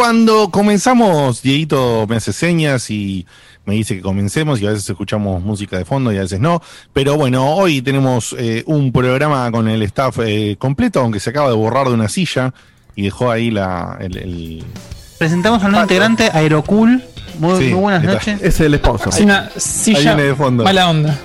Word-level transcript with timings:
Cuando 0.00 0.48
comenzamos, 0.50 1.42
Dieguito 1.42 2.06
me 2.08 2.16
hace 2.16 2.32
señas 2.32 2.90
y 2.90 3.26
me 3.66 3.74
dice 3.74 3.96
que 3.96 4.00
comencemos 4.00 4.58
y 4.58 4.66
a 4.66 4.70
veces 4.70 4.88
escuchamos 4.88 5.42
música 5.42 5.76
de 5.76 5.84
fondo 5.84 6.10
y 6.10 6.16
a 6.16 6.22
veces 6.22 6.40
no. 6.40 6.62
Pero 6.94 7.16
bueno, 7.18 7.54
hoy 7.54 7.82
tenemos 7.82 8.34
eh, 8.38 8.62
un 8.66 8.92
programa 8.92 9.50
con 9.52 9.68
el 9.68 9.82
staff 9.82 10.20
eh, 10.24 10.56
completo, 10.58 11.00
aunque 11.00 11.20
se 11.20 11.28
acaba 11.28 11.50
de 11.50 11.54
borrar 11.54 11.88
de 11.88 11.92
una 11.92 12.08
silla 12.08 12.54
y 12.96 13.02
dejó 13.02 13.30
ahí 13.30 13.50
la, 13.50 13.98
el, 14.00 14.16
el- 14.16 14.64
Presentamos 15.18 15.62
a 15.62 15.66
un 15.66 15.72
nuevo 15.72 15.84
integrante, 15.84 16.30
Aerocool. 16.32 17.04
Muy, 17.38 17.58
Sí, 17.58 17.64
muy 17.74 17.80
buenas 17.82 18.02
noches. 18.02 18.40
Es 18.40 18.58
el 18.60 18.76
sponsor. 18.78 19.12
Es 19.12 19.20
una 19.20 19.40
Ahí 19.40 19.50
silla 19.58 20.14
viene 20.14 20.22
de 20.22 20.34
fondo. 20.34 20.64
mala 20.64 20.88
onda. 20.88 21.18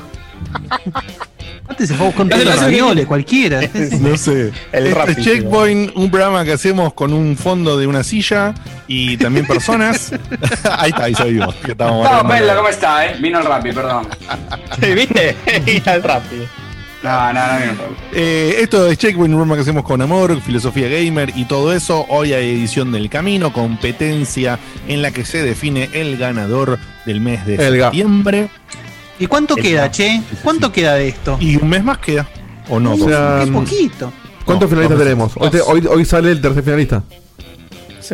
Antes 1.68 1.90
se 1.90 1.96
fue 1.96 2.12
dale, 2.26 2.46
ravioles, 2.56 2.88
dale. 2.96 3.06
cualquiera. 3.06 3.62
No 4.00 4.18
sé. 4.18 4.52
El 4.72 4.88
Este 4.88 4.94
Rappi, 5.00 5.12
es 5.12 5.18
Checkpoint, 5.18 5.96
un 5.96 6.12
programa 6.12 6.44
que 6.46 6.54
hacemos 6.54 6.94
con 6.94 7.14
un 7.14 7.36
fondo 7.36 7.78
de 7.78 7.88
una 7.88 8.04
silla 8.04 8.54
y 8.88 9.18
también 9.18 9.46
personas. 9.48 10.12
ahí 10.78 10.90
está, 10.92 11.04
ahí 11.06 11.16
sabimos 11.16 11.56
que 11.56 11.72
estamos 11.72 12.10
No, 12.10 12.22
¿cómo 12.56 12.70
está, 12.70 13.06
eh? 13.08 13.16
Vino 13.20 13.40
el 13.40 13.46
Rappi, 13.46 13.72
perdón. 13.72 14.08
¿Viste? 14.80 15.36
Ir 15.66 15.90
al 15.90 16.04
rápido. 16.04 16.46
No, 17.04 17.34
no, 17.34 17.48
no 17.48 17.60
vino 17.60 17.72
el 17.72 17.78
Rappi. 17.78 17.96
Eh, 18.14 18.56
esto 18.60 18.88
es 18.90 18.98
Checkpoint, 18.98 19.34
un 19.34 19.40
programa 19.40 19.56
que 19.56 19.62
hacemos 19.62 19.84
con 19.84 20.02
amor, 20.02 20.40
filosofía 20.42 20.88
gamer 20.88 21.32
y 21.36 21.46
todo 21.46 21.74
eso. 21.74 22.06
Hoy 22.10 22.34
hay 22.34 22.50
edición 22.52 22.92
del 22.92 23.10
camino, 23.10 23.52
competencia 23.52 24.60
en 24.88 25.02
la 25.02 25.12
que 25.12 25.26
se 25.26 25.42
define 25.44 25.90
el 25.94 26.18
ganador 26.18 26.78
del 27.06 27.22
mes 27.22 27.46
de 27.46 27.56
El 27.56 27.82
septiembre. 27.82 28.50
¿Y 29.20 29.28
cuánto 29.28 29.56
queda, 29.56 29.90
che? 29.92 30.22
¿Cuánto 30.44 30.72
queda 30.72 30.96
de 30.96 31.08
esto? 31.10 31.38
Y 31.40 31.56
un 31.58 31.70
mes 31.70 31.84
más 31.84 31.98
queda. 32.00 32.28
¿O 32.70 32.80
no? 32.80 32.94
O 32.94 32.98
sea, 32.98 33.42
Qué 33.46 33.52
poquito. 33.52 34.12
¿Cuántos 34.44 34.70
No, 34.70 34.76
finalistas 34.76 35.00
tenemos? 35.00 35.32
Hoy, 35.38 35.50
te- 35.50 35.62
hoy, 35.62 35.88
hoy 35.90 36.06
sale 36.06 36.32
el 36.32 36.42
tercer 36.42 36.64
finalista. 36.64 37.04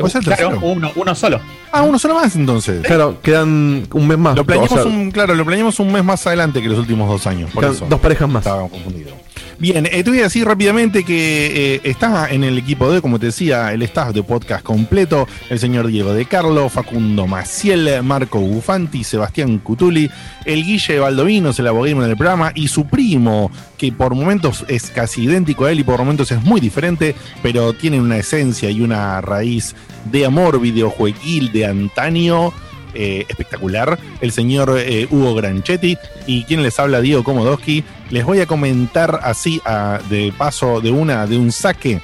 ¿O 0.01 0.07
es 0.07 0.15
el 0.15 0.23
Claro, 0.23 0.59
uno, 0.61 0.91
uno 0.95 1.15
solo. 1.15 1.41
Ah, 1.73 1.81
uno 1.83 1.99
solo 1.99 2.15
más 2.15 2.33
entonces. 2.35 2.81
Claro, 2.85 3.17
quedan 3.21 3.85
un 3.91 4.07
mes 4.07 4.17
más. 4.17 4.35
Lo 4.37 4.45
planeamos 4.45 4.71
O 4.71 4.75
sea, 4.75 4.85
un, 4.85 5.11
claro, 5.11 5.35
lo 5.35 5.43
planeamos 5.45 5.79
un 5.79 5.91
mes 5.91 6.03
más 6.03 6.25
adelante 6.27 6.61
que 6.61 6.69
los 6.69 6.79
últimos 6.79 7.09
dos 7.09 7.27
años. 7.27 7.51
Por 7.51 7.65
eso. 7.65 7.85
dos 7.89 7.99
parejas 7.99 8.29
más. 8.29 8.45
Estaba 8.45 8.67
confundido. 8.69 9.11
Bien, 9.61 9.85
eh, 9.85 10.03
te 10.03 10.09
voy 10.09 10.21
a 10.21 10.23
decir 10.23 10.43
rápidamente 10.43 11.03
que 11.03 11.75
eh, 11.75 11.81
está 11.83 12.31
en 12.31 12.43
el 12.43 12.57
equipo 12.57 12.91
de, 12.91 12.99
como 12.99 13.19
te 13.19 13.27
decía, 13.27 13.71
el 13.71 13.83
staff 13.83 14.11
de 14.11 14.23
podcast 14.23 14.63
completo, 14.63 15.27
el 15.51 15.59
señor 15.59 15.85
Diego 15.85 16.15
De 16.15 16.25
Carlo, 16.25 16.67
Facundo 16.67 17.27
Maciel, 17.27 18.01
Marco 18.01 18.39
Bufanti, 18.39 19.03
Sebastián 19.03 19.59
Cutuli, 19.59 20.09
el 20.45 20.63
Guille 20.65 20.97
Baldovinos, 20.97 21.59
el 21.59 21.67
abogado 21.67 22.01
del 22.01 22.17
programa, 22.17 22.51
y 22.55 22.69
su 22.69 22.87
primo, 22.87 23.51
que 23.77 23.91
por 23.91 24.15
momentos 24.15 24.65
es 24.67 24.89
casi 24.89 25.25
idéntico 25.25 25.65
a 25.65 25.71
él 25.71 25.81
y 25.81 25.83
por 25.83 25.99
momentos 25.99 26.31
es 26.31 26.41
muy 26.41 26.59
diferente, 26.59 27.13
pero 27.43 27.73
tiene 27.73 28.01
una 28.01 28.17
esencia 28.17 28.71
y 28.71 28.81
una 28.81 29.21
raíz 29.21 29.75
de 30.11 30.25
amor 30.25 30.59
videojueguil 30.59 31.51
de 31.51 31.67
antaño. 31.67 32.51
Eh, 32.93 33.25
espectacular, 33.29 33.97
el 34.21 34.31
señor 34.31 34.75
eh, 34.77 35.07
Hugo 35.09 35.33
Granchetti 35.35 35.97
y 36.27 36.43
quien 36.43 36.63
les 36.63 36.79
habla 36.79 37.01
Diego 37.01 37.23
Komodowski. 37.23 37.83
Les 38.09 38.25
voy 38.25 38.39
a 38.41 38.45
comentar 38.45 39.19
así 39.23 39.61
a- 39.65 39.99
de 40.09 40.33
paso 40.37 40.81
de 40.81 40.91
una 40.91 41.25
de 41.27 41.37
un 41.37 41.51
saque 41.51 42.01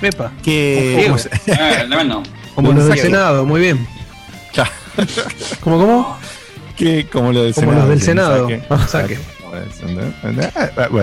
Pepa. 0.00 0.32
que 0.42 0.96
Diego. 0.98 1.16
Tremendo. 1.88 2.22
Como 2.54 2.70
Un 2.70 2.76
los 2.76 2.86
del. 2.88 2.98
Senado, 2.98 3.44
muy 3.46 3.60
bien. 3.60 3.86
¿Cómo, 5.60 5.78
cómo? 5.78 6.18
que 6.76 7.06
como 7.06 7.32
lo 7.32 7.42
del 7.44 7.54
Como 7.54 7.68
Senado, 7.68 7.80
los 7.86 7.88
del 7.90 8.02
Senado. 8.02 8.48
saque. 8.88 9.18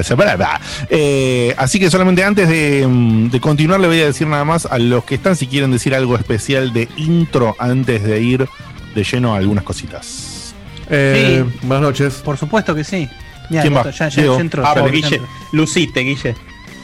Separada. 0.04 0.60
Eh, 0.90 1.54
así 1.58 1.80
que 1.80 1.90
solamente 1.90 2.24
antes 2.24 2.48
de, 2.50 2.86
mm, 2.88 3.30
de 3.30 3.40
continuar 3.42 3.80
le 3.80 3.88
voy 3.88 4.00
a 4.02 4.06
decir 4.06 4.28
nada 4.28 4.44
más 4.46 4.66
a 4.66 4.78
los 4.80 5.04
que 5.04 5.16
están 5.16 5.36
si 5.36 5.48
quieren 5.48 5.72
decir 5.72 5.94
algo 5.96 6.16
especial 6.16 6.74
de 6.74 6.88
intro 6.98 7.56
antes 7.60 8.04
de 8.04 8.22
ir 8.22 8.48
de 8.98 9.04
lleno 9.04 9.34
a 9.36 9.38
algunas 9.38 9.64
cositas. 9.64 10.54
Eh, 10.90 11.44
Sí. 11.46 11.60
Buenas 11.68 11.82
noches. 11.84 12.14
Por 12.16 12.36
supuesto 12.38 12.74
que 12.74 12.84
sí. 12.84 13.08
Ya, 13.50 13.62
¿Quién 13.62 13.76
va? 13.76 13.84
ya, 13.92 14.10
ya, 14.10 14.22
Diego. 14.22 14.36
ya 14.36 14.42
entró. 14.42 14.64
Vamos, 14.64 14.78
ya, 14.78 14.86
ya 14.86 14.92
Guille. 14.92 15.22
Lucite, 15.52 16.00
Guille. 16.02 16.36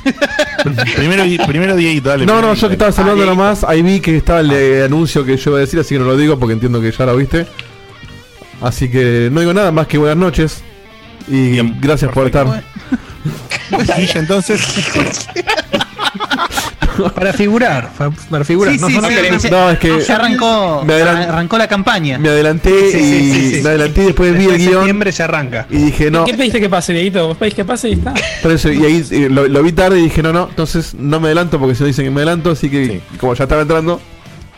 primero, 0.95 1.23
primero 1.47 1.75
Dieguito, 1.75 2.09
dale. 2.09 2.25
No, 2.25 2.41
no, 2.41 2.53
yo 2.53 2.67
que 2.67 2.73
estaba 2.73 2.91
dale. 2.91 3.03
saludando 3.03 3.25
nomás, 3.25 3.63
ahí 3.63 3.81
vi 3.81 3.99
que 3.99 4.17
estaba 4.17 4.41
el 4.41 4.51
eh, 4.51 4.83
anuncio 4.83 5.25
que 5.25 5.37
yo 5.37 5.51
iba 5.51 5.57
a 5.57 5.61
decir, 5.61 5.79
así 5.79 5.95
que 5.95 5.99
no 5.99 6.05
lo 6.05 6.15
digo 6.17 6.37
porque 6.37 6.53
entiendo 6.53 6.79
que 6.81 6.91
ya 6.91 7.05
lo 7.05 7.15
viste. 7.17 7.47
Así 8.61 8.89
que 8.89 9.29
no 9.31 9.39
digo 9.39 9.53
nada 9.53 9.71
más 9.71 9.87
que 9.87 9.97
buenas 9.97 10.17
noches. 10.17 10.61
Y 11.27 11.51
Bien, 11.51 11.77
gracias 11.81 12.11
por 12.11 12.25
estar. 12.27 12.45
Guille, 13.97 14.19
entonces. 14.19 14.61
Para 17.15 17.33
figurar, 17.33 17.89
para 18.29 18.43
figurar. 18.45 18.73
Sí, 18.73 18.79
no, 18.79 18.87
sí, 18.87 18.93
no, 18.95 19.01
no. 19.01 19.09
No, 19.51 19.69
es 19.71 19.79
que 19.79 19.99
Ya 20.01 20.15
arrancó, 20.15 20.85
arrancó 20.87 21.57
la 21.57 21.67
campaña. 21.67 22.17
me 22.17 22.29
adelanté 22.29 22.91
Sí, 22.91 22.97
y 22.97 23.01
sí, 23.01 23.31
sí, 23.31 23.55
sí. 23.57 23.61
me 23.63 23.69
adelanté 23.69 24.01
y 24.03 24.05
después 24.07 24.37
vi 24.37 24.45
el 24.45 24.57
guion 24.57 24.73
septiembre 24.73 25.11
ya 25.11 25.23
arranca. 25.25 25.67
y 25.69 25.77
dije 25.77 26.11
no. 26.11 26.25
¿Qué 26.25 26.33
pediste 26.33 26.59
que 26.59 26.69
pase, 26.69 26.93
Dieguito? 26.93 27.27
¿Vos 27.27 27.37
pedís 27.37 27.53
que 27.53 27.65
pase 27.65 27.89
y 27.89 27.93
está? 27.93 28.13
Por 28.41 28.51
eso, 28.51 28.71
y 28.71 28.83
ahí 28.85 29.05
eh, 29.11 29.27
lo, 29.29 29.47
lo 29.47 29.63
vi 29.63 29.71
tarde 29.71 29.99
y 29.99 30.03
dije 30.03 30.21
no, 30.23 30.33
no, 30.33 30.47
entonces 30.49 30.93
no 30.95 31.19
me 31.19 31.27
adelanto 31.27 31.59
porque 31.59 31.75
si 31.75 31.81
no 31.81 31.87
dicen 31.87 32.05
que 32.05 32.11
me 32.11 32.17
adelanto, 32.21 32.51
así 32.51 32.69
que 32.69 32.85
Sí. 32.87 33.01
como 33.19 33.33
ya 33.33 33.43
estaba 33.43 33.61
entrando, 33.61 34.01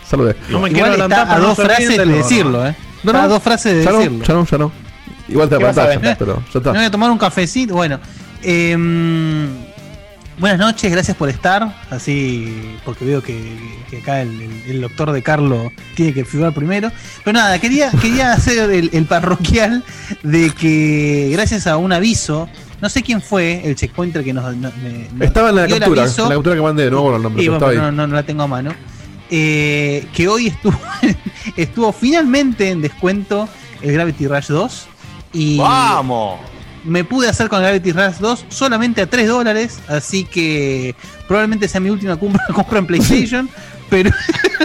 saludé. 0.10 0.36
No 0.50 0.60
me 0.60 0.70
Igual 0.70 0.94
está 1.02 1.22
a 1.36 1.40
no 1.40 1.48
dos 1.48 1.58
frases 1.58 1.98
de 1.98 2.06
decirlo, 2.06 2.66
¿eh? 2.68 2.76
No, 3.04 3.12
Está 3.12 3.20
no. 3.22 3.26
a 3.26 3.28
dos 3.28 3.44
frases 3.44 3.76
de 3.78 3.84
Ya 3.84 3.92
no, 3.92 3.98
decirlo. 4.00 4.24
ya 4.26 4.34
no, 4.34 4.46
ya 4.46 4.58
no. 4.58 4.72
Igual 5.28 5.50
te 5.50 5.58
¿Qué 5.58 5.64
vas 5.64 5.78
a 5.78 5.88
pantalla, 5.88 6.16
pero 6.18 6.36
ya 6.54 6.60
Me 6.60 6.62
voy 6.64 6.74
está. 6.76 6.86
a 6.86 6.92
tomar 6.92 7.12
un 7.12 7.18
cafecito. 7.18 7.74
Bueno, 7.76 8.00
em, 8.44 9.48
buenas 10.40 10.60
noches, 10.60 10.92
gracias 10.92 11.16
por 11.18 11.30
estar. 11.30 11.76
Así, 11.90 12.76
porque 12.86 13.06
veo 13.06 13.22
que, 13.22 13.38
que 13.90 13.98
acá 14.00 14.22
el, 14.22 14.30
el- 14.42 14.62
el 14.68 14.82
doctor 14.82 15.12
de 15.12 15.22
Carlo 15.24 15.72
tiene 15.96 16.14
que 16.14 16.26
figurar 16.26 16.54
primero. 16.54 16.92
Pero 17.24 17.34
nada, 17.38 17.60
quería, 17.60 17.92
quería 17.92 18.34
hacer 18.34 18.70
el, 18.72 18.90
el 18.94 19.06
parroquial 19.06 19.84
de 20.24 20.50
que 20.52 21.30
gracias 21.32 21.68
a 21.68 21.78
un 21.78 21.94
aviso, 21.94 22.50
no 22.82 22.90
sé 22.90 23.04
quién 23.04 23.22
fue 23.22 23.62
el 23.68 23.76
checkpointer 23.76 24.24
que 24.24 24.34
nos. 24.34 24.56
no- 24.56 24.72
me- 24.84 25.08
nos 25.14 25.28
Estaba 25.28 25.50
en 25.50 25.56
la 25.56 25.68
captura, 25.68 26.04
aviso. 26.04 26.24
en 26.24 26.30
la 26.30 26.36
captura 26.36 26.56
que 26.56 26.62
mandé, 26.62 26.92
no 26.92 27.02
bueno 27.02 27.18
el 27.18 27.24
nombre, 27.24 27.44
pero 27.46 27.60
bueno, 27.60 27.82
no, 27.84 27.92
no, 27.92 28.08
no 28.08 28.16
la 28.16 28.24
tengo 28.24 28.44
a 28.44 28.48
mano. 28.48 28.74
Eh, 29.30 30.06
que 30.14 30.28
hoy 30.28 30.48
estuvo, 30.48 30.80
estuvo 31.58 31.92
finalmente 31.92 32.70
en 32.70 32.82
descuento 32.82 33.50
el 33.82 33.94
Gravity 33.94 34.28
Rush 34.28 34.48
2. 34.50 34.88
Y 35.34 35.58
¡Vamos! 35.58 36.40
Me 36.86 37.04
pude 37.04 37.28
hacer 37.30 37.50
con 37.50 37.60
el 37.60 37.66
Gravity 37.66 37.92
Rush 37.92 38.18
2 38.20 38.46
solamente 38.50 39.02
a 39.02 39.10
3 39.10 39.28
dólares. 39.28 39.80
Así 39.88 40.24
que 40.26 40.96
probablemente 41.28 41.68
sea 41.68 41.82
mi 41.82 41.90
última 41.90 42.16
compra, 42.18 42.44
compra 42.54 42.80
en 42.80 42.86
PlayStation. 42.88 43.50
Pero, 43.88 44.10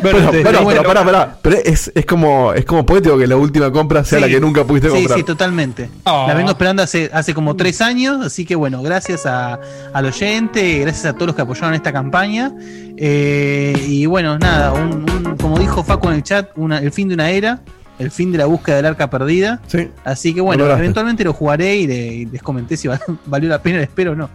Pero, 0.02 0.30
pero, 0.30 0.62
bueno, 0.62 0.80
pero, 0.80 0.82
pará, 0.84 1.04
pará. 1.04 1.38
Pero 1.42 1.56
es, 1.62 1.92
es 1.94 2.06
como 2.06 2.54
es 2.54 2.64
como 2.64 2.86
poético 2.86 3.18
que 3.18 3.26
la 3.26 3.36
última 3.36 3.70
compra 3.70 4.02
sea 4.02 4.18
Sí. 4.18 4.24
la 4.24 4.30
que 4.30 4.40
nunca 4.40 4.64
pudiste 4.64 4.88
sí, 4.88 4.94
comprar. 4.96 5.18
sí, 5.18 5.24
totalmente. 5.24 5.90
Oh. 6.04 6.24
La 6.26 6.32
vengo 6.32 6.50
esperando 6.50 6.82
hace, 6.82 7.10
hace 7.12 7.34
como 7.34 7.54
tres 7.54 7.82
años, 7.82 8.24
así 8.24 8.46
que 8.46 8.54
bueno, 8.54 8.80
gracias 8.82 9.26
a, 9.26 9.60
al 9.92 10.06
oyente, 10.06 10.78
gracias 10.78 11.04
a 11.04 11.12
todos 11.12 11.26
los 11.26 11.36
que 11.36 11.42
apoyaron 11.42 11.74
esta 11.74 11.92
campaña. 11.92 12.50
Eh, 12.96 13.74
y 13.88 14.06
bueno, 14.06 14.38
nada, 14.38 14.72
un, 14.72 15.04
un- 15.10 15.36
como 15.36 15.58
dijo 15.58 15.84
Facu 15.84 16.08
en 16.08 16.14
el 16.14 16.22
chat, 16.22 16.48
una- 16.56 16.78
el 16.78 16.90
fin 16.90 17.08
de 17.08 17.14
una 17.14 17.28
era, 17.30 17.60
el 18.00 18.10
fin 18.10 18.32
de 18.32 18.38
la 18.38 18.46
búsqueda 18.46 18.76
del 18.76 18.86
arca 18.86 19.08
perdida. 19.10 19.60
Sí. 19.68 19.88
Así 20.04 20.34
que 20.34 20.40
bueno, 20.40 20.68
eventualmente 20.70 21.22
lo 21.22 21.32
jugaré 21.32 21.76
y, 21.76 21.86
le- 21.86 22.06
y 22.14 22.26
les 22.26 22.42
comenté 22.42 22.76
si 22.76 22.88
val- 22.88 23.00
valió 23.26 23.48
la 23.48 23.62
pena, 23.62 23.80
espero 23.80 24.12
o 24.12 24.14
no. 24.16 24.28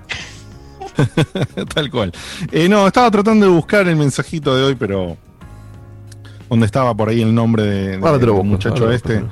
Tal 1.73 1.89
cual. 1.91 2.12
Eh, 2.51 2.69
no, 2.69 2.88
estaba 2.88 3.12
tratando 3.12 3.45
de 3.45 3.51
buscar 3.51 3.88
el 3.88 3.95
mensajito 3.95 4.56
de 4.56 4.63
hoy, 4.63 4.75
pero. 4.75 5.17
Donde 6.50 6.65
estaba 6.67 6.95
por 6.95 7.09
ahí 7.09 7.21
el 7.21 7.33
nombre 7.33 7.63
de, 7.63 7.97
de- 7.97 8.17
del 8.19 8.29
busco, 8.29 8.44
muchacho 8.44 8.91
este. 8.91 9.23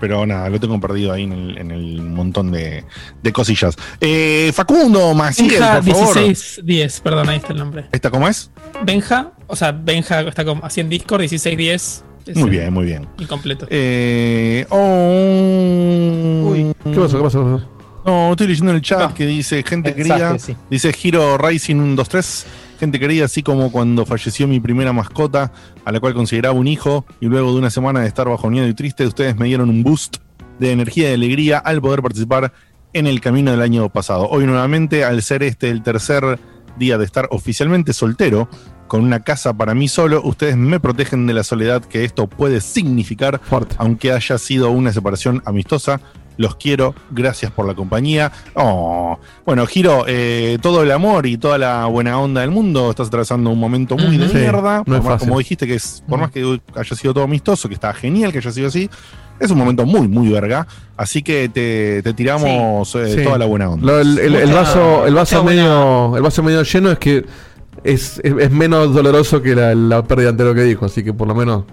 Pero 0.00 0.26
nada, 0.26 0.48
lo 0.48 0.58
tengo 0.58 0.80
perdido 0.80 1.12
ahí 1.12 1.22
en 1.22 1.32
el, 1.32 1.58
en 1.58 1.70
el 1.70 2.02
montón 2.02 2.50
de, 2.50 2.84
de 3.22 3.32
cosillas. 3.32 3.76
Eh, 4.00 4.50
Facundo 4.52 5.14
Maciel, 5.14 5.50
Benja 5.50 5.74
por 5.80 5.84
favor. 5.94 6.16
1610, 6.16 7.00
perdón, 7.02 7.28
ahí 7.28 7.36
está 7.36 7.52
el 7.52 7.58
nombre. 7.60 7.86
¿Esta 7.92 8.10
cómo 8.10 8.26
es? 8.26 8.50
Benja, 8.84 9.30
o 9.46 9.54
sea, 9.54 9.70
Benja 9.70 10.22
está 10.22 10.44
como 10.44 10.64
así 10.64 10.80
en 10.80 10.88
Discord, 10.88 11.20
1610. 11.20 12.04
Muy 12.34 12.50
bien, 12.50 12.72
muy 12.72 12.84
bien. 12.84 13.06
Incompleto. 13.18 13.66
Eh, 13.70 14.66
oh, 14.70 16.50
Uy. 16.50 16.72
¿Qué 16.84 17.00
pasó? 17.00 17.16
¿Qué 17.18 17.22
pasó? 17.24 17.62
No, 18.04 18.30
estoy 18.32 18.48
leyendo 18.48 18.70
en 18.72 18.76
el 18.76 18.82
chat 18.82 19.00
No. 19.00 19.14
que 19.14 19.26
dice 19.26 19.62
gente 19.62 19.94
Mensaje, 19.94 20.20
querida. 20.20 20.38
sí. 20.38 20.56
Dice 20.70 20.92
Giro 20.92 21.38
Rising 21.38 21.76
123. 21.76 22.46
Gente 22.80 22.98
querida, 22.98 23.26
así 23.26 23.44
como 23.44 23.70
cuando 23.70 24.04
falleció 24.04 24.48
mi 24.48 24.58
primera 24.58 24.92
mascota, 24.92 25.52
a 25.84 25.92
la 25.92 26.00
cual 26.00 26.14
consideraba 26.14 26.54
un 26.58 26.66
hijo, 26.66 27.04
y 27.20 27.26
luego 27.26 27.52
de 27.52 27.58
una 27.58 27.70
semana 27.70 28.00
de 28.00 28.08
estar 28.08 28.28
bajoneado 28.28 28.66
y 28.68 28.74
triste, 28.74 29.06
ustedes 29.06 29.36
me 29.36 29.46
dieron 29.46 29.70
un 29.70 29.84
boost 29.84 30.16
de 30.58 30.72
energía 30.72 31.10
y 31.10 31.14
alegría 31.14 31.58
al 31.58 31.80
poder 31.80 32.02
participar 32.02 32.52
en 32.92 33.06
el 33.06 33.20
camino 33.20 33.52
del 33.52 33.60
año 33.62 33.88
pasado. 33.88 34.28
Hoy 34.28 34.46
nuevamente, 34.46 35.04
al 35.04 35.22
ser 35.22 35.44
este 35.44 35.70
el 35.70 35.84
tercer 35.84 36.40
día 36.78 36.98
de 36.98 37.04
estar 37.04 37.28
oficialmente 37.30 37.92
soltero, 37.92 38.48
con 38.88 39.02
una 39.04 39.20
casa 39.20 39.54
para 39.54 39.74
mí 39.74 39.88
solo, 39.88 40.20
ustedes 40.22 40.56
me 40.56 40.78
protegen 40.78 41.26
de 41.26 41.32
la 41.34 41.44
soledad 41.44 41.82
que 41.84 42.04
esto 42.04 42.26
puede 42.26 42.60
significar 42.60 43.40
Fuerte. 43.42 43.74
aunque 43.78 44.12
haya 44.12 44.36
sido 44.38 44.70
una 44.70 44.92
separación 44.92 45.42
amistosa. 45.46 46.00
Los 46.38 46.56
quiero, 46.56 46.94
gracias 47.10 47.52
por 47.52 47.66
la 47.66 47.74
compañía. 47.74 48.32
Oh, 48.54 49.18
bueno, 49.44 49.66
Giro, 49.66 50.04
eh, 50.08 50.58
todo 50.62 50.82
el 50.82 50.90
amor 50.90 51.26
y 51.26 51.36
toda 51.36 51.58
la 51.58 51.84
buena 51.86 52.18
onda 52.18 52.40
del 52.40 52.50
mundo. 52.50 52.88
Estás 52.90 53.08
atravesando 53.08 53.50
un 53.50 53.58
momento 53.60 53.98
muy 53.98 54.16
de. 54.16 54.28
Sí, 54.30 54.36
mierda. 54.38 54.78
no 54.86 55.02
por 55.02 55.12
más- 55.12 55.20
como 55.20 55.38
dijiste, 55.38 55.66
que 55.66 55.74
es, 55.74 56.02
por 56.08 56.18
más 56.18 56.30
que 56.30 56.58
haya 56.74 56.96
sido 56.96 57.12
todo 57.12 57.24
amistoso, 57.24 57.68
que 57.68 57.74
está 57.74 57.92
genial 57.92 58.32
que 58.32 58.38
haya 58.38 58.50
sido 58.50 58.68
así, 58.68 58.88
es 59.40 59.50
un 59.50 59.58
momento 59.58 59.84
muy, 59.86 60.08
muy 60.08 60.28
verga. 60.30 60.66
Así 60.96 61.22
que 61.22 61.48
te, 61.48 62.02
te 62.02 62.14
tiramos 62.14 62.94
eh, 62.94 63.16
Sí. 63.18 63.24
toda 63.24 63.38
la 63.38 63.46
buena 63.46 63.70
onda. 63.70 63.86
Lo- 63.86 64.00
el, 64.00 64.18
el- 64.18 64.34
el 64.36 64.48
Mucha- 64.48 64.60
vaso, 64.60 65.06
el 65.06 65.14
vaso 65.14 65.42
medio, 65.44 66.16
el 66.16 66.22
vaso 66.22 66.42
medio 66.42 66.62
lleno 66.62 66.90
es 66.92 66.98
que 66.98 67.24
es, 67.84 68.20
es, 68.22 68.34
es 68.38 68.50
menos 68.50 68.94
doloroso 68.94 69.42
que 69.42 69.54
la, 69.54 69.74
la 69.74 70.04
pérdida 70.04 70.28
anterior 70.30 70.54
que 70.54 70.62
dijo, 70.62 70.86
así 70.86 71.02
que 71.02 71.12
por 71.12 71.26
lo 71.26 71.34
menos. 71.34 71.64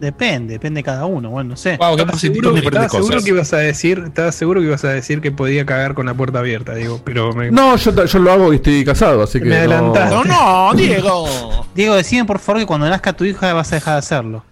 Depende, 0.00 0.54
depende 0.54 0.80
de 0.80 0.82
cada 0.84 1.06
uno, 1.06 1.30
bueno, 1.30 1.50
no 1.50 1.56
sé. 1.56 1.76
Wow, 1.76 1.92
Estaba 1.96 2.18
seguro, 2.18 2.56
estaba 2.56 2.88
que 3.22 3.30
ibas 3.30 3.52
a 3.52 3.58
decir, 3.58 4.02
estaba 4.06 4.32
seguro 4.32 4.60
que 4.60 4.66
ibas 4.66 4.84
a 4.84 4.88
decir 4.88 5.20
que 5.20 5.30
podía 5.30 5.64
cagar 5.64 5.94
con 5.94 6.06
la 6.06 6.14
puerta 6.14 6.40
abierta, 6.40 6.74
digo, 6.74 7.00
pero 7.04 7.32
me, 7.32 7.50
No, 7.52 7.76
yo, 7.76 8.04
yo 8.04 8.18
lo 8.18 8.32
hago 8.32 8.52
y 8.52 8.56
estoy 8.56 8.84
casado, 8.84 9.22
así 9.22 9.38
que. 9.38 9.44
Me. 9.46 9.66
No, 9.68 10.24
no, 10.24 10.72
Diego. 10.76 11.26
Diego, 11.74 11.94
decime 11.94 12.24
por 12.24 12.38
favor 12.40 12.60
que 12.60 12.66
cuando 12.66 12.88
nazca 12.88 13.12
tu 13.12 13.24
hija 13.24 13.52
vas 13.52 13.70
a 13.72 13.76
dejar 13.76 13.94
de 13.94 13.98
hacerlo. 14.00 14.44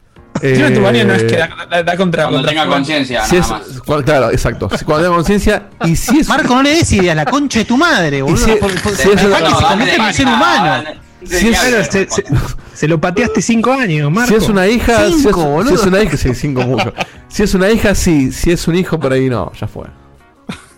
Eh, 0.42 0.56
Si 0.56 0.62
no, 0.62 0.72
tu 0.72 0.82
baño 0.82 1.04
no 1.04 1.14
es 1.14 1.22
que 1.24 1.36
da, 1.36 1.48
da- 1.70 1.82
da 1.82 1.96
contra. 1.96 2.24
Cuando 2.24 2.38
contra 2.40 2.50
tenga 2.62 2.66
conciencia, 2.74 3.24
si 3.24 3.36
nada 3.36 3.44
es, 3.44 3.86
más. 3.86 4.02
claro, 4.04 4.30
exacto. 4.30 4.68
Si- 4.76 4.84
Cuando 4.84 5.04
tenga 5.04 5.16
conciencia. 5.16 5.68
Y 5.84 5.94
si 5.96 6.18
es. 6.18 6.28
Marco, 6.28 6.54
no 6.54 6.62
le 6.62 6.70
des 6.70 6.92
ideas, 6.92 7.14
la 7.16 7.24
concha 7.24 7.60
de 7.60 7.64
tu 7.64 7.76
madre, 7.76 8.20
boludo. 8.22 8.44
si- 8.44 8.52
por- 8.56 8.80
por- 8.82 8.96
si 8.96 9.02
es- 9.10 9.20
que 9.20 9.28
No, 9.28 9.36
se 9.58 9.94
en 9.94 10.00
un 10.00 10.12
ser 10.12 10.26
humano. 10.26 10.84
Si 11.24 11.48
es- 11.48 11.58
Claro, 11.60 11.84
se, 11.84 12.10
se- 12.10 12.24
se 12.74 12.88
lo 12.88 13.00
pateaste 13.00 13.40
cinco 13.40 13.72
años, 13.72 14.10
Marco. 14.10 14.28
Si 14.28 14.34
es 14.34 14.48
una 14.48 14.66
hija, 14.66 15.06
si, 15.06 15.12
es, 15.14 15.22
Cinco, 15.22 15.62
si 15.66 15.74
es 15.74 15.82
una 15.86 16.02
hija, 16.02 16.16
sí, 16.16 16.34
cinco 16.34 16.62
mucho. 16.62 16.92
Si 17.28 17.42
es 17.44 17.54
una 17.54 17.70
hija, 17.70 17.94
sí. 17.94 18.30
Si 18.32 18.50
es 18.50 18.66
un 18.68 18.74
hijo, 18.74 18.98
por 19.00 19.12
ahí 19.12 19.30
no, 19.30 19.50
ya 19.58 19.66
fue. 19.66 19.86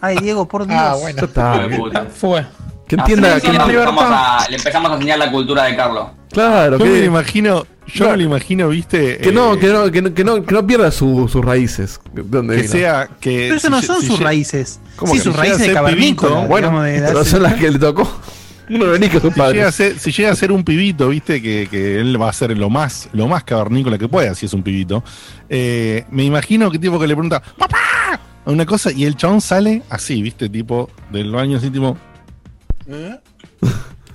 Ay, 0.00 0.18
Diego, 0.18 0.46
por 0.46 0.66
Dios. 0.66 0.78
Ah, 0.80 0.94
bueno. 1.00 1.18
Ya 1.18 1.24
está. 1.26 1.54
Hijo 1.56 1.62
de 1.62 1.68
Que, 1.70 1.76
puta. 1.78 2.06
Fue. 2.14 2.46
que 2.86 2.94
entienda. 2.96 3.34
Que- 3.40 3.40
que 3.40 3.52
le, 3.52 3.64
empezamos 3.64 4.04
a, 4.06 4.46
le 4.50 4.56
empezamos 4.56 4.90
a 4.90 4.94
enseñar 4.94 5.18
la 5.18 5.30
cultura 5.32 5.64
de 5.64 5.74
Carlos. 5.74 6.08
claro, 6.30 6.78
Yo 6.78 6.84
me 6.84 6.92
que, 6.92 7.04
imagino, 7.06 7.66
yo 7.88 8.04
No. 8.06 8.10
me 8.12 8.16
lo 8.18 8.22
imagino, 8.24 8.68
viste. 8.68 9.18
que 9.18 9.32
no, 9.32 9.54
eh, 9.54 9.58
que 9.58 9.66
no, 9.68 9.90
que 9.90 10.02
no, 10.02 10.14
que 10.14 10.24
no, 10.24 10.42
que 10.44 10.54
no 10.54 10.66
pierda 10.66 10.90
su- 10.90 11.28
sus 11.28 11.44
raíces. 11.44 12.00
de 12.12 12.22
Donde 12.22 12.56
que 12.56 12.62
vino. 12.62 12.72
sea 12.72 13.08
que. 13.20 13.30
Pero 13.48 13.54
esas 13.56 13.70
no 13.70 13.82
son 13.82 14.00
si 14.00 14.06
sus 14.08 14.20
raíces. 14.20 14.80
¿Cómo 14.96 15.12
Sí, 15.12 15.18
que 15.18 15.24
sus 15.24 15.36
raíces 15.36 15.58
de 15.66 15.72
cavernícola. 15.72 16.46
Bueno, 16.46 16.82
de 16.82 17.00
pero 17.00 17.24
son 17.24 17.42
las 17.42 17.54
que 17.54 17.70
le 17.70 17.78
tocó. 17.78 18.10
Uno 18.68 18.86
no 18.86 18.94
elige 18.96 19.18
a 19.18 19.20
sus 19.20 19.32
Si 19.32 19.40
llega, 19.40 19.68
a 19.68 19.72
ser, 19.72 19.98
si 19.98 20.10
llega 20.10 20.32
a 20.32 20.34
ser 20.34 20.50
un 20.50 20.64
pibito, 20.64 21.08
viste, 21.10 21.40
que, 21.40 21.68
que 21.70 22.00
él 22.00 22.20
va 22.20 22.28
a 22.30 22.32
ser 22.32 22.56
lo 22.58 22.68
más, 22.68 23.08
lo 23.12 23.28
más 23.28 23.44
cavernícola 23.44 23.96
que 23.96 24.08
pueda, 24.08 24.34
si 24.34 24.46
es 24.46 24.52
un 24.54 24.64
pibito. 24.64 25.04
eh, 25.48 26.04
me 26.10 26.24
imagino 26.24 26.68
que 26.68 26.78
tipo 26.80 26.98
que 26.98 27.06
le 27.06 27.14
pregunta, 27.14 27.40
¡Papá! 27.56 27.78
a 28.44 28.50
una 28.50 28.66
cosa, 28.66 28.90
y 28.90 29.04
el 29.04 29.14
chabón 29.16 29.40
sale 29.40 29.82
así, 29.88 30.20
viste, 30.20 30.48
tipo, 30.48 30.90
del 31.12 31.30
baño, 31.30 31.58
así 31.58 31.70
tipo. 31.70 31.96
¿eh? 32.88 33.16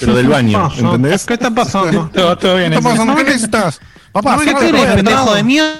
Pero 0.01 0.15
del 0.15 0.27
baño, 0.27 0.69
¿entendés? 0.77 1.25
¿Qué 1.25 1.33
está 1.35 1.49
pasando? 1.51 2.09
Todo, 2.13 2.37
todo 2.37 2.57
bien. 2.57 2.71
¿Qué 2.71 2.77
está 2.77 2.89
pasando? 2.89 3.15
¿Qué 3.15 3.23
necesitas? 3.23 3.79
Papá, 4.11 4.39
¿Qué 4.43 4.51
puerta. 4.51 4.95
pendejo 4.95 5.33
de 5.35 5.43
mierda? 5.43 5.71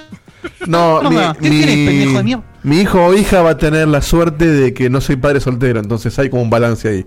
No, 0.66 1.02
mi, 1.02 1.16
¿qué 1.16 1.50
querés, 1.50 1.66
pendejo 1.66 2.12
de 2.16 2.18
mi, 2.18 2.22
mierda? 2.24 2.44
mi 2.62 2.80
hijo 2.80 3.04
o 3.04 3.14
hija 3.14 3.42
va 3.42 3.50
a 3.50 3.58
tener 3.58 3.86
la 3.88 4.00
suerte 4.02 4.46
de 4.46 4.72
que 4.74 4.88
no 4.90 5.00
soy 5.00 5.16
padre 5.16 5.40
soltero, 5.40 5.80
entonces 5.80 6.18
hay 6.18 6.30
como 6.30 6.42
un 6.42 6.50
balance 6.50 6.88
ahí. 6.88 7.06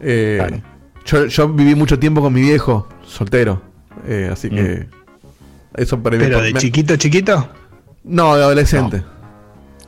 Eh, 0.00 0.36
Claro. 0.38 0.62
yo, 1.04 1.26
yo 1.26 1.48
viví 1.48 1.74
mucho 1.74 1.98
tiempo 1.98 2.20
con 2.20 2.32
mi 2.32 2.40
viejo, 2.42 2.88
soltero, 3.06 3.62
eh, 4.06 4.28
así 4.32 4.50
que 4.50 4.88
eso 5.76 6.02
para 6.02 6.16
mí 6.16 6.24
¿Pero 6.24 6.40
de 6.42 6.52
me- 6.52 6.60
chiquito, 6.60 6.96
chiquito? 6.96 7.48
No, 8.04 8.36
de 8.36 8.42
adolescente. 8.42 9.02
Ah, 9.06 9.14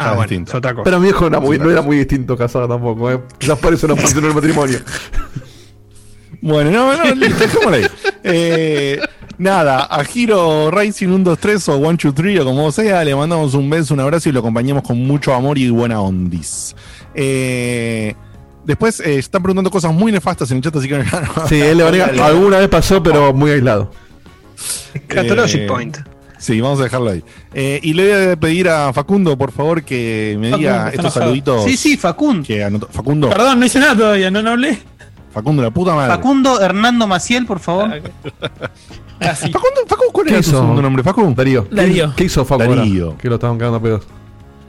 Ah, 0.03 0.13
bueno. 0.15 0.47
Pero 0.83 0.99
mi 0.99 1.05
viejo 1.05 1.29
no 1.29 1.37
era 1.37 1.41
muy, 1.41 1.57
Sí, 1.59 1.63
no 1.63 1.71
era 1.71 1.83
muy 1.83 1.99
distinto 1.99 2.35
casado 2.35 2.67
tampoco, 2.67 3.11
eh. 3.11 3.21
quizás 3.37 3.59
por 3.59 3.75
eso 3.75 3.87
no 3.87 3.97
funcionó 3.97 4.29
el 4.29 4.35
matrimonio. 4.35 4.79
Bueno, 6.43 6.71
no, 6.71 6.97
no, 6.97 7.15
listo, 7.15 7.39
dejémoslo 7.39 7.77
ahí. 7.77 7.87
Eh, 8.25 9.01
nada, 9.39 9.85
a 9.85 10.05
Giro 10.05 10.71
Racing 10.71 11.09
123 11.09 11.69
o 11.69 11.77
123 11.79 12.41
o 12.41 12.45
como 12.45 12.73
sea, 12.73 13.05
le 13.05 13.15
mandamos 13.15 13.55
un 13.55 13.69
beso, 13.69 13.95
un 13.95 14.01
abrazo 14.01 14.29
y 14.29 14.33
lo 14.33 14.41
acompañamos 14.41 14.83
con 14.83 14.99
mucho 14.99 15.35
amor 15.35 15.59
y 15.59 15.69
buena 15.71 16.01
ondis. 16.01 16.75
Eh, 17.15 18.15
después 18.65 19.01
eh, 19.01 19.19
están 19.19 19.43
preguntando 19.43 19.71
cosas 19.71 19.93
muy 19.93 20.13
nefastas 20.13 20.51
en 20.51 20.59
el 20.59 20.63
chat, 20.63 20.77
así 20.77 20.89
que 20.89 21.05
Sí, 21.49 21.61
él 21.61 21.77
le 21.79 21.83
va 21.85 21.89
a 21.91 21.93
negar- 21.93 22.21
alguna 22.21 22.59
vez 22.59 22.69
pasó, 22.69 23.03
pero 23.03 23.33
muy 23.35 23.51
aislado. 23.51 23.91
Catologic 25.09 25.61
eh, 25.63 25.67
Point. 25.67 25.97
Sí, 26.39 26.59
vamos 26.61 26.81
a 26.81 26.85
dejarlo 26.85 27.11
ahí. 27.11 27.23
Eh, 27.53 27.81
y 27.83 27.93
le 27.93 28.03
voy 28.25 28.33
a 28.33 28.37
pedir 28.37 28.69
a 28.71 28.93
Facundo, 28.95 29.37
por 29.37 29.53
favor, 29.53 29.83
que 29.83 30.37
me 30.41 30.47
diga 30.57 30.73
Facundo, 30.73 30.89
estos 30.89 31.01
enojado. 31.05 31.21
saluditos. 31.25 31.65
Sí, 31.65 31.77
sí, 31.77 31.97
Facundo. 31.99 32.47
Que 32.47 32.65
anotó. 32.65 32.89
Facundo, 32.91 33.29
Perdón, 33.29 33.61
no 33.61 33.67
hice 33.67 33.79
nada 33.79 33.95
todavía, 33.95 34.31
no, 34.31 34.41
no 34.43 34.51
hablé. 34.53 34.79
Facundo, 35.33 35.63
la 35.63 35.71
puta 35.71 35.95
madre. 35.95 36.13
Facundo 36.15 36.61
Hernando 36.61 37.07
Maciel, 37.07 37.47
por 37.47 37.61
favor. 37.61 37.91
Ah, 39.23 39.35
sí. 39.35 39.51
Facundo, 39.53 39.83
Facundo, 39.87 40.13
¿cuál 40.15 40.27
¿Qué 40.29 40.33
era 40.33 40.41
tu 40.43 40.49
hizo? 40.49 40.59
segundo 40.61 40.81
nombre, 40.81 41.03
Facu? 41.03 41.35
Darío. 41.35 41.69
¿Qué- 41.69 41.75
Darío. 41.77 42.13
¿Qué 42.17 42.25
hizo 42.25 42.43
Facu 42.47 42.63
ahora? 42.63 42.77
Darío. 42.77 43.19
Que 43.19 43.29
lo 43.29 43.35
estaban 43.35 43.59
cagando 43.59 43.77
a 43.77 43.83
pedos. 43.83 44.05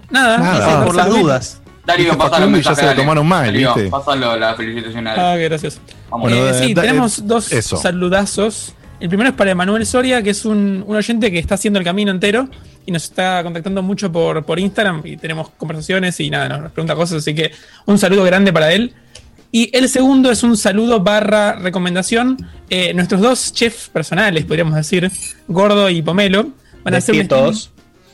Nada, 0.09 0.37
Nada. 0.39 0.57
hice 0.57 0.69
Ah, 0.69 0.83
por 0.85 0.95
las 0.95 1.09
dudas. 1.09 1.61
Darío, 1.85 2.17
pásalo 2.17 2.35
Facundo 2.35 2.57
y 2.57 2.61
ya 2.61 2.75
se 2.75 2.85
lo 2.85 2.93
tomaron 2.95 3.27
mal, 3.27 3.45
Darío, 3.45 3.73
¿viste? 3.73 3.89
Pásalo 3.89 4.35
la 4.37 4.53
felicitación 4.55 5.07
a 5.07 5.13
Ah, 5.13 5.33
él. 5.35 5.39
qué 5.39 5.43
gracioso. 5.47 5.79
Vamos. 6.09 6.29
Bueno, 6.29 6.45
Eh, 6.45 6.49
eh, 6.49 6.53
sí, 6.67 6.73
da- 6.73 6.81
tenemos 6.81 7.19
eh, 7.19 7.21
dos 7.25 7.49
eso. 7.53 7.77
saludazos. 7.77 8.73
El 8.99 9.07
primero 9.07 9.29
es 9.29 9.35
para 9.37 9.51
Emanuel 9.51 9.85
Soria, 9.85 10.21
que 10.21 10.31
es 10.31 10.43
un, 10.43 10.83
un 10.85 10.95
oyente 10.97 11.31
que 11.31 11.39
está 11.39 11.55
haciendo 11.55 11.79
el 11.79 11.85
camino 11.85 12.11
entero 12.11 12.49
y 12.85 12.91
nos 12.91 13.05
está 13.05 13.41
contactando 13.43 13.81
mucho 13.81 14.11
por, 14.11 14.43
por 14.43 14.59
Instagram 14.59 15.01
y 15.05 15.15
tenemos 15.15 15.49
conversaciones 15.57 16.19
y 16.19 16.29
nada, 16.29 16.49
nos 16.59 16.71
pregunta 16.73 16.93
cosas, 16.93 17.19
así 17.19 17.33
que 17.33 17.51
un 17.85 17.97
saludo 17.97 18.25
grande 18.25 18.51
para 18.51 18.73
él. 18.73 18.93
Y 19.51 19.69
el 19.75 19.89
segundo 19.89 20.31
es 20.31 20.43
un 20.43 20.55
saludo 20.55 21.01
barra 21.01 21.53
recomendación. 21.57 22.37
Eh, 22.69 22.93
nuestros 22.93 23.19
dos 23.21 23.53
chefs 23.53 23.89
personales, 23.89 24.45
podríamos 24.45 24.75
decir, 24.75 25.11
Gordo 25.47 25.89
y 25.89 26.01
Pomelo, 26.01 26.47
van 26.83 26.93
a 26.93 26.97
hacer 26.97 27.15
un 27.15 27.53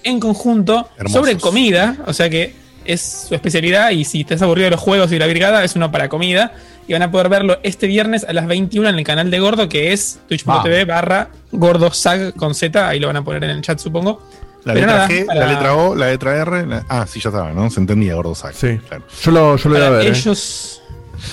en 0.04 0.20
conjunto 0.20 0.90
Hermosos. 0.98 1.20
sobre 1.20 1.38
comida, 1.38 1.98
o 2.06 2.14
sea 2.14 2.30
que 2.30 2.54
es 2.86 3.26
su 3.28 3.36
especialidad 3.36 3.90
y 3.92 4.06
si 4.06 4.22
estás 4.22 4.42
aburrido 4.42 4.66
de 4.66 4.72
los 4.72 4.80
juegos 4.80 5.12
y 5.12 5.20
la 5.20 5.28
brigada, 5.28 5.64
es 5.64 5.76
uno 5.76 5.92
para 5.92 6.08
comida. 6.10 6.54
Y 6.88 6.94
van 6.94 7.02
a 7.02 7.12
poder 7.12 7.28
verlo 7.28 7.60
este 7.64 7.86
viernes 7.86 8.24
a 8.24 8.32
las 8.32 8.48
21 8.48 8.88
en 8.88 8.98
el 8.98 9.04
canal 9.04 9.30
de 9.30 9.40
Gordo, 9.40 9.68
que 9.68 9.92
es 9.92 10.20
twitch.tv 10.30 10.86
barra 10.86 11.28
gordosag 11.52 12.34
con 12.36 12.56
Z, 12.56 12.88
ahí 12.88 13.00
lo 13.00 13.08
van 13.08 13.18
a 13.18 13.24
poner 13.26 13.44
en 13.44 13.50
el 13.50 13.62
chat 13.62 13.78
supongo. 13.78 14.26
La 14.64 14.74
Pero 14.74 14.86
letra 14.88 14.96
nada, 14.96 15.10
G, 15.10 15.26
para- 15.26 15.40
la 15.42 15.48
letra 15.48 15.76
O, 15.76 15.96
la 15.96 16.08
letra 16.08 16.36
R. 16.38 16.66
la- 16.66 16.86
ah, 16.88 17.06
sí, 17.06 17.20
ya 17.20 17.30
estaba, 17.30 17.52
¿no? 17.52 17.70
Se 17.70 17.82
entendía, 17.82 18.16
gordo. 18.16 18.34
Sí. 18.36 18.80
Claro. 18.88 19.04
Yo 19.22 19.32
lo, 19.32 19.58
yo 19.58 19.70
lo 19.70 19.76
voy 19.76 19.84
a 19.86 19.90
ver. 19.90 20.08
eh. 20.08 20.10
ellos. 20.10 20.82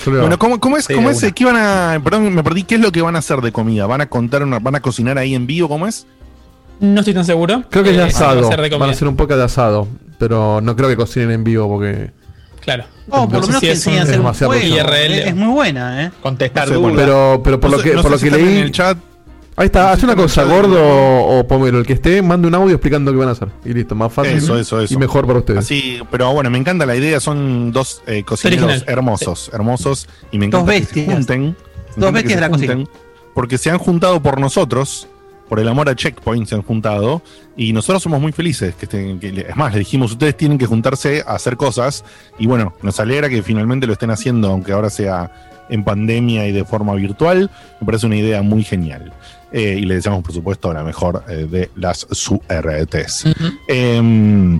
Bueno, 0.05 0.37
¿cómo, 0.39 0.59
cómo 0.59 0.77
es? 0.77 0.85
Sí, 0.85 0.93
¿Cómo 0.93 1.09
es? 1.09 1.21
una. 1.21 1.31
¿Qué 1.31 1.45
van 1.45 1.55
a.? 1.57 1.99
Perdón, 2.03 2.33
me 2.33 2.43
perdí. 2.43 2.63
¿Qué 2.63 2.75
es 2.75 2.81
lo 2.81 2.91
que 2.91 3.01
van 3.01 3.15
a 3.15 3.19
hacer 3.19 3.41
de 3.41 3.51
comida? 3.51 3.85
¿Van 3.85 4.01
a 4.01 4.07
contar 4.07 4.43
una, 4.43 4.59
van 4.59 4.75
a 4.75 4.79
cocinar 4.81 5.17
ahí 5.17 5.35
en 5.35 5.45
vivo? 5.47 5.67
¿Cómo 5.69 5.87
es? 5.87 6.05
No 6.79 6.99
estoy 7.01 7.13
tan 7.13 7.25
seguro. 7.25 7.63
Creo 7.69 7.83
que 7.83 7.91
es 7.91 7.97
de 7.97 8.03
Eh, 8.03 8.07
asado. 8.07 8.47
a 8.51 8.55
Van 8.55 8.65
a 8.65 8.69
comida. 8.69 8.91
hacer 8.91 9.07
un 9.07 9.15
poco 9.15 9.35
de 9.37 9.43
asado. 9.43 9.87
Pero 10.17 10.61
no 10.61 10.75
creo 10.75 10.89
que 10.89 10.95
cocinen 10.95 11.31
en 11.31 11.43
vivo 11.43 11.67
porque. 11.67 12.11
Claro. 12.61 12.85
Oh, 13.09 13.29
por 13.29 13.33
No 13.33 13.39
lo 13.39 13.41
sé 13.43 13.47
menos 13.47 13.59
si 13.61 13.65
que 13.67 13.71
es 13.73 13.77
enseñen 13.87 13.99
a 13.99 14.01
un- 14.01 14.07
hacer 14.07 14.19
un 14.19 14.23
demasiado 14.23 14.53
fuego. 14.53 14.75
IRL. 14.75 15.13
Es, 15.19 15.27
es 15.27 15.35
muy 15.35 15.53
buena, 15.53 16.03
¿eh? 16.05 16.11
Contestar 16.21 16.67
No 16.67 16.73
sé, 16.73 16.79
dudas. 16.79 16.93
Pero, 16.95 17.41
pero 17.43 17.59
por 17.59 17.69
No 17.69 17.77
lo 17.77 17.83
sé- 17.83 17.89
que, 17.89 17.95
no 17.95 18.01
por 18.01 18.17
sé 18.19 18.25
lo 18.29 18.31
que 18.37 18.43
leí. 18.43 18.57
en 18.57 18.63
el 18.63 18.71
chat. 18.71 18.97
Ahí 19.57 19.67
está, 19.67 19.95
si 19.95 20.03
una 20.03 20.17
cosa, 20.17 20.43
gordo 20.43 20.77
o 20.81 21.47
pomelo, 21.47 21.79
el 21.79 21.85
que 21.85 21.93
esté, 21.93 22.21
mande 22.21 22.45
un 22.47 22.55
audio 22.55 22.75
explicando 22.75 23.11
qué 23.13 23.17
van 23.17 23.29
a 23.29 23.31
hacer. 23.31 23.47
Y 23.63 23.73
listo, 23.73 23.95
más 23.95 24.11
fácil. 24.11 24.33
Eso, 24.33 24.57
eso, 24.59 24.81
eso. 24.81 24.93
Y 24.93 24.97
mejor 24.97 25.25
para 25.25 25.39
ustedes. 25.39 25.59
Así, 25.59 25.99
pero 26.11 26.33
bueno, 26.33 26.49
me 26.49 26.57
encanta 26.57 26.85
la 26.85 26.93
idea. 26.95 27.21
Son 27.21 27.71
dos 27.71 28.01
eh, 28.05 28.23
cocineros 28.23 28.65
Original. 28.65 28.89
hermosos, 28.91 29.49
hermosos. 29.53 30.09
Y 30.31 30.39
me 30.39 30.47
Dos 30.49 30.63
encanta 30.63 30.73
que 30.73 30.79
bestias. 30.79 31.05
se 31.05 31.13
junten. 31.13 31.41
me 31.41 31.47
Dos 31.47 31.55
encanta 31.95 32.05
que 32.05 32.11
bestias 32.11 32.29
se 32.31 32.35
de 32.35 32.41
la 32.41 32.49
cocina. 32.49 32.89
Porque 33.33 33.57
se 33.57 33.69
han 33.69 33.77
juntado 33.77 34.21
por 34.21 34.41
nosotros. 34.41 35.07
Por 35.47 35.59
el 35.59 35.67
amor 35.69 35.87
a 35.87 35.95
Checkpoint 35.95 36.47
se 36.47 36.55
han 36.55 36.61
juntado. 36.63 37.21
Y 37.55 37.71
nosotros 37.71 38.03
somos 38.03 38.19
muy 38.19 38.33
felices. 38.33 38.75
Que 38.75 38.85
estén, 38.87 39.19
que, 39.19 39.45
es 39.47 39.55
más, 39.55 39.71
le 39.71 39.79
dijimos, 39.79 40.11
ustedes 40.11 40.35
tienen 40.35 40.57
que 40.57 40.65
juntarse 40.65 41.23
a 41.25 41.35
hacer 41.35 41.55
cosas. 41.55 42.03
Y 42.37 42.45
bueno, 42.47 42.73
nos 42.81 42.99
alegra 42.99 43.29
que 43.29 43.41
finalmente 43.41 43.87
lo 43.87 43.93
estén 43.93 44.11
haciendo, 44.11 44.49
aunque 44.49 44.73
ahora 44.73 44.89
sea 44.89 45.31
en 45.69 45.83
pandemia 45.83 46.45
y 46.47 46.51
de 46.51 46.65
forma 46.65 46.93
virtual. 46.95 47.49
Me 47.79 47.85
parece 47.85 48.05
una 48.05 48.17
idea 48.17 48.41
muy 48.41 48.63
genial. 48.65 49.13
Eh, 49.51 49.77
y 49.79 49.85
le 49.85 49.95
deseamos, 49.95 50.21
por 50.23 50.33
supuesto, 50.33 50.73
la 50.73 50.83
mejor 50.83 51.23
eh, 51.29 51.47
de 51.49 51.69
las 51.75 52.05
suertes. 52.11 53.23
Eh, 53.67 54.59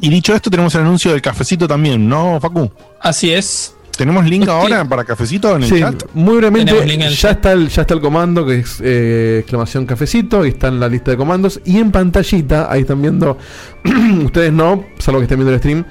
y 0.00 0.08
dicho 0.08 0.34
esto, 0.34 0.50
tenemos 0.50 0.74
el 0.74 0.82
anuncio 0.82 1.12
del 1.12 1.20
cafecito 1.22 1.66
también, 1.68 2.08
¿no, 2.08 2.40
Facu? 2.40 2.70
Así 3.00 3.32
es. 3.32 3.74
¿Tenemos 3.96 4.24
link 4.24 4.48
ahora 4.48 4.84
para 4.86 5.04
cafecito 5.04 5.54
en 5.54 5.64
el 5.64 5.68
Sí, 5.68 5.78
chat? 5.80 6.02
muy 6.14 6.36
brevemente, 6.38 6.72
ya 6.98 7.10
chat. 7.10 7.32
está, 7.36 7.52
el, 7.52 7.68
ya 7.68 7.82
está 7.82 7.92
el 7.92 8.00
comando 8.00 8.46
que 8.46 8.60
es 8.60 8.80
eh, 8.82 9.38
exclamación 9.40 9.84
cafecito, 9.84 10.46
y 10.46 10.48
está 10.48 10.68
en 10.68 10.80
la 10.80 10.88
lista 10.88 11.10
de 11.10 11.18
comandos. 11.18 11.60
Y 11.66 11.78
en 11.78 11.92
pantallita, 11.92 12.72
ahí 12.72 12.80
están 12.82 13.02
viendo, 13.02 13.36
ustedes 14.24 14.50
no, 14.52 14.84
salvo 14.98 15.18
que 15.20 15.24
estén 15.24 15.38
viendo 15.38 15.52
el 15.52 15.58
stream, 15.58 15.84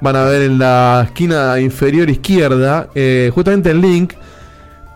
van 0.00 0.16
a 0.16 0.24
ver 0.24 0.42
en 0.42 0.58
la 0.58 1.02
esquina 1.06 1.58
inferior 1.60 2.10
izquierda 2.10 2.88
eh, 2.94 3.30
justamente 3.32 3.70
el 3.70 3.80
link, 3.80 4.14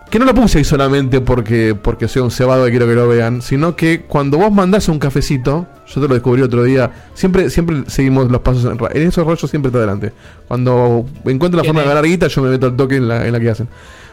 que 0.09 0.17
no 0.19 0.25
lo 0.25 0.33
puse 0.33 0.57
ahí 0.57 0.63
solamente 0.63 1.21
porque, 1.21 1.75
porque 1.79 2.07
soy 2.07 2.21
un 2.23 2.31
cebado 2.31 2.67
y 2.67 2.71
quiero 2.71 2.87
que 2.87 2.95
lo 2.95 3.07
vean, 3.07 3.41
sino 3.41 3.75
que 3.75 4.01
cuando 4.07 4.37
vos 4.37 4.51
mandás 4.51 4.87
un 4.89 4.97
cafecito, 4.99 5.67
yo 5.87 6.01
te 6.01 6.07
lo 6.07 6.13
descubrí 6.15 6.41
otro 6.41 6.63
día, 6.63 6.91
siempre, 7.13 7.49
siempre 7.49 7.83
seguimos 7.87 8.31
los 8.31 8.41
pasos 8.41 8.65
en, 8.65 8.77
ra- 8.79 8.89
en 8.93 9.07
esos 9.07 9.25
rollos 9.25 9.49
siempre 9.49 9.69
está 9.69 9.77
adelante. 9.79 10.11
Cuando 10.47 11.05
encuentro 11.25 11.57
la 11.59 11.63
forma 11.63 11.81
de 11.81 11.87
ganar 11.87 12.05
guita, 12.05 12.27
yo 12.27 12.41
me 12.41 12.49
meto 12.49 12.65
al 12.65 12.75
toque 12.75 12.95
en 12.95 13.07
la, 13.07 13.25
en 13.27 13.33
la 13.33 13.39
que 13.39 13.49
hacen. 13.49 13.67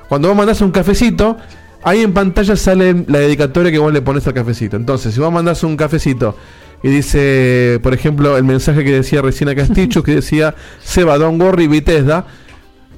Cuando 0.09 0.29
vos 0.29 0.37
mandás 0.37 0.61
un 0.61 0.71
cafecito, 0.71 1.37
ahí 1.83 2.03
en 2.03 2.13
pantalla 2.13 2.57
sale 2.57 3.05
la 3.09 3.19
dedicatoria 3.21 3.73
que 3.73 3.79
vos 3.79 3.93
le 3.93 4.03
pones 4.03 4.27
al 4.27 4.35
cafecito. 4.35 4.77
Entonces, 4.77 5.15
si 5.15 5.21
vos 5.21 5.33
mandás 5.33 5.63
un 5.65 5.77
cafecito 5.77 6.37
y 6.83 6.89
dice, 6.89 7.81
por 7.83 7.95
ejemplo, 7.95 8.37
el 8.37 8.45
mensaje 8.45 8.85
que 8.85 8.93
decía 8.93 9.23
recién 9.23 9.49
Stichu, 9.67 10.03
que 10.05 10.17
decía 10.17 10.55
Seba, 10.85 11.17
Don 11.17 11.39
Gorri, 11.39 11.69
Vitesda, 11.69 12.27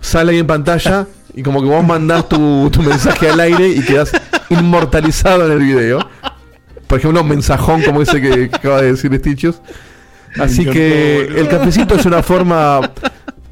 sale 0.00 0.33
ahí 0.33 0.38
en 0.38 0.47
pantalla 0.47 1.07
y 1.38 1.42
como 1.42 1.61
que 1.62 1.68
vos 1.68 1.85
mandás 1.87 2.28
tu, 2.28 2.68
tu 2.71 2.83
mensaje 2.83 3.28
al 3.30 3.38
aire 3.40 3.68
y 3.68 3.80
quedás 3.83 4.12
inmortalizado 4.50 5.47
en 5.47 5.52
el 5.52 5.59
video. 5.59 6.00
Por 6.87 6.99
ejemplo, 6.99 7.21
un 7.23 7.28
mensajón 7.28 7.83
como 7.83 8.02
ese 8.02 8.21
que, 8.21 8.49
que 8.49 8.57
acaba 8.57 8.83
de 8.83 8.92
decir 8.92 9.14
Stichus. 9.16 9.61
Así 10.38 10.64
que 10.66 11.23
el 11.23 11.49
cafecito 11.49 11.95
es 11.95 12.07
una 12.07 12.23
forma... 12.23 12.90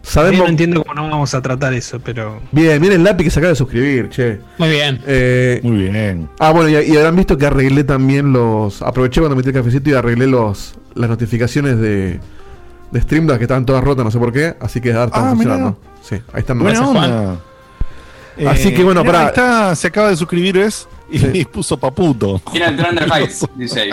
Sabemos... 0.03 0.45
no 0.45 0.49
entiendo 0.49 0.85
cómo 0.85 0.95
no 0.95 1.11
vamos 1.11 1.35
a 1.35 1.43
tratar 1.43 1.75
eso, 1.75 1.99
pero. 1.99 2.41
Bien, 2.53 2.81
miren 2.81 2.99
el 2.99 3.05
lápiz 3.05 3.25
que 3.25 3.31
se 3.31 3.41
acaba 3.41 3.51
de 3.51 3.57
suscribir, 3.57 4.09
che. 4.09 4.39
Muy 4.57 4.69
bien. 4.69 5.01
Eh, 5.05 5.59
Muy 5.65 5.79
bien. 5.79 6.29
Ah, 6.39 6.53
bueno, 6.53 6.69
y, 6.69 6.77
y 6.77 6.97
habrán 6.97 7.17
visto 7.17 7.37
que 7.37 7.45
arreglé 7.47 7.83
también 7.83 8.33
los. 8.33 8.83
Aproveché 8.83 9.21
cuando 9.21 9.35
metí 9.35 9.49
el 9.49 9.55
cafecito 9.57 9.91
y 9.91 9.95
arreglé 9.95 10.29
los 10.29 10.75
las 10.95 11.11
notificaciones 11.11 11.81
de, 11.81 12.21
de 12.93 13.01
Streamlabs 13.01 13.39
que 13.39 13.45
estaban 13.47 13.67
todas 13.67 13.83
rotas, 13.83 14.05
no 14.05 14.13
sé 14.13 14.19
por 14.21 14.33
qué. 14.33 14.55
Así 14.61 14.81
que 14.81 14.93
ahora 14.93 15.07
están 15.07 15.25
Ah, 15.25 15.31
funcionando. 15.31 15.81
Sí, 16.03 16.15
ahí 16.33 16.41
están. 16.41 16.61
Buena 16.61 16.79
Gracias, 16.79 16.97
Juan. 16.97 17.39
Onda. 18.41 18.51
Así 18.53 18.75
que 18.75 18.85
bueno, 18.85 19.01
mirá, 19.03 19.13
pará. 19.13 19.25
ahí 19.25 19.27
está, 19.29 19.75
se 19.77 19.87
acaba 19.89 20.11
de 20.11 20.17
suscribir, 20.17 20.59
¿ves? 20.59 20.89
Y, 21.11 21.19
Sí. 21.19 21.27
y 21.35 21.45
puso 21.45 21.77
paputo. 21.77 22.41
Tiene 22.51 22.67
el 22.67 22.77
dice 23.57 23.81
ahí. 23.81 23.91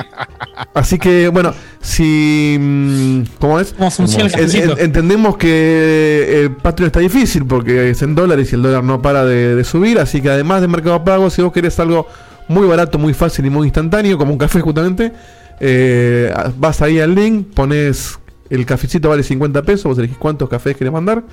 Así 0.74 0.98
que 0.98 1.28
bueno, 1.30 1.54
si. 1.82 2.58
mm, 2.60 3.22
¿Cómo 3.40 3.60
es? 3.60 3.74
¿Cómo 3.74 3.92
funciona 3.92 4.26
el 4.26 4.32
En- 4.34 4.40
cafecito? 4.40 4.74
en- 4.78 4.86
entendemos 4.86 5.38
que 5.38 6.42
el 6.42 6.52
Patreon 6.52 6.88
está 6.88 7.00
difícil 7.00 7.46
porque 7.46 7.92
es 7.92 8.02
en 8.02 8.16
dólares 8.16 8.52
y 8.52 8.56
el 8.56 8.64
dólar 8.64 8.84
no 8.84 9.02
para 9.02 9.24
de, 9.26 9.56
de 9.56 9.64
subir. 9.64 10.00
Así 10.00 10.22
que 10.22 10.30
además 10.30 10.62
de 10.62 10.68
Mercado 10.68 11.04
Pago, 11.04 11.30
si 11.30 11.42
vos 11.42 11.54
querés 11.54 11.80
algo 11.80 12.08
muy 12.48 12.68
barato, 12.68 12.98
muy 12.98 13.14
fácil 13.14 13.46
y 13.46 13.50
muy 13.50 13.68
instantáneo, 13.68 14.18
como 14.18 14.32
un 14.34 14.38
café 14.38 14.60
justamente, 14.62 15.14
eh, 15.60 16.34
vas 16.58 16.82
ahí 16.82 17.00
al 17.00 17.14
link, 17.16 17.54
pones 17.54 18.20
el 18.50 18.66
cafecito 18.66 19.10
vale 19.10 19.24
50 19.24 19.62
pesos, 19.64 19.86
vos 19.86 19.98
elegís 19.98 20.18
cuántos 20.18 20.50
cafés 20.50 20.76
querés 20.76 20.92
mandar. 20.92 21.24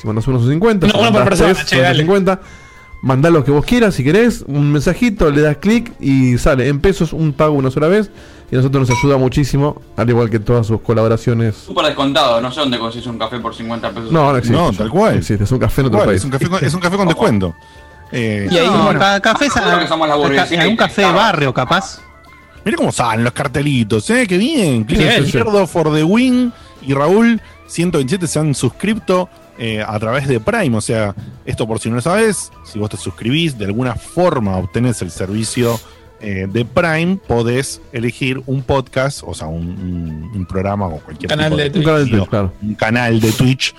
Si 0.00 0.06
mandas 0.06 0.26
unos 0.28 0.46
50, 0.48 0.86
Uno- 0.86 0.94
si 0.94 1.00
uno 1.00 1.12
por 1.12 1.24
persona, 1.24 1.52
tres, 1.54 1.66
che, 1.66 1.76
son 1.76 1.84
dale. 1.84 1.98
50. 2.00 2.40
Mandá 3.02 3.30
lo 3.30 3.42
que 3.44 3.50
vos 3.50 3.64
quieras 3.64 3.94
si 3.94 4.04
querés, 4.04 4.44
un 4.46 4.70
mensajito, 4.72 5.30
le 5.30 5.40
das 5.40 5.56
clic 5.56 5.92
y 6.00 6.36
sale 6.38 6.68
en 6.68 6.80
pesos 6.80 7.12
un 7.14 7.32
pago 7.32 7.54
una 7.54 7.70
sola 7.70 7.88
vez. 7.88 8.10
Y 8.50 8.56
a 8.56 8.58
nosotros 8.58 8.88
nos 8.88 8.98
ayuda 8.98 9.16
muchísimo, 9.16 9.80
al 9.96 10.10
igual 10.10 10.28
que 10.28 10.38
todas 10.40 10.66
sus 10.66 10.80
colaboraciones. 10.80 11.54
Súper 11.56 11.86
descontado, 11.86 12.40
no 12.40 12.50
sé 12.50 12.60
dónde 12.60 12.78
consigues 12.78 13.06
un 13.06 13.16
café 13.18 13.38
por 13.38 13.54
50 13.54 13.90
pesos. 13.90 14.10
No, 14.12 14.32
no 14.32 14.36
existe. 14.38 14.56
No, 14.58 14.72
tal 14.72 14.90
cual. 14.90 15.12
No 15.12 15.18
existe, 15.20 15.44
es 15.44 15.52
un 15.52 15.58
café 15.60 15.80
en 15.82 15.86
otro 15.86 16.04
país. 16.04 16.16
es, 16.18 16.24
un 16.24 16.30
café 16.30 16.48
con, 16.48 16.64
es 16.64 16.74
un 16.74 16.80
café 16.80 16.96
con 16.96 17.06
descuento. 17.08 17.54
Eh, 18.12 18.48
Y 18.50 18.58
ahí, 18.58 18.66
No, 18.66 18.82
bueno, 18.84 18.98
ca- 18.98 19.20
café 19.20 19.46
es 19.46 19.52
Seguro 19.52 19.78
que 19.78 19.86
somos 19.86 20.08
la 20.08 20.16
burguesía 20.16 20.66
un 20.66 20.72
y 20.72 20.76
café 20.76 21.02
de 21.02 21.12
barrio, 21.12 21.54
capaz. 21.54 22.00
Mira 22.64 22.76
cómo 22.76 22.90
salen 22.92 23.22
los 23.24 23.32
cartelitos, 23.32 24.10
¿eh? 24.10 24.26
Qué 24.26 24.36
bien. 24.36 24.82
Clic 24.84 25.00
izquierdo 25.24 25.66
for 25.66 25.92
the 25.94 26.02
win. 26.04 26.52
Y 26.82 26.92
Raúl, 26.92 27.40
127 27.68 28.26
se 28.26 28.38
han 28.40 28.54
suscrito 28.54 29.28
eh, 29.60 29.84
a 29.86 29.96
través 30.00 30.26
de 30.26 30.40
Prime. 30.40 30.76
O 30.76 30.80
sea, 30.80 31.14
esto 31.44 31.66
por 31.68 31.78
si 31.78 31.88
no 31.90 31.94
lo 31.96 32.00
sabes, 32.02 32.50
si 32.64 32.78
vos 32.80 32.90
te 32.90 32.96
suscribís, 32.96 33.56
de 33.56 33.66
alguna 33.66 33.94
forma 33.94 34.56
obtenés 34.56 35.00
el 35.02 35.10
servicio 35.12 35.78
eh, 36.20 36.46
de 36.50 36.64
Prime, 36.64 37.18
podés 37.28 37.80
elegir 37.92 38.42
un 38.46 38.62
podcast, 38.62 39.22
o 39.24 39.32
sea, 39.34 39.46
un, 39.46 39.66
un- 39.68 40.30
un 40.34 40.46
programa 40.46 40.86
o 40.88 40.98
cualquier 40.98 41.28
Canal 41.30 41.50
tipo 41.50 41.56
de 41.58 41.78
Un 41.78 41.84
canal 41.84 42.04
de 42.04 42.10
Twitch, 42.18 42.28
claro. 42.28 42.52
un 42.62 42.74
canal 42.74 43.20
de 43.20 43.32
Twitch 43.32 43.74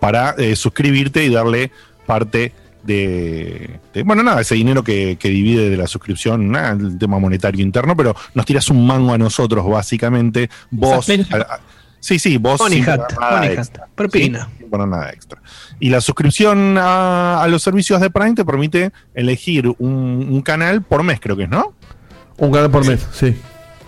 para 0.00 0.34
eh, 0.38 0.56
suscribirte 0.56 1.24
y 1.24 1.30
darle 1.30 1.70
parte 2.06 2.52
de, 2.84 3.80
de- 3.94 4.02
bueno 4.04 4.22
nada 4.22 4.40
ese 4.42 4.54
dinero 4.54 4.84
que, 4.84 5.16
que 5.18 5.28
divide 5.28 5.68
de 5.70 5.76
la 5.76 5.86
suscripción 5.86 6.50
nada, 6.50 6.72
el 6.72 6.98
tema 6.98 7.18
monetario 7.18 7.62
interno 7.62 7.96
pero 7.96 8.14
nos 8.34 8.46
tiras 8.46 8.68
un 8.70 8.86
mango 8.86 9.12
a 9.12 9.18
nosotros 9.18 9.66
básicamente 9.68 10.48
vos 10.70 11.08
a- 11.32 11.36
a- 11.36 11.60
sí 12.06 12.18
sí 12.18 12.36
vos 12.38 12.60
Money 12.60 12.78
sin 12.82 12.90
hat, 12.90 13.12
money 13.18 13.48
hat, 13.48 13.58
extra, 13.58 13.88
propina. 13.94 14.46
¿sí? 14.46 14.58
sin 14.60 14.70
poner 14.70 14.88
nada 14.88 15.10
extra 15.10 15.40
y 15.80 15.90
la 15.90 16.00
suscripción 16.00 16.76
a, 16.78 17.42
a 17.42 17.48
los 17.48 17.62
servicios 17.62 18.00
de 18.00 18.10
Prime 18.10 18.34
te 18.34 18.44
permite 18.44 18.92
elegir 19.14 19.68
un, 19.78 20.28
un 20.30 20.40
canal 20.42 20.82
por 20.82 21.02
mes 21.02 21.18
creo 21.20 21.36
que 21.36 21.44
es 21.44 21.48
no 21.50 21.74
Un 22.38 22.52
canal 22.52 22.70
por 22.70 22.86
mes, 22.86 23.06
sí. 23.12 23.36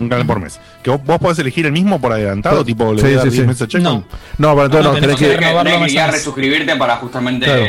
un 0.00 0.08
canal 0.08 0.26
por 0.26 0.40
mes 0.40 0.58
que 0.82 0.90
vos, 0.90 1.00
vos 1.04 1.18
podés 1.18 1.38
elegir 1.38 1.66
el 1.66 1.72
mismo 1.72 2.00
por 2.00 2.12
adelantado 2.12 2.64
tipo 2.64 2.92
le 2.92 3.00
sí, 3.00 3.04
voy 3.06 3.12
a 3.14 3.16
dar 3.18 3.24
sí, 3.24 3.30
10 3.30 3.42
sí. 3.42 3.46
meses 3.48 3.62
a 3.62 3.66
Checkpoint? 3.68 4.06
No. 4.38 4.50
No, 4.50 4.56
para 4.56 4.68
todo 4.68 4.82
No, 4.82 4.88
no, 4.92 5.00
tenés 5.00 5.16
tenés 5.16 5.16
que, 5.16 5.24
que- 5.24 5.34
Tenés 5.44 5.62
que, 5.64 5.70
tenés 5.78 5.92
que 5.94 6.06
resuscribirte 6.12 6.76
para 6.76 6.96
justamente. 6.96 7.46
Claro. 7.46 7.64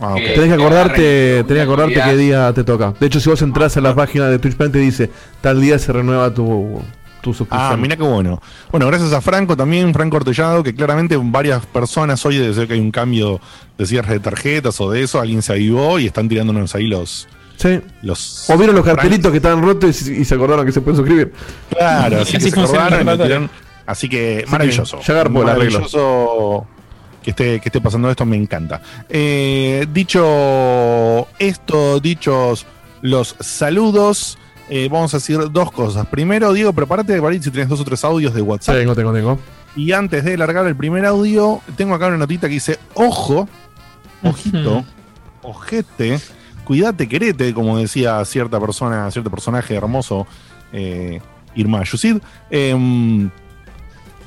Ah, 0.00 0.12
ok. 0.14 0.16
que- 0.16 0.28
tenés 0.30 0.48
que 0.48 0.54
acordarte, 0.54 1.44
tenés 1.44 1.46
que 1.58 1.60
acordarte 1.62 1.94
qué 2.04 2.16
día 2.16 2.52
te 2.52 2.62
toca. 2.64 2.94
De 3.00 3.06
hecho, 3.06 3.18
si 3.20 3.28
vos 3.30 3.42
entras 3.42 3.76
a 3.76 3.80
la 3.80 3.94
página 3.96 4.26
de 4.28 4.38
Twitch 4.38 4.54
Prime 4.56 4.72
te 4.72 4.78
dice, 4.78 5.10
tal 5.40 5.60
día 5.60 5.76
se 5.78 5.92
renueva 5.92 6.32
tu, 6.32 6.80
tu 7.28 7.34
suscripción. 7.34 7.72
Ah, 7.72 7.76
mira 7.76 7.96
qué 7.96 8.02
bueno. 8.02 8.40
Bueno, 8.70 8.86
gracias 8.86 9.12
a 9.12 9.20
Franco 9.20 9.56
también, 9.56 9.92
Franco 9.92 10.16
Ortellado, 10.16 10.62
que 10.62 10.74
claramente 10.74 11.16
varias 11.20 11.64
personas 11.66 12.24
hoy 12.24 12.38
desde 12.38 12.66
que 12.66 12.74
hay 12.74 12.80
un 12.80 12.90
cambio 12.90 13.40
de 13.76 13.86
cierre 13.86 14.14
de 14.14 14.20
tarjetas 14.20 14.80
o 14.80 14.90
de 14.90 15.02
eso, 15.02 15.20
alguien 15.20 15.42
se 15.42 15.52
avivó 15.52 15.98
y 15.98 16.06
están 16.06 16.28
tirándonos 16.28 16.74
ahí 16.74 16.86
los. 16.86 17.28
Sí. 17.56 17.80
los 18.02 18.48
O 18.48 18.56
vieron 18.56 18.76
los 18.76 18.84
cartelitos 18.84 19.30
que 19.32 19.38
estaban 19.38 19.62
rotos 19.62 20.08
y, 20.08 20.12
y 20.20 20.24
se 20.24 20.34
acordaron 20.36 20.64
que 20.64 20.72
se 20.72 20.80
pueden 20.80 20.96
suscribir. 20.96 21.32
Claro, 21.70 22.20
así, 22.22 22.36
Así 22.36 22.52
que 22.52 22.66
se 22.66 22.76
acordaron. 22.76 23.50
Así 23.84 24.08
que 24.08 24.44
maravilloso. 24.48 25.00
ya 25.00 25.14
garpó 25.14 25.42
el 25.42 25.48
arreglo. 25.48 25.80
maravilloso 25.80 26.66
que 27.22 27.30
esté, 27.30 27.60
que 27.60 27.68
esté 27.68 27.80
pasando 27.80 28.10
esto, 28.10 28.24
me 28.24 28.36
encanta. 28.36 28.80
Eh, 29.08 29.86
dicho 29.92 31.26
esto, 31.38 31.98
dichos 32.00 32.66
los 33.02 33.36
saludos, 33.40 34.38
eh, 34.68 34.88
vamos 34.90 35.12
a 35.14 35.18
decir 35.18 35.38
dos 35.50 35.70
cosas. 35.70 36.06
Primero, 36.06 36.52
Diego, 36.52 36.72
prepárate 36.72 37.20
para 37.20 37.34
ir 37.34 37.42
si 37.42 37.50
tenés 37.50 37.68
dos 37.68 37.80
o 37.80 37.84
tres 37.84 38.04
audios 38.04 38.34
de 38.34 38.42
WhatsApp. 38.42 38.76
Tengo, 38.76 38.94
tengo, 38.94 39.12
tengo. 39.12 39.38
Y 39.76 39.92
antes 39.92 40.24
de 40.24 40.36
largar 40.36 40.66
el 40.66 40.76
primer 40.76 41.06
audio, 41.06 41.60
tengo 41.76 41.94
acá 41.94 42.08
una 42.08 42.18
notita 42.18 42.48
que 42.48 42.54
dice, 42.54 42.78
ojo, 42.94 43.48
ojito, 44.22 44.84
ojete, 45.42 46.18
cuídate, 46.64 47.08
querete, 47.08 47.54
como 47.54 47.78
decía 47.78 48.24
cierta 48.24 48.58
persona, 48.60 49.10
cierto 49.10 49.30
personaje 49.30 49.74
hermoso, 49.74 50.26
eh, 50.72 51.20
Irma 51.54 51.82
Yusid. 51.84 52.18
Em. 52.50 53.30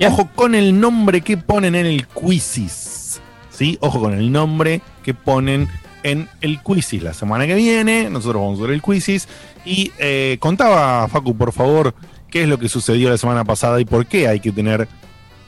Ojo 0.03 0.29
con 0.33 0.55
el 0.55 0.79
nombre 0.79 1.21
que 1.21 1.37
ponen 1.37 1.75
en 1.75 1.85
el 1.85 2.07
quizzes. 2.07 3.21
¿sí? 3.51 3.77
Ojo 3.81 3.99
con 3.99 4.13
el 4.13 4.31
nombre 4.31 4.81
que 5.03 5.13
ponen 5.13 5.69
en 6.03 6.27
el 6.41 6.61
Quizzes 6.61 7.03
la 7.03 7.13
semana 7.13 7.45
que 7.45 7.55
viene. 7.55 8.09
Nosotros 8.09 8.41
vamos 8.41 8.59
a 8.59 8.63
ver 8.63 8.71
el 8.71 8.81
Quizzes. 8.81 9.27
Y 9.65 9.91
eh, 9.97 10.37
contaba, 10.39 11.07
Facu, 11.07 11.35
por 11.35 11.51
favor, 11.53 11.93
qué 12.29 12.43
es 12.43 12.47
lo 12.49 12.57
que 12.57 12.69
sucedió 12.69 13.09
la 13.09 13.17
semana 13.17 13.43
pasada 13.43 13.79
y 13.79 13.85
por 13.85 14.05
qué 14.05 14.27
hay 14.27 14.39
que 14.39 14.51
tener 14.51 14.87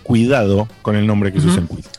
cuidado 0.04 0.68
con 0.82 0.96
el 0.96 1.08
nombre 1.08 1.32
que 1.32 1.40
se 1.40 1.48
usa 1.48 1.62
en 1.62 1.68
Quiz. 1.68 1.90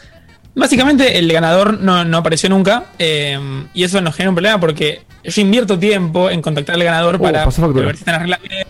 Básicamente 0.55 1.19
el 1.19 1.33
ganador 1.33 1.81
no, 1.81 2.05
no 2.05 2.19
apareció 2.19 2.49
nunca 2.49 2.85
eh, 2.99 3.39
y 3.75 3.83
eso 3.83 4.01
nos 4.01 4.15
genera 4.15 4.31
un 4.31 4.37
problema 4.37 4.61
porque 4.61 5.03
yo 5.25 5.43
invierto 5.43 5.79
tiempo 5.79 6.31
en 6.31 6.43
contactar 6.43 6.77
al 6.77 6.85
ganador 6.85 7.17
Oh, 7.17 7.23
para 7.23 7.45
ver 7.45 7.97
si 7.97 8.01
están 8.01 8.13
las 8.13 8.23
reglas 8.23 8.41
bien, 8.43 8.67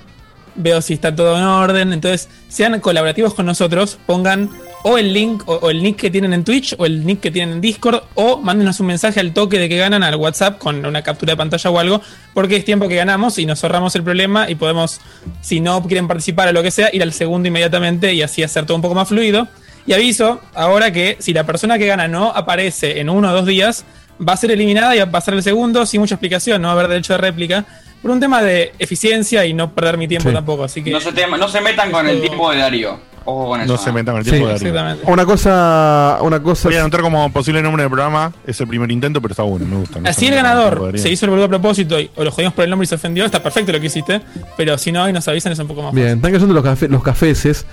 veo 0.54 0.80
si 0.80 0.94
está 0.94 1.14
todo 1.14 1.36
en 1.36 1.42
orden, 1.42 1.92
entonces 1.92 2.30
sean 2.48 2.78
colaborativos 2.80 3.34
con 3.34 3.44
nosotros, 3.44 3.98
pongan 4.06 4.50
o 4.86 4.98
el 4.98 5.12
link 5.14 5.42
o, 5.46 5.54
o 5.54 5.70
el 5.70 5.82
nick 5.82 5.96
que 5.96 6.10
tienen 6.10 6.32
en 6.34 6.44
Twitch 6.44 6.74
o 6.78 6.84
el 6.84 7.06
nick 7.06 7.20
que 7.20 7.30
tienen 7.30 7.54
en 7.56 7.60
Discord 7.62 8.02
o 8.14 8.36
mándenos 8.42 8.78
un 8.80 8.86
mensaje 8.86 9.18
al 9.18 9.32
toque 9.32 9.58
de 9.58 9.68
que 9.68 9.78
ganan 9.78 10.02
al 10.02 10.16
WhatsApp 10.16 10.58
con 10.58 10.84
una 10.84 11.00
captura 11.02 11.32
de 11.32 11.36
pantalla 11.38 11.70
o 11.70 11.78
algo 11.78 12.02
porque 12.34 12.56
es 12.56 12.64
tiempo 12.66 12.86
que 12.86 12.94
ganamos 12.96 13.38
y 13.38 13.46
nos 13.46 13.64
ahorramos 13.64 13.94
el 13.96 14.02
problema 14.02 14.48
y 14.50 14.56
podemos, 14.56 15.00
si 15.40 15.60
no 15.60 15.82
quieren 15.84 16.06
participar 16.06 16.48
o 16.48 16.52
lo 16.52 16.62
que 16.62 16.70
sea, 16.70 16.90
ir 16.92 17.02
al 17.02 17.12
segundo 17.14 17.48
inmediatamente 17.48 18.12
y 18.12 18.20
así 18.22 18.42
hacer 18.42 18.66
todo 18.66 18.76
un 18.76 18.82
poco 18.82 18.94
más 18.94 19.08
fluido. 19.08 19.48
Y 19.86 19.92
aviso 19.94 20.40
ahora 20.54 20.92
que 20.92 21.16
si 21.18 21.32
la 21.32 21.44
persona 21.44 21.78
que 21.78 21.86
gana 21.86 22.06
no 22.08 22.30
aparece 22.30 23.00
en 23.00 23.08
uno 23.08 23.30
o 23.30 23.32
dos 23.32 23.46
días, 23.46 23.84
va 24.26 24.34
a 24.34 24.36
ser 24.36 24.50
eliminada 24.50 24.94
y 24.94 24.98
va 24.98 25.04
a 25.04 25.10
pasar 25.10 25.34
el 25.34 25.42
segundo 25.42 25.84
sin 25.86 26.00
mucha 26.00 26.14
explicación, 26.14 26.60
no 26.62 26.68
va 26.68 26.72
a 26.74 26.76
haber 26.76 26.88
derecho 26.88 27.14
de 27.14 27.18
réplica, 27.18 27.64
por 28.02 28.10
un 28.10 28.20
tema 28.20 28.42
de 28.42 28.72
eficiencia 28.78 29.46
y 29.46 29.54
no 29.54 29.74
perder 29.74 29.96
mi 29.96 30.06
tiempo 30.08 30.28
Sí. 30.28 30.34
tampoco. 30.34 30.64
Así 30.64 30.84
que 30.84 30.90
No 30.90 31.00
se, 31.00 31.12
te- 31.12 31.26
no 31.26 31.48
se 31.48 31.60
metan 31.62 31.90
con 31.90 32.06
el 32.06 32.20
tiempo 32.20 32.50
de 32.50 32.58
Darío. 32.58 33.13
Ojo 33.26 33.48
con 33.48 33.60
eso. 33.60 33.72
No 33.72 33.78
se 33.78 33.90
metan 33.92 34.14
con 34.14 34.18
el 34.20 34.24
Sí, 34.24 34.30
tiempo 34.32 34.48
de 34.48 34.54
exactamente. 34.54 35.04
Una 35.10 35.24
cosa, 35.24 36.18
una 36.20 36.42
cosa. 36.42 36.68
Voy 36.68 36.76
a 36.76 36.80
anotar 36.80 37.00
como 37.00 37.32
posible 37.32 37.62
nombre 37.62 37.82
del 37.82 37.90
programa. 37.90 38.32
Es 38.46 38.60
el 38.60 38.66
primer 38.68 38.90
intento, 38.92 39.20
pero 39.22 39.32
está 39.32 39.42
bueno, 39.44 39.64
me 39.66 39.76
gusta. 39.76 40.00
No 40.00 40.08
Así 40.08 40.26
el 40.26 40.34
ganador 40.34 40.98
se 40.98 41.10
hizo 41.10 41.24
el 41.26 41.30
boludo 41.30 41.46
a 41.46 41.48
propósito 41.48 41.98
y, 41.98 42.10
o 42.16 42.24
lo 42.24 42.30
jodimos 42.30 42.54
por 42.54 42.64
el 42.64 42.70
nombre 42.70 42.84
y 42.84 42.88
se 42.88 42.96
ofendió, 42.96 43.24
está 43.24 43.42
perfecto 43.42 43.72
lo 43.72 43.80
que 43.80 43.86
hiciste, 43.86 44.20
pero 44.56 44.76
si 44.78 44.92
no 44.92 45.08
y 45.08 45.12
nos 45.12 45.26
avisan 45.28 45.52
es 45.52 45.58
un 45.58 45.66
poco 45.68 45.82
más 45.82 45.94
Bien, 45.94 46.08
están 46.16 46.32
cayendo 46.32 46.52
los, 46.54 46.62
café, 46.64 46.88
los 46.88 47.02
cafeses. 47.02 47.64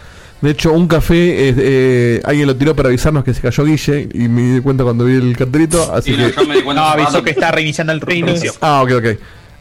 De 0.41 0.49
hecho, 0.51 0.73
un 0.73 0.87
café, 0.87 1.49
eh, 1.49 1.55
eh, 1.57 2.21
alguien 2.23 2.47
lo 2.47 2.55
tiró 2.55 2.75
para 2.75 2.89
avisarnos 2.89 3.23
que 3.23 3.31
se 3.33 3.41
cayó 3.41 3.63
Guille 3.63 4.09
y 4.11 4.27
me 4.27 4.41
di 4.55 4.61
cuenta 4.61 4.83
cuando 4.83 5.05
vi 5.05 5.15
el 5.15 5.37
cartelito. 5.37 5.93
Así 5.93 6.15
Sí, 6.15 6.17
no, 6.19 6.27
que. 6.29 6.35
yo 6.35 6.47
me 6.47 6.55
di 6.55 6.61
cuenta 6.63 6.81
No, 6.81 6.87
avisó 6.87 7.21
que 7.21 7.29
está 7.29 7.51
reiniciando 7.51 7.93
el 7.93 8.01
reinicio. 8.01 8.51
Ah, 8.59 8.81
ok, 8.81 8.91
ok. 8.97 9.05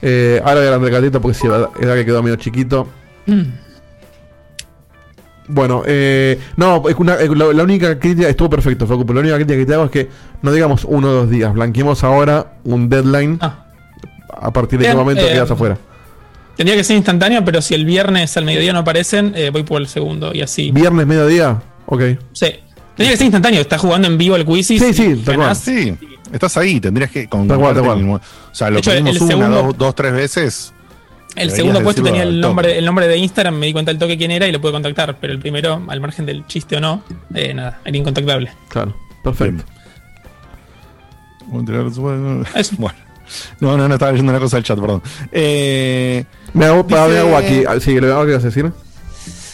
Eh, 0.02 0.40
ahora 0.42 0.60
voy 0.60 0.68
a 0.68 0.74
el 0.86 0.90
cartelito 0.90 1.20
porque 1.20 1.36
sí, 1.36 1.46
es 1.46 1.50
verdad 1.52 1.68
es 1.78 1.94
que 1.96 2.06
quedó 2.06 2.22
medio 2.22 2.36
chiquito. 2.36 2.88
Bueno, 5.52 5.82
eh, 5.86 6.38
no, 6.56 6.88
es 6.88 6.94
una- 6.96 7.14
eh, 7.16 7.28
la, 7.34 7.52
la 7.52 7.62
única 7.62 7.98
crítica 7.98 8.28
estuvo 8.28 8.48
perfecto, 8.50 8.86
Facu, 8.86 9.04
pero 9.04 9.14
la 9.16 9.20
única 9.20 9.36
crítica 9.36 9.58
que 9.58 9.66
te 9.66 9.74
hago 9.74 9.84
es 9.86 9.90
que 9.90 10.08
no 10.42 10.52
digamos 10.52 10.84
uno 10.84 11.08
o 11.08 11.12
dos 11.12 11.30
días, 11.30 11.52
blanqueemos 11.52 12.04
ahora 12.04 12.54
un 12.64 12.88
deadline 12.88 13.38
Ah. 13.40 13.66
a 14.40 14.52
partir 14.52 14.78
de 14.78 14.84
qué 14.84 14.90
Bien, 14.90 14.98
momento 14.98 15.22
eh, 15.26 15.32
quedas 15.32 15.50
afuera. 15.50 15.76
Tendría 16.56 16.76
que 16.76 16.84
ser 16.84 16.96
instantáneo, 16.96 17.44
pero 17.44 17.62
si 17.62 17.74
el 17.74 17.84
viernes 17.84 18.36
al 18.36 18.44
mediodía 18.44 18.72
no 18.72 18.80
aparecen, 18.80 19.32
eh, 19.34 19.50
voy 19.50 19.62
por 19.62 19.80
el 19.80 19.88
segundo 19.88 20.32
y 20.34 20.42
así. 20.42 20.70
Viernes, 20.70 21.06
mediodía, 21.06 21.60
ok. 21.86 22.02
Sí. 22.32 22.46
Tendría 22.96 23.12
que 23.12 23.16
ser 23.16 23.24
instantáneo, 23.26 23.60
estás 23.62 23.80
jugando 23.80 24.08
en 24.08 24.18
vivo 24.18 24.36
el 24.36 24.44
quiz 24.44 24.66
Sí, 24.66 24.78
sí, 24.78 25.22
tal 25.24 25.36
cual. 25.36 25.56
Sí, 25.56 25.96
estás 26.32 26.56
ahí, 26.58 26.80
tendrías 26.80 27.10
que 27.10 27.28
con 27.28 27.48
Tal 27.48 27.58
cual, 27.58 27.74
tal 27.74 27.84
cual. 27.84 28.04
O 28.04 28.20
sea, 28.54 28.68
lo 28.68 28.78
hecho, 28.78 28.90
pedimos 28.90 29.16
el 29.16 29.22
una, 29.22 29.28
segundo- 29.30 29.62
dos, 29.62 29.78
dos, 29.78 29.94
tres 29.94 30.12
veces. 30.12 30.72
El 31.36 31.50
segundo 31.50 31.80
puesto 31.82 32.02
tenía 32.02 32.22
el 32.24 32.40
nombre, 32.40 32.76
el 32.76 32.84
nombre 32.84 33.06
de 33.06 33.16
Instagram, 33.16 33.54
me 33.56 33.66
di 33.66 33.72
cuenta 33.72 33.90
al 33.90 33.98
toque 33.98 34.18
quién 34.18 34.30
era 34.32 34.46
y 34.48 34.52
lo 34.52 34.60
pude 34.60 34.72
contactar, 34.72 35.16
pero 35.20 35.32
el 35.32 35.38
primero, 35.38 35.82
al 35.88 36.00
margen 36.00 36.26
del 36.26 36.46
chiste 36.46 36.76
o 36.76 36.80
no, 36.80 37.02
eh, 37.34 37.54
nada, 37.54 37.80
era 37.84 37.96
incontactable. 37.96 38.50
Claro, 38.68 38.94
perfecto. 39.22 39.64
Eso. 42.54 42.76
Bueno. 42.78 42.96
No, 43.60 43.76
no, 43.76 43.86
no, 43.86 43.94
estaba 43.94 44.10
leyendo 44.10 44.32
una 44.32 44.40
cosa 44.40 44.56
del 44.56 44.64
chat, 44.64 44.76
perdón. 44.80 45.02
Eh, 45.30 46.24
Me 46.52 46.64
hago, 46.64 46.82
Dice- 46.82 46.96
me 47.08 47.18
hago 47.18 47.36
aquí, 47.36 47.62
ah, 47.68 47.78
sí, 47.78 48.00
le 48.00 48.10
hago 48.10 48.26
que 48.26 48.32
vas 48.32 48.42
a 48.42 48.46
decir. 48.48 48.72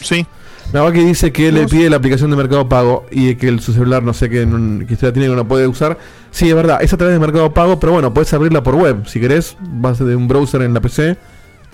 sí, 0.01 0.25
Me 0.73 0.79
hago 0.79 0.87
aquí 0.87 1.01
dice 1.01 1.31
que 1.31 1.51
le 1.51 1.61
No 1.61 1.67
sé. 1.69 1.75
pide 1.75 1.89
la 1.91 1.97
aplicación 1.97 2.31
de 2.31 2.37
Mercado 2.37 2.67
Pago 2.67 3.05
y 3.11 3.35
que 3.35 3.47
el, 3.49 3.59
su 3.59 3.73
celular 3.73 4.01
no 4.01 4.15
sé 4.15 4.31
que 4.31 4.43
usted 4.45 5.03
la 5.09 5.13
tiene 5.13 5.29
que 5.29 5.35
no 5.35 5.47
puede 5.47 5.67
usar. 5.67 5.99
Sí, 6.31 6.49
es 6.49 6.55
verdad, 6.55 6.79
es 6.81 6.91
a 6.91 6.97
través 6.97 7.13
de 7.13 7.19
Mercado 7.19 7.53
Pago, 7.53 7.79
pero 7.79 7.93
bueno, 7.93 8.11
puedes 8.15 8.33
abrirla 8.33 8.63
por 8.63 8.73
web. 8.73 9.05
Si 9.07 9.19
querés, 9.19 9.55
vas 9.59 9.99
de 9.99 10.15
un 10.15 10.27
browser 10.27 10.63
en 10.63 10.73
la 10.73 10.81
PC 10.81 11.15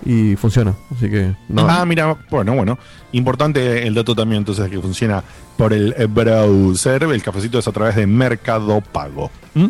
y 0.04 0.36
funciona. 0.36 0.74
Así 0.94 1.08
que 1.10 1.34
no. 1.48 1.66
Ah, 1.68 1.84
mira, 1.84 2.16
bueno, 2.30 2.54
bueno. 2.54 2.78
Importante 3.12 3.86
el 3.86 3.94
dato 3.94 4.14
también, 4.14 4.38
entonces, 4.40 4.68
que 4.70 4.78
funciona 4.80 5.22
por 5.56 5.72
el 5.72 5.94
eh, 5.96 6.06
browser. 6.06 7.02
El 7.04 7.22
cafecito 7.22 7.58
es 7.58 7.68
a 7.68 7.72
través 7.72 7.96
de 7.96 8.06
Mercado 8.06 8.80
Pago. 8.80 9.30
¿Mm? 9.54 9.66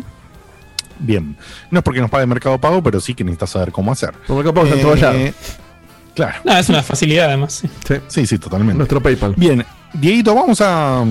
Bien. 0.99 1.37
No 1.71 1.79
es 1.79 1.83
porque 1.83 1.99
nos 2.01 2.09
pague 2.09 2.25
Mercado 2.25 2.57
Pago, 2.59 2.81
pero 2.81 2.99
sí 2.99 3.13
que 3.13 3.23
necesitas 3.23 3.49
saber 3.51 3.71
cómo 3.71 3.91
hacer. 3.91 4.13
Por 4.27 4.35
Mercado 4.37 4.53
Pago 4.53 4.67
está 4.67 4.77
entoballado. 4.79 5.15
Eh, 5.17 5.33
Claro, 6.15 6.37
No, 6.45 6.57
es 6.57 6.69
una 6.69 6.81
facilidad 6.81 7.25
además. 7.27 7.53
sí. 7.53 7.69
Sí, 7.85 7.95
sí, 8.07 8.25
sí, 8.25 8.37
totalmente. 8.37 8.77
nuestro 8.77 9.01
PayPal. 9.01 9.33
Bien, 9.35 9.65
Dieguito, 9.93 10.33
vamos 10.33 10.61
a. 10.61 11.03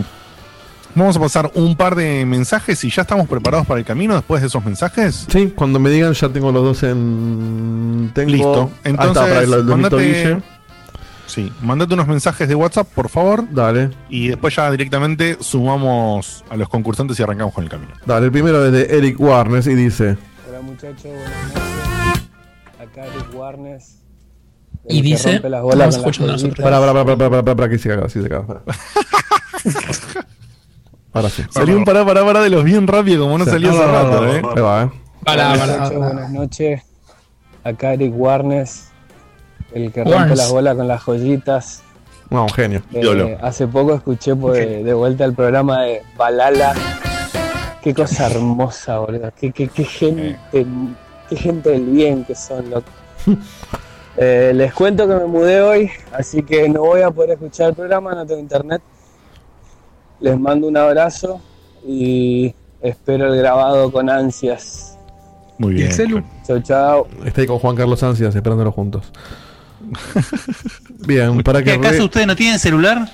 Vamos 0.96 1.16
a 1.16 1.20
pasar 1.20 1.50
un 1.54 1.74
par 1.76 1.96
de 1.96 2.24
mensajes 2.24 2.84
y 2.84 2.90
ya 2.90 3.02
estamos 3.02 3.26
preparados 3.28 3.66
para 3.66 3.80
el 3.80 3.86
camino 3.86 4.14
después 4.14 4.40
de 4.42 4.46
esos 4.46 4.64
mensajes. 4.64 5.26
Sí, 5.28 5.52
cuando 5.56 5.80
me 5.80 5.90
digan 5.90 6.12
ya 6.12 6.28
tengo 6.28 6.52
los 6.52 6.62
dos 6.62 6.82
en. 6.84 8.12
Tengo... 8.14 8.30
Listo. 8.30 8.70
Ah, 8.72 8.78
Entonces, 8.84 9.22
para 9.24 9.40
el- 9.40 9.64
mandate, 9.64 10.42
sí, 11.26 11.52
mandate 11.62 11.94
unos 11.94 12.06
mensajes 12.06 12.48
de 12.48 12.54
WhatsApp, 12.54 12.86
por 12.94 13.08
favor. 13.08 13.44
Dale, 13.50 13.90
Y 14.08 14.28
después 14.28 14.54
ya 14.54 14.70
directamente 14.70 15.36
sumamos 15.40 16.44
a 16.48 16.56
los 16.56 16.68
concursantes 16.68 17.18
y 17.18 17.22
arrancamos 17.24 17.52
con 17.54 17.64
el 17.64 17.70
camino. 17.70 17.90
dale. 18.06 18.26
El 18.26 18.32
primero 18.32 18.64
es 18.64 18.70
de 18.72 18.96
Eric 18.96 19.18
Warnes 19.18 19.66
y 19.66 19.74
dice: 19.74 20.16
Hola 20.48 20.60
muchachos, 20.62 21.02
buenas 21.02 21.54
noches. 21.54 22.22
Acá 22.80 23.04
Eric 23.06 23.34
Warnes. 23.34 23.96
Y 24.88 25.00
dice- 25.02 25.32
rompe 25.32 25.48
las 25.48 25.62
bolas 25.62 25.88
estamos 25.96 26.16
con 26.18 26.26
las 26.28 26.32
escuchando 26.32 26.32
nosotros. 26.34 26.56
joyitas. 26.58 26.64
Para, 26.64 26.78
para, 26.80 26.92
para, 26.92 27.04
para, 27.16 27.30
para, 27.30 27.42
para, 27.44 27.56
para, 27.56 27.68
que 27.68 27.78
se 27.78 27.88
caga, 27.88 28.08
sí 28.08 28.22
se 28.22 28.28
caga. 28.28 28.46
para. 28.46 28.62
Ahora 31.14 31.30
sí. 31.30 31.42
Salió 31.50 31.76
un 31.76 31.84
pará, 31.84 32.04
pará, 32.04 32.24
pará 32.24 32.42
de 32.42 32.50
los 32.50 32.64
bien 32.64 32.86
rápido, 32.86 33.24
como 33.24 33.38
no 33.38 33.44
Sí. 33.44 33.50
salió 33.52 33.70
hace 33.70 33.86
rato, 33.86 34.26
¿eh? 34.26 34.42
Ahí 34.56 34.60
va, 34.62 34.82
eh. 34.82 34.86
Muchachos, 34.86 35.88
para. 35.92 35.98
buenas 35.98 36.30
noches. 36.30 36.82
Acá 37.62 37.94
Eric 37.94 38.12
Warnes, 38.14 38.88
el 39.72 39.90
que 39.92 40.00
rompe 40.04 40.16
Warnes. 40.18 40.38
las 40.38 40.50
bolas 40.50 40.76
con 40.76 40.88
las 40.88 41.02
joyitas. 41.02 41.82
No, 42.30 42.42
un 42.42 42.48
genio. 42.50 42.82
Eh, 42.92 43.38
hace 43.40 43.66
poco 43.66 43.94
escuché 43.94 44.34
por- 44.34 44.52
de, 44.54 44.92
vuelta 44.92 45.24
el 45.24 45.34
programa 45.34 45.82
de 45.82 46.02
Balala. 46.16 46.74
Qué 47.80 47.94
cosa 47.94 48.26
hermosa, 48.26 48.98
boludo. 48.98 49.30
Qué, 49.38 49.52
qué, 49.52 49.68
qué 49.68 49.84
gente, 49.84 50.36
qué 51.30 51.36
gente 51.36 51.70
del 51.70 51.84
bien 51.84 52.24
que 52.24 52.34
son, 52.34 52.68
loco. 52.70 52.88
Eh, 54.16 54.52
les 54.54 54.72
cuento 54.72 55.08
que 55.08 55.14
me 55.16 55.26
mudé 55.26 55.60
hoy, 55.60 55.90
así 56.12 56.44
que 56.44 56.68
no 56.68 56.82
voy 56.82 57.00
a 57.02 57.10
poder 57.10 57.30
escuchar 57.32 57.70
el 57.70 57.74
programa, 57.74 58.14
no 58.14 58.24
tengo 58.24 58.40
internet. 58.40 58.80
Les 60.24 60.40
mando 60.40 60.66
un 60.68 60.76
abrazo 60.78 61.38
y 61.86 62.54
espero 62.80 63.30
el 63.32 63.38
grabado 63.38 63.92
con 63.92 64.08
ansias. 64.08 64.96
Muy 65.58 65.72
¿Y 65.72 65.74
bien. 65.76 65.88
el 65.88 65.92
celu? 65.94 66.22
Chau, 66.46 66.60
chau. 66.62 67.06
Está 67.26 67.42
ahí 67.42 67.46
con 67.46 67.58
Juan 67.58 67.76
Carlos 67.76 68.02
Ansias 68.02 68.34
esperándolo 68.34 68.72
juntos. 68.72 69.12
Bien, 71.06 71.42
para 71.42 71.58
que 71.60 71.66
¿Qué, 71.66 71.72
¿Acaso 71.72 71.94
arregle- 71.96 72.04
ustedes 72.06 72.26
no 72.26 72.36
tienen 72.36 72.58
celular? 72.58 73.06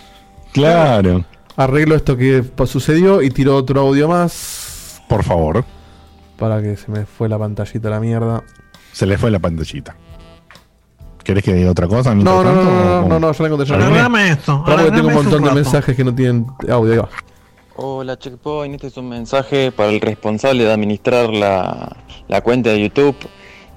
Claro. 0.52 1.24
arreglo 1.56 1.96
esto 1.96 2.16
que 2.16 2.44
sucedió 2.66 3.22
y 3.22 3.30
tiro 3.30 3.56
otro 3.56 3.80
audio 3.80 4.08
más. 4.08 5.02
Por 5.08 5.24
favor. 5.24 5.64
Para 6.38 6.62
que 6.62 6.76
se 6.76 6.90
me 6.90 7.06
fue 7.06 7.28
la 7.28 7.38
pantallita 7.38 7.88
a 7.88 7.90
la 7.90 8.00
mierda. 8.00 8.42
Se 8.92 9.04
le 9.04 9.18
fue 9.18 9.30
la 9.32 9.38
pantallita. 9.40 9.96
¿Querés 11.24 11.44
que 11.44 11.52
diga 11.54 11.70
otra 11.70 11.86
cosa? 11.86 12.14
No, 12.14 12.42
no, 12.42 12.52
no, 12.52 12.62
no, 12.64 12.64
no, 12.64 13.00
o- 13.04 13.08
no, 13.08 13.20
no, 13.20 13.32
ya 13.32 13.42
la 13.42 13.48
encontré. 13.48 13.74
Arreglame 13.74 14.28
esto. 14.30 14.64
Que 14.64 14.90
tengo 14.90 15.08
un 15.08 15.14
montón 15.14 15.42
de 15.44 15.50
mensajes 15.52 15.96
que 15.96 16.04
no 16.04 16.14
tienen 16.14 16.46
audio. 16.70 16.92
Ahí 16.92 16.98
va. 16.98 17.08
Hola 17.76 18.18
Checkpoint, 18.18 18.74
este 18.74 18.88
es 18.88 18.96
un 18.98 19.08
mensaje 19.08 19.72
para 19.72 19.88
el 19.90 20.00
responsable 20.00 20.64
de 20.64 20.72
administrar 20.72 21.30
la, 21.30 21.96
la 22.28 22.40
cuenta 22.42 22.70
de 22.70 22.80
YouTube. 22.82 23.16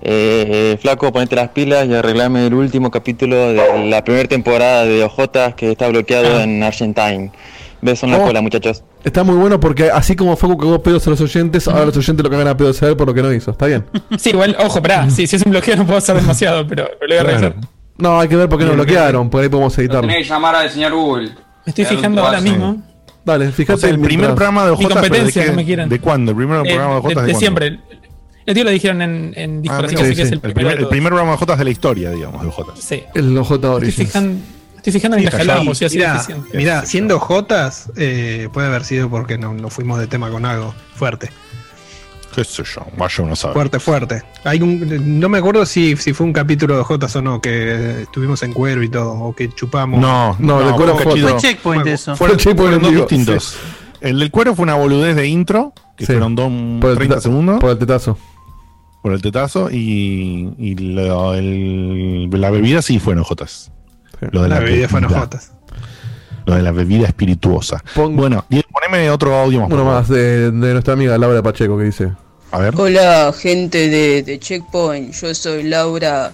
Eh, 0.01 0.77
flaco, 0.81 1.11
ponete 1.13 1.37
las 1.37 1.49
pilas 1.49 1.87
y 1.87 1.93
arreglame 1.93 2.45
el 2.47 2.53
último 2.53 2.91
capítulo 2.91 3.37
de 3.53 3.87
la 3.89 4.03
primera 4.03 4.27
temporada 4.27 4.83
de 4.83 5.01
OJ 5.05 5.53
que 5.55 5.71
está 5.71 5.87
bloqueado 5.87 6.41
en 6.41 6.61
Argentine. 6.63 7.31
Besos 7.83 8.03
en 8.03 8.11
la 8.11 8.17
Oh. 8.19 8.25
cola, 8.25 8.41
muchachos. 8.41 8.83
Está 9.03 9.23
muy 9.23 9.35
bueno 9.35 9.59
porque 9.59 9.89
así 9.91 10.15
como 10.15 10.35
Facu 10.37 10.57
cagó 10.57 10.81
pedos 10.81 11.05
a 11.07 11.09
los 11.09 11.21
oyentes, 11.21 11.67
ahora 11.67 11.85
los 11.85 11.97
oyentes 11.97 12.23
lo 12.23 12.29
cagan 12.29 12.47
a 12.47 12.55
pedos 12.57 12.81
a 12.81 12.87
él 12.89 12.95
por 12.97 13.07
lo 13.07 13.13
que 13.13 13.21
no 13.21 13.33
hizo. 13.33 13.51
¿Está 13.51 13.65
bien? 13.67 13.85
Sí, 14.17 14.29
igual, 14.29 14.55
ojo, 14.59 14.81
pará, 14.81 15.09
sí, 15.09 15.27
si 15.27 15.35
es 15.35 15.43
un 15.45 15.51
bloqueo 15.51 15.75
no 15.75 15.85
puedo 15.85 15.97
hacer 15.97 16.15
demasiado, 16.15 16.65
pero, 16.67 16.83
lo 17.01 17.07
voy 17.07 17.17
a 17.17 17.21
Claro. 17.21 17.37
revisar. 17.39 17.55
No, 17.97 18.19
hay 18.19 18.27
que 18.27 18.35
ver 18.35 18.49
por 18.49 18.57
qué 18.59 18.65
nos 18.65 18.75
bloquearon, 18.75 19.29
por 19.29 19.41
ahí 19.43 19.49
podemos 19.49 19.75
Lo 19.77 19.81
editarlo. 19.83 20.07
tenés 20.07 20.17
que 20.27 20.33
llamar 20.33 20.55
al 20.55 20.69
señor 20.69 20.93
Google. 20.93 21.27
Me 21.65 21.69
estoy 21.69 21.85
fijando 21.85 22.25
ahora 22.25 22.41
mismo. 22.41 22.81
Dale, 23.25 23.51
fíjate. 23.51 23.73
O 23.73 23.77
sea, 23.77 23.89
el 23.89 23.99
primer 23.99 24.27
programa 24.35 24.65
de 24.65 24.71
Mi 24.71 24.75
OJ 24.75 24.81
pero 24.87 24.93
competencia, 25.01 25.41
¿de, 25.41 25.45
qué- 25.45 25.51
no 25.51 25.55
me 25.57 25.65
quieran. 25.65 25.89
¿De 25.89 25.99
cuándo? 25.99 26.31
¿El 26.31 26.37
primer 26.37 26.57
Eh, 26.59 26.63
programa 26.73 26.93
de 26.95 26.99
OJ 26.99 27.07
de, 27.09 27.15
de, 27.21 27.27
de 27.27 27.35
siempre. 27.35 27.79
El 28.45 28.53
tío 28.55 28.63
lo 28.65 28.71
dijeron 28.71 29.01
en, 29.01 29.33
en 29.37 29.61
Discord, 29.61 29.83
Ah, 29.83 29.87
así 29.87 29.95
que 29.95 30.05
sí, 30.09 30.15
que 30.15 30.21
es 30.23 30.31
el 30.33 30.39
primer, 30.41 30.77
el 30.79 30.87
primer 30.87 31.09
programa 31.11 31.37
de 31.37 31.43
OJ 31.43 31.55
de 31.57 31.63
la 31.63 31.69
historia, 31.69 32.09
digamos, 32.09 32.41
de 32.41 32.47
OJ. 32.49 32.73
Sí. 32.77 33.03
El 33.13 33.37
OJ 33.37 33.53
Estoy 33.55 33.69
Origins. 33.69 33.95
fijando, 33.95 34.39
Estoy 34.83 34.91
fijando 34.99 35.15
en 35.15 35.23
Sí, 35.23 35.85
así 35.85 35.95
mirá, 35.97 36.15
eficiente. 36.15 36.57
mirá, 36.57 36.85
siendo 36.85 37.17
Jotas, 37.17 37.89
eh, 37.95 38.49
puede 38.51 38.67
haber 38.67 38.83
sido 38.83 39.09
porque 39.09 39.37
no, 39.37 39.53
no 39.53 39.69
fuimos 39.69 39.97
de 39.97 40.07
tema 40.07 40.29
con 40.29 40.45
algo 40.45 40.75
fuerte. 40.95 41.29
¿Qué 42.35 42.43
sé 42.43 42.63
yo? 42.65 42.85
Vaya 42.97 43.23
uno 43.23 43.33
sabe. 43.37 43.53
Fuerte, 43.53 43.79
fuerte. 43.79 44.23
Hay 44.43 44.61
un, 44.61 45.19
no 45.21 45.29
me 45.29 45.37
acuerdo 45.37 45.65
si, 45.65 45.95
si 45.95 46.11
fue 46.11 46.25
un 46.25 46.33
capítulo 46.33 46.75
de 46.75 46.83
Jotas 46.83 47.15
o 47.15 47.21
no, 47.21 47.39
que 47.39 48.01
estuvimos 48.01 48.43
en 48.43 48.51
cuero 48.51 48.83
y 48.83 48.89
todo, 48.89 49.13
o 49.13 49.33
que 49.33 49.49
chupamos. 49.53 50.01
No, 50.01 50.35
No, 50.39 50.67
el 50.67 50.73
cuero 50.75 50.97
fue 50.97 51.17
fue- 51.21 51.37
checkpoint 51.37 51.87
eso. 51.87 52.17
Fueron, 52.17 52.35
Fue 52.37 52.43
checkpoint 52.43 52.57
fueron 52.57 52.79
dos 52.81 52.89
en 52.89 52.95
vivo, 52.95 53.07
distintos. 53.07 53.57
El 54.01 54.19
del 54.19 54.31
cuero 54.31 54.53
fue 54.53 54.63
una 54.63 54.73
boludez 54.75 55.15
de 55.15 55.27
intro, 55.27 55.71
que 55.95 56.05
Sí. 56.05 56.11
fueron 56.11 56.35
dos, 56.35 56.51
Por 56.81 56.89
el 56.91 56.97
30 56.97 57.15
teta- 57.15 57.21
segundos 57.21 57.59
Por 57.61 57.69
el 57.71 57.77
tetazo. 57.77 58.17
por 59.01 59.13
el 59.13 59.21
tetazo 59.21 59.69
y, 59.71 60.53
y 60.57 60.75
lo- 60.75 61.35
el- 61.35 62.29
la 62.31 62.49
bebida 62.49 62.81
sí 62.81 62.99
fueron 62.99 63.23
jotas. 63.23 63.71
Lo 64.31 64.43
de 64.43 64.49
la 64.49 64.57
en 64.57 64.63
bebida. 64.65 65.29
Lo 66.45 66.55
de 66.55 66.61
la 66.61 66.71
bebida 66.71 67.07
espirituosa. 67.07 67.83
Pon- 67.95 68.15
Bueno, 68.15 68.45
poneme 68.71 69.09
otro 69.09 69.33
audio 69.35 69.61
más. 69.61 69.71
Uno 69.71 69.85
más 69.85 70.09
de, 70.09 70.51
de 70.51 70.73
nuestra 70.73 70.93
amiga 70.93 71.17
Laura 71.17 71.41
Pacheco 71.41 71.77
que 71.77 71.85
dice. 71.85 72.11
A 72.51 72.59
ver. 72.59 72.73
Hola 72.77 73.33
gente 73.37 73.89
de, 73.89 74.23
de 74.23 74.39
Checkpoint, 74.39 75.13
yo 75.13 75.33
soy 75.33 75.63
Laura, 75.63 76.31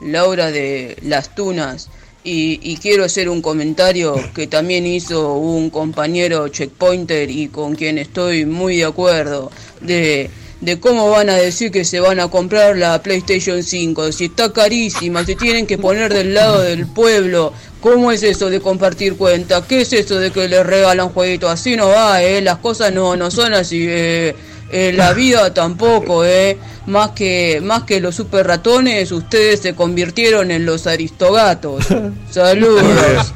Laura 0.00 0.50
de 0.52 0.96
Las 1.02 1.34
Tunas 1.34 1.88
y, 2.22 2.60
y 2.62 2.76
quiero 2.76 3.04
hacer 3.04 3.28
un 3.28 3.40
comentario 3.42 4.14
que 4.34 4.46
también 4.46 4.86
hizo 4.86 5.34
un 5.34 5.70
compañero 5.70 6.48
checkpointer 6.48 7.30
y 7.30 7.48
con 7.48 7.74
quien 7.74 7.98
estoy 7.98 8.44
muy 8.46 8.76
de 8.76 8.84
acuerdo 8.84 9.50
de, 9.80 10.30
de 10.60 10.80
cómo 10.80 11.10
van 11.10 11.28
a 11.28 11.34
decir 11.34 11.70
que 11.70 11.84
se 11.84 12.00
van 12.00 12.18
a 12.18 12.28
comprar 12.28 12.76
la 12.76 13.02
PlayStation 13.02 13.62
5, 13.62 14.12
si 14.12 14.26
está 14.26 14.52
carísima, 14.52 15.24
si 15.24 15.36
tienen 15.36 15.66
que 15.66 15.76
poner 15.76 16.12
del 16.12 16.34
lado 16.34 16.62
del 16.62 16.86
pueblo, 16.86 17.52
¿cómo 17.80 18.10
es 18.10 18.22
eso 18.22 18.48
de 18.48 18.60
compartir 18.60 19.16
cuenta? 19.16 19.66
¿Qué 19.66 19.82
es 19.82 19.92
eso 19.92 20.18
de 20.18 20.30
que 20.30 20.48
les 20.48 20.64
regalan 20.64 21.10
jueguitos? 21.10 21.50
Así 21.50 21.76
no 21.76 21.88
va, 21.88 22.22
eh, 22.22 22.40
las 22.40 22.58
cosas 22.58 22.92
no, 22.92 23.16
no 23.16 23.30
son 23.30 23.52
así, 23.52 23.86
eh. 23.88 24.34
Eh, 24.70 24.92
la 24.92 25.12
vida 25.12 25.52
tampoco, 25.54 26.24
eh. 26.24 26.58
Más 26.86 27.10
que, 27.10 27.60
más 27.62 27.82
que 27.82 28.00
los 28.00 28.14
super 28.14 28.46
ratones, 28.46 29.10
ustedes 29.10 29.60
se 29.60 29.74
convirtieron 29.74 30.52
en 30.52 30.64
los 30.64 30.86
aristogatos. 30.86 31.86
Saludos. 32.30 32.84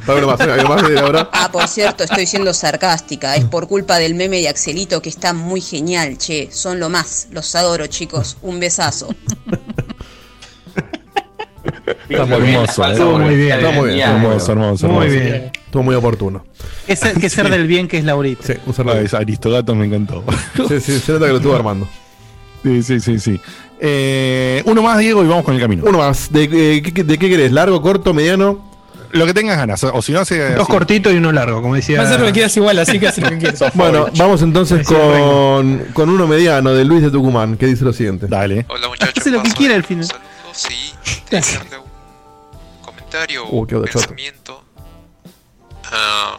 Ah, 1.33 1.49
por 1.53 1.69
cierto, 1.69 2.05
estoy 2.05 2.27
siendo 2.27 2.53
sarcástica. 2.53 3.37
Es 3.37 3.45
por 3.45 3.69
culpa 3.69 3.99
del 3.99 4.15
meme 4.15 4.41
de 4.41 4.49
Axelito 4.49 5.01
que 5.01 5.09
está 5.09 5.33
muy 5.33 5.61
genial, 5.61 6.19
che. 6.19 6.49
Son 6.53 6.79
lo 6.79 6.89
más. 6.89 7.29
Los 7.31 7.55
adoro, 7.55 7.87
chicos. 7.87 8.37
Un 8.43 8.61
besazo. 8.61 9.15
Está 12.09 12.25
muy 12.27 12.49
hermoso, 12.55 12.85
eh. 12.87 12.93
Estuvo 12.93 13.19
muy 13.19 13.37
bien. 13.37 13.59
Está 13.59 13.71
muy 13.73 13.89
bien, 13.95 14.09
Hermoso, 14.11 14.53
hermoso, 14.53 14.89
Muy 14.89 15.07
hermoso. 15.07 15.25
bien. 15.25 15.51
Estuvo 15.67 15.83
muy 15.83 15.95
oportuno. 15.95 16.45
Que 16.87 16.97
ser, 16.97 17.15
que 17.21 17.29
ser 17.31 17.49
del 17.51 17.67
bien 17.67 17.89
que 17.89 17.99
es 17.99 18.05
Laurita. 18.05 18.45
Sí, 18.47 18.53
un 18.67 18.73
Ah, 18.73 18.75
saludo. 18.77 18.95
ese 19.01 19.17
Aristogato 19.17 19.75
me 19.75 19.87
encantó. 19.87 20.25
Sí, 20.69 20.81
sí, 20.81 20.99
se 20.99 21.13
nota 21.13 21.27
que 21.27 21.33
lo 21.33 21.37
estuvo 21.39 21.55
armando. 21.55 21.89
Sí, 22.63 22.83
sí, 22.83 23.01
sí, 23.01 23.19
sí. 23.19 23.41
Eh, 23.81 24.63
uno 24.67 24.83
más, 24.83 24.99
Diego, 24.99 25.25
y 25.25 25.27
vamos 25.27 25.45
con 25.45 25.55
el 25.55 25.61
camino. 25.61 25.85
Uno 25.87 25.99
más. 25.99 26.31
¿De, 26.33 26.45
eh, 26.77 26.83
qué, 26.83 27.05
de 27.05 27.19
qué 27.19 27.29
querés? 27.31 27.53
¿Largo, 27.53 27.81
corto, 27.81 28.13
mediano? 28.13 28.69
Lo 29.13 29.27
que 29.27 29.35
tengas 29.35 29.57
ganas, 29.57 29.83
o 29.83 30.01
si 30.03 30.13
no, 30.13 30.21
hace. 30.21 30.55
Dos 30.55 30.69
cortitos 30.69 31.13
y 31.13 31.17
uno 31.17 31.33
largo, 31.33 31.61
como 31.63 31.75
decía. 31.75 31.99
Va 32.01 32.07
a 32.07 32.11
ser 32.11 32.21
lo 32.21 32.27
que 32.27 32.33
quieras 32.33 32.57
igual, 32.57 32.79
así 32.79 33.01
que 33.01 33.09
haz 33.09 33.19
lo 33.19 33.29
que 33.31 33.39
quieras. 33.39 33.65
Bueno, 33.75 34.07
vamos 34.17 34.41
entonces 34.43 34.87
Sí, 34.87 34.95
con, 34.95 35.79
con 35.95 36.11
uno 36.11 36.29
mediano 36.29 36.73
de 36.73 36.85
Luis 36.85 37.03
de 37.03 37.11
Tucumán, 37.11 37.57
que 37.57 37.67
dice 37.67 37.85
lo 37.85 37.93
siguiente. 37.93 38.27
Dale. 38.29 38.67
Hola 38.69 38.89
muchachos, 38.89 39.15
Hace 39.19 39.31
lo 39.33 39.43
que 39.43 39.51
quiera 39.51 39.73
de 39.73 39.79
al 39.79 39.85
final. 39.85 40.07
De 41.31 41.37
un 41.39 41.80
comentario 43.11 43.45
o 43.45 43.63
Uh, 43.63 43.67
pensamiento 43.85 44.65
ah, 45.93 46.39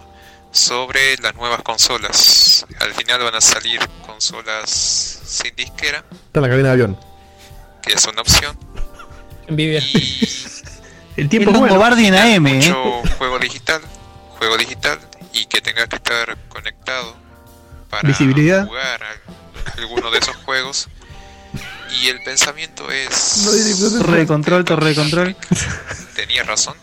sobre 0.52 1.18
las 1.18 1.36
nuevas 1.36 1.62
consolas. 1.62 2.66
Al 2.80 2.94
final 2.94 3.24
van 3.24 3.36
a 3.36 3.42
salir 3.42 3.80
consolas 4.06 4.70
sin 4.70 5.56
disquera, 5.56 6.04
Está 6.12 6.40
en 6.40 6.44
la 6.44 6.50
cabina 6.50 6.68
de 6.70 6.74
avión. 6.74 6.98
que 7.82 7.94
es 7.94 8.06
una 8.06 8.22
opción. 8.22 8.58
Envidia. 9.48 9.80
Y 9.82 10.30
El 11.18 11.28
tiempo 11.30 11.52
es 11.52 11.58
bueno. 11.60 11.74
Longobardi 11.76 12.06
en 12.08 12.16
AM, 12.16 12.48
¿eh? 12.48 12.74
juego 13.18 13.38
digital, 13.40 13.82
juego 14.38 14.58
digital 14.58 15.00
y 15.34 15.46
que 15.46 15.60
tenga 15.62 15.88
que 15.88 15.98
estar 15.98 16.38
conectado 16.48 17.16
para 17.90 18.08
Visibilidad. 18.08 18.66
jugar 18.66 19.02
a 19.04 19.72
alguno 19.78 20.10
de 20.12 20.20
esos 20.20 20.36
juegos. 20.38 20.88
Y 22.02 22.08
el 22.08 22.24
pensamiento 22.24 22.90
es 22.90 23.90
No 23.92 24.00
Torre 24.00 24.20
de 24.20 24.28
control, 24.28 24.66
torre 24.66 24.90
de 24.90 24.96
control. 24.96 25.36
tenía 26.16 26.44
razón. 26.44 26.74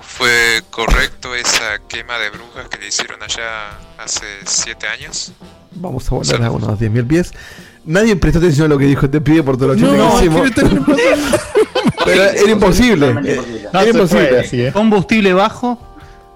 Fue 0.00 0.62
correcto 0.70 1.34
esa 1.34 1.78
quema 1.88 2.18
de 2.18 2.30
brujas 2.30 2.68
que 2.68 2.78
le 2.78 2.88
hicieron 2.88 3.22
allá 3.22 3.78
hace 3.98 4.26
siete 4.44 4.86
años. 4.88 5.32
Vamos 5.70 6.10
a 6.10 6.16
volar 6.16 6.42
a 6.42 6.50
unos 6.50 6.78
10.000 6.78 7.06
pies. 7.06 7.32
Nadie 7.84 8.16
prestó 8.16 8.40
atención 8.40 8.66
a 8.66 8.68
lo 8.68 8.78
que 8.78 8.86
dijo 8.86 9.06
este 9.06 9.20
pibe 9.20 9.42
por 9.42 9.56
todo 9.56 9.68
lo 9.68 9.74
que 9.74 9.80
hicimos. 9.80 10.50
Pero 12.04 12.22
era 12.22 12.50
imposible. 12.50 13.14
Era 13.72 13.88
imposible. 13.88 14.40
Así, 14.40 14.60
¿eh? 14.62 14.72
Combustible 14.72 15.32
bajo. 15.32 15.80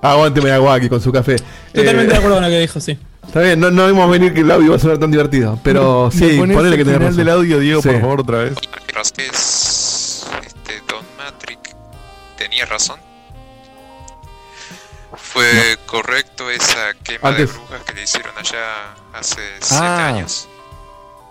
Aguánteme 0.01 0.51
agua 0.51 0.75
aquí 0.75 0.89
con 0.89 1.01
su 1.01 1.13
café. 1.13 1.37
Totalmente 1.73 2.05
Eh, 2.05 2.13
de 2.13 2.17
acuerdo 2.17 2.37
con 2.37 2.45
lo 2.45 2.51
que 2.51 2.61
dijo, 2.61 2.81
sí. 2.81 2.99
Está 3.27 3.41
bien, 3.41 3.61
no, 3.61 3.71
no 3.71 3.87
vimos 3.87 4.11
venir 4.11 4.35
que 4.35 4.41
el 4.41 4.51
audio 4.51 4.67
iba 4.67 4.77
a 4.77 4.79
sonar 4.79 4.99
tan 4.99 5.11
divertido. 5.11 5.59
Pero 5.63 6.11
¿Me 6.15 6.19
sí, 6.19 6.39
ponele 6.39 6.77
que 6.77 6.83
el 6.83 6.89
tenés 6.99 7.17
del 7.17 7.29
audio, 7.31 7.59
Diego, 7.59 7.81
Sí. 7.83 7.89
por 7.89 8.01
favor, 8.01 8.21
otra 8.21 8.39
vez. 8.39 8.55
Rasquez, 8.95 10.27
este 10.45 10.81
Don 10.89 11.05
Matrix 11.17 11.61
tenía 12.37 12.67
razón. 12.67 12.99
Fue 15.15 15.79
correcto 15.87 16.51
esa 16.51 16.95
quema 17.03 17.29
Antes- 17.31 17.49
de 17.53 17.59
brujas 17.59 17.83
que 17.85 17.95
le 17.95 18.03
hicieron 18.03 18.33
allá 18.37 18.95
hace 19.15 19.41
siete 19.61 19.85
Ah. 19.85 20.09
años. 20.09 20.49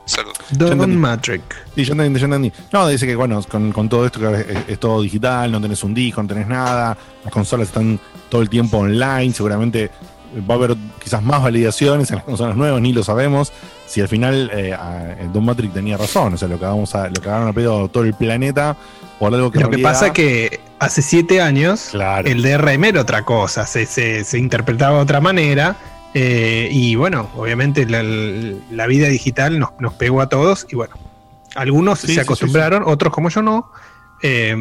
Saludos. 0.05 0.37
Don 0.51 0.97
Matrix. 0.99 1.43
Sí, 1.75 1.85
yo 1.85 1.93
entendí, 1.93 2.19
yo 2.19 2.25
entendí. 2.25 2.51
No, 2.73 2.87
dice 2.87 3.05
que 3.05 3.15
bueno, 3.15 3.41
con, 3.43 3.71
con 3.71 3.87
todo 3.87 4.05
esto 4.05 4.19
que 4.19 4.25
ahora 4.25 4.39
es, 4.41 4.57
es 4.67 4.79
todo 4.79 5.01
digital, 5.01 5.51
no 5.51 5.61
tenés 5.61 5.83
un 5.83 5.93
disco, 5.93 6.21
no 6.21 6.27
tenés 6.27 6.47
nada, 6.47 6.97
las 7.23 7.31
consolas 7.31 7.67
están 7.67 7.99
todo 8.29 8.41
el 8.41 8.49
tiempo 8.49 8.77
online, 8.79 9.31
seguramente 9.33 9.89
va 10.49 10.55
a 10.55 10.57
haber 10.57 10.75
quizás 11.03 11.21
más 11.23 11.41
validaciones 11.43 12.09
en 12.09 12.17
las 12.17 12.25
consolas 12.25 12.55
nuevas, 12.55 12.81
ni 12.81 12.93
lo 12.93 13.03
sabemos. 13.03 13.51
Si 13.87 13.99
al 14.01 14.07
final 14.07 14.49
eh, 14.53 14.73
a- 14.73 15.15
eh, 15.19 15.29
Don 15.33 15.43
Matrix 15.45 15.73
tenía 15.73 15.97
razón, 15.97 16.33
o 16.33 16.37
sea, 16.37 16.47
lo 16.47 16.57
que 16.59 16.65
vamos 16.65 16.93
a, 16.95 17.07
lo 17.09 17.21
cagaron 17.21 17.47
a 17.47 17.53
pedo 17.53 17.87
todo 17.89 18.03
el 18.03 18.13
planeta 18.13 18.75
por 19.19 19.33
algo 19.33 19.51
que 19.51 19.59
Lo 19.59 19.69
que 19.69 19.79
pasa 19.79 20.13
que 20.13 20.59
hace 20.79 21.01
siete 21.01 21.41
años 21.41 21.89
Claro. 21.91 22.27
el 22.27 22.41
DRM 22.41 22.83
era 22.85 23.01
otra 23.01 23.23
cosa, 23.23 23.65
se, 23.67 23.85
se, 23.85 24.23
se 24.23 24.37
interpretaba 24.39 24.97
de 24.97 25.03
otra 25.03 25.19
manera. 25.21 25.75
eh, 26.13 26.67
y 26.71 26.95
bueno, 26.95 27.29
obviamente 27.37 27.85
la, 27.85 28.01
la 28.03 28.87
vida 28.87 29.07
digital 29.07 29.59
nos, 29.59 29.69
nos 29.79 29.93
pegó 29.93 30.21
a 30.21 30.27
todos. 30.29 30.65
Y 30.71 30.75
bueno, 30.75 30.95
algunos 31.55 31.99
Sí, 31.99 32.07
se 32.07 32.13
sí, 32.15 32.19
acostumbraron, 32.21 32.83
otros 32.85 33.13
como 33.13 33.29
yo 33.29 33.41
no. 33.41 33.71
Eh, 34.21 34.55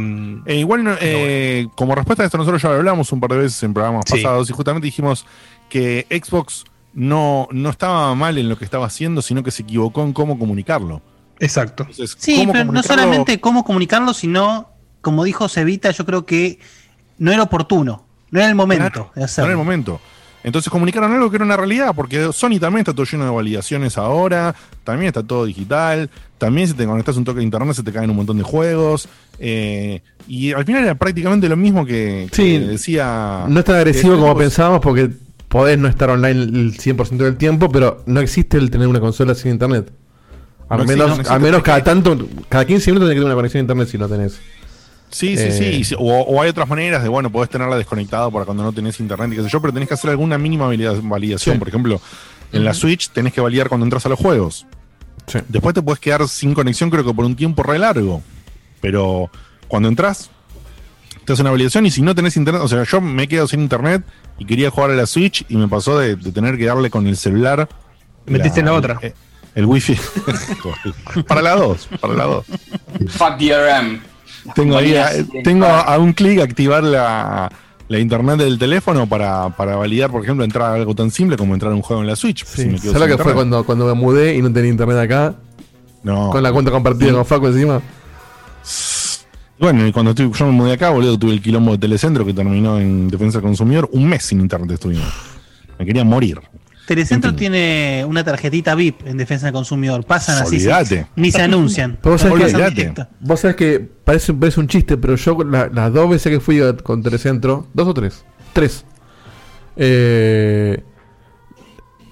Eh, 0.46 0.57
igual, 0.57 0.85
no- 0.85 0.96
eh, 1.01 1.66
como 1.77 1.94
respuesta 1.94 2.23
a 2.23 2.27
esto, 2.27 2.38
nosotros 2.38 2.62
ya 2.62 2.68
lo 2.70 2.77
hablamos 2.77 3.12
un 3.12 3.20
par 3.20 3.31
de 3.31 3.38
veces 3.38 3.62
en 3.62 3.75
programas 3.75 4.05
Sí. 4.07 4.14
pasados 4.16 4.49
y 4.51 4.53
justamente 4.53 4.87
dijimos 4.87 5.27
que 5.68 6.07
Xbox 6.11 6.64
no, 6.94 7.46
no 7.53 7.70
estaba 7.70 8.14
mal 8.14 8.37
en 8.38 8.49
lo 8.49 8.59
que 8.59 8.64
estaba 8.64 8.87
haciendo, 8.87 9.23
sino 9.23 9.42
que 9.42 9.51
se 9.51 9.62
equivocó 9.62 10.03
en 10.03 10.12
cómo 10.12 10.38
comunicarlo. 10.38 11.03
exacto. 11.38 11.85
Entonces, 11.85 12.16
Sí, 12.18 12.37
¿cómo 12.37 12.53
pero 12.53 12.64
no 12.73 12.83
solamente 12.83 13.40
cómo 13.40 13.64
comunicarlo, 13.64 14.12
sino, 14.12 14.68
como 15.01 15.25
dijo 15.25 15.49
Cevita, 15.49 15.90
yo 15.90 16.05
creo 16.05 16.27
que 16.27 16.59
no 17.18 17.33
era 17.33 17.42
oportuno. 17.44 18.05
No 18.31 18.40
era 18.40 18.49
el 18.49 18.55
momento 18.55 18.90
Claro, 18.90 19.11
de 19.14 19.20
no 19.20 19.25
hacerlo. 19.25 19.46
era 19.51 19.53
el 19.61 19.64
momento. 19.64 20.01
Entonces 20.42 20.70
comunicaron 20.70 21.12
algo 21.12 21.29
que 21.31 21.37
era 21.37 21.44
una 21.44 21.57
realidad, 21.57 21.92
porque 21.94 22.33
Sony 22.33 22.59
también 22.59 22.79
está 22.79 22.94
todo 22.94 23.05
lleno 23.05 23.24
de 23.26 23.31
validaciones 23.31 23.98
ahora, 23.98 24.55
también 24.85 25.09
está 25.09 25.22
todo 25.22 25.44
digital, 25.44 26.09
también 26.38 26.66
si 26.68 26.74
te 26.74 26.87
conectas 26.87 27.16
un 27.18 27.24
toque 27.24 27.38
de 27.38 27.44
internet 27.44 27.74
se 27.74 27.83
te 27.83 27.92
caen 27.92 28.09
un 28.09 28.16
montón 28.16 28.38
de 28.38 28.42
juegos, 28.42 29.07
eh, 29.38 30.00
y 30.26 30.53
al 30.53 30.64
final 30.64 30.85
era 30.85 30.94
prácticamente 30.94 31.48
lo 31.48 31.57
mismo 31.57 31.85
que, 31.85 32.29
que 32.31 32.37
Sí, 32.37 32.59
decía... 32.59 33.44
No 33.48 33.59
es 33.61 33.64
tan 33.66 33.76
agresivo 33.76 34.14
como 34.16 34.33
Xbox- 34.35 34.38
pensábamos 34.38 34.81
porque 34.81 35.11
podés 35.48 35.79
no 35.79 35.88
estar 35.88 36.09
online 36.09 36.40
el 36.42 36.79
100% 36.79 37.16
del 37.18 37.37
tiempo, 37.37 37.68
pero 37.70 38.03
no 38.07 38.20
existe 38.20 38.57
el 38.57 38.70
tener 38.70 38.87
una 38.88 39.00
consola 39.00 39.35
sin 39.35 39.53
internet. 39.53 39.90
Al 40.70 40.79
No 40.79 40.85
existe, 40.85 41.03
menos, 41.03 41.09
no 41.09 41.14
existe. 41.16 41.35
al 41.35 41.40
menos 41.42 41.62
cada 41.62 41.85
tanto, 41.85 42.29
cada 42.48 42.64
15 42.64 42.90
minutos 42.92 43.09
tenés 43.09 43.16
que 43.16 43.20
tener 43.20 43.26
una 43.26 43.35
conexión 43.35 43.59
a 43.59 43.62
internet 43.62 43.88
si 43.88 43.98
no 43.98 44.09
tenés. 44.09 44.40
Sí, 45.11 45.37
sí, 45.37 45.42
Eh, 45.44 45.53
sí. 45.75 45.85
si- 45.85 45.94
O, 45.96 46.01
o 46.03 46.40
hay 46.40 46.49
otras 46.51 46.68
maneras 46.68 47.03
de, 47.03 47.09
bueno, 47.09 47.31
podés 47.31 47.51
tenerla 47.51 47.77
desconectada 47.77 48.31
para 48.31 48.44
cuando 48.44 48.62
no 48.62 48.73
tenés 48.73 49.01
internet 49.01 49.31
y 49.33 49.37
qué 49.37 49.42
sé 49.42 49.49
yo, 49.49 49.61
pero 49.61 49.73
tenés 49.73 49.88
que 49.88 49.94
hacer 49.94 50.11
alguna 50.11 50.38
mínima 50.38 50.66
valida- 50.66 50.94
validación. 51.03 51.55
Sí. 51.57 51.59
Por 51.59 51.68
ejemplo, 51.68 52.01
en 52.53 52.64
la 52.64 52.75
Switch 52.75 53.11
tenés 53.11 53.33
que 53.33 53.40
validar 53.40 53.68
cuando 53.68 53.85
entras 53.87 54.07
a 54.07 54.09
los 54.09 54.18
juegos. 54.18 54.66
Sí. 55.27 55.38
Después 55.49 55.75
te 55.75 55.83
puedes 55.83 56.01
quedar 56.01 56.27
sin 56.29 56.55
conexión, 56.55 56.90
creo 56.90 57.05
que 57.05 57.12
por 57.14 57.25
un 57.25 57.37
tiempo 57.37 57.62
re 57.62 57.79
largo. 57.79 58.23
Pero 58.81 59.31
cuando 59.68 59.88
entras, 59.88 60.31
te 61.25 61.33
hace 61.33 61.42
una 61.42 61.51
validación 61.51 61.87
y 61.87 61.90
si 61.90 62.03
no 62.03 62.14
tenés 62.14 62.37
internet, 62.37 62.62
o 62.64 62.68
sea, 62.68 62.83
yo 62.85 63.01
me 63.01 63.25
he 63.25 63.29
quedado 63.29 63.46
sin 63.46 63.61
internet 63.61 64.03
y 64.38 64.44
quería 64.44 64.70
jugar 64.70 64.90
a 64.90 64.94
la 64.94 65.07
Switch 65.07 65.44
y 65.49 65.57
me 65.57 65.68
pasó 65.68 65.99
de, 65.99 66.16
de 66.16 66.33
tener 66.33 66.57
que 66.57 66.64
darle 66.66 66.88
con 66.90 67.07
el 67.07 67.16
celular. 67.16 67.68
Metiste 68.27 68.61
en 68.61 68.66
la 68.66 68.73
otra. 68.75 68.99
eh, 69.03 69.12
El 69.55 69.66
wifi. 69.66 69.96
para 71.29 71.42
la 71.42 71.55
dos, 71.57 71.88
para 72.01 72.14
la 72.14 72.25
dos. 72.25 72.46
Fuck 73.09 73.37
DRM. 73.38 74.01
Tengo 74.55 74.76
ahí, 74.76 74.94
tengo 75.44 75.66
a, 75.66 75.81
a 75.81 75.98
un 75.98 76.12
clic 76.12 76.40
activar 76.40 76.83
la, 76.83 77.50
la 77.88 77.98
internet 77.98 78.38
del 78.38 78.59
teléfono 78.59 79.07
para, 79.07 79.50
para 79.57 79.76
validar, 79.76 80.11
por 80.11 80.22
ejemplo, 80.22 80.44
entrar 80.44 80.70
a 80.70 80.74
algo 80.74 80.94
tan 80.94 81.11
simple 81.11 81.37
como 81.37 81.55
entrar 81.55 81.72
a 81.72 81.74
un 81.74 81.83
juego 81.83 82.03
en 82.03 82.09
la 82.09 82.16
Switch. 82.16 82.44
Sí. 82.44 82.62
Si 82.62 82.68
me 82.68 82.81
quedo 82.81 82.92
¿Sabes 82.92 83.09
lo 83.09 83.16
que 83.16 83.22
fue 83.22 83.35
cuando, 83.35 83.64
cuando 83.64 83.87
me 83.87 83.94
mudé 83.94 84.37
y 84.37 84.42
no 84.42 84.53
tenía 84.53 84.70
internet 84.70 84.98
acá? 84.98 85.35
No. 86.03 86.31
Con 86.31 86.42
la 86.42 86.53
cuenta 86.53 86.70
compartida 86.70 87.12
con 87.12 87.26
Facu 87.26 87.48
encima. 87.48 87.83
Bueno, 89.59 89.87
y 89.87 89.92
cuando 89.92 90.14
yo 90.14 90.46
me 90.46 90.53
mudé 90.53 90.72
acá, 90.72 90.90
boludo, 90.90 91.18
tuve 91.18 91.33
el 91.33 91.42
quilombo 91.42 91.72
de 91.72 91.79
Telecentro 91.79 92.24
que 92.24 92.33
terminó 92.33 92.79
en 92.79 93.09
Defensa 93.09 93.38
del 93.38 93.42
Consumidor. 93.42 93.90
Un 93.92 94.09
mes 94.09 94.22
sin 94.22 94.40
internet 94.40 94.70
estuvimos. 94.70 95.12
Me 95.79 95.85
quería 95.85 96.05
morir. 96.05 96.40
Telecentro 96.87 97.31
tiene 97.37 98.05
una 98.09 98.25
tarjetita 98.25 98.75
VIP 98.75 99.07
en 99.07 99.16
defensa 99.16 99.47
del 99.47 99.53
consumidor. 99.53 100.05
Pasan 100.05 100.43
así. 100.43 100.57
Olvídate. 100.57 100.97
sin- 100.97 101.07
Ni 101.16 101.31
se 101.31 101.43
anuncian. 101.43 101.99
Pero 102.03 102.12
vos 102.12 102.21
sabés, 102.23 102.75
que, 102.75 102.83
vos 103.21 103.40
sabés 103.40 103.57
que 103.57 103.81
parece, 104.05 104.35
parece 104.35 104.61
un 104.61 104.66
chiste, 104.66 104.97
pero 104.97 105.14
yo 105.16 105.38
la- 105.45 105.69
las 105.69 105.93
dos 105.93 106.11
veces 106.11 106.33
que 106.33 106.40
fui 106.40 106.61
con 106.83 107.03
Telecentro, 107.03 107.69
dos 107.75 107.87
o 107.88 107.95
tres, 107.95 108.25
tres. 108.53 108.85
Eh, 109.77 110.83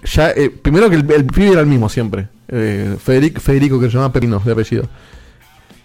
ya, 0.05 0.31
eh, 0.31 0.51
primero 0.51 0.89
que 0.89 0.97
el, 0.97 1.11
el 1.11 1.27
pibe 1.27 1.51
era 1.53 1.61
el 1.61 1.67
mismo 1.67 1.89
siempre. 1.89 2.29
Eh, 2.49 2.97
Federico, 3.03 3.41
Federico, 3.41 3.81
que 3.81 3.87
se 3.91 3.97
llama 3.97 4.13
Perino 4.13 4.39
de 4.39 4.53
apellido. 4.53 4.89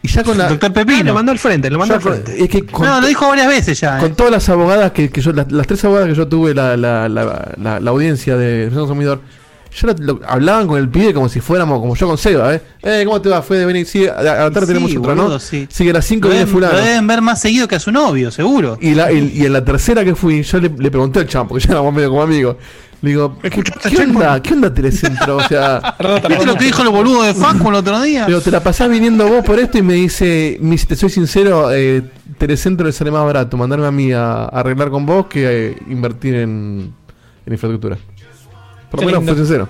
Y 0.04 0.08
ya 0.10 0.24
con 0.24 0.38
la. 0.38 0.50
Doctor 0.50 0.72
Pepino. 0.74 1.00
Ah, 1.00 1.04
lo 1.06 1.14
mandó 1.16 1.32
al 1.32 1.40
frente, 1.40 1.70
lo 1.72 1.80
mandó 1.80 1.96
al 1.96 2.02
frente. 2.02 2.44
es 2.44 2.50
que 2.50 2.66
con 2.66 2.86
No, 2.86 3.00
lo 3.02 3.08
dijo 3.08 3.28
varias 3.28 3.48
veces 3.48 3.80
ya. 3.80 3.98
con 4.00 4.12
eh. 4.12 4.14
todas 4.16 4.32
las 4.32 4.48
abogadas 4.50 4.92
que, 4.92 5.10
que 5.10 5.22
yo, 5.22 5.32
las, 5.32 5.52
las 5.52 5.66
tres 5.66 5.84
abogadas 5.86 6.10
que 6.10 6.16
yo 6.16 6.28
tuve, 6.28 6.54
la, 6.54 6.76
la, 6.78 7.08
la, 7.10 7.56
la, 7.58 7.80
la 7.80 7.90
audiencia 7.92 8.36
de 8.36 8.70
Consumidor, 8.74 9.22
ya 9.80 9.88
lo- 9.88 9.96
lo- 10.00 10.20
hablaban 10.28 10.68
con 10.68 10.78
el 10.78 10.90
pibe 10.90 11.14
como 11.14 11.30
si 11.30 11.40
fuéramos, 11.40 11.80
como 11.80 11.96
yo 11.96 12.06
con 12.08 12.18
Seba, 12.18 12.54
¿eh? 12.54 12.62
Eh, 12.84 13.04
¿cómo 13.06 13.22
te 13.22 13.30
va, 13.30 13.42
Fede? 13.42 13.66
Vení, 13.66 13.86
sí, 13.86 14.06
a, 14.06 14.16
a 14.20 14.24
la 14.24 14.52
tarde 14.52 14.68
Sí, 14.68 14.74
tenemos 14.74 14.96
otra, 14.98 15.16
¿no? 15.16 15.40
sí. 15.40 15.68
Sí, 15.72 15.84
que 15.86 15.90
a 15.92 15.94
las 15.94 16.06
5 16.06 16.28
Lo 16.28 16.34
viene 16.34 16.48
fulano. 16.52 16.74
lo 16.74 16.80
deben 16.84 17.08
ver 17.08 17.22
más 17.22 17.40
seguido 17.42 17.68
que 17.70 17.76
a 17.76 17.80
su 17.80 17.92
novio, 17.94 18.30
seguro. 18.30 18.78
Y, 18.82 18.94
la, 18.96 19.10
y, 19.12 19.32
y 19.34 19.46
en 19.46 19.54
la 19.54 19.64
tercera 19.64 20.04
que 20.04 20.16
fui, 20.16 20.44
yo 20.44 20.60
le, 20.60 20.70
le 20.70 20.92
pregunté 20.92 21.20
al 21.22 21.28
champo, 21.28 21.56
que 21.56 21.62
ya 21.62 21.72
éramos 21.72 21.94
medio 21.94 22.10
como 22.10 22.22
amigos. 22.24 22.58
Le 23.04 23.10
digo, 23.10 23.38
¿qué, 23.42 23.50
qué 23.50 24.02
onda? 24.02 24.42
¿Qué 24.42 24.54
onda 24.54 24.74
Telecentro? 24.74 25.36
O 25.36 25.44
sea, 25.44 25.96
¿Viste 26.30 26.46
lo 26.46 26.56
que 26.56 26.64
dijo 26.64 26.82
el 26.84 26.88
boludo 26.90 27.24
de 27.24 27.34
Facu 27.34 27.68
el 27.68 27.76
otro 27.76 28.02
día? 28.02 28.26
Digo, 28.26 28.40
te 28.40 28.50
la 28.50 28.64
pasás 28.64 28.90
viniendo 28.90 29.28
vos 29.28 29.44
por 29.44 29.60
esto 29.60 29.78
y 29.78 29.82
me 29.82 29.94
dice, 29.96 30.58
mi- 30.62 30.78
si 30.78 30.86
te 30.86 30.96
soy 30.96 31.10
sincero, 31.10 31.70
eh, 31.74 32.02
Telecentro 32.38 32.86
le 32.86 32.94
sale 32.94 33.12
más 33.12 33.26
barato 33.26 33.58
mandarme 33.58 33.88
a 33.88 33.92
mí 33.92 34.14
a, 34.14 34.44
a 34.44 34.46
arreglar 34.46 34.90
con 34.90 35.06
vos 35.06 35.26
que 35.28 35.72
eh, 35.72 35.78
invertir 35.90 36.36
en, 36.36 36.94
en 37.46 37.54
infraestructura. 37.54 37.98
Por 38.90 39.02
lo 39.02 39.06
menos 39.08 39.26
fue 39.26 39.36
sincero. 39.36 39.68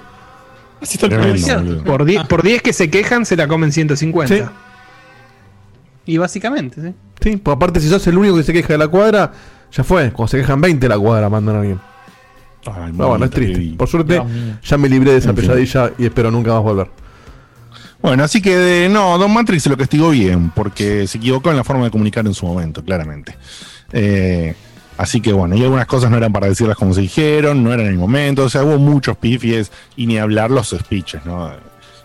Así 0.79 0.97
está 0.97 1.07
el 1.07 1.13
Tremendo. 1.43 1.83
Por 1.85 2.05
10 2.05 2.27
por 2.27 2.43
10 2.43 2.61
que 2.61 2.71
se 2.71 2.91
quejan, 2.91 3.25
se 3.25 3.35
la 3.35 3.47
comen 3.47 3.71
150. 3.71 4.35
Sí. 4.35 4.43
Y 6.05 6.17
básicamente, 6.17 6.81
sí. 6.81 6.93
Sí, 7.19 7.37
pues 7.37 7.55
aparte 7.55 7.79
si 7.79 7.89
sos 7.89 8.05
el 8.07 8.17
único 8.17 8.35
que 8.35 8.43
se 8.43 8.53
queja 8.53 8.73
de 8.73 8.77
la 8.77 8.87
cuadra, 8.89 9.31
ya 9.71 9.83
fue. 9.83 10.11
Cuando 10.11 10.27
se 10.29 10.37
quejan 10.37 10.61
20 10.61 10.79
de 10.85 10.89
la 10.89 10.99
cuadra 10.99 11.29
mandan 11.29 11.55
a 11.55 11.59
alguien. 11.61 11.79
Ay, 12.65 12.91
No, 12.93 13.09
bueno, 13.09 13.25
es 13.25 13.31
triste. 13.31 13.75
Por 13.77 13.87
suerte, 13.87 14.21
ya 14.63 14.77
me 14.77 14.87
libré 14.89 15.11
de 15.11 15.17
esa 15.17 15.29
En 15.31 15.35
fin. 15.37 15.47
pesadilla 15.47 15.91
y 15.97 16.05
espero 16.05 16.31
nunca 16.31 16.53
más 16.53 16.63
volver. 16.63 16.87
Bueno, 18.01 18.23
así 18.23 18.41
que 18.41 18.55
de- 18.55 18.89
no, 18.89 19.17
Don 19.17 19.33
Matrix 19.33 19.63
se 19.63 19.69
lo 19.69 19.77
castigó 19.77 20.09
bien, 20.09 20.51
porque 20.53 21.07
se 21.07 21.17
equivocó 21.17 21.51
en 21.51 21.57
la 21.57 21.63
forma 21.63 21.85
de 21.85 21.91
comunicar 21.91 22.25
en 22.25 22.33
su 22.33 22.45
momento, 22.45 22.83
claramente. 22.83 23.35
Eh, 23.93 24.55
así 24.97 25.21
que 25.21 25.31
bueno, 25.31 25.55
y 25.55 25.63
algunas 25.63 25.85
cosas 25.87 26.11
no 26.11 26.17
eran 26.17 26.33
para 26.33 26.47
decirlas 26.47 26.75
como 26.77 26.93
se 26.93 27.01
dijeron, 27.01 27.63
no 27.63 27.71
eran 27.71 27.85
en 27.85 27.93
el 27.93 27.97
momento, 27.99 28.43
o 28.43 28.49
sea, 28.49 28.63
hubo 28.63 28.77
muchos 28.77 29.15
pifies 29.17 29.71
y 29.95 30.05
ni 30.07 30.17
hablar 30.17 30.51
los 30.51 30.69
speeches, 30.77 31.25
¿no? 31.25 31.49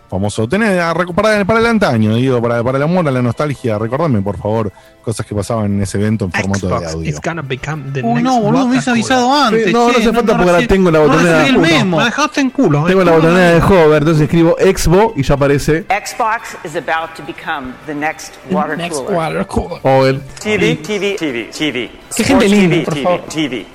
Famoso, 0.09 0.49
tener 0.49 0.81
a 0.81 0.94
recuperar 0.94 1.44
para 1.44 1.61
el 1.61 1.66
antaño, 1.66 2.14
digo, 2.14 2.40
para, 2.40 2.64
para 2.64 2.79
el 2.79 2.85
amor, 2.85 3.07
a 3.07 3.11
la 3.11 3.21
nostalgia, 3.21 3.79
recordame 3.79 4.23
por 4.23 4.38
favor 4.38 4.73
cosas 5.03 5.27
que 5.27 5.35
pasaban 5.35 5.66
en 5.66 5.83
ese 5.83 5.99
evento 5.99 6.25
en 6.25 6.33
formato 6.33 6.66
de 6.66 6.75
Xbox 6.79 6.92
audio. 6.94 7.11
is 7.11 7.21
gonna 7.21 7.42
become 7.42 7.92
the 7.92 8.01
Uy, 8.03 8.14
next 8.14 8.25
no, 8.25 8.40
boludo, 8.40 8.64
me 8.64 8.71
hubiese 8.71 8.90
avisado 8.90 9.35
antes. 9.35 9.66
Sí, 9.66 9.73
no, 9.73 9.88
no 9.88 9.92
che, 9.92 10.01
hace 10.01 10.12
falta 10.12 10.37
porque 10.37 10.51
ahora 10.51 10.66
tengo 10.66 10.90
la 10.90 10.99
no 11.01 11.09
botonera. 11.09 11.53
memo. 11.59 11.99
Me 11.99 12.05
dejaste 12.05 12.40
en 12.40 12.51
culo. 12.51 12.85
Tengo 12.87 13.05
la 13.05 13.12
botonera 13.12 13.51
de 13.51 13.61
Hover, 13.62 13.99
entonces 14.03 14.23
escribo 14.23 14.57
Expo 14.59 15.12
y 15.14 15.23
ya 15.23 15.35
aparece 15.35 15.85
Xbox 15.90 16.57
is 16.64 16.75
about 16.77 17.14
to 17.14 17.23
become 17.27 17.75
the 17.87 17.94
next 17.94 18.33
water 18.51 18.77
Next 18.79 18.97
cooler. 18.97 19.14
water 19.14 19.47
cooler. 19.47 20.21
TV, 20.40 20.77
TV, 20.83 21.16
TV, 21.18 21.51
TV. 21.51 21.90
Qué 22.16 22.25
gente 22.25 22.49
linda, 22.49 22.77
TV, 22.77 22.85
por 22.85 22.97
favor. 22.97 23.21
TV. 23.29 23.66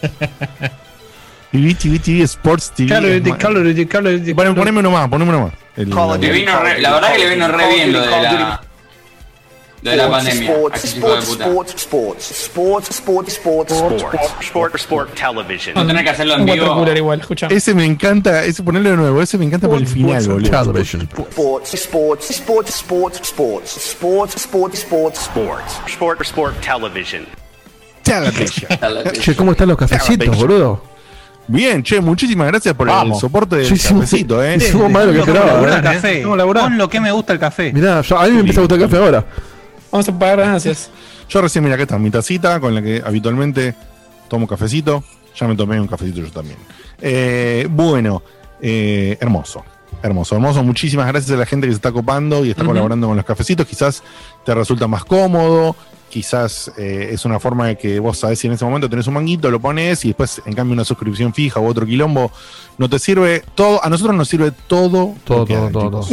TV, 1.52 1.74
TV, 1.74 1.98
TV, 1.98 2.22
Sports 2.22 2.72
TV. 2.76 2.88
Call 2.88 3.04
of 3.04 3.10
Duty, 3.12 3.30
es 3.30 3.36
Call 3.36 3.56
of 3.56 3.62
Duty, 3.64 3.86
Call 3.86 4.06
of 4.06 4.12
Duty, 4.12 4.32
Duty. 4.32 4.54
Poneme 4.54 4.80
uno 4.80 4.90
más, 4.90 5.08
poneme 5.08 5.30
uno 5.30 5.40
más. 5.46 5.52
El- 5.76 5.88
Le 6.20 6.32
vino 6.32 6.60
re- 6.60 6.80
la 6.80 6.92
verdad 6.94 7.12
que 7.12 7.18
le 7.18 7.30
vino 7.30 7.48
re 7.48 7.74
bien 7.74 7.92
lo 7.92 8.00
de 8.02 8.10
la, 8.10 8.60
de 9.82 9.96
la 9.96 10.10
pandemia. 10.10 10.50
Sports, 10.50 10.84
sports, 10.84 11.28
sports, 11.30 11.74
sports, 11.74 12.30
sports, 12.30 12.90
sports, 12.90 13.32
sports, 13.32 13.72
sports, 13.72 14.30
sports, 14.42 14.82
sport 14.82 15.14
television. 15.14 15.74
No 15.74 15.86
tener 15.86 16.04
que 16.04 16.10
hacerlo 16.10 16.34
en 16.36 16.44
vivo. 16.44 16.86
igual, 16.94 17.20
escucha. 17.20 17.46
Ese 17.50 17.74
me 17.74 17.84
encanta, 17.86 18.44
ese 18.44 18.62
ponerlo 18.62 18.90
de 18.90 18.96
nuevo, 18.96 19.22
ese 19.22 19.38
me 19.38 19.46
encanta 19.46 19.68
por 19.68 19.78
el 19.78 19.86
final, 19.86 20.22
boludo. 20.28 20.50
Television. 20.50 21.02
Sports, 21.02 21.74
sports, 21.74 22.30
sports, 22.30 22.70
sports, 22.70 23.20
sports, 23.20 23.20
sports, 23.26 24.34
sports, 24.36 24.36
sports, 24.36 25.18
sports, 25.18 25.80
sport, 25.88 26.20
sport 26.22 26.60
television. 26.60 27.26
Television. 28.02 28.68
Che, 29.20 29.34
¿cómo 29.36 29.52
están 29.52 29.68
los 29.68 29.78
cafecitos, 29.78 30.36
boludo? 30.36 30.82
Bien, 31.48 31.82
che, 31.82 32.00
muchísimas 32.00 32.46
gracias 32.46 32.74
por 32.74 32.88
el 32.88 33.14
soporte 33.16 33.56
del 33.56 33.66
Sí, 33.66 33.76
sí, 33.76 33.92
cafecito, 33.94 34.42
eh. 34.44 34.56
Hicimos 34.56 34.90
más 34.90 35.06
de 35.06 35.12
lo 35.14 35.24
que 35.24 35.32
Con 35.32 35.34
lo 35.34 35.40
que 35.40 35.40
me 35.40 35.50
esperaba. 35.50 35.60
gusta 35.60 35.74
el 35.78 35.80
¿eh? 35.80 35.94
café. 35.96 36.16
Estamos 36.18 36.38
laburando. 36.38 36.68
Con 36.68 36.78
lo 36.78 36.88
que 36.88 37.00
me 37.00 37.12
gusta 37.12 37.32
el 37.32 37.38
café. 37.40 37.72
Mirá, 37.72 38.00
yo- 38.02 38.18
a 38.18 38.24
mí 38.26 38.32
me 38.32 38.38
empieza 38.40 38.60
a 38.60 38.62
gustar 38.62 38.78
el 38.78 38.84
café 38.84 38.96
ahora. 39.02 39.24
Vamos 39.90 40.08
a 40.08 40.18
pagar 40.18 40.38
ganancias. 40.40 40.90
Yo 41.28 41.40
recién, 41.42 41.64
mira, 41.64 41.74
acá 41.74 41.82
está 41.82 41.98
mi 41.98 42.10
tacita 42.10 42.60
con 42.60 42.74
la 42.74 42.82
que 42.82 43.02
habitualmente 43.04 43.74
tomo 44.28 44.46
cafecito. 44.46 45.02
Ya 45.36 45.48
me 45.48 45.56
tomé 45.56 45.80
un 45.80 45.88
cafecito 45.88 46.20
yo 46.20 46.30
también. 46.30 46.58
Eh, 47.00 47.66
bueno, 47.70 48.22
eh, 48.60 49.16
hermoso. 49.20 49.64
Hermoso, 50.02 50.34
hermoso. 50.36 50.62
Muchísimas 50.62 51.06
gracias 51.08 51.32
a 51.32 51.36
la 51.38 51.46
gente 51.46 51.66
que 51.66 51.72
se 51.72 51.76
está 51.76 51.90
copando 51.92 52.44
y 52.44 52.50
está 52.50 52.64
colaborando 52.64 53.08
con 53.08 53.16
los 53.16 53.24
cafecitos. 53.26 53.66
Quizás 53.66 54.02
te 54.44 54.54
resulta 54.54 54.86
más 54.86 55.04
cómodo. 55.04 55.74
Quizás 56.10 56.70
eh, 56.76 57.10
es 57.12 57.24
una 57.24 57.38
forma 57.40 57.68
de 57.68 57.78
que 57.78 57.98
vos 58.00 58.18
sabés 58.18 58.38
si 58.40 58.48
en 58.48 58.52
ese 58.52 58.64
momento 58.64 58.90
tenés 58.90 59.06
un 59.06 59.14
manguito, 59.14 59.50
lo 59.50 59.60
pones 59.60 60.04
y 60.04 60.08
después, 60.08 60.42
en 60.44 60.52
cambio, 60.52 60.74
una 60.74 60.84
suscripción 60.84 61.32
fija 61.32 61.60
u 61.60 61.66
otro 61.66 61.86
quilombo 61.86 62.30
no 62.78 62.90
te 62.90 62.98
sirve. 62.98 63.42
Todo, 63.54 63.82
a 63.82 63.88
nosotros 63.88 64.14
nos 64.16 64.28
sirve 64.28 64.50
todo. 64.66 65.14
Todo, 65.24 65.38
lo 65.38 65.46
que 65.46 65.54
todo, 65.54 65.62
hagan, 65.62 65.72
todo. 65.72 66.06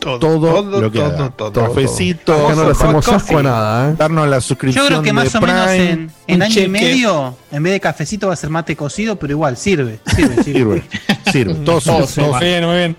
Todo, 0.00 0.18
todo 0.18 0.80
lo 0.80 0.90
que 0.90 0.98
todo, 0.98 1.30
todo, 1.30 1.52
todo. 1.52 1.68
Cafecito, 1.68 2.34
Acá 2.34 2.56
no 2.56 2.64
le 2.64 2.70
hacemos 2.72 3.08
asco 3.08 3.38
a 3.38 3.42
nada, 3.44 3.90
¿eh? 3.90 3.94
Darnos 3.96 4.26
la 4.28 4.38
Yo 4.38 4.40
suscripción 4.40 4.86
creo 4.88 5.02
que 5.02 5.12
más 5.12 5.32
o 5.32 5.40
menos 5.40 5.66
Prime. 5.68 5.90
en, 5.92 6.10
en 6.26 6.36
Un 6.36 6.42
año 6.42 6.52
cheque. 6.54 6.66
y 6.66 6.68
medio, 6.68 7.36
en 7.52 7.62
vez 7.62 7.72
de 7.74 7.78
cafecito 7.80 8.26
va 8.26 8.32
a 8.32 8.36
ser 8.36 8.50
mate 8.50 8.74
cocido, 8.74 9.14
pero 9.14 9.32
igual, 9.34 9.56
sirve. 9.56 10.00
Sirve, 10.16 10.42
sirve. 10.42 10.82
Sirve, 11.32 11.54
sirve. 11.54 11.54
Todos 11.64 11.84
son- 11.84 12.30
Muy 12.30 12.40
bien, 12.40 12.64
muy 12.66 12.76
bien. 12.76 12.96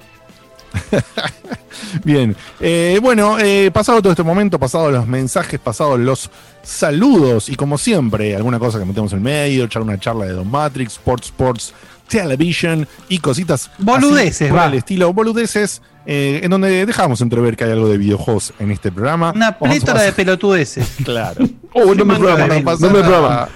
Bien. 2.03 2.35
Eh, 2.59 2.99
bueno, 3.01 3.37
eh, 3.39 3.71
pasado 3.71 4.01
todo 4.01 4.11
este 4.11 4.23
momento, 4.23 4.59
pasados 4.59 4.91
los 4.91 5.07
mensajes, 5.07 5.59
pasados 5.59 5.99
los 5.99 6.29
saludos 6.61 7.49
y 7.49 7.55
como 7.55 7.77
siempre, 7.77 8.35
alguna 8.35 8.59
cosa 8.59 8.79
que 8.79 8.85
metemos 8.85 9.11
en 9.11 9.19
el 9.19 9.23
medio, 9.23 9.65
echar 9.65 9.81
una 9.81 9.99
charla 9.99 10.25
de 10.25 10.33
Don 10.33 10.49
Matrix, 10.49 10.93
Sports 10.93 11.27
Sports, 11.27 11.73
Television 12.07 12.87
y 13.09 13.19
cositas. 13.19 13.67
así 13.67 13.83
Boludeces, 13.83 14.49
por 14.49 14.57
va. 14.57 14.65
el 14.67 14.75
estilo 14.75 15.13
boludeces, 15.13 15.81
eh, 16.05 16.41
en 16.43 16.51
donde 16.51 16.85
dejamos 16.85 17.21
entrever 17.21 17.55
que 17.55 17.63
hay 17.63 17.71
algo 17.71 17.87
de 17.87 17.97
videojuegos 17.97 18.53
en 18.59 18.71
este 18.71 18.91
programa. 18.91 19.31
Una 19.31 19.57
plétora 19.57 20.01
de 20.01 20.11
pelotudeces. 20.11 20.87
Claro. 21.03 21.45
Oh, 21.73 21.93
no 21.95 22.05
me 22.05 22.13
Vamos 22.13 22.19
programa, 22.19 22.71
a 22.71 22.75
no 22.77 23.47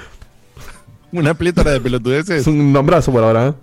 me. 1.14 1.20
Una 1.20 1.34
plétora 1.34 1.72
de 1.72 1.80
pelotudeces. 1.80 2.42
Es 2.42 2.48
un 2.48 2.74
nombrazo 2.74 3.12
por 3.12 3.24
ahora, 3.24 3.48
¿eh? 3.48 3.54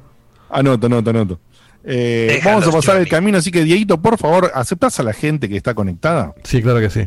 Anoto, 0.50 0.86
anoto, 0.86 1.10
anoto. 1.10 1.40
Eh, 1.86 2.40
vamos 2.44 2.66
a 2.66 2.70
pasar 2.72 2.96
el 2.96 3.08
camino, 3.08 3.38
así 3.38 3.50
que 3.50 3.62
Dieguito, 3.62 4.00
por 4.00 4.16
favor, 4.18 4.50
¿aceptás 4.54 4.98
a 5.00 5.02
la 5.02 5.12
gente 5.12 5.48
que 5.48 5.56
está 5.56 5.74
conectada? 5.74 6.34
Sí, 6.42 6.62
claro 6.62 6.80
que 6.80 6.88
sí. 6.90 7.06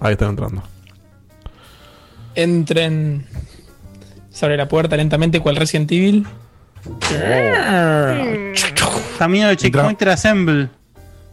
Ahí 0.00 0.12
están 0.12 0.30
entrando. 0.30 0.62
Entren. 2.34 3.26
Se 4.30 4.44
abre 4.44 4.56
la 4.56 4.68
puerta 4.68 4.96
lentamente, 4.96 5.40
cual 5.40 5.56
Resident 5.56 5.90
Evil. 5.92 6.26
Camino 9.18 9.48
de 9.48 9.56
Checkpointer 9.56 10.08
Assemble. 10.10 10.68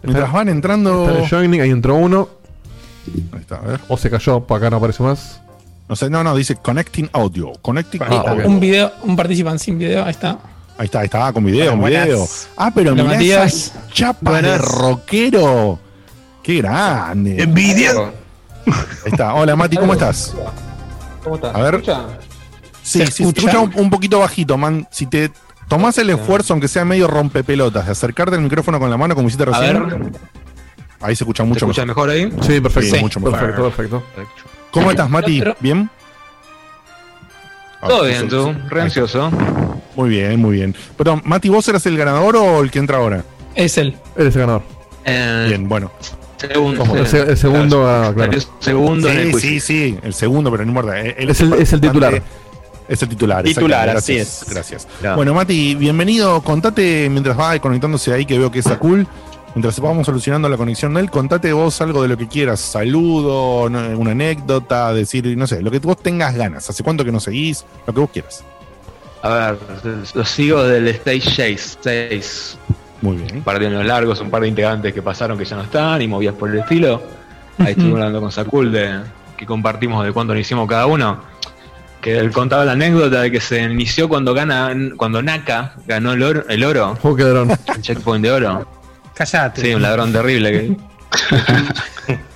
Mientras 0.04 0.32
van 0.32 0.50
entrando. 0.50 1.10
Está 1.10 1.24
el 1.24 1.30
joining, 1.30 1.62
ahí 1.62 1.70
entró 1.72 1.96
uno. 1.96 2.30
Ahí 3.34 3.40
está, 3.42 3.58
a 3.58 3.62
ver. 3.62 3.80
O 3.88 3.98
se 3.98 4.10
cayó, 4.10 4.42
para 4.42 4.58
acá 4.60 4.70
no 4.70 4.78
aparece 4.78 5.04
más. 5.04 5.42
No 5.88 5.96
sé, 5.96 6.10
no, 6.10 6.24
no, 6.24 6.36
dice 6.36 6.56
Connecting 6.56 7.10
Audio. 7.14 7.54
Connecting 7.62 8.02
Ah, 8.04 8.24
Audio. 8.28 8.48
Un 8.48 8.60
video, 8.60 8.92
un 9.04 9.16
participante 9.16 9.64
sin 9.64 9.78
video, 9.78 10.04
ahí 10.04 10.12
está. 10.12 10.40
Ahí 10.78 10.86
está, 10.86 11.00
ahí 11.00 11.06
está, 11.06 11.32
con 11.32 11.46
video, 11.46 11.72
con 11.72 11.86
video. 11.86 12.28
Ah, 12.58 12.72
pero 12.74 12.92
mirá 12.94 13.06
Matías. 13.06 13.54
esas 13.54 13.88
chapas 13.94 14.42
de 14.42 14.58
rockero. 14.58 15.80
Qué 16.44 16.56
grande. 16.58 17.42
Envidia. 17.42 17.92
Ahí 18.68 19.12
está. 19.12 19.34
Hola, 19.34 19.56
Mati, 19.56 19.78
¿cómo 19.78 19.94
estás? 19.94 20.34
¿Cómo 21.24 21.36
estás? 21.36 21.56
A 21.56 21.62
ver. 21.62 21.76
¿Escucha? 21.76 22.06
Sí, 22.84 23.00
¿Se 23.00 23.08
sí, 23.12 23.24
escucha? 23.24 23.40
escucha 23.48 23.60
un, 23.60 23.72
un 23.86 23.90
poquito 23.90 24.20
bajito, 24.20 24.58
man. 24.58 24.88
Si 24.92 25.08
te 25.08 25.32
tomás 25.70 25.98
el 25.98 26.10
esfuerzo, 26.10 26.54
aunque 26.54 26.68
sea 26.68 26.84
medio 26.86 27.08
rompepelotas, 27.08 27.86
de 27.86 27.92
acercarte 27.94 28.36
al 28.36 28.42
micrófono 28.42 28.80
con 28.80 28.90
la 28.90 28.98
mano 28.98 29.16
como 29.16 29.28
hiciste 29.28 29.44
A 29.44 29.46
recién. 29.48 29.88
ver. 29.88 30.12
Ahí 31.02 31.16
se 31.16 31.24
escucha 31.24 31.44
mucho 31.44 31.60
¿Se 31.60 31.66
escucha 31.66 31.86
mejor 31.86 32.10
ahí? 32.10 32.30
Sí, 32.42 32.60
perfecto. 32.60 32.96
Sí, 32.96 33.02
mucho 33.02 33.20
mejor. 33.22 33.40
Perfecto, 33.40 33.64
perfecto. 33.72 34.04
¿Cómo 34.72 34.92
estás, 34.92 35.10
Mati? 35.10 35.42
¿Bien? 35.62 35.90
Todo 37.88 38.04
Ah, 38.04 38.08
bien, 38.08 38.28
tú. 38.28 38.54
Re 38.70 38.82
ansioso. 38.82 39.32
Muy 39.96 40.10
bien, 40.10 40.40
muy 40.42 40.56
bien. 40.56 40.76
Pero, 40.98 41.22
Mati, 41.24 41.50
¿vos 41.50 41.68
eras 41.68 41.86
el 41.86 41.98
ganador 41.98 42.36
o 42.36 42.62
el 42.62 42.72
que 42.72 42.80
entra 42.80 42.98
ahora? 42.98 43.24
Es 43.56 43.78
él. 43.78 43.96
Eres 44.18 44.36
el 44.36 44.42
ganador. 44.42 44.64
Bien, 45.48 45.68
bueno. 45.70 45.92
Segundo. 46.38 46.96
El, 46.96 47.08
se- 47.08 47.22
el 47.22 47.38
segundo, 47.38 47.88
ah, 47.88 48.12
claro. 48.14 48.32
Segundo 48.60 49.10
en 49.10 49.18
el 49.20 49.34
Sí, 49.36 49.40
sí, 49.40 49.60
sí, 49.60 50.00
el 50.04 50.14
segundo, 50.14 50.52
pero 50.52 50.64
no 50.66 50.70
importa. 50.72 51.00
Él 51.00 51.30
Es 51.30 51.40
el- 51.42 51.54
es 51.54 51.72
el 51.74 51.82
titular. 51.82 52.22
Es 52.88 53.02
el 53.02 53.10
titular. 53.10 53.44
Titular, 53.44 53.90
así 53.90 54.18
es. 54.18 54.46
Gracias. 54.50 54.88
Claro. 55.00 55.16
Bueno, 55.16 55.34
Mati, 55.34 55.74
bienvenido. 55.76 56.42
Contate 56.42 57.08
mientras 57.10 57.40
va 57.40 57.58
conectándose 57.60 58.14
ahí, 58.14 58.26
que 58.26 58.38
veo 58.38 58.52
que 58.52 58.60
es 58.60 58.68
cool. 58.80 59.08
Mientras 59.56 59.80
vamos 59.80 60.06
solucionando 60.06 60.50
la 60.50 60.58
conexión 60.58 60.94
de 60.94 61.00
él, 61.00 61.10
contate 61.10 61.54
vos 61.54 61.80
algo 61.80 62.02
de 62.02 62.10
lo 62.10 62.18
que 62.18 62.28
quieras. 62.28 62.60
Saludo, 62.60 63.64
una 63.64 64.12
anécdota, 64.12 64.94
decir, 64.94 65.26
no 65.38 65.48
sé, 65.48 65.62
lo 65.62 65.72
que 65.72 65.80
vos 65.80 65.98
tengas 65.98 66.36
ganas. 66.36 66.70
¿Hace 66.70 66.84
cuánto 66.84 67.06
que 67.06 67.12
no 67.14 67.22
seguís? 67.22 67.66
Lo 67.88 67.94
que 67.94 68.00
vos 68.02 68.10
quieras. 68.12 68.44
A 69.26 69.30
ver, 69.30 69.58
los 70.14 70.30
sigo 70.30 70.64
del 70.64 70.88
Stage 70.88 71.78
6. 71.82 72.58
Muy 73.02 73.18
bien. 73.18 73.38
Un 73.38 73.42
par 73.42 73.58
de 73.58 73.66
años 73.66 73.84
largos, 73.84 74.22
un 74.22 74.30
par 74.30 74.44
de 74.44 74.50
integrantes 74.50 74.94
que 74.94 75.02
pasaron 75.02 75.36
que 75.36 75.46
ya 75.46 75.56
no 75.56 75.64
están 75.64 76.00
y 76.00 76.08
movías 76.08 76.36
por 76.36 76.52
el 76.52 76.60
estilo. 76.60 77.02
Ahí 77.58 77.72
estuve 77.72 77.90
hablando 77.94 78.22
con 78.22 78.32
Sakul 78.32 78.72
de 78.72 79.00
que 79.36 79.48
compartimos 79.48 80.06
de 80.06 80.12
cuánto 80.14 80.36
nos 80.36 80.42
hicimos 80.42 80.70
cada 80.70 80.86
uno. 80.86 81.24
Que 82.02 82.20
él 82.20 82.32
contaba 82.32 82.66
la 82.66 82.74
anécdota 82.74 83.22
de 83.22 83.32
que 83.32 83.42
se 83.42 83.64
inició 83.64 84.08
cuando 84.08 84.36
gana, 84.36 84.72
cuando 84.96 85.24
Naka 85.24 85.74
ganó 85.88 86.14
el 86.14 86.22
oro, 86.22 86.44
el 86.48 86.64
oro, 86.64 86.96
Oh, 87.02 87.16
qué 87.16 87.24
ladrón. 87.24 87.50
el 87.50 87.82
checkpoint 87.82 88.24
de 88.24 88.32
oro. 88.32 88.68
Callate. 89.16 89.60
Sí, 89.60 89.74
un 89.74 89.82
ladrón 89.82 90.14
terrible 90.14 90.52
que. 90.52 90.78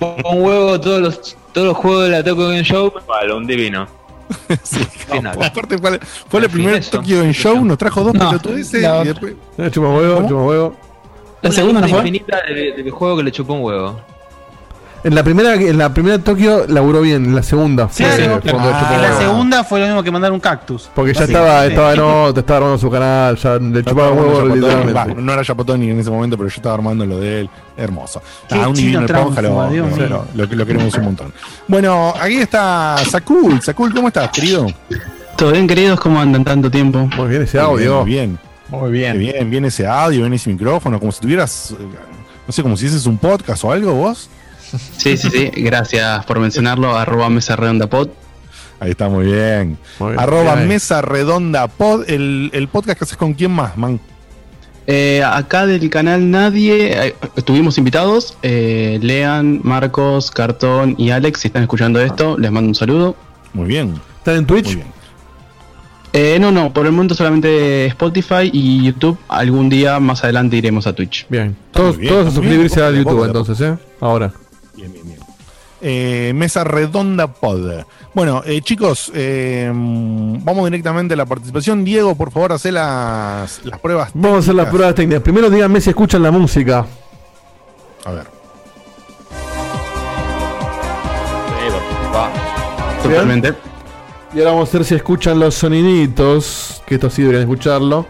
un 0.00 0.42
huevo 0.42 0.80
todos 0.80 1.00
los 1.00 1.36
todos 1.52 1.68
los 1.68 1.76
juegos 1.76 2.04
de 2.04 2.10
la 2.10 2.24
Tokyo 2.24 2.48
Game 2.48 2.64
Show, 2.64 2.92
vale, 3.06 3.32
un 3.32 3.46
divino. 3.46 3.86
Sí, 4.62 4.80
nada. 5.22 5.46
Aparte 5.46 5.78
fue, 5.78 5.98
fue 6.28 6.40
el 6.40 6.50
primer 6.50 6.74
eso. 6.74 6.90
Tokyo 6.92 7.22
en 7.22 7.32
Show, 7.32 7.64
nos 7.64 7.78
trajo 7.78 8.02
dos 8.04 8.14
No, 8.14 8.28
pelotudeces 8.28 8.82
y 8.82 9.08
después. 9.08 9.34
Eh, 9.58 9.70
Chupa 9.70 9.88
huevo, 9.88 10.28
chupa 10.28 10.42
huevo. 10.42 10.76
La 11.42 11.50
segunda 11.52 11.80
no 11.80 11.88
fue. 11.88 11.98
infinita 11.98 12.42
de, 12.48 12.82
de 12.82 12.90
juego 12.90 13.16
que 13.16 13.22
le 13.24 13.32
chupó 13.32 13.54
un 13.54 13.62
huevo. 13.62 14.00
En 15.02 15.14
la 15.14 15.22
primera, 15.24 15.54
en 15.54 15.78
la 15.78 15.94
primera 15.94 16.18
Tokio 16.18 16.66
laburó 16.68 17.00
bien, 17.00 17.24
en 17.24 17.34
la 17.34 17.42
segunda. 17.42 17.88
fue- 17.88 18.04
Claro. 18.04 18.40
cuando 18.42 18.68
Ah. 18.70 18.92
En 18.96 19.00
la 19.02 19.18
segunda 19.18 19.64
fue 19.64 19.80
lo 19.80 19.86
mismo 19.86 20.02
que 20.02 20.10
mandar 20.10 20.30
un 20.30 20.40
cactus. 20.40 20.90
Porque 20.94 21.14
ya 21.14 21.20
Sí. 21.24 21.32
estaba, 21.32 21.64
estaba 21.66 21.94
no, 21.94 22.34
te 22.34 22.40
estaba 22.40 22.58
armando 22.58 22.78
su 22.78 22.90
canal, 22.90 23.36
ya 23.36 23.58
le 23.58 23.82
chupaba 23.82 24.10
huevo 24.12 24.54
literalmente. 24.54 24.92
va, 24.92 25.06
no 25.06 25.32
era 25.32 25.42
Yapotoni 25.42 25.88
en 25.90 26.00
ese 26.00 26.10
momento, 26.10 26.36
pero 26.36 26.50
yo 26.50 26.54
estaba 26.56 26.74
armando 26.74 27.06
lo 27.06 27.18
de 27.18 27.40
él. 27.40 27.50
Hermoso. 27.78 28.20
Qué 28.46 28.56
Ah, 28.56 28.68
un 28.68 28.74
chino 28.74 29.00
divino 29.00 29.18
esponja, 29.18 29.40
lo, 29.40 29.70
Dios 29.70 29.90
lo- 29.90 29.96
mío. 29.96 30.24
lo- 30.34 30.46
lo 30.46 30.66
queremos 30.66 30.94
un 30.94 31.04
montón. 31.04 31.32
Bueno, 31.66 32.12
aquí 32.20 32.36
está 32.36 32.96
Sakul. 33.10 33.62
Sakul, 33.62 33.94
¿cómo 33.94 34.08
estás, 34.08 34.28
querido? 34.30 34.66
¿Todo 35.36 35.52
bien, 35.52 35.66
queridos? 35.66 35.98
¿Cómo 35.98 36.20
andan 36.20 36.44
tanto 36.44 36.70
tiempo? 36.70 37.08
Muy 37.16 37.28
bien 37.28 37.42
ese 37.42 37.56
Muy 37.58 37.66
audio. 37.66 38.04
bien. 38.04 38.38
Muy 38.68 38.82
Qué 38.82 38.90
bien. 38.98 39.18
bien, 39.18 39.50
bien 39.50 39.64
ese 39.64 39.86
audio, 39.86 40.20
bien 40.20 40.34
ese 40.34 40.50
micrófono, 40.50 41.00
como 41.00 41.10
si 41.10 41.20
tuvieras, 41.20 41.70
eh, 41.72 41.76
no 42.46 42.52
sé, 42.52 42.62
como 42.62 42.76
si 42.76 42.84
hicieses 42.84 43.06
un 43.06 43.16
podcast 43.16 43.64
o 43.64 43.72
algo 43.72 43.94
vos. 43.94 44.28
Sí, 44.96 45.16
sí, 45.16 45.28
sí. 45.30 45.50
Gracias 45.56 46.24
por 46.26 46.38
mencionarlo. 46.38 46.96
Arroba 46.96 47.28
mesa 47.30 47.56
redonda 47.56 47.86
pod. 47.88 48.08
Ahí 48.80 48.92
está 48.92 49.08
muy 49.10 49.26
bien. 49.26 49.76
Muy 49.98 50.12
bien. 50.12 50.20
Arroba 50.20 50.54
Bien. 50.54 50.68
Mesa 50.68 51.02
Redonda 51.02 51.68
Pod, 51.68 52.08
el, 52.08 52.48
el 52.54 52.66
podcast 52.68 52.98
que 52.98 53.04
haces 53.04 53.18
con 53.18 53.34
quién 53.34 53.50
más, 53.50 53.76
man. 53.76 54.00
Eh, 54.86 55.22
acá 55.22 55.66
del 55.66 55.90
canal 55.90 56.30
nadie. 56.30 57.08
eh, 57.08 57.14
estuvimos 57.36 57.76
invitados. 57.76 58.38
Eh, 58.42 58.98
Lean, 59.02 59.60
Marcos, 59.64 60.30
Cartón 60.30 60.94
y 60.96 61.10
Alex. 61.10 61.40
Si 61.40 61.48
están 61.48 61.62
escuchando 61.62 62.00
esto, 62.00 62.38
les 62.38 62.50
mando 62.50 62.68
un 62.68 62.74
saludo. 62.74 63.16
Muy 63.52 63.66
bien, 63.66 64.00
¿Están 64.16 64.36
en 64.36 64.46
Twitch? 64.46 64.78
Eh, 66.14 66.38
no, 66.40 66.50
no. 66.50 66.72
Por 66.72 66.86
el 66.86 66.92
momento 66.92 67.14
solamente 67.14 67.84
Spotify 67.86 68.50
y 68.50 68.82
YouTube. 68.84 69.18
Algún 69.28 69.68
día 69.68 70.00
más 70.00 70.24
adelante 70.24 70.56
iremos 70.56 70.86
a 70.86 70.94
Twitch. 70.94 71.26
Bien. 71.28 71.54
Todos, 71.70 71.98
bien, 71.98 72.12
todos 72.14 72.28
a 72.28 72.30
suscribirse 72.30 72.76
bien. 72.76 72.86
al 72.86 72.94
De 72.94 73.00
a 73.00 73.02
YouTube 73.02 73.24
entonces, 73.26 73.60
¿eh? 73.60 73.76
Ahora. 74.00 74.32
Bien, 74.80 74.92
bien, 74.94 75.06
bien. 75.06 75.20
Eh, 75.82 76.32
mesa 76.34 76.64
Redonda 76.64 77.26
Pod. 77.26 77.84
Bueno, 78.14 78.42
eh, 78.46 78.62
chicos, 78.62 79.12
eh, 79.14 79.70
vamos 79.72 80.64
directamente 80.64 81.12
a 81.14 81.16
la 81.18 81.26
participación. 81.26 81.84
Diego, 81.84 82.14
por 82.14 82.30
favor, 82.30 82.52
hace 82.52 82.72
las, 82.72 83.64
las 83.64 83.78
pruebas. 83.80 84.10
Vamos 84.14 84.36
a 84.36 84.40
hacer 84.40 84.54
las 84.54 84.68
pruebas 84.68 84.94
técnicas. 84.94 85.22
Primero 85.22 85.50
díganme 85.50 85.80
si 85.80 85.90
escuchan 85.90 86.22
la 86.22 86.30
música. 86.30 86.86
A 88.04 88.10
ver. 88.10 88.26
Totalmente. 93.02 93.54
Y 94.34 94.38
ahora 94.38 94.52
vamos 94.52 94.68
a 94.74 94.78
ver 94.78 94.86
si 94.86 94.94
escuchan 94.94 95.38
los 95.38 95.54
soniditos. 95.54 96.82
Que 96.86 96.94
esto 96.94 97.10
sí 97.10 97.22
deberían 97.22 97.42
escucharlo. 97.42 98.06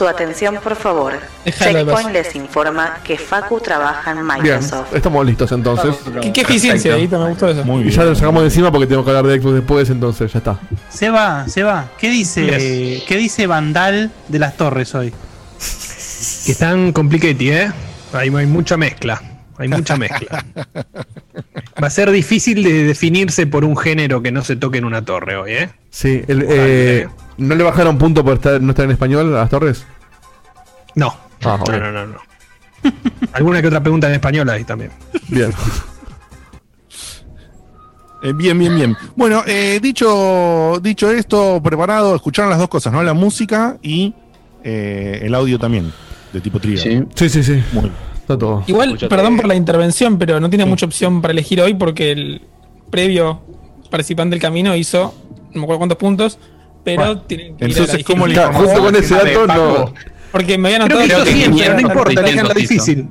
Su 0.00 0.08
atención, 0.08 0.58
por 0.64 0.76
favor. 0.76 1.12
Checkpoint 1.44 2.10
les 2.10 2.34
informa 2.34 3.00
que 3.04 3.18
Facu 3.18 3.60
trabaja 3.60 4.12
en 4.12 4.26
Bien, 4.26 4.42
Microsoft. 4.42 4.94
estamos 4.94 5.26
listos 5.26 5.52
entonces. 5.52 5.94
¿Qué, 6.22 6.32
qué 6.32 6.40
eficiencia, 6.40 6.96
Edita? 6.96 7.18
Me 7.18 7.28
gustó 7.28 7.48
eso. 7.48 7.62
Muy 7.66 7.80
Y 7.80 7.84
bien. 7.84 7.96
ya 7.96 8.04
lo 8.04 8.14
sacamos 8.14 8.40
de 8.40 8.46
encima 8.48 8.72
porque 8.72 8.86
tengo 8.86 9.04
que 9.04 9.10
hablar 9.10 9.26
de 9.26 9.38
Xbox 9.38 9.54
después, 9.56 9.90
entonces 9.90 10.32
ya 10.32 10.38
está. 10.38 10.58
Se 10.88 11.10
va, 11.10 11.46
se 11.48 11.62
va. 11.64 11.90
¿Qué 11.98 12.08
dice, 12.08 13.02
¿qué 13.06 13.16
dice 13.18 13.46
Vandal 13.46 14.10
de 14.28 14.38
las 14.38 14.56
Torres 14.56 14.94
hoy? 14.94 15.12
Que 16.46 16.52
están 16.52 16.92
complicated, 16.92 17.66
¿eh? 17.66 17.72
Hay, 18.14 18.34
hay 18.34 18.46
mucha 18.46 18.78
mezcla. 18.78 19.20
Hay 19.60 19.68
mucha 19.68 19.96
mezcla. 19.96 20.42
Va 21.82 21.86
a 21.86 21.90
ser 21.90 22.10
difícil 22.10 22.62
de 22.64 22.84
definirse 22.84 23.46
por 23.46 23.64
un 23.64 23.76
género 23.76 24.22
que 24.22 24.32
no 24.32 24.42
se 24.42 24.56
toque 24.56 24.78
en 24.78 24.86
una 24.86 25.04
torre 25.04 25.36
hoy, 25.36 25.52
¿eh? 25.52 25.70
Sí, 25.90 26.22
el, 26.26 26.46
eh, 26.48 27.06
¿no 27.36 27.54
le 27.54 27.62
bajaron 27.62 27.98
punto 27.98 28.24
por 28.24 28.34
estar, 28.34 28.60
no 28.60 28.70
estar 28.70 28.86
en 28.86 28.92
español 28.92 29.34
a 29.34 29.40
las 29.40 29.50
torres? 29.50 29.84
No. 30.94 31.14
Ah, 31.44 31.58
no, 31.66 31.92
no, 31.92 32.06
no. 32.06 32.16
Alguna 33.34 33.60
que 33.60 33.68
otra 33.68 33.82
pregunta 33.82 34.08
en 34.08 34.14
español 34.14 34.48
ahí 34.48 34.64
también. 34.64 34.92
Bien. 35.28 35.52
Eh, 38.22 38.34
bien, 38.34 38.58
bien, 38.58 38.74
bien. 38.74 38.94
Bueno, 39.16 39.42
eh, 39.46 39.80
dicho, 39.80 40.78
dicho 40.82 41.10
esto, 41.10 41.58
preparado, 41.62 42.14
escucharon 42.14 42.50
las 42.50 42.58
dos 42.58 42.68
cosas, 42.68 42.92
¿no? 42.92 43.02
La 43.02 43.14
música 43.14 43.78
y 43.80 44.12
eh, 44.62 45.20
el 45.22 45.34
audio 45.34 45.58
también, 45.58 45.90
de 46.30 46.42
tipo 46.42 46.60
trío. 46.60 46.76
Sí. 46.76 47.02
Sí, 47.14 47.30
sí, 47.30 47.42
sí. 47.42 47.64
Muy 47.72 47.84
bien. 47.84 48.09
Está 48.32 48.38
todo. 48.38 48.62
Igual, 48.66 48.96
perdón 49.08 49.36
por 49.36 49.46
la 49.48 49.54
intervención, 49.56 50.18
pero 50.18 50.38
no 50.40 50.48
tiene 50.48 50.64
mucha 50.64 50.86
opción 50.86 51.20
para 51.20 51.32
elegir 51.32 51.60
hoy 51.60 51.74
porque 51.74 52.12
el 52.12 52.42
previo 52.90 53.40
participante 53.90 54.34
del 54.34 54.40
camino 54.40 54.76
hizo 54.76 55.14
no 55.52 55.60
me 55.60 55.62
acuerdo 55.64 55.78
cuántos 55.78 55.98
puntos, 55.98 56.38
pero 56.84 56.98
Bueno, 57.06 57.20
tienen 57.22 57.56
que 57.56 57.64
ir 57.64 57.72
a 57.72 57.74
la 57.74 57.80
Entonces, 57.80 58.04
¿cómo 58.06 58.26
le 58.28 58.38
justo 58.38 58.80
con 58.84 58.94
ese 58.94 59.14
dato 59.14 59.46
no. 59.48 59.92
Porque 60.30 60.56
me 60.58 60.68
habían 60.68 60.86
Creo 60.86 60.98
que 60.98 61.04
anotado 61.12 61.22
hizo 61.22 61.32
que- 61.32 61.42
100, 61.42 61.56
que- 61.56 61.62
pero 61.64 61.74
no 61.74 61.80
importa, 61.80 62.22
la 62.22 62.54
difícil. 62.54 63.08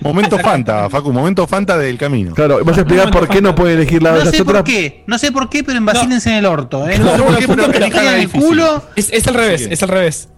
Momento 0.00 0.36
Fanta, 0.38 0.90
Facu, 0.90 1.12
momento 1.12 1.46
Fanta 1.46 1.78
del 1.78 1.96
camino. 1.96 2.34
Claro, 2.34 2.64
vas 2.64 2.76
a 2.76 2.80
explicar 2.80 3.12
por 3.12 3.28
qué 3.28 3.40
no 3.40 3.54
puede 3.54 3.74
elegir 3.74 4.02
la, 4.02 4.12
No 4.14 4.18
las 4.24 4.30
sé 4.30 4.38
por 4.44 4.56
otras. 4.56 4.64
qué, 4.64 5.04
no 5.06 5.16
sé 5.16 5.30
por 5.30 5.48
qué, 5.48 5.62
pero 5.62 5.78
embacílense 5.78 6.30
en 6.30 6.36
el 6.38 6.46
orto, 6.46 6.88
¿eh? 6.88 6.98
No, 6.98 7.04
No 7.04 7.12
sé 7.12 7.18
no, 7.18 7.24
por 7.24 7.32
no, 7.34 7.38
qué, 7.38 7.46
pero 7.46 7.66
pero 7.70 7.84
elijan 7.84 8.14
el 8.20 8.28
culo. 8.30 8.82
Es, 8.96 9.12
es 9.12 9.28
al 9.28 9.34
revés, 9.34 9.68
es 9.70 9.80
al 9.84 9.88
revés. 9.90 10.28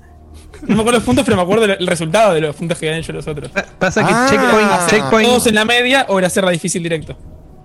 No 0.69 0.75
me 0.77 0.81
acuerdo 0.83 0.99
los 0.99 1.03
puntos, 1.05 1.25
pero 1.25 1.37
me 1.37 1.43
acuerdo 1.43 1.65
el, 1.65 1.87
resultado 1.87 2.35
de 2.35 2.41
los 2.41 2.55
puntos 2.55 2.79
que 2.79 2.87
ganan 2.87 3.03
yo 3.03 3.13
los 3.13 3.27
otros. 3.27 3.51
Pasa 3.79 4.05
que 4.07 4.13
Ah. 4.13 4.27
Checkpoint, 4.31 4.71
Checkpoint, 4.91 5.29
Todos 5.29 5.47
en 5.47 5.55
la 5.55 5.65
media 5.65 6.07
o 6.09 6.21
la 6.21 6.29
difícil 6.51 6.83
directo. 6.83 7.17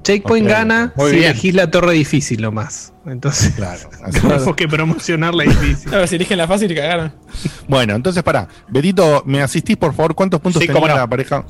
Checkpoint 0.04 0.46
Ok. 0.46 0.52
gana 0.52 0.94
Muy 0.96 1.12
si 1.12 1.18
bien. 1.18 1.30
elegís 1.32 1.54
la 1.54 1.70
torre 1.72 1.94
difícil 1.94 2.42
nomás. 2.42 2.92
Entonces, 3.06 3.54
Claro. 3.56 3.90
tenemos 4.12 4.56
que 4.56 4.68
promocionar 4.68 5.34
la 5.34 5.44
difícil. 5.44 5.90
Claro, 5.90 6.08
si 6.08 6.16
eligen 6.16 6.38
la 6.38 6.48
fácil 6.48 6.72
y 6.72 6.76
cagaron. 6.76 7.14
Bueno, 7.68 7.96
entonces 7.96 8.22
pará. 8.24 8.48
Betito, 8.68 9.24
¿me 9.26 9.42
asistís 9.42 9.78
por 9.78 9.94
favor? 9.94 10.16
¿Cuántos 10.16 10.42
puntos 10.42 10.62
Sí, 10.62 10.68
tenía 10.68 10.82
no. 10.88 10.96
la 10.96 11.08
pareja? 11.08 11.46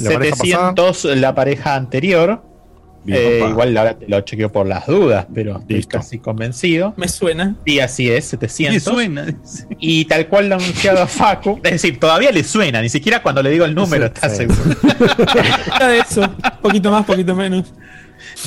La 0.00 0.10
pareja 0.12 0.36
pasada. 0.36 0.72
700 0.74 1.04
la 1.16 1.34
pareja 1.34 1.74
anterior. 1.74 2.42
Bien, 3.08 3.20
Eh, 3.42 3.46
igual 3.48 3.76
ahora 3.76 3.98
te 3.98 4.06
lo 4.06 4.20
chequeo 4.20 4.52
por 4.52 4.66
las 4.66 4.86
dudas, 4.86 5.26
pero 5.34 5.58
estoy 5.58 5.76
Listo. 5.76 5.96
casi 5.98 6.18
convencido. 6.18 6.92
Me 6.96 7.08
suena. 7.08 7.56
Y 7.64 7.78
así 7.80 8.10
es, 8.10 8.24
Me 8.26 8.48
700. 8.48 8.82
suena. 8.82 9.26
Y 9.78 10.04
tal 10.04 10.26
cual 10.28 10.48
lo 10.50 10.56
ha 10.56 10.58
anunciado 10.58 11.02
a 11.02 11.06
Facu. 11.08 11.58
Es 11.64 11.72
decir, 11.72 11.98
todavía 11.98 12.30
le 12.30 12.44
suena, 12.44 12.82
ni 12.82 12.88
siquiera 12.90 13.22
cuando 13.22 13.42
le 13.42 13.50
digo 13.50 13.64
el 13.64 13.74
número 13.74 14.06
está 14.06 14.28
sí. 14.28 14.36
seguro. 14.46 14.76
Era 15.76 15.88
de 15.88 15.98
eso. 16.00 16.22
Poquito 16.60 16.90
más, 16.90 17.04
poquito 17.06 17.34
menos. 17.34 17.72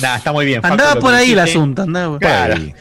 Nada, 0.00 0.16
está 0.18 0.32
muy 0.32 0.46
bien. 0.46 0.62
Facu, 0.62 0.72
Andaba 0.74 1.00
por 1.00 1.12
ahí 1.12 1.32
el 1.32 1.38
asunto, 1.40 1.82
andaba 1.82 2.10
por 2.12 2.20
Claro. 2.20 2.54
Ahí. 2.54 2.72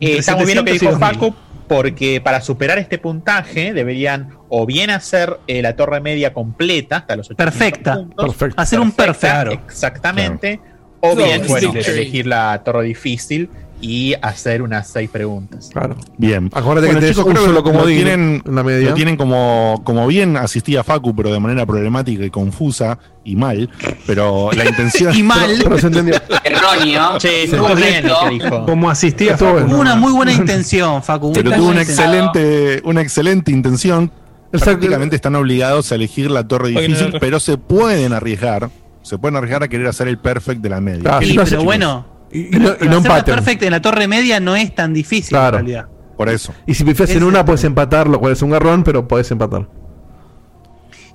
Eh, 0.00 0.16
está 0.18 0.34
muy 0.34 0.46
bien 0.46 0.58
lo 0.58 0.64
que 0.64 0.72
700 0.72 0.74
y 0.74 0.78
dijo 0.78 0.92
2000. 0.92 1.14
Facu, 1.30 1.34
porque 1.68 2.20
para 2.20 2.40
superar 2.40 2.78
este 2.78 2.98
puntaje 2.98 3.72
deberían 3.72 4.30
o 4.48 4.66
bien 4.66 4.90
hacer 4.90 5.38
eh, 5.46 5.62
la 5.62 5.76
torre 5.76 6.00
media 6.00 6.32
completa 6.32 6.96
hasta 6.96 7.14
los 7.14 7.30
800 7.30 7.44
Perfecta. 7.54 7.94
puntos. 7.94 8.26
Perfecto. 8.34 8.60
Hacer 8.62 8.80
un 8.80 8.90
perfecto. 8.90 9.52
Exactamente. 9.52 10.60
O 11.00 11.16
bien, 11.16 11.42
bueno, 11.48 11.72
elegir 11.74 12.26
la 12.26 12.62
torre 12.62 12.84
difícil 12.84 13.48
y 13.82 14.12
hacer 14.20 14.60
unas 14.60 14.88
seis 14.88 15.08
preguntas. 15.08 15.70
Claro. 15.72 15.96
Bien. 16.18 16.50
Acuérdate 16.52 16.88
que 16.90 16.94
un 16.96 17.00
creo 17.00 17.14
solo 17.44 17.52
lo- 17.54 17.62
comodín 17.62 17.96
lo 18.00 18.04
tienen, 18.04 18.42
en 18.46 18.54
la 18.54 18.62
media. 18.62 18.88
lo 18.90 18.94
tienen 18.94 19.16
como, 19.16 19.80
como 19.84 20.06
bien 20.06 20.36
asistía 20.36 20.84
Facu, 20.84 21.16
pero 21.16 21.32
de 21.32 21.40
manera 21.40 21.64
problemática 21.64 22.22
y 22.26 22.28
confusa 22.28 22.98
y 23.24 23.36
mal. 23.36 23.70
Pero 24.06 24.50
la 24.52 24.66
intención. 24.68 25.14
Y 25.16 25.22
mal. 25.22 25.58
Pero 25.62 25.78
se 25.78 25.86
entendió. 25.86 26.14
Erróneo. 26.44 27.18
Sí, 27.18 27.28
estuvo 27.28 27.68
estuvo 27.68 27.74
bien 27.76 28.06
lo 28.06 28.20
que 28.20 28.28
dijo. 28.34 28.66
Como 28.66 28.90
asistía 28.90 29.32
Estuvo 29.32 29.54
Facu. 29.54 29.60
bueno. 29.64 29.80
Una 29.80 29.94
muy 29.96 30.12
buena 30.12 30.32
intención, 30.34 31.02
Facu. 31.02 31.32
Pero 31.32 31.50
tuvo 31.52 31.68
una 31.70 31.80
excelente, 31.80 32.82
una 32.84 33.00
excelente 33.00 33.50
intención. 33.50 34.12
Exacto. 34.52 34.72
Prácticamente 34.80 35.16
están 35.16 35.36
obligados 35.36 35.90
a 35.90 35.94
elegir 35.94 36.30
la 36.30 36.46
torre 36.46 36.68
difícil, 36.68 37.14
pero 37.18 37.40
se 37.40 37.56
pueden 37.56 38.12
arriesgar. 38.12 38.68
Se 39.10 39.18
pueden 39.18 39.34
arriesgar 39.36 39.64
a 39.64 39.68
querer 39.68 39.88
hacer 39.88 40.06
el 40.06 40.18
perfect 40.18 40.60
de 40.62 40.68
la 40.68 40.80
media. 40.80 41.00
Claro. 41.02 41.26
Sí, 41.26 41.32
pero 41.34 41.46
chicos. 41.46 41.64
bueno. 41.64 42.06
Y, 42.30 42.56
y 42.56 42.60
no, 42.60 42.70
y 42.80 42.86
no 42.88 42.98
Hacer 42.98 43.10
la 43.10 43.24
perfecta 43.24 43.64
en 43.66 43.72
la 43.72 43.82
torre 43.82 44.06
media 44.06 44.38
no 44.38 44.54
es 44.54 44.72
tan 44.72 44.94
difícil 44.94 45.30
Claro. 45.30 45.58
en 45.58 45.66
realidad. 45.66 45.88
Por 46.16 46.28
eso. 46.28 46.54
Y 46.64 46.74
si 46.74 46.84
pifias 46.84 47.10
en 47.10 47.24
una, 47.24 47.44
puedes 47.44 47.64
empatar, 47.64 48.06
lo 48.06 48.20
cual 48.20 48.32
es 48.34 48.42
un 48.42 48.50
garrón, 48.50 48.84
pero 48.84 49.08
puedes 49.08 49.28
empatar. 49.32 49.66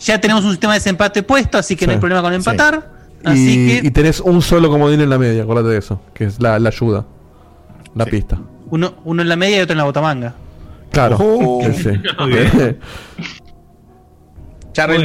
Ya 0.01 0.19
tenemos 0.19 0.43
un 0.43 0.51
sistema 0.51 0.73
de 0.73 0.79
desempate 0.79 1.23
puesto, 1.23 1.57
así 1.57 1.77
que 1.77 1.87
no 1.87 1.93
hay 1.93 1.99
problema 1.99 2.21
con 2.21 2.33
empatar. 2.33 2.91
Y, 3.23 3.27
Así 3.29 3.67
que 3.81 3.87
y 3.87 3.91
tenés 3.91 4.19
un 4.19 4.41
solo 4.41 4.69
comodín 4.69 4.99
en 4.99 5.09
la 5.09 5.17
media, 5.17 5.43
acuérdate 5.43 5.69
de 5.69 5.77
eso, 5.77 6.01
que 6.13 6.25
es 6.25 6.41
la, 6.41 6.59
la 6.59 6.69
ayuda. 6.69 7.05
La 7.95 8.03
Sí. 8.03 8.11
pista. 8.11 8.37
uno, 8.71 8.95
uno 9.05 9.21
en 9.21 9.29
la 9.29 9.35
media 9.37 9.59
y 9.59 9.61
otro 9.61 9.71
en 9.71 9.77
la 9.77 9.83
botamanga. 9.85 10.33
Claro. 10.91 11.17
Oh. 11.19 11.61
sí. 11.71 11.91
Muy 12.19 12.29
bien. 12.29 12.77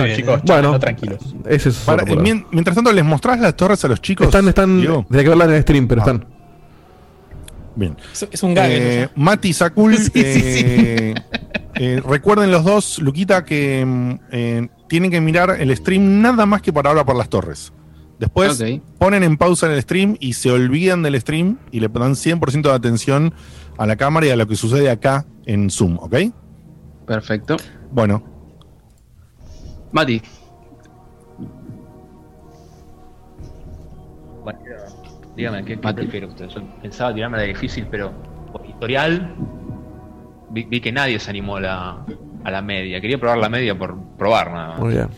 Bien. 0.04 0.16
chicos, 0.16 0.40
Bueno. 0.42 0.62
charlen, 0.62 0.80
tranquilos. 0.80 1.34
Ese 1.48 1.68
es 1.70 1.76
Para- 1.78 2.04
mien- 2.04 2.44
mientras 2.50 2.74
tanto, 2.74 2.92
¿les 2.92 3.04
mostrás 3.04 3.38
las 3.40 3.54
torres 3.56 3.84
a 3.84 3.88
los 3.88 4.00
chicos? 4.02 4.26
ahora. 4.26 4.38
Están, 4.38 4.48
están. 4.48 4.80
Diego? 4.80 5.06
Hay 5.10 5.22
que 5.22 5.28
verla 5.28 5.44
en 5.44 5.52
el 5.52 5.62
stream, 5.62 5.86
pero 5.88 6.00
Ah. 6.02 6.04
están. 6.04 6.26
Bien. 7.76 7.96
Es, 8.30 8.42
un 8.42 8.52
gag. 8.54 8.68
Eh, 8.70 9.08
Mati 9.14 9.52
Sakul, 9.52 9.96
Sí, 9.96 10.10
sí, 10.12 10.12
eh, 10.14 11.14
eh, 11.76 12.02
recuerden 12.06 12.50
los 12.50 12.64
dos, 12.64 12.98
Luquita, 12.98 13.44
que 13.44 13.84
mm, 13.86 14.12
eh, 14.32 14.68
tienen 14.88 15.10
que 15.10 15.20
mirar 15.20 15.56
el 15.58 15.74
stream 15.76 16.20
nada 16.20 16.46
más 16.46 16.62
que 16.62 16.72
para 16.72 16.90
hablar 16.90 17.06
por 17.06 17.16
las 17.16 17.28
torres. 17.28 17.72
Después 18.18 18.62
ponen 18.98 19.22
en 19.22 19.38
pausa 19.38 19.66
en 19.66 19.72
el 19.72 19.80
stream 19.82 20.16
y 20.20 20.34
se 20.34 20.50
olvidan 20.50 21.02
del 21.02 21.18
stream 21.20 21.56
y 21.70 21.80
le 21.80 21.88
dan 21.88 22.16
100% 22.16 22.68
de 22.68 22.74
atención 22.74 23.32
a 23.78 23.86
la 23.86 23.96
cámara 23.96 24.26
y 24.26 24.30
a 24.30 24.36
lo 24.36 24.46
que 24.46 24.56
sucede 24.56 24.90
acá 24.90 25.24
en 25.46 25.70
Zoom, 25.70 25.96
¿ok? 25.98 26.16
Perfecto. 27.06 27.56
Bueno, 27.90 28.22
Mati, 29.92 30.22
Bueno, 34.44 34.58
dígame, 35.36 35.64
¿qué, 35.64 35.78
qué 35.78 35.92
prefiere 35.92 36.26
usted? 36.26 36.48
Yo 36.48 36.62
pensaba 36.80 37.12
tirarme 37.14 37.38
la 37.38 37.44
difícil, 37.44 37.86
pero 37.90 38.12
por 38.52 38.64
historial 38.66 39.34
vi, 40.50 40.64
vi 40.64 40.80
que 40.80 40.92
nadie 40.92 41.18
se 41.18 41.28
animó 41.30 41.56
a 41.56 41.60
la, 41.60 42.06
a 42.44 42.50
la 42.50 42.62
media. 42.62 43.00
Quería 43.00 43.18
probar 43.18 43.38
la 43.38 43.48
media 43.48 43.76
por 43.76 43.96
probar 44.16 44.50
nada 44.50 44.68
más. 44.70 44.78
Muy 44.80 44.94
bien. 44.94 45.08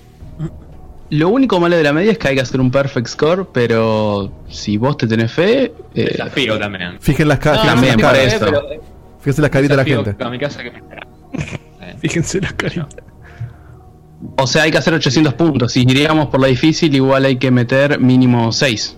lo 1.11 1.29
único 1.29 1.61
malo 1.61 1.77
de 1.77 1.83
la 1.83 1.93
media 1.93 2.13
es 2.13 2.19
que 2.19 2.29
hay 2.29 2.35
que 2.35 2.41
hacer 2.41 2.61
un 2.61 2.71
perfect 2.71 3.07
score, 3.07 3.47
pero 3.53 4.33
si 4.49 4.77
vos 4.77 4.97
te 4.97 5.07
tenés 5.07 5.31
fe, 5.33 5.73
eh, 5.95 6.05
Desafío 6.13 6.59
también. 6.59 6.99
Fijen 7.01 7.29
las 7.29 7.39
caras. 7.39 7.65
No, 7.65 7.73
también, 7.73 7.97
no, 8.01 8.11
eso. 8.11 8.39
pero- 8.47 8.63
Fíjense 9.21 9.41
las 9.41 9.51
caritas 9.53 9.77
de 9.77 9.85
la 9.85 10.03
gente. 10.03 10.25
A 10.25 10.31
mi 10.31 10.39
casa 10.39 10.63
que 10.65 10.71
me 10.73 10.79
espera. 10.79 11.07
Eh, 11.81 11.95
Fíjense 12.01 12.41
las 12.41 12.53
caritas. 12.55 12.89
O 14.37 14.47
sea, 14.47 14.63
hay 14.65 14.71
que 14.71 14.79
hacer 14.79 14.95
800 14.95 15.35
puntos. 15.35 15.73
Si 15.73 15.83
iríamos 15.83 16.29
por 16.29 16.41
la 16.41 16.47
difícil, 16.49 16.95
igual 16.95 17.25
hay 17.25 17.37
que 17.37 17.51
meter 17.51 17.99
mínimo 18.01 18.53
6. 18.53 18.97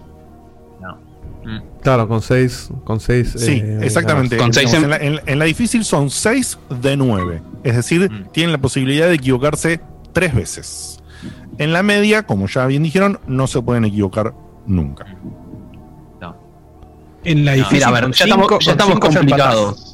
no. 0.80 0.96
Mm. 1.44 1.62
Claro, 1.82 2.08
con 2.08 2.22
6. 2.22 2.70
Con 2.84 2.98
seis, 3.00 3.34
sí, 3.36 3.60
eh, 3.62 3.78
exactamente. 3.82 4.36
Con 4.38 4.52
seis 4.54 4.72
en- 4.72 4.84
en, 4.84 4.90
la, 4.90 4.96
en- 4.96 5.20
en 5.26 5.38
la 5.38 5.44
difícil 5.44 5.84
son 5.84 6.08
6 6.10 6.58
de 6.80 6.96
9. 6.96 7.42
Es 7.62 7.76
decir, 7.76 8.10
Mm. 8.10 8.28
tienen 8.32 8.52
la 8.52 8.58
posibilidad 8.58 9.06
de 9.08 9.14
equivocarse 9.14 9.80
tres 10.12 10.34
veces. 10.34 11.00
En 11.58 11.72
la 11.72 11.82
media, 11.82 12.22
como 12.24 12.46
ya 12.48 12.66
bien 12.66 12.82
dijeron, 12.82 13.20
no 13.26 13.46
se 13.46 13.60
pueden 13.62 13.84
equivocar 13.84 14.32
nunca. 14.66 15.04
No. 16.20 16.36
En 17.24 17.44
la 17.44 17.52
No, 17.52 17.56
difícil. 17.58 17.76
Mira, 17.78 17.88
a 17.88 17.92
ver, 17.92 18.02
con 18.04 18.12
ya 18.12 18.24
cinco- 18.24 18.58
estamos, 18.60 18.94
ya 18.94 19.00
complicados. 19.00 19.93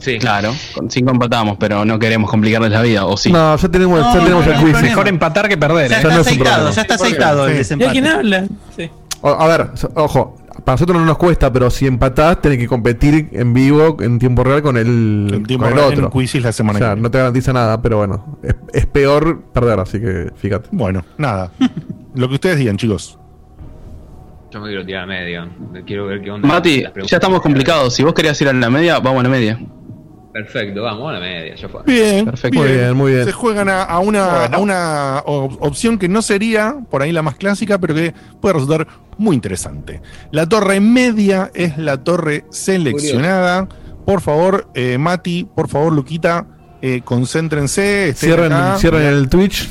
Sí, 0.00 0.18
Claro, 0.18 0.52
con 0.74 0.90
5 0.90 1.10
empatamos, 1.10 1.56
pero 1.60 1.84
no 1.84 1.98
queremos 1.98 2.30
complicarles 2.30 2.70
la 2.72 2.82
vida, 2.82 3.06
¿o 3.06 3.16
sí? 3.16 3.30
No, 3.30 3.56
ya 3.56 3.68
tenemos, 3.68 4.00
No, 4.00 4.14
ya 4.14 4.20
tenemos 4.20 4.46
no, 4.46 4.52
el 4.52 4.58
quiz. 4.60 4.82
Mejor 4.82 5.06
empatar 5.08 5.48
que 5.48 5.56
perder, 5.58 5.90
Ya 5.90 5.96
¿eh? 5.96 6.00
está 6.00 6.14
no 6.14 6.20
aceitado, 6.22 6.70
ya 6.70 6.82
está 6.82 6.94
aceitado 6.94 7.46
el 7.46 7.50
Sí. 7.50 7.52
¿Y 7.52 7.54
a 7.54 7.58
desempate. 7.58 7.92
quién 7.92 8.06
habla? 8.06 8.46
Sí. 8.76 8.90
O- 9.20 9.28
A 9.28 9.46
ver, 9.46 9.68
ojo, 9.94 10.36
para 10.64 10.74
nosotros 10.74 10.98
no 10.98 11.04
nos 11.04 11.18
cuesta, 11.18 11.52
pero 11.52 11.70
si 11.70 11.86
empatás, 11.86 12.40
tenés 12.40 12.56
que 12.58 12.66
competir 12.66 13.28
en 13.32 13.52
vivo, 13.52 13.98
en 14.00 14.18
tiempo 14.18 14.42
real, 14.42 14.62
con 14.62 14.76
el, 14.78 15.28
El 15.32 15.46
tiempo 15.46 15.64
con 15.66 15.72
el 15.74 15.78
real 15.78 15.92
en 15.92 16.04
otro. 16.04 16.18
Quizzes 16.18 16.42
la 16.42 16.48
O 16.48 16.52
semana 16.52 16.78
sea, 16.78 16.88
que 16.88 16.94
viene. 16.94 17.02
no 17.02 17.10
te 17.10 17.18
garantiza 17.18 17.52
nada, 17.52 17.80
pero 17.82 17.98
bueno, 17.98 18.38
es, 18.42 18.54
es 18.72 18.86
peor 18.86 19.42
perder, 19.52 19.80
así 19.80 20.00
que 20.00 20.30
fíjate. 20.36 20.68
Bueno, 20.72 21.04
nada. 21.18 21.50
Lo 22.14 22.26
que 22.28 22.34
ustedes 22.36 22.56
digan, 22.56 22.76
chicos. 22.78 23.18
yo 24.50 24.60
me 24.60 24.68
quiero 24.68 24.84
tirar 24.84 25.02
a 25.04 25.06
media. 25.06 25.48
Quiero 25.86 26.06
ver 26.06 26.22
qué 26.22 26.30
onda. 26.30 26.48
Mati, 26.48 26.84
ya 27.06 27.16
estamos 27.18 27.40
complicados. 27.42 27.94
Si 27.94 28.02
vos 28.02 28.14
querías 28.14 28.40
ir 28.40 28.48
a 28.48 28.52
la 28.52 28.70
media, 28.70 28.98
vamos 28.98 29.20
a 29.20 29.22
la 29.24 29.28
media. 29.28 29.60
Perfecto, 30.32 30.82
vamos 30.82 31.08
a 31.10 31.14
la 31.14 31.20
media. 31.20 31.54
Ya 31.56 31.68
fue. 31.68 31.82
Bien, 31.84 32.24
Perfecto. 32.24 32.58
Muy 32.60 32.68
bien, 32.68 32.94
muy 32.96 33.12
bien. 33.12 33.24
Se 33.24 33.32
juegan 33.32 33.68
a, 33.68 33.82
a 33.82 33.98
una, 33.98 34.26
Bueno. 34.48 34.56
a 34.56 34.60
una 34.60 35.22
op- 35.26 35.56
opción 35.60 35.98
que 35.98 36.08
no 36.08 36.22
sería 36.22 36.76
por 36.88 37.02
ahí 37.02 37.10
la 37.12 37.22
más 37.22 37.34
clásica, 37.34 37.78
pero 37.78 37.94
que 37.94 38.14
puede 38.40 38.52
resultar 38.54 38.86
muy 39.18 39.34
interesante. 39.34 40.00
La 40.30 40.48
torre 40.48 40.78
media 40.80 41.50
es 41.54 41.76
la 41.78 41.96
torre 42.04 42.44
seleccionada. 42.50 43.68
Por 44.06 44.20
favor, 44.20 44.68
eh, 44.74 44.98
Mati, 44.98 45.44
por 45.52 45.68
favor, 45.68 45.92
Luquita, 45.92 46.46
eh, 46.80 47.02
concéntrense. 47.04 48.14
Cierren, 48.16 48.52
cierren 48.78 49.02
el 49.02 49.28
Twitch. 49.28 49.68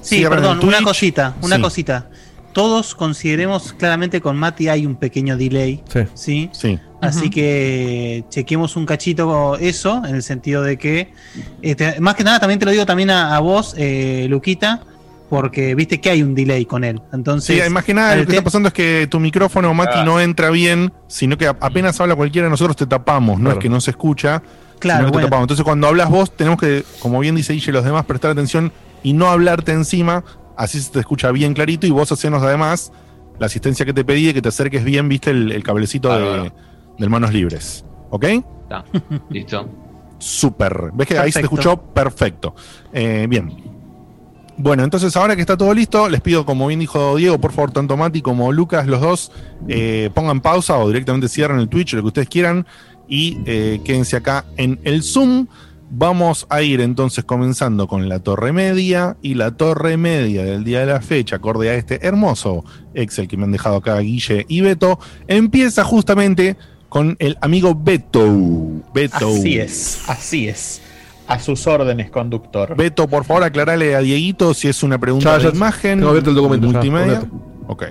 Sí, 0.00 0.24
perdón, 0.28 0.60
una 0.64 0.82
cosita, 0.82 1.34
una 1.42 1.56
Sí. 1.56 1.62
cosita. 1.62 2.10
Todos 2.56 2.94
consideremos 2.94 3.74
claramente 3.74 4.22
con 4.22 4.38
Mati 4.38 4.68
hay 4.68 4.86
un 4.86 4.96
pequeño 4.96 5.36
delay, 5.36 5.82
Sí. 5.92 6.00
¿sí? 6.14 6.50
Sí. 6.54 6.78
Así 7.02 7.28
que 7.28 8.24
chequemos 8.30 8.76
un 8.76 8.86
cachito 8.86 9.58
eso, 9.58 10.02
en 10.06 10.14
el 10.14 10.22
sentido 10.22 10.62
de 10.62 10.78
que, 10.78 11.12
este, 11.60 12.00
más 12.00 12.14
que 12.14 12.24
nada 12.24 12.40
también 12.40 12.58
te 12.58 12.64
lo 12.64 12.70
digo 12.72 12.86
también 12.86 13.10
a, 13.10 13.36
a 13.36 13.40
vos, 13.40 13.74
eh, 13.76 14.24
Luquita, 14.30 14.80
porque 15.28 15.74
viste 15.74 16.00
que 16.00 16.08
hay 16.08 16.22
un 16.22 16.34
delay 16.34 16.64
con 16.64 16.82
él. 16.82 16.98
Entonces, 17.12 17.62
Sí, 17.62 17.70
más 17.70 17.84
que 17.84 17.92
nada 17.92 18.16
lo 18.16 18.24
que 18.24 18.32
está 18.32 18.42
pasando 18.44 18.68
es 18.68 18.72
que 18.72 19.06
tu 19.10 19.20
micrófono, 19.20 19.74
Mati, 19.74 20.02
no 20.06 20.18
entra 20.18 20.48
bien, 20.48 20.94
sino 21.08 21.36
que 21.36 21.46
apenas 21.48 22.00
habla 22.00 22.14
cualquiera 22.16 22.46
de 22.46 22.50
nosotros 22.52 22.74
te 22.74 22.86
tapamos, 22.86 23.36
no 23.38 23.44
Claro. 23.50 23.58
es 23.58 23.62
que 23.62 23.68
no 23.68 23.82
se 23.82 23.90
escucha, 23.90 24.42
Claro, 24.78 25.00
sino 25.00 25.06
que 25.08 25.10
te 25.10 25.12
bueno. 25.12 25.26
tapamos. 25.26 25.42
Entonces 25.44 25.62
cuando 25.64 25.88
hablas 25.88 26.08
vos 26.08 26.34
tenemos 26.34 26.58
que, 26.58 26.84
como 27.00 27.18
bien 27.20 27.34
dice 27.34 27.52
Guille, 27.52 27.72
los 27.72 27.84
demás 27.84 28.06
prestar 28.06 28.30
atención 28.30 28.72
y 29.02 29.12
no 29.12 29.28
hablarte 29.28 29.72
encima, 29.72 30.24
así 30.56 30.80
se 30.80 30.92
te 30.92 31.00
escucha 31.00 31.30
bien 31.32 31.54
clarito 31.54 31.86
y 31.86 31.90
vos 31.90 32.10
hacenos 32.12 32.42
además 32.42 32.92
la 33.38 33.46
asistencia 33.46 33.84
que 33.84 33.92
te 33.92 34.04
pedí 34.04 34.26
de 34.26 34.34
que 34.34 34.42
te 34.42 34.48
acerques 34.48 34.84
bien, 34.84 35.08
viste 35.08 35.30
el, 35.30 35.52
el 35.52 35.62
cablecito 35.62 36.10
de, 36.98 37.08
manos 37.08 37.32
libres. 37.32 37.84
¿Ok? 38.10 38.24
Está. 38.24 38.84
Listo. 39.30 39.68
Súper. 40.18 40.90
¿Ves 40.94 41.08
que 41.08 41.18
ahí 41.18 41.30
se 41.30 41.40
te 41.40 41.48
Perfecto. 41.48 41.70
escuchó? 41.70 41.92
Perfecto. 41.92 42.54
Eh, 42.92 43.26
bien. 43.28 43.76
Bueno, 44.58 44.84
entonces 44.84 45.14
ahora 45.16 45.34
que 45.36 45.42
está 45.42 45.56
todo 45.58 45.74
listo, 45.74 46.08
les 46.08 46.22
pido, 46.22 46.46
como 46.46 46.66
bien 46.66 46.80
dijo 46.80 47.16
Diego, 47.16 47.38
por 47.38 47.52
favor, 47.52 47.72
tanto 47.72 47.94
Mati 47.98 48.22
como 48.22 48.52
Lucas, 48.52 48.86
los 48.86 49.02
dos, 49.02 49.30
eh, 49.68 50.08
pongan 50.14 50.40
pausa 50.40 50.78
o 50.78 50.88
directamente 50.88 51.28
cierren 51.28 51.58
el 51.58 51.68
Twitch, 51.68 51.92
lo 51.92 52.00
que 52.00 52.06
ustedes 52.06 52.28
quieran, 52.30 52.66
y 53.06 53.36
eh, 53.44 53.82
quédense 53.84 54.16
acá 54.16 54.46
en 54.56 54.80
el 54.84 55.02
Zoom. 55.02 55.46
Vamos 55.88 56.46
a 56.50 56.62
ir 56.62 56.80
entonces 56.80 57.24
comenzando 57.24 57.86
con 57.86 58.08
la 58.08 58.18
torre 58.18 58.52
media 58.52 59.16
y 59.22 59.34
la 59.34 59.52
torre 59.52 59.96
media 59.96 60.44
del 60.44 60.64
día 60.64 60.80
de 60.80 60.86
la 60.86 61.00
fecha, 61.00 61.36
acorde 61.36 61.70
a 61.70 61.74
este 61.74 62.04
hermoso 62.06 62.64
Excel 62.94 63.28
que 63.28 63.36
me 63.36 63.44
han 63.44 63.52
dejado 63.52 63.76
acá 63.76 63.98
Guille 64.00 64.44
y 64.48 64.62
Beto, 64.62 64.98
empieza 65.28 65.84
justamente 65.84 66.56
con 66.88 67.16
el 67.20 67.38
amigo 67.40 67.74
Beto. 67.74 68.26
Beto. 68.92 69.28
Así 69.28 69.58
es, 69.58 70.02
así 70.08 70.48
es. 70.48 70.82
A 71.28 71.38
sus 71.38 71.66
órdenes, 71.66 72.10
conductor. 72.10 72.76
Beto, 72.76 73.08
por 73.08 73.24
favor, 73.24 73.44
aclarale 73.44 73.94
a 73.94 74.00
Dieguito 74.00 74.54
si 74.54 74.68
es 74.68 74.82
una 74.82 74.98
pregunta 74.98 75.36
Ya, 75.36 75.42
ya 75.44 75.50
de 75.50 75.56
imagen. 75.56 75.98
tengo 75.98 76.10
abierto 76.10 76.30
el 76.30 76.36
documento, 76.36 76.66
ya, 76.66 76.72
Multimedia. 76.72 77.20
con 77.20 77.42
Ok. 77.68 77.84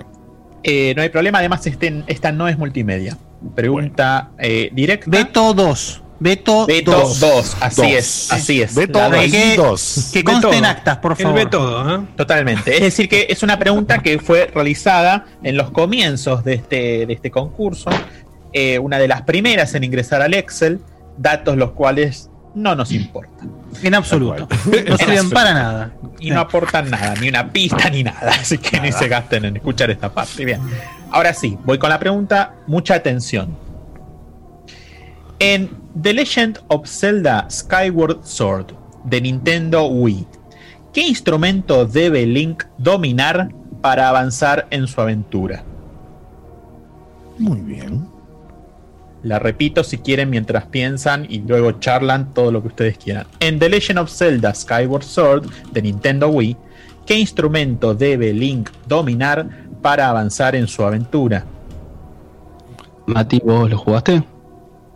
Eh, 0.62 0.94
no 0.96 1.02
hay 1.02 1.10
problema, 1.10 1.38
además 1.38 1.66
este, 1.66 2.02
esta 2.06 2.32
no 2.32 2.48
es 2.48 2.58
multimedia. 2.58 3.16
Pregunta 3.54 4.30
eh, 4.38 4.70
directa. 4.72 5.10
Beto 5.10 5.54
2. 5.54 6.02
Beto, 6.18 6.64
Beto 6.66 6.92
2. 6.92 7.20
2, 7.20 7.56
así 7.60 7.82
Dos. 7.82 7.90
es, 7.92 8.32
así 8.32 8.62
es. 8.62 8.74
Beto 8.74 8.98
La 8.98 9.10
dos. 9.10 9.20
de- 9.20 9.30
que- 9.30 9.56
dos. 9.56 10.10
Que 10.12 10.24
conste 10.24 10.56
en 10.56 10.64
actas, 10.64 10.96
por 10.98 11.14
favor. 11.16 11.38
¿eh? 11.40 12.06
Totalmente. 12.16 12.74
Es 12.74 12.80
decir, 12.80 13.08
que 13.08 13.26
es 13.28 13.42
una 13.42 13.58
pregunta 13.58 13.98
que 13.98 14.18
fue 14.18 14.46
realizada 14.54 15.26
en 15.42 15.56
los 15.58 15.70
comienzos 15.70 16.42
de 16.44 16.54
este, 16.54 17.06
de 17.06 17.12
este 17.12 17.30
concurso. 17.30 17.90
Eh, 18.52 18.78
una 18.78 18.98
de 18.98 19.08
las 19.08 19.22
primeras 19.22 19.74
en 19.74 19.84
ingresar 19.84 20.22
al 20.22 20.32
Excel, 20.32 20.80
datos 21.18 21.56
los 21.58 21.72
cuales 21.72 22.30
no 22.54 22.74
nos 22.74 22.92
importan. 22.92 23.52
En 23.82 23.94
absoluto. 23.94 24.48
No 24.88 24.96
sirven 24.98 25.28
para 25.28 25.52
nada. 25.52 25.92
y 26.18 26.30
no 26.30 26.40
aportan 26.40 26.88
nada, 26.88 27.14
ni 27.20 27.28
una 27.28 27.52
pista 27.52 27.90
ni 27.90 28.02
nada. 28.02 28.30
Así 28.40 28.56
que 28.56 28.80
ni 28.80 28.90
se 28.92 29.08
gasten 29.08 29.44
en 29.44 29.56
escuchar 29.56 29.90
esta 29.90 30.08
parte. 30.10 30.46
Bien. 30.46 30.62
Ahora 31.10 31.34
sí, 31.34 31.58
voy 31.64 31.76
con 31.76 31.90
la 31.90 31.98
pregunta. 31.98 32.54
Mucha 32.66 32.94
atención. 32.94 33.54
En 35.38 35.70
The 36.02 36.12
Legend 36.12 36.58
of 36.68 36.86
Zelda 36.86 37.46
Skyward 37.48 38.22
Sword 38.22 38.74
de 39.04 39.18
Nintendo 39.18 39.86
Wii, 39.86 40.26
¿qué 40.92 41.00
instrumento 41.00 41.86
debe 41.86 42.26
Link 42.26 42.64
dominar 42.76 43.48
para 43.80 44.10
avanzar 44.10 44.66
en 44.70 44.86
su 44.86 45.00
aventura? 45.00 45.64
Muy 47.38 47.60
bien. 47.60 48.06
La 49.22 49.38
repito 49.38 49.82
si 49.82 49.96
quieren 49.96 50.28
mientras 50.28 50.66
piensan 50.66 51.26
y 51.30 51.38
luego 51.38 51.72
charlan 51.72 52.34
todo 52.34 52.52
lo 52.52 52.60
que 52.60 52.68
ustedes 52.68 52.98
quieran. 52.98 53.26
En 53.40 53.58
The 53.58 53.70
Legend 53.70 53.98
of 54.00 54.10
Zelda 54.10 54.54
Skyward 54.54 55.02
Sword 55.02 55.50
de 55.72 55.80
Nintendo 55.80 56.28
Wii, 56.28 56.58
¿qué 57.06 57.18
instrumento 57.18 57.94
debe 57.94 58.34
Link 58.34 58.68
dominar 58.86 59.48
para 59.80 60.10
avanzar 60.10 60.54
en 60.56 60.68
su 60.68 60.84
aventura? 60.84 61.46
Mati, 63.06 63.40
¿vos 63.42 63.70
lo 63.70 63.78
jugaste? 63.78 64.35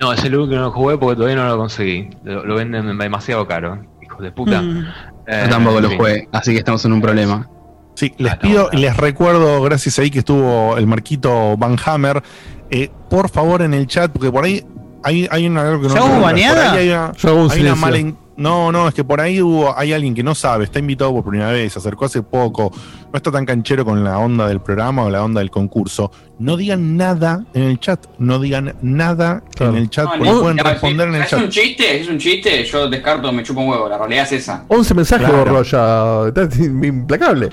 No, 0.01 0.13
es 0.13 0.25
el 0.25 0.35
único 0.35 0.51
que 0.51 0.57
no 0.57 0.71
jugué 0.71 0.97
porque 0.97 1.17
todavía 1.17 1.37
no 1.37 1.47
lo 1.49 1.59
conseguí. 1.59 2.09
Lo, 2.25 2.45
lo 2.45 2.55
venden 2.55 2.97
demasiado 2.99 3.47
caro, 3.47 3.85
hijos 4.03 4.21
de 4.21 4.33
puta. 4.33 4.63
Mm. 4.63 4.87
Eh, 5.27 5.41
Yo 5.45 5.49
tampoco 5.51 5.81
lo 5.81 5.89
fin. 5.89 5.99
jugué, 5.99 6.29
así 6.33 6.53
que 6.53 6.59
estamos 6.59 6.85
en 6.85 6.93
un 6.93 7.01
problema. 7.03 7.49
Sí, 7.95 8.15
les 8.17 8.37
pido 8.37 8.71
y 8.73 8.79
les 8.79 8.97
recuerdo, 8.97 9.61
gracias 9.63 9.99
ahí 9.99 10.11
que 10.11 10.21
estuvo 10.21 10.77
el 10.79 10.87
marquito 10.87 11.57
Van 11.59 11.77
Hammer, 11.85 12.23
eh, 12.71 12.89
por 13.11 13.29
favor 13.29 13.61
en 13.61 13.75
el 13.75 13.87
chat, 13.87 14.11
porque 14.11 14.31
por 14.33 14.45
ahí 14.45 14.65
hay, 15.03 15.29
hay 15.31 15.47
una, 15.47 15.69
algo 15.69 15.83
que 15.83 15.89
no 15.89 15.95
¿Ya 15.95 16.05
hubo 16.05 16.15
por 16.15 16.23
baneada? 16.23 16.73
ahí 16.73 16.79
hay 16.79 16.89
una, 16.89 17.13
hay 17.53 17.77
mala 17.77 17.99
No, 18.41 18.73
no, 18.73 18.89
es 18.89 18.95
que 18.95 19.05
por 19.05 19.21
ahí 19.21 19.43
hubo, 19.43 19.77
hay 19.79 19.93
alguien 19.93 20.15
que 20.15 20.23
no 20.23 20.35
sabe, 20.35 20.65
está 20.65 20.79
invitado 20.79 21.13
por 21.13 21.25
primera 21.25 21.51
vez, 21.53 21.75
se 21.75 21.79
acercó 21.79 22.07
hace 22.07 22.23
poco, 22.23 22.73
no 23.13 23.17
está 23.17 23.31
tan 23.31 23.45
canchero 23.45 23.85
con 23.85 24.03
la 24.03 24.19
onda 24.19 24.49
del 24.49 24.61
programa 24.61 25.03
o 25.05 25.11
la 25.11 25.23
onda 25.23 25.41
del 25.41 25.51
concurso. 25.51 26.11
No 26.39 26.57
digan 26.57 26.97
nada 26.97 27.45
en 27.53 27.65
el 27.65 27.79
chat, 27.81 28.07
no 28.19 28.39
digan 28.39 28.75
nada 28.81 29.43
en 29.59 29.77
el 29.77 29.91
chat, 29.91 30.07
No, 30.07 30.13
porque 30.19 30.33
pueden 30.41 30.57
ya, 30.57 30.63
responder 30.63 31.09
en 31.09 31.15
el 31.17 31.23
¿Es 31.23 31.29
chat. 31.29 31.41
un 31.43 31.49
chiste? 31.51 32.01
¿Es 32.01 32.09
un 32.09 32.19
chiste? 32.19 32.65
Yo 32.65 32.89
descarto, 32.89 33.31
me 33.31 33.43
chupo 33.43 33.61
un 33.61 33.69
huevo. 33.69 33.87
La 33.91 33.99
realidad 33.99 34.25
es 34.25 34.33
esa. 34.33 34.65
11 34.69 34.95
mensajes 34.95 35.29
Claro. 35.29 35.45
borró 35.45 35.63
ya. 35.63 36.29
Está 36.29 36.63
implacable. 36.87 37.51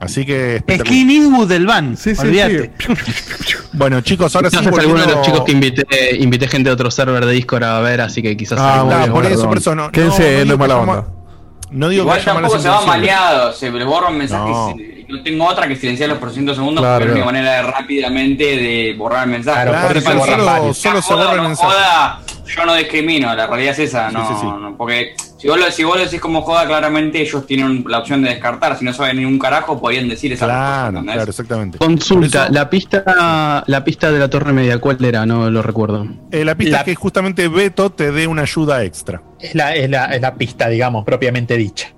Así 0.00 0.24
que. 0.24 0.62
Skin 0.80 1.10
Eastwood 1.10 1.48
del 1.48 1.66
van. 1.66 1.96
Sí, 1.96 2.14
sí, 2.14 2.22
olvídate. 2.22 2.72
Bueno, 3.72 4.00
chicos, 4.00 4.34
ahora 4.34 4.50
sí. 4.50 4.56
Quizás 4.58 4.72
es 4.72 4.78
alguno 4.80 5.00
de 5.00 5.06
los 5.06 5.14
volviendo- 5.16 5.22
chicos 5.22 5.44
que 5.46 5.52
invité, 5.52 6.16
invité 6.16 6.48
gente 6.48 6.68
de 6.70 6.74
otro 6.74 6.90
server 6.90 7.24
de 7.24 7.32
Discord 7.32 7.62
a 7.62 7.80
ver, 7.80 8.00
así 8.00 8.20
que 8.20 8.36
quizás. 8.36 8.58
Ah, 8.60 8.82
de 9.06 9.10
por 9.12 9.24
eso, 9.24 9.42
por 9.44 9.50
perdón. 9.50 9.58
eso 9.58 9.74
no. 9.76 9.92
Quédense, 9.92 10.22
no, 10.22 10.30
no 10.30 10.38
es 10.40 10.44
digo 10.44 10.58
mala 10.58 10.74
que 10.74 10.80
onda. 10.80 11.06
No 11.70 11.88
digo 11.88 12.02
Igual 12.02 12.18
que 12.18 12.24
tampoco 12.24 12.58
se 12.58 12.68
van 12.68 12.80
intenciones. 12.82 12.86
maleados. 12.86 13.56
Se 13.58 13.70
le 13.70 13.84
borran 13.84 14.18
mensajes. 14.18 14.74
No. 15.10 15.22
tengo 15.22 15.46
otra 15.46 15.66
que 15.68 15.76
silenciarlos 15.76 16.18
por 16.18 16.30
100 16.32 16.54
segundos 16.54 16.82
Claro, 16.82 16.98
porque 16.98 17.08
es 17.10 17.14
mi 17.14 17.22
claro. 17.22 17.32
manera 17.38 17.56
de 17.56 17.62
rápidamente 17.70 18.44
de 18.44 18.94
borrar 18.96 19.24
el 19.24 19.30
mensaje. 19.30 19.68
Claro, 19.68 19.86
por 19.88 19.96
eso 19.96 20.04
Porque 20.06 20.18
borran 20.18 20.38
solo- 20.40 20.46
varios. 20.50 20.78
Solo 20.78 21.02
se 21.02 21.12
joda 21.14 21.24
borra 21.26 21.42
el 21.42 21.48
mensaje. 21.48 21.72
joda, 21.72 22.20
yo 22.46 22.66
no 22.66 22.74
discrimino, 22.74 23.34
la 23.34 23.46
realidad 23.46 23.72
es 23.72 23.78
esa, 23.78 24.08
Sí, 24.10 24.14
no, 24.16 24.28
sí, 24.28 24.34
sí. 24.40 24.46
no, 24.46 24.74
porque 24.76 25.14
si 25.38 25.46
vos, 25.48 25.58
lo, 25.58 25.70
si 25.70 25.84
vos 25.84 25.96
lo 25.96 26.02
decís 26.04 26.20
como 26.20 26.42
joda, 26.42 26.66
claramente 26.66 27.20
ellos 27.20 27.46
tienen 27.46 27.84
la 27.86 27.98
opción 28.00 28.22
de 28.22 28.30
descartar, 28.30 28.76
si 28.76 28.84
no 28.84 28.92
saben 28.92 29.16
ni 29.18 29.24
un 29.24 29.38
carajo, 29.38 29.80
podrían 29.80 30.08
decir 30.08 30.32
esa 30.32 30.46
Claro, 30.46 31.00
claro, 31.02 31.30
exactamente. 31.30 31.78
Consulta, 31.78 32.44
eso- 32.44 32.52
la 32.52 32.68
pista, 32.68 33.62
la 33.66 33.84
pista 33.84 34.10
de 34.10 34.18
la 34.18 34.28
torre 34.28 34.52
media, 34.52 34.78
¿cuál 34.78 35.02
era? 35.04 35.24
No 35.26 35.48
lo 35.48 35.62
recuerdo. 35.62 36.06
Eh, 36.32 36.44
la 36.44 36.54
pista 36.56 36.72
La- 36.72 36.78
es 36.80 36.84
que 36.86 36.94
justamente 36.96 37.46
Beto 37.48 37.90
te 37.90 38.10
dé 38.10 38.26
una 38.26 38.42
ayuda 38.42 38.82
extra. 38.84 39.22
Es 39.38 39.54
la, 39.54 39.74
es 39.74 39.88
la, 39.88 40.06
es 40.06 40.20
la 40.20 40.34
pista, 40.34 40.68
digamos, 40.68 41.04
propiamente 41.04 41.56
dicha. 41.56 41.88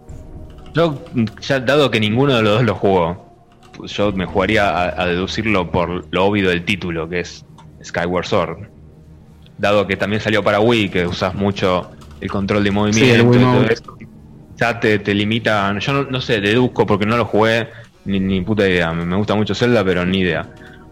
Yo, 0.74 1.04
ya 1.40 1.60
dado 1.60 1.90
que 1.90 2.00
ninguno 2.00 2.36
de 2.36 2.42
los 2.42 2.54
dos 2.54 2.64
lo 2.64 2.74
jugó, 2.74 3.32
yo 3.86 4.12
me 4.12 4.26
jugaría 4.26 4.68
a, 4.70 5.02
a 5.02 5.06
deducirlo 5.06 5.70
por 5.70 6.06
lo 6.12 6.24
obvio 6.26 6.48
del 6.48 6.64
título, 6.64 7.08
que 7.08 7.20
es 7.20 7.44
Skyward 7.84 8.26
Sword. 8.26 8.58
Dado 9.58 9.86
que 9.86 9.96
también 9.96 10.20
salió 10.20 10.42
para 10.42 10.60
Wii, 10.60 10.88
que 10.88 11.06
usas 11.06 11.34
mucho 11.34 11.90
el 12.20 12.30
control 12.30 12.64
de 12.64 12.70
movimiento 12.70 13.06
Sí, 13.06 13.10
el 13.10 13.20
y 13.20 13.24
todo 13.24 13.52
Wiimote. 13.52 13.72
eso, 13.74 13.96
ya 14.56 14.80
te, 14.80 14.98
te 14.98 15.14
limita. 15.14 15.76
Yo 15.78 15.92
no, 15.92 16.04
no 16.04 16.20
sé, 16.20 16.40
deduzco 16.40 16.86
porque 16.86 17.06
no 17.06 17.16
lo 17.16 17.24
jugué, 17.24 17.68
ni, 18.04 18.20
ni 18.20 18.40
puta 18.40 18.68
idea. 18.68 18.92
Me, 18.92 19.16
gusta 19.16 19.34
mucho 19.34 19.54
Zelda, 19.54 19.84
pero 19.84 20.04
ni 20.04 20.20
idea. 20.20 20.48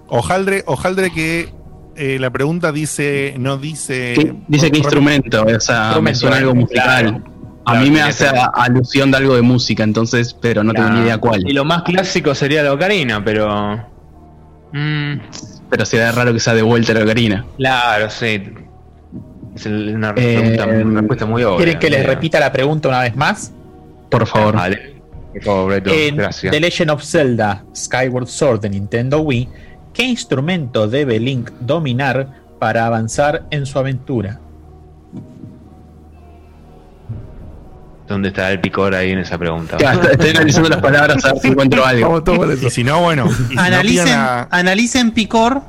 Ojaldre, 0.08 0.62
ojaldre 0.66 1.10
que 1.12 1.48
eh, 1.96 2.18
la 2.18 2.30
pregunta 2.30 2.72
dice, 2.72 3.34
no 3.38 3.56
dice. 3.58 4.14
Sí, 4.16 4.32
dice 4.48 4.70
que 4.70 4.78
instrumento, 4.78 5.44
o 5.44 5.60
sea, 5.60 5.98
me 6.00 6.14
suena 6.14 6.36
algo 6.38 6.54
musical. 6.54 6.82
claro. 6.84 7.39
A 7.70 7.74
Claro, 7.74 7.84
mí 7.84 7.90
me 7.92 8.02
hace 8.02 8.26
alusión 8.54 9.10
de 9.10 9.16
algo 9.18 9.34
de 9.36 9.42
música, 9.42 9.82
entonces, 9.84 10.34
pero 10.34 10.64
no 10.64 10.72
tengo 10.72 10.90
ni 10.90 11.00
idea 11.02 11.18
cuál. 11.18 11.48
Y 11.48 11.52
lo 11.52 11.64
más 11.64 11.82
clásico 11.82 12.34
sería 12.34 12.62
la 12.62 12.72
ocarina, 12.72 13.24
pero. 13.24 13.76
Mm, 14.72 15.14
Pero 15.70 15.84
será 15.84 16.10
raro 16.12 16.32
que 16.32 16.40
sea 16.40 16.54
de 16.54 16.62
vuelta 16.62 16.92
la 16.94 17.02
ocarina. 17.04 17.44
claro, 17.56 18.10
sí. 18.10 18.42
Es 19.54 19.66
una, 19.66 20.10
Eh, 20.10 20.12
pregunta- 20.14 20.66
una 20.66 21.00
respuesta 21.00 21.26
muy 21.26 21.44
obvia. 21.44 21.56
¿Quieren 21.58 21.78
que 21.78 21.90
les 21.90 22.00
Eh, 22.00 22.06
repita 22.06 22.40
la 22.40 22.52
pregunta 22.52 22.88
una 22.88 23.00
vez 23.02 23.14
más? 23.16 23.52
Por 24.10 24.26
favor. 24.26 24.54
Vale. 24.56 25.00
Por 25.32 25.42
favor, 25.44 25.70
Beto, 25.72 25.90
En 25.92 26.16
gracias. 26.16 26.50
The 26.52 26.58
Legend 26.60 26.90
of 26.90 27.04
Zelda 27.04 27.64
Skyward 27.74 28.26
Sword 28.26 28.60
de 28.62 28.70
Nintendo 28.70 29.20
Wii, 29.20 29.48
¿qué 29.94 30.02
instrumento 30.04 30.88
debe 30.88 31.20
Link 31.20 31.50
dominar 31.60 32.28
para 32.58 32.86
avanzar 32.86 33.44
en 33.50 33.64
su 33.66 33.78
aventura? 33.78 34.40
¿Dónde 38.10 38.28
está 38.30 38.50
el 38.50 38.60
picor 38.60 38.92
ahí 38.94 39.12
en 39.12 39.20
esa 39.20 39.38
pregunta? 39.38 39.76
Ya, 39.78 39.92
estoy- 39.92 40.10
estoy 40.10 40.30
analizando 40.30 40.68
las 40.68 40.80
palabras 40.82 41.24
a 41.24 41.32
ver 41.32 41.40
si 41.40 41.48
encuentro 41.48 41.86
algo. 41.86 42.22
Y 42.60 42.68
si 42.70 42.82
no, 42.82 43.00
bueno. 43.02 43.30
si 43.48 43.56
analicen, 43.56 44.08
a- 44.18 44.48
analicen 44.50 45.12
Picor. 45.12 45.62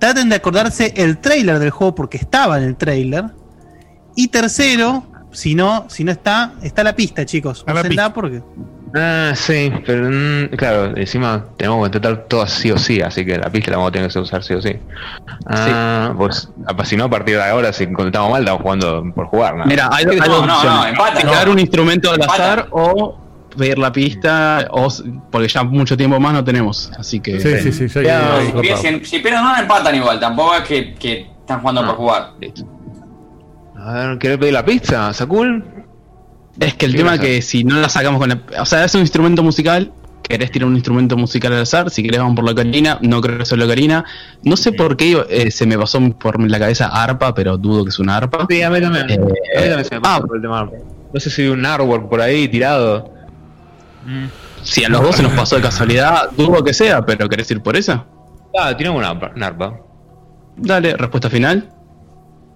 Traten 0.00 0.28
de 0.28 0.34
acordarse 0.34 0.92
el 0.96 1.18
trailer 1.18 1.60
del 1.60 1.70
juego 1.70 1.94
porque 1.94 2.16
estaba 2.16 2.58
en 2.58 2.64
el 2.64 2.76
trailer. 2.76 3.26
Y 4.16 4.28
tercero, 4.28 5.06
si 5.32 5.54
no, 5.54 5.86
si 5.88 6.02
no 6.02 6.10
está, 6.10 6.54
está 6.62 6.82
la 6.82 6.96
pista, 6.96 7.24
chicos. 7.24 7.64
A 7.68 7.72
la 7.72 7.80
Úsenla 7.80 7.88
pista. 8.08 8.12
porque. 8.14 8.42
Ah, 8.96 9.32
sí, 9.34 9.72
pero 9.84 10.08
mm, 10.08 10.54
claro, 10.56 10.96
encima 10.96 11.44
tenemos 11.56 11.80
que 11.80 11.86
intentar 11.86 12.26
todas 12.28 12.50
sí 12.52 12.70
o 12.70 12.78
sí, 12.78 13.00
así 13.00 13.24
que 13.26 13.36
la 13.36 13.50
pista 13.50 13.72
la 13.72 13.78
vamos 13.78 13.88
a 13.88 13.92
tener 13.92 14.08
que 14.10 14.18
usar 14.20 14.42
sí 14.44 14.54
o 14.54 14.62
sí. 14.62 14.76
Ah, 15.46 16.14
pues 16.16 16.48
ah, 16.66 16.84
si 16.84 16.96
no, 16.96 17.04
a 17.04 17.10
partir 17.10 17.36
de 17.36 17.42
ahora, 17.42 17.72
si 17.72 17.86
contestamos 17.92 18.30
mal, 18.30 18.42
estamos 18.42 18.62
jugando 18.62 19.04
por 19.14 19.26
jugar. 19.26 19.56
¿no? 19.56 19.64
Mira, 19.64 19.88
hay, 19.92 20.04
hay 20.08 20.16
No, 20.20 20.26
dos 20.26 20.46
no, 20.46 20.54
opciones. 20.56 21.44
no. 21.46 21.52
un 21.52 21.58
instrumento 21.58 22.10
al 22.10 22.20
Empata. 22.20 22.32
azar 22.34 22.68
o 22.70 23.18
pedir 23.56 23.78
la 23.78 23.90
pista, 23.92 24.68
o, 24.70 24.88
porque 25.30 25.48
ya 25.48 25.64
mucho 25.64 25.96
tiempo 25.96 26.20
más 26.20 26.32
no 26.32 26.44
tenemos. 26.44 26.90
Así 26.98 27.18
que. 27.20 27.40
Sí, 27.40 27.72
sí, 27.72 27.88
sí. 27.88 28.02
ya 28.04 28.20
No, 28.20 28.36
hay 28.36 28.46
si, 28.46 28.52
pierden, 28.52 29.04
si 29.04 29.18
pierden 29.18 29.42
no 29.42 29.56
empatan 29.56 29.94
igual, 29.96 30.20
tampoco 30.20 30.54
es 30.54 30.62
que, 30.62 30.94
que 30.94 31.30
están 31.40 31.60
jugando 31.60 31.82
No. 31.82 31.88
por 31.88 31.96
jugar. 31.96 32.30
Listo. 32.40 32.64
A 33.76 33.92
ver, 33.92 34.18
¿querés 34.18 34.38
pedir 34.38 34.52
la 34.54 34.64
pizza, 34.64 35.12
Sakul? 35.12 35.64
Es 36.60 36.74
que 36.74 36.86
el 36.86 36.92
Sí, 36.92 36.98
tema 36.98 37.12
gracias. 37.16 37.28
que 37.36 37.42
si 37.42 37.64
no 37.64 37.76
la 37.80 37.88
sacamos 37.88 38.20
con 38.20 38.28
la. 38.28 38.40
O 38.60 38.64
sea, 38.66 38.84
es 38.84 38.94
un 38.94 39.00
instrumento 39.00 39.42
musical. 39.42 39.92
Querés 40.22 40.50
tirar 40.50 40.68
un 40.68 40.74
instrumento 40.74 41.16
musical 41.18 41.52
al 41.52 41.62
azar. 41.62 41.90
Si 41.90 42.02
querés, 42.02 42.18
vamos 42.20 42.34
por 42.36 42.44
la 42.44 42.52
ocarina. 42.52 42.98
No 43.02 43.20
creo 43.20 43.36
que 43.38 43.44
sea 43.44 43.58
la 43.58 43.66
ocarina. 43.66 44.04
No 44.42 44.56
sé 44.56 44.72
por 44.72 44.96
qué 44.96 45.22
eh, 45.28 45.50
se 45.50 45.66
me 45.66 45.76
pasó 45.76 46.00
por 46.18 46.40
la 46.40 46.58
cabeza 46.58 46.86
arpa, 46.86 47.34
pero 47.34 47.58
dudo 47.58 47.84
que 47.84 47.90
es 47.90 47.98
una 47.98 48.16
arpa. 48.16 48.46
Sí, 48.48 48.62
a 48.62 48.70
mí 48.70 48.80
también. 48.80 49.10
Eh, 49.10 49.14
A 49.14 49.60
mí 49.60 49.66
también 49.68 49.84
se 49.84 49.90
me 49.90 49.96
ah. 49.98 50.00
pasó 50.02 50.26
por 50.26 50.36
el 50.36 50.42
tema. 50.42 50.70
No 51.12 51.20
sé 51.20 51.28
si 51.30 51.42
hay 51.42 51.48
un 51.48 51.66
artwork 51.66 52.08
por 52.08 52.20
ahí 52.22 52.48
tirado. 52.48 53.12
Si 54.62 54.82
a 54.84 54.88
los 54.88 55.02
dos 55.02 55.16
se 55.16 55.22
nos 55.22 55.32
pasó 55.32 55.56
de 55.56 55.62
casualidad, 55.62 56.30
dudo 56.36 56.64
que 56.64 56.72
sea, 56.72 57.04
pero 57.04 57.28
¿querés 57.28 57.50
ir 57.50 57.60
por 57.60 57.76
esa? 57.76 58.06
Ah, 58.58 58.74
tiramos 58.76 58.98
una 59.00 59.10
arpa. 59.10 59.32
Una 59.36 59.46
arpa. 59.48 59.76
Dale, 60.56 60.96
respuesta 60.96 61.28
final. 61.28 61.68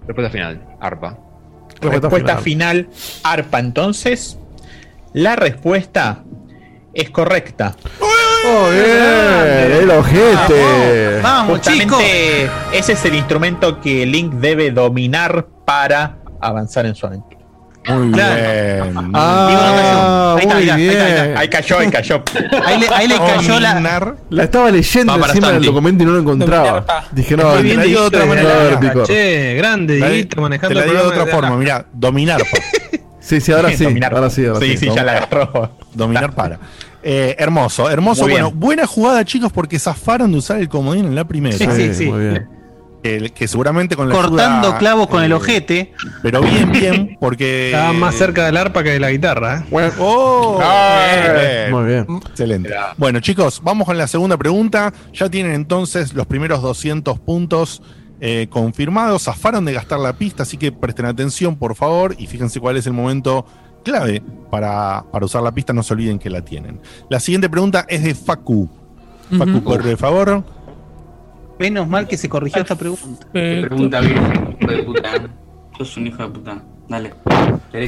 Respuesta 0.07 0.31
final, 0.31 0.61
arpa. 0.81 1.17
Respuesta 1.81 2.37
final, 2.37 2.89
ARPA. 3.23 3.59
Entonces, 3.59 4.37
la 5.13 5.35
respuesta 5.35 6.23
es 6.93 7.09
correcta. 7.09 7.75
¡Oh, 8.01 8.69
bien! 8.71 9.81
¡El 9.81 9.91
ojete! 9.91 11.19
Vamos, 11.21 11.61
chicos. 11.61 11.97
Justamente 11.97 12.49
ese 12.73 12.93
es 12.93 13.05
el 13.05 13.15
instrumento 13.15 13.81
que 13.81 14.05
Link 14.05 14.33
debe 14.33 14.71
dominar 14.71 15.47
para 15.65 16.17
avanzar 16.39 16.85
en 16.85 16.95
su 16.95 17.05
aventura. 17.05 17.28
Muy 17.89 18.11
Claro. 18.11 18.35
bien. 18.85 19.09
Ah, 19.13 20.35
Ahí 20.37 20.41
está, 20.43 20.53
muy 20.55 20.63
mirá, 20.63 20.75
ahí 20.75 20.87
está, 20.87 21.05
ahí 21.05 21.13
bien. 21.27 21.37
Ahí 21.37 21.47
cayó, 21.49 21.79
ahí 21.79 21.89
cayó. 21.89 22.23
Ahí 22.65 22.79
le, 22.79 22.87
ahí 22.89 23.07
le 23.07 23.17
cayó 23.17 23.59
la. 23.59 24.15
La 24.29 24.43
estaba 24.43 24.71
leyendo 24.71 25.15
encima 25.15 25.51
del 25.51 25.63
documento 25.65 26.03
y 26.03 26.05
no 26.05 26.11
lo 26.13 26.19
encontraba. 26.19 26.85
Dije, 27.11 27.35
no, 27.37 27.53
te 27.53 27.63
la 27.75 27.83
digo 27.83 28.01
de 28.01 28.07
otra 28.07 28.25
manera. 28.25 28.79
Che, 29.05 29.55
grande, 29.55 29.93
Te 29.95 29.99
la- 29.99 30.09
Dieguito, 30.09 30.35
te 30.35 30.41
manejando 30.41 30.79
la 30.79 30.85
el 30.85 30.91
digo 30.91 31.01
de 31.03 31.07
otra 31.09 31.25
forma, 31.27 31.57
mirá, 31.57 31.85
dominar. 31.93 32.41
Sí, 33.21 33.39
sí, 33.41 33.51
ahora 33.51 33.69
sí. 33.77 33.83
Dominar. 33.83 34.15
Ahora 34.15 34.29
sí, 34.31 34.43
ahora 34.45 34.59
sí, 34.59 34.71
sí. 34.77 34.89
sí, 34.89 34.95
ya 34.95 35.03
la 35.03 35.11
agarró. 35.17 35.71
Dominar 35.93 36.33
para. 36.33 36.57
Eh, 37.03 37.35
hermoso, 37.37 37.87
hermoso. 37.87 38.23
Muy 38.23 38.31
bien. 38.31 38.41
Bueno, 38.43 38.57
buena 38.57 38.87
jugada, 38.87 39.23
chicos, 39.23 39.51
porque 39.51 39.77
zafaron 39.77 40.31
de 40.31 40.39
usar 40.39 40.59
el 40.59 40.67
comodín 40.67 41.05
en 41.05 41.13
la 41.15 41.25
primera. 41.25 41.55
Sí, 41.55 41.67
sí, 41.75 41.93
sí. 41.93 42.05
Muy 42.07 42.19
bien. 42.21 42.49
Que, 43.01 43.29
que 43.29 43.47
seguramente 43.47 43.95
con 43.95 44.09
la 44.09 44.15
Cortando 44.15 44.67
ayuda, 44.67 44.77
clavos 44.77 45.07
con 45.07 45.23
el 45.23 45.31
eh, 45.31 45.35
ojete. 45.35 45.93
Pero 46.21 46.41
bien, 46.41 46.71
bien, 46.71 47.17
porque. 47.19 47.67
Estaba 47.71 47.93
más 47.93 48.15
cerca 48.15 48.45
del 48.45 48.57
arpa 48.57 48.83
que 48.83 48.91
de 48.91 48.99
la 48.99 49.09
guitarra. 49.09 49.63
¿eh? 49.71 49.91
¡Oh! 49.99 50.59
Bien. 50.59 51.71
Muy 51.71 51.85
bien. 51.85 52.05
Excelente. 52.29 52.69
Bueno, 52.97 53.19
chicos, 53.21 53.61
vamos 53.63 53.85
con 53.87 53.97
la 53.97 54.07
segunda 54.07 54.37
pregunta. 54.37 54.91
Ya 55.13 55.29
tienen 55.29 55.53
entonces 55.53 56.13
los 56.13 56.27
primeros 56.27 56.61
200 56.61 57.19
puntos 57.19 57.81
eh, 58.19 58.47
confirmados. 58.49 59.23
Zafaron 59.23 59.63
de 59.63 59.73
gastar 59.73 59.99
la 59.99 60.13
pista, 60.13 60.43
así 60.43 60.57
que 60.57 60.71
presten 60.73 61.05
atención, 61.05 61.55
por 61.55 61.75
favor, 61.75 62.15
y 62.17 62.27
fíjense 62.27 62.59
cuál 62.59 62.75
es 62.75 62.85
el 62.85 62.93
momento 62.93 63.45
clave 63.83 64.21
para, 64.51 65.05
para 65.09 65.25
usar 65.25 65.41
la 65.41 65.53
pista. 65.53 65.71
No 65.71 65.83
se 65.83 65.93
olviden 65.93 66.19
que 66.19 66.29
la 66.29 66.43
tienen. 66.43 66.81
La 67.09 67.21
siguiente 67.21 67.49
pregunta 67.49 67.85
es 67.87 68.03
de 68.03 68.13
Facu. 68.13 68.69
Facu, 69.37 69.51
Ujú. 69.51 69.63
por 69.63 69.97
favor. 69.97 70.43
Menos 71.59 71.87
mal 71.87 72.07
que 72.07 72.17
se 72.17 72.29
corrigió 72.29 72.61
esta 72.61 72.75
pregunta. 72.75 73.27
Pregunta 73.31 73.99
bien, 73.99 74.55
hijo 74.61 74.71
de 74.71 74.83
puta. 74.83 75.09
Sos 75.77 75.97
un 75.97 76.07
hijo 76.07 76.23
de 76.23 76.29
puta. 76.29 76.63
Dale. 76.87 77.13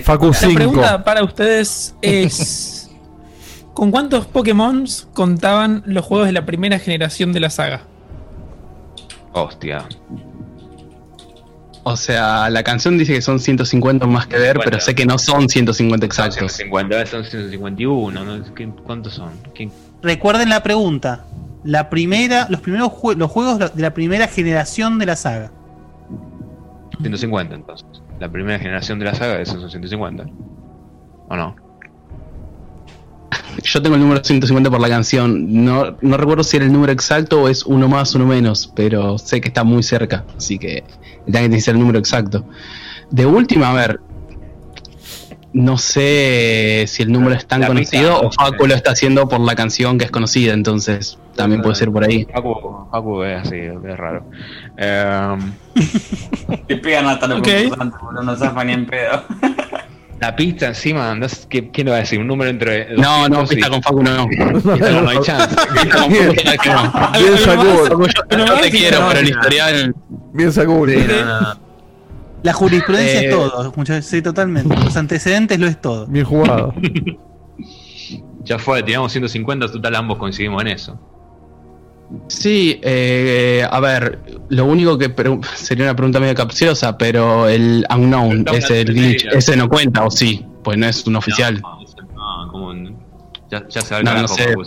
Facu 0.04 0.28
La 0.28 0.34
5. 0.34 0.54
pregunta 0.56 1.04
para 1.04 1.24
ustedes 1.24 1.96
es: 2.02 2.92
¿Con 3.74 3.90
cuántos 3.90 4.26
Pokémon 4.28 4.86
contaban 5.14 5.84
los 5.86 6.06
juegos 6.06 6.28
de 6.28 6.34
la 6.34 6.46
primera 6.46 6.78
generación 6.80 7.32
de 7.34 7.40
la 7.40 7.50
saga? 7.50 7.82
Hostia. 9.34 9.86
O 11.84 11.96
sea, 11.98 12.50
la 12.52 12.62
canción 12.64 12.98
dice 12.98 13.14
que 13.14 13.22
son 13.24 13.40
150 13.40 14.06
más 14.06 14.28
que 14.28 14.38
ver, 14.38 14.60
pero 14.64 14.80
sé 14.80 14.94
que 14.94 15.06
no 15.06 15.18
son 15.18 15.50
150 15.50 16.06
exactos. 16.06 16.52
150, 16.52 17.06
son 17.08 17.24
151, 17.24 18.24
¿no? 18.24 18.54
¿Qué- 18.54 18.70
¿Cuántos 18.84 19.14
son? 19.16 19.32
¿Quién- 19.56 19.72
Recuerden 20.04 20.50
la 20.50 20.62
pregunta. 20.62 21.26
La 21.64 21.90
primera, 21.90 22.48
los 22.50 22.62
primeros 22.62 22.90
jue- 22.90 23.16
los 23.16 23.30
juegos 23.30 23.60
de 23.60 23.82
la 23.82 23.94
primera 23.94 24.28
generación 24.28 24.98
de 25.00 25.06
la 25.06 25.16
saga. 25.16 25.52
150 27.02 27.56
entonces. 27.56 27.86
La 28.20 28.30
primera 28.32 28.60
generación 28.60 29.00
de 29.00 29.06
la 29.06 29.16
saga, 29.16 29.40
esos 29.40 29.60
son 29.62 29.70
150. 29.70 30.26
¿O 31.30 31.36
no? 31.36 31.56
Yo 33.64 33.82
tengo 33.82 33.96
el 33.96 34.02
número 34.02 34.24
150 34.24 34.70
por 34.70 34.80
la 34.80 34.90
canción. 34.90 35.64
No, 35.66 35.98
no 36.02 36.18
recuerdo 36.18 36.44
si 36.44 36.58
era 36.58 36.66
el 36.66 36.74
número 36.74 36.92
exacto 36.92 37.44
o 37.44 37.48
es 37.50 37.64
uno 37.66 37.88
más, 37.88 38.16
uno 38.16 38.26
menos, 38.26 38.72
pero 38.76 39.18
sé 39.18 39.42
que 39.42 39.50
está 39.50 39.64
muy 39.64 39.84
cerca, 39.84 40.26
así 40.38 40.58
que 40.58 40.84
tiene 41.30 41.50
que 41.50 41.62
ser 41.62 41.76
el 41.76 41.80
número 41.82 42.00
exacto. 42.00 42.46
De 43.12 43.26
última, 43.26 43.70
a 43.72 43.74
ver. 43.74 44.00
No 45.54 45.78
sé 45.78 46.86
si 46.88 47.04
el 47.04 47.12
número 47.12 47.36
es 47.36 47.46
tan 47.46 47.60
La 47.60 47.68
conocido 47.68 48.22
o 48.22 48.32
Facu 48.32 48.68
lo 48.68 48.74
está 48.74 48.92
haciendo 48.92 49.28
por 49.28 49.42
la 49.42 49.54
canción 49.54 49.98
que 49.98 50.06
es 50.06 50.12
conocida, 50.12 50.54
entonces 50.54 51.18
también 51.36 51.62
puede 51.62 51.76
ser 51.76 51.92
por 51.92 52.04
ahí. 52.04 52.26
Facu, 52.34 52.88
Facu 52.92 53.24
es 53.24 53.42
así, 53.48 53.58
es 53.58 53.98
raro. 53.98 54.26
Te 56.68 56.78
pegan 56.78 57.08
hasta 57.08 57.28
los 57.28 57.42
no 58.24 58.36
zafan 58.36 58.68
ni 58.68 58.74
en 58.74 58.86
pedo. 58.86 59.24
la 60.20 60.36
pista 60.36 60.68
encima, 60.68 61.16
no 61.16 61.28
sé, 61.28 61.48
¿qué, 61.50 61.72
¿quién 61.72 61.86
lo 61.88 61.92
va 61.92 61.98
a 61.98 62.02
decir? 62.02 62.20
Un 62.20 62.28
número 62.28 62.50
entre. 62.50 62.96
No, 62.96 63.28
no, 63.28 63.40
200 63.40 63.52
y- 63.52 63.56
pista 63.56 63.70
con 63.70 63.82
Facu 63.82 64.04
no. 64.04 64.28
Pista 64.28 64.54
con 64.94 65.04
no 65.06 65.10
hay 65.10 65.20
chance. 65.22 65.56
Pista 65.74 65.98
con 65.98 66.12
Facu, 66.12 66.34
pista 66.34 66.74
no. 66.74 67.20
Bien. 67.20 67.38
Facu, 67.38 68.08
yo- 68.08 68.62
te 68.62 68.70
quiero, 68.70 69.00
pero 69.08 69.20
el 69.20 69.30
historial. 69.30 69.96
Bien 70.34 70.52
no, 70.56 71.26
no, 71.26 71.42
no. 71.42 71.72
La 72.44 72.54
jurisprudencia 72.54 73.22
Eh. 73.22 73.26
es 73.26 73.30
todo, 73.36 73.74
muchachos, 73.76 74.06
sí, 74.06 74.22
totalmente. 74.22 74.76
Los 74.76 74.98
antecedentes 74.98 75.60
lo 75.60 75.68
es 75.68 75.80
todo. 75.80 76.08
Bien 76.08 76.26
jugado. 76.26 76.74
Ya 78.44 78.58
fue, 78.58 78.82
tiramos 78.82 79.12
150, 79.12 79.72
total 79.72 79.96
ambos 79.96 80.18
coincidimos 80.18 80.62
en 80.64 80.70
eso. 80.70 81.00
Sí, 82.28 82.80
eh, 82.84 83.66
a 83.70 83.80
ver, 83.80 84.20
lo 84.50 84.66
único 84.66 84.98
que 84.98 85.14
sería 85.56 85.86
una 85.86 85.96
pregunta 85.96 86.20
medio 86.20 86.36
capciosa, 86.36 86.98
pero 86.98 87.48
el 87.48 87.86
unknown, 87.94 88.44
Pero 88.46 88.58
ese 88.58 88.82
el 88.82 88.94
glitch, 88.94 89.26
ese 89.32 89.56
no 89.56 89.70
cuenta, 89.70 90.04
o 90.06 90.12
sí, 90.12 90.46
pues 90.64 90.78
no 90.78 90.88
es 90.88 91.06
un 91.08 91.16
oficial. 91.16 91.62
No, 91.62 92.46
no, 92.46 92.52
como 92.52 92.68
un- 92.68 92.98
ya, 93.50 93.66
ya 93.70 93.82
se 93.82 94.04
No, 94.04 94.14
no 94.14 94.28
sé. 94.28 94.48
Facu. 94.50 94.64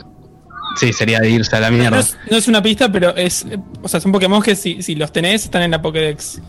Sí, 0.76 0.92
sería 0.92 1.20
de 1.20 1.30
irse 1.30 1.54
a 1.56 1.60
la 1.60 1.70
No 1.70 1.76
mierda. 1.78 2.00
es, 2.00 2.16
no 2.30 2.36
es 2.36 2.48
una 2.48 2.62
pista, 2.62 2.90
pero 2.90 3.14
es. 3.14 3.46
O 3.82 3.88
sea, 3.88 4.00
son 4.00 4.10
Pokémon 4.12 4.42
que 4.42 4.56
si, 4.56 4.82
si 4.82 4.94
los 4.94 5.12
tenés 5.12 5.44
están 5.44 5.62
en 5.62 5.70
la 5.70 5.80
Pokédex. 5.82 6.40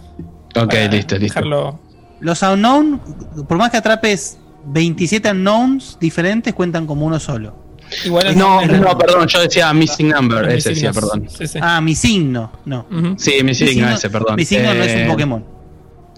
Ok, 0.55 0.67
Para 0.69 0.87
listo, 0.87 1.15
listo. 1.17 1.39
Dejarlo. 1.39 1.79
Los 2.21 2.41
unknown, 2.41 2.99
por 3.47 3.57
más 3.57 3.69
que 3.69 3.77
atrapes 3.77 4.37
27 4.67 5.29
unknowns 5.31 5.97
diferentes, 5.99 6.53
cuentan 6.53 6.87
como 6.87 7.05
uno 7.05 7.19
solo. 7.19 7.64
Igual 8.03 8.37
No, 8.37 8.61
es- 8.61 8.71
no, 8.79 8.97
perdón, 8.97 9.27
yo 9.27 9.39
decía 9.41 9.73
Missing 9.73 10.09
Number, 10.09 10.45
es 10.49 10.57
ese 10.57 10.69
decía, 10.69 10.91
perdón. 10.93 11.27
Sí, 11.29 11.47
sí. 11.47 11.59
Ah, 11.61 11.79
mi 11.81 11.95
signo, 11.95 12.51
no. 12.65 12.85
Sí, 13.17 13.43
Missing, 13.43 13.67
signo- 13.67 13.89
ese, 13.93 14.09
perdón. 14.09 14.35
Mi 14.35 14.45
signo 14.45 14.73
no 14.73 14.83
es 14.83 14.91
Eh, 14.91 15.03
un 15.03 15.11
Pokémon. 15.11 15.45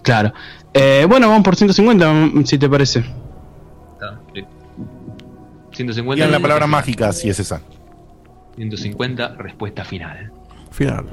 Claro. 0.02 0.32
Eh, 0.72 1.06
bueno, 1.08 1.28
vamos 1.28 1.44
por 1.44 1.56
150, 1.56 2.12
mm, 2.12 2.44
si 2.44 2.58
te 2.58 2.68
parece. 2.68 3.04
150. 5.72 6.14
Digan 6.16 6.32
la 6.32 6.40
palabra 6.40 6.66
mágica 6.66 7.12
si 7.12 7.28
es 7.28 7.38
esa. 7.38 7.60
150, 8.56 9.36
respuesta 9.38 9.84
final. 9.84 10.32
Final. 10.70 11.06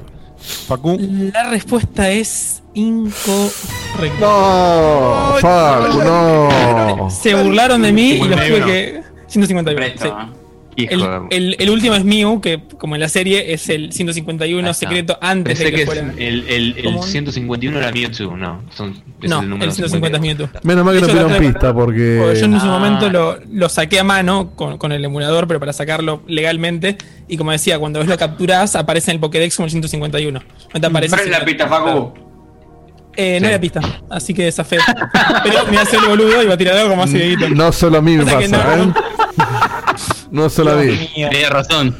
Facu. 0.66 0.98
La 1.32 1.48
respuesta 1.50 2.10
es 2.10 2.62
incorrecta. 2.74 4.20
No, 4.20 5.34
Facu, 5.40 5.98
no. 6.04 7.08
Se 7.10 7.34
burlaron 7.34 7.82
de 7.82 7.92
mí 7.92 8.10
y 8.12 8.18
los 8.18 8.28
tuve 8.28 8.46
51. 8.46 8.66
que. 8.66 9.02
151. 9.28 9.76
Presto, 9.76 10.04
sí. 10.04 10.36
El, 10.76 11.02
el- 11.30 11.56
el 11.58 11.70
último 11.70 11.94
es 11.94 12.04
Mew, 12.04 12.40
que 12.40 12.60
como 12.78 12.94
en 12.96 13.00
la 13.00 13.08
serie 13.08 13.52
es 13.54 13.68
el 13.70 13.92
151 13.92 14.58
Ahí 14.66 14.70
está. 14.70 14.86
secreto 14.86 15.18
antes 15.22 15.54
Pensé 15.58 15.64
de 15.64 15.70
que, 15.70 15.76
que 15.78 15.86
fuera. 15.86 16.12
el, 16.18 16.46
el, 16.48 16.74
el 16.76 16.84
común. 16.84 17.02
151 17.02 17.78
era 17.78 17.90
Mewtwo, 17.92 18.36
no. 18.36 18.62
Son, 18.76 18.90
es 19.22 19.30
No, 19.30 19.40
el, 19.40 19.48
número 19.48 19.70
el 19.70 19.74
150 19.74 20.18
es 20.18 20.22
Mewtwo. 20.22 20.48
Menos 20.64 20.84
mal 20.84 20.94
que 20.96 21.00
no 21.00 21.06
pidieron 21.08 21.32
pista 21.38 21.72
porque. 21.72 22.18
Porque 22.22 22.38
yo 22.40 22.44
en 22.44 22.60
su 22.60 22.66
Ah. 22.66 22.78
momento 22.78 23.08
lo, 23.08 23.38
lo 23.50 23.68
saqué 23.70 24.00
a 24.00 24.04
mano 24.04 24.50
con, 24.54 24.76
con 24.76 24.92
el 24.92 25.02
emulador, 25.04 25.46
pero 25.48 25.58
para 25.60 25.72
sacarlo 25.72 26.22
legalmente. 26.26 26.98
Y 27.26 27.36
como 27.38 27.52
decía, 27.52 27.78
cuando 27.78 27.98
vos 28.00 28.08
lo 28.08 28.16
capturás, 28.18 28.76
aparece 28.76 29.10
en 29.10 29.16
el 29.16 29.20
Pokédex 29.20 29.56
como 29.56 29.64
el 29.64 29.70
151. 29.70 30.40
No 30.74 30.80
te 30.80 30.86
aparece. 30.86 31.10
¿Cuál 31.10 31.20
es 31.20 31.26
si 31.26 31.32
la 31.40 31.44
pista, 31.44 31.68
Facu? 31.68 32.12
Eh, 33.18 33.38
no 33.40 33.46
Sí. 33.46 33.54
había 33.54 33.60
pista, 33.62 33.80
así 34.10 34.34
que 34.34 34.44
desafé. 34.44 34.76
pero 35.42 35.64
me 35.70 35.78
hace 35.78 35.96
el 35.96 36.04
boludo 36.04 36.42
y 36.42 36.46
va 36.46 36.52
a 36.52 36.56
tirar 36.58 36.76
algo 36.76 36.90
como 36.90 37.02
hace 37.04 37.16
Dieguito. 37.16 37.48
No 37.48 37.72
solo 37.72 37.96
a 37.96 38.02
mí 38.02 38.14
me 38.14 38.24
Pasa 38.24 38.38
que 38.40 38.48
pasa, 38.50 38.76
no. 38.76 38.82
¿eh? 38.90 38.94
No 40.36 40.48
solo 40.50 40.72
a 40.72 40.76
mí. 40.76 40.92
Tenía 41.14 41.50
razón. 41.50 41.94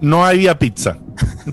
No 0.00 0.24
había 0.24 0.58
pizza. 0.58 0.96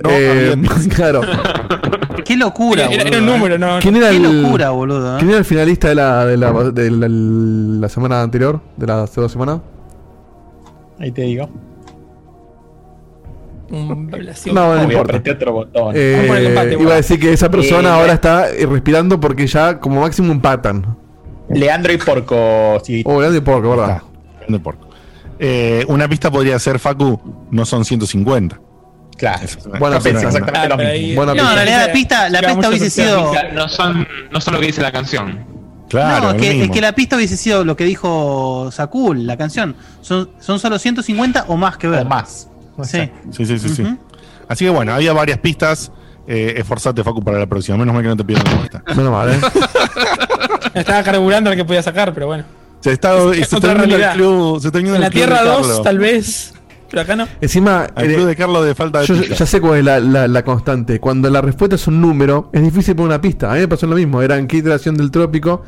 No 0.02 0.10
Eh, 0.12 0.52
había 0.54 0.70
pizza. 0.70 0.90
claro. 0.96 1.22
Qué 2.26 2.36
locura, 2.38 2.86
Era, 2.86 3.04
era 3.04 3.18
un 3.18 3.24
eh. 3.24 3.32
número, 3.32 3.58
¿no? 3.58 3.80
¿Quién 3.80 3.96
era 3.96 4.10
Qué 4.10 4.18
el, 4.18 4.42
locura, 4.44 4.70
boludo. 4.72 5.16
eh. 5.16 5.20
¿Quién 5.20 5.30
era 5.30 5.40
el 5.40 5.46
finalista 5.46 5.90
de 5.90 5.96
la, 5.96 6.26
de 6.26 6.38
la, 6.38 6.52
de 6.72 6.92
la, 6.92 7.08
la 7.10 7.90
semana 7.90 8.22
anterior? 8.22 8.62
¿De 8.78 8.86
las 8.88 9.10
hace 9.10 9.22
dos 9.22 9.32
semanas? 9.32 9.60
Ahí 11.00 11.12
te 11.12 11.22
digo. 11.24 11.50
Un 13.72 14.12
relación. 14.12 14.56
No, 14.56 14.66
no 14.76 14.82
Obvio, 14.82 14.84
importa. 14.84 15.18
apreté 15.18 15.32
otro 15.32 15.54
botón. 15.54 15.94
Eh, 15.96 16.14
Vamos 16.16 16.28
por 16.28 16.38
el 16.38 16.46
empate, 16.48 16.68
iba 16.70 16.78
bueno. 16.78 16.92
a 16.92 16.96
decir 16.96 17.20
que 17.20 17.34
esa 17.34 17.50
persona 17.50 17.90
Eh, 17.90 17.92
ahora 17.94 18.14
está 18.14 18.50
eh, 18.50 18.66
respirando 18.66 19.20
porque 19.20 19.46
ya 19.48 19.80
como 19.80 20.02
máximo 20.02 20.32
empatan. 20.32 20.98
Leandro 21.50 21.94
y 21.94 21.98
Porco. 21.98 22.80
Sí. 22.84 23.04
Oh, 23.06 23.18
grande 23.18 23.42
porco, 23.42 23.70
¿verdad? 23.72 23.98
Está, 23.98 24.04
grande 24.42 24.60
porco. 24.60 24.89
Eh, 25.40 25.86
una 25.88 26.08
pista 26.08 26.30
podría 26.30 26.60
ser, 26.60 26.80
Facu, 26.80 27.48
no 27.50 27.66
son 27.66 27.86
150. 27.86 28.60
Claro. 29.18 29.44
Es 29.44 29.56
pista, 29.58 30.22
exactamente 30.22 30.70
lo 30.70 30.78
mismo. 30.78 31.16
Buena 31.16 31.34
No, 31.34 31.50
en 31.50 31.56
realidad 31.56 31.88
la 31.88 31.94
pista, 31.94 32.30
la 32.30 32.42
pista 32.42 32.70
hubiese 32.70 32.90
sido. 32.90 33.32
No 33.54 33.68
son, 33.68 34.08
no 34.32 34.42
son 34.42 34.54
lo 34.54 34.60
que 34.60 34.68
dice 34.68 34.82
la 34.82 34.92
canción. 34.92 35.46
Claro, 35.90 36.28
no, 36.28 36.32
es 36.32 36.42
que, 36.42 36.64
es 36.66 36.70
que 36.70 36.82
la 36.82 36.94
pista 36.94 37.16
hubiese 37.16 37.36
sido 37.36 37.66
lo 37.66 37.76
que 37.76 37.84
dijo 37.84 38.70
Sakul, 38.72 39.26
la 39.26 39.38
canción. 39.38 39.76
Son, 40.02 40.30
son 40.40 40.60
solo 40.60 40.78
150 40.78 41.46
o 41.48 41.58
más 41.58 41.78
que 41.78 41.88
ver. 41.88 42.06
O 42.06 42.10
más. 42.10 42.48
Sí. 42.84 43.10
Sí, 43.32 43.46
sí, 43.46 43.60
sí. 43.60 43.98
Así 44.48 44.66
que 44.66 44.72
bueno, 44.72 44.94
había 44.94 45.14
varias 45.14 45.40
pistas. 45.40 45.92
Eh, 46.28 46.54
esforzate, 46.58 47.04
Facu, 47.04 47.24
para 47.24 47.40
la 47.40 47.48
próxima. 47.48 47.76
Menos 47.78 47.94
mal 47.94 48.04
que 48.04 48.10
no 48.10 48.16
te 48.18 48.24
pidieron 48.24 48.54
la 48.54 48.62
pista. 48.62 48.84
Menos 48.96 49.12
mal, 49.12 49.34
¿eh? 49.34 49.40
Estaba 50.76 51.02
carburando 51.04 51.50
al 51.50 51.56
que 51.56 51.66
podía 51.66 51.82
sacar, 51.82 52.14
pero 52.14 52.28
bueno. 52.28 52.44
Se 52.82 52.92
está, 52.94 53.18
Es- 53.18 53.24
se 53.36 53.42
es 53.42 53.54
está 53.54 53.58
uniendo 53.68 53.84
el 53.84 53.90
realidad. 54.02 54.14
club. 54.14 54.62
Se 54.62 54.68
está 54.68 54.80
En 54.80 54.86
la 54.86 54.92
el 54.92 54.96
club 54.98 55.06
de 55.06 55.10
Tierra 55.12 55.44
2, 55.44 55.58
Carlos. 55.68 55.84
tal 55.84 56.00
vez. 56.00 56.54
Pero 56.90 57.02
acá 57.04 57.16
no. 57.16 57.28
Encima, 57.40 57.88
Al 57.94 58.10
eh, 58.10 58.16
club 58.16 58.26
de 58.28 58.36
Carlos 58.36 58.66
de 58.66 58.74
falta 58.74 59.02
de 59.02 59.06
yo 59.06 59.16
ya 59.16 59.46
sé 59.46 59.62
cuál 59.62 59.80
es 59.80 59.86
la, 59.86 60.00
la- 60.00 60.28
la 60.28 60.44
constante. 60.44 61.00
Cuando 61.00 61.30
la 61.30 61.42
respuesta 61.42 61.76
es 61.76 61.86
un 61.88 62.02
número, 62.02 62.50
es 62.54 62.64
difícil 62.64 62.96
poner 62.96 63.10
una 63.10 63.22
pista. 63.22 63.52
A 63.52 63.56
mí 63.56 63.60
me 63.60 63.68
pasó 63.68 63.86
lo 63.86 63.96
mismo. 63.96 64.22
Era 64.22 64.38
en 64.38 64.48
qué 64.48 64.58
iteración 64.58 64.96
del 64.96 65.12
trópico. 65.12 65.62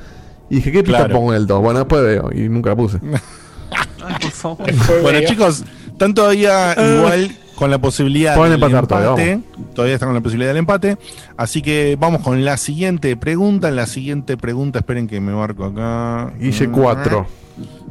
Y 0.49 0.55
dije, 0.55 0.71
¿qué 0.71 0.83
pista 0.83 0.99
Claro. 0.99 1.13
pongo 1.15 1.31
en 1.33 1.37
el 1.41 1.47
2? 1.47 1.61
Bueno, 1.61 1.79
después 1.79 2.01
veo. 2.03 2.29
Y 2.33 2.49
nunca 2.49 2.71
la 2.71 2.75
puse. 2.75 2.99
Ay, 4.03 4.15
por 4.19 4.31
favor. 4.31 4.67
Bueno, 5.03 5.19
chicos, 5.27 5.63
están 6.01 6.15
todavía 6.15 6.75
igual 6.97 7.31
con 7.53 7.69
la 7.69 7.77
posibilidad 7.77 8.35
Pueden 8.35 8.59
del 8.59 8.71
empatar 8.73 9.03
empate. 9.03 9.39
Todavía 9.75 9.93
están 9.93 10.09
con 10.09 10.15
la 10.15 10.21
posibilidad 10.21 10.49
del 10.49 10.57
empate. 10.57 10.97
Así 11.37 11.61
que 11.61 11.95
vamos 11.99 12.23
con 12.23 12.43
la 12.43 12.57
siguiente 12.57 13.15
pregunta. 13.15 13.69
La 13.69 13.85
siguiente 13.85 14.35
pregunta, 14.35 14.79
esperen 14.79 15.07
que 15.07 15.21
me 15.21 15.31
marco 15.31 15.65
acá. 15.65 16.33
Guille 16.39 16.67
Mm, 16.67 16.71
4. 16.71 17.27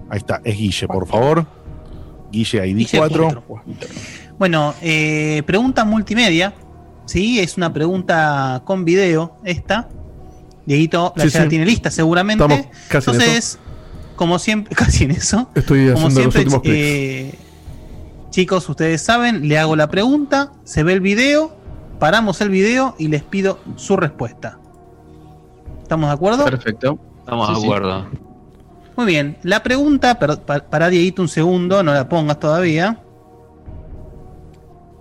Ahí 0.08 0.18
está, 0.18 0.40
es 0.42 0.58
Guille, 0.58 0.88
por 0.88 1.06
favor. 1.06 1.46
Guille 2.32 2.66
ID 2.66 2.76
Guille 2.78 2.98
4. 2.98 3.44
Bueno, 4.40 4.74
eh, 4.82 5.44
pregunta 5.46 5.84
multimedia. 5.84 6.52
Sí, 7.06 7.38
es 7.38 7.56
una 7.56 7.72
pregunta 7.72 8.62
con 8.64 8.84
video 8.84 9.36
esta. 9.44 9.88
Dieguito 10.66 11.12
la 11.14 11.24
Sí, 11.24 11.30
sí. 11.30 11.48
tiene 11.48 11.64
lista 11.64 11.92
seguramente. 11.92 12.42
Estamos 12.42 12.66
casi 12.88 13.10
en 13.10 13.20
Entonces, 13.20 13.58
como 14.16 14.40
siempre, 14.40 14.74
casi 14.76 15.04
en 15.04 15.12
eso. 15.12 15.48
Estoy 15.54 15.92
como 15.92 16.08
haciendo 16.08 16.24
los 16.24 16.34
últimos 16.34 16.62
clics. 16.62 17.49
Chicos, 18.30 18.68
ustedes 18.68 19.02
saben, 19.02 19.48
le 19.48 19.58
hago 19.58 19.76
la 19.76 19.88
pregunta, 19.88 20.52
se 20.64 20.82
ve 20.82 20.92
el 20.92 21.00
video, 21.00 21.54
paramos 21.98 22.40
el 22.40 22.48
video 22.50 22.94
y 22.98 23.08
les 23.08 23.22
pido 23.22 23.58
su 23.76 23.96
respuesta. 23.96 24.58
¿Estamos 25.82 26.08
de 26.08 26.14
acuerdo? 26.14 26.44
Perfecto. 26.44 26.98
Estamos 27.20 27.48
Sí, 27.48 27.54
de 27.54 27.60
sí. 27.60 27.66
acuerdo. 27.66 28.06
Muy 28.96 29.06
bien, 29.06 29.36
la 29.42 29.62
pregunta, 29.62 30.18
pero 30.18 30.40
pa- 30.40 30.60
para 30.60 30.88
Dieguito 30.90 31.22
un 31.22 31.28
segundo, 31.28 31.82
no 31.82 31.92
la 31.92 32.08
pongas 32.08 32.38
todavía. 32.38 33.00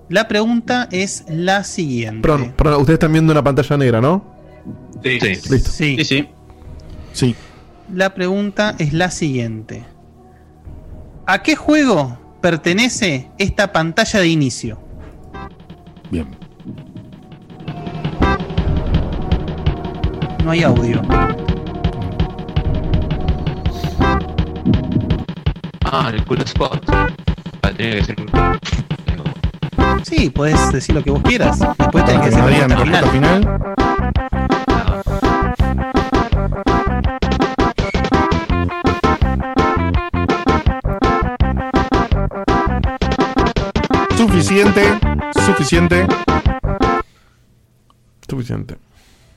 La 0.09 0.27
pregunta 0.27 0.87
es 0.91 1.25
la 1.29 1.63
siguiente. 1.63 2.21
Perdón, 2.27 2.53
perdón, 2.57 2.81
ustedes 2.81 2.95
están 2.95 3.11
viendo 3.11 3.31
una 3.31 3.43
pantalla 3.43 3.77
negra, 3.77 4.01
¿no? 4.01 4.23
Sí, 5.03 5.19
Listo. 5.19 5.55
Sí. 5.71 5.97
Sí, 5.97 6.03
sí. 6.05 6.29
Sí. 7.13 7.35
La 7.93 8.13
pregunta 8.13 8.75
es 8.79 8.93
la 8.93 9.11
siguiente. 9.11 9.83
¿A 11.27 11.43
qué 11.43 11.55
juego 11.55 12.17
pertenece 12.41 13.29
esta 13.37 13.71
pantalla 13.71 14.19
de 14.19 14.27
inicio? 14.27 14.79
Bien. 16.09 16.27
No 20.43 20.51
hay 20.51 20.63
audio. 20.63 21.01
Ah, 25.85 26.11
el 26.13 26.23
cool 26.25 26.41
spot. 26.41 26.83
Ah, 26.89 27.71
tenía 27.75 27.95
que 27.97 28.03
ser 28.03 28.15
un- 28.21 28.29
Sí, 30.03 30.29
puedes 30.29 30.71
decir 30.71 30.95
lo 30.95 31.03
que 31.03 31.11
vos 31.11 31.21
quieras. 31.21 31.59
Después 31.77 32.05
tenés 32.05 32.21
que 32.21 32.29
decir 32.29 32.43
respuesta 32.43 33.09
final. 33.09 33.41
final. 33.41 34.38
Suficiente, 44.43 44.83
suficiente. 45.33 46.07
Suficiente. 48.25 48.77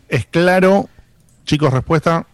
Es 0.09 0.27
claro. 0.27 0.89
Chicos, 1.45 1.73
respuesta. 1.73 2.25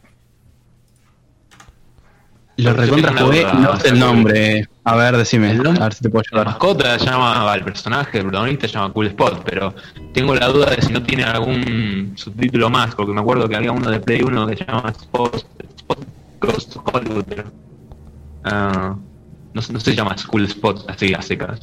Lo 2.58 2.74
recontra 2.74 3.14
jugué, 3.18 3.46
no 3.54 3.74
sé 3.80 3.88
el 3.88 3.98
nombre. 3.98 4.68
A 4.84 4.96
ver, 4.96 5.16
decime. 5.16 5.52
A 5.52 5.84
ver 5.84 5.94
si 5.94 6.02
te 6.02 6.10
puedo 6.10 6.24
La 6.30 6.40
ayudar. 6.40 6.46
mascota 6.46 6.98
se 6.98 7.06
llama, 7.06 7.54
el 7.54 7.64
personaje, 7.64 8.18
el 8.18 8.24
protagonista 8.24 8.68
se 8.68 8.74
llama 8.74 8.92
Cool 8.92 9.06
Spot, 9.06 9.42
pero 9.46 9.74
tengo 10.12 10.34
la 10.34 10.48
duda 10.48 10.68
de 10.70 10.82
si 10.82 10.92
no 10.92 11.02
tiene 11.02 11.24
algún 11.24 12.12
subtítulo 12.16 12.68
más, 12.68 12.94
porque 12.94 13.12
me 13.12 13.20
acuerdo 13.22 13.48
que 13.48 13.56
había 13.56 13.72
uno 13.72 13.90
de 13.90 13.98
Play 13.98 14.20
1 14.20 14.46
que 14.46 14.56
se 14.58 14.66
llama 14.66 14.90
Spot, 14.90 15.34
Spot 15.78 15.98
Ghost 16.38 16.76
Hollywood. 16.84 17.24
pero, 17.26 17.44
no, 19.54 19.62
sé- 19.62 19.72
no 19.72 19.80
se 19.80 19.94
llama 19.94 20.14
Cool 20.30 20.44
Spot 20.44 20.84
así 20.90 21.14
a 21.14 21.22
secas. 21.22 21.60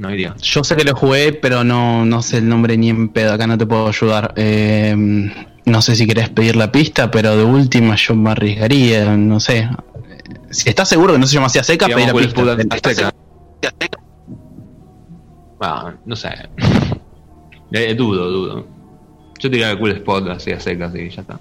No 0.00 0.14
idea. 0.14 0.34
Yo 0.40 0.64
sé 0.64 0.76
que 0.76 0.84
lo 0.84 0.94
jugué, 0.94 1.34
pero 1.34 1.62
no, 1.62 2.06
no 2.06 2.22
sé 2.22 2.38
el 2.38 2.48
nombre 2.48 2.74
ni 2.78 2.88
en 2.88 3.10
pedo. 3.10 3.34
Acá 3.34 3.46
no 3.46 3.58
te 3.58 3.66
puedo 3.66 3.86
ayudar. 3.86 4.32
Eh, 4.34 4.96
no 5.66 5.82
sé 5.82 5.94
si 5.94 6.06
querés 6.06 6.30
pedir 6.30 6.56
la 6.56 6.72
pista, 6.72 7.10
pero 7.10 7.36
de 7.36 7.44
última 7.44 7.96
yo 7.96 8.14
me 8.14 8.30
arriesgaría. 8.30 9.14
No 9.18 9.38
sé. 9.40 9.68
Si 10.48 10.70
estás 10.70 10.88
seguro 10.88 11.12
que 11.12 11.18
no 11.18 11.26
se 11.26 11.34
llama 11.34 11.48
así 11.48 11.58
a 11.58 11.64
seca, 11.64 11.86
pedí 11.86 12.06
la 12.06 12.14
pista. 12.14 12.28
Spot 12.40 12.48
a 12.48 12.62
¿Estás 12.62 12.96
secas. 12.96 13.12
seguro? 13.62 14.00
Ah, 15.60 15.94
no 16.06 16.16
sé. 16.16 16.30
Eh, 17.72 17.94
dudo, 17.94 18.28
dudo. 18.28 18.66
Yo 19.38 19.48
diría 19.48 19.70
que 19.70 19.78
Cool 19.78 19.92
Spot 19.92 20.28
así 20.30 20.50
a 20.50 20.58
secas 20.58 20.92
y 20.96 21.08
ya 21.08 21.20
está. 21.20 21.38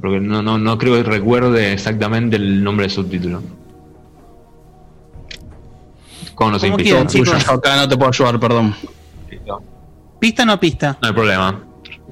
Porque 0.00 0.18
no, 0.18 0.40
no, 0.40 0.56
no 0.56 0.78
creo 0.78 0.94
que 0.94 1.02
recuerde 1.02 1.74
exactamente 1.74 2.36
el 2.36 2.64
nombre 2.64 2.84
del 2.84 2.90
subtítulo. 2.90 3.42
Con 6.36 6.52
los 6.52 6.62
invitados. 6.62 7.12
chicos. 7.12 7.44
Yo 7.44 7.52
acá 7.54 7.76
no 7.76 7.88
te 7.88 7.96
puedo 7.96 8.10
ayudar, 8.10 8.38
perdón. 8.38 8.74
¿Pista 10.20 10.44
o 10.44 10.46
no 10.46 10.60
pista? 10.60 10.96
No 11.02 11.08
hay 11.08 11.14
problema. 11.14 11.60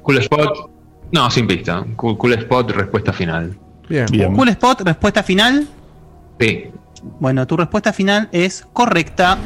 Cool 0.01 0.17
Spot. 0.17 0.69
No, 1.11 1.31
sin 1.31 1.47
pista. 1.47 1.85
Cool, 1.95 2.17
cool 2.17 2.33
Spot, 2.33 2.69
respuesta 2.71 3.13
final. 3.13 3.57
Bien. 3.87 4.05
Bien. 4.11 4.35
Cool 4.35 4.49
Spot, 4.49 4.81
respuesta 4.81 5.23
final. 5.23 5.67
Sí. 6.39 6.65
Bueno, 7.19 7.45
tu 7.47 7.55
respuesta 7.55 7.93
final 7.93 8.27
es 8.31 8.65
correcta. 8.73 9.37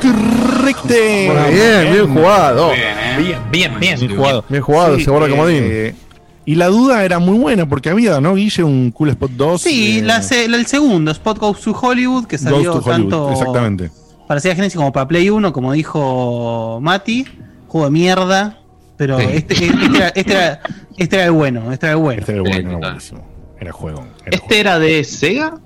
Correcte. 0.00 1.30
Muy 1.32 1.54
bien, 1.54 1.92
bien 1.92 2.14
jugado. 2.14 2.70
Bien, 2.72 3.40
bien, 3.52 3.72
bien. 3.78 3.98
Bien 4.00 4.16
jugado. 4.16 4.44
Bien 4.48 4.62
jugado, 4.62 4.96
Sí, 4.96 5.04
se 5.04 5.10
guarda 5.10 5.26
eh, 5.28 5.30
comodín. 5.30 5.96
Y 6.44 6.54
la 6.56 6.66
duda 6.66 7.04
era 7.04 7.18
muy 7.20 7.38
buena 7.38 7.68
porque 7.68 7.88
había, 7.90 8.20
¿no, 8.20 8.34
Guille? 8.34 8.64
Un 8.64 8.90
Cool 8.90 9.10
Spot 9.10 9.30
2. 9.30 9.62
Sí, 9.62 9.98
eh, 9.98 10.02
la 10.02 10.22
se- 10.22 10.48
la- 10.48 10.56
el 10.56 10.66
segundo, 10.66 11.10
Spot 11.12 11.38
Goes 11.38 11.60
to 11.60 11.72
Hollywood, 11.80 12.24
que 12.26 12.36
salió 12.38 12.72
to 12.72 12.78
Hollywood, 12.78 12.90
tanto 12.90 13.30
Exactamente. 13.32 13.90
Para 14.32 14.40
Sega 14.40 14.54
Genesis 14.54 14.78
como 14.78 14.92
para 14.92 15.06
Play 15.06 15.28
1, 15.28 15.52
como 15.52 15.74
dijo 15.74 16.78
Mati. 16.80 17.26
Juego 17.68 17.84
de 17.84 17.90
mierda. 17.90 18.58
Pero 18.96 19.18
Sí. 19.20 19.26
este, 19.34 19.52
este 19.54 19.66
era, 19.94 20.08
este, 20.08 20.32
era, 20.32 20.60
este 20.96 21.16
era 21.16 21.24
el 21.26 21.32
bueno, 21.32 21.70
este 21.70 21.84
era 21.84 21.92
el 21.96 22.00
bueno. 22.00 22.20
Este 22.20 22.32
era 22.32 22.40
bueno, 22.42 22.78
buenísimo. 22.78 23.28
Era 23.60 23.72
juego. 23.72 24.06
era 24.24 24.36
¿Este 24.38 24.60
era 24.60 24.78
de 24.78 25.04
Sega? 25.04 25.60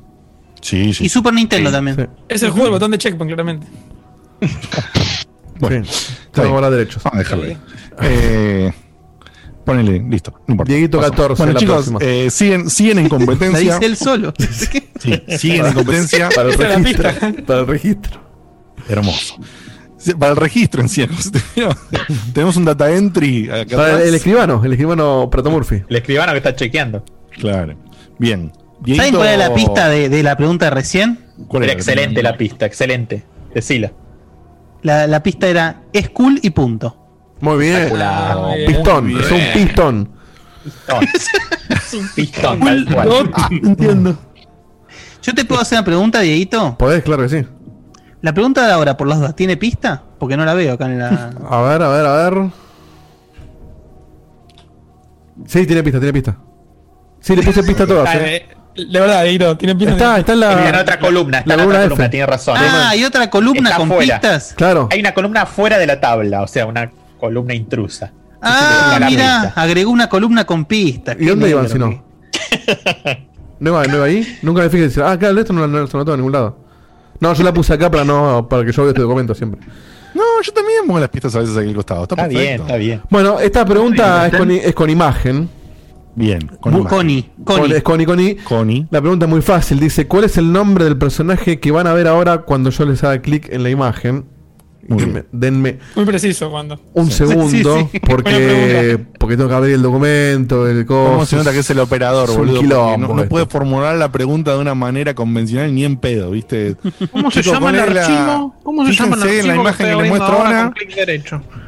Sí, 0.61 0.93
sí. 0.95 1.05
Y 1.05 1.09
Super 1.09 1.33
Nintendo 1.33 1.71
Sí. 1.71 1.75
también. 1.77 1.97
Sí. 1.97 2.03
Es 2.29 2.43
el 2.43 2.51
juego 2.51 2.65
del 2.65 2.73
botón 2.73 2.91
de 2.91 2.99
checkpoint, 2.99 3.29
claramente. 3.29 3.67
Bueno, 5.61 5.87
Tengo 6.33 6.49
ahora 6.57 6.69
derechos. 6.69 7.03
Vamos 7.05 7.15
a 7.17 7.19
dejarlo 7.21 7.45
ahí. 7.45 7.57
Eh, 8.03 8.73
ponele, 9.65 10.01
listo. 10.01 10.33
No 10.47 10.53
importa. 10.53 10.73
Dieguito 10.73 10.99
Pasó. 10.99 11.11
14, 11.13 11.43
Bueno, 11.43 11.53
la 11.55 11.61
chicos, 11.61 11.93
eh, 12.01 12.29
siguen, 12.31 12.69
siguen 12.69 12.99
en 12.99 13.05
La 13.09 13.09
competencia. 13.11 13.75
dice 13.75 13.87
él 13.87 13.97
solo. 13.97 14.35
Sí, 14.99 15.23
siguen 15.39 15.67
en 15.67 15.73
competencia. 15.75 16.29
Para 16.35 16.51
el 16.51 16.59
la 16.59 16.77
registro. 16.77 17.11
Para 17.47 17.61
el 17.61 17.67
registro. 17.67 18.26
Hermoso. 18.89 19.37
Para 20.19 20.33
el 20.33 20.37
registro 20.37 20.83
en. 20.83 20.89
Tenemos 22.33 22.57
un 22.57 22.65
data 22.65 22.91
entry 22.91 23.51
acá 23.51 23.77
Para 23.77 24.03
el, 24.03 24.15
escribano, 24.15 24.63
el 24.65 24.73
escribano 24.73 25.29
Prato 25.31 25.51
Murphy. 25.51 25.83
El 25.89 25.97
escribano 25.97 26.33
que 26.33 26.39
está 26.39 26.55
chequeando. 26.55 27.05
Claro. 27.39 27.75
Bien. 28.19 28.53
¿Saben 28.95 29.15
cuál 29.15 29.29
es 29.29 29.39
la 29.39 29.55
pista 29.55 29.89
de, 29.89 30.09
de 30.09 30.23
la 30.23 30.37
pregunta 30.37 30.67
de 30.67 30.71
recién? 30.71 31.19
¿Cuál 31.49 31.65
Era 31.65 31.73
era? 31.73 31.81
excelente 31.81 32.23
la 32.23 32.37
pista, 32.37 32.67
excelente. 32.67 33.25
Decila. 33.55 33.93
La, 34.83 35.07
la 35.07 35.23
pista 35.23 35.49
era 35.49 35.83
es 35.93 36.11
cool 36.11 36.39
y 36.43 36.51
punto. 36.51 36.97
Muy 37.41 37.59
bien. 37.59 37.93
Bien. 37.93 38.67
Pistón, 38.67 39.11
es 39.19 39.31
un 39.31 39.41
pistón. 39.55 40.09
Pistón. 40.63 41.07
Pistón, 42.15 42.61
tal 42.61 42.87
cual. 42.87 43.31
Entiendo. 43.51 44.19
Yo 45.23 45.35
te 45.35 45.45
puedo 45.45 45.61
hacer 45.61 45.79
una 45.79 45.85
pregunta, 45.85 46.21
Dieguito. 46.21 46.77
¿Podés? 46.79 47.03
Claro 47.03 47.25
que 47.25 47.29
sí. 47.29 47.47
La 48.23 48.33
pregunta 48.33 48.67
de 48.67 48.73
ahora, 48.73 48.97
por 48.97 49.07
las 49.07 49.19
dudas, 49.19 49.37
¿tiene 49.37 49.57
pista? 49.57 50.03
Porque 50.19 50.37
no 50.37 50.45
la 50.45 50.55
veo 50.55 50.75
acá 50.75 50.87
en 50.87 50.99
la. 50.99 51.31
A 51.51 51.61
ver, 51.63 51.83
a 51.83 51.89
ver, 51.89 52.07
a 52.07 52.31
ver. 52.31 52.51
Sí, 55.47 55.67
tiene 55.67 55.83
pista, 55.83 55.99
tiene 55.99 56.13
pista. 56.13 56.37
Sí, 57.21 57.37
le 57.37 57.43
puse 57.43 57.63
pista 57.63 57.85
a 57.85 57.87
todas. 57.87 58.15
Eh. 58.15 58.47
eh, 58.77 58.85
de 58.91 59.01
verdad, 59.01 59.25
Guido, 59.25 59.57
tiene 59.57 59.75
pinta 59.75 59.93
Está, 59.93 60.19
está 60.19 60.33
en 60.35 60.43
Está 60.43 60.67
en 60.69 60.73
la. 60.75 60.81
otra 60.83 60.99
columna, 60.99 61.39
está 61.39 61.57
la 61.57 61.63
en 61.63 61.69
otra 61.69 61.83
columna 61.83 62.05
F. 62.05 62.11
tiene 62.11 62.27
razón. 62.27 62.57
Ah, 62.59 62.89
hay 62.91 63.05
otra 63.05 63.31
columna 63.31 63.71
Está 63.71 63.77
con 63.79 63.99
pistas. 63.99 64.55
Claro. 64.57 64.89
Hay 64.91 65.01
una 65.01 65.13
columna 65.15 65.47
fuera 65.47 65.79
de 65.79 65.87
la 65.87 66.01
tabla, 66.01 66.43
o 66.43 66.47
sea, 66.47 66.67
una 66.67 66.91
columna 67.19 67.55
intrusa. 67.55 68.13
Ah, 68.41 68.97
la 69.01 69.07
mira, 69.11 69.41
pista. 69.43 69.61
agregó 69.61 69.91
una 69.91 70.09
columna 70.09 70.45
con 70.45 70.65
pistas. 70.67 71.17
¿Y 71.19 71.27
dónde 71.27 71.51
iban 71.51 71.69
si 71.69 71.79
no? 71.79 71.87
¿No 73.59 73.71
iba, 73.71 73.85
no 73.87 73.97
iba 73.97 74.05
ahí? 74.05 74.39
Nunca 74.43 74.63
me 74.63 74.69
fijé. 74.71 74.85
decir, 74.85 75.03
Ah, 75.03 75.19
claro, 75.19 75.39
esto 75.41 75.53
no, 75.53 75.67
no 75.67 75.87
se 75.87 75.97
notó 75.97 76.13
en 76.13 76.21
ningún 76.21 76.33
lado. 76.33 76.59
No, 77.21 77.33
yo 77.35 77.43
la 77.45 77.53
puse 77.53 77.73
acá 77.75 77.91
para 77.91 78.05
no 78.05 78.47
para 78.49 78.65
que 78.65 78.73
yo 78.73 78.83
vea 78.83 78.91
este 78.91 79.03
documento 79.03 79.35
siempre. 79.35 79.61
No, 80.15 80.23
yo 80.43 80.53
también 80.53 80.79
pongo 80.87 80.99
las 81.01 81.09
pistas 81.11 81.35
a 81.37 81.41
veces 81.41 81.57
aquí 81.57 81.69
al 81.69 81.75
costado. 81.75 82.03
Está, 82.05 82.15
Está 82.15 82.27
bien, 82.29 82.61
está 82.63 82.77
bien. 82.77 83.03
Bueno, 83.11 83.39
esta 83.41 83.65
pregunta 83.67 84.27
es 84.29 84.37
con, 84.37 84.51
es 84.51 84.75
con 84.75 84.89
imagen. 84.91 85.49
Bien. 86.15 86.41
Con. 86.61 86.85
Connie, 86.85 87.31
Con- 87.45 87.59
Connie. 87.59 87.77
es 87.77 87.83
con 87.83 88.01
i- 88.01 88.07
con 88.07 88.21
i. 88.21 88.35
Connie. 88.37 88.87
La 88.91 89.01
pregunta 89.03 89.27
es 89.27 89.31
muy 89.31 89.43
fácil. 89.43 89.79
Dice, 89.79 90.07
¿cuál 90.07 90.25
es 90.25 90.39
el 90.39 90.51
nombre 90.51 90.85
del 90.87 90.97
personaje 90.97 91.61
que 91.61 91.71
van 91.71 91.87
a 91.87 91.93
ver 91.93 92.09
ahora 92.09 92.39
cuando 92.39 92.71
yo 92.71 92.87
les 92.87 93.05
haga 93.05 93.21
clic 93.21 93.49
en 93.53 93.63
la 93.63 93.69
imagen? 93.69 94.25
Muy 94.89 95.01
Denme, 95.03 95.25
denme 95.33 95.79
Muy 95.95 96.05
preciso 96.05 96.51
cuando. 96.51 96.81
un 96.95 97.11
segundo 97.11 97.49
Sí, 97.79 97.89
sí. 97.93 98.01
porque 98.01 98.99
porque 99.19 99.37
tengo 99.37 99.49
que 99.49 99.55
abrir 99.55 99.75
el 99.75 99.83
documento, 99.83 100.69
el 100.69 100.87
¿Cómo 100.87 101.25
se 101.27 101.37
nota 101.37 101.53
que 101.53 101.59
es 101.61 101.71
el 101.71 101.79
operador, 101.81 102.29
Es 102.31 102.37
boludo? 102.37 102.61
Quilombo 102.61 103.15
no, 103.15 103.25
puede 103.29 103.47
formular 103.47 103.97
la 103.97 104.11
pregunta 104.13 104.53
de 104.55 104.59
una 104.61 104.75
manera 104.75 105.15
convencional 105.15 105.75
ni 105.75 105.85
en 105.85 105.97
pedo, 105.97 106.31
¿viste? 106.31 106.77
¿Cómo 107.13 107.31
se 107.31 107.43
llama 107.43 107.71
el 107.71 107.81
archivo? 107.81 108.55
¿Cómo 108.63 108.87
se 108.87 108.93
llama 108.93 109.17
el 109.17 109.23
fíjense 109.23 109.29
archivo? 109.29 109.41
en 109.41 109.47
la 109.49 109.55
que 109.55 109.61
imagen 109.61 109.77
que 109.79 109.85
les 109.85 109.95
abriendo 109.95 110.19
muestro 110.19 110.39
ahora. 110.39 110.73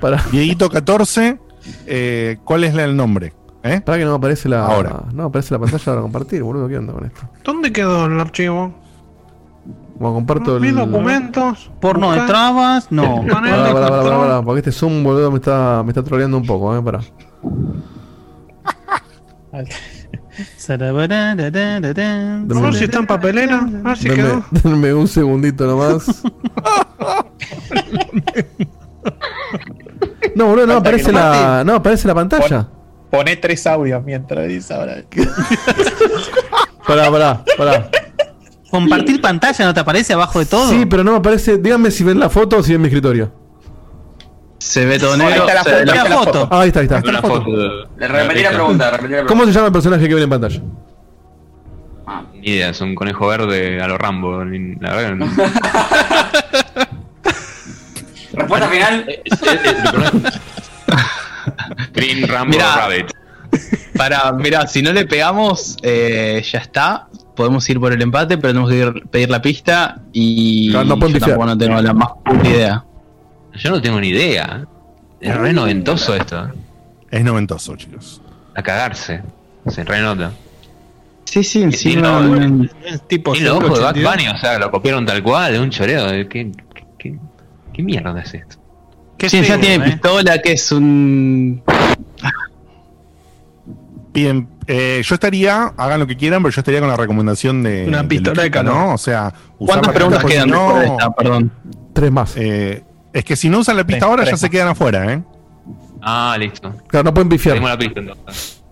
Para, 0.00 0.24
Dieguito 0.30 0.68
14, 0.70 1.38
eh, 1.86 2.36
¿cuál 2.44 2.64
es 2.64 2.74
el 2.74 2.96
nombre? 2.96 3.32
¿Eh? 3.64 3.80
para 3.84 3.98
que 3.98 4.04
no 4.04 4.14
aparece 4.14 4.48
la 4.48 4.64
Ahora. 4.64 5.02
no 5.12 5.24
aparece 5.24 5.52
la 5.52 5.58
pantalla 5.58 5.84
para 5.84 6.00
compartir, 6.00 6.42
boludo, 6.44 6.68
¿qué 6.68 6.78
onda 6.78 6.92
con 6.92 7.04
esto? 7.04 7.20
¿Dónde 7.44 7.72
quedó 7.72 8.06
el 8.06 8.18
archivo? 8.20 8.72
Comparto 9.98 10.56
el. 10.56 10.62
Mis 10.62 10.74
documentos. 10.74 11.70
Porno 11.80 12.12
de 12.12 12.20
trabas, 12.20 12.90
no. 12.90 13.24
Pará, 13.26 13.50
pará, 13.50 13.72
pará, 13.72 13.90
pará, 13.90 14.18
pará, 14.18 14.42
porque 14.42 14.60
este 14.60 14.72
Zoom, 14.72 15.02
boludo, 15.02 15.30
me 15.30 15.38
está, 15.38 15.82
me 15.84 15.90
está 15.90 16.02
troleando 16.02 16.36
un 16.36 16.46
poco, 16.46 16.76
eh, 16.76 16.82
pará. 16.82 17.00
A 19.52 19.58
ver 22.60 22.74
si 22.74 22.84
está 22.84 22.98
en 22.98 23.06
papelera. 23.06 23.58
A 23.58 23.88
ver 23.88 23.96
si 23.96 24.08
Denme, 24.08 24.22
quedó. 24.22 24.44
denme 24.50 24.94
un 24.94 25.08
segundito 25.08 25.66
nomás. 25.66 26.22
No, 30.34 30.46
boludo, 30.46 30.66
no 30.66 30.74
aparece 30.74 31.10
la, 31.12 31.64
no 31.66 31.74
aparece 31.74 32.06
la 32.06 32.14
pantalla. 32.14 32.68
Poné 33.10 33.36
tres 33.36 33.66
audios 33.66 34.04
mientras 34.04 34.46
dice 34.46 34.74
ahora. 34.74 35.02
Pará, 36.86 37.10
pará, 37.10 37.44
pará. 37.58 37.90
Compartir 38.70 39.20
pantalla 39.20 39.64
no 39.64 39.74
te 39.74 39.80
aparece 39.80 40.12
abajo 40.12 40.38
de 40.38 40.46
todo. 40.46 40.70
Sí, 40.70 40.86
pero 40.86 41.02
no 41.02 41.12
me 41.12 41.18
aparece. 41.18 41.58
Díganme 41.58 41.90
si 41.90 42.04
ven 42.04 42.18
la 42.18 42.28
foto 42.28 42.58
o 42.58 42.62
si 42.62 42.72
ven 42.72 42.82
mi 42.82 42.88
escritorio. 42.88 43.32
Se 44.58 44.84
ve 44.84 44.98
todo 44.98 45.14
Ahí 45.14 45.32
está 45.32 45.54
la 45.54 45.64
foto, 45.64 45.84
la 45.84 46.04
foto. 46.04 46.48
Ah, 46.50 46.60
ahí 46.60 46.68
está, 46.68 46.80
ahí 46.80 46.86
está. 46.86 47.02
Una 47.08 47.22
foto. 47.22 47.50
Le 47.96 48.08
repetí 48.08 48.42
la 48.42 48.50
pregunta, 48.50 48.90
repetí 48.90 49.14
la 49.14 49.24
¿Cómo 49.24 49.46
se 49.46 49.52
llama 49.52 49.66
el 49.66 49.72
personaje 49.72 50.08
que 50.08 50.14
ven 50.14 50.24
en 50.24 50.30
pantalla? 50.30 50.60
Ni 52.34 52.50
idea, 52.50 52.70
es 52.70 52.80
un 52.80 52.94
conejo 52.94 53.26
verde 53.26 53.80
a 53.80 53.88
lo 53.88 53.98
Rambo. 53.98 54.44
La 54.44 54.94
verdad 54.94 55.10
que 55.10 55.14
no. 55.14 55.26
Respuesta 58.32 58.68
final. 58.68 59.06
Green 61.92 62.28
Rambo 62.28 62.50
Mirá. 62.50 62.76
Rabbit. 62.76 63.12
Para, 63.96 64.32
mira, 64.32 64.66
si 64.66 64.82
no 64.82 64.92
le 64.92 65.06
pegamos, 65.06 65.76
eh, 65.82 66.44
ya 66.50 66.58
está. 66.58 67.08
Podemos 67.38 67.70
ir 67.70 67.78
por 67.78 67.92
el 67.92 68.02
empate, 68.02 68.36
pero 68.36 68.48
tenemos 68.52 68.68
que 68.68 68.84
ir- 68.84 69.08
pedir 69.10 69.30
la 69.30 69.40
pista 69.40 70.00
y 70.12 70.70
no 70.72 70.98
pueden 70.98 71.14
yo 71.14 71.20
tampoco 71.20 71.46
no 71.46 71.56
tengo 71.56 71.80
la 71.80 71.94
más 71.94 72.08
puta 72.24 72.48
idea. 72.48 72.84
Yo 73.54 73.70
no 73.70 73.80
tengo 73.80 74.00
ni 74.00 74.08
idea. 74.08 74.66
Es 75.20 75.36
re 75.36 75.52
noventoso 75.52 76.16
esto. 76.16 76.50
Es 77.10 77.22
noventoso, 77.22 77.76
chicos. 77.76 78.20
A 78.56 78.62
cagarse. 78.62 79.22
Se 79.68 79.84
renota. 79.84 80.32
Sí, 81.26 81.44
sí, 81.44 81.62
encima- 81.62 82.18
encima. 82.26 82.68
tipo 83.06 83.36
Y 83.36 83.40
los 83.40 83.54
ojos 83.58 83.78
de 83.78 83.84
Back 83.84 83.94
182. 83.96 84.12
Bunny, 84.16 84.28
o 84.36 84.40
sea, 84.40 84.58
lo 84.58 84.70
copiaron 84.72 85.06
tal 85.06 85.22
cual, 85.22 85.52
de 85.52 85.60
un 85.60 85.70
choreo. 85.70 86.08
¿Qué, 86.28 86.50
qué, 86.98 87.16
qué 87.72 87.82
mierda 87.84 88.20
es 88.20 88.34
esto? 88.34 88.56
Sí, 89.28 89.42
ya 89.42 89.60
tiene 89.60 89.84
pistola, 89.84 90.38
que 90.42 90.52
es 90.52 90.72
un. 90.72 91.62
Bien, 94.12 94.48
eh, 94.68 95.02
yo 95.02 95.14
estaría, 95.14 95.72
hagan 95.76 95.98
lo 95.98 96.06
que 96.06 96.16
quieran, 96.16 96.42
pero 96.42 96.54
yo 96.54 96.60
estaría 96.60 96.78
con 96.80 96.88
la 96.88 96.96
recomendación 96.96 97.62
de. 97.62 97.86
Una 97.88 98.06
pistola 98.06 98.42
de 98.42 98.50
calor. 98.50 98.74
¿no? 98.74 98.94
O 98.94 98.98
sea, 98.98 99.32
¿Cuántas 99.56 99.88
la 99.88 99.92
preguntas 99.94 100.24
quedan 100.24 100.50
no- 100.50 100.80
esta? 100.82 101.10
Perdón. 101.10 101.50
Tres 101.94 102.12
más. 102.12 102.36
eh, 102.36 102.84
es 103.12 103.24
que 103.24 103.34
si 103.34 103.48
no 103.48 103.58
usan 103.60 103.76
la 103.76 103.84
pista 103.84 104.00
Tres, 104.00 104.10
ahora, 104.10 104.22
tres 104.24 104.32
ya 104.32 104.46
se 104.46 104.50
quedan 104.50 104.68
afuera, 104.68 105.12
¿eh? 105.12 105.22
Ah, 106.02 106.36
listo. 106.38 106.72
Claro, 106.86 107.04
no 107.04 107.14
pueden 107.14 107.28
pifiar. 107.28 107.54
Pedimos 107.54 107.70
la 107.70 107.78
pista 107.78 108.00
entonces. 108.00 108.62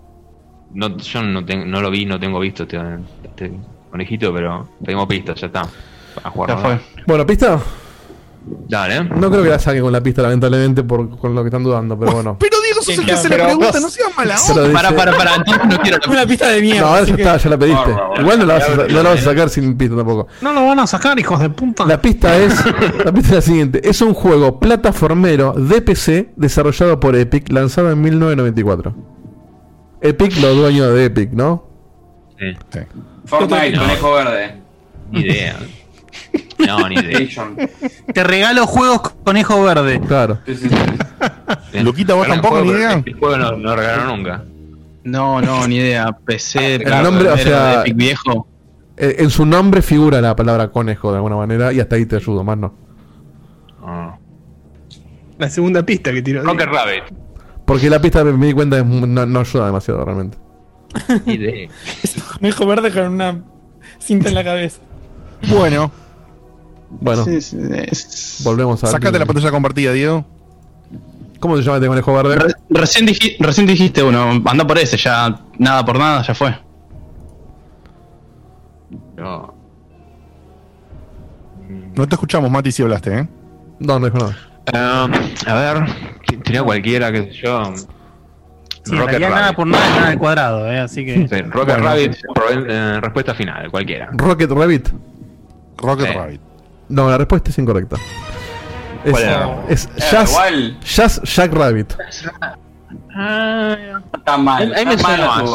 No, 0.75 0.97
yo 0.99 1.23
no, 1.23 1.45
tengo, 1.45 1.65
no 1.65 1.81
lo 1.81 1.91
vi, 1.91 2.05
no 2.05 2.21
tengo 2.21 2.39
visto 2.39 2.65
este, 2.65 2.79
este 3.25 3.53
conejito, 3.91 4.33
pero 4.35 4.69
pedimos 4.85 5.07
pista, 5.07 5.35
ya 5.35 5.47
está. 5.47 5.67
A 6.23 6.31
jugar. 6.31 6.51
Ya 6.51 6.55
¿no? 6.57 6.61
fue. 6.61 6.79
Bueno, 7.07 7.27
pista. 7.27 7.59
Dale. 8.69 9.05
No 9.05 9.31
creo 9.31 9.43
que 9.43 9.49
la 9.51 9.59
saquen 9.59 9.83
con 9.83 9.93
la 9.93 10.01
pista, 10.03 10.23
lamentablemente, 10.23 10.85
por, 10.85 11.19
con 11.19 11.35
lo 11.35 11.43
que 11.43 11.49
están 11.49 11.63
dudando, 11.65 11.99
pero 11.99 12.13
bueno. 12.13 12.37
Pero 12.41 12.57
Diego, 12.63 12.81
sos 12.83 12.99
el 12.99 13.05
que 13.05 13.13
hace 13.13 13.29
la 13.29 13.45
pregunta, 13.47 13.81
no 13.81 13.89
seas 13.91 14.09
mala 14.17 14.37
onda. 14.41 14.63
dice- 14.63 14.73
Para, 14.73 14.91
para, 14.95 15.17
para, 15.17 15.35
entonces 15.37 15.67
no 15.67 15.79
quiero 15.81 15.99
Una 16.09 16.27
pista 16.27 16.49
de 16.49 16.61
mierda. 16.61 16.81
No, 16.83 16.87
ahora 16.89 17.05
ya 17.05 17.17
que- 17.17 17.23
está, 17.23 17.37
ya 17.39 17.51
la 17.51 17.59
pediste. 17.59 17.91
Igual 18.21 18.39
no 18.39 18.47
la, 18.47 18.55
vas 18.55 18.69
a, 18.69 18.77
no 18.77 19.03
la 19.03 19.11
vas 19.11 19.21
a 19.21 19.25
sacar 19.25 19.49
sin 19.51 19.77
pista 19.77 19.97
tampoco. 19.97 20.29
No 20.43 20.53
lo 20.53 20.67
van 20.67 20.79
a 20.81 20.87
sacar, 20.87 21.19
hijos 21.19 21.41
de 21.41 21.51
puta. 21.51 21.85
La 21.87 22.01
pista 22.01 22.37
es 22.37 22.55
la 23.05 23.13
pista 23.13 23.29
es 23.31 23.35
la 23.35 23.41
siguiente. 23.43 23.89
Es 23.89 24.01
un 24.01 24.15
juego 24.15 24.61
plataformero 24.61 25.53
de 25.53 25.83
PC 25.83 26.31
desarrollado 26.37 27.01
por 27.01 27.17
Epic, 27.17 27.51
lanzado 27.51 27.91
en 27.91 28.01
1994. 28.01 28.95
Epic, 30.03 30.37
los 30.41 30.57
dueños 30.57 30.93
de 30.95 31.05
Epic, 31.07 31.31
¿no? 31.33 31.67
Sí. 32.39 32.55
Fortnite, 33.25 33.77
conejo 33.79 34.13
verde. 34.13 34.61
Ni 35.11 35.21
idea. 35.21 35.57
No, 36.59 36.89
ni 36.89 36.97
idea. 36.97 37.21
Te 38.13 38.25
regalo 38.25 38.67
juegos 38.67 39.01
con 39.03 39.13
conejo 39.25 39.63
verde. 39.63 40.01
Claro. 40.01 40.39
Sí, 40.47 40.55
sí, 40.57 40.69
sí. 40.69 41.79
Luquita, 41.81 42.15
vos 42.15 42.25
Pero 42.27 42.35
tampoco, 42.35 42.55
juego- 42.57 42.73
ni 42.73 42.79
idea. 42.79 43.03
El 43.05 43.15
juego 43.15 43.37
no, 43.37 43.53
no 43.53 43.77
regalaron 43.77 44.17
nunca. 44.17 44.45
No, 45.05 45.41
no, 45.41 45.69
ni 45.69 45.77
idea. 45.77 46.13
PC, 46.25 46.77
El 46.77 47.03
nombre, 47.03 47.29
o 47.29 47.37
sea- 47.37 47.81
Epic 47.83 47.95
viejo. 47.97 48.49
Eh, 48.97 49.17
En 49.19 49.31
su 49.31 49.45
nombre 49.45 49.83
figura 49.83 50.21
la 50.23 50.35
palabra 50.35 50.69
conejo 50.69 51.11
de 51.11 51.17
alguna 51.19 51.37
manera 51.37 51.73
y 51.73 51.81
hasta 51.81 51.97
ahí 51.97 52.07
te 52.07 52.17
ayudo, 52.17 52.43
más 52.43 52.57
no. 52.57 52.75
Ah. 53.85 54.17
La 55.39 55.51
segunda 55.51 55.85
pista 55.85 56.11
que 56.13 56.23
tiró. 56.23 56.43
Rocket 56.43 56.67
Rabbit. 56.67 57.03
Porque 57.67 57.91
la 57.91 58.01
pista 58.01 58.25
me 58.25 58.47
di 58.47 58.53
cuenta 58.55 58.83
no, 58.83 59.27
no 59.27 59.41
ayuda 59.41 59.67
demasiado 59.67 60.05
realmente. 60.05 60.39
Ni 61.27 61.35
idea. 61.35 61.69
Conejo 62.41 62.67
verde 62.67 62.91
con 62.91 63.13
una 63.13 63.43
cinta 63.99 64.29
en 64.31 64.35
la 64.35 64.43
cabeza. 64.45 64.81
Bueno, 65.49 65.91
Bueno, 66.89 67.25
Sí, 67.25 67.41
sí, 67.41 67.59
es- 67.87 68.41
volvemos 68.45 68.83
a. 68.85 68.87
sacate 68.89 69.19
la 69.19 69.27
pantalla 69.27 69.51
compartida, 69.51 69.93
Diego. 69.93 70.25
¿Cómo 71.41 71.57
se 71.57 71.63
llama 71.63 71.77
este 71.77 71.89
conejo 71.89 72.15
verde? 72.15 72.37
Re- 72.37 72.55
recién, 72.71 73.07
diji- 73.07 73.37
recién 73.41 73.67
dijiste 73.67 74.03
uno, 74.03 74.43
anda 74.47 74.67
por 74.67 74.79
ese, 74.79 74.97
ya 74.97 75.41
nada 75.59 75.85
por 75.85 75.99
nada, 75.99 76.23
ya 76.23 76.35
fue. 76.35 76.57
No. 79.17 79.55
No 81.97 82.07
te 82.09 82.15
escuchamos, 82.15 82.51
Mati, 82.51 82.71
si 82.73 82.83
hablaste, 82.83 83.19
¿eh? 83.19 83.29
No, 83.81 83.99
no 83.99 84.07
dijo 84.07 84.19
nada. 84.19 84.37
Ah, 84.75 85.09
a 85.47 85.55
ver, 85.55 85.85
tenía 86.45 86.63
cualquiera, 86.63 87.11
qué 87.13 87.25
sé 87.25 87.33
yo. 87.45 87.73
Sí, 88.85 88.95
en 88.95 88.99
realidad 89.07 89.31
nada 89.31 89.53
por 89.53 89.67
nada 89.67 89.89
nada 89.91 90.09
al 90.09 90.19
cuadrado, 90.19 90.71
eh, 90.71 90.79
así 90.79 91.05
que. 91.05 91.27
Sí, 91.29 91.43
Rocket 91.43 91.79
Rabbit, 91.79 92.17
eh, 92.69 93.01
respuesta 93.01 93.35
final, 93.35 93.71
cualquiera. 93.71 94.09
Rocket 94.13 94.51
Rabbit. 94.51 94.89
Rocket 95.79 96.07
Sí. 96.07 96.13
Rabbit. 96.13 96.41
No, 96.89 97.11
la 97.11 97.19
respuesta 97.19 97.51
es 97.51 97.59
incorrecta. 97.59 97.97
Es, 99.05 99.15
es 99.69 99.87
Eh, 99.87 99.91
Jazz, 100.11 100.31
igual. 100.31 100.81
Jazz 100.81 101.21
Jack 101.23 101.53
Rabbit. 101.53 101.95
Está 104.17 104.37
mal. 104.39 104.75
Ahí 104.75 104.87
me 104.87 104.99
suena 104.99 105.27
más. 105.27 105.51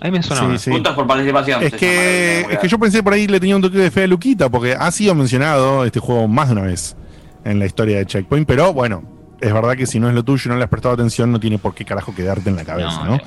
Ahí 0.00 0.10
me 0.12 0.22
suena 0.22 0.42
Sí, 0.42 0.48
más. 0.48 0.60
sí. 0.62 0.70
Puntos 0.70 0.94
por 0.94 1.06
participación. 1.06 1.62
Es 1.62 1.72
que, 1.74 2.40
llama, 2.42 2.54
es 2.54 2.58
que 2.60 2.68
yo 2.68 2.78
pensé 2.78 3.02
por 3.02 3.12
ahí 3.12 3.26
le 3.26 3.40
tenía 3.40 3.56
un 3.56 3.62
toque 3.62 3.78
de 3.78 3.90
fe 3.90 4.04
a 4.04 4.06
Luquita, 4.06 4.48
porque 4.48 4.74
ha 4.78 4.90
sido 4.92 5.14
mencionado 5.14 5.84
este 5.84 5.98
juego 6.00 6.28
más 6.28 6.48
de 6.48 6.52
una 6.52 6.62
vez 6.62 6.96
en 7.44 7.58
la 7.58 7.66
historia 7.66 7.98
de 7.98 8.06
Checkpoint, 8.06 8.46
pero 8.46 8.72
bueno, 8.72 9.02
es 9.40 9.52
verdad 9.52 9.76
que 9.76 9.86
si 9.86 9.98
no 9.98 10.08
es 10.08 10.14
lo 10.14 10.22
tuyo 10.22 10.42
y 10.46 10.48
no 10.50 10.56
le 10.56 10.64
has 10.64 10.70
prestado 10.70 10.94
atención, 10.94 11.32
no 11.32 11.40
tiene 11.40 11.58
por 11.58 11.74
qué 11.74 11.84
carajo 11.84 12.14
quedarte 12.14 12.48
en 12.48 12.56
la 12.56 12.64
cabeza, 12.64 13.04
¿no? 13.04 13.16
No, 13.16 13.20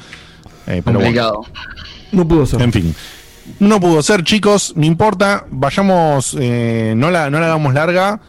Eh, 0.67 0.81
pero 0.85 0.99
bueno, 0.99 0.99
Complicado. 0.99 1.41
No 2.13 2.27
pudo 2.27 2.45
ser. 2.45 2.61
en 2.61 2.71
fin. 2.71 2.95
No 3.59 3.79
pudo 3.79 4.01
ser, 4.03 4.23
chicos, 4.23 4.73
no 4.75 4.85
importa, 4.85 5.45
vayamos, 5.49 6.35
eh, 6.39 6.93
no, 6.95 7.09
la, 7.11 7.29
no 7.29 7.39
la 7.39 7.47
hagamos 7.47 7.73
larga, 7.73 8.19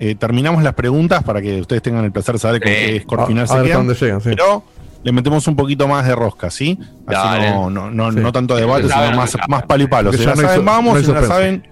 eh, 0.00 0.14
terminamos 0.14 0.62
las 0.62 0.74
preguntas 0.74 1.22
para 1.22 1.40
que 1.42 1.60
ustedes 1.60 1.82
tengan 1.82 2.04
el 2.04 2.12
placer 2.12 2.34
de 2.34 2.38
saber 2.38 2.60
con 2.62 2.70
Sí. 2.72 2.76
qué 2.78 3.00
score 3.02 3.20
A- 3.20 3.26
final 3.26 3.44
a 3.44 3.46
se 3.46 3.54
ver 3.56 3.66
quedan, 3.66 3.88
llegan, 3.88 4.20
sí. 4.20 4.30
pero 4.30 4.64
le 5.04 5.12
metemos 5.12 5.46
un 5.46 5.56
poquito 5.56 5.86
más 5.88 6.06
de 6.06 6.14
rosca, 6.14 6.50
¿sí? 6.50 6.78
Así 7.06 7.16
Dale. 7.16 7.50
no, 7.50 7.70
no, 7.70 7.90
no, 7.90 8.12
Sí. 8.12 8.18
no 8.20 8.32
tanto 8.32 8.56
debate, 8.56 8.84
sino 8.88 9.12
más, 9.16 9.36
más 9.48 9.62
palo 9.64 9.84
y 9.84 9.86
palo. 9.88 10.12
Si 10.12 10.18
ya 10.20 10.30
la 10.30 10.34
no 10.36 10.42
saben, 10.42 10.64
vamos, 10.64 11.00
si 11.00 11.06
no 11.08 11.20
la 11.20 11.26
saben, 11.26 11.68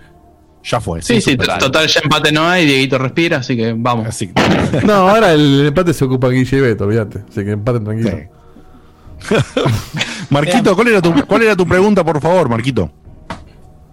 ya 0.63 0.81
fue. 0.81 1.01
Sí, 1.01 1.21
sí, 1.21 1.37
total. 1.37 1.59
total, 1.59 1.87
ya 1.87 2.01
empate 2.05 2.33
no 2.33 2.47
hay, 2.49 2.67
Dieguito 2.67 2.99
respira, 2.99 3.39
así 3.39 3.57
que 3.57 3.75
vamos. 3.77 4.07
Así 4.07 4.29
que- 4.29 4.35
No, 4.87 4.93
ahora 5.09 5.33
el 5.33 5.67
empate 5.69 5.95
se 5.95 6.05
ocupa 6.05 6.29
Guille 6.29 6.57
y 6.57 6.61
Beto, 6.61 6.85
olvídate. 6.85 7.21
Así 7.29 7.45
que 7.45 7.53
empate 7.53 7.81
tranquilo. 7.81 8.11
Sí. 8.11 8.17
Marquito, 10.31 10.75
¿cuál 10.75 10.89
era, 10.89 11.03
tu, 11.03 11.13
¿cuál 11.27 11.43
era 11.43 11.57
tu 11.57 11.67
pregunta, 11.67 12.05
por 12.05 12.21
favor, 12.21 12.49
Marquito? 12.49 12.91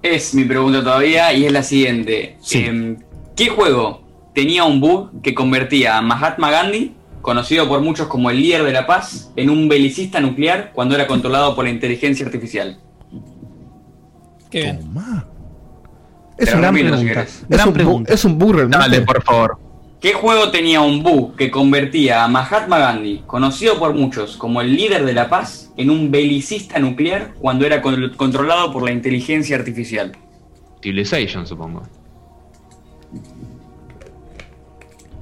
Es 0.01 0.33
mi 0.33 0.43
pregunta 0.45 0.81
todavía 0.83 1.33
y 1.33 1.45
es 1.45 1.51
la 1.51 1.63
siguiente. 1.63 2.37
Sí. 2.41 2.63
Em, 2.63 2.97
¿Qué 3.35 3.49
juego 3.49 4.01
tenía 4.33 4.63
un 4.63 4.79
bug 4.79 5.21
que 5.21 5.33
convertía 5.33 5.97
a 5.97 6.01
Mahatma 6.01 6.49
Gandhi, 6.51 6.93
conocido 7.21 7.67
por 7.67 7.81
muchos 7.81 8.07
como 8.07 8.29
el 8.29 8.37
líder 8.41 8.63
de 8.63 8.71
la 8.71 8.87
paz, 8.87 9.31
en 9.35 9.49
un 9.49 9.67
belicista 9.67 10.19
nuclear 10.19 10.71
cuando 10.73 10.95
era 10.95 11.07
controlado 11.07 11.55
por 11.55 11.65
la 11.65 11.71
inteligencia 11.71 12.25
artificial? 12.25 12.79
Qué 14.49 14.79
Es 16.37 16.49
la 16.51 16.55
un, 16.55 16.61
gran 16.61 16.75
si 16.75 16.83
pregunta. 16.83 17.21
es 17.23 17.45
Gran 17.49 17.67
un, 17.67 17.73
bu- 17.73 17.73
pregunta. 17.73 18.13
es 18.13 18.25
un 18.25 18.37
bug 18.37 18.53
realmente. 18.53 18.77
Dale, 18.77 19.01
por 19.01 19.23
favor. 19.23 19.59
¿Qué 19.99 20.13
juego 20.13 20.51
tenía 20.51 20.81
un 20.81 21.01
bug 21.01 21.35
que 21.35 21.49
convertía 21.49 22.23
a 22.23 22.27
Mahatma 22.27 22.77
Gandhi, 22.77 23.23
conocido 23.25 23.79
por 23.79 23.93
muchos 23.95 24.37
como 24.37 24.61
el 24.61 24.75
líder 24.75 25.03
de 25.05 25.13
la 25.13 25.27
paz, 25.27 25.71
en 25.75 25.89
un 25.89 26.11
belicista 26.11 26.77
nuclear 26.77 27.33
cuando 27.39 27.65
era 27.65 27.81
con- 27.81 28.13
controlado 28.15 28.71
por 28.71 28.83
la 28.83 28.91
inteligencia 28.91 29.55
artificial? 29.55 30.11
Civilization, 30.83 31.47
supongo. 31.47 31.81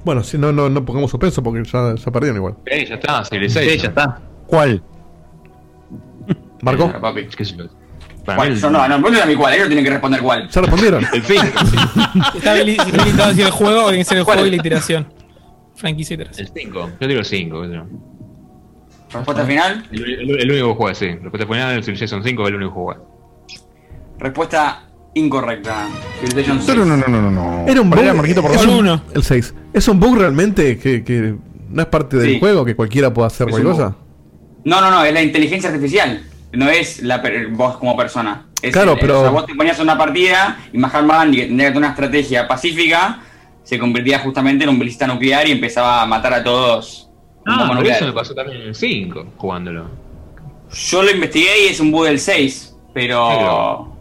Bueno, 0.04 0.24
si 0.24 0.38
no, 0.38 0.52
no, 0.52 0.70
no 0.70 0.84
pongamos 0.86 1.10
suspenso 1.10 1.42
porque 1.42 1.64
ya, 1.64 1.96
ya 1.96 2.12
perdieron 2.12 2.38
igual. 2.38 2.56
Sí, 2.70 2.86
ya 2.86 2.96
está, 2.96 3.24
Civilization. 3.26 3.72
Sí, 3.74 3.78
ya 3.80 3.88
está. 3.90 4.22
¿Cuál? 4.46 4.84
¿Marco? 6.62 6.92
Para 8.26 8.38
¿Cuál? 8.38 8.50
mí 8.50 8.56
el- 8.56 8.62
Yo 8.62 8.70
no, 8.72 8.80
no, 8.88 8.96
pregúntale 8.96 9.22
a 9.24 9.26
mí 9.28 9.36
cuál, 9.36 9.54
ellos 9.54 9.68
tienen 9.68 9.86
que 9.86 9.92
responder 9.92 10.22
cuál. 10.22 10.50
¿Ya 10.50 10.62
respondieron? 10.62 11.06
El 11.14 11.22
5. 11.24 11.44
Está 12.36 12.56
habili- 12.56 12.80
habilitado 12.80 13.30
decir 13.30 13.46
el 13.46 13.52
juego 13.52 13.82
o 13.84 13.88
tiene 13.90 13.98
que 14.00 14.04
ser 14.06 14.18
el 14.18 14.24
juego 14.24 14.46
y 14.46 14.50
la 14.50 14.56
iteración. 14.56 15.14
Franquicia 15.76 16.14
y 16.14 16.16
iteración. 16.16 16.48
El 16.48 16.54
5. 16.54 16.90
Yo 17.00 17.08
digo 17.08 17.20
el 17.20 17.26
5. 17.26 17.64
Respuesta 19.14 19.46
final. 19.46 19.86
El, 19.92 20.04
el- 20.04 20.40
el 20.42 20.52
único 20.52 20.68
que 20.70 20.76
jugué, 20.76 20.96
sí. 20.96 21.08
Respuesta 21.08 21.46
final 21.48 21.74
del 21.76 21.84
Civilization 21.84 22.24
5 22.24 22.42
es 22.44 22.48
el 22.50 22.56
único 22.56 22.72
que 22.72 22.74
jugué. 22.76 22.96
Respuesta 24.20 24.84
incorrecta. 25.14 25.88
Civilization 26.20 26.58
No, 26.58 26.64
6. 26.64 26.78
no, 26.78 26.86
no, 26.86 26.98
no, 27.08 27.22
no, 27.22 27.32
no. 27.32 27.66
Era 27.68 27.82
un 27.82 27.90
Por 27.90 28.04
bug. 28.04 28.16
Marquito, 28.16 28.42
por 28.42 28.52
es 28.52 28.66
un- 28.66 29.02
El 29.14 29.24
6. 29.24 29.54
¿Es 29.74 29.88
un 29.88 30.00
bug 30.00 30.18
realmente 30.18 30.78
que, 30.78 31.04
que 31.04 31.36
no 31.70 31.82
es 31.82 31.88
parte 31.88 32.18
del 32.18 32.32
Sí. 32.34 32.40
juego, 32.40 32.66
que 32.66 32.76
cualquiera 32.76 33.14
pueda 33.14 33.28
hacer 33.28 33.48
Es 33.48 33.52
cualquier 33.52 33.74
cosa? 33.76 33.96
No, 34.64 34.82
no, 34.82 34.90
no, 34.90 35.04
es 35.06 35.14
la 35.14 35.22
inteligencia 35.22 35.70
artificial. 35.70 36.22
No 36.56 36.70
es 36.70 37.02
la 37.04 37.22
per- 37.22 37.48
vos 37.48 37.78
como 37.78 37.96
persona. 37.96 38.46
Es 38.62 38.72
Claro, 38.74 38.94
el- 38.94 39.00
pero- 39.00 39.20
O 39.20 39.22
sea, 39.24 39.32
vos 39.32 39.46
te 39.46 39.54
ponías 39.56 39.80
una 39.80 39.98
partida 39.98 40.58
y 40.74 40.78
Mahatma 40.78 41.18
Gandhi, 41.18 41.38
que 41.38 41.46
tendría 41.48 41.68
que 41.68 41.74
tener 41.74 41.78
una 41.86 41.90
estrategia 41.90 42.48
pacífica, 42.48 43.20
se 43.64 43.78
convertía 43.80 44.20
justamente 44.20 44.64
en 44.64 44.70
un 44.70 44.80
belicista 44.80 45.08
nuclear 45.08 45.48
y 45.48 45.52
empezaba 45.52 46.02
a 46.02 46.06
matar 46.06 46.34
a 46.34 46.44
todos. 46.44 47.10
Ah, 47.48 47.80
eso 47.84 48.06
me 48.06 48.14
pasó 48.14 48.34
también 48.34 48.62
en 48.62 48.68
el 48.70 48.76
5, 48.76 49.26
jugándolo. 49.38 49.86
Yo 50.74 51.04
lo 51.04 51.12
investigué 51.12 51.66
y 51.66 51.68
es 51.68 51.80
un 51.80 51.92
bug 51.92 52.06
del 52.06 52.20
6, 52.20 52.76
pero... 52.94 53.92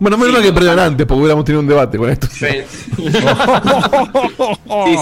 Bueno, 0.00 0.16
menos 0.16 0.34
mal 0.34 0.42
que 0.44 0.52
perdieron 0.52 0.78
antes, 0.78 1.06
porque 1.06 1.20
hubiéramos 1.20 1.44
tenido 1.44 1.60
un 1.60 1.66
debate 1.66 1.98
con 1.98 2.08
esto. 2.10 2.28
Sí, 2.30 2.46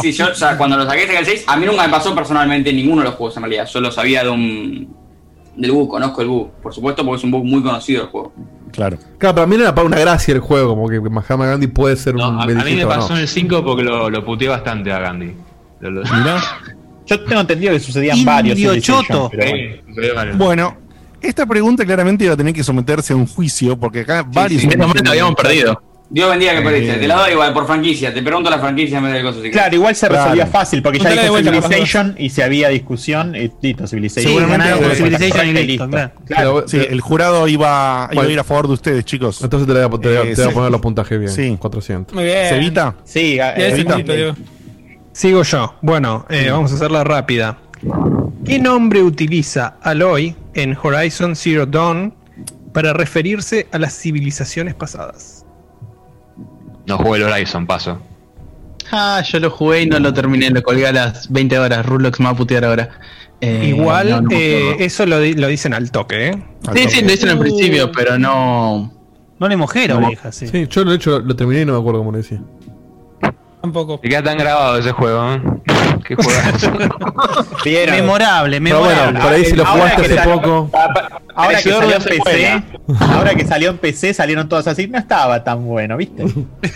sí, 0.02 0.12
yo 0.12 0.30
o 0.30 0.34
sea, 0.34 0.57
cuando 0.57 0.76
lo 0.76 0.86
saqué 0.86 1.07
saqué 1.07 1.18
el 1.18 1.26
6, 1.26 1.44
a 1.46 1.57
mí 1.57 1.66
nunca 1.66 1.82
me 1.82 1.88
pasó 1.90 2.14
personalmente 2.14 2.72
ninguno 2.72 3.02
de 3.02 3.09
los 3.09 3.14
juegos 3.16 3.36
en 3.36 3.42
realidad. 3.42 3.66
Yo 3.72 3.80
lo 3.80 3.90
sabía 3.90 4.22
de 4.24 4.30
un... 4.30 4.96
del 5.57 5.70
bug, 5.72 5.88
conozco 5.88 6.22
el 6.22 6.28
bug, 6.28 6.50
por 6.62 6.74
supuesto, 6.74 7.04
porque 7.04 7.18
es 7.18 7.24
un 7.24 7.30
bug 7.30 7.44
muy 7.44 7.62
conocido 7.62 8.02
del 8.02 8.11
juego. 8.11 8.32
Claro. 8.72 8.98
Claro, 9.18 9.34
para 9.36 9.46
mí 9.46 9.57
era 9.57 9.74
para 9.74 9.86
una 9.86 9.98
gracia 9.98 10.34
el 10.34 10.40
juego, 10.40 10.70
como 10.70 10.88
que 10.88 11.00
Mahatma 11.00 11.46
Gandhi 11.46 11.66
puede 11.68 11.96
ser 11.96 12.14
un 12.14 12.20
A, 12.20 12.42
a 12.42 12.46
mí 12.46 12.74
me 12.74 12.86
pasó 12.86 13.11
no. 13.11 13.16
en 13.16 13.22
el 13.22 13.28
5 13.28 13.64
porque 13.64 13.82
lo, 13.82 14.11
lo 14.11 14.24
puteé 14.24 14.48
bastante 14.48 14.92
a 14.92 14.98
Gandhi. 14.98 15.32
Lo- 15.80 15.90
lo- 15.90 16.02
Yo 17.07 17.20
tengo 17.24 17.40
entendido 17.40 17.72
que 17.72 17.80
sucedían 17.80 18.18
Indio 18.18 18.32
varios. 18.32 18.82
Choto. 18.82 19.30
pero 19.32 20.14
varios. 20.14 20.36
Bueno, 20.38 20.76
esta 21.20 21.46
pregunta 21.46 21.84
claramente 21.86 22.24
iba 22.24 22.34
a 22.34 22.36
tener 22.36 22.52
que 22.52 22.62
someterse 22.64 23.12
a 23.12 23.16
un 23.16 23.26
juicio 23.26 23.76
porque 23.78 24.00
acá 24.00 24.22
varios. 24.30 24.61
sí, 24.62 24.66
menos 24.68 24.88
mal 24.88 24.96
inician- 24.96 25.04
que 25.04 25.11
habíamos 25.11 25.34
perdido. 25.36 25.82
Dios 26.09 26.30
bendiga 26.30 26.52
que 26.52 26.59
Eh. 26.61 26.62
perdiste. 26.62 26.94
Te 26.98 27.09
la 27.09 27.16
doy 27.16 27.32
igual 27.32 27.52
por 27.52 27.66
franquicia. 27.66 28.14
Te 28.14 28.22
pregunto 28.22 28.48
la 28.48 28.59
franquicia 28.61 28.98
en 28.98 29.04
vez 29.04 29.12
de 29.14 29.22
cosas. 29.22 29.42
si 29.42 29.50
Claro, 29.50 29.74
igual 29.74 29.96
se 29.96 30.09
resolvía 30.09 30.34
Claro. 30.44 30.50
fácil 30.52 30.82
porque 30.82 30.98
ya 31.00 31.11
dijo 31.11 31.36
Civilization 31.38 32.14
y 32.16 32.30
si 32.30 32.42
había 32.42 32.68
discusión, 32.68 33.34
y 33.34 33.50
listo, 33.61 33.86
Civilization. 33.88 34.32
Seguramente 34.34 34.68
eh, 34.92 34.94
Civilization 34.94 35.48
y 35.48 35.52
listo. 35.64 35.88
Claro. 35.90 36.12
Claro, 36.26 36.64
sí, 36.68 36.78
el 36.88 37.00
jurado 37.00 37.48
iba, 37.48 38.07
a 38.07 38.26
ir 38.28 38.38
a 38.38 38.44
favor 38.44 38.68
de 38.68 38.74
ustedes, 38.74 39.04
chicos. 39.04 39.42
Entonces 39.42 39.66
te 39.66 39.72
voy 39.72 39.82
a, 39.82 40.00
te 40.00 40.09
Eh, 40.30 40.34
te 40.34 40.42
voy 40.42 40.44
a 40.44 40.48
sí. 40.48 40.54
poner 40.54 40.70
los 40.70 40.80
puntajes 40.80 41.18
bien. 41.18 41.30
Sí. 41.32 41.57
400. 41.59 42.14
Muy 42.14 42.24
bien. 42.24 42.48
¿Cevita? 42.50 42.94
Sí, 43.04 43.38
eh, 43.40 43.52
Evita. 43.57 43.96
Sigo 45.12 45.42
yo. 45.42 45.74
Bueno, 45.80 46.24
eh, 46.28 46.48
vamos 46.50 46.70
a 46.72 46.74
hacerla 46.76 47.02
rápida. 47.02 47.59
¿Qué 48.44 48.59
nombre 48.59 49.02
utiliza 49.02 49.76
Aloy 49.82 50.36
en 50.54 50.76
Horizon 50.80 51.34
Zero 51.34 51.66
Dawn 51.66 52.14
para 52.72 52.92
referirse 52.92 53.66
a 53.72 53.78
las 53.78 53.98
civilizaciones 53.98 54.74
pasadas? 54.74 55.36
No 56.87 56.99
jugué 56.99 57.18
el 57.18 57.24
Horizon, 57.24 57.66
paso. 57.66 57.99
Ah, 58.93 59.20
yo 59.26 59.41
lo 59.41 59.51
jugué 59.51 59.82
y 59.82 59.87
no 59.87 59.99
lo 59.99 60.12
terminé, 60.14 60.51
lo 60.51 60.62
colgué 60.62 60.87
a 60.87 60.93
las 60.93 61.30
20 61.32 61.59
horas. 61.59 61.84
Rulox 61.84 62.20
me 62.20 62.26
va 62.26 62.32
a 62.32 62.37
putear 62.37 62.64
ahora. 62.64 62.89
Eh, 63.41 63.72
Igual, 63.76 64.11
no, 64.11 64.20
no 64.22 64.28
me 64.28 64.37
eh, 64.37 64.76
eso 64.80 65.05
lo, 65.05 65.18
di- 65.20 65.34
lo 65.34 65.49
dicen 65.49 65.74
al 65.74 65.91
toque, 65.91 66.28
¿eh? 66.28 66.43
Sí, 66.74 66.84
sí, 66.89 67.03
lo 67.03 67.09
dicen 67.11 67.28
al 67.30 67.39
principio, 67.39 67.91
pero 67.93 68.18
no. 68.18 68.93
No 69.39 69.49
le 69.49 69.57
mojé 69.57 69.89
la 69.89 69.95
No. 70.01 70.11
sí. 70.30 70.47
Sí, 70.49 70.66
yo 70.70 70.84
de 70.84 70.95
hecho 70.95 71.18
lo 71.18 71.37
terminé 71.37 71.62
y 71.62 71.64
no 71.66 71.74
me 71.74 71.80
acuerdo 71.80 71.99
cómo 72.01 72.12
lo 72.12 72.18
decía. 72.18 72.41
Tampoco. 73.61 74.01
Y 74.03 74.09
queda 74.09 74.22
tan 74.22 74.39
grabado 74.39 74.78
ese 74.78 74.93
juego, 74.93 75.32
¿eh? 75.34 75.43
¿Qué 76.09 76.14
juegas? 76.14 76.70
¿Vieron? 77.64 77.96
Memorable, 77.96 78.61
Pero 78.61 78.78
bueno, 78.80 78.94
memorable. 78.94 79.20
por 79.20 79.32
ahí 79.32 79.44
si 79.44 79.57
lo 79.57 79.66
Ahora 79.66 79.80
jugaste 79.90 80.02
que 80.02 80.07
hace 80.07 80.16
salió- 80.16 80.34
poco. 80.42 80.70
Ahora 81.38 81.59
que 81.59 81.70
salió 81.70 81.96
en 81.96 82.02
PC, 82.02 82.62
ahora 83.12 83.34
que 83.34 83.44
salió 83.44 83.70
en 83.70 83.78
PC 83.78 84.14
salieron 84.14 84.48
todos 84.48 84.66
así, 84.68 84.86
no 84.88 84.96
estaba 84.98 85.44
tan 85.44 85.64
bueno, 85.66 85.96
¿viste? 85.98 86.24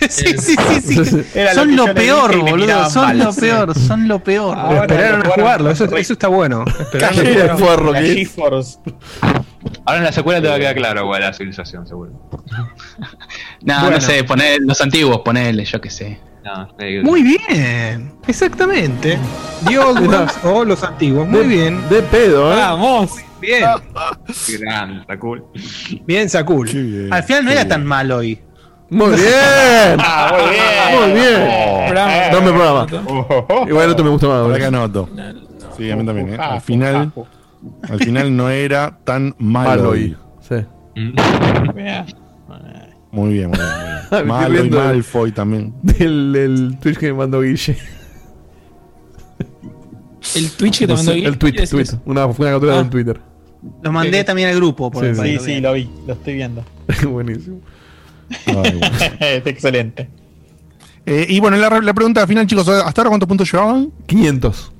sí, 0.09 0.37
sí, 0.37 0.55
sí, 0.83 1.05
sí. 1.05 1.23
Era 1.33 1.53
Son 1.55 1.75
lo 1.75 1.91
peor, 1.93 2.37
boludo. 2.37 2.89
Son 2.89 3.05
mal. 3.07 3.17
lo 3.17 3.33
peor, 3.33 3.75
son 3.77 4.07
lo 4.07 4.19
peor. 4.23 4.57
Ahora 4.57 4.81
esperaron 4.81 5.25
a 5.25 5.29
jugarlo, 5.29 5.71
eso, 5.71 5.85
está 5.97 6.27
bueno. 6.27 6.63
Esperaron 6.79 7.19
a 7.19 7.23
Cállate, 7.23 7.49
jugarlo. 7.57 7.93
Ahora 9.85 9.97
en 9.99 10.03
la 10.03 10.11
secuela 10.11 10.41
te 10.41 10.47
va 10.47 10.55
a 10.55 10.59
quedar 10.59 10.75
claro 10.75 11.07
cuál 11.07 11.21
es 11.23 11.27
la 11.29 11.33
civilización, 11.33 11.87
seguro. 11.87 12.11
No, 13.61 13.79
Bueno. 13.81 13.91
no 13.91 14.01
sé, 14.01 14.23
poner 14.23 14.59
los 14.61 14.79
antiguos, 14.81 15.21
ponele, 15.25 15.65
yo 15.65 15.81
qué 15.81 15.89
sé. 15.89 16.19
No, 16.43 16.67
Muy 17.03 17.21
bien, 17.23 18.13
exactamente. 18.27 19.17
Ones 19.67 20.31
o 20.43 20.65
los 20.65 20.83
antiguos. 20.83 21.27
Muy 21.27 21.45
bien, 21.45 21.79
De 21.89 22.01
pedo, 22.01 22.51
¿eh? 22.51 22.55
Vamos. 22.55 23.11
bien, 23.39 23.63
está 25.01 25.17
cool. 25.19 25.43
bien, 26.05 26.29
Sakul. 26.29 26.67
Bien. 26.67 27.13
Al 27.13 27.23
final 27.23 27.45
no 27.45 27.51
era 27.51 27.67
tan 27.67 27.85
mal 27.85 28.11
hoy. 28.11 28.39
Muy 28.89 29.09
bien. 29.15 29.97
Ah, 29.99 30.33
muy 30.33 30.49
bien. 30.51 30.99
Muy 30.99 31.21
bien. 31.21 31.85
Programa. 31.87 32.11
Dame 32.31 32.51
programa. 32.51 33.67
Igual 33.69 33.85
el 33.85 33.91
otro 33.91 34.03
me 34.05 34.11
gusta 34.11 34.27
más. 34.27 34.41
Por 34.41 34.51
¿verdad? 34.51 34.67
acá 34.67 34.77
anoto. 34.77 35.09
Sí, 35.77 35.89
a 35.91 35.95
mí 35.95 36.05
también. 36.05 36.33
¿eh? 36.33 36.37
Ah, 36.39 36.53
Al 36.55 36.61
final, 36.61 37.11
al 37.89 37.99
final 37.99 38.35
no 38.35 38.49
era 38.49 38.97
tan 39.03 39.33
malo. 39.39 39.69
Aloy. 39.71 40.17
Sí. 40.41 40.55
Muy 43.11 43.33
bien, 43.33 43.49
muy 43.49 43.57
bien. 43.57 43.69
Muy 44.11 44.17
bien. 44.19 44.27
Malo 44.27 44.65
y 44.65 44.69
de- 44.69 44.77
Malfoy 44.77 45.31
también. 45.31 45.73
Del, 45.81 46.33
del 46.33 46.77
Twitch 46.79 46.97
que 46.97 47.07
me 47.07 47.13
mandó 47.19 47.41
Guille. 47.41 47.77
El 50.35 50.51
Twitch 50.51 50.79
que 50.79 50.87
te 50.87 50.93
mandó 50.93 51.13
Guille. 51.13 51.27
el 51.27 51.37
tweet, 51.37 51.53
¿Qué 51.53 51.63
es 51.63 51.69
tweet. 51.69 51.85
Una, 52.05 52.27
fue 52.29 52.45
una 52.45 52.53
captura 52.55 52.73
de 52.73 52.79
Ah. 52.79 52.81
un 52.83 52.89
Twitter. 52.89 53.19
Lo 53.83 53.91
mandé 53.91 54.23
también 54.23 54.49
al 54.49 54.55
grupo. 54.55 54.89
Por 54.91 55.03
Sí, 55.03 55.09
el 55.09 55.15
sí. 55.15 55.21
Sí, 55.21 55.27
país. 55.27 55.41
sí, 55.43 55.61
lo 55.61 55.73
vi, 55.73 55.89
lo 56.07 56.13
estoy 56.13 56.33
viendo. 56.35 56.63
Buenísimo. 57.09 57.59
Ay, 58.45 58.53
bueno. 58.53 58.79
Está 59.19 59.49
excelente. 59.49 60.09
Eh, 61.05 61.25
y 61.29 61.39
bueno, 61.39 61.57
la, 61.57 61.69
la 61.81 61.93
pregunta 61.93 62.25
final, 62.27 62.45
chicos, 62.47 62.67
¿hasta 62.69 63.01
ahora 63.01 63.09
cuántos 63.09 63.27
puntos 63.27 63.51
llevaban? 63.51 63.91
500. 64.05 64.71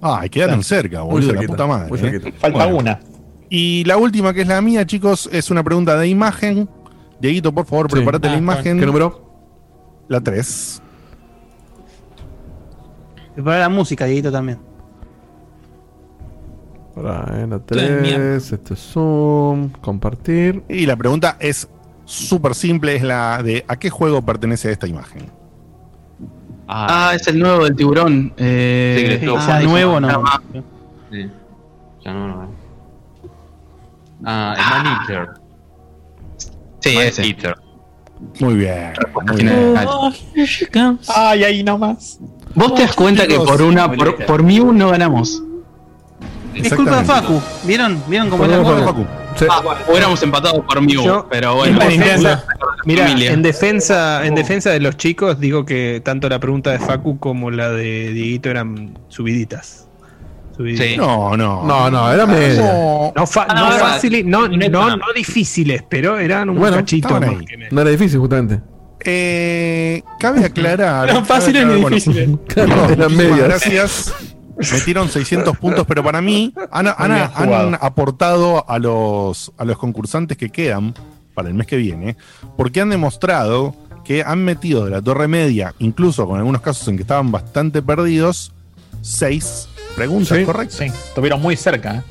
Ay, 0.00 0.28
quedaron 0.28 0.64
cerca, 0.64 1.02
boludo, 1.02 1.32
la 1.32 1.42
puta 1.42 1.66
madre. 1.66 2.16
¿eh? 2.16 2.32
Falta 2.38 2.64
Bueno. 2.66 2.78
una. 2.78 3.00
Y 3.48 3.84
la 3.84 3.96
última, 3.96 4.34
que 4.34 4.42
es 4.42 4.48
la 4.48 4.60
mía, 4.60 4.84
chicos, 4.86 5.28
es 5.32 5.50
una 5.50 5.62
pregunta 5.62 5.96
de 5.96 6.08
imagen. 6.08 6.68
Dieguito, 7.22 7.52
por 7.54 7.64
favor, 7.66 7.86
Sí. 7.88 7.94
prepárate 7.96 8.26
la 8.28 8.34
Ah, 8.34 8.38
imagen. 8.38 8.80
¿Qué 8.80 8.84
número? 8.84 9.22
La 10.08 10.20
3. 10.20 10.82
Preparar 13.34 13.60
la 13.60 13.68
música, 13.68 14.04
Dieguito 14.06 14.32
también. 14.32 14.58
Para, 16.96 17.24
eh, 17.42 17.46
la 17.46 17.56
Estoy 17.56 17.78
en 17.78 18.02
3. 18.02 18.52
Esto 18.52 18.74
es 18.74 18.80
Zoom. 18.80 19.70
Compartir. 19.80 20.62
Y 20.68 20.84
la 20.84 20.96
pregunta 20.96 21.36
es 21.38 21.68
súper 22.04 22.54
simple, 22.56 22.96
es 22.96 23.02
la 23.02 23.40
de 23.42 23.64
¿a 23.68 23.76
qué 23.76 23.88
juego 23.88 24.20
pertenece 24.22 24.70
esta 24.72 24.86
imagen? 24.88 25.22
Ah, 26.68 27.12
es 27.14 27.26
el 27.28 27.38
nuevo 27.38 27.64
del 27.64 27.76
tiburón. 27.76 28.32
Eh, 28.36 29.18
Sí, 29.20 29.26
Ah, 29.26 29.30
jugando. 29.42 29.68
nuevo 29.70 30.00
no. 30.00 30.22
Sí. 31.10 31.30
Ya 32.04 32.12
no, 32.12 32.28
no. 32.28 32.50
Ah, 34.24 34.54
el 35.08 35.14
Eater. 35.14 35.41
Sí, 36.82 36.94
Man 36.96 37.06
ese. 37.06 37.22
Eater. 37.24 37.54
Muy 38.40 38.54
bien. 38.54 38.92
Muy 39.26 39.42
bien. 39.42 39.74
Oh. 39.86 40.12
Ay, 41.08 41.44
ahí 41.44 41.62
nomás. 41.62 42.18
Vos 42.54 42.74
te 42.74 42.82
das 42.82 42.94
cuenta 42.94 43.26
que 43.26 43.36
por 43.36 43.60
una, 43.62 43.90
por, 43.90 44.24
por 44.26 44.42
Mew 44.42 44.72
no 44.72 44.90
ganamos. 44.90 45.42
Es 46.54 46.74
culpa 46.74 46.96
de 46.96 47.00
Exactamente. 47.00 47.04
Facu. 47.40 47.42
¿Vieron? 47.66 48.02
¿Vieron 48.08 48.28
cómo 48.30 48.44
era? 48.44 48.62
Facu. 48.62 49.06
Sí. 49.36 49.46
Ah, 49.50 49.62
hubiéramos 49.88 50.22
empatado 50.22 50.62
por 50.66 50.80
Mew, 50.82 51.02
Yo- 51.02 51.26
pero 51.30 51.54
bueno. 51.54 51.80
en 51.82 51.98
defensa, 51.98 52.44
mira, 52.84 53.10
en 53.10 53.42
defensa, 53.42 54.26
en 54.26 54.34
defensa 54.34 54.70
de 54.70 54.80
los 54.80 54.98
chicos, 54.98 55.40
digo 55.40 55.64
que 55.64 56.02
tanto 56.04 56.28
la 56.28 56.38
pregunta 56.38 56.70
de 56.70 56.78
Facu 56.78 57.18
como 57.18 57.50
la 57.50 57.70
de 57.70 58.12
Dieguito 58.12 58.50
eran 58.50 58.98
subiditas. 59.08 59.88
Sí. 60.56 60.96
No, 60.96 61.36
no. 61.36 61.64
No, 61.64 61.90
no, 61.90 62.12
era 62.12 62.26
media. 62.26 62.60
No. 62.62 63.12
No, 63.16 63.26
fa- 63.26 63.46
Ah, 63.48 63.54
no 63.54 63.70
no, 63.70 63.78
fáciles, 63.78 64.24
no, 64.24 64.48
no 64.48 64.68
no, 64.68 64.96
no 64.96 65.04
difíciles, 65.14 65.82
pero 65.88 66.18
eran 66.18 66.50
un 66.50 66.58
Bueno, 66.58 66.76
cachito 66.76 67.08
más 67.20 67.22
ahí. 67.28 67.44
que 67.44 67.56
me- 67.56 67.68
No 67.70 67.80
era 67.80 67.90
difícil, 67.90 68.18
justamente. 68.20 68.60
Eh, 69.04 70.02
cabe 70.18 70.44
aclarar. 70.44 71.08
Eran 71.08 71.26
fáciles 71.26 71.66
ni 71.66 71.74
difíciles. 71.84 72.28
No, 72.28 72.88
Eran 72.88 73.16
medias. 73.16 73.38
gracias. 73.40 74.14
Metieron 74.72 75.08
600 75.08 75.56
puntos, 75.56 75.84
pero 75.88 76.04
para 76.04 76.20
mí 76.20 76.52
han, 76.70 76.86
han- 76.86 77.12
han 77.34 77.74
aportado 77.80 78.64
a 78.68 78.78
los, 78.78 79.50
a 79.56 79.64
los 79.64 79.76
concursantes 79.78 80.36
que 80.36 80.50
quedan 80.50 80.94
para 81.34 81.48
el 81.48 81.54
mes 81.54 81.66
que 81.66 81.76
viene, 81.76 82.16
porque 82.56 82.80
han 82.80 82.90
demostrado 82.90 83.74
que 84.04 84.22
han 84.22 84.44
metido 84.44 84.84
de 84.84 84.90
la 84.90 85.00
torre 85.00 85.26
media, 85.26 85.74
incluso 85.78 86.26
con 86.28 86.38
algunos 86.38 86.60
casos 86.60 86.86
en 86.88 86.96
que 86.96 87.02
estaban 87.02 87.32
bastante 87.32 87.82
perdidos, 87.82 88.52
seis 89.00 89.68
preguntas 89.96 90.38
Sí. 90.38 90.44
correctas. 90.44 90.78
Sí, 90.78 90.84
estuvieron 90.86 91.40
muy 91.40 91.56
cerca. 91.56 91.96
¿eh? 91.96 92.02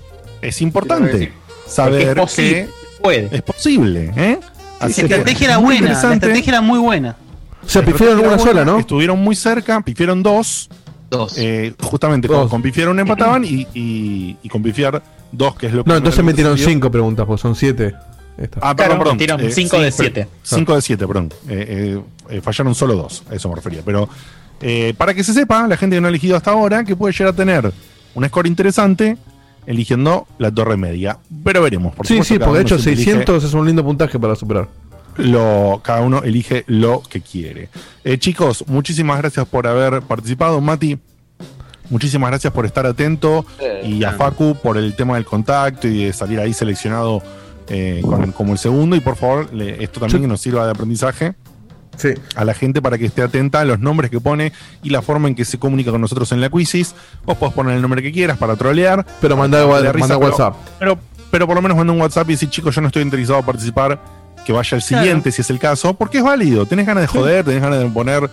Es 0.42 0.62
importante 0.62 1.32
saber 1.68 2.10
es 2.10 2.16
posible. 2.16 2.54
que 2.66 2.70
puede. 3.02 3.30
Es 3.32 3.42
posible, 3.42 4.12
¿eh? 4.16 4.40
la 4.80 4.88
estrategia 4.88 5.48
era 5.48 5.58
buena, 5.58 5.88
la 5.94 6.14
estrategia 6.14 6.52
era 6.52 6.62
muy 6.62 6.80
buena. 6.80 7.16
O 7.64 7.70
sea, 7.70 7.84
estrategia 7.84 8.20
una 8.26 8.40
sola, 8.40 8.66
¿no? 8.66 8.80
Estuvieron 8.80 9.20
muy 9.20 9.36
cerca, 9.36 9.82
pifiaron 9.82 10.24
dos. 10.24 10.70
Dos. 11.10 11.38
Eh, 11.38 11.74
justamente 11.82 12.28
con, 12.28 12.48
con 12.48 12.62
pifiar 12.62 12.88
empataban 13.02 13.44
y, 13.44 13.68
y, 13.74 14.38
y 14.42 14.50
con 14.50 14.64
pifiar 14.64 15.04
dos, 15.32 15.56
que 15.58 15.68
es 15.68 15.74
lo 15.74 15.84
que 15.84 15.90
No, 15.90 15.98
entonces 15.98 16.24
metieron 16.24 16.58
cinco 16.58 16.90
preguntas, 16.90 17.26
pues 17.28 17.42
son 17.42 17.54
siete. 17.56 17.94
Esta. 18.38 18.60
Ah, 18.64 18.74
perdón, 18.76 18.98
perdón. 19.00 19.14
metieron 19.18 19.42
Eh, 19.42 19.52
de 19.78 19.92
pero- 19.92 19.92
siete. 19.92 20.28
Cinco 20.42 20.74
de 20.74 20.82
siete, 20.82 21.06
perdón. 21.06 21.32
Eh, 21.50 22.00
eh, 22.30 22.36
eh, 22.38 22.42
fallaron 22.42 22.74
solo 22.74 22.96
dos, 22.96 23.24
a 23.30 23.36
eso 23.36 23.50
me 23.50 23.56
refería. 23.56 23.82
Pero 23.86 24.08
eh, 24.62 24.94
para 24.98 25.14
que 25.14 25.24
se 25.24 25.34
sepa, 25.34 25.68
la 25.68 25.78
gente 25.78 25.96
que 25.96 26.02
no 26.02 26.08
ha 26.08 26.10
elegido 26.10 26.36
hasta 26.38 26.52
ahora, 26.52 26.84
que 26.84 26.96
puede 26.96 27.14
llegar 27.14 27.34
a 27.34 27.36
tener 27.36 27.72
un 28.14 28.26
score 28.28 28.48
interesante 28.48 29.18
eligiendo 29.66 30.28
la 30.38 30.52
torre 30.52 30.78
media. 30.78 31.18
Pero 31.44 31.62
veremos. 31.62 31.96
Por 31.96 32.06
sí, 32.08 32.14
supuesto, 32.16 32.34
sí, 32.34 32.40
porque 32.40 32.58
de 32.60 32.64
hecho 32.64 32.76
siempre 32.80 32.94
elige 32.94 33.12
600 33.12 33.44
es 33.44 33.54
un 33.54 33.66
lindo 33.66 33.84
puntaje 33.84 34.20
para 34.20 34.36
superar. 34.36 34.68
Lo, 35.18 35.82
cada 35.84 36.02
uno 36.02 36.24
elige 36.24 36.64
lo 36.68 37.02
que 37.08 37.22
quiere. 37.22 37.70
Eh, 38.04 38.18
chicos, 38.18 38.64
muchísimas 38.68 39.18
gracias 39.20 39.46
por 39.48 39.68
haber 39.68 40.02
participado. 40.04 40.62
Mati, 40.62 40.98
muchísimas 41.90 42.30
gracias 42.30 42.54
por 42.54 42.66
estar 42.66 42.86
atento. 42.86 43.46
y 43.84 44.04
a 44.04 44.12
Facu 44.14 44.56
por 44.62 44.78
el 44.78 44.96
tema 44.96 45.16
del 45.16 45.26
contacto 45.26 45.88
y 45.88 46.06
de 46.06 46.14
salir 46.14 46.40
ahí 46.40 46.54
seleccionado 46.54 47.22
eh, 47.68 48.02
con- 48.04 48.32
como 48.32 48.54
el 48.54 48.58
segundo. 48.60 48.96
Y 48.96 49.00
por 49.02 49.16
favor, 49.16 49.54
le- 49.54 49.84
esto 49.84 50.00
también 50.00 50.22
que 50.22 50.28
nos 50.28 50.42
sirva 50.42 50.66
de 50.66 50.72
aprendizaje. 50.72 51.34
A 52.36 52.46
la 52.46 52.54
gente 52.54 52.82
para 52.82 52.98
que 52.98 53.06
esté 53.06 53.22
atenta 53.22 53.60
a 53.60 53.66
los 53.66 53.80
nombres 53.80 54.10
que 54.10 54.20
pone 54.20 54.52
y 54.82 54.90
la 54.90 55.02
forma 55.02 55.28
en 55.28 55.36
que 55.36 55.46
se 55.46 55.60
comunica 55.60 55.92
con 55.92 56.02
nosotros 56.02 56.32
en 56.32 56.42
la 56.42 56.50
quizzes. 56.50 56.96
Vos 57.26 57.38
podés 57.38 57.54
poner 57.54 57.76
el 57.76 57.82
nombre 57.82 58.02
que 58.02 58.12
quieras 58.12 58.38
para 58.38 58.56
trolear. 58.56 59.06
Pero 59.22 59.36
risa, 59.94 60.08
mandá 60.08 60.20
pero- 60.20 60.32
WhatsApp. 60.32 60.56
Pero, 60.80 61.00
pero 61.30 61.48
por 61.48 61.56
lo 61.56 61.62
menos 61.62 61.78
manda 61.78 61.94
un 61.94 62.02
WhatsApp 62.02 62.30
y 62.30 62.34
decir, 62.34 62.50
chicos, 62.50 62.74
yo 62.74 62.82
no 62.82 62.88
estoy 62.88 63.04
interesado 63.04 63.40
en 63.40 63.46
participar, 63.46 64.00
que 64.46 64.52
vaya 64.54 64.76
el 64.76 64.82
siguiente 64.82 65.32
si 65.32 65.42
es 65.42 65.50
el 65.50 65.60
caso, 65.60 65.94
porque 65.94 66.20
es 66.20 66.24
válido. 66.24 66.66
Tenés 66.66 66.88
ganas 66.88 67.04
de 67.04 67.08
joder, 67.08 67.46
tenés 67.46 67.62
ganas 67.62 67.80
de 67.80 67.86
poner. 67.90 68.30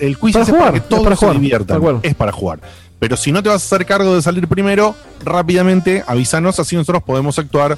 El 0.00 0.18
quiz 0.18 0.32
Para 0.32 0.44
es 0.44 0.50
jugar, 0.50 0.64
para 0.64 0.72
que 0.72 0.78
es 0.78 0.88
todos 0.88 1.18
se 1.18 1.30
diviertan. 1.30 2.00
Es 2.02 2.14
para 2.14 2.32
jugar. 2.32 2.60
Pero 2.98 3.16
si 3.16 3.32
no 3.32 3.42
te 3.42 3.48
vas 3.48 3.62
a 3.62 3.74
hacer 3.74 3.86
cargo 3.86 4.14
de 4.14 4.22
salir 4.22 4.46
primero, 4.46 4.94
rápidamente 5.24 6.04
avísanos, 6.06 6.60
así 6.60 6.76
nosotros 6.76 7.02
podemos 7.02 7.38
actuar 7.38 7.76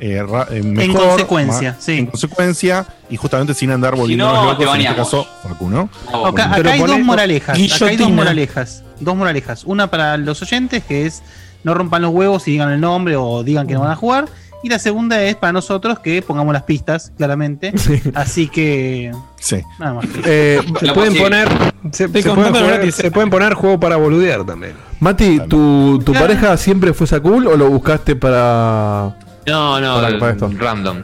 eh, 0.00 0.22
ra- 0.26 0.46
eh, 0.50 0.62
mejor. 0.62 1.08
consecuencia, 1.08 1.76
ma- 1.86 1.92
En 1.94 2.06
consecuencia, 2.06 2.86
y 3.10 3.16
justamente 3.16 3.54
sin 3.54 3.70
andar 3.70 3.94
volviendo 3.96 4.26
no, 4.32 4.44
locos, 4.52 4.74
en 4.74 4.80
este 4.80 4.94
caso, 4.96 5.26
Facu, 5.42 5.68
¿no? 5.68 5.88
Acá, 6.26 6.54
hay 6.54 6.80
dos 6.80 6.98
moralejas. 7.00 7.58
Acá 7.74 7.86
hay 7.86 7.96
dos 7.96 8.10
moralejas. 8.10 8.82
Dos 8.98 9.16
moralejas. 9.16 9.64
Una 9.64 9.88
para 9.90 10.16
los 10.16 10.40
oyentes, 10.42 10.82
que 10.84 11.06
es 11.06 11.22
no 11.64 11.74
rompan 11.74 12.00
los 12.02 12.12
huevos 12.12 12.48
y 12.48 12.52
digan 12.52 12.70
el 12.70 12.80
nombre 12.80 13.16
o 13.16 13.42
digan 13.42 13.66
que 13.66 13.74
no 13.74 13.80
van 13.80 13.90
a 13.92 13.96
jugar. 13.96 14.26
Y 14.62 14.68
la 14.68 14.78
segunda 14.78 15.22
es 15.22 15.36
para 15.36 15.54
nosotros 15.54 16.00
que 16.00 16.20
pongamos 16.20 16.52
las 16.52 16.64
pistas, 16.64 17.12
claramente. 17.16 17.72
Así 18.14 18.46
que. 18.48 19.10
Sí. 19.38 19.62
Nada 19.78 19.94
más. 19.94 20.04
Eh, 20.24 20.60
pueden 20.78 20.94
posible. 20.94 21.20
poner 21.22 21.48
se, 21.92 22.08
pueden 22.10 22.34
jugar- 22.34 22.92
se 22.92 23.10
pueden 23.10 23.30
poner 23.30 23.54
juego 23.54 23.80
para 23.80 23.96
boludear 23.96 24.44
también. 24.44 24.74
Mati, 25.00 25.40
¿tu, 25.48 25.98
tu 26.04 26.12
pareja 26.12 26.56
siempre 26.58 26.92
fue 26.92 27.06
Sakul 27.06 27.46
o 27.46 27.56
lo 27.56 27.70
buscaste 27.70 28.16
para. 28.16 29.16
No, 29.50 29.80
no, 29.80 29.94
para, 30.00 30.18
para 30.18 30.32
esto? 30.32 30.50
random. 30.56 31.02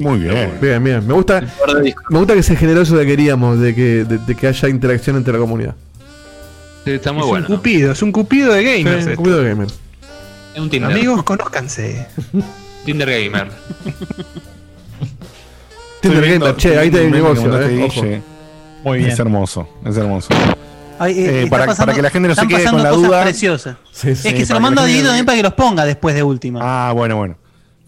Muy 0.00 0.18
bien. 0.20 0.58
Bien, 0.60 0.82
bien. 0.82 1.06
Me 1.06 1.14
gusta, 1.14 1.42
me 2.08 2.18
gusta 2.18 2.34
que 2.34 2.42
sea 2.42 2.56
generoso 2.56 2.96
de 2.96 3.04
que 3.04 3.10
queríamos, 3.12 3.60
de 3.60 3.74
que, 3.74 4.04
de, 4.04 4.18
de 4.18 4.34
que 4.34 4.46
haya 4.46 4.68
interacción 4.68 5.16
entre 5.16 5.32
la 5.34 5.38
comunidad. 5.38 5.74
Sí, 6.84 6.92
está 6.92 7.12
muy 7.12 7.22
es 7.22 7.28
bueno. 7.28 7.46
un 7.48 7.56
cupido, 7.56 7.92
es 7.92 8.02
un 8.02 8.12
cupido 8.12 8.52
de 8.52 8.64
gamers. 8.64 9.04
Sí, 9.04 9.10
esto. 9.10 9.22
cupido 9.22 9.38
de 9.42 9.48
gamers. 9.50 9.78
Es 10.54 10.60
un 10.60 10.70
Tinder. 10.70 10.90
Amigos, 10.90 11.22
conózcanse. 11.22 12.06
Tinder 12.84 13.08
Gamer. 13.08 13.48
Tinder 16.00 16.38
Gamer, 16.38 16.56
che, 16.56 16.78
ahí 16.78 16.90
te 16.90 16.98
meme 16.98 17.10
que 17.10 17.16
negocio, 17.18 17.60
eh, 17.60 17.84
ojo. 17.84 18.02
Guille. 18.02 18.22
Muy 18.84 18.98
bien. 18.98 19.10
Es 19.10 19.18
hermoso, 19.18 19.68
es 19.84 19.96
hermoso. 19.96 20.28
Ay, 20.98 21.12
eh, 21.18 21.42
Eh, 21.42 21.46
para, 21.48 21.66
pasando- 21.66 21.86
para 21.86 21.96
que 21.96 22.02
la 22.02 22.10
gente 22.10 22.28
no 22.28 22.34
se 22.34 22.46
quede 22.46 22.64
con 22.70 22.82
la 22.82 22.90
duda. 22.90 23.22
preciosas. 23.22 23.76
Sí, 23.92 24.10
es 24.10 24.18
sí, 24.20 24.34
que 24.34 24.46
se 24.46 24.52
lo 24.54 24.60
mando 24.60 24.80
a 24.82 24.84
Dieguito 24.84 25.06
también 25.08 25.26
para 25.26 25.36
que 25.36 25.42
los 25.42 25.54
ponga 25.54 25.84
después 25.84 26.14
de 26.14 26.22
última. 26.22 26.60
Ah, 26.62 26.92
bueno, 26.92 27.16
bueno. 27.16 27.36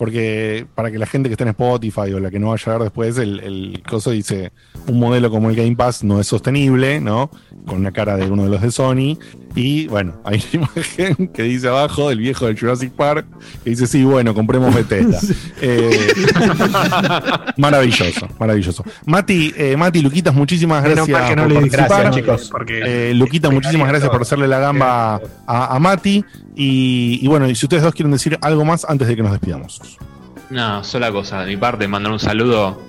Porque 0.01 0.65
para 0.75 0.91
que 0.91 0.97
la 0.99 1.05
gente 1.05 1.29
que 1.29 1.35
esté 1.35 1.45
en 1.45 1.51
Spotify 1.51 2.11
o 2.15 2.21
la 2.21 2.31
que 2.31 2.39
no 2.39 2.49
vaya 2.49 2.63
a 2.67 2.71
ver 2.79 2.85
después, 2.85 3.19
el, 3.19 3.39
el 3.41 3.83
coso 3.87 4.13
dice, 4.13 4.51
un 4.87 4.99
modelo 4.99 5.31
como 5.31 5.51
el 5.51 5.57
Game 5.57 5.77
Pass 5.77 6.03
no 6.03 6.19
es 6.19 6.27
sostenible, 6.27 7.03
¿no? 7.03 7.31
Con 7.67 7.77
una 7.81 7.93
cara 7.93 8.17
de 8.17 8.25
uno 8.31 8.45
de 8.45 8.49
los 8.49 8.63
de 8.63 8.71
Sony. 8.71 9.19
Y 9.55 9.89
bueno, 9.89 10.15
hay 10.25 10.43
una 10.55 10.71
imagen 10.75 11.29
que 11.29 11.43
dice 11.43 11.69
abajo, 11.69 12.11
el 12.11 12.17
viejo 12.17 12.47
del 12.47 12.59
Jurassic 12.59 12.93
Park, 12.93 13.27
que 13.63 13.69
dice, 13.69 13.87
sí, 13.87 14.03
bueno, 14.03 14.33
compremos 14.33 14.75
Bethesda. 14.75 15.21
Eh, 15.63 15.91
maravilloso, 17.59 18.27
maravilloso. 18.39 18.85
Mati, 19.07 19.53
eh, 19.57 19.77
Mati, 19.77 20.01
Luquitas, 20.01 20.35
muchísimas 20.35 20.83
gracias 20.83 21.29
que 21.29 21.37
no 21.37 21.43
por 21.43 21.53
le 21.53 21.55
participar. 21.61 21.89
gracias, 21.89 22.15
chicos, 22.17 22.49
porque- 22.51 23.11
Eh, 23.11 23.15
Luquita, 23.15 23.51
muchísimas 23.51 23.89
gracias 23.89 24.11
por 24.11 24.23
hacerle 24.23 24.49
la 24.49 24.59
gamba 24.59 25.21
a, 25.47 25.77
a 25.77 25.79
Mati. 25.79 26.25
Y, 26.57 27.21
y 27.23 27.27
bueno, 27.29 27.49
y 27.49 27.55
si 27.55 27.67
ustedes 27.67 27.83
dos 27.83 27.95
quieren 27.95 28.13
decir 28.13 28.39
algo 28.43 28.65
más 28.65 28.85
antes 28.89 29.07
de 29.09 29.17
que 29.17 29.23
nos 29.23 29.33
despidamos. 29.33 29.90
No, 30.51 30.83
sola 30.85 31.11
cosa. 31.13 31.41
De 31.41 31.47
mi 31.47 31.57
parte, 31.57 31.87
mandar 31.89 32.13
un 32.13 32.19
saludo 32.19 32.81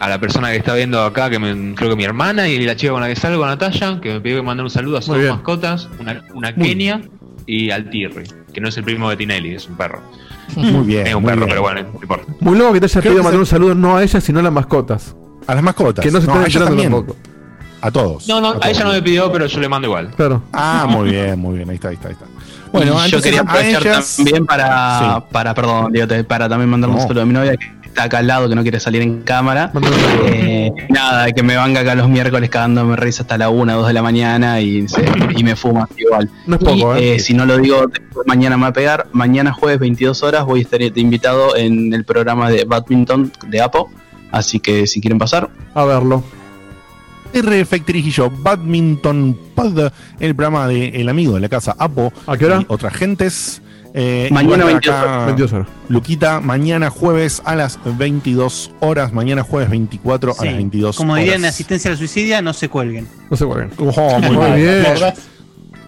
a 0.00 0.08
la 0.08 0.18
persona 0.18 0.50
que 0.50 0.56
está 0.56 0.74
viendo 0.74 1.02
acá, 1.02 1.30
que 1.30 1.38
me- 1.38 1.74
creo 1.74 1.90
que 1.90 1.96
mi 1.96 2.04
hermana 2.04 2.48
y 2.48 2.58
la 2.64 2.76
chica 2.76 2.92
con 2.92 3.00
la 3.00 3.08
que 3.08 3.16
salgo, 3.16 3.44
Natalia, 3.46 3.98
que 4.00 4.12
me 4.14 4.20
pidió 4.20 4.36
que 4.36 4.42
mandar 4.42 4.64
un 4.64 4.70
saludo 4.70 4.98
a 4.98 5.02
sus 5.02 5.16
mascotas, 5.16 5.88
una, 6.34 6.52
Kenia 6.54 7.00
y 7.46 7.70
al 7.70 7.90
Tirri, 7.90 8.24
que 8.52 8.60
no 8.60 8.68
es 8.68 8.76
el 8.76 8.84
primo 8.84 9.08
de 9.10 9.16
Tinelli, 9.16 9.54
es 9.54 9.68
un 9.68 9.76
perro. 9.76 10.00
Muy 10.56 10.84
bien. 10.86 11.06
Es 11.06 11.14
un 11.14 11.24
perro, 11.24 11.36
bien. 11.38 11.48
pero 11.48 11.62
bueno, 11.62 11.82
no 11.82 11.98
importa. 12.02 12.32
Muy 12.40 12.58
loco 12.58 12.72
que 12.74 12.80
te 12.80 12.86
hayas 12.86 12.92
Creo 13.02 13.12
pedido 13.14 13.22
mandar 13.24 13.38
se- 13.38 13.40
un 13.40 13.46
saludo 13.46 13.74
no 13.74 13.96
a 13.96 14.02
ella, 14.02 14.20
sino 14.20 14.40
a 14.40 14.42
las 14.42 14.52
mascotas. 14.52 15.16
A 15.46 15.54
las 15.54 15.62
mascotas. 15.64 16.04
Que 16.04 16.10
no 16.10 16.20
se 16.20 16.26
No, 16.26 16.44
están 16.44 16.76
tampoco. 16.76 17.16
A 17.80 17.90
todos. 17.90 18.26
No, 18.28 18.40
no, 18.40 18.54
a 18.62 18.70
ella 18.70 18.84
no 18.84 18.92
me 18.92 19.02
pidió, 19.02 19.30
pero 19.30 19.46
yo 19.46 19.60
le 19.60 19.68
mando 19.68 19.88
igual. 19.88 20.10
Claro. 20.16 20.42
Ah, 20.52 20.86
muy 20.88 21.10
bien, 21.10 21.38
muy 21.38 21.56
bien. 21.56 21.68
Ahí 21.70 21.76
está, 21.76 21.88
ahí 21.88 21.94
está, 21.94 22.08
ahí 22.08 22.14
está. 22.14 22.26
Bueno, 22.74 23.06
yo 23.06 23.22
quería 23.22 23.40
aprovechar 23.40 23.82
ellas- 23.86 24.16
también 24.16 24.46
para, 24.46 24.98
Sí. 25.20 25.24
para, 25.32 25.54
perdón, 25.54 25.92
para 26.26 26.48
también 26.48 26.68
mandar 26.70 26.90
un 26.90 26.96
No. 26.96 27.02
saludo 27.02 27.22
a 27.22 27.26
mi 27.26 27.32
novia 27.32 27.56
que 27.56 27.66
está 27.86 28.04
acá 28.04 28.18
al 28.18 28.26
lado, 28.26 28.48
que 28.48 28.54
no 28.54 28.62
quiere 28.62 28.80
salir 28.80 29.00
en 29.02 29.22
cámara. 29.22 29.70
Eh, 30.26 30.72
nada, 30.88 31.30
que 31.30 31.42
me 31.42 31.56
venga 31.56 31.80
acá 31.80 31.94
los 31.94 32.08
miércoles 32.08 32.50
cagándome 32.50 32.96
risa 32.96 33.22
hasta 33.22 33.38
la 33.38 33.48
1, 33.50 33.74
2 33.74 33.86
de 33.86 33.92
la 33.92 34.02
mañana 34.02 34.60
y, 34.60 34.88
se- 34.88 35.04
y 35.36 35.44
me 35.44 35.54
fuma 35.54 35.88
igual. 35.96 36.28
No 36.46 36.56
es 36.56 36.62
Y, 36.62 36.64
poco, 36.64 36.96
¿eh? 36.96 37.14
eh, 37.14 37.18
si 37.20 37.34
no 37.34 37.46
lo 37.46 37.58
digo, 37.58 37.84
mañana 38.26 38.56
me 38.56 38.62
va 38.64 38.68
a 38.68 38.72
pegar. 38.72 39.06
Mañana 39.12 39.52
jueves 39.52 39.78
22 39.78 40.22
horas 40.22 40.44
voy 40.44 40.60
a 40.60 40.62
estar 40.62 40.82
invitado 40.82 41.56
en 41.56 41.92
el 41.94 42.04
programa 42.04 42.50
de 42.50 42.64
badminton 42.64 43.32
de 43.48 43.60
Apo. 43.60 43.90
Así 44.32 44.58
que 44.58 44.88
si 44.88 45.00
quieren 45.00 45.18
pasar, 45.18 45.48
A 45.74 45.84
verlo. 45.84 46.24
R 47.34 47.64
Factory 47.64 48.14
Badminton 48.38 49.38
Pod, 49.54 49.90
el 50.20 50.34
programa 50.34 50.68
de 50.68 50.88
El 51.00 51.08
Amigo 51.08 51.34
de 51.34 51.40
la 51.40 51.48
Casa 51.48 51.74
Apo. 51.78 52.12
¿A 52.26 52.36
qué 52.36 52.46
hora? 52.46 52.60
Y 52.62 52.66
otras 52.68 52.94
gentes. 52.94 53.60
Eh, 53.96 54.28
Mañana 54.32 54.56
y 54.56 54.58
va 54.58 54.64
a 54.64 54.66
22 54.66 54.94
estar 54.94 55.04
horas. 55.04 55.16
acá 55.16 55.26
22 55.26 55.52
horas. 55.52 55.68
Luquita, 55.88 56.40
mañana 56.40 56.90
jueves 56.90 57.42
a 57.44 57.54
las 57.54 57.78
22 57.84 58.72
horas. 58.80 59.12
Mañana 59.12 59.42
jueves 59.44 59.70
24 59.70 60.34
a 60.38 60.44
las 60.44 60.54
22 60.54 60.96
Como 60.96 61.12
horas. 61.12 61.24
dirían 61.24 61.42
en 61.42 61.48
asistencia 61.48 61.90
al 61.92 61.96
suicidio, 61.98 62.42
no 62.42 62.52
se 62.52 62.68
cuelguen. 62.68 63.06
No 63.30 63.36
se 63.36 63.44
jueguen. 63.44 63.70
Oh, 63.78 64.18
muy, 64.20 64.36
Muy 64.36 64.60
bien. 64.62 64.82
bien. 64.82 65.14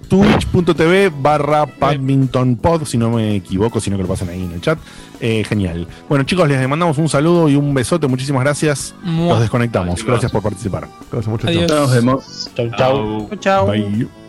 Twitch.tv 0.09 1.11
barra 1.21 1.67
badminton 1.67 2.57
pod, 2.57 2.85
si 2.85 2.97
no 2.97 3.11
me 3.11 3.37
equivoco, 3.37 3.81
sino 3.81 3.97
que 3.97 4.03
lo 4.03 4.09
pasan 4.09 4.29
ahí 4.29 4.43
en 4.43 4.53
el 4.53 4.61
chat. 4.61 4.79
Eh, 5.21 5.45
genial. 5.49 5.87
Bueno, 6.09 6.25
chicos, 6.25 6.49
les 6.49 6.69
mandamos 6.69 6.99
un 6.99 7.09
saludo 7.09 7.49
y 7.49 7.57
un 7.57 7.73
besote. 7.75 8.07
Muchísimas 8.07 8.43
gracias. 8.43 8.95
Los 9.05 9.41
desconectamos. 9.41 10.05
Gracias 10.05 10.31
por 10.31 10.43
participar. 10.43 10.89
Gracias 11.11 11.29
mucho. 11.29 11.49
Adiós. 11.49 11.71
nos 11.71 11.95
vemos. 11.95 12.51
Chau, 12.55 12.71
chau. 12.77 13.29
Chau, 13.29 13.39
chau. 13.39 13.67
Bye. 13.69 14.26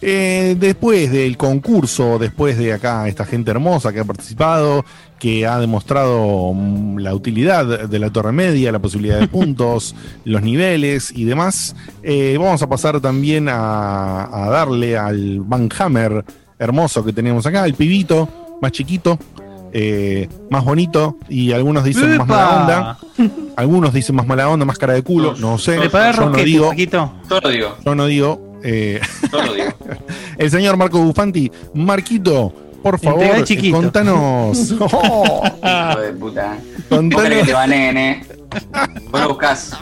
Eh, 0.00 0.56
después 0.58 1.10
del 1.10 1.36
concurso, 1.36 2.18
después 2.18 2.56
de 2.56 2.72
acá 2.72 3.08
esta 3.08 3.24
gente 3.24 3.50
hermosa 3.50 3.92
que 3.92 4.00
ha 4.00 4.04
participado, 4.04 4.84
que 5.18 5.44
ha 5.46 5.58
demostrado 5.58 6.52
mm, 6.54 6.98
la 6.98 7.14
utilidad 7.14 7.88
de 7.88 7.98
la 7.98 8.10
torre 8.10 8.30
media, 8.30 8.70
la 8.70 8.78
posibilidad 8.78 9.18
de 9.18 9.26
puntos, 9.28 9.96
los 10.24 10.42
niveles 10.42 11.12
y 11.14 11.24
demás, 11.24 11.74
eh, 12.02 12.36
vamos 12.38 12.62
a 12.62 12.68
pasar 12.68 13.00
también 13.00 13.48
a, 13.48 14.46
a 14.46 14.50
darle 14.50 14.96
al 14.96 15.40
Van 15.40 15.68
Hammer 15.76 16.24
hermoso 16.60 17.04
que 17.04 17.12
tenemos 17.12 17.44
acá, 17.46 17.64
el 17.66 17.74
pibito 17.74 18.28
más 18.60 18.72
chiquito, 18.72 19.18
eh, 19.72 20.28
más 20.50 20.64
bonito 20.64 21.16
y 21.28 21.52
algunos 21.52 21.84
dicen 21.84 22.16
más 22.18 22.26
mala 22.26 22.50
onda, 22.62 22.98
algunos 23.56 23.92
dicen 23.92 24.16
más 24.16 24.26
mala 24.26 24.48
onda, 24.48 24.64
más 24.64 24.78
cara 24.78 24.94
de 24.94 25.02
culo, 25.02 25.34
no 25.38 25.58
sé, 25.58 25.76
yo 26.14 26.30
no 26.30 26.36
digo, 26.44 26.72
yo 27.84 27.94
no 27.94 28.06
digo. 28.06 28.47
Eh, 28.62 29.00
yo 29.32 29.42
lo 29.42 29.54
digo. 29.54 29.68
el 30.38 30.50
señor 30.50 30.76
Marco 30.76 30.98
Bufanti. 30.98 31.50
Marquito, 31.74 32.52
por 32.82 32.98
favor, 32.98 33.44
chiquito. 33.44 33.76
contanos. 33.76 34.72
Oh, 34.80 35.42
Hijo 35.92 36.00
de 36.00 36.12
puta. 36.14 36.58
Contanos. 36.88 37.38
que 37.38 37.44
te 37.44 37.52
baneen, 37.52 37.96
eh. 37.96 38.22
Vos 39.10 39.20
lo 39.20 39.28
buscás. 39.30 39.72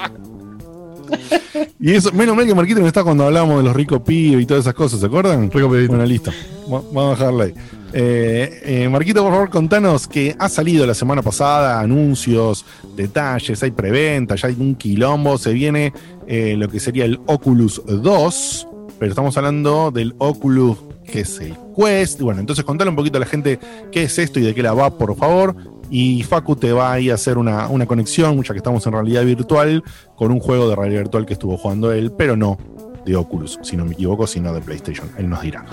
Y 1.78 1.92
eso, 1.92 2.10
menos 2.12 2.34
mal 2.34 2.46
que 2.46 2.54
Marquito 2.54 2.80
no 2.80 2.86
está 2.88 3.04
cuando 3.04 3.24
hablábamos 3.24 3.58
de 3.58 3.62
los 3.64 3.76
ricos 3.76 4.00
pibes 4.02 4.42
y 4.42 4.46
todas 4.46 4.64
esas 4.64 4.74
cosas, 4.74 4.98
¿se 5.00 5.06
acuerdan? 5.06 5.50
Rico 5.50 5.70
pibito. 5.70 5.88
Bueno, 5.92 6.04
listo. 6.04 6.32
Va- 6.64 6.82
Vamos 6.92 7.06
a 7.06 7.10
dejarla 7.20 7.44
ahí. 7.44 7.54
Eh, 7.92 8.60
eh, 8.64 8.88
Marquito, 8.88 9.22
por 9.22 9.32
favor, 9.32 9.50
contanos 9.50 10.08
que 10.08 10.34
ha 10.38 10.48
salido 10.48 10.84
la 10.84 10.94
semana 10.94 11.22
pasada 11.22 11.78
anuncios, 11.80 12.64
detalles, 12.96 13.62
hay 13.62 13.70
preventa, 13.70 14.34
ya 14.34 14.48
hay 14.48 14.56
un 14.58 14.74
quilombo, 14.74 15.38
se 15.38 15.52
viene 15.52 15.92
eh, 16.26 16.56
lo 16.58 16.68
que 16.68 16.80
sería 16.80 17.04
el 17.04 17.20
Oculus 17.26 17.80
2, 17.86 18.65
pero 18.98 19.10
estamos 19.10 19.36
hablando 19.36 19.90
del 19.90 20.14
Oculus 20.18 20.78
que 21.10 21.20
es 21.20 21.38
el 21.40 21.54
Quest. 21.76 22.20
Bueno, 22.20 22.40
entonces 22.40 22.64
contale 22.64 22.90
un 22.90 22.96
poquito 22.96 23.16
a 23.18 23.20
la 23.20 23.26
gente 23.26 23.58
qué 23.92 24.02
es 24.04 24.18
esto 24.18 24.40
y 24.40 24.42
de 24.42 24.54
qué 24.54 24.62
la 24.62 24.74
va, 24.74 24.96
por 24.98 25.16
favor. 25.16 25.54
Y 25.88 26.24
Facu 26.24 26.56
te 26.56 26.72
va 26.72 26.92
a 26.92 26.98
ir 27.00 27.12
a 27.12 27.14
hacer 27.14 27.38
una, 27.38 27.68
una 27.68 27.86
conexión, 27.86 28.42
ya 28.42 28.52
que 28.52 28.58
estamos 28.58 28.84
en 28.86 28.92
realidad 28.92 29.24
virtual, 29.24 29.84
con 30.16 30.32
un 30.32 30.40
juego 30.40 30.68
de 30.68 30.74
realidad 30.74 31.02
virtual 31.02 31.26
que 31.26 31.34
estuvo 31.34 31.56
jugando 31.56 31.92
él, 31.92 32.10
pero 32.10 32.36
no 32.36 32.58
de 33.04 33.14
Oculus, 33.14 33.60
si 33.62 33.76
no 33.76 33.84
me 33.84 33.92
equivoco, 33.92 34.26
sino 34.26 34.52
de 34.52 34.60
PlayStation. 34.60 35.08
Él 35.16 35.28
nos 35.28 35.42
dirá. 35.42 35.64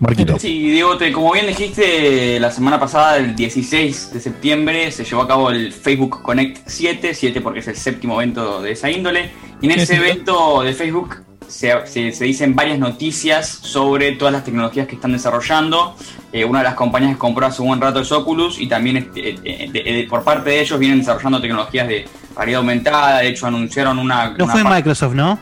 Marquito. 0.00 0.36
Sí, 0.38 0.70
Diego, 0.70 0.96
te- 0.96 1.12
como 1.12 1.32
bien 1.32 1.46
dijiste, 1.46 2.40
la 2.40 2.50
semana 2.50 2.80
pasada, 2.80 3.18
el 3.18 3.36
16 3.36 4.12
de 4.12 4.20
septiembre, 4.20 4.90
se 4.90 5.04
llevó 5.04 5.22
a 5.22 5.28
cabo 5.28 5.50
el 5.50 5.72
Facebook 5.72 6.22
Connect 6.22 6.62
7, 6.66 7.14
7 7.14 7.40
porque 7.40 7.60
es 7.60 7.68
el 7.68 7.76
séptimo 7.76 8.20
evento 8.20 8.60
de 8.62 8.72
esa 8.72 8.90
índole. 8.90 9.30
Y 9.60 9.66
en 9.66 9.78
Ese. 9.78 9.94
evento 9.96 10.62
de 10.62 10.74
Facebook 10.74 11.16
se, 11.54 11.86
se- 11.86 12.12
se 12.12 12.24
dicen 12.24 12.54
varias 12.56 12.78
noticias 12.78 13.46
sobre 13.48 14.12
todas 14.12 14.32
las 14.32 14.44
tecnologías 14.44 14.86
que 14.88 14.96
están 14.96 15.12
desarrollando. 15.12 15.96
Eh, 16.32 16.44
una 16.44 16.58
de 16.58 16.64
las 16.64 16.74
compañías 16.74 17.12
que 17.12 17.18
compró 17.18 17.46
hace 17.46 17.62
un 17.62 17.68
buen 17.68 17.80
rato 17.80 18.00
es 18.00 18.10
Oculus 18.10 18.58
y 18.60 18.66
también 18.66 18.96
este, 18.96 19.30
eh, 19.30 19.38
eh, 19.44 19.70
de- 19.72 19.82
de- 19.82 20.06
por 20.10 20.24
parte 20.24 20.50
de 20.50 20.60
ellos 20.60 20.78
vienen 20.80 20.98
desarrollando 20.98 21.40
tecnologías 21.40 21.86
de 21.86 22.06
realidad 22.36 22.58
aumentada. 22.58 23.18
De 23.18 23.28
hecho, 23.28 23.46
anunciaron 23.46 23.98
una. 24.00 24.30
No 24.30 24.44
una 24.44 24.52
fue 24.52 24.64
Microsoft, 24.64 25.14
¿no? 25.14 25.38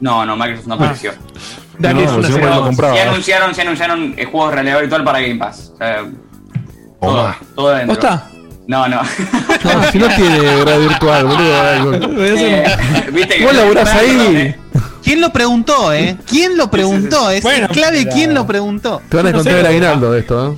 No, 0.00 0.24
no, 0.24 0.36
Microsoft 0.36 0.66
no 0.68 0.74
Ah. 0.74 0.76
apareció. 0.76 1.12
Dale, 1.78 2.04
No, 2.04 2.20
es 2.20 2.30
una 2.30 3.02
anunciaron, 3.02 3.54
sí 3.54 3.60
anunciaron 3.60 4.14
eh, 4.16 4.24
juegos 4.24 4.50
de 4.50 4.54
realidad 4.54 4.80
virtual 4.80 5.04
para 5.04 5.20
Game 5.20 5.36
Pass. 5.36 5.72
O 5.74 5.78
sea, 5.78 6.04
todo. 7.54 7.86
¿Posta? 7.86 8.30
No, 8.68 8.86
no. 8.86 9.00
No, 9.02 9.82
si 9.90 9.98
no 9.98 10.08
tiene 10.08 10.38
realidad 10.64 10.78
virtual, 10.78 11.24
boludo. 11.26 11.94
Eh, 12.24 12.64
Viste 13.12 13.36
que 13.38 13.44
Vos 13.44 13.54
laburás 13.54 13.88
ahí. 13.94 14.54
¿Quién 15.08 15.20
lo 15.22 15.32
preguntó, 15.32 15.92
eh? 15.94 16.18
¿Quién 16.28 16.58
lo 16.58 16.70
preguntó? 16.70 17.30
Es 17.30 17.42
Bueno, 17.42 17.66
clave 17.68 18.00
pero- 18.02 18.14
quién 18.14 18.34
lo 18.34 18.46
preguntó. 18.46 19.00
Te 19.08 19.16
van 19.16 19.24
a 19.26 19.28
descontar 19.30 19.58
el 19.60 19.66
aguinaldo 19.66 20.12
de 20.12 20.20
esto, 20.20 20.52
¿eh? 20.52 20.56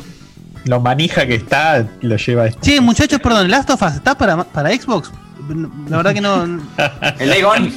Lo 0.65 0.81
manija 0.81 1.25
que 1.25 1.37
está, 1.37 1.87
lo 2.01 2.17
lleva 2.17 2.47
esto. 2.47 2.59
Che, 2.61 2.81
muchachos, 2.81 3.21
perdón, 3.21 3.49
¿Last 3.49 3.71
of 3.71 3.81
Us 3.81 3.95
está 3.95 4.19
para, 4.19 4.43
para 4.43 4.71
Xbox? 4.71 5.13
La 5.89 5.97
verdad 5.99 6.13
que 6.15 6.21
no. 6.21 6.43
El 7.19 7.29
Dagon. 7.31 7.73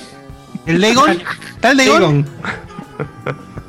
¿El 0.65 0.81
Dagon? 0.81 1.11
¿Está 1.55 1.71
el 1.71 1.77
Dagon? 1.77 2.25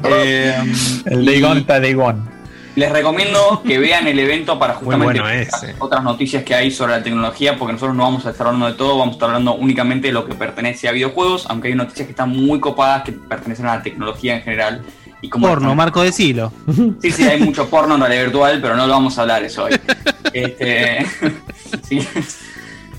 Eh, 0.05 0.73
El 1.05 1.25
Dagon 1.27 1.59
está 1.59 1.81
Dagon. 1.81 2.29
Les 2.77 2.91
recomiendo 2.91 3.63
que 3.67 3.79
vean 3.79 4.07
el 4.07 4.19
evento 4.19 4.59
para 4.59 4.75
justamente 4.75 5.21
bueno 5.21 5.41
otras 5.79 6.03
noticias 6.03 6.43
que 6.43 6.55
hay 6.55 6.71
sobre 6.71 6.93
la 6.93 7.03
tecnología, 7.03 7.57
porque 7.57 7.75
nosotros 7.75 7.97
no 7.97 8.03
vamos 8.03 8.27
a 8.27 8.31
estar 8.31 8.47
hablando 8.47 8.67
de 8.67 8.75
todo, 8.75 8.99
vamos 8.99 9.13
a 9.13 9.17
estar 9.17 9.29
hablando 9.29 9.55
únicamente 9.55 10.09
de 10.09 10.13
lo 10.13 10.25
que 10.25 10.35
pertenece 10.35 10.89
a 10.89 10.93
videojuegos, 10.93 11.47
aunque 11.49 11.69
hay 11.69 11.75
noticias 11.75 12.07
que 12.07 12.13
están 12.13 12.31
muy 12.31 12.61
copadas 12.61 13.05
que 13.05 13.13
pertenecen 13.13 13.67
a 13.67 13.77
la 13.77 13.83
tecnología 13.83 14.37
en 14.37 14.43
general. 14.43 14.83
Y 15.21 15.29
como 15.29 15.49
Porno, 15.49 15.75
Marco 15.75 16.03
de 16.03 16.13
Silo. 16.13 16.53
Sí, 17.01 17.11
sí, 17.11 17.23
hay 17.25 17.41
mucho 17.41 17.71
porno 17.71 17.95
en 17.95 18.01
realidad 18.01 18.25
virtual, 18.25 18.61
pero 18.61 18.77
no 18.77 18.87
lo 18.87 18.93
vamos 18.93 19.17
a 19.17 19.23
hablar 19.23 19.43
eso 19.45 19.65
hoy. 19.65 19.73
Este, 20.33 21.07
sí. 21.89 22.01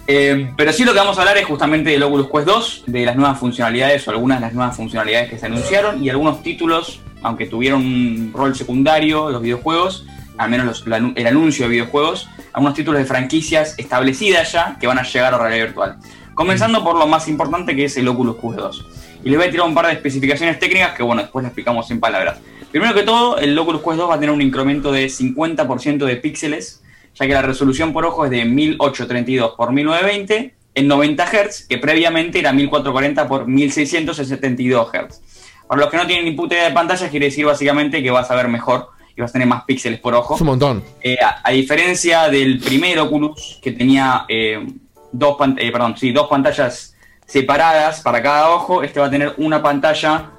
Eh, 0.08 0.54
pero 0.56 0.72
sí 0.72 0.86
lo 0.86 0.94
que 0.94 1.00
vamos 1.00 1.18
a 1.18 1.22
hablar 1.22 1.38
es 1.38 1.46
justamente 1.46 1.90
del 1.90 2.04
Oculus 2.04 2.30
Quest 2.30 2.46
2, 2.46 2.84
de 2.88 3.06
las 3.06 3.16
nuevas 3.16 3.38
funcionalidades 3.40 4.08
o 4.08 4.12
algunas 4.12 4.40
de 4.40 4.46
las 4.46 4.54
nuevas 4.54 4.76
funcionalidades 4.78 5.30
que 5.30 5.38
se 5.38 5.48
anunciaron 5.48 6.02
y 6.02 6.10
algunos 6.10 6.44
títulos, 6.44 7.02
aunque 7.26 7.48
tuvieron 7.48 7.82
un 7.82 8.32
rol 8.34 8.56
secundario, 8.56 9.32
los 9.32 9.42
videojuegos, 9.42 10.06
al 10.38 10.50
menos 10.50 10.84
el 10.86 11.28
anuncio 11.28 11.66
de 11.66 11.72
videojuegos, 11.72 12.30
algunos 12.54 12.76
títulos 12.76 13.00
de 13.00 13.06
franquicias 13.06 13.74
establecidas 13.80 14.52
ya 14.52 14.78
que 14.80 14.86
van 14.86 15.00
a 15.00 15.04
llegar 15.04 15.34
a 15.34 15.40
realidad 15.40 15.66
virtual. 15.66 15.98
Comenzando 16.36 16.84
por 16.84 16.98
lo 16.98 17.08
más 17.08 17.28
importante 17.28 17.76
que 17.76 17.86
es 17.86 17.98
el 17.98 18.08
Oculus 18.08 18.36
Quest 18.36 18.58
2. 18.58 18.86
Y 19.24 19.30
les 19.30 19.40
voy 19.40 19.48
a 19.48 19.52
tirar 19.52 19.68
un 19.68 19.74
par 19.74 19.88
de 19.88 19.94
especificaciones 19.94 20.60
técnicas 20.60 20.94
que, 20.94 21.02
bueno, 21.02 21.24
después 21.24 21.42
las 21.42 21.50
explicamos 21.50 21.90
en 21.90 22.00
palabras. 22.00 22.38
Primero 22.70 22.94
que 22.94 23.02
todo, 23.02 23.40
el 23.40 23.58
Oculus 23.58 23.82
Quest 23.82 23.98
2 23.98 24.10
va 24.10 24.16
a 24.16 24.20
tener 24.20 24.34
un 24.34 24.42
incremento 24.42 24.92
de 24.92 25.08
50% 25.08 26.06
de 26.06 26.16
píxeles, 26.18 26.84
ya 27.16 27.26
que 27.26 27.34
la 27.34 27.42
resolución 27.42 27.92
por 27.92 28.06
ojo 28.06 28.26
es 28.26 28.32
de 28.32 28.46
1832 28.46 29.54
por 29.58 29.72
1920 29.72 30.54
en 30.76 30.88
90 30.88 31.26
Hz, 31.26 31.66
que 31.68 31.80
previamente 31.80 32.38
era 32.38 32.54
1440 32.54 33.28
por 33.28 33.48
1672 33.48 34.92
Hz. 34.92 35.35
Para 35.68 35.82
los 35.82 35.90
que 35.90 35.98
no 35.98 36.06
tienen 36.08 36.26
ni 36.26 36.32
puta 36.32 36.56
idea 36.56 36.66
de 36.70 36.74
pantalla, 36.74 37.10
quiere 37.10 37.28
decir 37.28 37.46
básicamente 37.46 38.02
que 38.04 38.12
vas 38.12 38.30
a 38.32 38.36
ver 38.36 38.48
mejor 38.48 38.90
y 39.16 39.22
vas 39.22 39.32
a 39.32 39.34
tener 39.34 39.48
más 39.48 39.64
píxeles 39.64 40.00
por 40.00 40.14
ojo. 40.14 40.36
Es 40.36 40.42
un 40.42 40.48
montón. 40.48 40.84
Eh, 41.02 41.18
a, 41.22 41.42
a 41.44 41.52
diferencia 41.52 42.30
del 42.30 42.60
primer 42.60 43.00
Oculus, 43.00 43.60
que 43.62 43.72
tenía 43.72 44.26
eh, 44.28 44.66
dos, 45.12 45.38
pan- 45.38 45.56
eh, 45.60 45.72
perdón, 45.72 45.96
sí, 45.98 46.12
dos 46.12 46.28
pantallas 46.28 46.96
separadas 47.26 48.02
para 48.02 48.22
cada 48.22 48.50
ojo, 48.52 48.84
este 48.84 49.00
va 49.00 49.08
a 49.08 49.10
tener 49.10 49.34
una 49.38 49.62
pantalla 49.64 50.32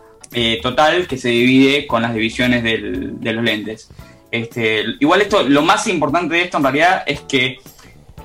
total 0.63 1.07
que 1.07 1.17
se 1.17 1.29
divide 1.31 1.87
con 1.87 2.03
las 2.03 2.13
divisiones 2.13 2.63
del- 2.63 3.19
de 3.21 3.33
los 3.33 3.43
lentes. 3.43 3.89
Este, 4.31 4.85
igual 5.01 5.23
esto, 5.23 5.43
lo 5.45 5.63
más 5.63 5.87
importante 5.89 6.35
de 6.35 6.43
esto 6.43 6.59
en 6.59 6.63
realidad 6.65 7.05
es 7.07 7.21
que 7.21 7.57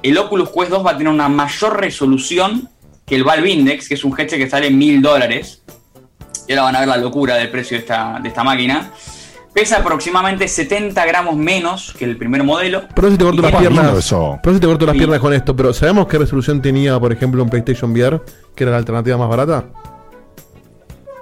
el 0.04 0.18
Oculus 0.18 0.50
Quest 0.50 0.72
2 0.72 0.86
va 0.86 0.92
a 0.92 0.98
tener 0.98 1.14
una 1.14 1.30
mayor 1.30 1.80
resolución 1.80 2.68
que 3.06 3.16
el 3.16 3.24
Valve 3.24 3.50
Index, 3.52 3.88
que 3.88 3.94
es 3.94 4.04
un 4.04 4.20
headset 4.20 4.40
que 4.40 4.50
sale 4.50 4.70
mil 4.72 5.02
dólares. 5.02 5.64
Y 6.48 6.54
ahora 6.54 6.64
van 6.64 6.76
a 6.76 6.80
ver 6.80 6.88
la 6.90 6.98
locura 6.98 7.36
del 7.36 7.50
precio 7.50 7.78
de 7.78 7.82
esta, 7.82 8.20
de 8.22 8.30
esta 8.30 8.44
máquina. 8.44 8.92
Pesa 9.54 9.78
aproximadamente 9.80 10.48
70 10.48 11.06
gramos 11.06 11.36
menos 11.36 11.94
que 11.98 12.06
el 12.06 12.16
primer 12.18 12.42
modelo. 12.44 12.84
Pero 12.96 13.12
si 13.12 13.18
te 13.18 13.24
corto 13.26 13.42
las 13.42 13.52
piernas. 13.56 13.98
eso. 13.98 14.40
Pero 14.42 14.54
si 14.56 14.62
te 14.62 14.68
corto 14.68 14.86
las 14.86 14.94
Sí. 14.94 15.00
piernas 15.00 15.20
con 15.20 15.34
esto. 15.34 15.56
Pero 15.56 15.74
¿sabemos 15.74 16.08
qué 16.08 16.18
resolución 16.18 16.62
tenía, 16.62 16.98
por 17.00 17.12
ejemplo, 17.12 17.44
un 17.44 17.50
PlayStation 17.50 17.92
VR? 17.92 18.22
Que 18.56 18.64
era 18.64 18.72
la 18.72 18.78
alternativa 18.78 19.18
más 19.18 19.28
barata. 19.28 19.66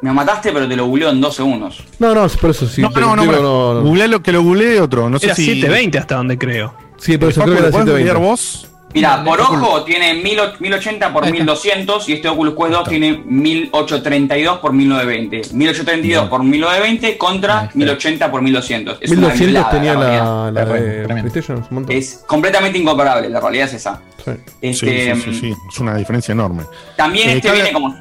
Me 0.02 0.14
mataste, 0.14 0.52
pero 0.54 0.68
te 0.68 0.76
lo 0.78 0.86
googleo 0.86 1.10
en 1.10 1.20
dos 1.20 1.36
segundos. 1.36 1.84
No, 1.98 2.14
no, 2.16 2.26
por 2.28 2.52
eso 2.52 2.68
sí. 2.68 2.82
No, 2.82 2.90
no, 2.90 3.16
no, 3.16 3.24
pero 3.26 3.42
no, 3.42 3.74
no. 3.76 3.82
googlealo, 3.82 4.22
que 4.24 4.32
lo 4.32 4.44
googleé 4.44 4.80
otro. 4.80 5.10
No 5.10 5.20
sé 5.20 5.26
Era 5.26 5.36
si. 5.36 5.46
720 5.46 5.98
hasta 5.98 6.16
donde 6.16 6.38
creo. 6.38 6.74
Sí, 6.98 7.18
por 7.18 7.30
eso 7.30 7.42
creo 7.42 7.56
que 7.56 7.62
¿lo 7.62 7.68
era 7.68 7.72
podés 7.78 7.88
googlear 7.88 8.16
720. 8.18 8.30
vos? 8.30 8.68
Mira, 8.94 9.24
por 9.24 9.40
ojo 9.40 9.84
tiene 9.84 10.16
1000 10.16 10.40
1080 10.60 11.14
por 11.14 11.30
1200 11.32 12.10
y 12.10 12.14
este 12.14 12.28
Oculus 12.28 12.56
Quest 12.56 12.72
2 12.72 12.90
tiene 12.90 13.24
1832 13.26 14.58
por 14.60 14.74
1920. 14.74 15.54
1832 15.54 16.28
por 16.30 16.44
1920 16.44 17.18
contra 17.18 17.70
1080 17.74 18.32
por 18.32 18.42
1200. 18.42 18.98
Es 19.02 19.12
una 19.12 19.28
1200 19.30 19.48
violada, 19.48 19.72
tenía 19.72 19.94
la, 19.94 20.52
la 20.52 20.66
de 20.66 21.06
PlayStation. 21.08 21.60
es 21.62 21.68
un 21.70 21.76
montón. 21.76 21.96
Es 21.96 22.24
completamente 22.26 22.80
incomparable, 22.80 23.30
la 23.30 23.40
realidad 23.40 23.68
es 23.68 23.74
esa. 23.76 24.02
Sí, 24.26 24.32
Este, 24.62 25.16
sí, 25.16 25.22
sí, 25.22 25.34
sí, 25.40 25.54
Es 25.72 25.80
una 25.80 25.96
diferencia 25.96 26.32
enorme. 26.32 26.64
También 26.98 27.30
Eh, 27.30 27.34
este 27.34 27.48
cabe- 27.50 27.58
viene 27.62 27.74
como. 27.74 27.94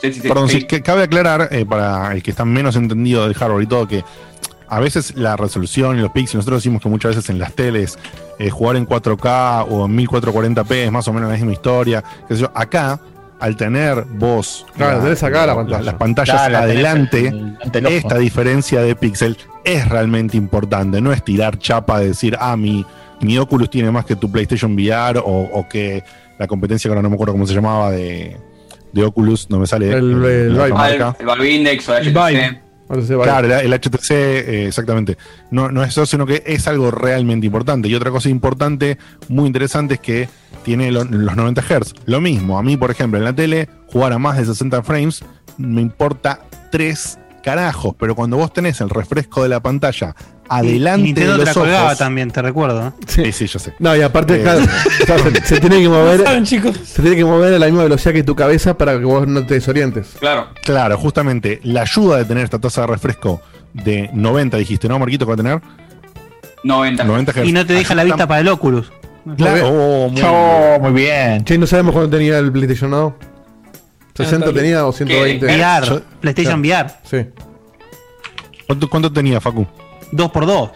Sí, 0.00 0.12
sí, 0.12 0.20
sí, 0.20 0.28
Perdón, 0.28 0.48
sí. 0.48 0.60
sí, 0.60 0.66
que 0.68 0.80
cabe 0.80 1.02
aclarar 1.02 1.48
eh, 1.50 1.66
para 1.66 2.12
el 2.12 2.22
que 2.22 2.30
está 2.30 2.44
menos 2.44 2.76
entendido 2.76 3.24
del 3.24 3.34
hardware 3.34 3.64
y 3.64 3.66
todo 3.66 3.88
que 3.88 4.04
a 4.68 4.80
veces 4.80 5.14
la 5.16 5.36
resolución 5.36 5.98
y 5.98 6.02
los 6.02 6.10
píxeles, 6.12 6.36
nosotros 6.36 6.62
decimos 6.62 6.82
que 6.82 6.88
muchas 6.88 7.16
veces 7.16 7.30
en 7.30 7.38
las 7.38 7.52
teles 7.54 7.98
eh, 8.38 8.50
jugar 8.50 8.76
en 8.76 8.86
4K 8.86 9.66
o 9.70 9.86
en 9.86 9.96
1440p 9.96 10.70
es 10.72 10.92
más 10.92 11.08
o 11.08 11.12
menos 11.12 11.28
la 11.30 11.36
misma 11.36 11.52
historia. 11.52 12.04
qué 12.28 12.34
sé 12.34 12.42
yo. 12.42 12.50
Acá, 12.54 13.00
al 13.40 13.56
tener 13.56 14.04
vos 14.04 14.66
Claro, 14.76 15.00
tenés 15.00 15.22
acá 15.22 15.46
la 15.46 15.54
pantalla. 15.54 15.82
las 15.82 15.94
pantallas 15.94 16.36
Claro, 16.36 16.52
la 16.52 16.60
tenés 16.62 16.74
adelante, 16.84 17.28
el 17.72 17.86
esta 17.86 18.18
diferencia 18.18 18.80
de 18.82 18.96
píxel 18.96 19.36
es 19.64 19.88
realmente 19.88 20.36
importante. 20.36 21.00
No 21.00 21.12
es 21.12 21.24
tirar 21.24 21.58
chapa 21.58 22.00
de 22.00 22.08
decir, 22.08 22.36
ah, 22.40 22.56
mi, 22.56 22.84
mi 23.20 23.38
Oculus 23.38 23.70
tiene 23.70 23.90
más 23.90 24.04
que 24.04 24.16
tu 24.16 24.30
PlayStation 24.30 24.74
VR 24.74 25.18
o, 25.20 25.24
o 25.52 25.68
que 25.68 26.02
la 26.38 26.46
competencia 26.46 26.88
que 26.88 26.92
ahora 26.92 27.02
no 27.02 27.08
me 27.10 27.14
acuerdo 27.14 27.32
cómo 27.32 27.46
se 27.46 27.54
llamaba 27.54 27.90
de, 27.90 28.36
de 28.92 29.04
Oculus, 29.04 29.48
no 29.50 29.58
me 29.58 29.66
sale 29.66 29.90
El- 29.92 30.22
el 30.24 30.50
Vive. 30.52 30.68
marca. 30.72 31.16
El 31.18 31.26
Valve 31.26 31.50
Index 31.50 31.88
o 31.88 31.96
el 31.96 32.08
El 32.08 32.14
HTC. 32.14 32.67
Claro, 33.24 33.46
el, 33.46 33.72
el 33.72 33.80
HTC, 33.80 34.10
eh, 34.10 34.66
exactamente. 34.68 35.16
No, 35.50 35.70
no 35.70 35.82
es 35.82 35.90
eso, 35.90 36.06
sino 36.06 36.24
que 36.26 36.42
es 36.46 36.66
algo 36.68 36.90
realmente 36.90 37.46
importante. 37.46 37.88
Y 37.88 37.94
otra 37.94 38.10
cosa 38.10 38.28
importante, 38.28 38.98
muy 39.28 39.46
interesante, 39.46 39.94
es 39.94 40.00
que 40.00 40.28
tiene 40.64 40.90
lo- 40.90 41.04
los 41.04 41.36
90 41.36 41.62
Hz. 41.62 41.94
Lo 42.06 42.20
mismo, 42.20 42.58
a 42.58 42.62
mí, 42.62 42.76
por 42.76 42.90
ejemplo, 42.90 43.18
en 43.18 43.24
la 43.24 43.32
tele, 43.34 43.68
jugar 43.88 44.12
a 44.12 44.18
más 44.18 44.36
de 44.38 44.44
60 44.46 44.82
frames 44.82 45.22
me 45.58 45.80
importa 45.82 46.40
tres 46.70 47.18
carajos. 47.42 47.94
Pero 47.98 48.14
cuando 48.14 48.36
vos 48.36 48.52
tenés 48.52 48.80
el 48.80 48.90
refresco 48.90 49.42
de 49.42 49.48
la 49.48 49.60
pantalla 49.60 50.14
adelante 50.50 51.00
Y 51.00 51.04
Nintendo 51.04 51.32
de 51.32 51.38
te 51.40 51.44
los 51.44 51.48
la 51.56 51.60
colgaba 51.62 51.86
ojos. 51.88 51.98
también, 51.98 52.30
te 52.30 52.40
recuerdo. 52.40 52.80
¿no? 52.82 52.94
Sí, 53.06 53.32
sí, 53.32 53.46
yo 53.46 53.58
sé. 53.58 53.74
No, 53.78 53.94
y 53.94 54.00
aparte, 54.02 54.36
Eh. 54.40 54.42
claro, 54.42 54.60
se, 55.32 55.44
se 55.44 55.60
tiene 55.60 55.80
que 55.80 55.88
mover. 55.88 56.22
¿Saben, 56.24 56.44
chicos? 56.44 56.76
Se 56.84 57.02
tiene 57.02 57.16
que 57.16 57.24
mover 57.24 57.54
a 57.54 57.58
la 57.58 57.66
misma 57.66 57.82
velocidad 57.84 58.12
que 58.14 58.22
tu 58.22 58.34
cabeza 58.34 58.76
para 58.78 58.98
que 58.98 59.04
vos 59.04 59.26
no 59.26 59.44
te 59.46 59.54
desorientes. 59.54 60.16
Claro. 60.18 60.48
Claro, 60.64 60.96
justamente 60.98 61.60
la 61.64 61.82
ayuda 61.82 62.16
de 62.18 62.24
tener 62.24 62.44
esta 62.44 62.58
tasa 62.58 62.82
de 62.82 62.86
refresco 62.86 63.40
de 63.74 64.08
90, 64.12 64.56
dijiste, 64.56 64.88
¿no, 64.88 64.98
Marquito? 64.98 65.26
que 65.26 65.30
va 65.30 65.34
a 65.34 65.36
tener 65.36 65.60
90. 66.64 67.04
90 67.04 67.32
Hz. 67.32 67.44
Y 67.46 67.52
no 67.52 67.66
te 67.66 67.74
deja 67.74 67.94
la 67.94 68.04
vista 68.04 68.26
para 68.26 68.40
el 68.40 68.48
Oculus. 68.48 68.90
Claro, 69.36 69.68
oh, 69.68 70.08
muy 70.08 70.22
Oh, 70.24 70.78
muy 70.80 70.92
bien. 70.92 71.44
Che, 71.44 71.58
no 71.58 71.66
sabemos 71.66 71.92
cuándo 71.92 72.16
tenía 72.16 72.38
el 72.38 72.50
PlayStation 72.50 72.90
¿no? 72.90 73.14
60 74.24 74.52
tenía 74.52 74.86
o 74.86 74.92
120. 74.92 75.46
¿Qué? 75.46 75.54
VR, 75.54 75.86
Yo- 75.86 76.00
PlayStation 76.20 76.60
VR, 76.60 76.90
Sí. 77.04 77.18
¿Cuánto, 78.66 78.88
cuánto 78.90 79.12
tenía, 79.12 79.40
Facu? 79.40 79.66
2x2. 80.12 80.70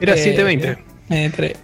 Era 0.00 0.14
Eh, 0.14 0.18
720. 0.18 0.78
Eh, 1.10 1.30
tre- 1.36 1.56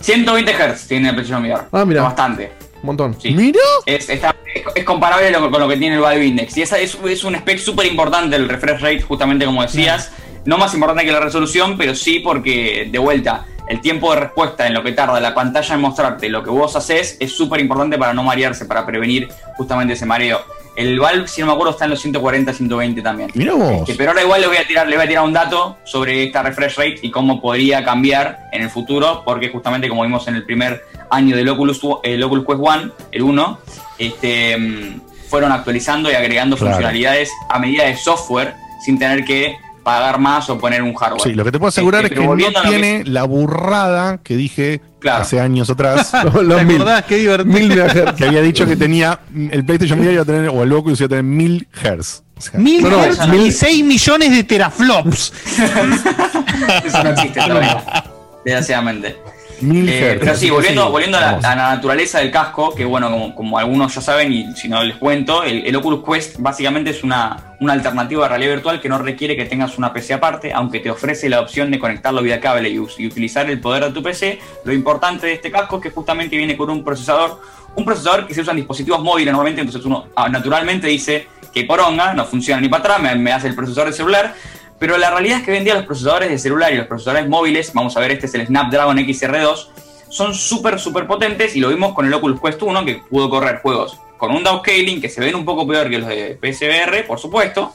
120 0.00 0.52
Hz 0.52 0.86
tiene 0.88 1.08
el 1.08 1.14
PlayStation 1.14 1.42
VR. 1.44 1.64
Ah, 1.72 1.84
mira. 1.84 2.02
Bastante. 2.02 2.52
Un 2.80 2.86
montón. 2.86 3.16
Sí. 3.20 3.30
Mira. 3.32 3.58
Es, 3.86 4.08
está- 4.08 4.36
es- 4.54 4.62
es 4.74 4.84
comparable 4.84 5.30
lo- 5.32 5.50
con 5.50 5.60
lo 5.60 5.68
que 5.68 5.76
tiene 5.76 5.96
el 5.96 6.00
Valve 6.00 6.26
Index. 6.26 6.56
Y 6.56 6.62
esa 6.62 6.78
es, 6.78 6.96
es 7.08 7.24
un 7.24 7.34
spec 7.34 7.58
súper 7.58 7.86
importante 7.86 8.36
el 8.36 8.48
refresh 8.48 8.80
rate, 8.80 9.02
justamente 9.02 9.44
como 9.44 9.62
decías. 9.62 10.12
No 10.44 10.56
más 10.58 10.72
importante 10.74 11.04
que 11.04 11.12
la 11.12 11.20
resolución, 11.20 11.76
pero 11.76 11.94
sí 11.94 12.20
porque, 12.20 12.88
de 12.90 12.98
vuelta, 12.98 13.46
el 13.68 13.80
tiempo 13.80 14.12
de 14.14 14.20
respuesta 14.20 14.66
en 14.66 14.74
lo 14.74 14.82
que 14.82 14.92
tarda 14.92 15.20
la 15.20 15.34
pantalla 15.34 15.74
en 15.74 15.80
mostrarte 15.80 16.28
lo 16.28 16.42
que 16.42 16.50
vos 16.50 16.74
haces 16.76 17.16
es 17.20 17.32
súper 17.36 17.60
importante 17.60 17.98
para 17.98 18.14
no 18.14 18.22
marearse, 18.22 18.64
para 18.64 18.84
prevenir 18.86 19.28
justamente 19.56 19.94
ese 19.94 20.06
mareo. 20.06 20.40
El 20.74 21.00
Valve, 21.00 21.26
si 21.26 21.40
no 21.40 21.48
me 21.48 21.52
acuerdo, 21.54 21.72
está 21.72 21.86
en 21.86 21.90
los 21.90 22.00
140, 22.00 22.52
120 22.52 23.02
también. 23.02 23.30
Mira 23.34 23.54
vos. 23.54 23.80
Este, 23.80 23.94
pero 23.96 24.10
ahora 24.10 24.22
igual 24.22 24.40
les 24.40 24.48
voy 24.48 24.58
a 24.58 24.66
tirar, 24.66 24.86
les 24.86 24.96
voy 24.96 25.04
a 25.06 25.08
tirar 25.08 25.24
un 25.24 25.32
dato 25.32 25.76
sobre 25.84 26.22
esta 26.24 26.42
refresh 26.42 26.76
rate 26.76 26.98
y 27.02 27.10
cómo 27.10 27.40
podría 27.40 27.84
cambiar 27.84 28.38
en 28.52 28.62
el 28.62 28.70
futuro, 28.70 29.22
porque 29.24 29.48
justamente 29.48 29.88
como 29.88 30.04
vimos 30.04 30.28
en 30.28 30.36
el 30.36 30.44
primer 30.44 30.84
año 31.10 31.34
del 31.36 31.48
Oculus, 31.48 31.80
el 32.04 32.22
Oculus 32.22 32.46
Quest 32.46 32.60
One, 32.62 32.90
el 33.10 33.22
1, 33.22 33.58
este, 33.98 34.56
mm, 34.56 35.00
fueron 35.28 35.50
actualizando 35.50 36.10
y 36.12 36.14
agregando 36.14 36.56
Claro. 36.56 36.72
funcionalidades 36.74 37.30
a 37.50 37.58
medida 37.58 37.84
de 37.84 37.96
software 37.96 38.54
sin 38.84 38.98
tener 39.00 39.24
que 39.24 39.56
pagar 39.88 40.18
más 40.18 40.50
o 40.50 40.58
poner 40.58 40.82
un 40.82 40.92
hardware. 40.94 41.22
Sí, 41.22 41.32
lo 41.34 41.44
que 41.44 41.52
te 41.52 41.58
puedo 41.58 41.68
asegurar 41.68 42.02
Este, 42.04 42.14
es 42.14 42.20
que 42.20 42.26
no 42.26 42.36
que- 42.36 42.68
tiene 42.68 43.04
la 43.06 43.24
burrada 43.24 44.18
que 44.22 44.36
dije 44.36 44.80
Claro. 45.00 45.22
hace 45.22 45.40
años 45.40 45.70
atrás. 45.70 46.12
Los 46.42 46.64
mil. 46.64 46.82
Qué 47.08 47.16
divertido. 47.16 47.52
Mil 47.58 47.68
megahertz. 47.68 48.14
que 48.16 48.24
había 48.26 48.42
dicho 48.42 48.66
que 48.66 48.76
tenía 48.76 49.20
el 49.50 49.64
PlayStation 49.64 49.98
VR 50.00 50.12
iba 50.12 50.22
a 50.22 50.26
tener, 50.26 50.48
o 50.50 50.62
el 50.62 50.72
Oculus 50.72 51.00
iba 51.00 51.06
a 51.06 51.08
tener 51.08 51.24
1000 51.24 51.68
Hz. 51.72 52.22
O 52.36 52.40
sea, 52.40 52.60
Mil 52.60 52.82
No, 52.82 52.90
no, 52.90 53.02
hertz 53.04 53.26
mil- 53.28 53.46
y 53.46 53.50
6 53.52 53.84
millones 53.84 54.30
de 54.30 54.44
teraflops. 54.44 55.32
Eso 56.84 57.02
no 57.04 57.10
existe 57.10 57.40
todavía, 57.40 57.82
desgraciadamente. 58.44 59.16
1000 59.60 59.88
Eh, 59.88 60.16
pero 60.20 60.34
sí, 60.34 60.50
volviendo, 60.50 60.86
Sí, 60.86 60.92
volviendo 60.92 61.18
a, 61.18 61.20
la, 61.20 61.30
a 61.30 61.56
la 61.56 61.74
naturaleza 61.74 62.18
del 62.20 62.30
casco, 62.30 62.74
que 62.74 62.84
bueno, 62.84 63.10
como, 63.10 63.34
como 63.34 63.58
algunos 63.58 63.94
ya 63.94 64.00
saben 64.00 64.32
y 64.32 64.54
si 64.56 64.68
no 64.68 64.82
les 64.82 64.96
cuento, 64.96 65.42
el, 65.42 65.66
el 65.66 65.76
Oculus 65.76 66.04
Quest 66.04 66.36
básicamente 66.38 66.90
es 66.90 67.02
una, 67.02 67.54
una 67.60 67.72
alternativa 67.72 68.22
de 68.24 68.28
realidad 68.28 68.54
virtual 68.54 68.80
que 68.80 68.88
no 68.88 68.98
requiere 68.98 69.36
que 69.36 69.44
tengas 69.44 69.78
una 69.78 69.92
PC 69.92 70.14
aparte, 70.14 70.52
aunque 70.52 70.80
te 70.80 70.90
ofrece 70.90 71.28
la 71.28 71.40
opción 71.40 71.70
de 71.70 71.78
conectarlo 71.78 72.22
vía 72.22 72.40
cable 72.40 72.68
y, 72.68 72.74
y 72.74 73.06
utilizar 73.06 73.48
el 73.50 73.60
poder 73.60 73.84
de 73.84 73.90
tu 73.90 74.02
PC. 74.02 74.38
Lo 74.64 74.72
importante 74.72 75.26
de 75.26 75.34
este 75.34 75.50
casco 75.50 75.76
es 75.76 75.82
que 75.82 75.90
justamente 75.90 76.36
viene 76.36 76.56
con 76.56 76.70
un 76.70 76.84
procesador, 76.84 77.40
un 77.74 77.84
procesador 77.84 78.26
que 78.26 78.34
se 78.34 78.40
usa 78.40 78.52
en 78.52 78.58
dispositivos 78.58 79.02
móviles 79.02 79.32
normalmente, 79.32 79.60
entonces 79.60 79.84
uno 79.84 80.06
ah, 80.16 80.28
naturalmente 80.28 80.86
dice 80.86 81.26
que 81.52 81.64
poronga, 81.64 82.14
no 82.14 82.24
funciona 82.24 82.60
ni 82.60 82.68
para 82.68 82.82
atrás, 82.82 83.00
me, 83.02 83.14
me 83.16 83.32
hace 83.32 83.48
el 83.48 83.54
procesador 83.54 83.90
de 83.90 83.96
celular. 83.96 84.34
Pero 84.78 84.96
la 84.98 85.10
realidad 85.10 85.38
es 85.38 85.44
que 85.44 85.50
hoy 85.52 85.56
en 85.58 85.64
día 85.64 85.74
los 85.74 85.84
procesadores 85.86 86.30
de 86.30 86.38
celular 86.38 86.72
y 86.72 86.76
los 86.76 86.86
procesadores 86.86 87.28
móviles, 87.28 87.72
vamos 87.74 87.96
a 87.96 88.00
ver, 88.00 88.12
este 88.12 88.26
es 88.26 88.34
el 88.34 88.46
Snapdragon 88.46 88.96
XR2, 88.98 89.68
son 90.08 90.34
súper, 90.34 90.78
súper 90.78 91.06
potentes 91.06 91.54
y 91.56 91.60
lo 91.60 91.68
vimos 91.68 91.92
con 91.94 92.06
el 92.06 92.14
Oculus 92.14 92.40
Quest 92.40 92.62
1 92.62 92.84
que 92.84 92.94
pudo 93.10 93.28
correr 93.28 93.58
juegos 93.60 93.98
con 94.16 94.32
un 94.34 94.42
downscaling 94.42 95.00
que 95.00 95.08
se 95.08 95.20
ven 95.20 95.34
un 95.36 95.44
poco 95.44 95.66
peor 95.66 95.88
que 95.90 95.98
los 95.98 96.08
de 96.08 96.36
PSVR, 96.40 97.06
por 97.06 97.18
supuesto, 97.20 97.72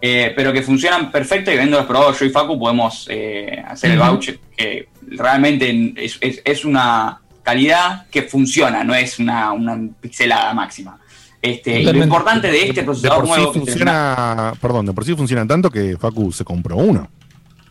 eh, 0.00 0.32
pero 0.36 0.52
que 0.52 0.62
funcionan 0.62 1.10
perfecto 1.10 1.50
y 1.50 1.56
viéndolos 1.56 1.86
probados 1.86 2.18
yo 2.20 2.26
y 2.26 2.30
Facu 2.30 2.58
podemos 2.58 3.06
eh, 3.10 3.62
hacer 3.66 3.90
el 3.92 3.98
voucher 3.98 4.38
que 4.56 4.88
realmente 5.02 5.92
es, 5.96 6.18
es- 6.20 6.40
es 6.44 6.64
una 6.64 7.20
calidad 7.42 8.06
que 8.10 8.22
funciona, 8.22 8.84
no 8.84 8.94
es 8.94 9.18
una, 9.18 9.52
una 9.52 9.76
pixelada 10.00 10.52
máxima. 10.54 10.98
Este, 11.42 11.80
y 11.80 11.84
lo 11.84 12.04
importante 12.04 12.50
de 12.52 12.68
este 12.68 12.80
De 12.80 12.84
procesador 12.84 13.18
por 13.18 13.26
sí 13.26 13.32
nuevo 13.34 13.52
que 13.52 13.58
funciona, 13.60 14.52
perdón, 14.60 14.86
de 14.86 14.92
por 14.92 15.04
sí 15.04 15.14
funciona 15.16 15.44
tanto 15.46 15.70
que 15.70 15.96
Facu 15.98 16.30
se 16.32 16.44
compró 16.44 16.76
uno. 16.76 17.08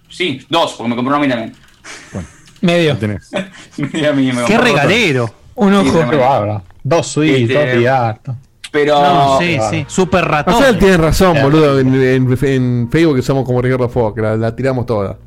Sí, 0.10 0.46
dos, 0.50 0.74
porque 0.74 0.90
me 0.90 0.96
compró 0.98 1.16
uno 1.16 1.24
a 1.24 1.26
mí 1.26 1.30
también. 1.32 1.54
Medio. 2.60 2.94
Lo 2.94 3.00
tenés. 3.00 3.32
Mira, 3.78 4.10
a 4.10 4.14
mí 4.14 4.26
me 4.34 4.44
Qué 4.44 4.56
otro. 4.56 4.66
regalero. 4.66 5.34
Un 5.56 5.74
ojo. 5.74 6.62
Dos 6.84 7.08
suites, 7.08 7.50
Este, 7.50 7.82
dos. 7.82 8.16
Pero 8.72 9.02
No, 9.02 9.40
sí, 9.40 9.58
sí. 9.70 9.86
Super 9.88 10.26
ratón. 10.26 10.56
Marcel 10.56 10.78
tiene 10.78 10.98
razón, 10.98 11.38
boludo. 11.42 11.80
En, 11.80 11.94
en- 11.94 12.38
en 12.44 12.90
Facebook 12.92 13.16
que 13.16 13.22
somos 13.22 13.46
como 13.46 13.62
Ricardo 13.62 13.88
Fo, 13.90 14.14
que 14.14 14.22
la, 14.22 14.36
la 14.38 14.56
tiramos 14.56 14.86
toda. 14.86 15.18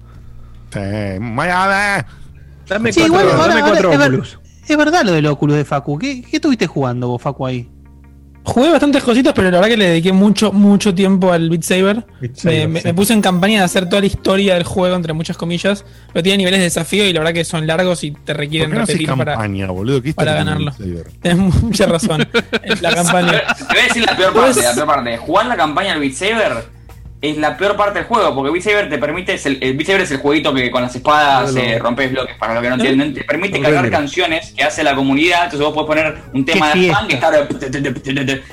Sí. 0.73 0.79
Dame 0.81 2.93
Sí, 2.93 3.01
cuatro, 3.01 3.07
igual, 3.07 3.31
ahora- 3.31 3.47
dame 3.49 3.61
ahora 3.61 3.71
cuatro 3.73 3.93
es, 3.93 3.99
ver- 3.99 4.23
es 4.69 4.77
verdad 4.77 5.03
lo 5.05 5.13
del 5.13 5.27
Oculus 5.27 5.57
de 5.57 5.65
Facu. 5.65 5.99
¿Qué, 5.99 6.23
qué 6.23 6.37
estuviste 6.37 6.67
jugando 6.67 7.09
vos, 7.09 7.21
Facu, 7.21 7.47
ahí? 7.47 7.69
Jugué 8.47 8.71
bastantes 8.71 9.03
cositas, 9.03 9.33
pero 9.35 9.51
la 9.51 9.57
verdad 9.57 9.71
que 9.71 9.77
le 9.79 9.89
dediqué 9.89 10.13
mucho, 10.13 10.53
mucho 10.53 10.95
tiempo 10.95 11.33
al 11.33 11.49
Beat 11.49 11.63
Saber. 11.63 12.05
Beat 12.21 12.37
Saber, 12.37 12.59
me, 12.69 12.75
me- 12.75 12.81
sí. 12.83 12.87
me 12.89 12.95
puse 12.95 13.13
en 13.15 13.23
campaña 13.23 13.61
de 13.61 13.65
hacer 13.65 13.89
toda 13.89 14.01
la 14.01 14.07
historia 14.07 14.55
del 14.55 14.65
juego, 14.65 14.95
entre 14.95 15.15
muchas 15.15 15.37
comillas. 15.39 15.85
Pero 16.13 16.23
tiene 16.23 16.39
niveles 16.39 16.61
de 16.61 16.65
desafío 16.65 17.07
y 17.07 17.13
la 17.15 17.21
verdad 17.21 17.33
que 17.33 17.45
son 17.45 17.67
largos 17.67 18.05
y 18.05 18.11
te 18.11 18.19
¿Por 18.35 18.37
requieren 18.37 18.71
qué 18.71 18.77
no 18.77 18.85
repetir 18.87 19.09
para, 19.09 19.33
campaña, 19.33 19.67
boludo? 19.69 20.03
¿Qué 20.03 20.13
para 20.13 20.35
ganarlo. 20.35 20.73
tiene 20.73 20.93
Beat 20.93 21.05
Saber? 21.07 21.21
Tenés 21.23 21.39
mucha 21.63 21.87
razón. 21.87 22.29
la 22.83 22.91
campaña. 22.95 23.31
Te 23.57 23.65
voy 23.65 23.79
a 23.79 23.85
decir 23.89 24.05
la 24.05 24.17
peor 24.17 24.33
parte, 24.35 24.63
la 24.63 24.75
peor 24.75 24.87
parte. 24.87 25.17
Jugar 25.17 25.47
la 25.47 25.57
campaña 25.57 25.91
del 25.93 26.01
Beat 26.01 26.13
Saber 26.15 26.53
es 27.25 27.37
la 27.39 27.57
peor 27.57 27.77
parte 27.77 28.01
del 28.01 28.09
juego, 28.09 28.35
porque 28.35 28.61
Saber 28.61 28.89
te 28.89 28.99
permite, 28.99 29.35
es 29.35 29.47
el, 29.47 29.59
el 29.61 29.75
Beat 29.75 29.87
Saber 29.87 30.01
es 30.03 30.11
el 30.11 30.19
jueguito 30.19 30.55
que 30.55 30.71
con 30.71 30.83
las 30.83 30.95
espadas 30.95 31.53
No, 31.53 31.61
no. 31.61 31.67
eh, 31.67 31.79
rompes 31.79 32.11
bloques, 32.13 32.37
para 32.37 32.55
los 32.55 32.63
que 32.63 32.69
no 32.69 32.75
entienden, 32.77 33.15
te 33.15 33.25
permite 33.25 33.61
cargar 33.61 33.91
canciones 33.91 34.53
que 34.57 34.63
hace 34.63 34.83
la 34.85 34.95
comunidad, 34.95 35.45
entonces 35.45 35.61
vos 35.61 35.75
podés 35.75 35.87
poner 35.87 36.19
un 36.33 36.45
tema 36.45 36.75
de 36.75 36.91
fan 36.91 37.09
que 37.09 37.15
está 37.15 37.31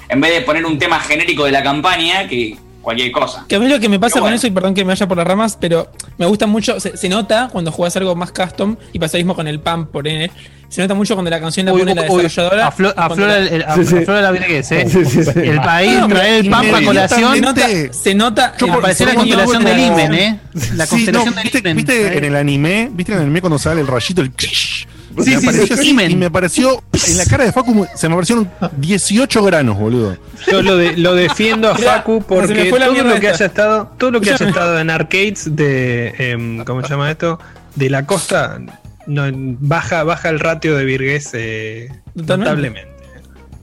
en 0.09 0.21
vez 0.21 0.33
de 0.33 0.41
poner 0.41 0.65
un 0.65 0.77
tema 0.77 0.99
genérico 0.99 1.45
de 1.45 1.51
la 1.51 1.63
campaña 1.63 2.27
que 2.27 2.57
cualquier 2.81 3.11
cosa. 3.11 3.45
Que 3.47 3.55
a 3.55 3.59
mí 3.59 3.67
lo 3.67 3.79
que 3.79 3.87
me 3.89 3.99
pasa 3.99 4.13
Pero 4.15 4.21
con 4.21 4.29
bueno. 4.29 4.35
eso, 4.37 4.47
y 4.47 4.51
perdón 4.51 4.73
que 4.73 4.83
me 4.83 4.89
vaya 4.89 5.07
por 5.07 5.17
las 5.17 5.27
ramas, 5.27 5.57
pero 5.59 5.91
me 6.17 6.25
gusta 6.25 6.47
mucho, 6.47 6.79
se, 6.79 6.97
se 6.97 7.09
nota 7.09 7.49
cuando 7.51 7.71
juegas 7.71 7.95
algo 7.97 8.15
más 8.15 8.31
custom, 8.31 8.75
y 8.93 8.99
pasa 8.99 9.17
lo 9.17 9.19
mismo 9.23 9.35
con 9.35 9.47
el 9.47 9.59
PAM 9.59 9.87
por 9.87 10.07
N, 10.07 10.31
se 10.69 10.81
nota 10.81 10.93
mucho 10.93 11.15
cuando 11.15 11.29
la 11.29 11.39
canción 11.41 11.65
la 11.65 11.73
Uy, 11.73 11.79
pone 11.81 11.93
la 11.95 12.01
uy, 12.09 12.23
desarrolladora. 12.23 12.69
aflo- 12.71 12.93
cuando 12.93 13.13
aflora 13.13 13.39
la- 13.39 13.47
el, 13.47 13.53
el- 13.61 13.65
Sí, 13.75 13.85
sí. 13.85 13.97
aflora 13.97 14.21
la 14.21 14.31
virguez, 14.31 14.71
¿eh? 14.71 14.85
Sí, 14.89 15.05
sí, 15.05 15.23
sí. 15.23 15.31
El 15.35 15.59
país 15.61 15.99
No, 15.99 16.07
trae 16.07 16.39
el 16.39 16.49
PAM 16.49 16.71
para 16.71 16.85
colación. 16.85 17.33
Se 17.35 17.41
nota, 17.41 17.67
se 17.91 18.15
nota 18.15 18.53
Yo 18.57 18.65
el 18.67 18.71
por- 18.73 18.81
Parecía 18.81 19.05
la 19.07 19.15
constelación 19.15 19.63
del 19.65 19.79
Imen, 19.79 20.13
¿eh? 20.13 20.39
La 20.75 20.85
Sí, 20.85 20.91
constelación 20.91 21.25
no, 21.35 21.41
del 21.41 21.43
¿viste, 21.43 21.59
Imen. 21.59 21.75
viste 21.77 22.17
en 22.17 22.23
el 22.23 22.35
anime? 22.37 22.89
¿Viste 22.93 23.11
en 23.11 23.17
el 23.17 23.23
anime 23.25 23.41
cuando 23.41 23.59
sale 23.59 23.81
el 23.81 23.87
rayito? 23.87 24.21
El 24.21 24.31
Sí, 25.23 25.31
me 25.31 25.39
sí, 25.41 25.47
apareció 25.47 25.65
sí, 25.77 25.91
así 25.97 26.11
y 26.11 26.15
me 26.15 26.31
pareció 26.31 26.83
en 27.07 27.17
la 27.17 27.25
cara 27.25 27.43
de 27.45 27.51
Facu 27.51 27.87
se 27.95 28.07
me 28.07 28.13
aparecieron 28.15 28.49
18 28.77 29.43
granos, 29.43 29.77
boludo. 29.77 30.17
Yo 30.51 30.61
lo, 30.61 30.77
de- 30.77 30.97
lo 30.97 31.15
defiendo 31.15 31.69
a 31.69 31.75
Facu 31.77 32.23
porque 32.27 32.65
fue 32.65 32.79
la 32.79 32.87
todo 32.87 33.03
lo 33.03 33.09
que 33.19 33.27
esta. 33.27 33.29
haya 33.35 33.45
estado, 33.45 33.91
todo 33.97 34.11
lo 34.11 34.21
que 34.21 34.31
haya 34.31 34.47
estado 34.47 34.79
en 34.79 34.89
arcades 34.89 35.55
de 35.55 36.13
em, 36.17 36.63
¿cómo 36.65 36.81
se 36.81 36.89
llama 36.89 37.11
esto? 37.11 37.39
De 37.75 37.89
la 37.89 38.05
costa 38.05 38.59
no, 39.07 39.23
baja, 39.59 40.03
baja 40.03 40.29
el 40.29 40.39
ratio 40.39 40.75
de 40.77 40.85
virguez 40.85 41.29
eh, 41.33 41.89
notablemente. 42.15 42.87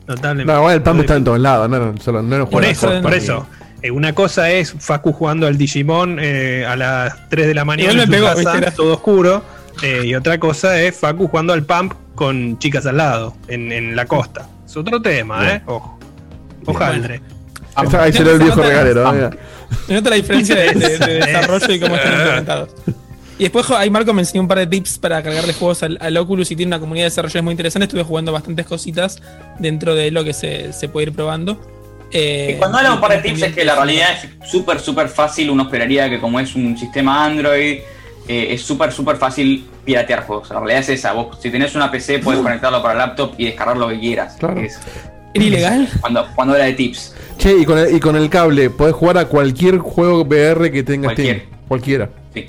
Notablemente. 0.06 0.52
No, 0.52 0.70
el 0.70 0.82
PAM 0.82 1.00
está 1.00 1.16
en 1.16 1.24
todos 1.24 1.38
lados, 1.38 1.68
no, 1.68 1.78
no, 1.92 2.00
solo, 2.00 2.22
no, 2.22 2.48
Por 2.48 2.64
eso, 2.64 2.90
por 3.02 3.14
eso. 3.14 3.46
Eh, 3.82 3.90
una 3.90 4.12
cosa 4.12 4.50
es 4.50 4.74
Facu 4.78 5.12
jugando 5.12 5.46
al 5.46 5.56
Digimon 5.56 6.18
eh, 6.20 6.64
a 6.66 6.74
las 6.74 7.28
3 7.28 7.46
de 7.46 7.54
la 7.54 7.64
mañana 7.64 7.92
Igual 7.92 8.04
en 8.14 8.60
me 8.60 8.70
su 8.70 8.76
todo 8.76 8.94
oscuro. 8.94 9.44
Eh, 9.82 10.02
y 10.06 10.14
otra 10.14 10.38
cosa 10.38 10.80
es 10.80 10.96
Facu 10.96 11.28
jugando 11.28 11.52
al 11.52 11.64
Pump 11.64 11.92
con 12.14 12.58
chicas 12.58 12.84
al 12.86 12.96
lado, 12.96 13.36
en, 13.48 13.70
en 13.72 13.94
la 13.96 14.06
costa. 14.06 14.48
Es 14.66 14.76
otro 14.76 15.00
tema, 15.00 15.40
Bien. 15.40 15.52
¿eh? 15.56 15.62
Ojo. 15.66 15.98
Está- 16.66 18.02
Ahí 18.02 18.12
se 18.12 18.24
ve 18.24 18.32
el 18.32 18.38
viejo 18.40 18.60
regalero. 18.60 19.12
mira. 19.12 19.30
Se 19.86 19.94
nota 19.94 20.10
la 20.10 20.16
diferencia 20.16 20.56
de, 20.56 20.72
de- 20.72 20.98
de 20.98 21.14
desarrollo 21.26 21.72
y 21.72 21.80
cómo 21.80 21.94
están 21.96 22.12
implementados. 22.18 22.70
Y 23.38 23.44
después 23.44 23.70
ahí 23.70 23.88
Marco 23.88 24.12
me 24.12 24.22
enseñó 24.22 24.40
un 24.40 24.48
par 24.48 24.58
de 24.58 24.66
tips 24.66 24.98
para 24.98 25.22
cargarle 25.22 25.52
juegos 25.52 25.82
al, 25.84 25.96
al 26.00 26.16
Oculus 26.16 26.50
y 26.50 26.56
tiene 26.56 26.70
una 26.70 26.80
comunidad 26.80 27.04
de 27.04 27.10
desarrolladores 27.10 27.44
muy 27.44 27.52
interesante. 27.52 27.84
Estuve 27.84 28.02
jugando 28.02 28.32
bastantes 28.32 28.66
cositas 28.66 29.22
dentro 29.60 29.94
de 29.94 30.10
lo 30.10 30.24
que 30.24 30.32
se, 30.32 30.72
se 30.72 30.88
puede 30.88 31.06
ir 31.08 31.12
probando. 31.12 31.60
Eh, 32.10 32.54
Y 32.54 32.58
cuando 32.58 32.78
habla 32.78 32.94
un 32.94 33.00
par 33.00 33.12
de 33.12 33.18
tips 33.18 33.42
es 33.42 33.54
que 33.54 33.64
la 33.64 33.76
realidad 33.76 34.08
es 34.12 34.50
súper, 34.50 34.80
súper 34.80 35.08
fácil. 35.08 35.50
Uno 35.50 35.64
esperaría 35.64 36.10
que 36.10 36.18
como 36.18 36.40
es 36.40 36.56
un 36.56 36.76
sistema 36.76 37.24
Android, 37.26 37.78
eh, 38.28 38.48
es 38.54 38.62
súper, 38.62 38.92
súper 38.92 39.16
fácil 39.16 39.66
piratear 39.84 40.24
juegos. 40.26 40.50
La 40.50 40.56
realidad 40.60 40.80
es 40.80 40.88
esa. 40.90 41.12
Vos, 41.12 41.38
si 41.40 41.50
tenés 41.50 41.74
una 41.74 41.90
PC, 41.90 42.18
puedes 42.20 42.40
conectarlo 42.40 42.82
para 42.82 42.94
laptop 42.94 43.32
y 43.38 43.46
descargar 43.46 43.76
lo 43.76 43.88
que 43.88 43.98
quieras. 43.98 44.36
Claro. 44.38 44.60
Es- 44.60 44.78
¿Era 45.34 45.44
ilegal? 45.44 45.88
cuando, 46.00 46.26
cuando 46.34 46.54
habla 46.54 46.64
de 46.66 46.72
tips. 46.72 47.14
Che, 47.38 47.52
y 47.58 47.64
con, 47.64 47.78
el, 47.78 47.94
y 47.94 48.00
con 48.00 48.16
el 48.16 48.28
cable, 48.30 48.70
podés 48.70 48.94
jugar 48.94 49.18
a 49.18 49.26
cualquier 49.26 49.78
juego 49.78 50.22
VR 50.22 50.70
que 50.72 50.82
tengas 50.82 51.12
Cualquier. 51.12 51.36
Steam. 51.36 51.50
Cualquiera. 51.68 52.08
Sí. 52.34 52.46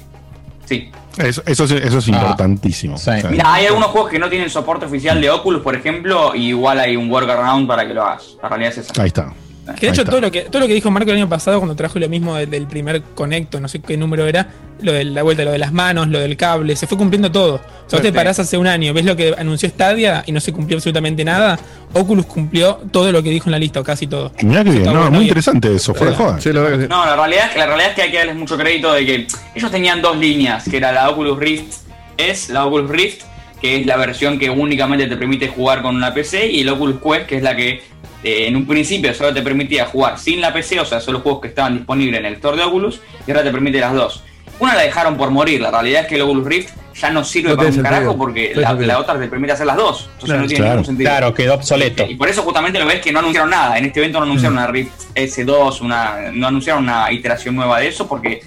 Sí. 0.66 0.92
Eso, 1.18 1.44
eso, 1.46 1.64
es- 1.66 1.72
eso 1.72 1.98
es 1.98 2.08
importantísimo. 2.08 2.98
sí. 2.98 3.10
O 3.10 3.20
sea, 3.20 3.30
Mira, 3.30 3.54
hay 3.54 3.66
algunos 3.66 3.90
juegos 3.90 4.10
que 4.10 4.18
no 4.20 4.30
tienen 4.30 4.50
soporte 4.50 4.86
oficial 4.86 5.20
de 5.20 5.30
Oculus, 5.30 5.62
por 5.62 5.76
ejemplo, 5.76 6.34
y 6.34 6.48
igual 6.50 6.80
hay 6.80 6.96
un 6.96 7.12
workaround 7.12 7.68
para 7.68 7.86
que 7.88 7.94
lo 7.94 8.04
hagas. 8.04 8.38
La 8.42 8.48
realidad 8.50 8.72
es 8.72 8.78
esa. 8.80 9.02
ahí 9.02 9.08
está. 9.08 9.34
Que 9.76 9.88
de 9.88 9.92
hecho 9.92 10.06
todo 10.06 10.22
lo 10.22 10.32
que, 10.32 10.42
todo 10.44 10.62
lo 10.62 10.68
que 10.68 10.74
dijo 10.74 10.90
Marco 10.92 11.12
el 11.12 11.18
año 11.18 11.30
pasado 11.30 11.60
cuando 11.60 11.76
trajo 11.76 12.00
lo 12.00 12.10
mismo 12.10 12.36
del, 12.36 12.50
del 12.50 12.68
primer 12.68 13.02
conecto, 13.02 13.60
no 13.60 13.68
sé 13.68 13.80
qué 13.80 13.98
número 13.98 14.26
era, 14.26 14.48
lo 14.82 14.94
de 14.94 15.04
la 15.06 15.24
vuelta, 15.24 15.44
lo 15.44 15.52
de 15.52 15.58
las 15.58 15.72
manos, 15.72 16.08
lo 16.08 16.20
del 16.20 16.38
cable, 16.38 16.76
se 16.76 16.88
fue 16.88 16.98
cumpliendo 16.98 17.32
todo. 17.32 17.56
O 17.56 17.90
sea, 17.90 18.00
vos 18.00 18.02
te 18.02 18.14
parás 18.14 18.40
hace 18.40 18.58
un 18.58 18.68
año, 18.68 18.94
ves 18.94 19.06
lo 19.06 19.16
que 19.16 19.34
anunció 19.38 19.70
Stadia 19.70 20.24
y 20.26 20.32
no 20.32 20.40
se 20.40 20.54
cumplió 20.54 20.78
absolutamente 20.78 21.24
nada. 21.26 21.60
Oculus 21.94 22.26
cumplió 22.26 22.80
todo 22.92 23.12
lo 23.12 23.24
que 23.24 23.30
dijo 23.30 23.48
en 23.48 23.54
la 23.54 23.60
lista, 23.60 23.80
o 23.80 23.84
casi 23.84 24.08
todo. 24.08 24.32
Mirá 24.42 24.64
que 24.64 24.72
bien, 24.72 24.84
no, 24.86 25.10
muy 25.12 25.24
interesante 25.24 25.74
eso, 25.74 25.94
fuera 25.94 26.12
de 26.12 26.18
joda. 26.18 26.40
No, 26.88 27.06
la 27.06 27.16
realidad, 27.16 27.46
es 27.48 27.52
que, 27.52 27.60
la 27.60 27.66
realidad 27.66 27.90
es 27.90 27.96
que 27.96 28.02
hay 28.04 28.12
que 28.12 28.18
darles 28.18 28.36
mucho 28.36 28.58
crédito 28.58 28.94
de 28.94 29.06
que 29.06 29.28
ellos 29.56 29.72
tenían 29.72 30.02
dos 30.02 30.18
líneas, 30.18 30.64
que 30.70 30.78
era 30.78 30.92
la 30.92 31.10
Oculus 31.10 31.40
Rift 31.40 31.74
S, 32.18 32.54
la 32.54 32.66
Oculus 32.66 32.90
Rift, 32.90 33.24
que 33.62 33.82
es 33.82 33.86
la 33.86 33.98
versión 33.98 34.40
que 34.40 34.50
únicamente 34.50 35.08
te 35.08 35.18
permite 35.18 35.48
jugar 35.48 35.82
con 35.82 35.96
una 35.96 36.14
PC, 36.14 36.48
y 36.48 36.62
el 36.62 36.70
Oculus 36.70 37.02
Quest, 37.02 37.26
que 37.28 37.38
es 37.38 37.44
la 37.44 37.56
que 37.56 37.82
eh, 38.24 38.48
en 38.48 38.56
un 38.56 38.66
principio 38.66 39.14
solo 39.14 39.34
te 39.34 39.42
permitía 39.42 39.86
jugar 39.86 40.20
sin 40.20 40.42
la 40.42 40.52
PC, 40.54 40.80
o 40.80 40.86
sea, 40.86 41.00
solo 41.00 41.20
juegos 41.22 41.42
que 41.42 41.48
estaban 41.50 41.78
disponibles 41.78 42.20
en 42.20 42.26
el 42.26 42.34
store 42.34 42.58
de 42.58 42.64
Oculus, 42.64 43.02
y 43.28 43.32
ahora 43.32 43.44
te 43.44 43.52
permite 43.52 43.80
las 43.80 43.94
dos. 43.94 44.24
Una 44.60 44.76
la 44.76 44.82
dejaron 44.82 45.16
por 45.16 45.32
morir, 45.32 45.62
la 45.62 45.72
realidad 45.72 46.02
es 46.02 46.08
que 46.08 46.16
el 46.16 46.22
Oculus 46.24 46.46
Rift 46.46 46.74
ya 47.00 47.10
no 47.12 47.24
sirve 47.24 47.52
No 47.52 47.56
para 47.56 47.70
un 47.70 47.82
carajo 47.82 48.18
porque 48.18 48.52
No 48.56 48.62
la, 48.62 49.00
otra 49.00 49.18
te 49.18 49.28
permite 49.28 49.54
hacer 49.54 49.66
las 49.66 49.78
dos. 49.78 50.10
Entonces 50.16 50.26
Claro, 50.28 50.42
no 50.42 50.48
tiene 50.48 50.58
claro. 50.60 50.72
ningún 50.76 50.86
sentido. 50.86 51.10
Claro, 51.10 51.34
quedó 51.34 51.54
obsoleto. 51.54 52.06
Y 52.10 52.16
por 52.16 52.28
eso 52.28 52.42
justamente 52.42 52.78
lo 52.78 52.86
ves 52.86 53.00
que 53.00 53.14
no 53.14 53.20
anunciaron 53.20 53.50
nada. 53.52 53.78
En 53.78 53.86
este 53.86 54.02
evento 54.02 54.20
no 54.20 54.26
anunciaron 54.26 54.58
una 54.58 54.68
Rift 54.68 54.92
S2, 55.16 55.80
una, 55.80 56.32
no 56.34 56.48
anunciaron 56.48 56.84
una 56.84 57.10
iteración 57.10 57.56
nueva 57.56 57.80
de 57.80 57.88
eso 57.88 58.06
porque 58.06 58.42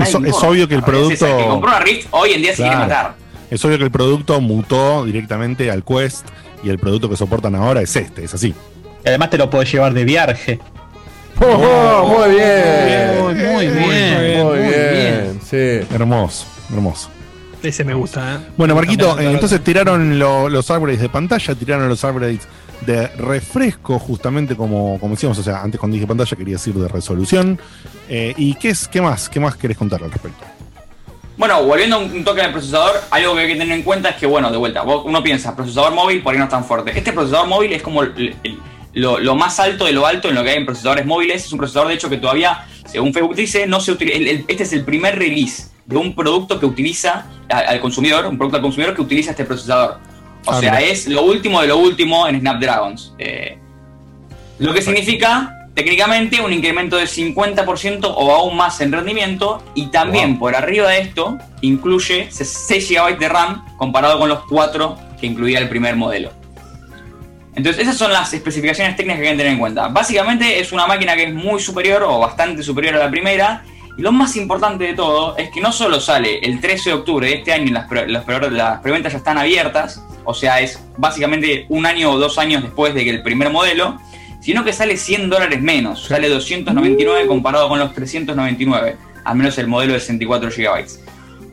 Es, 0.00 0.08
es 0.14 0.14
obvio 0.42 0.66
que 0.66 0.76
el 0.76 0.82
producto. 0.82 1.26
El 1.26 1.36
que 1.42 1.46
compró 1.46 1.68
una 1.68 1.80
Rift 1.80 2.06
hoy 2.12 2.32
en 2.32 2.40
día 2.40 2.52
se 2.52 2.62
quiere 2.62 2.70
Claro. 2.70 2.88
matar. 2.88 3.14
Es 3.50 3.62
obvio 3.66 3.76
que 3.76 3.84
el 3.84 3.90
producto 3.90 4.40
mutó 4.40 5.04
directamente 5.04 5.70
al 5.70 5.84
Quest 5.84 6.26
y 6.62 6.70
el 6.70 6.78
producto 6.78 7.10
que 7.10 7.18
soportan 7.18 7.54
ahora 7.54 7.82
es 7.82 7.94
este, 7.94 8.24
es 8.24 8.32
así. 8.32 8.54
Y 9.04 9.08
además 9.08 9.30
te 9.30 9.38
lo 9.38 9.50
puedes 9.50 9.70
llevar 9.70 9.92
de 9.92 10.04
viaje. 10.04 10.58
Oh, 11.40 12.06
muy 12.16 12.34
bien. 12.36 13.22
Muy, 13.22 13.34
muy 13.34 13.66
bien, 13.66 14.44
Muy 14.44 14.44
muy 14.44 14.58
bien. 14.68 15.40
Sí. 15.44 15.94
Hermoso, 15.94 16.46
hermoso. 16.72 17.10
Ese 17.62 17.82
me 17.84 17.94
gusta, 17.94 18.34
¿eh? 18.34 18.38
Bueno, 18.56 18.74
Marquito, 18.74 19.18
eh, 19.18 19.30
entonces 19.30 19.62
tiraron 19.64 20.18
lo- 20.18 20.48
los 20.50 20.68
upgrades 20.70 21.00
de 21.00 21.08
pantalla, 21.08 21.54
tiraron 21.54 21.88
los 21.88 22.04
upgrades 22.04 22.40
de 22.82 23.06
refresco, 23.08 23.98
justamente 23.98 24.54
como, 24.54 24.98
como 25.00 25.14
decíamos, 25.14 25.38
o 25.38 25.42
sea, 25.42 25.62
antes 25.62 25.80
cuando 25.80 25.94
dije 25.94 26.06
pantalla 26.06 26.36
quería 26.36 26.54
decir 26.56 26.74
de 26.74 26.88
resolución. 26.88 27.58
Eh, 28.08 28.34
¿Y 28.36 28.54
qué 28.56 28.68
es, 28.70 28.86
qué 28.86 29.00
más? 29.00 29.28
¿Qué 29.30 29.40
más 29.40 29.56
querés 29.56 29.78
contar 29.78 30.02
al 30.02 30.10
respecto? 30.12 30.44
Bueno, 31.38 31.64
volviendo 31.64 31.98
un 31.98 32.12
un 32.12 32.22
toque 32.24 32.42
al 32.42 32.52
procesador, 32.52 32.92
algo 33.10 33.34
que 33.34 33.40
hay 33.40 33.46
que 33.48 33.56
tener 33.58 33.72
en 33.76 33.82
cuenta 33.82 34.10
es 34.10 34.16
que, 34.16 34.26
bueno, 34.26 34.50
de 34.52 34.58
vuelta, 34.58 34.82
vos- 34.82 35.02
uno 35.06 35.22
piensa, 35.22 35.56
procesador 35.56 35.94
móvil, 35.94 36.22
por 36.22 36.32
ahí 36.34 36.38
no 36.38 36.44
es 36.44 36.50
tan 36.50 36.64
fuerte. 36.64 36.96
Este 36.96 37.12
procesador 37.14 37.48
móvil 37.48 37.72
es 37.72 37.82
como 37.82 38.02
el- 38.02 38.36
el- 38.44 38.58
lo, 38.94 39.18
lo 39.18 39.34
más 39.34 39.58
alto 39.60 39.84
de 39.84 39.92
lo 39.92 40.06
alto 40.06 40.28
en 40.28 40.34
lo 40.34 40.42
que 40.44 40.50
hay 40.50 40.56
en 40.58 40.66
procesadores 40.66 41.04
móviles. 41.06 41.44
Es 41.44 41.52
un 41.52 41.58
procesador, 41.58 41.88
de 41.88 41.94
hecho, 41.94 42.08
que 42.08 42.16
todavía, 42.18 42.66
según 42.86 43.12
Facebook 43.12 43.34
dice, 43.36 43.66
no 43.66 43.80
se 43.80 43.92
utiliza. 43.92 44.18
Este 44.48 44.62
es 44.62 44.72
el 44.72 44.84
primer 44.84 45.18
release 45.18 45.68
de 45.86 45.96
un 45.96 46.14
producto 46.14 46.58
que 46.58 46.66
utiliza 46.66 47.26
al, 47.48 47.66
al 47.66 47.80
consumidor, 47.80 48.26
un 48.26 48.38
producto 48.38 48.56
al 48.56 48.62
consumidor 48.62 48.94
que 48.94 49.02
utiliza 49.02 49.30
este 49.32 49.44
procesador. 49.44 49.98
O 50.46 50.50
Ah, 50.52 50.60
sea, 50.60 50.72
mira. 50.72 50.82
es 50.82 51.06
lo 51.08 51.22
último 51.22 51.60
de 51.62 51.68
lo 51.68 51.78
último 51.78 52.26
en 52.28 52.38
Snapdragons. 52.40 53.14
Eh, 53.18 53.58
lo 54.58 54.72
que 54.74 54.82
significa, 54.82 55.68
técnicamente, 55.74 56.40
un 56.40 56.52
incremento 56.52 56.96
del 56.96 57.08
50% 57.08 58.12
o 58.14 58.32
aún 58.32 58.56
más 58.56 58.80
en 58.80 58.92
rendimiento. 58.92 59.62
Y 59.74 59.86
también, 59.86 60.38
por 60.38 60.54
arriba 60.54 60.88
de 60.90 61.00
esto, 61.00 61.38
incluye 61.62 62.28
6 62.30 62.88
GB 62.90 63.18
de 63.18 63.28
RAM 63.28 63.64
comparado 63.78 64.18
con 64.18 64.28
los 64.28 64.40
4 64.48 64.96
que 65.20 65.26
incluía 65.26 65.58
el 65.58 65.68
primer 65.68 65.96
modelo. 65.96 66.30
Entonces, 67.56 67.82
esas 67.82 67.96
son 67.96 68.12
las 68.12 68.32
especificaciones 68.32 68.96
técnicas 68.96 69.20
que 69.20 69.26
hay 69.28 69.32
que 69.34 69.38
tener 69.38 69.52
en 69.52 69.58
cuenta. 69.58 69.88
Básicamente, 69.88 70.58
es 70.58 70.72
una 70.72 70.86
máquina 70.86 71.14
que 71.14 71.24
es 71.24 71.34
muy 71.34 71.60
superior 71.60 72.02
o 72.02 72.18
bastante 72.18 72.62
superior 72.62 72.94
a 72.96 72.98
la 72.98 73.10
primera. 73.10 73.62
Y 73.96 74.02
lo 74.02 74.10
más 74.10 74.34
importante 74.34 74.82
de 74.84 74.94
todo 74.94 75.36
es 75.36 75.50
que 75.50 75.60
no 75.60 75.70
solo 75.70 76.00
sale 76.00 76.40
el 76.40 76.60
13 76.60 76.90
de 76.90 76.94
octubre 76.96 77.28
de 77.28 77.34
este 77.34 77.52
año 77.52 77.66
y 77.66 77.70
las, 77.70 77.86
pre- 77.86 78.08
las, 78.08 78.24
pre- 78.24 78.50
las 78.50 78.80
preventas 78.80 79.12
ya 79.12 79.18
están 79.18 79.38
abiertas, 79.38 80.02
o 80.24 80.34
sea, 80.34 80.58
es 80.60 80.80
básicamente 80.96 81.66
un 81.68 81.86
año 81.86 82.10
o 82.10 82.18
dos 82.18 82.36
años 82.38 82.60
después 82.62 82.92
de 82.92 83.04
que 83.04 83.10
el 83.10 83.22
primer 83.22 83.50
modelo, 83.50 84.00
sino 84.40 84.64
que 84.64 84.72
sale 84.72 84.96
100 84.96 85.30
dólares 85.30 85.62
menos, 85.62 86.06
sale 86.06 86.28
299 86.28 87.28
comparado 87.28 87.68
con 87.68 87.78
los 87.78 87.94
399, 87.94 88.96
al 89.24 89.36
menos 89.36 89.56
el 89.58 89.68
modelo 89.68 89.92
de 89.92 90.00
64 90.00 90.50
GB. 90.50 90.86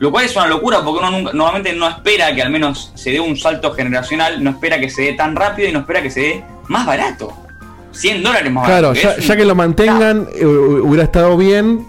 Lo 0.02 0.10
cual 0.12 0.26
es 0.26 0.36
una 0.36 0.48
locura 0.48 0.84
porque 0.84 1.00
uno 1.00 1.12
nunca- 1.12 1.32
normalmente 1.32 1.74
no 1.74 1.88
espera 1.88 2.34
que 2.36 2.42
al 2.42 2.50
menos 2.52 2.92
se 2.96 3.12
dé 3.12 3.20
un 3.20 3.38
salto 3.38 3.72
generacional, 3.72 4.44
no 4.44 4.50
espera 4.50 4.80
que 4.80 4.90
se 4.90 5.04
dé 5.04 5.14
tan 5.14 5.36
rápido 5.36 5.70
y 5.70 5.72
no 5.72 5.80
espera 5.80 6.02
que 6.02 6.10
se 6.10 6.20
dé 6.20 6.46
más 6.68 6.86
barato. 6.88 7.32
100 7.92 8.24
dólares 8.24 8.52
más 8.52 8.66
Claro, 8.66 8.88
barato. 8.90 9.08
ya, 9.10 9.16
un- 9.16 9.22
ya 9.22 9.36
que 9.38 9.46
lo 9.46 9.54
mantengan, 9.56 10.28
eh, 10.36 10.44
hu- 10.44 10.82
hubiera 10.88 11.04
estado 11.04 11.38
bien, 11.38 11.86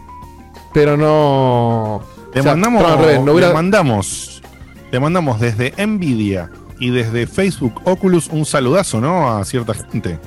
pero 0.74 0.97
no. 0.98 2.02
Le 2.34 2.40
o 2.40 2.43
sea, 2.43 2.52
mandamos, 2.52 2.82
no, 2.82 2.89
al 2.89 2.98
revés, 2.98 3.20
no 3.22 3.32
hubiera- 3.32 3.48
le 3.48 3.55
mandamos, 3.55 4.43
le 4.90 5.01
mandamos 5.01 5.40
desde 5.40 5.72
Nvidia 5.86 6.51
y 6.78 6.90
desde 6.90 7.26
Facebook 7.26 7.80
Oculus 7.84 8.28
un 8.28 8.44
saludazo, 8.44 9.01
¿no? 9.01 9.30
A 9.39 9.44
cierta 9.47 9.72
gente. 9.74 10.18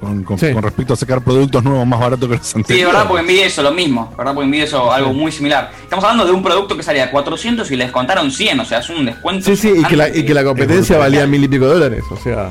Con, 0.00 0.24
con- 0.24 0.38
con 0.38 0.62
respecto 0.62 0.94
a 0.94 0.96
sacar 0.96 1.22
productos 1.22 1.62
nuevos 1.62 1.86
más 1.86 2.00
baratos 2.00 2.26
que 2.28 2.36
los 2.36 2.46
Sí, 2.46 2.54
de 2.54 2.58
anteriores. 2.60 2.94
verdad, 2.94 3.06
porque 3.08 3.20
envidia 3.20 3.46
eso, 3.46 3.62
lo 3.62 3.70
mismo. 3.72 4.12
¿Verdad? 4.16 4.32
Porque 4.34 4.46
envidia 4.46 4.64
eso, 4.64 4.90
algo 4.90 5.12
muy 5.12 5.30
similar. 5.30 5.70
Estamos 5.82 6.02
hablando 6.04 6.24
de 6.24 6.32
un 6.32 6.42
producto 6.42 6.74
que 6.76 6.82
salía 6.82 7.04
a 7.04 7.10
400 7.10 7.70
y 7.70 7.76
le 7.76 7.84
descontaron 7.84 8.30
100, 8.30 8.60
o 8.60 8.64
sea, 8.64 8.78
es 8.78 8.88
un 8.88 9.04
descuento. 9.04 9.44
Sí, 9.44 9.56
sí, 9.56 9.72
y 9.76 9.84
que 9.84 9.96
la, 9.96 10.08
y 10.08 10.24
que 10.24 10.32
la 10.32 10.42
competencia 10.42 10.96
valía 10.96 11.26
mil 11.26 11.44
y 11.44 11.48
pico 11.48 11.66
dólares, 11.66 12.02
o 12.10 12.16
sea. 12.16 12.50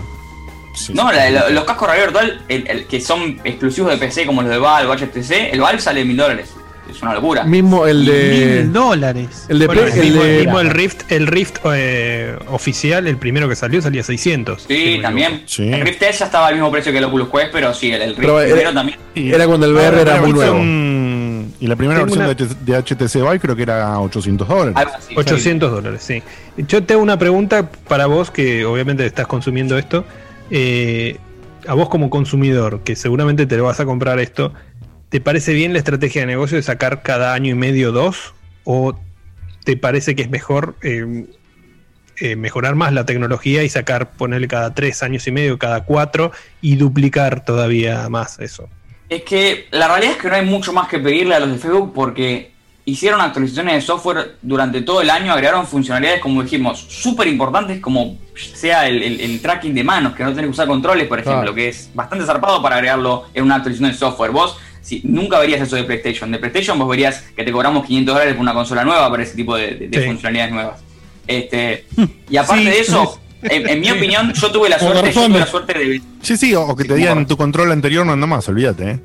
No, 0.94 1.12
la- 1.12 1.30
la- 1.32 1.50
los 1.50 1.64
cascos 1.66 1.88
realidad 1.88 2.06
virtual, 2.08 2.42
el- 2.48 2.68
el 2.70 2.86
que 2.86 3.02
son 3.02 3.42
exclusivos 3.44 3.92
de 3.92 3.98
PC, 3.98 4.26
como 4.28 4.44
los 4.44 4.52
de 4.52 4.60
Valve 4.60 4.90
o 4.90 4.94
HTC, 4.94 5.50
el 5.52 5.60
Valve 5.60 5.82
sale 5.82 6.06
mil 6.06 6.16
dólares. 6.18 6.54
Es 6.90 7.02
una 7.02 7.14
locura. 7.14 7.44
Mismo 7.44 7.86
el 7.88 8.06
de. 8.06 8.62
Mil 8.64 8.74
dólares. 8.74 9.46
El 9.48 9.60
de 9.60 9.66
Bueno, 9.68 9.82
Play- 9.84 9.94
el, 9.94 10.00
el 10.00 10.06
mismo, 10.12 10.24
de- 10.24 10.38
mismo 10.40 10.60
el 10.60 10.70
Rift, 10.70 11.12
el 11.12 11.28
Rift 11.28 11.58
eh, 11.74 12.36
oficial, 12.48 13.08
el 13.08 13.18
primero 13.18 13.48
que 13.48 13.56
salió, 13.56 13.82
salía 13.82 14.04
600. 14.04 14.64
Sí, 14.68 15.00
también. 15.02 15.44
El 15.58 15.82
Rift 15.82 16.02
S 16.02 16.20
ya 16.20 16.26
estaba 16.26 16.48
al 16.48 16.56
mismo 16.56 16.72
precio 16.72 16.92
que 16.92 16.98
el 16.98 17.04
Oculus 17.06 17.30
Quest, 17.30 17.50
pero 17.52 17.74
sí, 17.74 17.92
el, 17.92 18.02
el 18.02 18.10
Rift 18.10 18.20
Pero 18.22 18.40
era- 18.42 18.50
primero 18.52 18.74
también. 18.74 18.98
Era 19.16 19.48
cuando 19.48 19.66
el 19.66 19.74
VR 19.74 19.98
Ah, 19.98 20.02
era 20.02 20.22
muy 20.22 20.34
nuevo. 20.34 20.60
Y 21.62 21.68
la 21.68 21.76
primera 21.76 22.00
Tengo 22.06 22.16
versión 22.16 22.48
una- 22.48 22.56
de, 22.66 22.78
HTC 22.78 23.16
Vive 23.22 23.40
creo 23.40 23.56
que 23.56 23.64
era 23.64 24.00
800 24.00 24.48
dólares. 24.48 24.76
800 25.16 25.72
dólares, 25.72 26.02
sí. 26.02 26.24
Yo 26.58 26.84
tengo 26.84 27.02
una 27.02 27.20
pregunta 27.20 27.70
para 27.88 28.06
vos, 28.06 28.32
que 28.32 28.64
obviamente 28.66 29.06
estás 29.06 29.28
consumiendo 29.28 29.78
esto. 29.78 30.06
Eh, 30.52 31.18
a 31.68 31.74
vos 31.74 31.90
como 31.90 32.10
consumidor, 32.10 32.80
que 32.84 32.96
seguramente 32.96 33.46
te 33.46 33.58
lo 33.58 33.66
vas 33.66 33.80
a 33.82 33.86
comprar 33.86 34.20
esto, 34.20 34.54
¿te 35.10 35.22
parece 35.22 35.54
bien 35.54 35.74
la 35.74 35.80
estrategia 35.80 36.22
de 36.22 36.28
negocio 36.28 36.58
de 36.58 36.64
sacar 36.64 37.02
cada 37.02 37.34
año 37.34 37.52
y 37.52 37.56
medio 37.56 37.92
dos? 37.92 38.34
¿O 38.64 38.98
te 39.64 39.76
parece 39.78 40.16
que 40.16 40.22
es 40.24 40.30
mejor 40.30 40.76
eh, 40.82 41.26
eh, 42.18 42.36
mejorar 42.36 42.76
más 42.76 42.94
la 42.94 43.06
tecnología 43.06 43.64
y 43.64 43.70
sacar, 43.70 44.12
ponerle 44.12 44.48
cada 44.48 44.74
tres 44.74 45.02
años 45.04 45.26
y 45.28 45.32
medio, 45.32 45.58
cada 45.58 45.84
cuatro, 45.86 46.32
y 46.62 46.76
duplicar 46.76 47.44
todavía 47.46 48.08
más 48.10 48.40
eso? 48.40 48.68
Es 49.10 49.24
que 49.24 49.68
la 49.72 49.88
realidad 49.88 50.12
es 50.14 50.18
que 50.18 50.30
no 50.30 50.36
hay 50.36 50.46
mucho 50.46 50.72
más 50.74 50.88
que 50.88 51.00
pedirle 51.00 51.34
a 51.36 51.40
los 51.40 51.52
de 51.52 51.58
Facebook 51.58 51.94
porque 51.96 52.52
hicieron 52.86 53.22
actualizaciones 53.22 53.76
de 53.76 53.82
software 53.82 54.36
durante 54.42 54.82
todo 54.82 55.02
el 55.02 55.10
año, 55.10 55.32
agregaron 55.32 55.66
funcionalidades, 55.68 56.22
como 56.22 56.42
dijimos, 56.44 56.80
súper 56.90 57.28
importantes, 57.28 57.80
como 57.80 58.18
sea 58.36 58.88
el, 58.88 59.02
el- 59.04 59.20
el 59.22 59.42
tracking 59.42 59.74
de 59.76 59.84
manos, 59.84 60.14
que 60.16 60.24
no 60.24 60.30
tenés 60.30 60.46
que 60.46 60.52
usar 60.52 60.68
controles, 60.68 61.08
por 61.08 61.20
ejemplo, 61.20 61.54
que 61.54 61.70
es 61.70 61.90
bastante 61.94 62.26
zarpado 62.26 62.62
para 62.62 62.76
agregarlo 62.76 63.26
en 63.34 63.44
una 63.44 63.56
actualización 63.56 63.92
de 63.92 63.98
software. 63.98 64.32
Vos 64.32 64.58
si, 64.90 65.02
nunca 65.04 65.40
verías 65.40 65.62
eso 65.62 65.76
de 65.76 65.84
PlayStation. 65.84 66.32
De 66.32 66.40
PlayStation 66.40 66.78
vos 66.80 66.90
verías 66.90 67.22
que 67.36 67.44
te 67.44 67.52
cobramos 67.52 67.86
500 67.86 68.14
dólares 68.14 68.34
por 68.34 68.42
una 68.42 68.54
consola 68.54 68.84
nueva 68.84 69.10
para 69.10 69.24
ese 69.24 69.36
tipo 69.36 69.56
de, 69.56 69.76
de- 69.76 69.88
de 69.88 70.00
Sí. 70.02 70.06
funcionalidades 70.08 70.52
nuevas. 70.54 70.80
Este, 71.28 71.86
y 72.30 72.38
aparte 72.38 72.64
Sí. 72.64 72.70
de 72.70 72.80
eso, 72.80 73.20
en, 73.44 73.70
en 73.70 73.80
mi 73.80 73.92
opinión, 73.92 74.34
yo 74.34 74.52
tuve 74.52 74.68
la 74.70 74.80
suerte, 74.80 75.12
yo 75.14 75.26
tuve 75.28 75.40
la 75.40 75.46
suerte 75.46 75.78
de, 75.78 76.02
Sí, 76.22 76.36
sí, 76.38 76.56
o, 76.56 76.64
o 76.64 76.76
que 76.76 76.86
te 76.86 76.96
digan 76.96 77.26
tu 77.28 77.38
control 77.38 77.72
anterior 77.72 78.06
no 78.06 78.14
anda 78.14 78.26
más, 78.28 78.48
olvídate, 78.50 78.92
¿eh? 78.92 79.00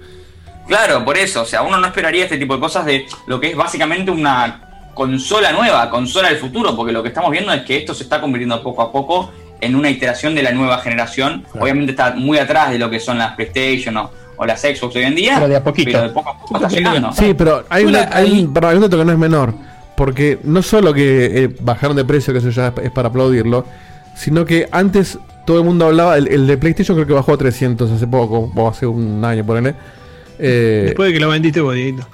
Claro, 0.66 1.05
por 1.05 1.19
eso, 1.19 1.43
o 1.43 1.44
sea, 1.44 1.61
uno 1.62 1.77
no 1.77 1.86
esperaría 1.86 2.24
este 2.24 2.39
tipo 2.39 2.55
de 2.55 2.61
cosas 2.61 2.86
de 2.86 3.05
lo 3.27 3.39
que 3.39 3.51
es 3.51 3.56
básicamente 3.56 4.11
una 4.11 4.62
consola 4.94 5.52
nueva, 5.52 5.90
consola 5.90 6.28
del 6.31 6.39
futuro, 6.39 6.74
porque 6.74 6.93
lo 6.93 7.02
que 7.02 7.09
estamos 7.09 7.31
viendo 7.31 7.52
es 7.52 7.62
que 7.65 7.77
esto 7.77 7.93
se 7.93 8.05
está 8.05 8.20
convirtiendo 8.20 8.62
poco 8.62 8.81
a 8.81 8.90
poco 8.90 9.31
en 9.61 9.74
una 9.77 9.90
iteración 9.90 10.35
de 10.35 10.43
la 10.43 10.52
nueva 10.52 10.78
generación. 10.78 11.44
Obviamente 11.61 11.93
está 11.93 12.12
muy 12.15 12.39
atrás 12.39 12.70
de 12.70 12.78
lo 12.78 12.89
que 12.90 13.01
son 13.01 13.19
las 13.19 13.35
PlayStation 13.35 13.97
o, 13.98 14.11
o 14.36 14.44
las 14.47 14.61
Xbox 14.61 14.97
hoy 14.97 15.02
en 15.05 15.15
día. 15.15 15.35
Pero 15.36 15.48
de 15.48 15.56
a 15.56 15.65
poquito. 15.65 15.90
Pero 15.93 16.02
de 16.05 16.09
poco 16.11 16.31
a 16.31 16.39
poco 16.39 16.56
está 16.56 16.69
llegando. 16.69 17.12
Sí, 17.12 17.35
pero 17.36 17.65
hay, 17.69 17.85
una, 17.85 18.09
hay, 18.12 18.40
un, 18.40 18.52
perdón, 18.52 18.70
hay 18.70 18.77
un 18.77 18.82
dato 18.82 18.98
que 18.98 19.05
no 19.05 19.12
es 19.12 19.19
menor. 19.19 19.55
Porque 19.97 20.39
no 20.43 20.61
solo 20.62 20.93
que 20.93 21.44
eh, 21.44 21.56
bajaron 21.61 21.97
de 21.97 22.05
precio, 22.05 22.32
que 22.32 22.40
eso 22.40 22.51
ya 22.51 22.73
es, 22.82 22.90
para 22.90 23.09
aplaudirlo, 23.09 23.65
sino 24.16 24.44
que 24.44 24.69
antes 24.73 25.19
todo 25.47 25.59
el 25.59 25.65
mundo 25.65 25.86
hablaba, 25.86 26.16
el, 26.19 26.27
el 26.28 26.47
de 26.47 26.56
PlayStation 26.56 26.97
creo 26.97 27.06
que 27.06 27.12
bajó 27.12 27.35
a 27.35 27.36
300 27.39 27.90
hace 27.90 28.06
poco, 28.06 28.51
o 28.55 28.69
hace 28.69 28.86
un 28.86 29.24
año, 29.24 29.44
por 29.47 29.62
Eh, 30.39 30.82
Después 30.86 31.09
de 31.09 31.12
que 31.12 31.20
lo 31.20 31.28
vendiste, 31.28 31.61
bonito. 31.61 32.06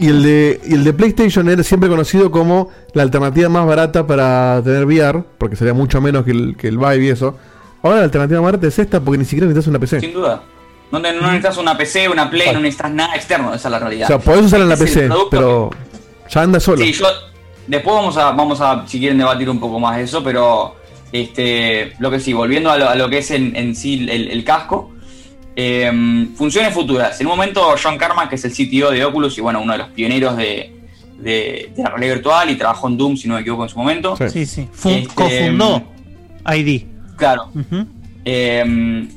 y 0.00 0.08
el 0.08 0.22
de, 0.22 0.60
y 0.66 0.74
el 0.74 0.82
de 0.84 0.92
PlayStation 0.92 1.48
era 1.48 1.62
siempre 1.62 1.88
conocido 1.88 2.30
como 2.32 2.70
la 2.92 3.02
alternativa 3.04 3.48
más 3.48 3.66
barata 3.66 4.04
para 4.06 4.60
tener 4.64 4.84
VR, 4.84 5.22
porque 5.38 5.54
sería 5.54 5.74
mucho 5.74 6.00
menos 6.00 6.24
que 6.24 6.32
el, 6.32 6.56
que 6.56 6.66
el 6.68 6.78
Vive 6.78 7.04
y 7.04 7.08
eso. 7.10 7.36
Ahora 7.82 7.98
la 7.98 8.04
alternativa 8.04 8.40
más 8.40 8.46
barata 8.52 8.66
es 8.66 8.78
esta 8.80 8.98
porque 9.00 9.18
ni 9.18 9.24
siquiera 9.24 9.46
necesitas 9.46 9.68
una 9.68 9.78
PC. 9.78 10.00
Sin 10.00 10.12
duda. 10.12 10.42
No, 10.90 10.98
no 11.00 11.12
necesitas 11.12 11.56
una 11.58 11.76
PC, 11.76 12.08
una 12.08 12.30
Play, 12.30 12.52
no 12.52 12.60
necesitas 12.60 12.90
nada 12.92 13.14
externo, 13.14 13.54
esa 13.54 13.68
es 13.68 13.72
la 13.72 13.76
O 13.76 13.80
realidad. 13.80 14.06
sea, 14.06 14.18
podés 14.18 14.46
usarla 14.46 14.64
en 14.64 14.68
la 14.70 14.74
es 14.74 14.80
PC, 14.80 15.08
pero 15.30 15.70
ya 16.30 16.42
anda 16.42 16.58
sola. 16.60 16.82
Sí, 16.84 16.92
yo 16.92 17.06
después 17.66 17.94
vamos 17.94 18.16
a, 18.16 18.30
vamos 18.32 18.60
a, 18.60 18.84
si 18.86 18.98
quieren 18.98 19.18
debatir 19.18 19.50
un 19.50 19.60
poco 19.60 19.78
más 19.78 19.96
de 19.98 20.04
eso, 20.04 20.22
pero 20.24 20.76
este, 21.12 21.92
lo 21.98 22.10
que 22.10 22.20
sí, 22.20 22.32
volviendo 22.32 22.70
a 22.70 22.78
lo, 22.78 22.88
a 22.88 22.94
lo 22.94 23.08
que 23.10 23.18
es 23.18 23.30
en, 23.30 23.54
en 23.54 23.74
sí 23.76 24.06
el, 24.10 24.28
el 24.30 24.44
casco, 24.44 24.92
eh, 25.56 25.90
funciones 26.36 26.72
futuras. 26.72 27.20
En 27.20 27.26
un 27.26 27.32
momento 27.36 27.74
John 27.82 27.98
Carmack, 27.98 28.30
que 28.30 28.36
es 28.36 28.44
el 28.44 28.52
CTO 28.52 28.90
de 28.90 29.04
Oculus 29.04 29.36
y 29.36 29.40
bueno, 29.40 29.60
uno 29.60 29.72
de 29.72 29.78
los 29.78 29.88
pioneros 29.88 30.36
de, 30.36 30.72
de- 31.18 31.72
de 31.76 31.82
la 31.82 31.90
realidad 31.90 32.14
virtual 32.14 32.48
y 32.50 32.56
trabajó 32.56 32.88
en 32.88 32.96
Doom, 32.96 33.16
si 33.16 33.26
no 33.28 33.34
me 33.34 33.40
equivoco, 33.40 33.64
en 33.64 33.68
su 33.68 33.76
momento. 33.78 34.16
Sí, 34.28 34.46
sí. 34.46 34.68
Fun- 34.72 34.92
Este, 34.92 35.14
cofundó 35.14 35.82
ID. 36.54 36.84
Claro. 37.16 37.50
Eh, 38.24 39.08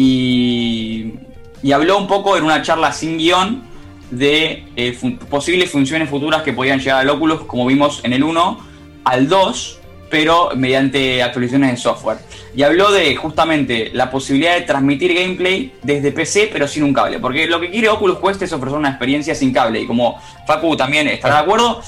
y, 0.00 1.14
y 1.60 1.72
habló 1.72 1.98
un 1.98 2.06
poco 2.06 2.36
en 2.36 2.44
una 2.44 2.62
charla 2.62 2.92
sin 2.92 3.18
guion 3.18 3.64
de 4.12 4.64
eh, 4.76 4.96
posibles 5.28 5.72
funciones 5.72 6.08
futuras 6.08 6.42
que 6.42 6.52
podían 6.52 6.78
llegar 6.78 7.00
al 7.00 7.10
Oculus, 7.10 7.40
como 7.46 7.66
vimos 7.66 8.00
en 8.04 8.12
el 8.12 8.22
1, 8.22 8.60
al 9.02 9.28
2, 9.28 9.80
pero 10.08 10.50
mediante 10.54 11.20
actualizaciones 11.20 11.72
de 11.72 11.76
software. 11.78 12.18
Y 12.54 12.62
habló 12.62 12.92
de 12.92 13.16
justamente 13.16 13.90
la 13.92 14.08
posibilidad 14.08 14.54
de 14.54 14.60
transmitir 14.60 15.14
gameplay 15.14 15.74
desde 15.82 16.12
PC, 16.12 16.48
pero 16.52 16.68
sin 16.68 16.84
un 16.84 16.94
cable. 16.94 17.18
Porque 17.18 17.48
lo 17.48 17.58
que 17.58 17.68
quiere 17.68 17.88
Oculus 17.88 18.18
Quest 18.20 18.42
es 18.42 18.52
ofrecer 18.52 18.78
una 18.78 18.90
experiencia 18.90 19.34
sin 19.34 19.52
cable. 19.52 19.80
Y 19.80 19.86
como 19.88 20.22
Facu 20.46 20.76
también 20.76 21.08
estará 21.08 21.34
de 21.34 21.40
acuerdo, 21.40 21.82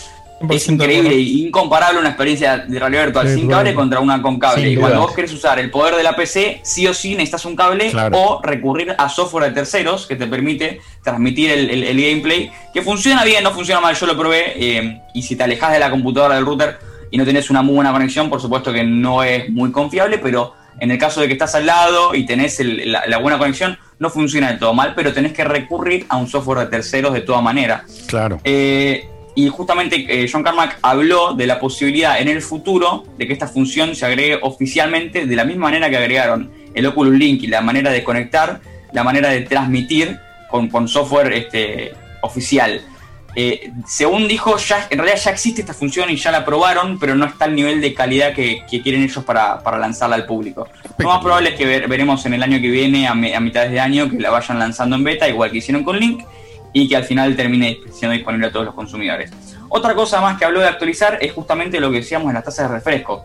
es 0.49 0.69
increíble 0.69 1.15
e 1.15 1.21
incomparable 1.21 2.01
una 2.01 2.09
experiencia 2.09 2.59
de 2.59 2.79
realidad 2.79 3.05
virtual 3.05 3.29
Sí, 3.29 3.35
sin 3.35 3.47
claro. 3.47 3.59
cable 3.59 3.75
contra 3.75 4.01
una 4.01 4.23
con 4.23 4.39
cable. 4.39 4.63
Sin 4.63 4.73
y 4.73 4.77
cuando 4.77 4.97
duda. 4.97 5.07
vos 5.07 5.15
querés 5.15 5.33
usar 5.33 5.59
el 5.59 5.71
poder 5.71 5.97
de 5.97 6.03
la 6.03 6.17
PC, 6.17 6.61
sí 6.65 6.87
o 6.87 6.95
sí 6.95 7.11
necesitas 7.11 7.45
un 7.45 7.57
cable 7.57 7.91
Claro. 7.91 8.17
o 8.19 8.41
recurrir 8.43 8.95
a 8.97 9.09
software 9.09 9.45
de 9.45 9.51
terceros 9.53 10.07
que 10.07 10.17
te 10.17 10.27
permite 10.27 10.81
transmitir 11.03 11.51
el, 11.51 11.69
el- 11.71 11.85
el 11.85 12.01
gameplay, 12.01 12.51
que 12.73 12.83
funciona 12.83 13.25
bien, 13.25 13.45
no 13.45 13.51
funciona 13.53 13.81
mal, 13.81 13.95
yo 13.95 14.07
lo 14.07 14.17
probé, 14.17 14.55
eh, 14.57 15.01
y 15.15 15.23
si 15.23 15.37
te 15.37 15.43
alejas 15.43 15.73
de 15.73 15.79
la 15.79 15.91
computadora 15.91 16.37
del 16.37 16.47
router 16.47 16.79
y 17.11 17.19
no 17.19 17.25
tenés 17.25 17.51
una 17.51 17.61
muy 17.63 17.75
buena 17.75 17.93
conexión, 17.93 18.31
por 18.31 18.41
supuesto 18.41 18.73
que 18.73 18.85
no 18.85 19.23
es 19.23 19.51
muy 19.51 19.71
confiable, 19.73 20.19
pero 20.19 20.55
en 20.79 20.91
el 20.91 20.97
caso 20.99 21.21
de 21.21 21.27
que 21.27 21.35
estás 21.35 21.55
al 21.55 21.67
lado 21.67 22.15
y 22.15 22.25
tenés 22.25 22.61
el- 22.61 22.91
la, 22.91 23.07
la 23.07 23.19
buena 23.19 23.37
conexión, 23.37 23.77
no 23.99 24.09
funciona 24.09 24.49
del 24.49 24.59
todo 24.59 24.73
mal, 24.73 24.95
pero 24.97 25.13
tenés 25.13 25.35
que 25.35 25.45
recurrir 25.45 26.07
a 26.09 26.17
un 26.17 26.27
software 26.27 26.61
de 26.61 26.67
terceros 26.67 27.13
de 27.13 27.21
toda 27.21 27.43
manera. 27.43 27.85
Claro. 28.07 28.41
Eh, 28.45 29.07
y 29.35 29.49
justamente 29.49 30.07
eh, 30.09 30.29
John 30.31 30.43
Carmack 30.43 30.79
habló 30.83 31.35
de 31.35 31.47
la 31.47 31.59
posibilidad 31.61 32.21
en 32.21 32.29
el 32.29 32.43
futuro 32.43 33.05
de 33.17 33.27
que 33.27 33.33
esta 33.33 33.47
función 33.47 33.95
se 33.95 34.05
agregue 34.07 34.39
oficialmente 34.43 35.27
de 35.27 35.37
la 35.37 35.45
misma 35.45 35.65
manera 35.67 35.89
que 35.89 35.97
agregaron 35.97 36.51
el 36.75 36.87
Oculus 36.87 37.15
Link 37.17 37.43
y 37.43 37.47
la 37.47 37.61
manera 37.61 37.91
de 37.91 38.03
conectar, 38.03 38.61
la 38.93 39.05
manera 39.05 39.29
de 39.31 39.43
transmitir 39.43 40.19
con, 40.51 40.89
software 40.89 41.33
este, 41.33 41.93
oficial. 42.23 42.81
Eh, 43.37 43.71
según 43.87 44.27
dijo, 44.27 44.57
en 44.91 44.99
realidad 44.99 45.21
ya 45.23 45.31
existe 45.31 45.61
esta 45.61 45.73
función 45.73 46.11
y 46.11 46.17
ya 46.17 46.33
la 46.33 46.45
probaron, 46.45 46.99
pero 46.99 47.15
no 47.15 47.27
está 47.27 47.45
al 47.45 47.55
nivel 47.55 47.81
de 47.81 47.95
calidad 47.95 48.35
que, 48.35 48.65
quieren 48.69 49.05
ellos 49.05 49.25
para, 49.25 49.61
lanzarla 49.79 50.17
al 50.17 50.27
público. 50.27 50.67
Lo 50.99 51.09
más 51.09 51.21
probable 51.23 51.51
es 51.51 51.55
que 51.55 51.65
ver- 51.65 51.87
veremos 51.87 52.27
en 52.27 52.35
el 52.35 52.43
año 52.43 52.61
que 52.61 52.69
viene, 52.69 53.07
a, 53.07 53.15
me- 53.15 53.35
a 53.37 53.39
mitad 53.41 53.69
de 53.69 53.79
año, 53.79 54.11
que 54.11 54.19
la 54.19 54.31
vayan 54.31 54.59
lanzando 54.59 54.97
en 54.97 55.05
beta, 55.05 55.29
igual 55.29 55.53
que 55.53 55.59
hicieron 55.59 55.85
con 55.85 55.99
Link, 56.01 56.25
y 56.73 56.89
que 56.89 56.97
al 56.97 57.05
final 57.05 57.37
termine 57.37 57.79
siendo 57.93 58.15
disponible 58.15 58.49
a 58.49 58.53
todos 58.53 58.67
los 58.67 58.75
consumidores. 58.75 59.31
Otra 59.69 59.95
cosa 59.95 60.21
más 60.21 60.39
que 60.39 60.45
habló 60.45 60.61
de 60.61 60.69
actualizar 60.69 61.19
es 61.21 61.33
justamente 61.33 61.81
lo 61.81 61.91
que 61.91 61.99
decíamos 61.99 62.29
en 62.29 62.35
las 62.35 62.45
tasas 62.45 62.69
de 62.69 62.77
refresco. 62.77 63.25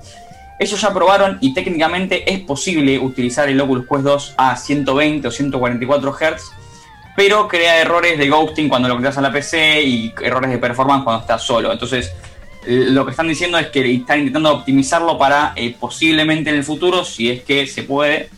Ellos 0.57 0.79
ya 0.79 0.93
probaron 0.93 1.37
y 1.41 1.53
técnicamente 1.53 2.31
es 2.31 2.39
posible 2.39 2.97
utilizar 2.97 3.49
el 3.49 3.59
Oculus 3.59 3.87
Quest 3.87 4.03
2 4.03 4.33
a 4.37 4.55
120 4.55 5.27
o 5.27 5.31
144 5.31 6.13
Hz, 6.13 6.51
pero 7.15 7.47
crea 7.47 7.81
errores 7.81 8.17
de 8.17 8.29
ghosting 8.29 8.69
cuando 8.69 8.87
lo 8.87 8.95
conectas 8.95 9.17
a 9.17 9.21
la 9.21 9.31
PC 9.31 9.81
y 9.83 10.13
errores 10.21 10.49
de 10.49 10.57
performance 10.57 11.03
cuando 11.03 11.21
estás 11.21 11.43
solo. 11.43 11.71
Entonces, 11.71 12.13
lo 12.67 13.05
que 13.05 13.11
están 13.11 13.27
diciendo 13.27 13.57
es 13.57 13.67
que 13.67 13.93
están 13.93 14.19
intentando 14.19 14.53
optimizarlo 14.53 15.17
para 15.17 15.53
eh, 15.55 15.75
posiblemente 15.79 16.49
en 16.49 16.57
el 16.57 16.63
futuro, 16.63 17.03
si 17.03 17.29
es 17.29 17.43
que 17.43 17.67
se 17.67 17.83
puede, 17.83 18.29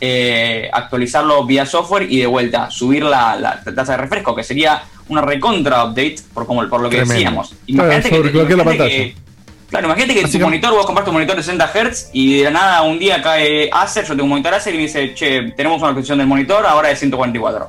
eh, 0.00 0.68
actualizarlo 0.72 1.44
vía 1.44 1.66
software 1.66 2.10
y 2.10 2.18
de 2.20 2.26
vuelta 2.26 2.70
subir 2.70 3.02
la, 3.04 3.36
la 3.36 3.60
tasa 3.74 3.92
de 3.92 3.98
refresco, 3.98 4.34
que 4.34 4.44
sería 4.44 4.82
una 5.08 5.22
recontra 5.22 5.84
update 5.84 6.16
por, 6.34 6.46
como, 6.46 6.68
por 6.68 6.80
lo 6.80 6.88
que 6.90 6.96
Tremendo. 6.96 7.14
decíamos. 7.14 7.48
Claro, 7.66 7.92
Imagínate 7.92 8.10
que, 8.10 8.16
imagínate 8.38 8.64
pantalla. 8.64 8.88
que- 8.88 9.14
claro, 9.70 9.86
imagínate 9.86 10.14
que 10.20 10.28
tu 10.28 10.38
monitor, 10.40 10.70
vos 10.72 10.86
compraste 10.86 11.10
un 11.10 11.14
monitor 11.14 11.36
de 11.36 11.42
60 11.42 11.66
Hz 11.72 12.10
y 12.12 12.38
de 12.38 12.44
la 12.44 12.50
nada 12.50 12.82
un 12.82 12.98
día 12.98 13.22
cae 13.22 13.70
Acer, 13.72 14.04
yo 14.04 14.10
tengo 14.10 14.24
un 14.24 14.30
monitor 14.30 14.54
Acer 14.54 14.74
y 14.74 14.76
me 14.76 14.82
dice, 14.84 15.14
che, 15.14 15.52
tenemos 15.56 15.78
una 15.78 15.88
actualización 15.88 16.18
del 16.18 16.26
monitor, 16.26 16.66
ahora 16.66 16.90
es 16.90 16.98
144. 16.98 17.68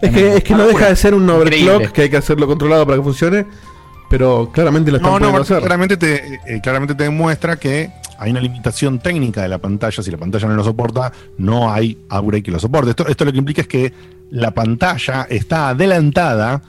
Es 0.00 0.10
que, 0.12 0.36
es 0.36 0.44
que 0.44 0.54
no 0.54 0.66
deja 0.66 0.86
de 0.88 0.96
ser 0.96 1.12
un 1.14 1.28
Increíble. 1.28 1.70
overclock 1.72 1.92
que 1.92 2.02
hay 2.02 2.10
que 2.10 2.16
hacerlo 2.18 2.46
controlado 2.46 2.84
para 2.86 2.98
que 2.98 3.02
funcione, 3.02 3.46
pero 4.08 4.50
claramente 4.52 4.90
lo 4.92 4.98
están 4.98 5.12
No, 5.12 5.18
no, 5.18 5.36
hacer. 5.38 5.58
claramente 5.58 5.96
te, 5.96 6.34
eh, 6.46 6.60
claramente 6.62 6.94
te 6.94 7.02
demuestra 7.04 7.56
que 7.56 7.90
hay 8.18 8.30
una 8.32 8.40
limitación 8.40 8.98
técnica 8.98 9.42
de 9.42 9.48
la 9.48 9.58
pantalla. 9.58 10.02
Si 10.02 10.10
la 10.10 10.18
pantalla 10.18 10.48
no 10.48 10.54
lo 10.54 10.64
soporta, 10.64 11.12
no 11.38 11.72
hay 11.72 11.96
upgrade 12.10 12.42
que 12.42 12.50
lo 12.50 12.58
soporte. 12.58 12.90
Esto, 12.90 13.06
esto 13.06 13.24
lo 13.24 13.32
que 13.32 13.38
implica 13.38 13.62
es 13.62 13.68
que 13.68 13.92
la 14.30 14.50
pantalla 14.50 15.26
está 15.30 15.68
adelantada 15.70 16.60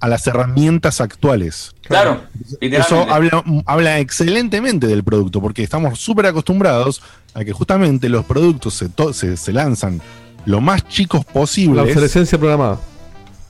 a 0.00 0.08
las 0.08 0.26
herramientas 0.26 1.00
actuales. 1.00 1.72
Claro, 1.82 2.22
Eso 2.60 3.08
habla, 3.12 3.44
habla 3.66 3.98
excelentemente 4.00 4.86
del 4.86 5.04
producto, 5.04 5.40
porque 5.40 5.62
estamos 5.62 5.98
súper 6.00 6.26
acostumbrados 6.26 7.02
a 7.34 7.44
que 7.44 7.52
justamente 7.52 8.08
los 8.08 8.24
productos 8.24 8.74
se, 8.74 8.88
to- 8.88 9.12
se, 9.12 9.36
se 9.36 9.52
lanzan 9.52 10.00
lo 10.44 10.60
más 10.60 10.88
chicos 10.88 11.24
La 11.26 11.32
posibles. 11.32 11.84
obsolescencia 11.84 12.36
programada. 12.38 12.78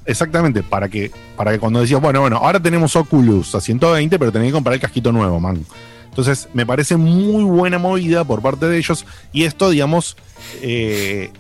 Exactamente, 0.05 0.63
para 0.63 0.89
que, 0.89 1.11
para 1.37 1.53
que 1.53 1.59
cuando 1.59 1.81
decías, 1.81 2.01
bueno, 2.01 2.21
bueno, 2.21 2.37
ahora 2.39 2.61
tenemos 2.61 2.97
Oculus 2.97 3.55
a 3.55 3.61
120, 3.61 4.19
pero 4.19 4.33
tenés 4.33 4.49
que 4.49 4.53
comprar 4.53 4.75
el 4.75 4.81
casquito 4.81 5.13
nuevo, 5.13 5.39
man. 5.39 5.65
Entonces, 6.13 6.49
me 6.53 6.67
parece 6.67 6.99
muy 6.99 7.43
buena 7.43 7.79
movida 7.79 8.23
por 8.23 8.43
parte 8.43 8.67
de 8.69 8.77
ellos. 8.77 9.07
Y 9.33 9.45
esto, 9.45 9.71
digamos, 9.71 10.15
eh, 10.61 11.31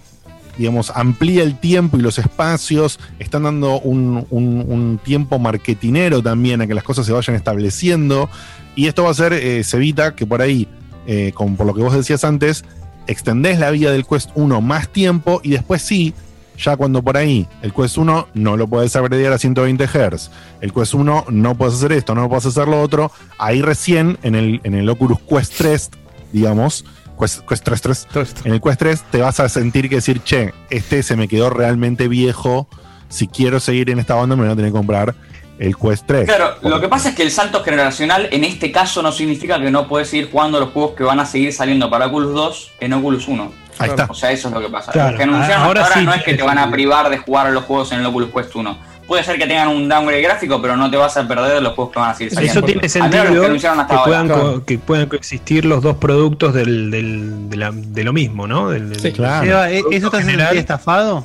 digamos, 0.56 0.90
amplía 0.94 1.42
el 1.42 1.60
tiempo 1.60 1.98
y 1.98 2.00
los 2.00 2.18
espacios. 2.18 2.98
Están 3.18 3.42
dando 3.42 3.78
un, 3.80 4.26
un- 4.30 4.98
tiempo 5.04 5.38
marketinero 5.38 6.22
también 6.22 6.62
a 6.62 6.66
que 6.66 6.72
las 6.74 6.84
cosas 6.84 7.04
se 7.04 7.12
vayan 7.12 7.36
estableciendo. 7.36 8.30
Y 8.74 8.86
esto 8.86 9.04
va 9.04 9.10
a 9.10 9.14
ser, 9.14 9.34
eh, 9.34 9.62
se 9.62 9.76
evita 9.76 10.14
que 10.16 10.24
por 10.24 10.40
ahí, 10.40 10.66
eh, 11.06 11.32
con, 11.34 11.56
por 11.56 11.66
lo 11.66 11.74
que 11.74 11.82
vos 11.82 11.92
decías 11.94 12.24
antes, 12.24 12.64
extendés 13.06 13.58
la 13.58 13.70
vida 13.72 13.92
del 13.92 14.06
Quest 14.06 14.30
1 14.36 14.60
más 14.62 14.88
tiempo 14.88 15.40
y 15.44 15.50
después 15.50 15.82
sí, 15.82 16.14
ya 16.56 16.76
cuando 16.76 17.02
por 17.02 17.16
ahí 17.16 17.48
el 17.62 17.72
Quest 17.72 17.98
1 17.98 18.28
no 18.34 18.56
lo 18.56 18.66
puedes 18.66 18.94
upgradear 18.94 19.32
a 19.32 19.38
120 19.38 19.86
Hz, 19.86 20.30
el 20.60 20.72
Quest 20.72 20.94
1 20.94 21.26
no 21.28 21.54
puedes 21.54 21.74
hacer 21.74 21.92
esto, 21.92 22.14
no 22.14 22.28
puedes 22.28 22.46
hacer 22.46 22.68
lo 22.68 22.80
otro, 22.80 23.10
ahí 23.38 23.62
recién 23.62 24.18
en 24.22 24.34
el, 24.34 24.60
en 24.64 24.74
el 24.74 24.88
Oculus 24.88 25.18
Quest 25.20 25.54
3, 25.58 25.90
digamos, 26.32 26.84
Quest, 27.18 27.40
Quest 27.46 27.64
3, 27.64 28.06
3, 28.12 28.34
en 28.44 28.52
el 28.52 28.60
Quest 28.60 28.78
3 28.78 29.02
te 29.10 29.20
vas 29.20 29.40
a 29.40 29.48
sentir 29.48 29.88
que 29.88 29.96
decir, 29.96 30.22
che, 30.22 30.52
este 30.70 31.02
se 31.02 31.16
me 31.16 31.28
quedó 31.28 31.50
realmente 31.50 32.08
viejo, 32.08 32.68
si 33.08 33.28
quiero 33.28 33.60
seguir 33.60 33.90
en 33.90 33.98
esta 33.98 34.14
banda 34.14 34.36
me 34.36 34.42
voy 34.42 34.52
a 34.52 34.56
tener 34.56 34.70
que 34.70 34.76
comprar 34.76 35.14
el 35.58 35.76
Quest 35.76 36.04
3. 36.06 36.24
Claro, 36.26 36.54
lo 36.62 36.80
que 36.80 36.88
pasa 36.88 37.10
es 37.10 37.14
que 37.14 37.22
el 37.22 37.30
salto 37.30 37.62
generacional 37.62 38.28
en 38.32 38.44
este 38.44 38.72
caso 38.72 39.02
no 39.02 39.12
significa 39.12 39.60
que 39.60 39.70
no 39.70 39.86
puedes 39.86 40.08
seguir 40.08 40.30
jugando 40.30 40.58
los 40.58 40.70
juegos 40.70 40.92
que 40.96 41.04
van 41.04 41.20
a 41.20 41.26
seguir 41.26 41.52
saliendo 41.52 41.88
para 41.90 42.06
Oculus 42.06 42.34
2 42.34 42.70
en 42.80 42.92
Oculus 42.94 43.28
1. 43.28 43.52
Ahí 43.78 43.90
está. 43.90 44.06
O 44.08 44.14
sea, 44.14 44.30
eso 44.32 44.48
es 44.48 44.54
lo 44.54 44.60
que 44.60 44.68
pasa. 44.68 44.92
Claro, 44.92 45.12
Lo 45.12 45.16
que 45.18 45.22
anunciaron 45.24 45.64
ahora 45.64 45.82
hasta 45.82 45.94
ahora 45.94 46.00
sí 46.00 46.06
no 46.06 46.14
es 46.14 46.22
que 46.24 46.34
te 46.34 46.42
van 46.42 46.58
a 46.58 46.70
privar 46.70 47.08
de 47.10 47.18
jugar 47.18 47.50
los 47.52 47.64
juegos 47.64 47.90
en 47.92 48.00
el 48.00 48.06
Oculus 48.06 48.30
Quest 48.30 48.54
1. 48.54 48.92
Puede 49.06 49.24
ser 49.24 49.36
que 49.36 49.46
tengan 49.46 49.68
un 49.68 49.88
downgrade 49.88 50.22
gráfico, 50.22 50.62
pero 50.62 50.76
no 50.76 50.90
te 50.90 50.96
vas 50.96 51.16
a 51.16 51.26
perder 51.26 51.62
los 51.62 51.74
juegos 51.74 51.92
que 51.92 51.98
van 52.00 52.10
a 52.10 52.14
seguir 52.14 52.32
saliendo. 52.32 52.58
Eso 52.60 52.66
tiene 52.66 52.82
los 52.82 52.92
sentido 52.92 53.22
que 53.40 53.46
anunciaron 53.46 53.80
hasta 53.80 53.94
que 53.94 53.98
ahora. 54.00 54.24
puedan, 54.24 54.28
co- 54.28 54.64
que 54.64 54.78
puedan 54.78 55.06
coexistir 55.08 55.64
los 55.64 55.82
dos 55.82 55.96
productos 55.96 56.54
del, 56.54 56.90
del- 56.90 57.50
de, 57.50 57.56
la- 57.56 57.72
de 57.72 58.04
lo 58.04 58.12
mismo, 58.12 58.46
¿no? 58.46 58.70
Del, 58.70 58.90
del- 58.90 59.00
Sí, 59.00 59.12
Seba, 59.12 59.70
¿e- 59.70 59.82
¿eso 59.90 60.10
te 60.10 60.18
general. 60.22 60.56
estafado? 60.56 61.24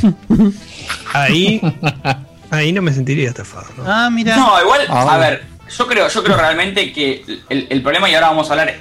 Ahí, 1.12 1.60
ahí 2.52 2.72
no 2.72 2.82
me 2.82 2.92
sentiría 2.92 3.28
estafado. 3.30 3.66
¿no? 3.76 3.84
Ah, 3.86 4.08
mira. 4.10 4.36
No, 4.36 4.60
igual, 4.62 4.82
Ah, 4.88 5.14
a 5.14 5.18
ver, 5.18 5.42
yo 5.76 5.86
creo, 5.86 6.08
yo 6.08 6.22
creo 6.22 6.36
realmente 6.36 6.92
que 6.92 7.24
el, 7.48 7.66
el 7.70 7.82
problema, 7.82 8.08
y 8.10 8.14
ahora 8.14 8.28
vamos 8.28 8.48
a 8.48 8.52
hablar, 8.52 8.74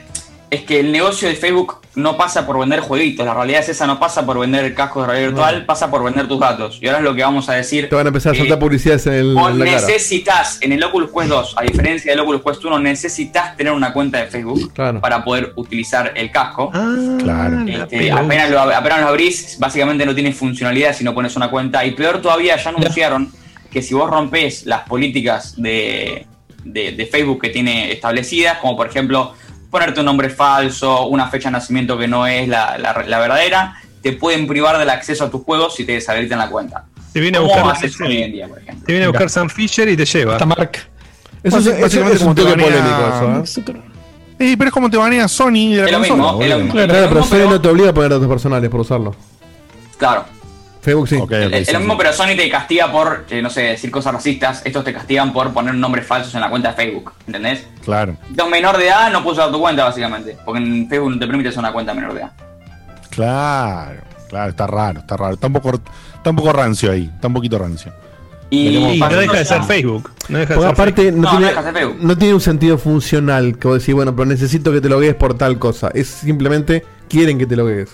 es 0.49 0.61
que 0.63 0.81
el 0.81 0.91
negocio 0.91 1.29
de 1.29 1.35
Facebook 1.35 1.77
no 1.95 2.17
pasa 2.17 2.45
por 2.45 2.59
vender 2.59 2.81
jueguitos. 2.81 3.25
La 3.25 3.33
realidad 3.33 3.61
es 3.61 3.69
esa, 3.69 3.87
no 3.87 3.99
pasa 3.99 4.25
por 4.25 4.37
vender 4.37 4.65
el 4.65 4.73
casco 4.73 4.99
de 5.01 5.07
realidad 5.07 5.27
virtual, 5.29 5.65
pasa 5.65 5.89
por 5.89 6.03
vender 6.03 6.27
tus 6.27 6.39
datos. 6.41 6.77
Y 6.81 6.87
ahora 6.87 6.97
es 6.99 7.03
lo 7.05 7.15
que 7.15 7.21
vamos 7.23 7.47
a 7.47 7.53
decir. 7.53 7.87
Te 7.87 7.95
van 7.95 8.05
a 8.05 8.09
empezar 8.09 8.33
a 8.33 8.37
saltar 8.37 8.59
publicidades 8.59 9.07
en, 9.07 9.13
el- 9.13 9.33
Vos 9.33 9.49
en 9.51 9.59
la 9.59 9.65
cara. 9.65 9.77
necesitas, 9.77 10.57
en 10.61 10.73
el 10.73 10.83
Oculus 10.83 11.09
Quest 11.09 11.29
2, 11.29 11.55
a 11.57 11.61
diferencia 11.63 12.11
del 12.11 12.19
Oculus 12.19 12.41
Quest 12.43 12.65
1, 12.65 12.79
necesitas 12.79 13.55
tener 13.55 13.71
una 13.71 13.93
cuenta 13.93 14.17
de 14.19 14.27
Facebook 14.27 14.73
para 15.01 15.23
poder 15.23 15.53
utilizar 15.55 16.11
el 16.15 16.29
casco. 16.31 16.69
Claro. 16.69 17.61
Este, 17.65 18.11
apenas, 18.11 18.49
lo, 18.49 18.59
apenas 18.59 19.01
lo 19.01 19.07
abrís, 19.07 19.55
básicamente 19.57 20.05
no 20.05 20.13
tiene 20.13 20.33
funcionalidad 20.33 20.93
si 20.93 21.03
no 21.05 21.13
pones 21.13 21.33
una 21.37 21.49
cuenta. 21.49 21.85
Y 21.85 21.91
peor 21.91 22.21
todavía, 22.21 22.57
ya 22.57 22.69
anunciaron 22.71 23.31
que 23.71 23.81
si 23.81 23.93
vos 23.93 24.09
rompes 24.09 24.65
las 24.65 24.81
políticas 24.81 25.55
de, 25.59 26.27
de- 26.63 26.91
de 26.91 27.05
Facebook 27.07 27.41
que 27.41 27.49
tiene 27.49 27.91
establecidas, 27.91 28.57
como 28.59 28.75
por 28.77 28.87
ejemplo 28.87 29.33
ponerte 29.69 30.01
un 30.01 30.05
nombre 30.07 30.29
falso, 30.29 31.07
una 31.07 31.27
fecha 31.29 31.47
de 31.49 31.53
nacimiento 31.53 31.97
que 31.97 32.07
no 32.07 32.27
es 32.27 32.47
la, 32.47 32.77
la- 32.77 33.03
la 33.07 33.19
verdadera, 33.19 33.75
te 34.01 34.11
pueden 34.13 34.45
privar 34.47 34.77
del 34.77 34.89
acceso 34.89 35.23
a 35.25 35.31
tus 35.31 35.41
juegos 35.43 35.75
si 35.75 35.85
te 35.85 35.93
deshabilitan 35.93 36.37
la 36.39 36.49
cuenta. 36.49 36.85
Te 37.13 37.19
viene 37.19 37.37
a 37.37 37.41
¿Cómo 37.41 37.53
buscar 37.53 37.71
haces 37.75 37.99
hoy 38.01 38.23
en 38.23 38.31
día, 38.31 38.47
por 38.47 38.59
ejemplo? 38.59 38.85
Te 38.85 38.91
viene 38.93 39.05
a 39.05 39.09
buscar 39.09 39.29
Sam 39.29 39.49
Fisher 39.49 39.87
y 39.89 39.95
te 39.97 40.05
lleva. 40.05 40.37
Eso, 41.43 41.57
es- 41.59 41.65
eso 41.67 41.85
es 42.09 42.21
un 42.21 42.27
como 42.27 42.35
te 42.35 42.41
toque 42.43 42.53
polémico 42.63 43.43
eso, 43.43 43.61
¿eh? 43.61 43.63
Sí, 44.39 44.55
pero 44.57 44.67
es 44.69 44.73
como 44.73 44.89
te 44.89 44.97
banea 44.97 45.27
Sony 45.27 45.51
de 45.75 45.75
la 45.77 45.85
Es 45.85 45.91
lo 45.91 45.97
consola, 45.99 45.99
mismo, 45.99 46.41
es 46.41 46.49
lo 46.49 46.55
boludo. 46.55 46.57
mismo. 46.57 46.73
Claro, 46.73 47.09
pero 47.09 47.23
Sony 47.23 47.49
no 47.49 47.61
te 47.61 47.67
obliga 47.69 47.89
a 47.89 47.93
poner 47.93 48.09
datos 48.09 48.27
personales 48.27 48.69
por 48.71 48.79
usarlo. 48.81 49.15
Claro. 49.97 50.25
Facebook 50.81 51.07
sí. 51.09 51.15
Es 51.51 51.71
lo 51.73 51.79
mismo, 51.79 51.97
pero 51.97 52.11
Sony 52.11 52.35
te 52.35 52.49
castiga 52.49 52.91
por, 52.91 53.25
eh, 53.29 53.41
no 53.41 53.49
sé, 53.49 53.61
decir 53.61 53.91
cosas 53.91 54.13
racistas. 54.13 54.61
Estos 54.65 54.83
te 54.83 54.91
castigan 54.93 55.31
por 55.31 55.51
poner 55.53 55.75
nombres 55.75 56.05
falsos 56.07 56.33
en 56.35 56.41
la 56.41 56.49
cuenta 56.49 56.69
de 56.69 56.75
Facebook. 56.75 57.13
¿Entendés? 57.27 57.67
Claro, 57.85 58.17
Si 58.35 58.49
menor 58.49 58.77
de 58.77 58.87
edad, 58.87 59.11
no 59.11 59.23
puedes 59.23 59.39
usar 59.39 59.51
tu 59.51 59.59
cuenta, 59.59 59.83
básicamente. 59.83 60.37
Porque 60.43 60.61
en 60.63 60.89
Facebook 60.89 61.11
no 61.11 61.19
te 61.19 61.27
permite 61.27 61.49
hacer 61.49 61.59
una 61.59 61.71
cuenta 61.71 61.93
menor 61.93 62.13
de 62.13 62.21
edad. 62.21 62.31
claro, 63.09 64.01
claro, 64.29 64.49
está 64.49 64.67
raro, 64.67 64.99
está 64.99 65.17
raro. 65.17 65.33
Está 65.35 65.47
un 65.47 65.53
poco, 65.53 65.71
está 66.15 66.29
un 66.29 66.35
poco 66.35 66.53
rancio 66.53 66.91
ahí, 66.91 67.09
está 67.13 67.27
un 67.27 67.33
poquito 67.33 67.57
rancio. 67.57 67.91
Y, 68.49 68.67
Y 68.95 68.99
no 68.99 69.07
deja 69.09 69.33
de 69.37 69.45
ser 69.45 69.59
ya- 69.59 69.63
Facebook. 69.63 70.11
No 70.27 70.39
deja 70.39 70.53
de 70.55 70.59
ser 70.59 70.69
aparte 70.69 71.01
Facebook. 71.03 71.21
no, 71.21 71.31
No, 71.33 71.39
no 71.39 71.47
tiene, 71.47 71.63
de 71.63 71.71
Facebook. 71.73 71.97
no 72.01 72.17
tiene 72.17 72.33
un 72.33 72.41
sentido 72.41 72.77
funcional 72.77 73.57
que 73.57 73.67
vos 73.67 73.79
decís, 73.79 73.93
bueno, 73.95 74.15
pero 74.15 74.25
necesito 74.25 74.71
que 74.73 74.81
te 74.81 74.89
logues 74.89 75.15
por 75.15 75.37
tal 75.37 75.57
cosa. 75.57 75.89
Es 75.93 76.07
simplemente 76.07 76.83
quieren 77.07 77.37
que 77.37 77.45
te 77.45 77.55
logues. 77.55 77.89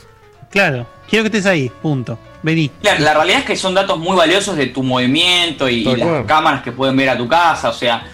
Claro, 0.50 0.88
quiero 1.10 1.24
que 1.24 1.38
estés 1.38 1.46
ahí, 1.46 1.70
punto. 1.82 2.18
Vení. 2.44 2.70
Claro, 2.82 3.00
la 3.04 3.14
realidad 3.14 3.40
es 3.40 3.46
que 3.46 3.56
son 3.56 3.74
datos 3.74 3.98
muy 4.00 4.16
valiosos 4.16 4.56
de 4.56 4.68
tu 4.68 4.84
movimiento 4.84 5.68
y, 5.68 5.84
las 5.84 6.26
cámaras 6.26 6.62
que 6.64 6.72
pueden 6.72 6.96
ver 6.96 7.10
a 7.10 7.18
tu 7.18 7.28
casa. 7.28 7.70
O 7.70 7.74
sea, 7.74 8.08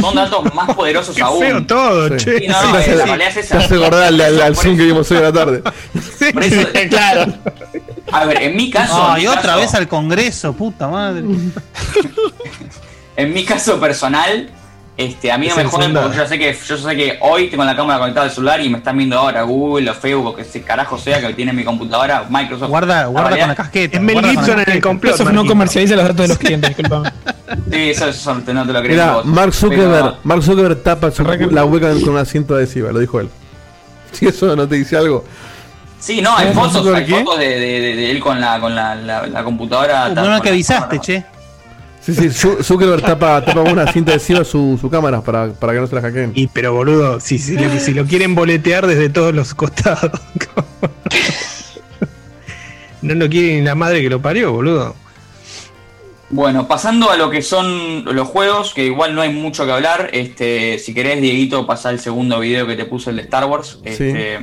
son 0.00 0.14
datos 0.14 0.52
más 0.54 0.74
poderosos 0.74 1.14
Qué 1.14 1.22
aún. 1.22 1.40
feo 1.40 1.66
todo, 1.66 2.16
che. 2.16 2.38
Sí, 2.40 2.46
no, 2.48 2.62
no, 2.72 2.78
hace- 2.78 2.94
la 2.96 3.04
realidad 3.04 3.28
es 3.28 3.34
te 3.34 3.40
esa. 3.40 3.58
hace 3.58 3.74
acordar 3.74 4.02
al, 4.04 4.20
al- 4.20 4.56
que 4.58 4.68
vimos 4.70 5.10
hoy 5.10 5.18
a 5.18 5.20
la 5.20 5.32
tarde. 5.32 5.62
por 6.32 6.42
eso- 6.42 6.68
claro. 6.88 7.32
A 8.12 8.24
ver, 8.24 8.42
en 8.42 8.56
mi 8.56 8.70
caso. 8.70 9.08
en 9.16 9.22
mi 9.22 9.26
otra 9.26 9.42
caso- 9.42 9.58
vez 9.58 9.74
al 9.74 9.88
Congreso, 9.88 10.52
puta 10.54 10.88
madre. 10.88 11.22
En 13.16 13.32
mi 13.32 13.44
caso 13.44 13.80
personal, 13.80 14.50
este, 14.98 15.30
a 15.30 15.36
mí 15.36 15.46
no 15.48 15.56
me 15.56 15.64
joden 15.64 15.92
porque 15.92 16.16
yo 16.16 16.26
sé 16.26 16.38
que 16.38 16.56
yo 16.66 16.76
sé 16.78 16.96
que 16.96 17.18
hoy 17.20 17.48
tengo 17.48 17.64
la 17.64 17.76
cámara 17.76 17.98
conectada 17.98 18.24
al 18.26 18.32
celular 18.32 18.60
y 18.62 18.70
me 18.70 18.78
están 18.78 18.96
viendo 18.96 19.18
ahora 19.18 19.42
Google 19.42 19.90
o 19.90 19.94
Facebook 19.94 20.26
o 20.28 20.34
que 20.34 20.40
ese 20.42 20.62
carajo 20.62 20.96
sea 20.96 21.20
que 21.20 21.34
tiene 21.34 21.50
en 21.50 21.56
mi 21.58 21.64
computadora, 21.64 22.24
Microsoft. 22.30 22.68
Guarda, 22.70 23.04
guarda 23.06 23.28
realidad- 23.28 23.44
con 23.46 23.48
la 23.50 23.54
casqueta. 23.56 23.96
Es 23.98 24.02
Mel 24.02 24.24
Gibson 24.24 24.60
en 24.60 24.70
el 24.70 24.80
complot. 24.80 25.14
Eso 25.14 25.32
no 25.32 25.44
comercializa 25.46 25.96
los 25.96 26.04
datos 26.04 26.16
de 26.22 26.28
los 26.28 26.38
clientes, 26.38 26.70
disculpame. 26.70 27.10
Sí, 27.70 27.90
eso, 27.90 28.08
eso 28.08 28.34
no 28.34 28.42
te 28.42 28.54
no 28.54 28.66
te 28.66 28.72
lo 28.72 28.78
crees 28.80 28.92
Mira, 28.94 29.12
vos. 29.12 29.24
Mark 29.26 29.52
Zuckerberg, 29.54 29.90
Pero- 29.90 30.16
Mark 30.24 30.42
Zuckerberg 30.42 30.82
tapa 30.82 31.10
su- 31.10 31.22
la 31.24 31.64
webcam 31.64 32.00
con 32.00 32.10
una 32.14 32.24
cinta 32.24 32.54
adhesiva, 32.54 32.90
lo 32.90 32.98
dijo 32.98 33.20
él. 33.20 33.28
Si 34.12 34.26
eso 34.26 34.56
no 34.56 34.66
te 34.66 34.76
dice 34.76 34.96
algo. 34.96 35.24
Sí, 36.00 36.22
no, 36.22 36.34
hay 36.36 36.54
¿Mark 36.54 36.70
fotos, 36.72 36.94
hay 36.94 37.04
fotos 37.06 37.38
de, 37.38 37.48
de- 37.48 37.80
de- 37.80 37.96
de 37.96 38.10
él 38.12 38.20
con 38.20 38.40
la, 38.40 38.58
con 38.60 38.74
la, 38.74 38.94
la- 38.94 39.26
la 39.26 39.44
computadora. 39.44 40.06
Uh, 40.10 40.14
menos 40.14 40.28
con 40.36 40.40
que 40.40 40.48
avisaste, 40.50 40.98
che. 41.00 41.24
Sí, 42.06 42.14
sí, 42.14 42.28
Zu- 42.30 42.62
Zuckerberg 42.62 43.02
tapa, 43.02 43.44
tapa 43.44 43.64
con 43.64 43.72
una 43.72 43.92
cinta 43.92 44.12
adhesiva 44.12 44.44
su, 44.44 44.78
su 44.80 44.88
cámara 44.88 45.22
para, 45.22 45.52
para 45.52 45.72
que 45.72 45.80
no 45.80 45.88
se 45.88 45.96
la 45.96 46.02
hackeen. 46.02 46.30
Y 46.36 46.46
pero 46.46 46.72
boludo, 46.72 47.18
si, 47.18 47.36
si, 47.36 47.58
lo, 47.58 47.68
si 47.80 47.94
lo 47.94 48.04
quieren 48.04 48.36
boletear 48.36 48.86
desde 48.86 49.08
todos 49.08 49.34
los 49.34 49.54
costados. 49.54 50.12
no 53.02 53.14
lo 53.14 53.28
quiere 53.28 53.56
ni 53.56 53.62
la 53.62 53.74
madre 53.74 54.02
que 54.02 54.08
lo 54.08 54.22
parió, 54.22 54.52
boludo. 54.52 54.94
Bueno, 56.30 56.68
pasando 56.68 57.10
a 57.10 57.16
lo 57.16 57.28
que 57.28 57.42
son 57.42 58.04
los 58.04 58.28
juegos, 58.28 58.72
que 58.72 58.84
igual 58.84 59.14
no 59.16 59.22
hay 59.22 59.32
mucho 59.32 59.66
que 59.66 59.72
hablar. 59.72 60.10
Este, 60.12 60.78
si 60.78 60.94
querés, 60.94 61.20
Dieguito, 61.20 61.66
pasar 61.66 61.94
el 61.94 62.00
segundo 62.00 62.38
video 62.38 62.68
que 62.68 62.76
te 62.76 62.84
puse 62.84 63.10
el 63.10 63.16
de 63.16 63.22
Star 63.22 63.46
Wars. 63.46 63.80
Este, 63.84 64.38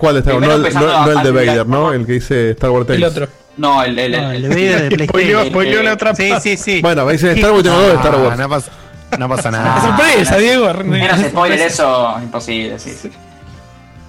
¿Cuál 0.00 0.16
está? 0.16 0.30
No, 0.32 0.38
Primero 0.38 0.66
el- 0.66 0.74
no- 0.74 1.06
no 1.06 1.12
el 1.12 1.22
de 1.22 1.30
Vader, 1.30 1.66
¿no? 1.66 1.92
El 1.92 2.06
que 2.06 2.12
dice 2.12 2.50
Star 2.52 2.70
Wars 2.70 2.86
Tales. 2.86 3.02
El 3.02 3.08
otro. 3.08 3.28
No, 3.58 3.82
el, 3.82 3.98
el, 3.98 4.12
No, 4.12 4.30
el 4.32 4.42
de 4.42 4.48
Vader 4.48 4.88
de 4.88 4.96
PlayStation. 5.06 5.84
La 5.84 5.92
otra 5.92 6.14
Sí, 6.14 6.32
sí, 6.40 6.56
sí. 6.56 6.80
Bueno, 6.80 7.04
me 7.04 7.12
dicen 7.12 7.36
Star 7.36 7.50
Wars, 7.52 7.62
tengo 7.62 7.76
dos 7.76 7.88
de 7.88 7.94
Star 7.96 8.14
Wars. 8.16 8.38
no, 8.38 8.48
pasa, 8.48 8.70
no 9.18 9.28
pasa 9.28 9.42
¡Qué 9.50 9.56
nada. 9.56 9.80
sorpresa, 9.98 10.36
Diego! 10.38 10.72
Menos 10.84 11.20
spoiler, 11.28 11.60
eso 11.60 12.16
imposible, 12.22 12.78
sí. 12.78 13.10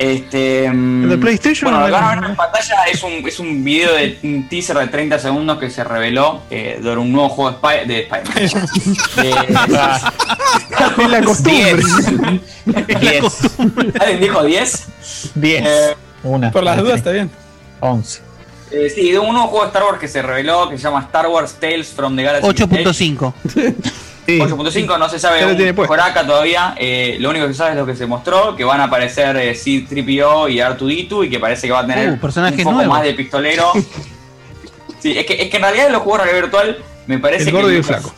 Este. 0.01 0.65
¿El 0.65 1.09
de 1.09 1.17
mm, 1.17 1.19
PlayStation 1.19 1.71
Bueno, 1.71 1.85
o 1.85 1.87
lo 1.87 1.93
que 1.93 1.99
el- 1.99 2.01
van 2.03 2.17
a 2.17 2.21
ver 2.21 2.29
en 2.31 2.35
pantalla 2.35 2.75
es 2.91 3.03
un, 3.03 3.11
es 3.27 3.39
un 3.39 3.63
video 3.63 3.93
de 3.93 4.17
un 4.23 4.49
teaser 4.49 4.77
de 4.77 4.87
30 4.87 5.19
segundos 5.19 5.59
que 5.59 5.69
se 5.69 5.83
reveló 5.83 6.41
eh, 6.49 6.79
de 6.81 6.97
un 6.97 7.11
nuevo 7.11 7.29
juego 7.29 7.59
de, 7.85 7.99
Spider-Man. 8.01 8.69
Es 10.97 11.09
la 11.09 11.21
costumbre. 11.23 11.83
10. 12.99 13.23
¿Alguien 13.99 14.19
dijo 14.19 14.43
10? 14.43 14.87
10. 15.35 15.63
Eh, 15.65 15.95
Una. 16.23 16.51
Por 16.51 16.63
las 16.63 16.77
dudas 16.77 16.97
está 16.97 17.11
bien. 17.11 17.29
11. 17.79 18.21
eh, 18.71 18.89
sí, 18.93 19.11
de 19.11 19.19
un 19.19 19.33
nuevo 19.33 19.47
juego 19.49 19.65
de 19.65 19.67
Star 19.69 19.83
Wars 19.83 19.99
que 19.99 20.07
se 20.07 20.21
reveló 20.21 20.69
que 20.69 20.77
se 20.77 20.83
llama 20.83 21.01
Star 21.01 21.27
Wars 21.27 21.53
Tales 21.59 21.87
from 21.89 22.15
the 22.15 22.23
Galaxy. 22.23 22.49
Edge. 22.49 22.65
8.5. 22.69 23.33
Sí. 24.25 24.39
8.5 24.39 24.99
no 24.99 25.09
se 25.09 25.17
sabe 25.19 25.45
un 25.45 25.75
puesto. 25.75 25.87
joraca 25.87 26.25
todavía. 26.25 26.75
eh, 26.77 27.17
lo 27.19 27.29
único 27.31 27.47
que 27.47 27.53
se 27.53 27.57
sabe 27.57 27.71
es 27.71 27.77
lo 27.77 27.85
que 27.85 27.95
se 27.95 28.05
mostró, 28.05 28.55
que 28.55 28.63
van 28.63 28.79
a 28.79 28.85
aparecer 28.85 29.35
eh, 29.37 29.55
C-3PO 29.55 30.51
y 30.51 30.59
R2D2 30.59 31.25
y 31.25 31.29
que 31.29 31.39
parece 31.39 31.67
que 31.67 31.73
va 31.73 31.79
a 31.79 31.87
tener 31.87 32.11
Uh, 32.13 32.17
personajes 32.19 32.59
un 32.59 32.63
poco 32.65 32.75
nuevos. 32.77 32.93
más 32.95 33.03
de 33.03 33.13
pistolero. 33.15 33.71
sí, 34.99 35.17
es 35.17 35.25
que, 35.25 35.41
es 35.41 35.49
que 35.49 35.57
en 35.57 35.63
realidad 35.63 35.87
en 35.87 35.93
los 35.93 36.01
juegos 36.03 36.19
de 36.19 36.25
realidad 36.25 36.43
virtual 36.49 36.77
me 37.07 37.19
parece 37.19 37.45
El 37.45 37.51
gordo 37.51 37.67
que 37.67 37.73
y 37.73 37.75
el 37.77 37.81
los- 37.81 37.87
flaco. 37.87 38.13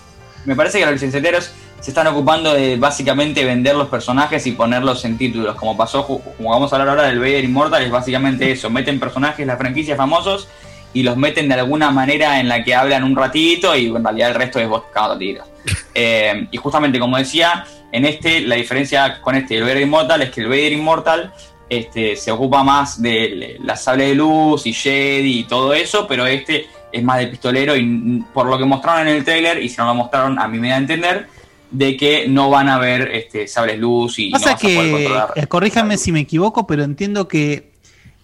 Me 0.46 0.56
parece 0.56 0.80
que 0.80 0.86
los 0.86 0.94
licenciateros 0.94 1.52
se 1.80 1.92
están 1.92 2.08
ocupando 2.08 2.54
de 2.54 2.76
básicamente 2.78 3.44
vender 3.46 3.76
los 3.76 3.88
personajes 3.88 4.46
y 4.48 4.52
ponerlos 4.54 5.04
en 5.06 5.18
títulos, 5.18 5.56
como 5.56 5.76
pasó, 5.78 6.06
como 6.06 6.50
vamos 6.50 6.72
a 6.72 6.76
hablar 6.76 6.90
ahora 6.90 7.04
del 7.04 7.20
Vader 7.20 7.44
Immortal, 7.44 7.82
es 7.84 7.92
básicamente 7.92 8.52
eso, 8.52 8.70
meten 8.70 9.00
personajes, 9.00 9.46
las 9.48 9.58
franquicias 9.58 9.98
famosos 9.98 10.48
y 10.94 11.04
los 11.04 11.18
meten 11.18 11.48
de 11.48 11.56
alguna 11.56 11.92
manera 11.92 12.40
en 12.40 12.48
la 12.48 12.64
que 12.64 12.76
hablan 12.76 13.04
un 13.04 13.16
ratito 13.16 13.76
y 13.76 13.88
en 13.88 14.04
realidad 14.04 14.30
el 14.30 14.36
resto 14.36 14.60
es 14.60 14.68
vos 14.68 14.84
cagando 14.94 15.18
tiros. 15.18 15.48
Eh, 15.96 16.48
y 16.52 16.58
justamente 16.58 17.00
como 17.00 17.18
decía, 17.18 17.66
en 17.92 18.04
este 18.04 18.42
la 18.42 18.56
diferencia 18.56 19.22
con 19.22 19.36
este 19.36 19.58
el 19.58 19.62
Vader 19.62 19.82
Immortal 19.82 20.24
es 20.24 20.32
que 20.32 20.42
el 20.42 20.48
Vader 20.48 20.74
Immortal 20.74 21.32
este, 21.70 22.16
se 22.16 22.32
ocupa 22.32 22.64
más 22.64 23.02
de 23.02 23.58
la 23.64 23.76
sable 23.76 24.08
de 24.08 24.16
luz 24.16 24.66
y 24.66 24.74
Jedi 24.74 25.40
y 25.40 25.44
todo 25.46 25.74
eso, 25.74 26.06
pero 26.08 26.26
este 26.26 26.68
es 26.92 27.04
más 27.04 27.20
de 27.20 27.28
pistolero 27.28 27.76
y 27.76 28.24
por 28.34 28.46
lo 28.48 28.58
que 28.58 28.66
mostraron 28.66 29.08
en 29.08 29.16
el 29.16 29.24
trailer, 29.24 29.62
y 29.62 29.70
si 29.70 29.78
no 29.78 29.86
lo 29.86 29.96
mostraron, 29.96 30.38
a 30.40 30.48
mí 30.48 30.60
me 30.60 30.70
da 30.70 30.76
a 30.76 30.78
entender, 30.78 31.28
de 31.72 31.98
que 31.98 32.28
no 32.28 32.52
van 32.52 32.70
a 32.70 32.78
ver 32.78 33.10
este, 33.14 33.48
sables 33.48 33.80
luz 33.80 34.20
y 34.20 34.30
no 34.30 34.38
Pasa 34.38 34.54
vas 34.54 34.60
a 34.60 34.62
poder 34.62 34.78
que, 34.78 34.92
controlar. 34.92 35.34
eh, 35.36 35.48
corríjame 35.48 35.98
si 35.98 36.12
me 36.12 36.20
equivoco, 36.20 36.68
pero 36.68 36.84
entiendo 36.84 37.28
que 37.28 37.73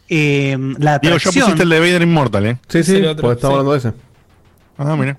eh, 0.10 0.58
la 0.80 1.00
Diego, 1.00 1.18
ya 1.18 1.20
atracción... 1.30 1.46
pusiste 1.46 1.64
el 1.64 1.70
de 1.70 1.80
Vader 1.80 2.02
Immortal, 2.02 2.46
¿eh? 2.48 2.58
Sí, 2.68 2.84
sí, 2.84 2.96
el 2.98 3.08
otro, 3.08 3.22
porque 3.24 3.36
estamos 3.36 3.54
sí. 3.56 3.60
hablando 3.60 3.72
de 3.74 3.78
ese. 3.78 3.94
Ah, 4.82 4.96
mira. 4.96 5.18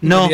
No. 0.00 0.26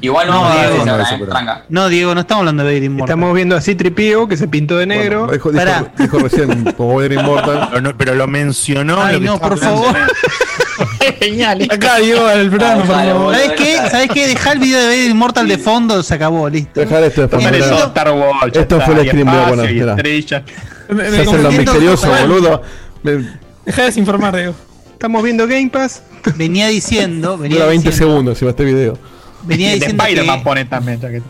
Igual 0.00 0.26
no, 0.28 0.48
ver 0.48 0.70
Diego, 0.70 0.86
no, 0.86 0.98
¿eh? 0.98 1.02
eso, 1.02 1.16
pero- 1.18 1.26
Tranca. 1.32 1.64
No, 1.68 1.88
Diego, 1.90 2.14
no 2.14 2.22
estamos 2.22 2.40
hablando 2.40 2.62
de 2.64 2.68
Vader 2.70 2.82
Immortal. 2.84 3.08
Estamos 3.10 3.34
viendo 3.34 3.56
así 3.56 3.74
Tripio 3.74 4.26
que 4.26 4.38
se 4.38 4.48
pintó 4.48 4.78
de 4.78 4.86
negro. 4.86 5.26
Bueno, 5.26 5.32
dijo, 5.34 5.52
dijo, 5.52 5.62
Pará. 5.64 5.92
dijo 5.98 6.18
recién, 6.20 6.64
como 6.72 6.94
Vader 6.96 7.12
Immortal. 7.12 7.68
Pero, 7.70 7.80
no- 7.82 7.96
pero 7.98 8.14
lo 8.14 8.26
mencionó. 8.26 9.02
Ay, 9.02 9.20
lo 9.20 9.26
no, 9.26 9.34
estaba 9.34 9.50
por 9.50 9.58
favor. 9.58 9.94
Genial. 11.20 11.68
Acá, 11.70 11.96
Diego, 11.98 12.30
el 12.30 12.48
programa, 12.48 12.82
por 12.84 12.94
favor. 12.94 13.34
¿Sabes 13.34 13.52
qué? 13.52 13.76
¿Sabes 13.90 14.08
qué? 14.12 14.26
Dejá 14.28 14.52
el 14.52 14.58
video 14.60 14.80
de 14.80 14.86
Vader 14.86 15.10
Immortal 15.10 15.48
de 15.48 15.58
fondo, 15.58 16.02
se 16.02 16.14
acabó, 16.14 16.48
listo. 16.48 16.80
Dejar 16.80 17.02
esto 17.04 17.20
de 17.22 17.28
fondo. 17.28 17.50
Ya 17.50 18.60
Esto 18.62 18.80
fue 18.80 18.94
el 19.00 19.08
stream. 19.08 19.26
Me- 19.28 19.92
estrella. 19.92 20.42
me 20.88 21.02
Se 21.04 21.08
hacen 21.08 21.24
los 21.24 21.26
confundí. 21.26 21.58
misteriosos, 21.58 22.20
boludo. 22.22 22.62
Deja 23.02 23.82
de 23.82 23.86
desinformar, 23.86 24.34
Diego. 24.34 24.54
Estamos 24.92 25.22
viendo 25.22 25.46
Game 25.46 25.68
Pass. 25.70 26.02
Venía 26.36 26.68
diciendo, 26.68 27.38
venía 27.38 27.58
Dura 27.58 27.68
20 27.68 27.88
diciendo, 27.90 28.12
segundos 28.12 28.32
encima 28.36 28.50
este 28.50 28.64
video. 28.64 28.98
venía 29.44 29.68
De 29.68 29.74
diciendo 29.76 30.02
Spider-Man 30.02 30.38
que, 30.38 30.44
pone 30.44 30.64
también. 30.64 31.00
ya 31.00 31.08
que- 31.10 31.22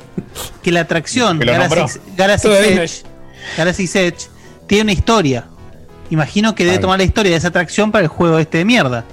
que 0.62 0.72
la 0.72 0.80
atracción 0.80 1.38
Que 1.38 1.44
Galaxy, 1.46 2.48
Edge, 2.48 3.02
Galaxy 3.56 3.84
Edge 3.94 4.28
tiene 4.66 4.82
una 4.84 4.92
historia. 4.92 5.46
Imagino 6.10 6.54
que 6.54 6.64
debe 6.64 6.78
tomar 6.78 6.98
la 6.98 7.04
historia 7.04 7.32
de 7.32 7.38
esa 7.38 7.48
atracción 7.48 7.90
para 7.92 8.02
el 8.04 8.08
juego 8.08 8.38
este 8.38 8.58
de 8.58 8.64
mierda. 8.64 9.04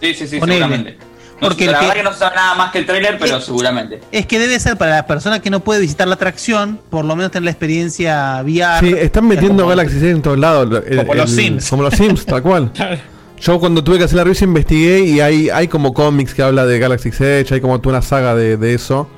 Sí, 0.00 0.14
sí, 0.14 0.26
sí, 0.26 0.38
Ponele. 0.38 0.58
seguramente. 0.60 0.98
Porque 1.40 1.66
la 1.66 1.70
el 1.72 1.76
verdad 1.78 1.90
que- 1.92 1.98
que 1.98 2.04
no 2.04 2.12
se 2.12 2.18
sabe 2.18 2.36
nada 2.36 2.54
más 2.54 2.72
que 2.72 2.78
el 2.78 2.86
trailer, 2.86 3.16
pero 3.18 3.40
seguramente. 3.40 4.00
Es 4.12 4.26
que 4.26 4.38
debe 4.38 4.58
ser 4.58 4.76
para 4.76 4.96
la 4.96 5.06
persona 5.06 5.40
que 5.40 5.50
no 5.50 5.60
puede 5.60 5.80
visitar 5.80 6.08
la 6.08 6.14
atracción, 6.14 6.80
por 6.90 7.04
lo 7.04 7.14
menos 7.16 7.30
tener 7.30 7.44
la 7.44 7.50
experiencia 7.50 8.40
VR. 8.42 8.80
Sí, 8.88 8.94
están 8.98 9.26
metiendo 9.28 9.66
Galaxy 9.66 9.96
Edge 9.98 10.10
en 10.10 10.22
todos 10.22 10.38
lados. 10.38 10.82
El- 10.86 10.98
Como 10.98 11.14
los 11.14 11.30
Sims. 11.30 11.68
Como 11.70 11.82
los 11.84 11.94
Sims, 11.94 12.26
tal 12.26 12.42
cual. 12.42 12.72
Yo 13.40 13.60
cuando 13.60 13.84
tuve 13.84 13.98
que 13.98 14.04
hacer 14.04 14.16
la 14.16 14.24
review 14.24 14.48
investigué 14.48 14.98
y 15.00 15.20
hay, 15.20 15.48
hay 15.48 15.68
como 15.68 15.94
cómics 15.94 16.34
que 16.34 16.42
habla 16.42 16.66
de 16.66 16.78
Galaxy 16.80 17.10
Edge, 17.10 17.54
hay 17.54 17.60
como 17.60 17.80
toda 17.80 17.98
una 17.98 18.02
saga 18.02 18.34
de, 18.34 18.56
de 18.56 18.74
eso. 18.74 19.08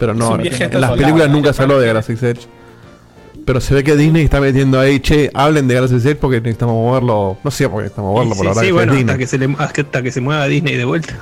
Pero 0.00 0.12
Es 0.12 0.18
no, 0.18 0.34
en 0.40 0.80
las 0.80 0.90
películas 0.92 1.30
nunca 1.30 1.52
se 1.52 1.62
habló 1.62 1.78
de 1.78 1.86
Galaxy 1.86 2.14
Edge. 2.14 2.40
Pero 3.44 3.60
se 3.60 3.74
ve 3.74 3.82
que 3.84 3.96
Disney 3.96 4.24
está 4.24 4.40
metiendo 4.40 4.78
ahí, 4.78 5.00
che, 5.00 5.30
hablen 5.32 5.68
de 5.68 5.74
Galaxy 5.74 5.94
Edge 5.96 6.16
porque 6.16 6.40
necesitamos 6.40 6.74
moverlo. 6.74 7.38
No 7.42 7.50
sé 7.52 7.68
por 7.68 7.78
qué 7.78 7.82
necesitamos 7.84 8.12
moverlo, 8.12 8.34
Sí, 8.34 8.38
por 8.38 8.44
la 8.46 8.50
verdad 8.50 8.62
sí, 8.62 8.66
que 8.66 8.72
bueno, 8.72 8.92
es 8.92 8.98
hasta 8.98 9.12
Disney. 9.12 9.18
que, 9.18 9.26
se 9.26 9.38
le, 9.38 9.56
hasta 9.86 10.02
que 10.02 10.10
se 10.12 10.20
mueva 10.20 10.46
Disney 10.46 10.74
de 10.76 10.84
vuelta. 10.84 11.14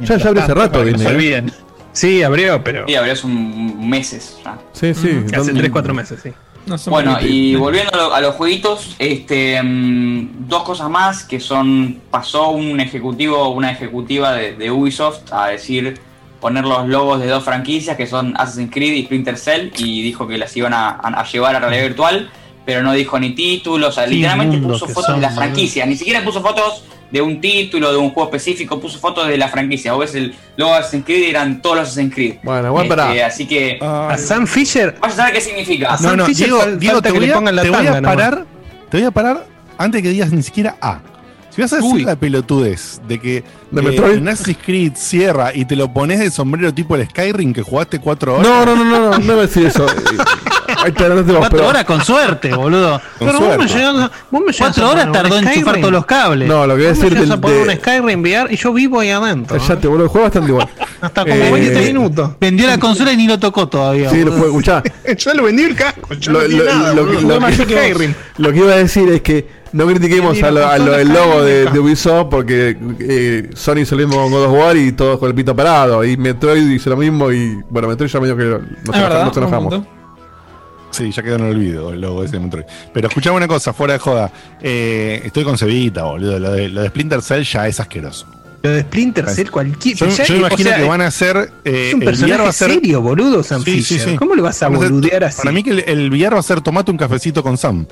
Ya, 0.00 0.16
ya 0.16 0.28
abrió 0.28 0.42
hace 0.42 0.54
rato 0.54 0.84
no 0.84 0.98
se 0.98 1.06
olviden. 1.06 1.52
Sí, 1.92 2.22
abrió, 2.22 2.62
pero 2.62 2.84
Sí, 2.86 2.94
habría 2.94 3.14
un 3.24 3.88
meses 3.88 4.38
ya. 4.44 4.58
Sí, 4.72 4.94
sí. 4.94 5.24
hace 5.26 5.52
¿dónde- 5.52 5.70
3-4 5.70 5.92
meses, 5.94 6.20
sí. 6.22 6.30
No 6.66 6.76
Bueno, 6.86 7.18
y 7.20 7.56
volviendo 7.56 7.90
a, 7.94 7.96
lo- 7.96 8.14
a 8.14 8.20
los 8.20 8.34
jueguitos, 8.36 8.94
este, 8.98 9.60
mm, 9.62 10.46
dos 10.46 10.62
cosas 10.62 10.88
más 10.90 11.24
que 11.24 11.40
son, 11.40 12.00
pasó 12.10 12.50
un 12.50 12.78
ejecutivo, 12.80 13.48
una 13.48 13.72
ejecutiva 13.72 14.32
de, 14.34 14.54
de 14.54 14.70
Ubisoft 14.70 15.32
a 15.32 15.48
decir, 15.48 15.98
poner 16.40 16.64
los 16.64 16.86
logos 16.86 17.18
de 17.20 17.26
dos 17.26 17.42
franquicias 17.44 17.96
que 17.96 18.06
son 18.06 18.34
Assassin's 18.36 18.70
Creed 18.72 18.92
y 18.92 19.04
Splinter 19.04 19.36
Cell 19.36 19.70
y 19.78 20.02
dijo 20.02 20.28
que 20.28 20.38
las 20.38 20.56
iban 20.56 20.72
a, 20.74 20.90
a- 20.90 21.20
a 21.20 21.24
llevar 21.26 21.56
a 21.56 21.60
realidad 21.60 21.82
virtual, 21.82 22.30
pero 22.64 22.82
no 22.82 22.92
dijo 22.92 23.18
ni 23.18 23.30
títulos, 23.34 23.88
o 23.88 23.92
sea, 23.92 24.06
literalmente 24.06 24.58
puso 24.58 24.86
fotos 24.86 25.06
son, 25.06 25.16
de 25.16 25.22
las 25.22 25.34
franquicias, 25.34 25.88
ni 25.88 25.96
siquiera 25.96 26.22
puso 26.22 26.40
fotos 26.42 26.84
de 27.10 27.20
un 27.20 27.40
título, 27.40 27.90
de 27.90 27.98
un 27.98 28.10
juego 28.10 28.28
específico, 28.30 28.78
puso 28.80 28.98
fotos 28.98 29.26
de 29.28 29.36
la 29.36 29.48
franquicia. 29.48 29.92
Vos 29.92 30.02
ves 30.02 30.14
el 30.14 30.34
logo 30.56 30.72
de 30.72 30.78
Assassin's 30.78 31.04
Creed 31.04 31.26
y 31.26 31.30
eran 31.30 31.60
todos 31.62 31.76
los 31.76 31.88
Assassin's 31.88 32.14
Creed. 32.14 32.36
Bueno, 32.42 32.68
igual 32.68 32.84
Este, 32.86 32.96
pará. 32.96 33.26
Así 33.26 33.46
que... 33.46 33.78
A 33.82 34.16
Sam 34.18 34.46
Fisher. 34.46 34.96
Vas 35.00 35.14
a 35.14 35.16
saber 35.16 35.32
qué 35.34 35.40
significa. 35.40 35.96
No, 36.00 36.16
no, 36.16 36.26
Fisher 36.26 36.46
Diego, 36.48 36.66
Diego, 36.76 37.02
te 37.02 37.08
que 37.12 37.18
voy, 37.18 37.26
le 37.26 37.32
a, 37.32 37.36
pongan 37.36 37.56
la 37.56 37.62
te 37.62 37.68
voy 37.70 37.76
tanga 37.78 37.90
a 37.90 38.00
nomás. 38.00 38.16
parar, 38.16 38.46
te 38.90 38.96
voy 38.98 39.06
a 39.06 39.10
parar 39.10 39.46
antes 39.78 40.02
que 40.02 40.08
digas 40.10 40.30
ni 40.32 40.42
siquiera 40.42 40.76
A. 40.80 41.00
Si 41.50 41.60
vas 41.60 41.72
a 41.72 41.76
decir 41.76 41.92
Uy. 41.92 42.04
la 42.04 42.14
pelotudez 42.14 43.00
de 43.08 43.18
que 43.18 43.42
¿De 43.72 43.82
eh, 43.82 44.22
Assassin's 44.30 44.58
Creed 44.64 44.92
cierra 44.94 45.52
y 45.52 45.64
te 45.64 45.74
lo 45.74 45.92
pones 45.92 46.20
de 46.20 46.30
sombrero 46.30 46.72
tipo 46.72 46.94
el 46.94 47.08
Skyrim 47.08 47.52
que 47.52 47.62
jugaste 47.62 47.98
cuatro 47.98 48.34
horas. 48.36 48.46
No, 48.46 48.64
no, 48.64 48.76
no, 48.76 48.84
no, 48.84 49.10
no, 49.10 49.18
no 49.18 49.32
voy 49.34 49.38
a 49.44 49.46
decir 49.46 49.66
eso. 49.66 49.84
Te 50.94 51.32
Cuatro 51.34 51.66
horas 51.68 51.84
con 51.84 52.04
suerte, 52.04 52.54
boludo. 52.54 53.00
Con 53.18 53.28
Pero 53.28 53.40
vos 53.40 53.48
me 53.58 53.68
suerte. 53.68 53.74
llegas, 53.74 54.10
vos 54.30 54.42
me 54.46 54.52
Cuatro 54.52 54.86
a 54.86 54.90
horas 54.90 55.12
tardó 55.12 55.38
en 55.38 55.48
enchufar 55.48 55.76
todos 55.80 55.92
los 55.92 56.06
cables. 56.06 56.48
No, 56.48 56.66
lo 56.66 56.74
que 56.74 56.80
voy 56.80 56.86
a 56.86 56.88
decir 56.94 57.18
del. 57.18 57.32
a 57.32 57.36
poner 57.40 57.56
de- 57.66 57.72
un 57.74 57.76
Skyrim 57.76 58.20
VR 58.22 58.52
y 58.52 58.56
yo 58.56 58.72
vivo 58.72 59.00
ahí 59.00 59.10
adentro. 59.10 59.56
¿eh? 59.56 59.60
Cállate, 59.60 59.86
boludo, 59.88 60.04
el 60.04 60.10
juego 60.10 60.24
bastante 60.26 60.48
igual. 60.50 60.68
Hasta 61.00 61.22
como 61.22 61.34
Eh, 61.34 61.50
20 61.52 61.80
minutos. 61.82 62.30
Vendió 62.40 62.66
la 62.66 62.78
consola 62.78 63.12
y 63.12 63.16
ni 63.16 63.26
lo 63.26 63.38
tocó 63.38 63.68
todavía. 63.68 64.10
Sí, 64.10 64.22
lo 64.24 64.30
puedo 64.32 64.46
escuchar. 64.46 64.82
Yo 65.18 65.34
lo 65.34 65.44
vendí 65.44 65.62
el 65.64 65.74
casco. 65.74 66.14
Yo 66.14 66.32
Lo, 66.32 66.42
no 66.42 66.48
lo- 66.48 66.64
nada. 66.64 66.94
lo- 66.94 67.06
boludo. 67.06 67.40
lo- 67.40 67.40
Fue 67.40 67.66
que- 67.66 67.74
que 67.74 68.14
lo 68.38 68.52
que 68.52 68.58
iba 68.58 68.72
a 68.72 68.76
decir 68.76 69.08
es 69.10 69.20
que 69.22 69.60
no 69.72 69.86
critiquemos 69.86 70.42
a 70.42 70.50
lo- 70.50 70.66
a 70.66 70.78
lo- 70.78 70.84
consola 70.84 71.00
el 71.00 71.08
logo 71.08 71.42
de, 71.42 71.64
de 71.66 71.78
Ubisoft 71.78 72.26
porque 72.30 72.76
eh, 72.98 73.50
Sony 73.54 73.78
hizo 73.82 73.94
lo 73.96 74.06
mismo 74.06 74.22
con 74.22 74.32
God 74.32 74.44
of 74.46 74.52
War 74.52 74.76
y 74.76 74.92
todos 74.92 75.18
con 75.18 75.28
el 75.28 75.34
pito 75.34 75.54
parado. 75.54 76.04
Y 76.04 76.16
Metroid 76.16 76.68
hizo 76.70 76.90
lo 76.90 76.96
mismo 76.96 77.30
y 77.32 77.60
bueno, 77.70 77.88
Metroid 77.88 78.10
ya 78.10 78.20
medio 78.20 78.36
que 78.36 78.44
nos, 78.44 79.36
enojamos. 79.36 79.82
Sí, 80.90 81.10
ya 81.12 81.22
quedó 81.22 81.36
en 81.36 81.44
el 81.44 81.50
olvido 81.56 81.92
el 81.92 82.00
logo 82.00 82.24
ese 82.24 82.32
de 82.34 82.40
Metroid. 82.40 82.64
Pero 82.92 83.08
escuchame 83.08 83.36
una 83.36 83.48
cosa, 83.48 83.72
fuera 83.72 83.92
de 83.94 83.98
joda. 84.00 84.30
Eh, 84.60 85.22
estoy 85.24 85.44
con 85.44 85.56
Cevita, 85.56 86.02
boludo. 86.04 86.38
Lo 86.38 86.52
de, 86.52 86.68
lo 86.68 86.82
de 86.82 86.88
Splinter 86.88 87.22
Cell 87.22 87.42
ya 87.44 87.66
es 87.68 87.78
asqueroso. 87.80 88.26
Lo 88.62 88.70
de 88.70 88.82
Splinter 88.82 89.26
Cell, 89.30 89.48
cualquier. 89.50 89.96
Yo, 89.96 90.06
o 90.06 90.36
imagino 90.36 90.68
sea, 90.70 90.76
que 90.78 90.84
van 90.84 91.00
a 91.00 91.06
hacer. 91.06 91.50
eh, 91.64 91.86
Es 91.88 91.94
un 91.94 92.00
personaje 92.00 92.32
VR 92.34 92.42
va 92.44 92.48
a 92.50 92.52
ser- 92.52 92.70
serio, 92.72 93.00
boludo, 93.00 93.42
Sam 93.42 93.62
Sí, 93.64 93.82
sí, 93.82 93.94
Fisher. 93.94 94.10
sí. 94.10 94.16
¿Cómo 94.16 94.34
le 94.34 94.42
vas 94.42 94.62
a 94.62 94.68
boludear 94.68 95.24
así? 95.24 95.38
Para 95.38 95.52
mí 95.52 95.62
que 95.62 95.70
el, 95.70 95.78
el 95.86 96.10
VR 96.10 96.34
va 96.34 96.40
a 96.40 96.42
ser 96.42 96.60
tomate 96.60 96.90
un 96.90 96.98
cafecito 96.98 97.42
con 97.42 97.56
Sam. 97.56 97.86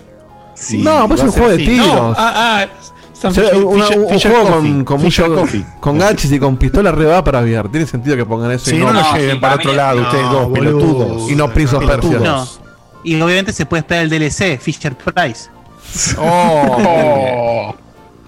Sí. 0.54 0.78
No, 0.78 1.06
pues 1.08 1.20
es 1.20 1.26
un 1.26 1.32
juego 1.32 1.48
de 1.50 1.56
tiros. 1.58 1.86
No, 1.86 2.14
ah, 2.16 2.64
ah, 2.64 2.66
Sam 3.14 3.30
O 3.30 3.34
sea, 3.34 3.44
Fisher- 3.44 3.64
una- 3.64 3.86
Fisher- 3.86 3.98
un 3.98 4.08
Fisher 4.12 4.30
juego 4.32 4.46
Coffee, 4.50 4.70
con, 4.72 4.84
con 4.84 5.00
mucho 5.02 5.34
Coffee. 5.34 5.64
con 5.80 5.98
gachis 5.98 6.32
y 6.32 6.38
con 6.38 6.56
pistola 6.58 6.92
re 6.92 7.04
va 7.06 7.24
para 7.24 7.40
VR. 7.40 7.68
Tiene 7.70 7.86
sentido 7.86 8.16
que 8.16 8.24
pongan 8.26 8.50
eso 8.50 8.66
Sí, 8.68 8.76
y 8.76 8.78
no, 8.78 8.92
no, 8.92 8.92
lo 8.92 9.00
no, 9.00 9.16
lleven 9.16 9.36
sí, 9.36 9.40
para 9.40 9.54
otro 9.54 9.72
lado, 9.72 10.02
ustedes 10.02 10.30
dos, 10.30 10.48
pelotudos. 10.52 11.30
y 11.30 11.34
no 11.34 11.52
Prince 11.52 11.76
of 11.76 11.84
Persia. 11.86 12.00
Pelotudos. 12.18 12.60
No. 12.62 12.67
Y 13.08 13.20
obviamente 13.20 13.52
se 13.52 13.66
puede 13.66 13.80
esperar 13.80 14.04
el 14.04 14.10
DLC, 14.10 14.58
Fisher 14.60 14.96
Price. 14.96 15.50
Oh. 16.18 17.74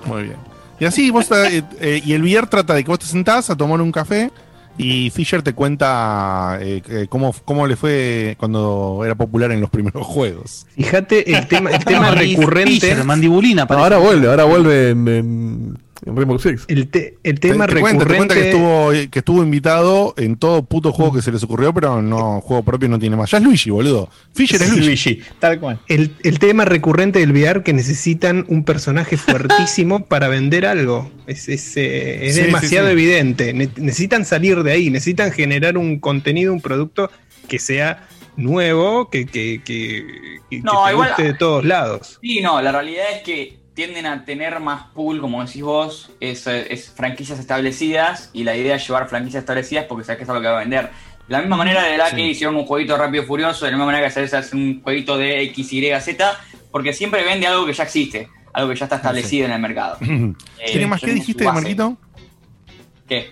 Muy 0.06 0.22
bien. 0.22 0.36
Y 0.78 0.86
así 0.86 1.10
vos 1.10 1.30
eh, 1.30 1.62
eh, 1.78 2.00
y 2.02 2.14
el 2.14 2.22
VR 2.22 2.46
trata 2.46 2.72
de 2.72 2.82
que 2.82 2.88
vos 2.88 2.98
te 2.98 3.04
sentás 3.04 3.50
a 3.50 3.56
tomar 3.56 3.82
un 3.82 3.92
café 3.92 4.30
y 4.78 5.10
Fisher 5.10 5.42
te 5.42 5.52
cuenta 5.52 6.58
eh, 6.60 6.82
eh, 6.88 7.06
cómo, 7.08 7.34
cómo 7.44 7.66
le 7.66 7.76
fue 7.76 8.36
cuando 8.38 9.02
era 9.04 9.14
popular 9.14 9.52
en 9.52 9.60
los 9.60 9.68
primeros 9.68 10.06
juegos. 10.06 10.66
Fíjate 10.74 11.36
el 11.36 11.46
tema, 11.48 11.70
el 11.70 11.84
tema 11.84 12.12
recurrente. 12.12 12.72
Fisher, 12.72 13.04
mandibulina, 13.04 13.66
parece. 13.66 13.84
ahora 13.84 13.98
vuelve, 13.98 14.28
ahora 14.28 14.44
vuelve 14.44 14.90
en, 14.90 15.08
en, 15.08 15.78
en 16.06 16.16
Rainbow 16.16 16.38
Six. 16.38 16.64
El, 16.68 16.88
te- 16.88 17.16
el 17.22 17.40
Te, 17.40 17.48
tema 17.48 17.66
te 17.66 17.80
cuenta, 17.80 18.04
te 18.06 18.14
cuenta 18.16 18.34
recurrente. 18.34 18.34
que 18.34 18.50
estuvo, 18.50 19.10
que 19.10 19.18
estuvo 19.18 19.42
invitado 19.42 20.14
en 20.16 20.36
todo 20.36 20.62
puto 20.64 20.92
juego 20.92 21.12
que 21.14 21.22
se 21.22 21.30
les 21.32 21.42
ocurrió, 21.42 21.72
pero 21.74 22.00
no, 22.02 22.40
juego 22.40 22.62
propio 22.62 22.88
no 22.88 22.98
tiene 22.98 23.16
más. 23.16 23.30
Ya 23.30 23.38
es 23.38 23.44
Luigi, 23.44 23.70
boludo. 23.70 24.08
Fisher 24.34 24.60
es 24.62 24.68
Sí, 24.68 24.76
Luigi. 24.80 24.86
Luigi, 25.14 25.22
tal 25.38 25.60
cual. 25.60 25.80
El, 25.88 26.14
el 26.22 26.38
tema 26.38 26.64
recurrente 26.64 27.18
del 27.18 27.32
VR 27.32 27.62
que 27.62 27.72
necesitan 27.72 28.44
un 28.48 28.64
personaje 28.64 29.16
fuertísimo 29.16 30.04
para 30.08 30.28
vender 30.28 30.66
algo. 30.66 31.10
Es, 31.26 31.48
es, 31.48 31.76
eh, 31.76 32.26
es 32.26 32.34
Sí, 32.36 32.42
demasiado 32.42 32.86
sí. 32.86 32.92
evidente. 32.92 33.52
Ne- 33.52 33.70
necesitan 33.76 34.24
salir 34.24 34.62
de 34.62 34.72
ahí, 34.72 34.90
necesitan 34.90 35.32
generar 35.32 35.76
un 35.78 35.98
contenido, 36.00 36.52
un 36.52 36.60
producto 36.60 37.10
que 37.48 37.58
sea 37.58 38.06
nuevo, 38.36 39.10
que, 39.10 39.26
que, 39.26 39.60
que, 39.64 40.06
que 40.50 40.60
No, 40.60 40.84
te 40.86 40.92
igual- 40.92 41.08
guste 41.08 41.22
de 41.24 41.34
todos 41.34 41.64
lados. 41.64 42.18
Sí, 42.22 42.40
no, 42.40 42.60
la 42.62 42.72
realidad 42.72 43.04
es 43.16 43.22
que 43.22 43.59
tienden 43.74 44.06
a 44.06 44.24
tener 44.24 44.60
más 44.60 44.84
pool, 44.94 45.20
como 45.20 45.44
decís 45.44 45.62
vos, 45.62 46.10
es, 46.20 46.46
eh, 46.46 46.66
es 46.72 46.90
franquicias 46.90 47.38
establecidas 47.38 48.30
y 48.32 48.44
la 48.44 48.56
idea 48.56 48.76
es 48.76 48.86
llevar 48.86 49.08
franquicias 49.08 49.42
establecidas 49.42 49.86
porque 49.88 50.04
sabes 50.04 50.18
que 50.18 50.24
es 50.24 50.28
lo 50.28 50.40
que 50.40 50.46
va 50.48 50.56
a 50.56 50.60
vender. 50.60 50.90
De 51.28 51.32
la 51.36 51.40
misma 51.40 51.56
manera 51.56 51.84
de 51.84 51.96
la 51.96 52.10
que 52.10 52.26
hicieron 52.26 52.56
un 52.56 52.66
jueguito 52.66 52.96
rápido 52.96 53.22
y 53.22 53.26
furioso, 53.26 53.64
de 53.64 53.70
la 53.70 53.76
misma 53.76 53.86
manera 53.86 54.06
que 54.08 54.12
sabes 54.12 54.34
hacer 54.34 54.56
un 54.58 54.82
jueguito 54.82 55.16
de 55.16 55.42
X, 55.42 55.72
Y, 55.72 55.90
Z, 56.00 56.38
porque 56.72 56.92
siempre 56.92 57.22
vende 57.24 57.46
algo 57.46 57.64
que 57.66 57.72
ya 57.72 57.84
existe, 57.84 58.28
algo 58.52 58.70
que 58.72 58.76
ya 58.76 58.86
está 58.86 58.96
establecido 58.96 59.46
en 59.46 59.52
el 59.52 59.60
mercado. 59.60 59.96
¿Tiene 60.00 60.34
Eh, 60.58 60.86
más 60.86 61.00
que 61.00 61.06
tiene 61.06 61.20
dijiste. 61.20 61.44
Marquito? 61.44 61.96
¿Qué? 63.08 63.30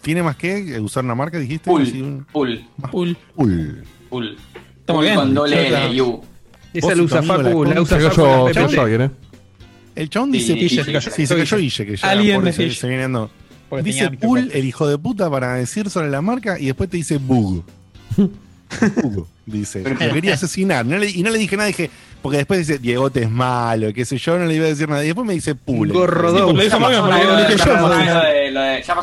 ¿Tiene 0.00 0.22
más 0.22 0.36
que 0.36 0.78
usar 0.80 1.04
una 1.04 1.14
marca, 1.14 1.38
dijiste? 1.38 1.68
Pool, 1.70 1.82
Así 1.82 2.00
un- 2.02 2.24
pool, 2.32 2.64
Pool. 2.90 3.16
Pool. 3.34 3.84
pool. 4.08 4.36
Está 4.80 4.92
muy 4.94 5.02
Pool 5.02 5.04
bien. 5.04 5.14
con 5.16 5.34
doble 5.34 6.02
U. 6.02 6.24
Esa 6.72 6.94
la 6.94 7.02
usa 7.02 7.22
Facu, 7.22 7.64
la 7.64 7.80
usa 7.80 7.98
Facu. 7.98 8.08
cayó, 8.16 8.48
en 8.48 8.54
se 8.54 8.60
la 8.60 9.10
El 9.94 10.08
chabón 10.10 10.32
Sí, 10.32 10.38
dice 10.38 10.54
Guille, 10.54 10.84
se 10.84 10.92
cayó. 10.92 11.10
Sí, 11.10 11.26
se 11.26 11.36
cayó 11.36 11.56
Guille, 11.58 11.86
que 11.86 11.96
ya 11.96 12.10
Alguien 12.10 12.42
de 12.44 12.52
se, 12.52 12.70
se 12.70 12.88
viene 12.88 13.04
andando. 13.04 13.30
Porque 13.68 13.82
Dice 13.84 14.10
Pool, 14.10 14.50
el 14.52 14.64
hijo 14.64 14.86
de 14.86 14.98
puta, 14.98 15.30
para 15.30 15.54
decir 15.54 15.88
sobre 15.90 16.10
la 16.10 16.20
marca 16.20 16.58
y 16.58 16.66
después 16.66 16.90
te 16.90 16.96
dice 16.98 17.16
Bug. 17.18 17.64
Bug, 18.16 19.26
dice. 19.46 19.82
Lo 19.82 19.96
quería 19.96 20.34
asesinar. 20.34 20.84
No 20.84 20.98
le- 20.98 21.10
y 21.10 21.22
no 21.22 21.30
le 21.30 21.38
dije 21.38 21.56
nada, 21.56 21.66
dije, 21.68 21.90
porque 22.20 22.38
después 22.38 22.66
dice, 22.66 22.78
Diegote 22.78 23.22
es 23.22 23.30
malo, 23.30 23.92
qué 23.94 24.04
sé 24.04 24.18
yo, 24.18 24.38
no 24.38 24.44
le 24.46 24.54
iba 24.54 24.66
a 24.66 24.68
decir 24.68 24.88
nada. 24.88 25.02
Y 25.02 25.06
después 25.06 25.26
me 25.26 25.34
dice 25.34 25.54
Pool. 25.54 25.88
el 25.90 25.94
hijo 25.96 26.00
de 26.00 26.06
Gorro 26.06 26.28
puta. 26.32 26.40
dos. 26.40 26.54
Lo 26.54 26.62
dijo 26.62 26.78
Ya 26.78 26.78
pasó 26.80 27.02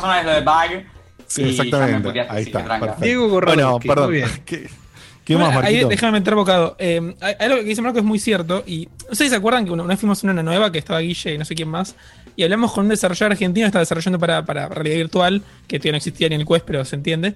una 0.06 0.16
vez 0.16 0.24
lo 0.24 0.32
de- 0.32 0.40
Bug. 0.40 0.84
Sí, 1.26 1.42
y 1.42 1.48
exactamente. 1.50 2.20
Ahí 2.28 2.42
está. 2.44 2.96
Diego 3.00 3.28
Gorro 3.28 3.46
Bueno, 3.48 3.78
perdón. 3.78 4.14
¿Qué, 5.24 5.34
Bueno, 5.34 5.50
más, 5.50 5.64
ahí 5.64 5.74
Marquito? 5.74 5.88
déjame 5.88 6.12
meter 6.18 6.34
bocado. 6.34 6.76
Eh, 6.78 7.14
algo 7.38 7.56
que 7.56 7.64
dice 7.64 7.82
Marco 7.82 7.98
es 7.98 8.04
muy 8.04 8.18
cierto. 8.18 8.64
Y 8.66 8.88
no 9.08 9.14
sé 9.14 9.24
si 9.24 9.30
se 9.30 9.36
acuerdan 9.36 9.64
que 9.64 9.70
una 9.70 9.84
vez 9.84 10.00
fuimos 10.00 10.22
una 10.24 10.42
nueva 10.42 10.72
que 10.72 10.78
estaba 10.78 11.00
Guille 11.00 11.34
y 11.34 11.38
no 11.38 11.44
sé 11.44 11.54
quién 11.54 11.68
más. 11.68 11.94
Y 12.36 12.42
hablamos 12.42 12.72
con 12.72 12.84
un 12.84 12.90
desarrollador 12.90 13.32
argentino 13.32 13.64
que 13.64 13.68
estaba 13.68 13.82
desarrollando 13.82 14.18
para, 14.18 14.44
para 14.44 14.68
realidad 14.68 14.96
virtual, 14.96 15.42
que 15.66 15.78
todavía 15.78 15.92
no 15.92 15.96
existía 15.98 16.28
ni 16.28 16.36
en 16.36 16.40
el 16.40 16.46
Quest, 16.46 16.64
pero 16.64 16.84
se 16.84 16.96
entiende. 16.96 17.34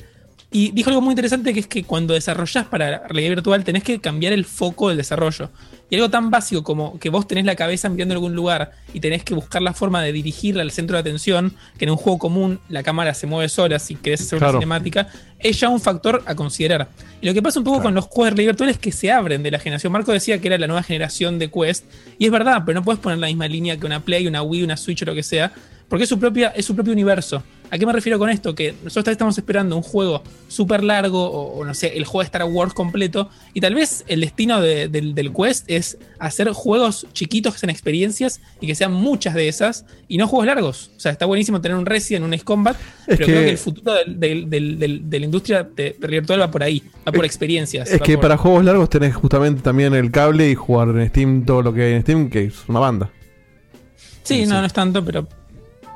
Y 0.51 0.70
dijo 0.70 0.89
algo 0.90 1.02
muy 1.02 1.12
interesante 1.12 1.52
que 1.52 1.61
es 1.61 1.66
que 1.66 1.82
cuando 1.82 2.15
desarrollás 2.15 2.66
para 2.66 3.06
realidad 3.09 3.31
virtual 3.31 3.65
tenés 3.65 3.82
que 3.82 4.01
cambiar 4.01 4.32
el 4.32 4.44
foco 4.44 4.89
del 4.89 4.97
desarrollo. 4.97 5.51
Y 5.95 5.97
algo 5.97 6.11
tan 6.11 6.29
básico 6.29 6.65
como 6.65 6.99
que 6.99 7.09
vos 7.09 7.29
tenés 7.29 7.45
la 7.45 7.55
cabeza 7.55 7.89
mirando 7.89 8.15
en 8.15 8.16
algún 8.16 8.35
lugar 8.35 8.73
y 8.93 8.99
tenés 8.99 9.23
que 9.23 9.33
buscar 9.33 9.62
la 9.62 9.73
forma 9.75 10.03
de 10.03 10.11
dirigirla 10.11 10.62
al 10.62 10.73
centro 10.73 10.97
de 10.97 11.03
atención, 11.03 11.55
que 11.79 11.85
en 11.85 11.93
un 11.93 11.97
juego 11.97 12.19
común 12.19 12.59
la 12.69 12.83
cámara 12.83 13.15
se 13.15 13.29
mueve 13.29 13.49
sola 13.49 13.79
si 13.79 13.95
querés 13.95 14.23
hacer 14.23 14.41
Claro. 14.41 14.55
una 14.55 14.59
cinemática, 14.61 15.07
es 15.39 15.61
ya 15.61 15.69
un 15.69 15.81
factor 15.81 16.25
a 16.27 16.35
considerar. 16.35 16.89
Y 17.21 17.29
lo 17.29 17.33
que 17.33 17.41
pasa 17.43 17.61
un 17.61 17.65
poco 17.65 17.81
con 17.81 17.95
los 17.95 18.07
juegos 18.07 18.25
de 18.25 18.31
realidad 18.31 18.51
virtual 18.55 18.71
es 18.71 18.79
que 18.79 18.91
se 18.91 19.12
abren 19.12 19.45
de 19.45 19.53
la 19.53 19.61
generación. 19.61 19.93
Marco 19.93 20.11
decía 20.11 20.41
que 20.41 20.49
era 20.49 20.59
la 20.59 20.66
nueva 20.66 20.83
generación 20.83 21.39
de 21.39 21.49
Quest, 21.49 21.85
y 22.19 22.25
es 22.25 22.33
verdad, 22.33 22.65
pero 22.66 22.81
no 22.81 22.85
puedes 22.85 23.01
poner 23.01 23.21
la 23.21 23.29
misma 23.29 23.47
línea 23.47 23.77
que 23.77 23.87
una 23.87 24.01
Play, 24.01 24.27
una 24.27 24.43
Wii, 24.43 24.65
una 24.65 24.77
Switch 24.77 25.03
o 25.03 25.05
lo 25.05 25.15
que 25.15 25.23
sea, 25.23 25.53
porque 25.89 26.03
es 26.03 26.09
su, 26.09 26.19
propia, 26.19 26.49
es 26.57 26.65
su 26.65 26.75
propio 26.75 26.93
universo. 26.93 27.41
¿A 27.75 27.79
qué 27.79 27.87
me 27.87 27.93
refiero 27.93 28.21
con 28.21 28.31
esto? 28.31 28.55
Que 28.55 28.73
nosotros 28.85 29.11
estamos 29.11 29.37
esperando 29.37 29.75
un 29.77 29.83
juego 29.83 30.23
súper 30.47 30.85
largo 30.85 31.25
o, 31.29 31.59
o 31.59 31.65
no 31.65 31.75
sé, 31.75 31.89
el 31.97 32.05
juego 32.05 32.21
de 32.21 32.27
Star 32.27 32.45
Wars 32.45 32.73
completo 32.73 33.29
y 33.53 33.61
tal 33.61 33.75
vez 33.75 34.05
el 34.07 34.21
destino 34.21 34.61
de- 34.61 34.87
del, 34.87 35.13
del 35.17 35.33
Quest 35.33 35.69
es 35.69 35.99
hacer 36.21 36.49
juegos 36.51 37.05
chiquitos 37.13 37.53
que 37.55 37.59
sean 37.59 37.71
experiencias 37.71 38.41
y 38.61 38.69
que 38.69 38.77
sean 38.77 38.93
muchas 38.93 39.35
de 39.35 39.49
esas 39.49 39.87
y 40.07 40.19
no 40.19 40.29
juegos 40.29 40.47
largos. 40.47 40.93
O 40.97 41.01
sea, 41.01 41.11
está 41.11 41.27
buenísimo 41.27 41.61
tener 41.61 41.77
un 41.77 41.85
Resident, 41.85 42.25
un 42.25 42.33
Ace 42.33 42.45
Combat, 42.45 42.77
pero 43.07 43.19
que- 43.19 43.25
creo 43.25 43.43
que 43.43 43.51
el 43.51 43.59
futuro 43.59 43.93
del- 44.07 44.49
del- 44.49 45.11
de 45.11 45.19
la 45.19 45.25
industria 45.25 45.65
de, 45.65 45.97
virtual 45.99 46.43
va 46.43 46.51
por 46.53 46.63
ahí, 46.63 46.81
va 47.07 47.11
por 47.11 47.25
experiencias. 47.25 47.91
Es 47.91 48.01
que 48.03 48.13
por- 48.15 48.23
para 48.23 48.37
juegos 48.37 48.65
largos 48.65 48.89
tenés 48.89 49.17
justamente 49.17 49.63
también 49.63 49.95
el 49.95 50.13
cable 50.13 50.49
y 50.49 50.55
jugar 50.55 50.91
en 50.91 51.09
Steam 51.09 51.45
todo 51.45 51.61
lo 51.63 51.75
que 51.75 51.83
hay 51.83 51.93
en 51.95 52.03
Steam, 52.03 52.31
que 52.31 52.45
es 52.45 52.55
una 52.69 52.79
banda. 52.79 53.11
Sí, 54.23 54.47
no, 54.47 54.61
no 54.61 54.67
es 54.67 54.73
tanto, 54.73 55.05
pero 55.05 55.27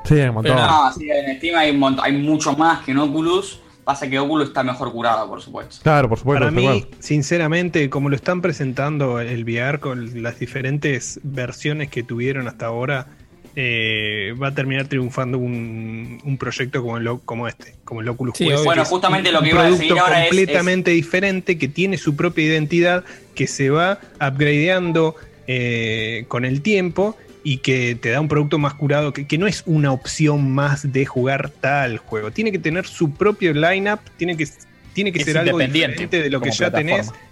Sí, 0.09 0.19
hay 0.19 0.27
un 0.29 0.35
montón. 0.35 0.55
Pero 0.55 0.67
No, 0.67 0.91
sí, 0.93 1.07
en 1.09 1.37
Steam 1.37 1.55
hay, 1.57 1.71
un 1.71 1.97
hay 2.01 2.11
mucho 2.17 2.53
más 2.57 2.83
que 2.83 2.91
en 2.91 2.97
Oculus. 2.97 3.59
Pasa 3.85 4.07
que 4.09 4.19
Oculus 4.19 4.49
está 4.49 4.61
mejor 4.63 4.91
curado, 4.91 5.27
por 5.27 5.41
supuesto. 5.41 5.77
Claro, 5.81 6.09
por 6.09 6.19
supuesto. 6.19 6.39
Para 6.41 6.51
mí, 6.51 6.63
cual. 6.63 6.87
sinceramente, 6.99 7.89
como 7.89 8.09
lo 8.09 8.15
están 8.15 8.41
presentando 8.41 9.19
el 9.19 9.43
VR 9.43 9.79
con 9.79 10.21
las 10.21 10.37
diferentes 10.39 11.19
versiones 11.23 11.89
que 11.89 12.03
tuvieron 12.03 12.47
hasta 12.47 12.67
ahora, 12.67 13.07
eh, 13.55 14.35
va 14.41 14.49
a 14.49 14.53
terminar 14.53 14.85
triunfando 14.87 15.39
un, 15.39 16.19
un 16.23 16.37
proyecto 16.37 16.83
como, 16.83 16.97
el, 16.97 17.09
como 17.25 17.47
este, 17.47 17.75
como 17.83 18.01
el 18.01 18.09
Oculus 18.09 18.37
Sí, 18.37 18.45
Quest. 18.47 18.63
Bueno, 18.63 18.85
justamente 18.85 19.29
un- 19.29 19.35
lo 19.35 19.41
que 19.41 19.49
iba 19.49 19.61
a 19.65 19.71
decir 19.71 19.91
ahora 19.97 20.21
es- 20.23 20.29
completamente 20.29 20.91
diferente, 20.91 21.57
que 21.57 21.67
tiene 21.67 21.97
su 21.97 22.15
propia 22.15 22.45
identidad, 22.45 23.03
que 23.33 23.47
se 23.47 23.71
va 23.71 23.99
upgradeando 24.21 25.15
eh, 25.47 26.25
con 26.27 26.45
el 26.45 26.61
tiempo 26.61 27.17
y 27.43 27.57
que 27.57 27.95
te 27.95 28.09
da 28.09 28.19
un 28.21 28.27
producto 28.27 28.57
más 28.57 28.73
curado, 28.73 29.13
que, 29.13 29.25
que 29.27 29.37
no 29.37 29.47
es 29.47 29.63
una 29.65 29.91
opción 29.91 30.51
más 30.51 30.91
de 30.91 31.05
jugar 31.05 31.49
tal 31.49 31.97
juego. 31.97 32.31
Tiene 32.31 32.51
que 32.51 32.59
tener 32.59 32.85
su 32.85 33.11
propio 33.11 33.53
lineup, 33.53 33.99
tiene 34.17 34.35
que, 34.35 34.47
tiene 34.93 35.11
que 35.11 35.19
Es 35.19 35.25
ser 35.25 35.37
algo 35.37 35.51
independiente 35.61 35.91
diferente 35.93 36.23
de 36.23 36.29
lo 36.29 36.41
que 36.41 36.51
ya 36.51 36.69
tenés. 36.71 37.07
plataforma. 37.07 37.25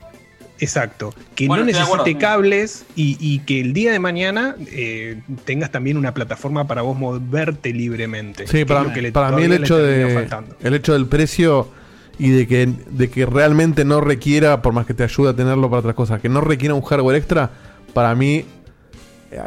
Exacto. 0.60 1.14
Que 1.36 1.48
Bueno, 1.48 1.64
no 1.66 1.72
necesite 1.72 2.18
cables 2.18 2.84
y, 2.96 3.16
y 3.20 3.40
que 3.40 3.60
el 3.62 3.74
día 3.74 3.92
de 3.92 4.00
mañana 4.00 4.56
eh, 4.72 5.20
tengas 5.46 5.72
también 5.72 5.98
una 5.98 6.14
plataforma 6.16 6.66
para 6.66 6.82
vos 6.82 6.98
moverte 6.98 7.72
libremente. 7.74 8.48
Sí, 8.48 8.60
que 8.60 8.66
para, 8.66 8.92
que 8.92 9.02
le- 9.04 9.12
para 9.12 9.32
mí 9.32 9.44
el 9.44 9.54
hecho 9.54 9.78
de 9.78 10.14
faltando. 10.16 10.56
el 10.64 10.74
hecho 10.74 10.94
del 10.94 11.06
precio 11.06 11.70
y 12.18 12.32
de 12.32 12.48
que 12.48 12.66
de 12.90 13.10
que 13.12 13.28
realmente 13.28 13.86
no 13.86 14.02
requiera, 14.02 14.64
por 14.64 14.74
más 14.74 14.88
que 14.88 14.96
te 14.96 15.04
ayude 15.04 15.30
a 15.30 15.36
tenerlo 15.36 15.70
para 15.70 15.82
otras 15.82 15.94
cosas, 15.94 16.20
que 16.22 16.30
no 16.30 16.42
requiera 16.42 16.74
un 16.74 16.82
hardware 16.82 17.18
extra, 17.18 17.52
para 17.94 18.16
mí 18.16 18.44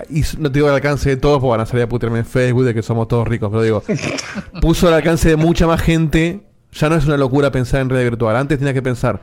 y 0.09 0.23
no 0.39 0.51
te 0.51 0.59
digo 0.59 0.69
al 0.69 0.74
alcance 0.74 1.11
de 1.11 1.16
todos, 1.16 1.40
porque 1.40 1.51
van 1.51 1.61
a 1.61 1.66
salir 1.66 1.85
a 1.85 1.89
putearme 1.89 2.20
en 2.20 2.27
Facebook 2.27 2.65
de 2.65 2.74
que 2.74 2.82
somos 2.82 3.09
todos 3.09 3.27
ricos, 3.27 3.51
pero 3.51 3.62
digo, 3.62 3.82
puso 4.61 4.89
al 4.89 4.94
alcance 4.94 5.28
de 5.28 5.36
mucha 5.36 5.66
más 5.66 5.81
gente. 5.81 6.40
Ya 6.73 6.89
no 6.89 6.94
es 6.94 7.05
una 7.07 7.16
locura 7.16 7.51
pensar 7.51 7.81
en 7.81 7.90
realidad 7.90 8.11
virtual. 8.11 8.36
Antes 8.36 8.59
tenías 8.59 8.74
que 8.74 8.82
pensar 8.82 9.20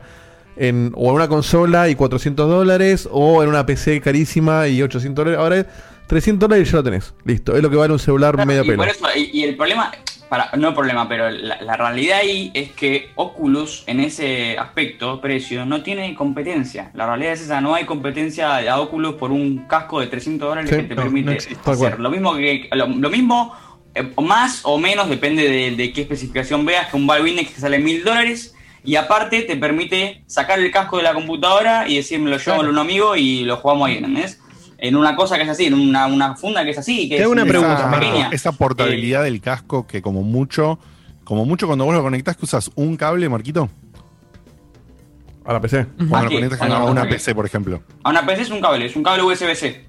en 0.56 0.92
o 0.94 1.08
en 1.08 1.14
una 1.14 1.28
consola 1.28 1.88
y 1.88 1.94
400 1.94 2.48
dólares, 2.48 3.08
o 3.10 3.42
en 3.42 3.48
una 3.48 3.64
PC 3.64 4.00
carísima 4.00 4.68
y 4.68 4.82
800 4.82 5.24
dólares. 5.24 5.40
Ahora 5.40 5.56
es 5.58 5.66
300 6.08 6.48
dólares 6.48 6.68
y 6.68 6.70
ya 6.70 6.76
lo 6.78 6.84
tenés. 6.84 7.14
Listo. 7.24 7.56
Es 7.56 7.62
lo 7.62 7.70
que 7.70 7.76
vale 7.76 7.92
un 7.92 7.98
celular 7.98 8.44
medio 8.44 8.64
y, 8.64 8.66
pelo. 8.66 8.78
por 8.78 8.88
eso, 8.88 9.06
y, 9.16 9.30
y 9.32 9.44
el 9.44 9.56
problema, 9.56 9.92
para, 10.28 10.50
no 10.56 10.74
problema, 10.74 11.08
pero 11.08 11.30
la, 11.30 11.60
la 11.60 11.76
realidad 11.76 12.18
ahí 12.18 12.50
es 12.54 12.72
que 12.72 13.10
Oculus 13.14 13.84
en 13.86 14.00
ese 14.00 14.58
aspecto, 14.58 15.20
precio, 15.20 15.64
no 15.64 15.82
tiene 15.82 16.14
competencia. 16.14 16.90
La 16.94 17.06
realidad 17.06 17.32
es 17.32 17.42
esa, 17.42 17.60
no 17.60 17.74
hay 17.74 17.84
competencia 17.84 18.54
de 18.56 18.70
Oculus 18.70 19.14
por 19.14 19.32
un 19.32 19.66
casco 19.66 20.00
de 20.00 20.06
300 20.08 20.48
dólares 20.48 20.70
Sí, 20.70 20.76
que 20.76 20.82
te 20.82 20.94
no, 20.94 21.02
permite 21.02 21.26
no 21.26 21.32
existe. 21.32 21.70
Hacer 21.70 21.98
lo 21.98 22.10
mismo 22.10 22.34
que 22.34 22.68
lo, 22.72 22.86
lo 22.86 23.10
mismo 23.10 23.54
eh, 23.94 24.12
más 24.22 24.60
o 24.64 24.78
menos 24.78 25.08
depende 25.08 25.48
de, 25.48 25.76
de 25.76 25.92
qué 25.92 26.02
especificación 26.02 26.64
veas 26.64 26.88
que 26.88 26.96
un 26.96 27.06
Valve 27.06 27.30
Index 27.30 27.52
que 27.52 27.60
sale 27.60 27.78
mil 27.78 28.04
dólares 28.04 28.54
y 28.84 28.96
aparte 28.96 29.42
te 29.42 29.56
permite 29.56 30.22
sacar 30.26 30.58
el 30.58 30.70
casco 30.70 30.98
de 30.98 31.02
la 31.02 31.14
computadora 31.14 31.88
y 31.88 31.96
decirme 31.96 32.30
lo 32.30 32.38
llevo 32.38 32.62
a 32.62 32.68
un 32.68 32.78
amigo 32.78 33.16
y 33.16 33.44
lo 33.44 33.56
jugamos 33.56 33.88
ahí, 33.88 33.96
¿entendés? 33.96 34.40
En 34.78 34.94
una 34.96 35.16
cosa 35.16 35.36
que 35.36 35.42
es 35.42 35.48
así, 35.48 35.66
en 35.66 35.74
una, 35.74 36.06
una 36.06 36.36
funda 36.36 36.64
que 36.64 36.70
es 36.70 36.78
así, 36.78 37.08
que 37.08 37.16
Te 37.16 37.16
es 37.16 37.22
hago 37.24 37.32
una 37.32 37.44
pregunta, 37.44 37.90
pequeña. 37.90 38.28
Esa 38.30 38.52
portabilidad 38.52 39.24
del 39.24 39.40
casco 39.40 39.86
que 39.88 40.00
como 40.00 40.22
mucho, 40.22 40.78
como 41.24 41.44
mucho 41.44 41.66
cuando 41.66 41.84
vos 41.84 41.94
lo 41.94 42.02
conectás 42.02 42.36
que 42.36 42.44
usas 42.44 42.70
un 42.76 42.96
cable, 42.96 43.28
Marquito. 43.28 43.68
A 45.44 45.52
la 45.54 45.60
PC. 45.60 45.86
Cuando 45.96 46.16
¿A 46.16 46.22
lo 46.24 46.30
conectas 46.30 46.60
a 46.60 46.84
una 46.84 47.08
PC, 47.08 47.34
por 47.34 47.46
ejemplo. 47.46 47.82
A 48.04 48.10
una 48.10 48.24
PC 48.24 48.42
es 48.42 48.50
un 48.50 48.60
cable, 48.60 48.86
es 48.86 48.94
un 48.96 49.02
cable 49.02 49.22
USB-C. 49.24 49.84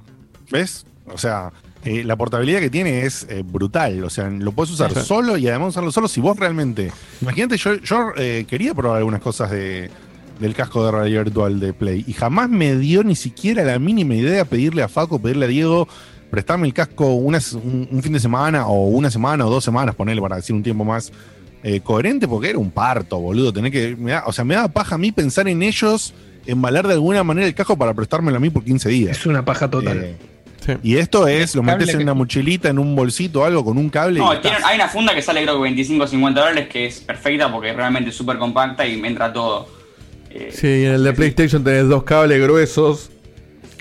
¿Ves? 0.51 0.85
O 1.11 1.17
sea, 1.17 1.51
eh, 1.83 2.03
la 2.03 2.15
portabilidad 2.15 2.59
que 2.59 2.69
tiene 2.69 3.05
es 3.05 3.27
eh, 3.29 3.43
brutal. 3.45 4.03
O 4.03 4.09
sea, 4.09 4.29
lo 4.29 4.53
puedes 4.53 4.71
usar 4.71 4.93
Sí. 4.93 5.01
solo 5.01 5.37
y 5.37 5.47
además 5.49 5.69
usarlo 5.69 5.91
solo 5.91 6.07
si 6.07 6.21
vos 6.21 6.37
realmente. 6.37 6.91
Imagínate, 7.21 7.57
yo, 7.57 7.75
yo 7.75 8.11
eh, 8.17 8.45
quería 8.47 8.73
probar 8.73 8.97
algunas 8.97 9.21
cosas 9.21 9.51
de, 9.51 9.91
del 10.39 10.53
casco 10.55 10.85
de 10.85 10.91
realidad 10.91 11.23
virtual 11.25 11.59
de 11.59 11.73
Play 11.73 12.03
y 12.07 12.13
jamás 12.13 12.49
me 12.49 12.75
dio 12.77 13.03
ni 13.03 13.15
siquiera 13.15 13.63
la 13.63 13.77
mínima 13.79 14.15
idea 14.15 14.45
pedirle 14.45 14.81
a 14.83 14.87
Faco, 14.87 15.19
pedirle 15.19 15.45
a 15.45 15.49
Diego, 15.49 15.87
prestarme 16.31 16.65
el 16.67 16.73
casco 16.73 17.13
una 17.15 17.39
un, 17.55 17.87
un 17.91 18.01
fin 18.03 18.13
de 18.13 18.19
semana 18.19 18.67
o 18.67 18.87
una 18.87 19.11
semana 19.11 19.45
o 19.45 19.49
dos 19.49 19.63
semanas, 19.63 19.95
ponerle 19.95 20.21
para 20.21 20.37
decir 20.37 20.55
un 20.55 20.63
tiempo 20.63 20.85
más 20.85 21.11
eh, 21.63 21.81
coherente, 21.81 22.27
porque 22.27 22.49
era 22.51 22.57
un 22.59 22.71
parto, 22.71 23.19
boludo. 23.19 23.51
Tener 23.51 23.69
que. 23.71 23.95
me 23.97 24.11
da- 24.11 24.23
o 24.25 24.31
sea, 24.31 24.45
me 24.45 24.55
daba 24.55 24.69
paja 24.69 24.95
a 24.95 24.97
mí 24.97 25.11
pensar 25.11 25.47
en 25.49 25.61
ellos, 25.61 26.13
embalar 26.45 26.87
de 26.87 26.93
alguna 26.93 27.21
manera 27.25 27.47
el 27.47 27.53
casco 27.53 27.77
para 27.77 27.93
prestármelo 27.93 28.37
a 28.37 28.39
mí 28.39 28.49
por 28.49 28.63
15 28.63 28.87
días. 28.89 29.17
Es 29.17 29.25
una 29.25 29.43
paja 29.43 29.69
total. 29.69 30.01
Eh, 30.03 30.77
Y 30.83 30.95
esto 30.97 31.27
es, 31.27 31.55
lo 31.55 31.63
metes 31.63 31.89
en 31.89 31.97
que- 31.97 32.03
una 32.03 32.13
mochilita, 32.13 32.69
en 32.69 32.79
un 32.79 32.95
bolsito, 32.95 33.43
algo, 33.43 33.65
con 33.65 33.77
un 33.77 33.89
cable. 33.89 34.19
No, 34.19 34.39
tienen- 34.39 34.63
hay 34.63 34.75
una 34.75 34.87
funda 34.87 35.13
que 35.13 35.21
sale 35.21 35.41
creo 35.41 35.55
que 35.55 35.63
25 35.63 36.03
o 36.03 36.07
50 36.07 36.39
dólares 36.39 36.69
que 36.69 36.85
es 36.85 36.99
perfecta 37.01 37.51
porque 37.51 37.71
es 37.71 37.75
realmente 37.75 38.11
súper 38.13 38.37
compacta 38.37 38.87
y 38.87 38.95
me 38.95 39.09
entra 39.09 39.33
todo. 39.33 39.67
Eh, 40.29 40.51
Sí, 40.53 40.67
y 40.67 40.85
en 40.85 40.93
el 40.93 41.03
de 41.03 41.13
PlayStation 41.13 41.63
tenés 41.63 41.87
dos 41.87 42.03
cables 42.03 42.41
gruesos. 42.41 43.09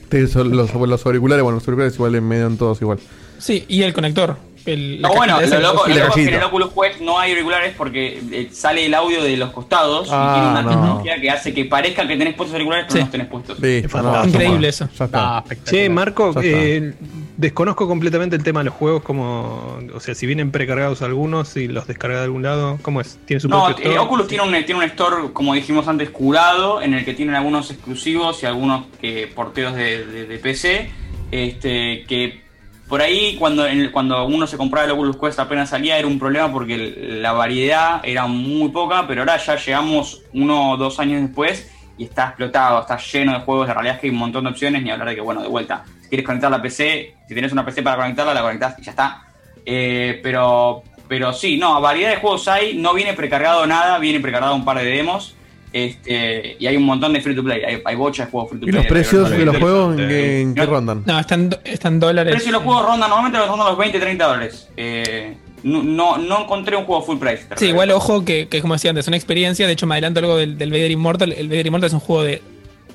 Tenés 0.08 0.34
los, 0.34 0.72
los 0.74 1.06
auriculares, 1.06 1.42
bueno, 1.42 1.56
los 1.58 1.68
auriculares 1.68 1.94
igual 1.94 2.20
medio 2.22 2.46
en 2.46 2.56
todos 2.56 2.80
igual. 2.80 2.98
Sí, 3.38 3.64
y 3.68 3.82
el 3.82 3.92
conector. 3.92 4.36
El, 4.72 5.00
No, 5.00 5.14
bueno, 5.14 5.40
lo 5.40 5.60
loco, 5.60 5.86
lo 5.88 5.94
loco 5.94 6.08
es 6.08 6.14
que 6.14 6.22
en 6.28 6.34
el. 6.34 6.42
Oculus 6.44 6.70
Quest 6.72 7.00
no 7.00 7.18
hay 7.18 7.32
auriculares 7.32 7.74
porque 7.76 8.20
eh, 8.32 8.48
sale 8.52 8.86
el 8.86 8.94
audio 8.94 9.22
de 9.22 9.36
los 9.36 9.50
costados 9.50 10.08
Ah, 10.10 10.30
y 10.30 10.34
tiene 10.40 10.50
una 10.52 10.62
no. 10.62 10.68
tecnología 10.70 11.20
que 11.20 11.30
hace 11.30 11.54
que 11.54 11.64
parezca 11.64 12.06
que 12.06 12.16
tenés 12.16 12.34
puestos 12.34 12.54
auriculares 12.54 12.86
pero 12.88 12.92
Sí. 12.92 12.98
no 12.98 13.04
los 13.04 13.10
tenés 13.12 13.26
puestos. 13.28 13.58
No, 14.04 14.24
Increíble 14.24 14.68
eso. 14.68 14.88
Ya 14.98 15.04
está. 15.06 15.44
Che, 15.64 15.88
Marco, 15.88 16.32
Ya 16.34 16.40
está. 16.40 16.60
eh, 16.62 16.94
desconozco 17.36 17.86
completamente 17.88 18.36
el 18.36 18.42
tema 18.42 18.60
de 18.60 18.64
los 18.64 18.74
juegos, 18.74 19.02
como, 19.02 19.78
o 19.94 20.00
sea, 20.00 20.14
si 20.14 20.26
vienen 20.26 20.50
precargados 20.50 21.02
algunos 21.02 21.56
y 21.56 21.68
los 21.68 21.86
descarga 21.86 22.18
de 22.18 22.24
algún 22.24 22.42
lado, 22.42 22.78
¿cómo 22.82 23.00
es? 23.00 23.18
¿Tiene 23.26 23.40
su 23.40 23.48
No, 23.48 23.64
propio 23.66 23.92
eh? 23.92 23.98
Oculus 23.98 24.26
tiene 24.28 24.44
un, 24.44 24.50
tiene 24.64 24.74
un 24.76 24.82
store, 24.84 25.32
como 25.32 25.54
dijimos 25.54 25.86
antes, 25.88 26.10
curado, 26.10 26.82
en 26.82 26.94
el 26.94 27.04
que 27.04 27.14
tienen 27.14 27.34
algunos 27.36 27.70
exclusivos 27.70 28.42
y 28.42 28.46
algunos 28.46 28.86
que 29.00 29.30
porteos 29.34 29.74
de, 29.74 30.04
de- 30.04 30.26
de 30.26 30.38
PC. 30.38 30.90
Este, 31.30 32.04
que 32.08 32.40
por 32.88 33.02
ahí, 33.02 33.36
cuando, 33.38 33.66
cuando 33.92 34.24
uno 34.26 34.46
se 34.46 34.56
compraba 34.56 34.86
el 34.86 34.92
Oculus 34.92 35.18
Quest 35.18 35.38
apenas 35.38 35.68
salía, 35.68 35.98
era 35.98 36.08
un 36.08 36.18
problema 36.18 36.50
porque 36.50 37.18
la 37.20 37.32
variedad 37.32 38.00
era 38.02 38.26
muy 38.26 38.70
poca, 38.70 39.06
pero 39.06 39.20
ahora 39.20 39.36
ya 39.36 39.56
llegamos 39.56 40.22
uno 40.32 40.72
o 40.72 40.76
dos 40.78 40.98
años 40.98 41.20
después 41.20 41.70
y 41.98 42.04
está 42.04 42.28
explotado, 42.28 42.80
está 42.80 42.96
lleno 42.96 43.34
de 43.34 43.40
juegos. 43.40 43.68
La 43.68 43.74
realidad 43.74 43.96
es 43.96 44.00
que 44.00 44.06
hay 44.06 44.12
un 44.12 44.18
montón 44.18 44.44
de 44.44 44.50
opciones, 44.50 44.82
ni 44.82 44.90
hablar 44.90 45.08
de 45.08 45.16
que, 45.16 45.20
bueno, 45.20 45.42
de 45.42 45.48
vuelta, 45.48 45.84
si 46.00 46.08
quieres 46.08 46.24
conectar 46.24 46.50
la 46.50 46.62
PC, 46.62 47.14
si 47.26 47.34
tienes 47.34 47.52
una 47.52 47.64
PC 47.64 47.82
para 47.82 47.96
conectarla, 47.96 48.32
la 48.32 48.42
conectás 48.42 48.78
y 48.78 48.82
ya 48.82 48.92
está. 48.92 49.22
Eh, 49.66 50.20
pero, 50.22 50.82
pero 51.06 51.34
sí, 51.34 51.58
no, 51.58 51.78
variedad 51.82 52.10
de 52.10 52.16
juegos 52.16 52.48
hay, 52.48 52.74
no 52.74 52.94
viene 52.94 53.12
precargado 53.12 53.66
nada, 53.66 53.98
viene 53.98 54.20
precargado 54.20 54.54
un 54.54 54.64
par 54.64 54.78
de 54.78 54.86
demos. 54.86 55.34
Este, 55.72 56.56
y 56.58 56.66
hay 56.66 56.76
un 56.76 56.84
montón 56.84 57.12
de 57.12 57.20
free 57.20 57.34
to 57.34 57.42
play, 57.44 57.62
hay, 57.62 57.82
hay 57.84 57.94
bocha 57.96 58.24
de 58.24 58.30
juegos 58.30 58.50
free 58.50 58.60
to 58.60 58.66
¿Y 58.66 58.70
play. 58.70 58.82
los 58.82 58.86
precios 58.90 59.30
de 59.30 59.44
los 59.44 59.56
juegos 59.58 59.98
en 59.98 60.08
qué, 60.08 60.40
en 60.40 60.54
qué 60.54 60.66
rondan? 60.66 61.02
No, 61.06 61.18
están, 61.18 61.50
están 61.64 62.00
dólares. 62.00 62.30
El 62.32 62.36
precio 62.36 62.52
de 62.52 62.58
los 62.58 62.62
juegos 62.62 62.86
rondan, 62.86 63.10
normalmente 63.10 63.38
rondan 63.46 63.66
los 63.68 63.78
20, 63.78 64.00
30 64.00 64.26
dólares. 64.26 64.68
Eh, 64.76 65.36
no, 65.64 65.82
no, 65.82 66.16
no 66.18 66.42
encontré 66.44 66.76
un 66.76 66.84
juego 66.84 67.02
full 67.02 67.18
price. 67.18 67.46
Sí, 67.56 67.66
igual 67.66 67.90
ojo 67.90 68.24
que, 68.24 68.48
que 68.48 68.60
como 68.62 68.74
decía 68.74 68.90
antes, 68.90 69.04
es 69.04 69.08
una 69.08 69.16
experiencia. 69.16 69.66
De 69.66 69.72
hecho, 69.72 69.86
me 69.86 69.94
adelanto 69.94 70.20
algo 70.20 70.36
del, 70.36 70.56
del 70.56 70.70
Vader 70.70 70.90
Immortal. 70.90 71.32
El 71.32 71.48
Vader 71.48 71.66
Immortal 71.66 71.88
es 71.88 71.92
un 71.94 72.00
juego 72.00 72.22
de 72.22 72.40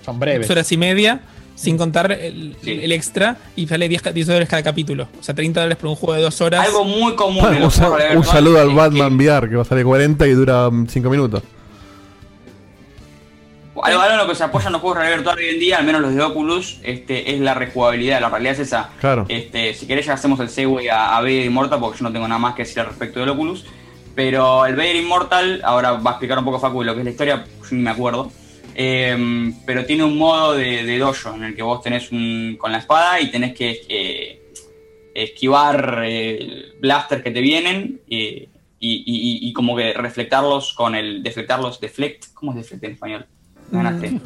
Son 0.03 0.17
breves. 0.19 0.47
dos 0.47 0.51
horas 0.51 0.71
y 0.71 0.77
media, 0.77 1.21
sin 1.55 1.77
contar 1.77 2.11
el, 2.13 2.55
el 2.65 2.91
extra, 2.93 3.37
y 3.55 3.67
sale 3.67 3.87
10, 3.89 4.13
10 4.13 4.27
dólares 4.27 4.49
cada 4.49 4.63
capítulo. 4.63 5.09
O 5.19 5.23
sea, 5.23 5.35
30 5.35 5.59
dólares 5.59 5.77
por 5.77 5.89
un 5.89 5.95
juego 5.95 6.13
de 6.15 6.21
dos 6.21 6.39
horas. 6.41 6.65
Algo 6.65 6.85
muy 6.85 7.13
común 7.15 7.41
Bueno, 7.41 7.57
en 7.57 8.09
un, 8.11 8.15
los 8.15 8.27
saludo 8.27 8.59
al 8.61 8.69
Batman 8.73 9.15
VR 9.17 9.49
que 9.49 9.55
va 9.57 9.61
a 9.61 9.65
salir 9.65 9.83
40 9.85 10.25
y 10.25 10.31
dura 10.31 10.69
5 10.87 11.09
minutos. 11.09 11.43
Algo, 13.84 13.99
algo 14.01 14.14
en 14.14 14.18
lo 14.19 14.27
que 14.27 14.35
se 14.35 14.43
apoyan 14.43 14.72
los 14.72 14.81
juegos 14.81 14.97
de 14.99 15.03
realidad 15.03 15.18
virtual 15.19 15.38
hoy 15.39 15.53
en 15.53 15.60
día, 15.60 15.77
al 15.77 15.85
menos 15.85 16.01
los 16.01 16.15
de 16.15 16.22
Oculus, 16.22 16.80
este, 16.84 17.34
es 17.34 17.39
la 17.39 17.53
rejugabilidad. 17.53 18.22
La 18.22 18.30
realidad 18.30 18.53
es 18.53 18.60
esa. 18.60 18.89
Claro. 18.99 19.26
Este, 19.30 19.73
si 19.73 19.85
querés 19.88 20.05
ya 20.05 20.14
hacemos 20.14 20.39
el 20.39 20.49
segue 20.49 20.89
a, 20.91 21.18
a 21.18 21.22
Vader 21.22 21.45
Immortal 21.45 21.80
porque 21.80 21.99
yo 21.99 22.03
no 22.03 22.11
tengo 22.14 22.27
nada 22.27 22.39
más 22.39 22.55
que 22.55 22.64
decir 22.64 22.80
al 22.80 22.88
respecto 22.88 23.19
del 23.19 23.30
Oculus. 23.30 23.65
Pero 24.15 24.65
el 24.65 24.76
Vader 24.76 24.95
Immortal, 24.97 25.61
ahora 25.64 25.93
va 25.93 26.11
a 26.11 26.14
explicar 26.14 26.38
un 26.39 26.45
poco 26.45 26.60
Facu 26.60 26.84
lo 26.84 26.93
que 26.93 26.99
es 26.99 27.05
la 27.05 27.11
historia, 27.11 27.45
yo 27.45 27.76
ni 27.76 27.81
me 27.81 27.89
acuerdo. 27.89 28.31
Eh, 28.76 29.51
pero 29.65 29.85
tiene 29.85 30.03
un 30.03 30.18
modo 30.18 30.53
de, 30.53 30.84
de 30.84 30.97
dojo 30.97 31.34
en 31.35 31.43
el 31.43 31.55
que 31.55 31.61
vos 31.64 31.81
tenés 31.81 32.11
un, 32.11 32.55
con 32.60 32.72
la 32.72 32.80
espada 32.80 33.19
y 33.22 33.30
tenés 33.31 33.53
que 33.53 33.81
eh, 33.89 34.39
esquivar 35.14 36.01
eh, 36.05 36.73
blasters 36.80 37.23
que 37.23 37.31
te 37.31 37.41
vienen 37.41 38.01
eh, 38.10 38.49
y, 38.80 38.91
y- 38.95 39.03
y- 39.45 39.49
y 39.49 39.53
como 39.53 39.76
que 39.76 39.93
reflectarlos 39.93 40.73
con 40.73 40.95
el 40.95 41.23
deflectarlos, 41.23 41.80
deflect, 41.80 42.34
¿cómo 42.34 42.51
es 42.51 42.57
deflect 42.57 42.84
en 42.84 42.91
español? 42.93 43.26
Me 43.77 43.83
ganaste. 43.83 44.19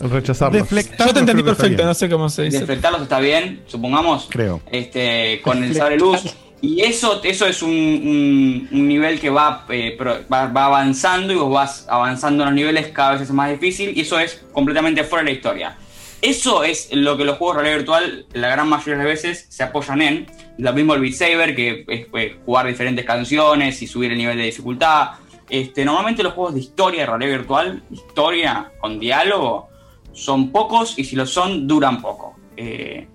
El 0.00 0.10
rechazarlo. 0.10 0.58
Yo 0.58 1.12
te 1.12 1.18
entendí 1.20 1.42
perfecto, 1.42 1.84
no 1.84 1.94
sé 1.94 2.08
cómo 2.08 2.28
se 2.28 2.44
dice. 2.44 2.60
Deflectarlos 2.60 3.02
está 3.02 3.18
bien, 3.20 3.62
supongamos. 3.66 4.28
Creo. 4.30 4.60
Este, 4.70 5.40
con 5.42 5.62
el 5.62 5.74
sable 5.74 5.96
luz. 5.98 6.20
Y 6.60 6.80
eso, 6.80 7.20
eso 7.22 7.46
es 7.46 7.62
un, 7.62 7.70
un- 7.70 8.68
un 8.72 8.88
nivel 8.88 9.20
que 9.20 9.30
va, 9.30 9.64
eh, 9.68 9.94
pro- 9.96 10.18
va, 10.32 10.46
va 10.48 10.64
avanzando 10.66 11.32
y 11.32 11.36
vos 11.36 11.52
vas 11.52 11.86
avanzando 11.88 12.42
en 12.42 12.48
los 12.48 12.54
niveles 12.56 12.88
cada 12.88 13.12
vez 13.12 13.22
es 13.22 13.30
más 13.30 13.48
difícil 13.50 13.96
y 13.96 14.00
eso 14.00 14.18
es 14.18 14.42
completamente 14.52 15.04
fuera 15.04 15.24
de 15.24 15.30
la 15.30 15.36
historia. 15.36 15.76
Eso 16.20 16.64
es 16.64 16.88
lo 16.90 17.16
que 17.16 17.24
los 17.24 17.38
juegos 17.38 17.58
de 17.58 17.62
realidad 17.62 17.78
virtual, 17.78 18.26
la 18.32 18.48
gran 18.48 18.68
mayoría 18.68 18.94
de 18.94 19.04
las 19.04 19.06
veces, 19.06 19.46
se 19.48 19.62
apoyan 19.62 20.02
en. 20.02 20.26
Lo 20.58 20.72
mismo 20.72 20.94
el 20.94 21.00
Beat 21.00 21.14
Saber, 21.14 21.54
que 21.54 21.84
es 21.86 22.06
pues, 22.06 22.32
jugar 22.44 22.66
diferentes 22.66 23.04
canciones 23.04 23.80
y 23.82 23.86
subir 23.86 24.10
el 24.10 24.18
nivel 24.18 24.36
de 24.36 24.44
dificultad. 24.44 25.10
Este, 25.48 25.84
normalmente 25.84 26.22
los 26.22 26.32
juegos 26.34 26.54
de 26.54 26.60
historia 26.60 27.00
de 27.00 27.06
realidad 27.06 27.38
virtual, 27.38 27.82
historia 27.90 28.72
con 28.80 28.98
diálogo, 28.98 29.68
son 30.12 30.50
pocos 30.50 30.98
y 30.98 31.04
si 31.04 31.16
lo 31.16 31.26
son, 31.26 31.66
duran 31.66 32.00
poco. 32.02 32.36
Eh, 32.56 33.06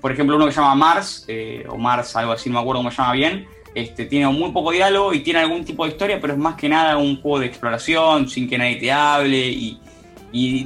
por 0.00 0.10
ejemplo, 0.10 0.34
uno 0.36 0.46
que 0.46 0.52
se 0.52 0.60
llama 0.60 0.74
Mars, 0.74 1.24
eh, 1.28 1.64
o 1.68 1.76
Mars, 1.78 2.16
algo 2.16 2.32
así, 2.32 2.48
no 2.50 2.54
me 2.54 2.60
acuerdo 2.60 2.80
cómo 2.80 2.90
se 2.90 2.96
llama 2.96 3.12
bien, 3.12 3.46
este, 3.74 4.06
tiene 4.06 4.26
muy 4.28 4.50
poco 4.50 4.72
diálogo 4.72 5.14
y 5.14 5.20
tiene 5.20 5.40
algún 5.40 5.64
tipo 5.64 5.84
de 5.84 5.92
historia, 5.92 6.20
pero 6.20 6.32
es 6.32 6.38
más 6.38 6.56
que 6.56 6.68
nada 6.68 6.96
un 6.96 7.20
juego 7.20 7.38
de 7.38 7.46
exploración, 7.46 8.28
sin 8.28 8.48
que 8.48 8.58
nadie 8.58 8.76
te 8.76 8.90
hable, 8.90 9.48
y, 9.48 9.78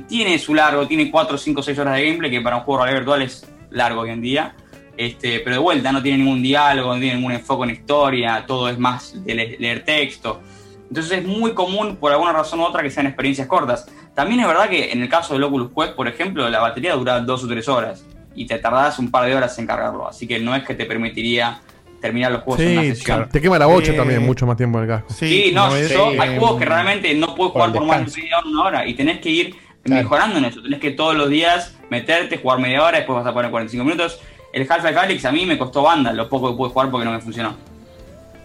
tiene 0.08 0.38
su 0.38 0.54
largo, 0.54 0.86
tiene 0.86 1.10
4, 1.10 1.36
5, 1.36 1.60
6 1.62 1.78
horas 1.80 1.96
de 1.96 2.04
gameplay, 2.04 2.30
que 2.30 2.40
para 2.40 2.56
un 2.56 2.62
juego 2.62 2.84
de 2.84 2.84
realidad 2.92 3.00
virtual 3.00 3.22
es 3.22 3.46
largo 3.70 4.00
hoy 4.02 4.10
en 4.10 4.20
día. 4.22 4.54
Este, 4.96 5.40
pero 5.40 5.56
de 5.56 5.60
vuelta, 5.60 5.92
no 5.92 6.00
tiene 6.02 6.18
ningún 6.18 6.40
diálogo, 6.42 6.94
no 6.94 7.00
tiene 7.00 7.16
ningún 7.16 7.32
enfoque 7.32 7.64
en 7.64 7.70
historia, 7.70 8.44
todo 8.46 8.68
es 8.70 8.78
más 8.78 9.22
de 9.24 9.34
le- 9.34 9.58
leer 9.58 9.84
texto. 9.84 10.40
Entonces 10.88 11.18
es 11.18 11.24
muy 11.26 11.52
común, 11.52 11.96
por 11.96 12.12
alguna 12.12 12.32
razón 12.32 12.60
u 12.60 12.64
otra, 12.64 12.82
que 12.82 12.90
sean 12.90 13.06
experiencias 13.06 13.46
cortas. 13.48 13.86
También 14.14 14.40
es 14.40 14.46
verdad 14.46 14.68
que 14.68 14.92
en 14.92 15.02
el 15.02 15.08
caso 15.08 15.34
del 15.34 15.42
Oculus 15.44 15.70
Quest, 15.76 15.94
por 15.94 16.06
ejemplo, 16.08 16.48
la 16.48 16.60
batería 16.60 16.94
dura 16.94 17.20
dos 17.20 17.42
o 17.44 17.48
tres 17.48 17.68
horas 17.68 18.04
y 18.34 18.46
te 18.46 18.58
tardás 18.58 18.98
un 18.98 19.10
par 19.10 19.26
de 19.26 19.34
horas 19.34 19.58
en 19.58 19.66
cargarlo. 19.66 20.06
Así 20.08 20.26
que 20.26 20.38
no 20.38 20.54
es 20.54 20.62
que 20.64 20.74
te 20.74 20.84
permitiría 20.86 21.60
terminar 22.00 22.30
los 22.30 22.42
juegos 22.42 22.60
en 22.62 22.72
una 22.72 22.82
sesión. 22.82 23.28
Te 23.30 23.40
quema 23.40 23.58
la 23.58 23.66
bocha 23.66 23.92
Eh, 23.92 23.96
también 23.96 24.24
mucho 24.24 24.46
más 24.46 24.56
tiempo 24.56 24.78
en 24.78 24.84
el 24.84 24.90
casco. 24.90 25.12
Sí, 25.14 25.50
no, 25.52 25.68
no 25.70 25.76
es- 25.76 25.90
yo- 25.90 26.12
eh, 26.12 26.18
hay 26.20 26.38
juegos 26.38 26.58
que 26.58 26.64
realmente 26.66 27.14
no 27.14 27.34
puedes 27.34 27.52
jugar 27.52 27.72
por 27.72 27.84
más 27.86 28.14
de 28.14 28.22
media 28.22 28.38
hora, 28.38 28.46
una 28.48 28.62
hora, 28.64 28.86
y 28.86 28.94
tenés 28.94 29.18
que 29.20 29.30
ir 29.30 29.54
mejorando 29.84 30.38
en 30.38 30.44
eso. 30.44 30.62
Tenés 30.62 30.80
que 30.80 30.90
todos 30.92 31.16
los 31.16 31.28
días 31.30 31.74
meterte, 31.90 32.38
jugar 32.38 32.58
media 32.60 32.82
hora, 32.84 32.98
después 32.98 33.16
vas 33.16 33.26
a 33.26 33.32
poner 33.34 33.50
45 33.50 33.84
minutos. 33.84 34.20
El 34.52 34.70
Half-Life 34.70 34.98
Alyx 34.98 35.24
a 35.24 35.32
mí 35.32 35.46
me 35.46 35.58
costó 35.58 35.82
banda, 35.82 36.12
lo 36.12 36.28
poco 36.28 36.50
que 36.50 36.56
pude 36.56 36.70
jugar 36.70 36.90
porque 36.90 37.04
no 37.04 37.12
me 37.12 37.20
funcionó. 37.20 37.54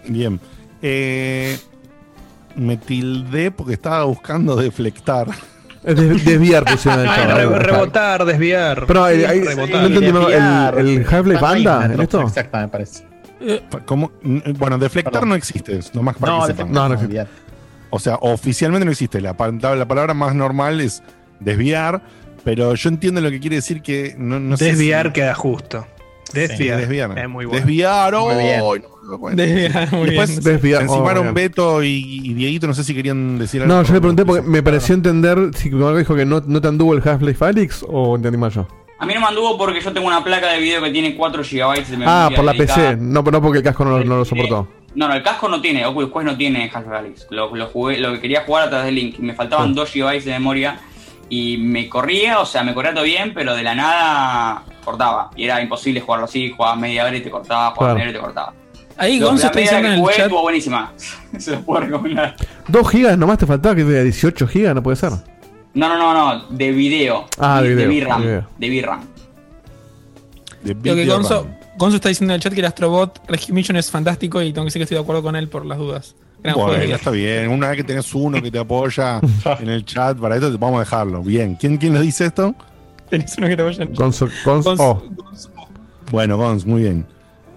Bien. 0.06 0.40
Eh, 0.80 1.58
me 2.56 2.76
tildé 2.76 3.50
porque 3.50 3.74
estaba 3.74 4.04
buscando 4.04 4.56
deflectar. 4.56 5.28
Es 5.84 5.96
des- 5.96 6.24
desviar 6.24 6.64
pusieron 6.64 7.00
el 7.00 7.06
chat. 7.06 7.30
Re- 7.36 7.58
rebotar, 7.58 8.24
desviar. 8.24 8.84
Pero 8.86 9.08
eh, 9.08 9.26
ahí- 9.26 9.40
Rebotar. 9.42 9.80
no 9.80 9.86
entendí, 9.88 10.12
¿no? 10.12 10.28
el, 10.28 10.88
el 10.98 11.06
Half-Life 11.08 11.44
anda 11.44 11.84
en 11.86 12.00
esto. 12.00 12.20
Exacto, 12.22 12.58
me 12.58 12.68
parece. 12.68 13.04
¿Cómo? 13.86 14.12
N- 14.22 14.42
Bueno, 14.58 14.78
deflectar 14.78 15.26
no 15.26 15.34
existe, 15.34 15.76
es 15.78 15.92
nomás 15.94 16.16
para 16.16 16.32
No, 16.32 16.40
que 16.42 16.46
sepan. 16.52 16.70
no, 16.72 16.88
no 16.88 16.94
existe. 16.94 17.26
O 17.90 17.98
sea, 17.98 18.14
oficialmente 18.20 18.84
no 18.84 18.92
existe. 18.92 19.20
La, 19.20 19.34
la 19.74 19.86
palabra 19.88 20.14
más 20.14 20.34
normal 20.36 20.80
es 20.80 21.02
desviar, 21.40 22.00
pero 22.44 22.74
yo 22.76 22.88
entiendo 22.88 23.20
lo 23.20 23.30
que 23.30 23.40
quiere 23.40 23.56
decir 23.56 23.82
que 23.82 24.14
no, 24.16 24.38
no 24.38 24.56
sé 24.56 24.66
Desviar 24.66 25.08
si- 25.08 25.12
queda 25.14 25.34
justo. 25.34 25.84
Desviar. 26.32 26.76
Sí, 26.76 26.80
desviar. 26.82 27.18
Es 27.18 27.28
muy 27.28 27.44
bueno. 27.44 27.60
Desviar, 27.60 28.14
Muy 28.14 28.34
bien. 28.36 28.60
oh, 28.62 28.76
no 28.76 28.88
me 29.02 29.08
lo 29.10 29.18
cuento. 29.18 29.42
Desviar, 29.42 29.92
muy 29.92 30.06
Después 30.06 30.30
bien. 30.30 30.42
Desviar, 30.44 30.82
se 30.82 30.88
oh, 30.88 30.92
encimaron 30.92 31.22
bien. 31.24 31.34
Beto 31.34 31.82
y, 31.82 32.20
y 32.24 32.34
Dieguito, 32.34 32.66
no 32.66 32.74
sé 32.74 32.84
si 32.84 32.94
querían 32.94 33.38
decir 33.38 33.62
algo. 33.62 33.74
No, 33.74 33.82
yo 33.82 33.94
le 33.94 34.00
pregunté 34.00 34.24
porque 34.24 34.42
me 34.42 34.62
pareció 34.62 34.94
entender 34.94 35.50
si 35.54 35.68
algo 35.68 35.96
dijo 35.96 36.14
que 36.14 36.24
no, 36.24 36.42
no 36.46 36.60
te 36.60 36.68
anduvo 36.68 36.94
el 36.94 37.06
Half-Life 37.06 37.44
Alyx 37.44 37.84
o 37.88 38.16
entendí 38.16 38.38
mal 38.38 38.50
yo. 38.50 38.66
A 38.98 39.06
mí 39.06 39.14
no 39.14 39.20
me 39.20 39.26
anduvo 39.26 39.58
porque 39.58 39.80
yo 39.80 39.92
tengo 39.92 40.06
una 40.06 40.22
placa 40.22 40.52
de 40.52 40.60
video 40.60 40.80
que 40.80 40.90
tiene 40.90 41.16
4 41.16 41.42
GB 41.42 41.86
de 41.86 41.96
memoria. 41.96 42.26
Ah, 42.26 42.30
por 42.34 42.44
la 42.44 42.52
dedicada. 42.52 42.90
PC, 42.90 43.02
no, 43.02 43.22
no 43.22 43.42
porque 43.42 43.58
el 43.58 43.64
casco 43.64 43.84
no, 43.84 43.98
no 43.98 44.18
lo 44.18 44.24
soportó. 44.24 44.68
No, 44.94 45.08
no, 45.08 45.14
el 45.14 45.22
casco 45.22 45.48
no 45.48 45.60
tiene, 45.60 45.84
Oculus 45.86 46.12
Quest 46.12 46.24
no 46.24 46.36
tiene 46.36 46.70
Half-Life 46.72 46.96
Alyx. 46.96 47.26
Lo, 47.30 47.56
lo 47.56 47.66
jugué, 47.66 47.98
lo 47.98 48.12
que 48.12 48.20
quería 48.20 48.44
jugar 48.44 48.64
a 48.64 48.70
través 48.70 48.86
de 48.86 48.92
Link. 48.92 49.18
Me 49.18 49.34
faltaban 49.34 49.74
2 49.74 49.92
GB 49.92 50.22
de 50.22 50.30
memoria 50.32 50.78
y 51.34 51.56
me 51.56 51.88
corría, 51.88 52.40
o 52.40 52.44
sea, 52.44 52.62
me 52.62 52.74
corría 52.74 52.92
todo 52.92 53.04
bien, 53.04 53.32
pero 53.32 53.54
de 53.54 53.62
la 53.62 53.74
nada 53.74 54.64
cortaba. 54.84 55.30
Y 55.34 55.44
era 55.44 55.62
imposible 55.62 55.98
jugarlo 56.02 56.26
así, 56.26 56.50
jugabas 56.54 56.78
media 56.78 57.06
hora 57.06 57.16
y 57.16 57.22
te 57.22 57.30
cortaba, 57.30 57.70
jugabas 57.70 57.78
Claro. 57.78 57.94
media 57.94 58.02
hora 58.04 58.10
y 58.10 58.14
te 58.14 58.20
cortaba. 58.20 58.54
Ahí 58.98 59.18
Gonzo 59.18 59.46
está 59.46 59.58
diciendo 59.58 59.88
en 59.88 59.94
el 59.94 60.00
jugué 60.00 60.12
chat. 60.14 60.24
estuvo 60.26 60.42
buenísima. 60.42 60.92
Se 61.38 61.52
los 61.52 61.62
puedo 61.62 61.80
recomendar. 61.80 62.36
Dos 62.68 62.90
gigas 62.90 63.16
nomás 63.16 63.38
te 63.38 63.46
faltaba 63.46 63.74
que 63.74 63.82
de 63.82 64.04
18 64.04 64.46
gigas, 64.46 64.74
no 64.74 64.82
puede 64.82 64.96
ser. 64.96 65.12
No, 65.72 65.88
no, 65.88 65.96
no, 65.96 66.12
no, 66.34 66.44
de 66.50 66.70
video. 66.70 67.24
Ah, 67.38 67.62
de 67.62 67.76
de 67.76 67.86
video, 67.86 68.08
VRAM. 68.08 68.20
de 68.20 68.26
video. 68.28 68.48
De 68.58 68.80
VRAM. 68.82 69.00
De 70.64 70.74
Lo 70.90 70.94
que 70.96 71.06
Gonzo, 71.06 71.46
Gonzo 71.78 71.96
está 71.96 72.10
diciendo 72.10 72.34
en 72.34 72.36
el 72.36 72.42
chat 72.42 72.52
que 72.52 72.60
el 72.60 72.66
Astrobot 72.66 73.22
Rescue 73.26 73.54
Mission 73.54 73.76
es 73.78 73.90
fantástico 73.90 74.42
y 74.42 74.52
tengo 74.52 74.64
que 74.64 74.68
decir 74.68 74.80
que 74.80 74.84
estoy 74.84 74.96
de 74.98 75.02
acuerdo 75.02 75.22
con 75.22 75.34
él 75.34 75.48
por 75.48 75.64
las 75.64 75.78
dudas. 75.78 76.14
Gran 76.42 76.54
juego 76.54 76.70
vida. 76.72 76.96
está 76.96 77.10
bien. 77.10 77.48
Una 77.50 77.68
vez 77.68 77.76
que 77.78 77.84
tenés 77.84 78.14
uno 78.14 78.42
que 78.42 78.50
te 78.50 78.58
apoya 78.58 79.20
en 79.60 79.68
el 79.68 79.84
chat 79.84 80.18
para 80.18 80.34
esto, 80.36 80.56
vamos 80.58 80.76
a 80.76 80.80
dejarlo. 80.80 81.22
Bien. 81.22 81.54
¿Quién, 81.56 81.76
quién 81.76 81.92
nos 81.92 82.02
dice 82.02 82.26
esto? 82.26 82.54
Tenés 83.10 83.36
uno 83.38 83.48
que 83.48 83.56
te 83.56 83.62
apoya. 83.62 83.84
Gonzo, 83.94 84.28
Gonzo, 84.44 84.74
oh. 84.78 85.02
Bueno, 86.10 86.36
Gons, 86.36 86.66
muy 86.66 86.82
bien. 86.82 87.06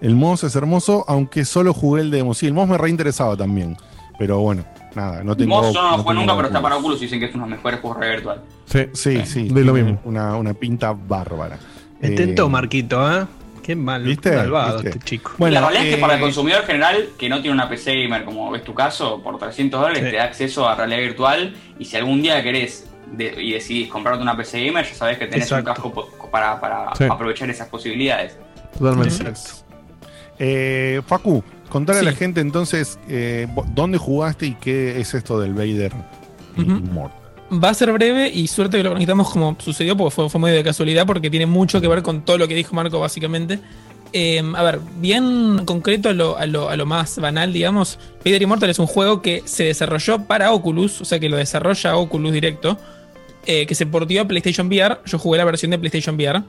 El 0.02 0.16
MOS 0.16 0.44
es 0.44 0.56
hermoso, 0.56 1.04
aunque 1.08 1.46
solo 1.46 1.74
jugué 1.74 2.02
el 2.02 2.12
demo. 2.12 2.34
Sí, 2.34 2.46
el 2.48 2.54
MOS 2.54 2.68
me 2.70 2.78
reinteresaba 2.78 3.36
también. 3.36 3.76
Pero 4.20 4.40
bueno, 4.40 4.64
nada, 4.96 5.24
no 5.24 5.36
tengo. 5.36 5.62
Mozo 5.62 5.82
no 5.82 5.98
lo 5.98 6.04
jugué 6.04 6.16
nunca, 6.16 6.36
pero 6.36 6.48
está 6.48 6.62
para 6.62 6.78
Oculus 6.78 7.00
y 7.00 7.06
dicen 7.06 7.20
que 7.20 7.26
es 7.26 7.36
uno 7.36 7.46
de 7.46 7.50
los 7.52 7.58
mejores 7.58 7.80
juegos 7.80 8.00
de 8.00 8.10
virtual. 8.10 8.42
Sí, 8.66 8.80
Sí, 8.94 9.26
sí. 9.26 9.50
de 9.50 9.64
lo 9.64 9.74
mismo. 9.74 10.00
Una, 10.06 10.36
una 10.36 10.54
pinta 10.54 10.94
bárbara. 10.94 11.58
Me 12.02 12.10
Eh, 12.10 12.36
Marquito, 12.50 13.12
¿eh? 13.22 13.26
Qué 13.66 13.76
mal, 13.76 14.04
¿Viste? 14.04 14.36
malvado 14.36 14.74
¿Viste? 14.76 14.90
este 14.90 15.00
chico. 15.04 15.32
Bueno, 15.40 15.56
la 15.56 15.62
realidad 15.62 15.86
es 15.88 15.92
eh, 15.94 15.96
que 15.96 16.02
para 16.02 16.14
el 16.16 16.20
consumidor 16.22 16.64
general 16.66 17.10
que 17.18 17.28
no 17.30 17.42
tiene 17.42 17.56
una 17.56 17.68
PC 17.68 18.04
gamer, 18.04 18.24
como 18.24 18.56
es 18.56 18.64
tu 18.64 18.76
caso, 18.76 19.24
por 19.24 19.40
300 19.40 19.82
dólares 19.82 20.04
Sí. 20.04 20.12
te 20.12 20.18
da 20.18 20.24
acceso 20.26 20.70
a 20.70 20.76
realidad 20.76 21.00
virtual. 21.00 21.56
Y 21.80 21.86
si 21.86 21.98
algún 21.98 22.22
día 22.22 22.44
querés 22.44 22.88
de- 23.12 23.42
y 23.42 23.54
decidís 23.54 23.90
comprarte 23.90 24.22
una 24.22 24.38
PC 24.38 24.64
gamer, 24.68 24.86
ya 24.88 24.94
sabés 24.94 25.18
que 25.18 25.26
tenés 25.26 25.46
Exacto. 25.52 25.84
un 25.84 25.92
casco 25.92 26.30
para, 26.30 26.62
para 26.62 26.96
Sí. 26.96 27.06
aprovechar 27.10 27.50
esas 27.50 27.68
posibilidades. 27.68 28.38
Totalmente. 28.78 29.34
Eh, 30.38 31.02
Facu, 31.08 31.44
contale 31.70 32.02
Sí. 32.02 32.06
a 32.08 32.12
la 32.12 32.16
gente 32.16 32.42
entonces 32.42 33.00
eh, 33.10 33.48
dónde 33.74 33.98
jugaste 33.98 34.46
y 34.48 34.54
qué 34.56 35.00
es 35.00 35.14
esto 35.16 35.40
del 35.40 35.54
Vader 35.56 35.92
Ujú. 36.58 36.62
Immortal. 36.72 37.25
Va 37.64 37.70
a 37.70 37.74
ser 37.74 37.92
breve 37.92 38.30
y 38.30 38.48
suerte 38.48 38.78
que 38.78 38.84
lo 38.84 38.92
conectamos 38.92 39.30
como 39.30 39.56
sucedió, 39.60 39.96
porque 39.96 40.30
fue, 40.30 40.40
muy 40.40 40.52
de 40.52 40.64
casualidad, 40.64 41.06
porque 41.06 41.30
tiene 41.30 41.46
mucho 41.46 41.80
que 41.82 41.88
ver 41.88 42.02
con 42.02 42.24
todo 42.24 42.38
lo 42.38 42.48
que 42.48 42.56
dijo 42.56 42.76
Marco, 42.76 43.00
básicamente. 43.00 43.60
Eh, 44.14 44.42
a 44.56 44.64
ver, 44.64 44.80
bien 44.98 45.66
concreto 45.66 46.10
a 46.10 46.14
lo, 46.14 46.38
a, 46.38 46.46
lo, 46.46 46.70
a 46.70 46.78
lo 46.78 46.86
más 46.86 47.20
banal, 47.20 47.52
digamos, 47.52 48.00
Vader 48.24 48.42
Immortal 48.42 48.70
es 48.70 48.80
un 48.80 48.88
juego 48.88 49.22
que 49.22 49.44
se 49.46 49.66
desarrolló 49.66 50.24
para 50.24 50.54
Oculus, 50.54 51.02
o 51.02 51.06
sea 51.06 51.20
que 51.20 51.28
lo 51.28 51.38
desarrolla 51.38 51.98
Oculus 51.98 52.32
directo, 52.32 52.78
eh, 53.46 53.66
que 53.66 53.76
se 53.76 53.86
portió 53.86 54.22
a 54.22 54.26
PlayStation 54.26 54.68
VR. 54.68 55.00
Yo 55.06 55.20
jugué 55.20 55.38
la 55.38 55.46
versión 55.46 55.72
de 55.72 55.78
PlayStation 55.78 56.16
VR. 56.16 56.44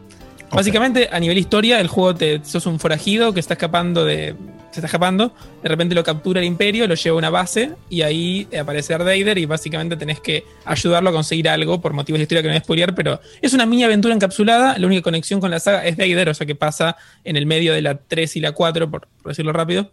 Básicamente, 0.51 1.09
a 1.11 1.19
nivel 1.21 1.39
historia, 1.39 1.81
el 1.81 1.89
juego 1.89 2.15
te 2.15 2.45
sos 2.45 2.67
un 2.67 2.79
forajido 2.79 3.33
que 3.33 3.41
está 3.41 3.55
escapando 3.55 4.05
de. 4.05 4.35
Se 4.71 4.81
está 4.81 4.87
escapando, 4.89 5.33
de 5.63 5.69
repente 5.71 5.95
lo 5.95 6.05
captura 6.05 6.39
el 6.39 6.47
imperio, 6.47 6.87
lo 6.87 6.95
lleva 6.95 7.15
a 7.15 7.19
una 7.19 7.31
base 7.31 7.71
y 7.89 8.03
ahí 8.03 8.47
aparece 8.61 8.93
Darth 8.93 9.39
y 9.39 9.47
básicamente 9.47 9.97
tenés 9.97 10.21
que 10.21 10.45
ayudarlo 10.67 11.09
a 11.09 11.13
conseguir 11.15 11.49
algo 11.49 11.81
por 11.81 11.95
motivos 11.95 12.19
de 12.19 12.25
historia 12.25 12.43
que 12.43 12.49
no 12.51 12.61
voy 12.67 12.83
a 12.83 12.87
pero 12.89 13.19
es 13.41 13.55
una 13.55 13.65
mini 13.65 13.85
aventura 13.85 14.15
encapsulada, 14.15 14.77
la 14.77 14.87
única 14.87 15.01
conexión 15.01 15.41
con 15.41 15.51
la 15.51 15.61
saga 15.61 15.87
es 15.87 15.97
Vader, 15.97 16.29
o 16.29 16.35
sea 16.35 16.47
que 16.47 16.55
pasa 16.55 16.99
en 17.25 17.37
el 17.37 17.47
medio 17.47 17.73
de 17.73 17.81
la 17.81 17.97
3 17.97 18.37
y 18.37 18.41
la 18.41 18.53
4, 18.53 18.91
por, 18.91 19.09
por 19.23 19.33
decirlo 19.33 19.55
rápido. 19.55 19.91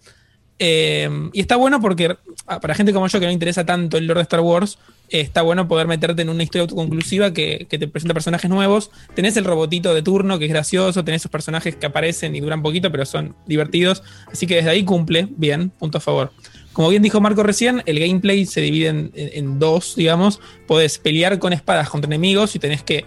Eh, 0.59 1.09
y 1.33 1.41
está 1.41 1.55
bueno 1.55 1.81
porque 1.81 2.15
ah, 2.47 2.59
para 2.59 2.75
gente 2.75 2.93
como 2.93 3.07
yo 3.07 3.19
que 3.19 3.25
no 3.25 3.31
interesa 3.31 3.65
tanto 3.65 3.97
el 3.97 4.07
lore 4.07 4.19
de 4.19 4.23
Star 4.23 4.41
Wars, 4.41 4.77
está 5.09 5.41
bueno 5.41 5.67
poder 5.67 5.87
meterte 5.87 6.21
en 6.21 6.29
una 6.29 6.43
historia 6.43 6.61
autoconclusiva 6.63 7.33
que, 7.33 7.67
te 7.69 7.87
presenta 7.87 8.13
personajes 8.13 8.49
nuevos. 8.49 8.91
Tenés 9.13 9.37
el 9.37 9.45
robotito 9.45 9.93
de 9.93 10.01
turno 10.01 10.39
que 10.39 10.45
es 10.45 10.51
gracioso, 10.51 11.03
tenés 11.03 11.21
esos 11.21 11.31
personajes 11.31 11.75
que 11.75 11.85
aparecen 11.85 12.35
y 12.35 12.39
duran 12.39 12.61
poquito, 12.61 12.91
pero 12.91 13.05
son 13.05 13.35
divertidos. 13.45 14.03
Así 14.31 14.47
que 14.47 14.55
desde 14.55 14.69
ahí 14.69 14.83
cumple 14.83 15.27
bien, 15.37 15.69
punto 15.69 15.97
a 15.97 16.01
favor. 16.01 16.31
Como 16.73 16.89
bien 16.89 17.03
dijo 17.03 17.21
Marco 17.21 17.43
recién, 17.43 17.83
el 17.85 17.99
gameplay 17.99 18.47
se 18.47 18.59
divide 18.61 18.87
en, 19.13 19.59
dos, 19.59 19.95
digamos. 19.95 20.39
Podés 20.65 20.97
pelear 20.97 21.37
con 21.37 21.53
espadas 21.53 21.87
contra 21.89 22.07
enemigos 22.07 22.55
y 22.55 22.59
tenés 22.59 22.81
que, 22.81 23.05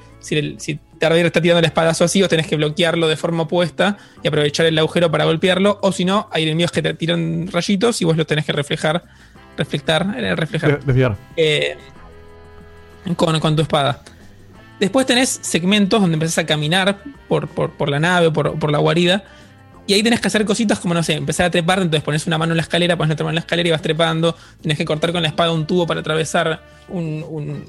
Vader 1.01 1.27
está 1.27 1.40
tirando 1.40 1.59
el 1.60 1.64
espadazo 1.64 2.05
así, 2.05 2.20
vos 2.20 2.28
tenés 2.28 2.47
que 2.47 2.56
bloquearlo 2.56 3.09
de 3.09 3.16
forma 3.16 3.43
opuesta 3.44 3.97
y 4.23 4.28
aprovechar 4.28 4.66
el 4.66 4.78
agujero 4.78 5.10
para 5.10 5.24
golpearlo. 5.24 5.78
O 5.82 5.93
si 5.93 6.05
no, 6.05 6.28
hay 6.32 6.44
enemigos 6.44 6.73
que 6.73 6.82
te 6.82 6.94
tiran 6.94 7.48
rayitos 7.52 8.01
y 8.02 8.05
vos 8.05 8.16
los 8.16 8.27
tenés 8.27 8.44
que 8.44 8.52
reflejar, 8.52 9.02
reflectar, 9.56 10.14
eh, 10.18 10.35
reflejar. 10.35 10.81
De- 10.81 10.86
desviar. 10.86 11.16
Eh, 11.36 11.77
con, 13.16 13.39
con 13.40 13.56
tu 13.56 13.62
espada. 13.62 14.02
Después 14.81 15.06
tenés 15.06 15.39
segmentos 15.43 16.01
donde 16.01 16.14
empezás 16.14 16.39
a 16.39 16.47
caminar 16.47 16.98
por, 17.28 17.48
por, 17.48 17.70
por 17.73 17.89
la 17.89 17.98
nave 18.01 18.27
o 18.27 18.32
por, 18.32 18.59
por 18.59 18.70
la 18.70 18.78
guarida. 18.78 19.24
Y 19.89 19.94
ahí 19.94 20.02
tenés 20.02 20.20
que 20.20 20.27
hacer 20.27 20.44
cositas 20.44 20.81
como, 20.81 20.94
no 20.94 21.02
sé, 21.05 21.12
empezar 21.14 21.47
a 21.47 21.51
trepar, 21.51 21.78
entonces 21.78 22.02
pones 22.02 22.27
una 22.27 22.36
mano 22.39 22.52
en 22.52 22.56
la 22.56 22.62
escalera, 22.62 22.97
pones 22.97 23.12
otra 23.12 23.23
mano 23.24 23.31
en 23.31 23.36
la 23.36 23.40
escalera 23.43 23.68
y 23.68 23.70
vas 23.70 23.82
trepando. 23.82 24.36
Tenés 24.60 24.77
que 24.77 24.85
cortar 24.85 25.12
con 25.12 25.23
la 25.23 25.28
espada 25.28 25.52
un 25.52 25.64
tubo 25.64 25.86
para 25.86 26.01
atravesar 26.01 26.60
un, 26.89 27.24
un- 27.28 27.64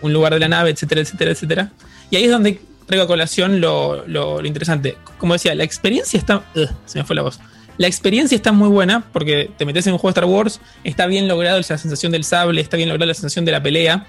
un 0.00 0.12
lugar 0.12 0.32
de 0.34 0.38
la 0.40 0.48
nave, 0.48 0.70
etcétera, 0.70 1.00
etcétera, 1.00 1.32
etcétera. 1.32 1.70
Y 2.10 2.16
ahí 2.16 2.24
es 2.24 2.30
donde 2.30 2.60
traigo 2.86 3.04
a 3.04 3.06
colación 3.06 3.60
lo, 3.60 4.06
lo- 4.06 4.44
interesante. 4.44 4.96
Como 5.18 5.34
decía, 5.34 5.54
la 5.54 5.64
experiencia 5.64 6.18
está... 6.18 6.42
Se 6.86 6.98
me 6.98 7.04
fue 7.04 7.14
la 7.16 7.22
voz. 7.22 7.38
La 7.76 7.86
experiencia 7.86 8.34
está 8.34 8.50
muy 8.50 8.68
buena 8.68 9.04
porque 9.12 9.50
te 9.56 9.64
metes 9.64 9.86
en 9.86 9.92
un 9.92 9.98
juego 9.98 10.12
de 10.12 10.20
Star 10.20 10.24
Wars, 10.24 10.60
está 10.82 11.06
bien 11.06 11.28
logrado 11.28 11.58
la 11.58 11.62
sensación 11.62 12.10
del 12.10 12.24
sable, 12.24 12.60
está 12.60 12.76
bien 12.76 12.88
lograda 12.88 13.06
la 13.06 13.14
sensación 13.14 13.44
de 13.44 13.52
la 13.52 13.62
pelea, 13.62 14.06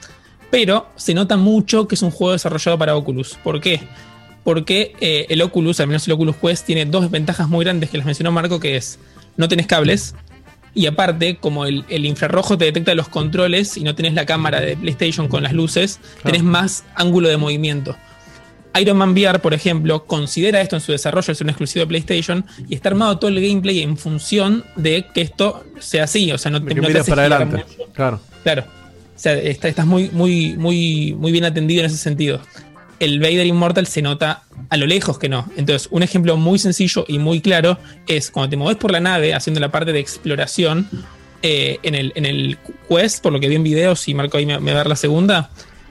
pero 0.49 0.89
se 0.95 1.13
nota 1.13 1.37
mucho 1.37 1.87
que 1.87 1.93
es 1.93 2.01
un 2.01 2.09
juego 2.09 2.31
desarrollado 2.33 2.79
para 2.79 2.95
Oculus. 2.95 3.37
¿Por 3.43 3.61
qué? 3.61 3.81
Porque 4.43 4.93
eh, 5.01 5.27
el 5.29 5.41
Oculus, 5.43 5.79
al 5.81 5.87
menos 5.87 6.07
el 6.07 6.13
Oculus 6.13 6.37
Quest, 6.37 6.65
tiene 6.65 6.85
dos 6.85 7.11
ventajas 7.11 7.47
muy 7.47 7.63
grandes 7.63 7.91
que 7.91 7.97
les 7.97 8.05
mencionó 8.07 8.31
Marco, 8.31 8.59
que 8.59 8.75
es 8.75 8.97
no 9.37 9.47
tenés 9.47 9.67
cables, 9.67 10.15
y 10.73 10.85
aparte, 10.85 11.37
como 11.37 11.65
el, 11.65 11.85
el 11.89 12.05
infrarrojo 12.05 12.57
te 12.57 12.65
detecta 12.65 12.93
los 12.95 13.09
controles 13.09 13.75
y 13.77 13.83
no 13.83 13.95
tenés 13.95 14.13
la 14.13 14.25
cámara 14.25 14.59
de 14.61 14.77
PlayStation 14.77 15.27
con 15.27 15.43
las 15.43 15.53
luces, 15.53 15.99
tenés 16.23 16.43
más 16.43 16.83
ángulo 16.95 17.27
de 17.29 17.37
movimiento. 17.37 17.95
Iron 18.79 18.97
Man 18.97 19.11
VR, 19.13 19.39
por 19.39 19.53
ejemplo, 19.55 20.05
considera 20.05 20.61
esto 20.61 20.75
en 20.75 20.81
su 20.81 20.91
desarrollo, 20.91 21.31
es 21.33 21.41
un 21.41 21.49
exclusivo 21.49 21.81
de 21.83 21.87
PlayStation, 21.87 22.45
y 22.67 22.75
está 22.75 22.89
armado 22.89 23.17
todo 23.17 23.29
el 23.31 23.41
gameplay 23.41 23.81
en 23.81 23.97
función 23.97 24.63
de 24.75 25.07
que 25.13 25.21
esto 25.21 25.65
sea 25.79 26.03
así. 26.03 26.31
O 26.31 26.37
sea, 26.37 26.51
no 26.51 26.63
te, 26.63 26.75
no 26.75 26.87
te 26.87 27.03
para 27.03 27.23
adelante. 27.23 27.57
mucho. 27.57 27.91
Claro. 27.93 28.19
Claro. 28.43 28.63
O 28.63 29.19
sea, 29.21 29.33
está- 29.33 29.67
estás 29.67 29.85
muy, 29.87 30.09
muy, 30.13 30.55
muy, 30.55 31.13
muy 31.17 31.31
bien 31.31 31.45
atendido 31.45 31.81
en 31.81 31.87
ese 31.87 31.97
sentido. 31.97 32.41
El 32.99 33.19
Vader 33.19 33.45
Immortal 33.47 33.87
se 33.87 34.01
nota 34.01 34.43
a 34.69 34.77
lo 34.77 34.85
lejos 34.85 35.17
que 35.17 35.29
no. 35.29 35.49
Entonces, 35.57 35.87
un 35.91 36.03
ejemplo 36.03 36.37
muy 36.37 36.59
sencillo 36.59 37.05
y 37.07 37.19
muy 37.19 37.41
claro 37.41 37.77
es 38.07 38.31
cuando 38.31 38.49
te 38.49 38.57
mueves 38.57 38.77
por 38.77 38.91
la 38.91 38.99
nave 38.99 39.33
haciendo 39.33 39.59
la 39.59 39.71
parte 39.71 39.91
de 39.91 39.99
exploración 39.99 40.87
eh, 41.41 41.79
en, 41.83 41.95
el, 41.95 42.11
en 42.15 42.25
el 42.25 42.57
Quest, 42.87 43.23
por 43.23 43.33
lo 43.33 43.39
que 43.39 43.47
vi 43.47 43.55
en 43.55 43.63
videos 43.63 44.07
y 44.07 44.13
Marco 44.13 44.37
ahí 44.37 44.45
me, 44.45 44.59
me 44.59 44.71
va 44.71 44.77
a 44.77 44.79
dar 44.79 44.87
la 44.87 44.95
segunda, 44.95 45.49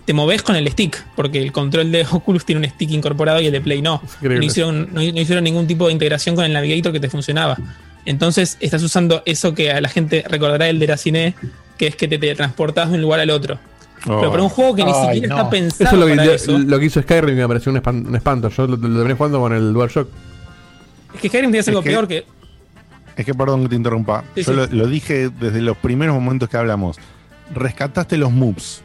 te 0.08 0.14
moves 0.14 0.42
con 0.42 0.56
el 0.56 0.66
stick, 0.70 1.04
porque 1.16 1.42
el 1.42 1.52
control 1.52 1.92
de 1.92 2.06
Oculus 2.10 2.46
tiene 2.46 2.66
un 2.66 2.72
stick 2.72 2.90
incorporado 2.92 3.40
y 3.40 3.46
el 3.46 3.52
de 3.52 3.60
Play 3.60 3.82
no. 3.82 4.00
No 4.22 4.42
hicieron, 4.42 4.88
no, 4.92 5.00
no 5.00 5.20
hicieron 5.20 5.44
ningún 5.44 5.66
tipo 5.66 5.86
de 5.86 5.92
integración 5.92 6.34
con 6.34 6.46
el 6.46 6.52
Navigator 6.54 6.92
que 6.92 7.00
te 7.00 7.10
funcionaba. 7.10 7.58
Entonces 8.06 8.56
estás 8.60 8.82
usando 8.82 9.22
eso 9.26 9.54
que 9.54 9.70
a 9.70 9.82
la 9.82 9.90
gente 9.90 10.24
recordará 10.26 10.68
el 10.68 10.78
de 10.78 10.86
la 10.86 10.96
cine, 10.96 11.34
que 11.76 11.88
es 11.88 11.96
que 11.96 12.08
te 12.08 12.18
teletransportas 12.18 12.88
de 12.88 12.94
un 12.94 13.02
lugar 13.02 13.20
al 13.20 13.28
otro. 13.28 13.58
Pero 14.04 14.30
para 14.30 14.42
un 14.42 14.48
juego 14.48 14.74
que 14.74 14.84
ni 14.84 14.92
Ay, 14.92 15.14
siquiera 15.16 15.28
no. 15.28 15.36
está 15.36 15.50
pensado 15.50 15.84
Eso 15.84 15.94
es 15.94 16.00
lo 16.00 16.06
que, 16.06 16.12
para 16.14 16.24
yo- 16.26 16.32
eso. 16.34 16.58
lo 16.58 16.78
que 16.78 16.84
hizo 16.86 17.02
Skyrim 17.02 17.36
me 17.36 17.48
pareció 17.48 17.72
un, 17.72 17.78
espan- 17.78 18.06
un 18.06 18.16
espanto. 18.16 18.48
Yo 18.48 18.66
lo, 18.66 18.76
lo 18.76 18.78
terminé 18.96 19.14
jugando 19.14 19.40
con 19.40 19.52
el 19.52 19.72
DualShock. 19.72 20.08
Es 21.14 21.20
que 21.20 21.28
Skyrim 21.28 21.50
tiene 21.50 21.64
algo 21.68 21.82
que- 21.82 21.90
peor 21.90 22.08
que. 22.08 22.24
Es 23.16 23.26
que 23.26 23.34
perdón 23.34 23.62
que 23.64 23.70
te 23.70 23.74
interrumpa. 23.76 24.22
Sí, 24.34 24.42
Yo 24.44 24.52
sí. 24.52 24.56
Lo, 24.56 24.66
lo 24.66 24.86
dije 24.86 25.28
desde 25.30 25.60
los 25.60 25.76
primeros 25.76 26.14
momentos 26.14 26.48
que 26.48 26.56
hablamos. 26.56 26.96
Rescataste 27.54 28.16
los 28.16 28.30
moves. 28.32 28.82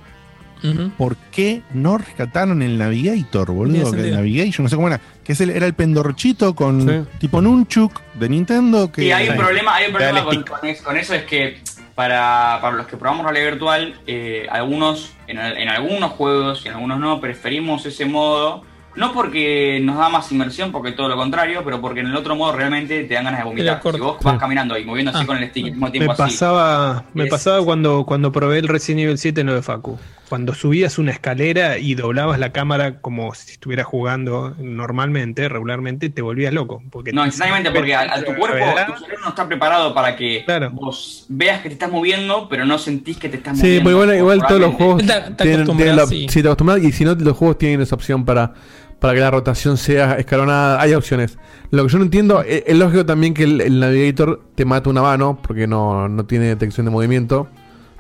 ¿Por 0.98 1.18
qué 1.31 1.61
no 1.73 1.98
rescataron 1.98 2.61
el 2.61 2.77
Navigator, 2.77 3.52
boludo? 3.52 3.91
Que 3.91 4.07
el. 4.07 4.15
Navigation, 4.15 4.64
no 4.64 4.69
sé 4.69 4.76
cómo 4.77 4.88
era. 4.88 5.02
Que 5.23 5.31
es 5.33 5.41
el- 5.41 5.51
era 5.51 5.65
el 5.65 5.73
pendorchito 5.73 6.53
con 6.55 7.07
tipo 7.19 7.41
Nunchuk 7.41 8.01
de 8.15 8.29
Nintendo. 8.29 8.91
Que 8.91 9.03
Sí, 9.03 9.11
hay 9.11 9.29
un 9.29 9.37
problema, 9.37 9.75
hay 9.75 9.87
un 9.87 9.93
problema 9.93 10.23
con, 10.23 10.43
con 10.43 10.65
es- 10.69 10.81
con 10.81 10.97
eso, 10.97 11.13
es 11.13 11.23
que 11.23 11.59
para, 11.95 12.59
para 12.61 12.75
los 12.75 12.87
que 12.87 12.97
probamos 12.97 13.23
realidad 13.25 13.51
virtual, 13.51 13.95
eh, 14.07 14.47
algunos, 14.51 15.13
en, 15.27 15.37
en 15.39 15.69
algunos 15.69 16.11
juegos 16.11 16.65
y 16.65 16.67
en 16.67 16.73
algunos 16.75 16.99
no, 16.99 17.21
preferimos 17.21 17.85
ese 17.85 18.05
modo, 18.05 18.63
no 18.95 19.13
porque 19.13 19.79
nos 19.81 19.97
da 19.97 20.09
más 20.09 20.31
inmersión, 20.31 20.71
porque 20.71 20.91
todo 20.91 21.07
lo 21.07 21.15
contrario, 21.15 21.61
pero 21.63 21.79
porque 21.81 22.01
en 22.01 22.07
el 22.07 22.15
otro 22.15 22.35
modo 22.35 22.51
realmente 22.51 23.03
te 23.05 23.13
dan 23.13 23.23
ganas 23.25 23.39
de 23.41 23.45
vomitar. 23.45 23.81
Si 23.81 23.99
vos 23.99 24.17
vas 24.21 24.33
Sí. 24.33 24.39
caminando 24.39 24.77
y 24.77 24.85
moviendo 24.85 25.11
así 25.11 25.21
Ah. 25.23 25.25
con 25.27 25.37
el 25.37 25.49
stick 25.49 25.65
al 25.65 25.71
mismo 25.71 25.85
Me 25.87 25.91
tiempo 25.91 26.11
así. 26.11 26.21
pasaba, 26.21 27.05
me 27.13 27.23
Es- 27.25 27.29
pasaba 27.29 27.63
cuando, 27.63 28.05
cuando 28.05 28.31
probé 28.31 28.59
el 28.59 28.67
Resident 28.67 29.01
Evil 29.05 29.17
7 29.17 29.41
en 29.41 29.47
lo 29.47 29.55
de 29.55 29.61
Facu. 29.61 29.97
Cuando 30.34 30.55
subías 30.55 30.97
una 30.97 31.11
escalera 31.11 31.77
y 31.77 31.93
doblabas 31.93 32.39
la 32.39 32.51
cámara 32.51 33.01
como 33.01 33.35
si 33.35 33.51
estuvieras 33.51 33.85
jugando 33.85 34.55
normalmente, 34.57 35.47
regularmente, 35.47 36.10
te 36.10 36.23
volvías 36.23 36.51
loco. 36.51 36.81
Porque 36.89 37.14
No, 37.14 37.23
necesariamente 37.23 37.69
porque 37.69 37.93
a, 37.93 38.15
a 38.15 38.23
tu 38.23 38.34
cuerpo, 38.34 38.57
tu 38.88 38.97
cerebro 38.99 39.22
no 39.26 39.30
está 39.30 39.47
preparado 39.47 39.93
para 39.93 40.15
que 40.15 40.43
vos 40.72 41.27
veas 41.30 41.61
que 41.61 41.69
te 41.69 41.73
estás 41.73 41.91
moviendo, 41.91 42.49
pero 42.49 42.65
no 42.65 42.80
sentís 42.80 43.18
que 43.18 43.30
te 43.30 43.38
estás 43.38 43.60
Sí, 43.60 43.80
moviendo. 43.80 43.84
pero 43.84 44.15
igual, 44.15 44.18
igual 44.18 44.47
todos 44.47 44.60
los 44.61 44.73
juegos 44.73 45.03
tienen, 45.38 45.68
tienen 45.68 45.95
la, 45.97 46.07
sí, 46.07 46.26
te 46.26 46.39
acostumbras 46.39 46.80
y 46.81 46.91
si 46.91 47.05
no, 47.05 47.14
los 47.14 47.38
juegos 47.38 47.60
tienen 47.60 47.81
esa 47.81 47.93
opción 47.93 48.26
para, 48.26 48.55
para 48.97 49.14
que 49.14 49.19
la 49.19 49.30
rotación 49.30 49.77
sea 49.77 50.15
escalonada. 50.15 50.81
Hay 50.81 50.95
opciones. 50.95 51.38
Lo 51.69 51.85
que 51.85 51.91
yo 51.91 51.99
no 51.99 52.05
entiendo, 52.05 52.41
eh, 52.41 52.64
es 52.65 52.76
lógico 52.76 53.05
también 53.05 53.35
que 53.35 53.43
el, 53.43 53.61
el 53.61 53.80
Navigator 53.80 54.41
te 54.55 54.65
mata 54.65 54.89
una 54.89 55.03
mano 55.03 55.38
porque 55.45 55.68
no, 55.68 56.10
no 56.10 56.26
tiene 56.26 56.45
detección 56.45 56.88
de 56.88 56.91
movimiento, 56.91 57.47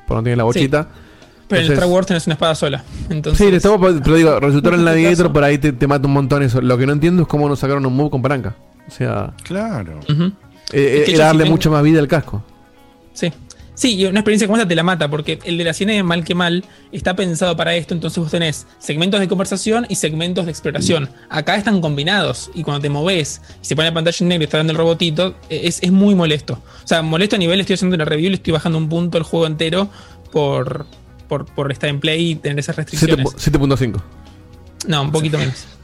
porque 0.07 0.15
no 0.15 0.23
tiene 0.23 0.37
la 0.37 0.45
bochita. 0.45 0.87
Pero 1.47 1.59
en 1.59 1.65
Entonces- 1.65 1.71
Star 1.83 1.89
Wars 1.89 2.07
tenés 2.07 2.25
una 2.27 2.33
espada 2.33 2.55
sola. 2.55 2.83
Entonces, 3.09 3.45
Sí, 3.45 3.51
le 3.51 3.57
estamos, 3.57 3.79
pero 4.03 4.15
digo, 4.15 4.39
resultó 4.41 4.69
en 4.69 4.75
el 4.75 4.85
Navigator, 4.85 5.31
por 5.33 5.43
ahí 5.43 5.57
te, 5.57 5.71
te 5.73 5.87
mata 5.87 6.07
un 6.07 6.13
montón 6.13 6.41
eso. 6.43 6.61
Lo 6.61 6.77
que 6.77 6.85
no 6.85 6.93
entiendo 6.93 7.23
es 7.23 7.27
cómo 7.27 7.47
no 7.49 7.55
sacaron 7.55 7.85
un 7.85 7.95
move 7.95 8.09
con 8.09 8.21
palanca. 8.21 8.55
O 8.87 8.91
sea, 8.91 9.33
Claro. 9.43 9.99
Ujú. 10.09 10.31
eh, 10.71 10.97
Es 10.99 11.05
que 11.05 11.11
yo 11.11 11.15
era 11.17 11.25
darle 11.27 11.43
tengo- 11.43 11.55
mucha 11.55 11.69
más 11.69 11.83
vida 11.83 11.99
al 11.99 12.07
casco. 12.07 12.43
Sí. 13.13 13.31
Sí, 13.75 13.95
y 13.95 14.05
una 14.05 14.19
experiencia 14.19 14.47
como 14.47 14.57
esta 14.57 14.67
te 14.67 14.75
la 14.75 14.83
mata, 14.83 15.09
porque 15.09 15.39
el 15.45 15.57
de 15.57 15.63
la 15.63 15.73
cine, 15.73 16.03
mal 16.03 16.23
que 16.23 16.35
mal, 16.35 16.63
está 16.91 17.15
pensado 17.15 17.57
para 17.57 17.73
esto, 17.73 17.95
entonces 17.95 18.19
vos 18.19 18.29
tenés 18.29 18.67
segmentos 18.77 19.19
de 19.19 19.27
conversación 19.27 19.87
y 19.89 19.95
segmentos 19.95 20.45
de 20.45 20.51
exploración. 20.51 21.09
Acá 21.27 21.55
están 21.55 21.81
combinados, 21.81 22.51
y 22.53 22.61
cuando 22.61 22.81
te 22.81 22.89
moves 22.91 23.41
y 23.63 23.65
se 23.65 23.75
pone 23.75 23.87
la 23.89 23.93
pantalla 23.95 24.15
en 24.21 24.27
negro 24.27 24.43
y 24.43 24.45
está 24.45 24.57
dando 24.57 24.73
el 24.73 24.77
robotito, 24.77 25.29
eh, 25.49 25.61
es, 25.63 25.81
es 25.81 25.91
muy 25.91 26.13
molesto. 26.13 26.61
O 26.83 26.87
sea, 26.87 27.01
molesto 27.01 27.35
a 27.35 27.39
nivel, 27.39 27.59
estoy 27.61 27.73
haciendo 27.73 27.95
una 27.95 28.05
review 28.05 28.27
y 28.27 28.29
le 28.29 28.35
estoy 28.35 28.53
bajando 28.53 28.77
un 28.77 28.89
punto 28.89 29.17
el 29.17 29.23
juego 29.23 29.47
entero 29.47 29.89
por, 30.31 30.85
por, 31.33 31.45
por 31.45 31.71
estar 31.71 31.89
en 31.89 31.99
play 31.99 32.31
y 32.31 32.35
tener 32.35 32.59
esas 32.59 32.75
restricciones. 32.75 33.25
7.5. 33.25 34.01
No, 34.87 35.01
un 35.01 35.11
poquito 35.11 35.37
menos. 35.39 35.67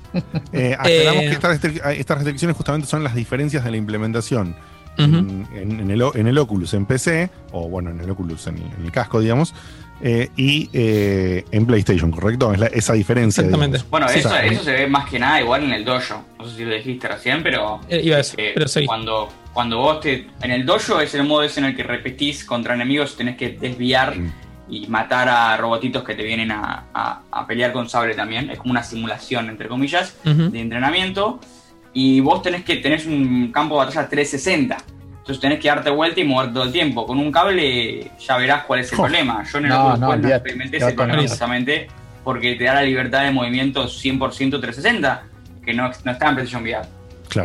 Eh, 0.54 0.76
aclaramos 0.78 1.24
Eh, 1.24 1.28
que 1.28 1.34
estas, 1.34 1.62
restric- 1.62 1.82
estas 1.98 2.18
restricciones 2.18 2.58
justamente 2.58 2.88
son 2.88 3.04
las 3.04 3.14
diferencias 3.14 3.64
de 3.64 3.70
la 3.70 3.78
implementación 3.78 4.56
en, 4.98 5.48
en- 5.56 5.80
en 5.82 5.92
el, 5.92 6.02
en 6.16 6.28
el 6.28 6.38
Oculus 6.40 6.74
en 6.74 6.86
PC, 6.88 7.30
o 7.52 7.70
bueno, 7.70 7.92
en 7.92 8.00
el 8.02 8.10
Oculus 8.10 8.48
en 8.48 8.58
el, 8.58 8.64
en 8.64 8.86
el 8.86 8.92
casco, 8.92 9.20
digamos, 9.20 9.54
eh, 10.02 10.30
y 10.36 10.68
eh, 10.74 11.46
en 11.52 11.66
PlayStation, 11.68 12.10
¿correcto? 12.10 12.52
Es 12.52 12.60
la- 12.60 12.66
esa 12.68 12.94
diferencia. 12.94 13.44
digamos. 13.44 13.88
Bueno, 13.92 14.10
Sí. 14.10 14.20
eso, 14.20 14.64
se 14.64 14.72
ve 14.74 14.88
más 14.88 15.08
que 15.10 15.20
nada 15.20 15.40
igual 15.42 15.64
en 15.66 15.74
el 15.74 15.86
dojo. 15.86 16.26
No 16.40 16.48
sé 16.50 16.56
si 16.58 16.66
lo 16.66 16.74
dijiste 16.74 17.08
recién, 17.08 17.44
pero. 17.44 17.80
Eh, 17.88 18.02
iba 18.04 18.18
a 18.18 18.22
eh, 18.22 18.52
pero 18.56 18.68
sí. 18.68 18.86
Cuando, 18.88 19.30
cuando 19.54 19.78
vos 19.78 20.00
te. 20.02 20.26
En 20.42 20.50
el 20.52 20.66
dojo 20.66 21.00
es 21.02 21.14
el 21.14 21.24
modo 21.24 21.44
ese 21.44 21.60
en 21.60 21.68
el 21.68 21.76
que 21.76 21.84
repetís 21.84 22.44
contra 22.44 22.74
enemigos, 22.74 23.16
tenés 23.16 23.38
que 23.38 23.50
desviar 23.52 24.16
y 24.70 24.88
matar 24.88 25.28
a 25.30 25.58
robotitos 25.58 26.04
que 26.04 26.16
te 26.16 26.24
vienen 26.24 26.52
a, 26.52 26.86
a- 26.94 27.22
a 27.32 27.48
pelear 27.48 27.72
con 27.74 27.90
sable 27.90 28.14
también. 28.16 28.50
Es 28.50 28.60
como 28.60 28.72
una 28.72 28.84
simulación, 28.84 29.50
entre 29.50 29.68
comillas, 29.68 30.16
de 30.24 30.60
entrenamiento. 30.60 31.40
Y 31.94 32.20
vos 32.20 32.42
tenés 32.42 32.64
que 32.64 32.76
tenés 32.78 33.06
un 33.08 33.52
campo 33.52 33.80
de 33.80 33.86
batalla 33.88 34.08
360. 34.08 34.78
Entonces 35.10 35.40
tenés 35.40 35.60
que 35.60 35.68
darte 35.68 35.90
vuelta 35.90 36.20
y 36.20 36.24
mover 36.24 36.54
todo 36.54 36.64
el 36.64 36.72
tiempo. 36.72 37.06
Con 37.06 37.18
un 37.20 37.32
cable 37.32 38.12
ya 38.20 38.38
verás 38.38 38.64
cuál 38.66 38.80
es 38.82 38.92
el 38.94 39.00
Oh. 39.00 39.04
problema. 39.04 39.44
Yo 39.44 39.58
en 39.58 39.66
el 39.66 39.70
No, 39.72 39.98
no, 39.98 40.16
no 40.16 40.28
experimenté 40.28 40.78
Te 40.78 40.84
va 40.84 40.90
ese 40.90 40.94
a 40.94 40.98
poner 40.98 41.10
problema 41.16 41.26
eso. 41.26 41.34
justamente 41.34 41.88
porque 42.24 42.56
te 42.56 42.64
da 42.66 42.76
la 42.76 42.82
libertad 42.84 43.24
de 43.24 43.32
movimiento 43.32 43.86
100% 43.88 44.60
360, 44.62 45.24
que 45.66 45.74
no, 45.74 45.90
no 46.04 46.12
está 46.12 46.30
en 46.30 46.36
PlayStation 46.36 46.62
VR. 46.64 46.88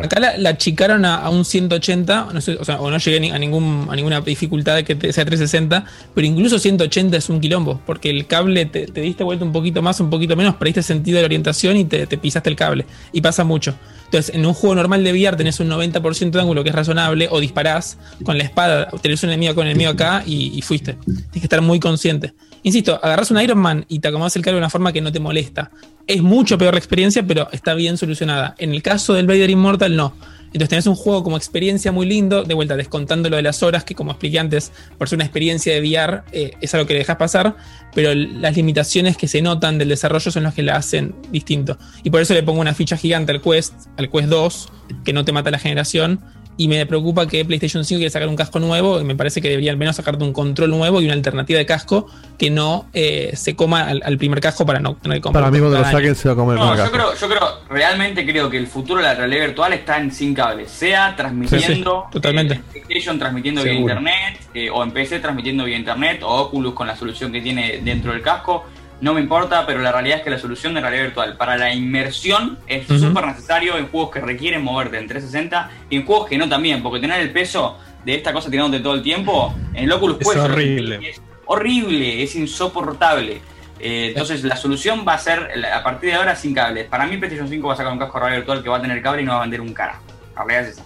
Acá 0.05 0.19
la, 0.19 0.49
achicaron 0.49 1.05
a, 1.05 1.29
un 1.29 1.45
180, 1.45 2.29
no 2.33 2.41
sé, 2.41 2.57
o, 2.59 2.65
sea, 2.65 2.79
o 2.81 2.89
no 2.89 2.97
llegué 2.97 3.31
a, 3.31 3.37
ningún, 3.37 3.87
a 3.89 3.95
ninguna 3.95 4.21
dificultad 4.21 4.83
que 4.83 4.95
te- 4.95 5.13
sea 5.13 5.25
360, 5.25 5.85
pero 6.13 6.25
incluso 6.25 6.57
180 6.59 7.15
es 7.17 7.29
un 7.29 7.39
quilombo, 7.39 7.79
porque 7.85 8.09
el 8.09 8.25
cable 8.25 8.65
te, 8.65 8.87
te 8.87 9.01
diste 9.01 9.23
vuelta 9.23 9.45
un 9.45 9.51
poquito 9.51 9.81
más, 9.81 9.99
un 9.99 10.09
poquito 10.09 10.35
menos, 10.35 10.55
perdiste 10.55 10.81
sentido 10.83 11.17
de 11.17 11.21
la 11.21 11.27
orientación 11.27 11.77
y 11.77 11.85
te, 11.85 12.07
te 12.07 12.17
pisaste 12.17 12.49
el 12.49 12.55
cable. 12.55 12.85
Y 13.11 13.21
pasa 13.21 13.43
mucho. 13.43 13.75
Entonces, 14.05 14.33
en 14.35 14.45
un 14.45 14.53
juego 14.53 14.75
normal 14.75 15.03
de 15.03 15.11
VR 15.11 15.37
tenés 15.37 15.59
un 15.59 15.69
90% 15.69 16.31
de 16.31 16.39
ángulo 16.41 16.63
que 16.63 16.69
es 16.69 16.75
razonable, 16.75 17.27
o 17.29 17.39
disparás 17.39 17.97
con 18.23 18.37
la 18.37 18.43
espada, 18.43 18.89
tenés 19.01 19.23
un 19.23 19.29
enemigo 19.29 19.55
con 19.55 19.65
el 19.65 19.71
enemigo 19.71 19.91
acá 19.91 20.23
y 20.25 20.61
fuiste. 20.61 20.97
Tienes 21.03 21.31
que 21.31 21.39
estar 21.39 21.61
muy 21.61 21.79
consciente. 21.79 22.33
Insisto, 22.65 22.99
agarras 23.03 23.29
un 23.29 23.39
Iron 23.39 23.59
Man 23.59 23.85
y 23.89 23.99
te 23.99 24.07
acomodas 24.07 24.35
el 24.35 24.41
cable 24.41 24.55
de 24.55 24.61
una 24.61 24.71
forma 24.71 24.91
que 24.91 24.99
no 24.99 25.11
te 25.11 25.19
molesta. 25.19 25.69
Es 26.07 26.23
mucho 26.23 26.57
peor 26.57 26.73
la 26.73 26.79
experiencia, 26.79 27.21
pero 27.21 27.47
está 27.51 27.75
bien 27.75 27.95
solucionada. 27.95 28.55
En 28.57 28.71
el 28.71 28.81
caso 28.81 29.13
del 29.13 29.27
Vader 29.27 29.51
Immortal, 29.51 29.95
no. 29.95 30.15
Entonces 30.47 30.69
tenés 30.69 30.87
un 30.87 30.95
juego 30.95 31.23
como 31.23 31.37
experiencia 31.37 31.91
muy 31.91 32.07
lindo, 32.07 32.43
de 32.43 32.55
vuelta 32.55 32.75
descontando 32.75 33.29
lo 33.29 33.35
de 33.35 33.43
las 33.43 33.61
horas, 33.61 33.83
que 33.83 33.93
como 33.93 34.09
expliqué 34.09 34.39
antes, 34.39 34.71
por 34.97 35.07
ser 35.07 35.17
una 35.17 35.25
experiencia 35.25 35.75
de 35.75 35.79
VR, 35.79 36.23
eh, 36.31 36.53
es 36.59 36.73
algo 36.73 36.87
que 36.87 36.93
le 36.93 36.99
dejas 36.99 37.17
pasar, 37.17 37.55
pero 37.93 38.15
las 38.15 38.55
limitaciones 38.55 39.15
que 39.15 39.27
se 39.27 39.43
notan 39.43 39.77
del 39.77 39.89
desarrollo 39.89 40.31
son 40.31 40.41
las 40.41 40.55
que 40.55 40.63
la 40.63 40.75
hacen 40.75 41.13
distinto. 41.31 41.77
Y 42.01 42.09
por 42.09 42.21
eso 42.21 42.33
le 42.33 42.41
pongo 42.41 42.61
una 42.61 42.73
ficha 42.73 42.97
gigante 42.97 43.31
al 43.31 43.41
Quest, 43.43 43.73
al 43.97 44.09
Quest 44.09 44.29
2, 44.29 44.69
que 45.03 45.13
no 45.13 45.23
te 45.23 45.31
mata 45.31 45.51
la 45.51 45.59
generación, 45.59 46.19
y 46.57 46.67
me 46.67 46.85
preocupa 46.85 47.27
que 47.27 47.43
PlayStation 47.43 47.83
5 47.83 47.97
quiere 47.99 48.09
sacar 48.09 48.27
un 48.29 48.35
casco 48.35 48.59
nuevo, 48.59 49.01
y 49.01 49.03
me 49.03 49.15
parece 49.15 49.41
que 49.41 49.49
debería 49.49 49.71
al 49.71 49.77
menos 49.77 49.95
sacarte 49.97 50.23
un 50.23 50.31
control 50.33 50.69
nuevo 50.69 51.01
y 51.01 51.05
una 51.05 51.13
alternativa 51.13 51.57
de 51.59 51.65
casco 51.65 52.07
que 52.37 52.49
no 52.49 52.85
eh, 52.93 53.31
se 53.35 53.55
coma 53.55 53.89
al, 53.89 54.01
al 54.05 54.17
primer 54.17 54.39
casco 54.39 54.65
para 54.65 54.79
no 54.79 54.95
tener 54.95 55.17
que 55.17 55.21
comprar 55.23 55.43
Para 55.43 55.51
mí, 55.51 55.59
cuando 55.59 55.77
lo 55.79 55.83
saquen, 55.85 56.15
se 56.15 56.29
va 56.29 56.33
a 56.33 56.37
comer 56.37 56.57
No, 56.57 56.75
yo 56.77 56.91
creo, 56.91 57.15
yo 57.15 57.27
creo, 57.27 57.59
realmente 57.69 58.25
creo 58.25 58.49
que 58.49 58.57
el 58.57 58.67
futuro 58.67 59.01
de 59.01 59.07
la 59.07 59.15
realidad 59.15 59.47
virtual 59.47 59.73
está 59.73 59.97
en 59.99 60.11
sin 60.11 60.33
cables, 60.33 60.71
sea 60.71 61.13
transmitiendo 61.15 62.03
Sí, 62.03 62.07
sí, 62.07 62.11
totalmente. 62.13 62.53
eh, 62.55 62.61
PlayStation 62.71 63.19
transmitiendo 63.19 63.61
vía 63.63 63.73
Seguro. 63.73 63.93
internet, 63.93 64.39
eh, 64.53 64.69
o 64.69 64.83
en 64.83 64.91
PC 64.91 65.19
transmitiendo 65.19 65.65
vía 65.65 65.77
internet, 65.77 66.21
o 66.23 66.43
Oculus 66.43 66.73
con 66.73 66.87
la 66.87 66.95
solución 66.95 67.31
que 67.31 67.41
tiene 67.41 67.79
dentro 67.83 68.11
del 68.13 68.21
casco. 68.21 68.65
No 69.01 69.13
me 69.13 69.19
importa, 69.21 69.65
pero 69.65 69.81
la 69.81 69.91
realidad 69.91 70.19
es 70.19 70.23
que 70.23 70.29
la 70.29 70.39
solución 70.39 70.73
de 70.73 70.81
realidad 70.81 71.03
virtual 71.03 71.35
para 71.37 71.57
la 71.57 71.73
inmersión 71.73 72.57
es 72.65 72.89
Ujú. 72.89 72.99
súper 72.99 73.27
necesario 73.27 73.77
en 73.77 73.87
juegos 73.89 74.09
que 74.11 74.21
requieren 74.21 74.63
moverte 74.63 74.97
en 74.97 75.07
360 75.07 75.69
y 75.89 75.97
en 75.97 76.05
juegos 76.05 76.29
que 76.29 76.37
no 76.37 76.47
también, 76.47 76.81
porque 76.81 76.99
tener 76.99 77.19
el 77.19 77.31
peso 77.31 77.77
de 78.05 78.15
esta 78.15 78.31
cosa 78.31 78.49
tirándote 78.49 78.81
todo 78.81 78.93
el 78.93 79.01
tiempo 79.03 79.53
en 79.73 79.83
el 79.85 79.91
Oculus 79.91 80.17
Es 80.21 80.27
Quest 80.29 80.39
horrible. 80.39 81.09
es 81.09 81.21
horrible, 81.45 82.23
es 82.23 82.35
insoportable. 82.35 83.41
Eh, 83.79 84.07
entonces 84.09 84.43
la 84.45 84.55
solución 84.55 85.03
va 85.05 85.15
a 85.15 85.17
ser 85.19 85.51
a 85.73 85.83
partir 85.83 86.11
de 86.11 86.15
ahora 86.15 86.35
sin 86.35 86.53
cables. 86.53 86.87
Para 86.87 87.05
mí 87.05 87.17
PlayStation 87.17 87.49
5 87.49 87.67
va 87.67 87.73
a 87.73 87.77
sacar 87.77 87.91
un 87.91 87.99
casco 87.99 88.13
de 88.17 88.19
realidad 88.21 88.39
virtual 88.39 88.63
que 88.63 88.69
va 88.69 88.77
a 88.77 88.81
tener 88.81 89.01
cable 89.01 89.21
y 89.21 89.25
no 89.25 89.33
va 89.33 89.39
a 89.39 89.41
vender 89.41 89.59
un 89.59 89.73
cara. 89.73 89.99
La 90.35 90.43
realidad 90.45 90.69
es 90.69 90.77
esa. 90.77 90.85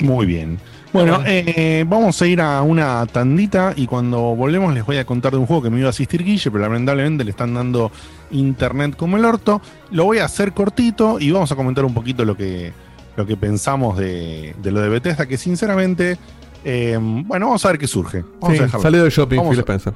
Muy 0.00 0.26
bien. 0.26 0.58
Bueno, 0.94 1.20
eh, 1.26 1.84
vamos 1.88 2.22
a 2.22 2.26
ir 2.26 2.40
a 2.40 2.62
una 2.62 3.04
tandita 3.06 3.72
y 3.76 3.86
cuando 3.86 4.20
volvemos 4.36 4.72
les 4.72 4.86
voy 4.86 4.96
a 4.98 5.04
contar 5.04 5.32
de 5.32 5.38
un 5.38 5.46
juego 5.46 5.62
que 5.62 5.70
me 5.70 5.78
iba 5.80 5.88
a 5.88 5.90
asistir 5.90 6.22
Guille, 6.24 6.50
pero 6.50 6.62
lamentablemente 6.62 7.24
le 7.24 7.30
están 7.30 7.52
dando 7.52 7.90
internet 8.30 8.96
como 8.96 9.16
el 9.16 9.24
orto. 9.24 9.60
Lo 9.90 10.04
voy 10.04 10.18
a 10.18 10.24
hacer 10.26 10.52
cortito 10.52 11.18
y 11.20 11.30
vamos 11.30 11.50
a 11.52 11.56
comentar 11.56 11.84
un 11.84 11.94
poquito 11.94 12.24
lo 12.24 12.36
que, 12.36 12.72
lo 13.16 13.26
que 13.26 13.36
pensamos 13.36 13.98
de, 13.98 14.54
de 14.62 14.70
lo 14.70 14.80
de 14.80 14.88
Bethesda, 14.88 15.26
que 15.26 15.36
sinceramente, 15.36 16.16
eh, 16.64 16.96
bueno, 17.00 17.46
vamos 17.46 17.64
a 17.64 17.68
ver 17.68 17.78
qué 17.78 17.86
surge. 17.88 18.22
Vamos 18.40 18.56
Sí, 18.56 18.62
a 18.62 18.66
dejarlo. 18.66 18.82
salió 18.82 19.04
de 19.04 19.10
shopping, 19.10 19.40
Phil 19.50 19.58
a- 19.58 19.62
Spencer. 19.62 19.92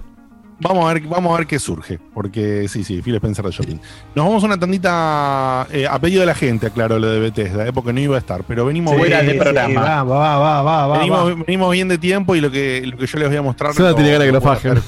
Vamos 0.61 0.91
a 0.91 0.95
ver, 0.95 1.03
vamos 1.07 1.33
a 1.33 1.39
ver 1.39 1.47
qué 1.47 1.59
surge, 1.61 2.01
porque 2.13 2.67
sí, 2.69 2.83
sí, 2.83 3.01
Phil 3.01 3.15
Spencer 3.15 3.45
de 3.45 3.53
Shopping. 3.53 3.77
Nos 4.17 4.27
vamos 4.27 4.43
a 4.43 4.47
una 4.47 4.59
tandita 4.59 5.69
eh, 5.71 5.87
a 5.87 6.01
pedido 6.01 6.21
de 6.21 6.27
la 6.27 6.35
gente, 6.35 6.67
aclaro 6.67 6.99
lo 6.99 7.07
de 7.09 7.21
Bethesda, 7.21 7.67
eh, 7.69 7.73
porque 7.73 7.93
no 7.93 8.01
iba 8.01 8.17
a 8.17 8.19
estar, 8.19 8.43
pero 8.43 8.65
venimos 8.65 8.93
Sí, 8.97 9.03
bien- 9.03 9.21
sí, 9.31 9.39
va, 9.77 10.03
va, 10.03 10.39
va, 10.63 10.63
va, 10.87 10.99
venimos, 10.99 11.71
bien 11.73 11.87
de 11.87 11.97
tiempo 11.99 12.35
y 12.35 12.41
lo 12.41 12.51
que, 12.51 12.83
lo 12.87 12.97
que 12.99 13.07
yo 13.07 13.19
les 13.21 13.29
voy 13.29 13.37
a 13.37 13.43
mostrar. 13.43 13.73
Seba 13.73 13.95
tiene 13.95 14.11
ganas 14.11 14.27
que 14.27 14.33
lo 14.33 14.41
fajen. 14.41 14.83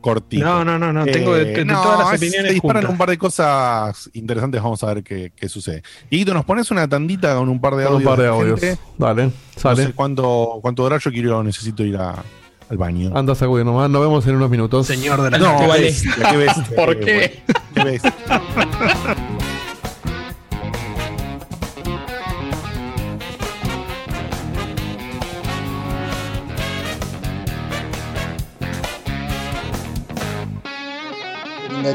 Cortito. 0.00 0.44
No, 0.44 0.64
no, 0.64 0.78
no, 0.78 0.92
no, 0.92 1.04
tengo 1.06 1.34
de- 1.34 1.44
de- 1.46 1.52
de 1.54 1.64
no, 1.64 1.82
todas 1.82 1.98
las 1.98 2.12
es- 2.12 2.20
opiniones 2.20 2.46
Se 2.46 2.52
disparan 2.54 2.82
juntas. 2.82 2.92
un 2.92 2.98
par 2.98 3.10
de 3.10 3.18
cosas 3.18 4.10
interesantes, 4.12 4.62
vamos 4.62 4.82
a 4.84 4.94
ver 4.94 5.02
qué, 5.02 5.32
qué 5.34 5.48
sucede. 5.48 5.82
Y 6.08 6.24
nos 6.24 6.44
pones 6.44 6.70
una 6.70 6.86
tandita 6.88 7.34
con 7.34 7.48
un 7.48 7.60
par 7.60 7.74
de 7.74 7.82
Con 7.84 7.94
un 7.94 7.96
audios. 8.06 8.10
par 8.12 8.20
de 8.22 8.28
audios. 8.28 8.60
gente. 8.60 8.80
Dale, 8.96 9.24
No 9.24 9.32
sale. 9.56 9.86
sé 9.86 9.92
cuánto, 9.94 10.60
cuánto 10.62 10.88
yo 10.98 11.10
quiero, 11.10 11.42
necesito 11.42 11.82
ir 11.84 11.96
a- 11.96 12.22
al 12.68 12.76
baño. 12.76 13.10
Anda 13.14 13.32
a 13.32 13.36
sacudir 13.36 13.64
nomás, 13.64 13.88
nos 13.90 14.00
vemos 14.02 14.26
en 14.26 14.36
unos 14.36 14.50
minutos. 14.50 14.86
Señor 14.86 15.22
de 15.22 15.38
No, 15.38 15.58
qué 15.60 15.66
bestia, 15.66 16.12
qué 16.30 16.36
bestia, 16.36 16.76
¿Por 16.76 17.00
qué? 17.00 17.42
Qué 17.74 17.84
bestia. 17.84 18.14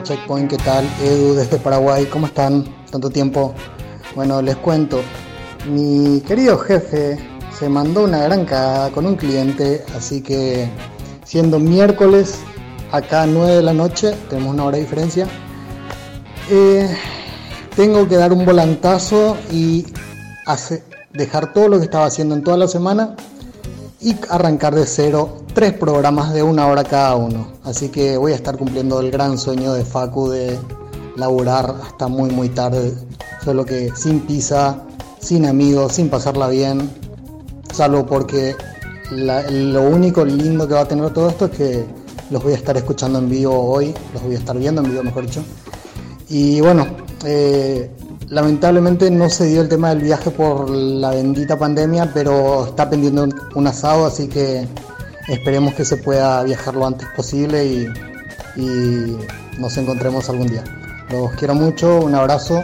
Checkpoint, 0.03 0.49
¿qué 0.49 0.57
tal? 0.57 0.85
Edu 1.01 1.33
desde 1.35 1.57
Paraguay, 1.59 2.05
¿cómo 2.07 2.25
están? 2.25 2.65
Tanto 2.91 3.09
tiempo. 3.09 3.53
Bueno, 4.15 4.41
les 4.41 4.57
cuento. 4.57 5.01
Mi 5.69 6.19
querido 6.21 6.57
jefe 6.57 7.17
se 7.63 7.69
mandó 7.69 8.03
una 8.03 8.17
gran 8.23 8.43
cagada 8.43 8.91
con 8.91 9.05
un 9.05 9.15
cliente, 9.15 9.85
así 9.95 10.19
que 10.21 10.67
siendo 11.23 11.59
miércoles, 11.59 12.39
acá 12.91 13.25
9 13.25 13.55
de 13.55 13.63
la 13.63 13.71
noche, 13.71 14.13
tenemos 14.29 14.53
una 14.53 14.65
hora 14.65 14.75
de 14.75 14.83
diferencia, 14.83 15.25
eh, 16.49 16.93
tengo 17.73 18.05
que 18.05 18.17
dar 18.17 18.33
un 18.33 18.43
volantazo 18.43 19.37
y 19.49 19.85
dejar 21.13 21.53
todo 21.53 21.69
lo 21.69 21.77
que 21.77 21.85
estaba 21.85 22.05
haciendo 22.05 22.35
en 22.35 22.43
toda 22.43 22.57
la 22.57 22.67
semana 22.67 23.15
y 24.01 24.13
arrancar 24.29 24.75
de 24.75 24.85
cero 24.85 25.45
tres 25.53 25.71
programas 25.71 26.33
de 26.33 26.43
una 26.43 26.67
hora 26.67 26.83
cada 26.83 27.15
uno. 27.15 27.53
Así 27.63 27.87
que 27.87 28.17
voy 28.17 28.33
a 28.33 28.35
estar 28.35 28.57
cumpliendo 28.57 28.99
el 28.99 29.09
gran 29.09 29.37
sueño 29.37 29.71
de 29.71 29.85
Facu 29.85 30.27
de 30.27 30.59
laburar 31.15 31.75
hasta 31.81 32.09
muy 32.09 32.29
muy 32.29 32.49
tarde, 32.49 32.93
solo 33.41 33.63
que 33.63 33.89
sin 33.95 34.19
pizza, 34.19 34.81
sin 35.21 35.45
amigos, 35.45 35.93
sin 35.93 36.09
pasarla 36.09 36.49
bien, 36.49 37.02
salvo 37.73 38.05
porque 38.05 38.55
lo 39.11 39.81
único 39.81 40.23
lindo 40.25 40.67
que 40.67 40.73
va 40.73 40.81
a 40.81 40.87
tener 40.87 41.11
todo 41.11 41.29
esto 41.29 41.45
es 41.45 41.51
que 41.51 41.85
los 42.29 42.41
voy 42.43 42.53
a 42.53 42.55
estar 42.55 42.75
escuchando 42.77 43.19
en 43.19 43.29
vivo 43.29 43.53
hoy, 43.53 43.93
los 44.13 44.23
voy 44.23 44.35
a 44.35 44.37
estar 44.37 44.57
viendo 44.57 44.81
en 44.81 44.89
vivo 44.89 45.03
mejor 45.03 45.25
dicho. 45.25 45.43
Y 46.29 46.61
bueno, 46.61 46.87
eh, 47.25 47.91
lamentablemente 48.29 49.11
no 49.11 49.29
se 49.29 49.45
dio 49.45 49.61
el 49.61 49.69
tema 49.69 49.89
del 49.89 50.03
viaje 50.03 50.31
por 50.31 50.69
la 50.69 51.11
bendita 51.11 51.57
pandemia, 51.57 52.11
pero 52.13 52.65
está 52.65 52.89
pendiente 52.89 53.21
un, 53.21 53.35
un 53.55 53.67
asado, 53.67 54.05
así 54.05 54.27
que 54.27 54.67
esperemos 55.27 55.73
que 55.73 55.85
se 55.85 55.97
pueda 55.97 56.43
viajar 56.43 56.75
lo 56.75 56.87
antes 56.87 57.07
posible 57.15 57.65
y, 57.65 57.87
y 58.55 59.17
nos 59.59 59.77
encontremos 59.77 60.29
algún 60.29 60.47
día. 60.47 60.63
Los 61.11 61.31
quiero 61.33 61.53
mucho, 61.53 62.01
un 62.01 62.15
abrazo. 62.15 62.63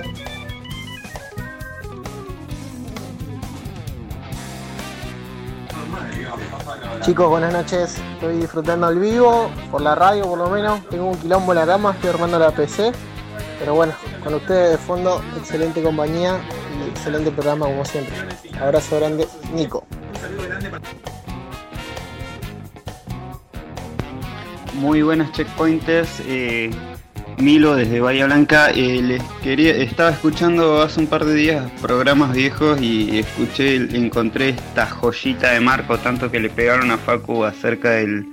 Chicos, 7.10 7.27
buenas 7.27 7.52
noches. 7.52 7.98
Estoy 8.14 8.38
disfrutando 8.38 8.86
al 8.86 8.99
vivo, 8.99 9.49
por 9.72 9.81
la 9.81 9.95
radio 9.95 10.26
por 10.26 10.38
lo 10.38 10.48
menos. 10.48 10.88
Tengo 10.90 11.07
un 11.07 11.18
quilombo 11.18 11.53
en 11.53 11.57
la 11.57 11.65
cama, 11.65 11.94
estoy 11.94 12.11
armando 12.11 12.38
la 12.38 12.52
PC. 12.52 12.91
Pero 13.57 13.73
bueno, 13.73 13.94
con 14.23 14.36
ustedes 14.36 14.73
de 14.73 14.77
fondo, 14.77 15.19
excelente 15.36 15.81
compañía 15.81 16.40
y 16.77 16.90
excelente 16.90 17.31
programa 17.31 17.65
como 17.65 17.84
siempre. 17.84 18.14
Abrazo 18.61 18.98
grande, 18.98 19.27
Nico. 19.56 19.84
Muy 24.76 25.02
buenas 25.02 25.31
checkpointers. 25.31 26.22
eh, 26.27 26.69
Milo 27.40 27.76
desde 27.76 27.99
Bahía 28.02 28.26
Blanca. 28.26 28.70
eh, 28.72 29.02
les 29.02 29.24
quería, 29.44 29.72
estaba 29.76 30.10
escuchando 30.11 30.82
hace 30.82 30.99
un 30.99 31.07
par 31.07 31.26
de 31.26 31.36
días 31.36 31.72
programas 31.82 32.34
viejos 32.36 32.82
y 32.82 33.20
escuché, 33.20 33.76
encontré 33.76 34.49
esta 34.49 34.86
joyita 34.88 35.52
de 35.53 35.60
Marco, 35.61 35.98
tanto 35.98 36.30
que 36.30 36.40
le 36.40 36.49
pegaron 36.49 36.91
a 36.91 36.98
Facu 36.98 37.45
acerca 37.45 37.91
del, 37.91 38.26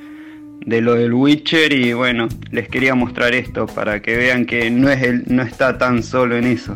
de 0.65 0.81
lo 0.81 0.95
del 0.95 1.12
Witcher 1.15 1.73
y 1.73 1.93
bueno, 1.93 2.28
les 2.51 2.69
quería 2.69 2.95
mostrar 2.95 3.35
esto 3.35 3.66
para 3.66 4.03
que 4.03 4.16
vean 4.16 4.45
que 4.45 4.70
no 4.70 4.91
es 4.91 5.03
el, 5.03 5.23
no 5.28 5.43
está 5.43 5.78
tan 5.78 6.03
solo 6.03 6.37
en 6.37 6.45
eso. 6.47 6.74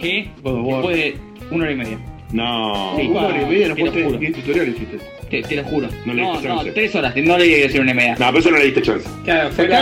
¿Qué? 0.00 0.30
Después 0.36 0.96
de 0.96 1.16
una 1.50 1.64
hora 1.64 1.72
y 1.72 1.76
media. 1.76 1.98
No, 2.32 2.94
Sí, 2.96 3.06
una 3.08 3.20
hora 3.26 3.42
y 3.42 3.46
media, 3.46 3.68
no. 3.68 3.74
¿qué 3.74 4.30
tutorial 4.32 4.68
hiciste? 4.68 4.98
Te, 5.30 5.42
te 5.42 5.56
lo 5.56 5.64
juro. 5.64 5.88
No 6.04 6.14
le 6.14 6.22
No, 6.22 6.32
diste 6.32 6.48
no, 6.48 6.56
chance. 6.56 6.72
tres 6.72 6.94
horas. 6.94 7.14
No 7.16 7.38
le 7.38 7.44
dije 7.44 7.68
que 7.68 7.80
una 7.80 7.90
y 7.90 7.94
media. 7.94 8.12
No, 8.18 8.26
pero 8.26 8.38
eso 8.38 8.50
no 8.50 8.58
le 8.58 8.64
diste 8.66 8.82
chance. 8.82 9.08
Claro, 9.24 9.48
de 9.50 9.54
pero 9.56 9.72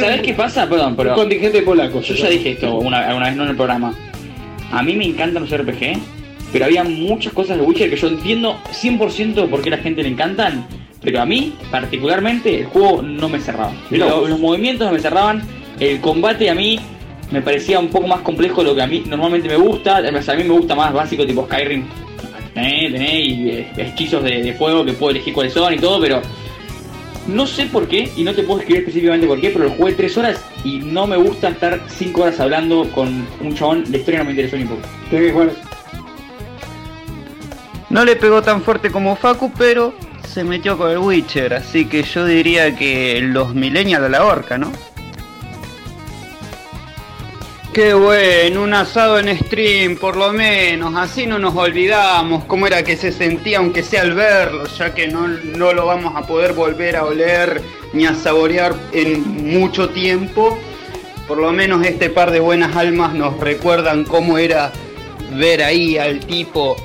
¿Sabes 0.00 0.18
un- 0.18 0.22
qué 0.24 0.34
pasa? 0.34 0.68
Perdón, 0.68 0.94
pero. 0.96 1.10
un 1.10 1.16
contingente 1.16 1.62
polaco. 1.62 2.00
Yo 2.02 2.14
ya 2.14 2.28
dije 2.28 2.50
esto 2.52 2.74
una, 2.76 3.06
alguna 3.08 3.26
vez, 3.26 3.36
no 3.36 3.44
en 3.44 3.50
el 3.50 3.56
programa. 3.56 3.94
A 4.70 4.82
mí 4.82 4.94
me 4.94 5.04
encantan 5.06 5.42
los 5.42 5.50
RPG, 5.52 5.98
pero 6.52 6.64
había 6.66 6.84
muchas 6.84 7.32
cosas 7.32 7.56
de 7.58 7.62
Witcher 7.64 7.90
que 7.90 7.96
yo 7.96 8.08
entiendo 8.08 8.58
100% 8.72 9.48
por 9.48 9.62
qué 9.62 9.68
a 9.70 9.76
la 9.76 9.82
gente 9.82 10.02
le 10.02 10.08
encantan, 10.10 10.66
pero 11.02 11.20
a 11.20 11.26
mí, 11.26 11.54
particularmente, 11.70 12.60
el 12.60 12.66
juego 12.66 13.02
no 13.02 13.28
me 13.28 13.40
cerraba. 13.40 13.72
Los 13.90 14.38
movimientos 14.38 14.86
no 14.86 14.92
me 14.92 15.00
cerraban, 15.00 15.42
el 15.80 16.00
combate 16.00 16.48
a 16.48 16.54
mí 16.54 16.78
me 17.30 17.40
parecía 17.42 17.78
un 17.80 17.88
poco 17.88 18.06
más 18.06 18.20
complejo 18.20 18.62
de 18.62 18.68
lo 18.70 18.74
que 18.76 18.82
a 18.82 18.86
mí 18.86 19.02
normalmente 19.08 19.48
me 19.48 19.56
gusta. 19.56 19.96
A 19.98 20.02
mí 20.02 20.44
me 20.44 20.50
gusta 20.54 20.74
más 20.74 20.92
básico, 20.92 21.26
tipo 21.26 21.46
Skyrim. 21.46 21.84
Tenés, 22.54 22.92
tenés 22.92 23.14
y, 23.14 23.48
eh, 23.50 23.72
hechizos 23.76 24.22
de, 24.22 24.42
de 24.42 24.52
fuego 24.54 24.84
que 24.84 24.92
puedo 24.92 25.10
elegir 25.10 25.32
cuáles 25.32 25.52
son 25.52 25.72
y 25.72 25.78
todo, 25.78 26.00
pero 26.00 26.22
no 27.26 27.46
sé 27.46 27.66
por 27.66 27.86
qué, 27.86 28.10
y 28.16 28.24
no 28.24 28.34
te 28.34 28.42
puedo 28.42 28.60
escribir 28.60 28.80
específicamente 28.82 29.26
por 29.26 29.40
qué, 29.40 29.50
pero 29.50 29.66
lo 29.66 29.70
jugué 29.70 29.92
tres 29.92 30.16
horas 30.18 30.44
y 30.64 30.78
no 30.78 31.06
me 31.06 31.16
gusta 31.16 31.50
estar 31.50 31.80
cinco 31.88 32.22
horas 32.22 32.40
hablando 32.40 32.88
con 32.90 33.26
un 33.40 33.54
chabón. 33.54 33.84
La 33.90 33.98
historia 33.98 34.20
no 34.20 34.24
me 34.26 34.30
interesó 34.32 34.56
ni 34.56 34.62
un 34.64 34.68
poco. 34.70 34.82
No 37.90 38.04
le 38.04 38.16
pegó 38.16 38.42
tan 38.42 38.62
fuerte 38.62 38.90
como 38.90 39.14
Facu, 39.16 39.52
pero 39.56 39.94
se 40.26 40.44
metió 40.44 40.78
con 40.78 40.90
el 40.90 40.98
Witcher, 40.98 41.54
así 41.54 41.84
que 41.84 42.02
yo 42.02 42.24
diría 42.24 42.74
que 42.74 43.20
los 43.22 43.54
millennials 43.54 44.04
a 44.04 44.08
la 44.08 44.24
horca, 44.24 44.56
¿no? 44.58 44.72
Qué 47.72 47.94
bueno, 47.94 48.64
un 48.64 48.74
asado 48.74 49.18
en 49.18 49.34
stream, 49.34 49.96
por 49.96 50.14
lo 50.14 50.30
menos, 50.30 50.94
así 50.94 51.26
no 51.26 51.38
nos 51.38 51.56
olvidamos 51.56 52.44
cómo 52.44 52.66
era 52.66 52.82
que 52.82 52.98
se 52.98 53.10
sentía, 53.12 53.60
aunque 53.60 53.82
sea 53.82 54.02
al 54.02 54.12
verlo, 54.12 54.66
ya 54.66 54.92
que 54.92 55.08
no, 55.08 55.26
no 55.26 55.72
lo 55.72 55.86
vamos 55.86 56.12
a 56.14 56.26
poder 56.26 56.52
volver 56.52 56.96
a 56.96 57.06
oler 57.06 57.62
ni 57.94 58.04
a 58.04 58.14
saborear 58.14 58.74
en 58.92 59.54
mucho 59.58 59.88
tiempo. 59.88 60.58
Por 61.26 61.38
lo 61.38 61.50
menos 61.52 61.82
este 61.86 62.10
par 62.10 62.30
de 62.30 62.40
buenas 62.40 62.76
almas 62.76 63.14
nos 63.14 63.40
recuerdan 63.40 64.04
cómo 64.04 64.36
era 64.36 64.70
ver 65.34 65.62
ahí 65.62 65.96
al 65.96 66.20
tipo 66.20 66.76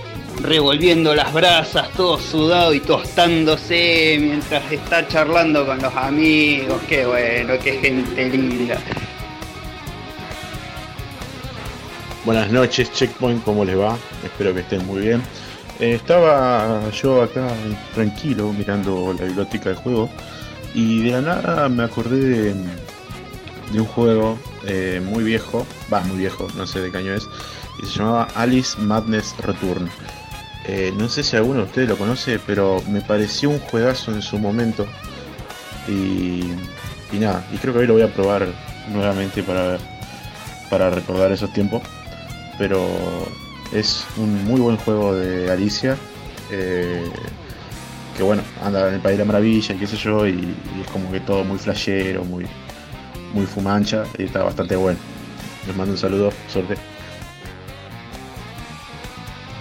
revolviendo 0.42 1.14
las 1.14 1.34
brasas, 1.34 1.92
todo 1.98 2.18
sudado 2.18 2.74
y 2.74 2.80
tostándose 2.80 4.18
mientras 4.22 4.72
está 4.72 5.06
charlando 5.06 5.66
con 5.66 5.82
los 5.82 5.94
amigos. 5.96 6.82
Qué 6.88 7.06
bueno, 7.06 7.56
qué 7.62 7.74
gente 7.74 8.30
linda. 8.30 8.78
Buenas 12.28 12.52
noches, 12.52 12.92
Checkpoint, 12.92 13.42
¿cómo 13.46 13.64
les 13.64 13.80
va? 13.80 13.98
Espero 14.22 14.54
que 14.54 14.60
estén 14.60 14.86
muy 14.86 15.00
bien. 15.00 15.22
Eh, 15.80 15.94
estaba 15.94 16.92
yo 16.92 17.22
acá 17.22 17.48
tranquilo 17.94 18.52
mirando 18.52 19.16
la 19.18 19.24
biblioteca 19.24 19.70
del 19.70 19.78
juego 19.78 20.10
y 20.74 21.04
de 21.04 21.12
la 21.12 21.22
nada 21.22 21.70
me 21.70 21.84
acordé 21.84 22.54
de, 22.54 23.80
un 23.80 23.86
juego 23.86 24.38
eh, 24.66 25.02
muy 25.06 25.24
viejo, 25.24 25.66
va, 25.92 26.02
muy 26.02 26.18
viejo, 26.18 26.50
no 26.58 26.68
sé 26.68 26.82
de 26.82 26.92
qué 26.92 26.98
año 26.98 27.14
es, 27.14 27.30
y 27.82 27.86
se 27.86 28.00
llamaba 28.00 28.28
Alice 28.36 28.78
Madness 28.78 29.34
Return. 29.38 29.90
Eh, 30.66 30.92
no 30.98 31.08
sé 31.08 31.24
si 31.24 31.38
alguno 31.38 31.62
de 31.62 31.66
ustedes 31.68 31.88
lo 31.88 31.98
conoce, 31.98 32.40
pero 32.46 32.84
me 32.90 33.00
pareció 33.00 33.50
un 33.52 33.60
juegazo 33.60 34.12
en 34.12 34.22
su 34.22 34.38
momento. 34.38 34.86
Y, 35.88 36.42
y 37.14 37.20
nada, 37.22 37.48
y 37.54 37.58
creo 37.58 37.74
que 37.74 37.80
hoy 37.80 37.88
lo 37.88 37.94
voy 37.94 38.04
a 38.04 38.14
probar 38.14 38.46
nuevamente 38.92 39.44
para, 39.44 39.78
para 40.70 40.90
recordar 40.90 41.32
esos 41.32 41.54
tiempos. 41.54 41.84
Pero 42.58 42.88
es 43.72 44.06
un 44.18 44.46
muy 44.46 44.60
buen 44.60 44.78
juego 44.78 45.14
de 45.14 45.52
Alicia 45.52 45.98
eh, 46.52 47.12
que 48.16 48.24
bueno, 48.24 48.42
anda 48.64 48.88
en 48.88 48.96
el 48.96 49.02
País 49.02 49.18
de 49.18 49.24
la 49.24 49.28
Maravilla 49.28 49.76
y 49.76 49.78
qué 49.78 49.86
sé 49.86 49.96
yo, 49.96 50.28
y, 50.28 50.56
es 50.82 50.90
como 50.92 51.12
que 51.12 51.20
todo 51.20 51.44
muy 51.44 51.60
flashero, 51.60 52.24
muy, 52.26 52.48
muy 53.34 53.46
fumancha, 53.46 54.06
y 54.18 54.24
está 54.24 54.44
bastante 54.44 54.76
bueno. 54.76 55.00
Les 55.68 55.76
mando 55.76 55.94
un 55.94 56.00
saludo, 56.00 56.32
suerte. 56.52 56.76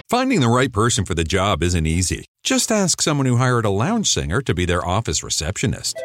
Finding 0.09 0.41
the 0.41 0.49
right 0.49 0.73
person 0.73 1.05
for 1.05 1.15
the 1.15 1.25
job 1.25 1.63
isn't 1.63 1.87
easy. 1.87 2.25
Just 2.45 2.71
ask 2.71 3.03
someone 3.03 3.27
who 3.27 3.37
hired 3.37 3.67
a 3.67 3.71
lounge 3.71 4.07
singer 4.07 4.41
to 4.41 4.55
be 4.55 4.65
their 4.65 4.87
office 4.87 5.23
receptionist. 5.23 6.01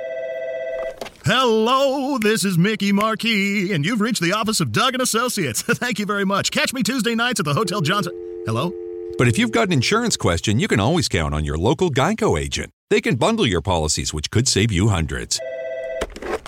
Hello, 1.23 2.17
this 2.17 2.43
is 2.43 2.57
Mickey 2.57 2.91
Marquis, 2.91 3.73
and 3.73 3.85
you've 3.85 4.01
reached 4.01 4.23
the 4.23 4.33
office 4.33 4.59
of 4.59 4.71
Doug 4.71 4.93
and 4.93 5.03
Associates. 5.03 5.61
Thank 5.67 5.99
you 5.99 6.07
very 6.07 6.25
much. 6.25 6.49
Catch 6.49 6.73
me 6.73 6.81
Tuesday 6.81 7.13
nights 7.13 7.39
at 7.39 7.45
the 7.45 7.53
Hotel 7.53 7.79
Johnson. 7.79 8.13
Hello? 8.47 8.73
But 9.19 9.27
if 9.27 9.37
you've 9.37 9.51
got 9.51 9.67
an 9.67 9.73
insurance 9.73 10.17
question, 10.17 10.59
you 10.59 10.67
can 10.67 10.79
always 10.79 11.07
count 11.07 11.35
on 11.35 11.45
your 11.45 11.59
local 11.59 11.91
Geico 11.91 12.39
agent. 12.41 12.71
They 12.89 13.01
can 13.01 13.17
bundle 13.17 13.45
your 13.45 13.61
policies, 13.61 14.11
which 14.15 14.31
could 14.31 14.47
save 14.47 14.71
you 14.71 14.87
hundreds. 14.87 15.39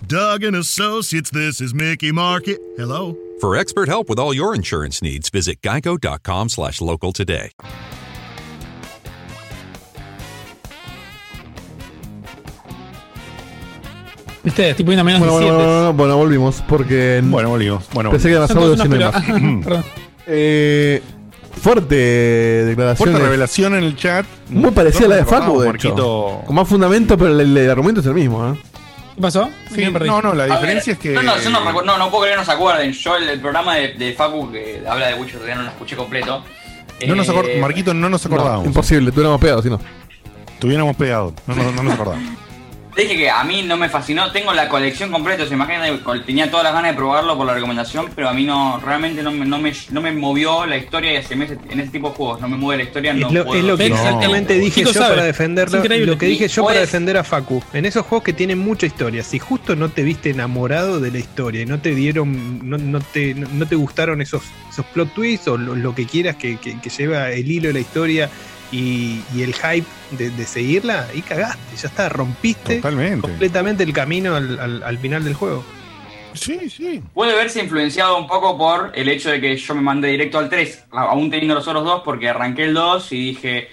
Doug 0.07 0.43
and 0.43 0.55
Associates, 0.55 1.29
this 1.29 1.61
is 1.61 1.75
Mickey 1.75 2.11
Marquis. 2.11 2.57
Hello? 2.75 3.15
For 3.41 3.55
expert 3.55 3.89
help 3.89 4.09
with 4.09 4.17
all 4.17 4.33
your 4.33 4.55
insurance 4.55 5.03
needs, 5.03 5.29
visit 5.29 5.61
geico.com 5.61 6.49
slash 6.49 6.81
local 6.81 7.13
today. 7.13 7.51
Viste, 14.43 14.69
estoy 14.71 14.83
poniendo 14.85 15.03
menos 15.05 15.19
Bueno, 15.19 15.33
bueno, 15.33 15.47
17. 15.47 15.63
bueno, 15.65 15.79
bueno, 15.81 15.93
bueno, 15.93 16.17
volvimos 16.17 16.63
porque. 16.67 17.21
Bueno, 17.23 17.49
volvimos. 17.49 17.85
Bueno, 17.93 18.11
Pensé 18.11 18.27
que 18.27 18.33
era 18.33 18.41
más 18.41 18.51
audio 18.51 18.75
sin 18.77 18.89
más. 18.99 19.13
pero- 19.25 19.59
Perdón. 19.63 19.83
Eh, 20.27 21.01
fuerte 21.61 21.95
declaración. 21.95 22.97
Fuerte 22.97 23.17
de- 23.19 23.23
revelación 23.25 23.75
en 23.75 23.83
el 23.85 23.95
chat. 23.95 24.25
Muy 24.49 24.71
parecida 24.71 25.05
a 25.05 25.09
la 25.09 25.15
de 25.17 25.21
No 25.23 25.29
nos 25.31 25.39
Facu, 25.39 25.51
de 25.61 25.69
hecho. 25.69 25.87
Marquito. 25.89 26.41
Con 26.45 26.55
más 26.55 26.67
fundamento, 26.67 27.17
pero 27.17 27.39
el, 27.39 27.57
el 27.57 27.69
argumento 27.69 28.01
es 28.01 28.07
el 28.07 28.13
mismo. 28.15 28.53
¿eh? 28.53 28.57
¿Qué 29.15 29.21
pasó? 29.21 29.49
Sí, 29.73 29.85
no, 29.85 30.21
no, 30.21 30.33
la 30.33 30.43
A 30.43 30.47
diferencia 30.47 30.93
ver, 30.93 30.97
es 30.97 30.99
que. 30.99 31.13
No, 31.13 31.21
no, 31.23 31.39
yo 31.39 31.49
no, 31.49 31.81
no, 31.83 31.97
no 31.97 32.09
puedo 32.09 32.23
creer 32.23 32.35
que 32.35 32.39
no 32.41 32.45
se 32.45 32.51
acuerden. 32.51 32.91
Yo 32.91 33.15
el, 33.15 33.29
el 33.29 33.39
programa 33.39 33.75
de, 33.75 33.93
de 33.93 34.13
Facu 34.13 34.51
que 34.51 34.81
habla 34.87 35.07
de 35.07 35.13
Witcher 35.15 35.35
todavía 35.35 35.55
no 35.55 35.61
lo 35.63 35.69
escuché 35.69 35.95
completo. 35.95 36.43
No 37.07 37.15
nos 37.15 37.27
Eh, 37.29 37.57
Marquito, 37.61 37.93
no 37.93 38.09
nos 38.09 38.25
acordábamos. 38.25 38.65
Imposible, 38.65 39.11
tuviéramos 39.11 39.39
pegado, 39.39 39.61
si 39.61 39.69
no. 39.69 39.79
Estuviéramos 40.53 40.95
pegados. 40.95 41.33
No, 41.47 41.55
no, 41.55 41.71
no 41.71 41.83
nos 41.83 41.93
acordábamos. 41.93 42.29
Dije 42.95 43.17
que 43.17 43.29
a 43.29 43.43
mí 43.43 43.63
no 43.63 43.75
me 43.75 43.89
fascinó, 43.89 44.31
tengo 44.31 44.53
la 44.53 44.69
colección 44.69 45.09
completa, 45.11 45.47
se 45.47 45.55
imagina, 45.55 45.85
tenía 46.25 46.51
todas 46.51 46.63
las 46.65 46.73
ganas 46.73 46.91
de 46.91 46.97
probarlo 46.97 47.35
por 47.35 47.47
la 47.47 47.55
recomendación, 47.55 48.07
pero 48.15 48.29
a 48.29 48.33
mí 48.33 48.43
no, 48.43 48.79
realmente 48.79 49.23
no 49.23 49.31
me, 49.31 49.45
no 49.45 49.57
me, 49.57 49.73
no 49.89 50.01
me 50.01 50.11
movió 50.11 50.65
la 50.67 50.77
historia 50.77 51.11
y 51.13 51.15
hace 51.15 51.35
meses 51.35 51.57
en 51.71 51.79
ese 51.79 51.89
tipo 51.89 52.09
de 52.09 52.15
juegos, 52.15 52.39
no 52.41 52.47
me 52.49 52.55
mueve 52.57 52.83
la 52.83 52.87
historia, 52.89 53.13
no 53.13 53.27
Es 53.27 53.33
lo, 53.33 53.45
puedo. 53.45 53.59
es 53.59 53.65
lo 53.65 53.77
que 53.77 53.85
exactamente 53.87 54.53
dije 54.59 54.81
Chico 54.81 54.91
yo 54.91 54.99
sabe. 55.01 55.15
para 55.15 55.25
defenderlo. 55.25 55.83
Lo 56.05 56.17
que 56.19 56.25
dije 56.27 56.47
yo 56.47 56.63
para 56.63 56.75
puedes- 56.75 56.81
defender 56.91 57.17
a 57.17 57.23
Facu. 57.23 57.63
En 57.73 57.85
esos 57.85 58.05
juegos 58.05 58.23
que 58.23 58.33
tienen 58.33 58.59
mucha 58.59 58.85
historia, 58.85 59.23
si 59.23 59.39
justo 59.39 59.75
no 59.75 59.89
te 59.89 60.03
viste 60.03 60.29
enamorado 60.29 60.99
de 60.99 61.09
la 61.11 61.17
historia 61.17 61.61
y 61.61 61.65
no 61.65 61.79
te 61.79 61.95
dieron, 61.95 62.69
no, 62.69 62.77
no 62.77 62.99
te, 63.01 63.33
no, 63.33 63.47
no 63.51 63.65
te 63.67 63.75
gustaron 63.75 64.21
esos, 64.21 64.43
esos 64.69 64.85
plot 64.85 65.13
twists 65.15 65.47
o 65.47 65.57
lo, 65.57 65.75
lo 65.75 65.95
que 65.95 66.05
quieras 66.05 66.35
que, 66.35 66.57
que- 66.57 66.79
que 66.79 66.89
lleva 66.91 67.31
el 67.31 67.49
hilo 67.49 67.69
de 67.69 67.73
la 67.73 67.79
historia 67.79 68.29
y, 68.73 69.21
y 69.35 69.43
el 69.43 69.53
hype 69.53 69.85
de, 70.11 70.29
de 70.31 70.45
seguirla, 70.45 71.07
ahí 71.13 71.21
cagaste, 71.21 71.75
ya 71.77 71.87
está, 71.87 72.09
rompiste 72.09 72.77
Totalmente. 72.77 73.21
completamente 73.21 73.83
el 73.83 73.93
camino 73.93 74.35
al, 74.35 74.59
al- 74.59 74.83
al 74.83 74.97
final 74.97 75.23
del 75.23 75.35
juego. 75.35 75.63
Sí, 76.33 76.67
sí. 76.69 77.01
Puede 77.13 77.35
verse 77.35 77.61
influenciado 77.61 78.17
un 78.17 78.25
poco 78.27 78.57
por 78.57 78.91
el 78.95 79.07
hecho 79.09 79.29
de 79.29 79.39
que 79.39 79.55
yo 79.55 79.75
me 79.75 79.81
mandé 79.81 80.07
directo 80.07 80.39
al 80.39 80.49
3, 80.49 80.85
a- 80.91 81.01
aún 81.03 81.29
teniendo 81.29 81.53
los 81.53 81.67
otros 81.67 81.83
dos, 81.85 82.01
porque 82.03 82.27
arranqué 82.29 82.63
el 82.63 82.73
2 82.73 83.11
y 83.11 83.17
dije, 83.27 83.67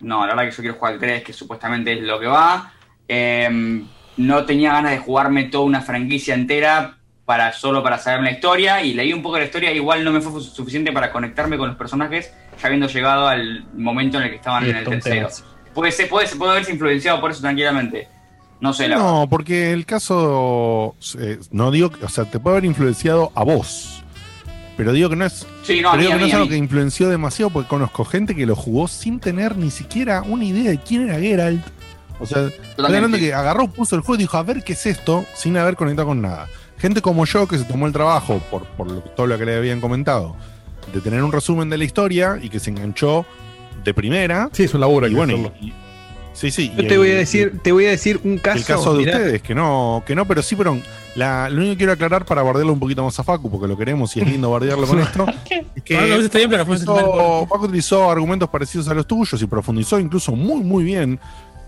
no, 0.00 0.20
la 0.24 0.34
verdad 0.36 0.44
que 0.50 0.56
yo 0.56 0.62
quiero 0.62 0.74
jugar 0.78 0.92
al 0.94 1.00
3, 1.00 1.24
que 1.24 1.32
supuestamente 1.32 1.92
es 1.94 2.00
lo 2.02 2.20
que 2.20 2.26
va. 2.26 2.72
Eh, 3.08 3.82
no 4.18 4.44
tenía 4.44 4.72
ganas 4.74 4.92
de 4.92 4.98
jugarme 4.98 5.44
toda 5.44 5.64
una 5.64 5.80
franquicia 5.80 6.34
entera 6.34 6.97
para 7.28 7.52
solo 7.52 7.82
para 7.82 7.98
saberme 7.98 8.30
la 8.30 8.36
historia 8.36 8.82
y 8.82 8.94
leí 8.94 9.12
un 9.12 9.20
poco 9.20 9.36
la 9.38 9.44
historia, 9.44 9.70
igual 9.70 10.02
no 10.02 10.10
me 10.12 10.22
fue 10.22 10.32
su- 10.32 10.48
suficiente 10.48 10.92
para 10.92 11.12
conectarme 11.12 11.58
con 11.58 11.68
los 11.68 11.76
personajes, 11.76 12.32
ya 12.58 12.66
habiendo 12.68 12.86
llegado 12.88 13.28
al 13.28 13.66
momento 13.76 14.16
en 14.16 14.22
el 14.24 14.30
que 14.30 14.36
estaban 14.36 14.64
en 14.64 14.76
el 14.76 14.84
tercero. 14.86 15.28
Puede, 15.74 15.92
ser, 15.92 16.08
puede, 16.08 16.26
puede 16.36 16.52
haberse 16.52 16.72
influenciado 16.72 17.20
por 17.20 17.30
eso 17.30 17.42
tranquilamente. 17.42 18.08
No 18.62 18.72
sé, 18.72 18.88
la 18.88 18.96
verdad. 18.96 19.10
No, 19.10 19.28
porque 19.28 19.72
el 19.72 19.84
caso. 19.84 20.96
eh, 21.18 21.38
no 21.50 21.70
digo. 21.70 21.90
O 22.02 22.08
sea, 22.08 22.24
te 22.24 22.40
puede 22.40 22.56
haber 22.56 22.64
influenciado 22.64 23.30
a 23.34 23.44
vos. 23.44 24.02
Pero 24.78 24.92
digo 24.94 25.10
que 25.10 25.16
no 25.16 25.26
es. 25.26 25.46
Sí, 25.64 25.82
no, 25.82 25.90
a 25.90 25.92
pero 25.92 26.04
mí, 26.04 26.06
digo 26.06 26.14
a 26.14 26.16
que 26.16 26.20
no 26.20 26.24
mí, 26.24 26.30
es 26.30 26.34
algo 26.34 26.48
que 26.48 26.56
influenció 26.56 27.08
demasiado 27.10 27.50
porque 27.50 27.68
conozco 27.68 28.06
gente 28.06 28.34
que 28.34 28.46
lo 28.46 28.56
jugó 28.56 28.88
sin 28.88 29.20
tener 29.20 29.54
ni 29.58 29.70
siquiera 29.70 30.22
una 30.22 30.44
idea 30.46 30.70
de 30.70 30.78
quién 30.78 31.10
era 31.10 31.20
Geralt. 31.20 31.62
O 32.20 32.24
sea, 32.26 32.48
hablando 32.78 33.18
que 33.18 33.34
agarró, 33.34 33.68
puso 33.68 33.94
el 33.96 34.00
juego 34.00 34.14
y 34.16 34.22
dijo, 34.24 34.38
a 34.38 34.42
ver 34.42 34.64
qué 34.64 34.72
es 34.72 34.86
esto, 34.86 35.26
sin 35.34 35.56
haber 35.58 35.76
conectado 35.76 36.08
con 36.08 36.22
nada. 36.22 36.48
Gente 36.78 37.02
como 37.02 37.24
yo 37.24 37.46
que 37.48 37.58
se 37.58 37.64
tomó 37.64 37.86
el 37.86 37.92
trabajo, 37.92 38.40
por, 38.50 38.64
por 38.64 38.90
lo- 38.90 39.00
todo 39.00 39.26
lo 39.26 39.36
que 39.38 39.44
le 39.44 39.56
habían 39.56 39.80
comentado, 39.80 40.36
de 40.92 41.00
tener 41.00 41.22
un 41.22 41.32
resumen 41.32 41.68
de 41.70 41.78
la 41.78 41.84
historia 41.84 42.38
y 42.40 42.48
que 42.48 42.60
se 42.60 42.70
enganchó 42.70 43.26
de 43.84 43.92
primera. 43.94 44.48
Sí, 44.52 44.64
es 44.64 44.74
un 44.74 44.80
laburo. 44.80 45.06
Y 45.06 45.10
que 45.10 45.16
bueno, 45.16 45.32
hacerlo. 45.34 45.52
y- 45.60 45.66
y- 45.68 45.74
sí, 46.32 46.50
sí. 46.50 46.70
Yo 46.76 46.86
te 46.86 46.94
el- 46.94 46.98
voy 46.98 47.10
a 47.10 47.14
decir, 47.16 47.58
te 47.62 47.72
voy 47.72 47.86
a 47.86 47.90
decir 47.90 48.20
un 48.24 48.38
caso. 48.38 48.58
el 48.58 48.64
caso 48.64 48.92
de 48.94 48.98
mirá, 49.04 49.16
ustedes, 49.16 49.42
que 49.42 49.54
no, 49.54 50.02
que 50.06 50.14
no, 50.14 50.24
pero 50.26 50.42
sí, 50.42 50.54
pero 50.56 50.78
la, 51.16 51.48
lo 51.50 51.56
único 51.58 51.72
que 51.72 51.78
quiero 51.78 51.92
aclarar 51.92 52.24
para 52.24 52.42
bardearlo 52.42 52.72
un 52.72 52.78
poquito 52.78 53.02
más 53.02 53.18
a 53.18 53.24
Facu, 53.24 53.50
porque 53.50 53.66
lo 53.66 53.76
queremos 53.76 54.16
y 54.16 54.20
es 54.20 54.26
lindo 54.28 54.50
bardearlo 54.50 54.86
con 54.86 54.98
esto, 55.00 55.26
es 55.74 55.82
que 55.82 55.94
no, 55.96 56.14
está 56.16 56.38
bien, 56.38 56.48
pero 56.50 56.64
fue 56.64 56.76
utilizó- 56.76 57.46
Facu 57.48 57.64
utilizó 57.64 58.08
argumentos 58.10 58.48
parecidos 58.48 58.88
a 58.88 58.94
los 58.94 59.04
tuyos 59.06 59.40
y 59.42 59.46
profundizó 59.46 59.98
incluso 59.98 60.32
muy, 60.32 60.60
muy 60.62 60.84
bien 60.84 61.18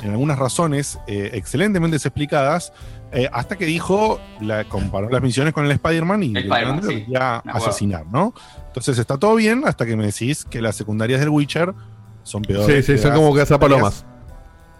en 0.02 0.10
algunas 0.10 0.38
razones 0.38 0.98
eh, 1.06 1.30
excelentemente 1.34 1.96
explicadas, 1.96 2.72
eh, 3.12 3.28
hasta 3.32 3.56
que 3.56 3.66
dijo, 3.66 4.20
la, 4.40 4.64
comparó 4.64 5.08
las 5.10 5.22
misiones 5.22 5.52
con 5.52 5.64
el 5.66 5.72
Spider-Man 5.72 6.22
y 6.22 6.36
El 6.36 6.48
lo 6.48 6.82
sí, 6.82 6.88
quería 7.04 7.38
asesinar, 7.38 8.06
¿no? 8.06 8.34
Entonces 8.68 8.98
está 8.98 9.18
todo 9.18 9.34
bien 9.34 9.62
hasta 9.66 9.84
que 9.84 9.96
me 9.96 10.06
decís 10.06 10.44
que 10.44 10.62
las 10.62 10.76
secundarias 10.76 11.20
del 11.20 11.28
Witcher 11.28 11.74
son 12.22 12.42
peores. 12.42 12.66
Sí, 12.66 12.82
sí, 12.82 12.92
que 12.92 12.98
son 12.98 13.14
como 13.14 13.34
cazapalomas. 13.34 14.04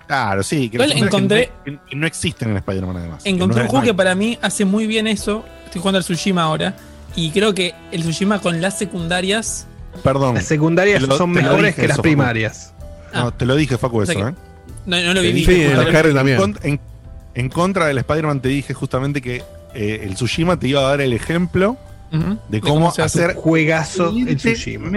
Claro, 0.07 0.43
sí, 0.43 0.69
que, 0.69 0.77
Igual 0.77 0.93
encontré- 0.93 1.51
que, 1.65 1.79
que 1.89 1.97
no 1.97 2.07
existen 2.07 2.51
en 2.51 2.57
Spider-Man 2.57 2.97
además. 2.97 3.23
Encontré 3.25 3.63
un 3.63 3.69
juego 3.69 3.85
que 3.85 3.95
para 3.95 4.15
mí 4.15 4.39
hace 4.43 4.65
muy 4.65 4.87
bien 4.87 5.07
eso. 5.07 5.45
Estoy 5.65 5.81
jugando 5.81 5.99
al 5.99 6.05
Tsushima 6.05 6.43
ahora. 6.43 6.75
Y 7.15 7.31
creo 7.31 7.55
que 7.55 7.75
el 7.93 8.03
Tsushima 8.03 8.41
con 8.41 8.61
las 8.61 8.77
secundarias. 8.79 9.67
Perdón. 10.03 10.35
Las 10.35 10.47
secundarias 10.47 11.03
lo- 11.03 11.17
son 11.17 11.31
mejores 11.31 11.75
que 11.77 11.87
las 11.89 11.99
primarias. 12.01 12.75
No, 13.15 13.33
te 13.33 13.45
lo 13.47 13.55
dije, 13.57 13.79
Facu, 13.79 14.01
O 14.01 14.07
sea 14.07 14.15
eso, 14.15 14.25
que- 14.25 14.31
¿eh? 14.31 14.35
No, 14.87 15.01
no 15.03 15.15
lo 15.15 15.21
viví. 15.23 15.41
dije 15.41 15.53
Sí, 15.55 15.63
en 15.63 15.71
también. 16.15 16.37
En, 16.41 16.43
con- 16.53 16.59
en- 16.63 16.81
en 17.35 17.49
contra 17.49 17.87
del 17.87 17.99
Spider-Man 17.99 18.41
te 18.41 18.49
dije 18.49 18.75
justamente 18.75 19.21
que 19.23 19.43
eh, 19.75 20.01
el 20.05 20.15
Tsushima 20.15 20.59
te 20.59 20.67
iba 20.69 20.81
a 20.81 20.85
dar 20.89 21.01
el 21.01 21.13
ejemplo 21.13 21.77
de 22.49 22.61
cómo 22.61 22.91
se 22.91 23.03
hacer 23.03 23.35
juegazo 23.37 24.11
el 24.11 24.37
Tsushima. 24.37 24.89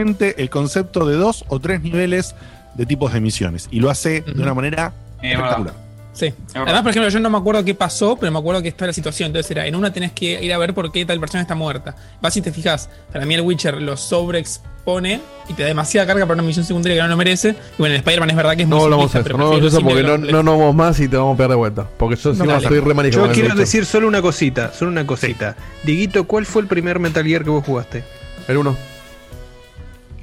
el 0.42 0.50
concepto 0.50 1.06
de 1.06 1.16
dos 1.16 1.46
o 1.48 1.60
tres 1.60 1.82
niveles 1.82 2.34
de 2.74 2.86
tipos 2.88 3.14
de 3.14 3.22
misiones. 3.22 3.68
Y 3.72 3.80
lo 3.82 3.92
hace 3.92 4.22
de 4.22 4.42
una 4.42 4.54
manera 4.56 4.94
Eh, 5.22 5.34
espectacular. 5.34 5.74
Sí. 6.14 6.32
Además, 6.54 6.84
por 6.84 6.92
ejemplo, 6.92 7.10
yo 7.10 7.20
no 7.20 7.30
me 7.30 7.38
acuerdo 7.38 7.64
qué 7.66 7.74
pasó, 7.74 8.16
pero 8.18 8.32
me 8.32 8.40
acuerdo 8.40 8.62
que 8.62 8.68
está 8.68 8.86
la 8.86 8.94
situación. 8.94 9.28
Entonces 9.28 9.50
era, 9.52 9.66
en 9.66 9.76
una 9.76 9.92
tenés 9.92 10.12
que 10.12 10.42
ir 10.44 10.54
a 10.54 10.58
ver 10.60 10.74
por 10.74 10.92
qué 10.92 11.06
tal 11.06 11.20
persona 11.20 11.42
está 11.42 11.56
muerta. 11.56 11.96
Vas 12.22 12.38
y 12.38 12.42
te 12.42 12.52
fijas, 12.52 12.90
para 13.12 13.26
mí 13.26 13.34
el 13.34 13.42
Witcher 13.42 13.82
lo 13.82 13.98
sobreexpone 13.98 15.22
y 15.50 15.54
te 15.54 15.64
da 15.64 15.68
demasiada 15.70 16.06
carga 16.06 16.26
para 16.26 16.36
una 16.36 16.44
misión 16.44 16.66
secundaria 16.66 16.98
que 16.98 17.02
no 17.02 17.10
lo 17.10 17.18
merece. 17.18 17.50
Y 17.50 17.56
bueno, 17.80 17.96
el 17.96 18.00
Spider-Man 18.00 18.30
es 18.30 18.36
verdad 18.36 18.56
que 18.56 18.62
es 18.62 18.68
muy 18.68 18.78
No 18.78 18.84
hablamos 18.84 19.12
simplista, 19.12 19.20
eso, 19.20 19.26
pero 19.26 19.38
no 19.38 19.46
hablamos 19.46 19.74
eso 19.74 19.82
porque 19.82 20.04
no, 20.04 20.18
no 20.18 20.44
nos 20.44 20.60
vamos 20.60 20.76
más 20.76 21.00
y 21.00 21.08
te 21.08 21.18
vamos 21.18 21.34
a 21.34 21.38
pegar 21.38 21.50
de 21.50 21.56
vuelta. 21.56 21.88
Porque 21.98 22.16
yo 22.16 22.34
dale. 22.34 22.68
soy 22.68 22.80
re 22.80 23.12
Yo 23.12 23.32
quiero 23.32 23.56
decir 23.56 23.86
solo 23.86 24.08
una 24.08 24.22
cosita, 24.22 24.72
solo 24.72 24.92
una 24.92 25.08
cosita. 25.08 25.56
Dieguito, 25.84 26.26
¿cuál 26.26 26.46
fue 26.46 26.62
el 26.62 26.68
primer 26.68 27.00
Metal 27.00 27.26
Gear 27.26 27.44
que 27.44 27.50
vos 27.50 27.66
jugaste? 27.66 28.04
El 28.48 28.58
1. 28.58 28.76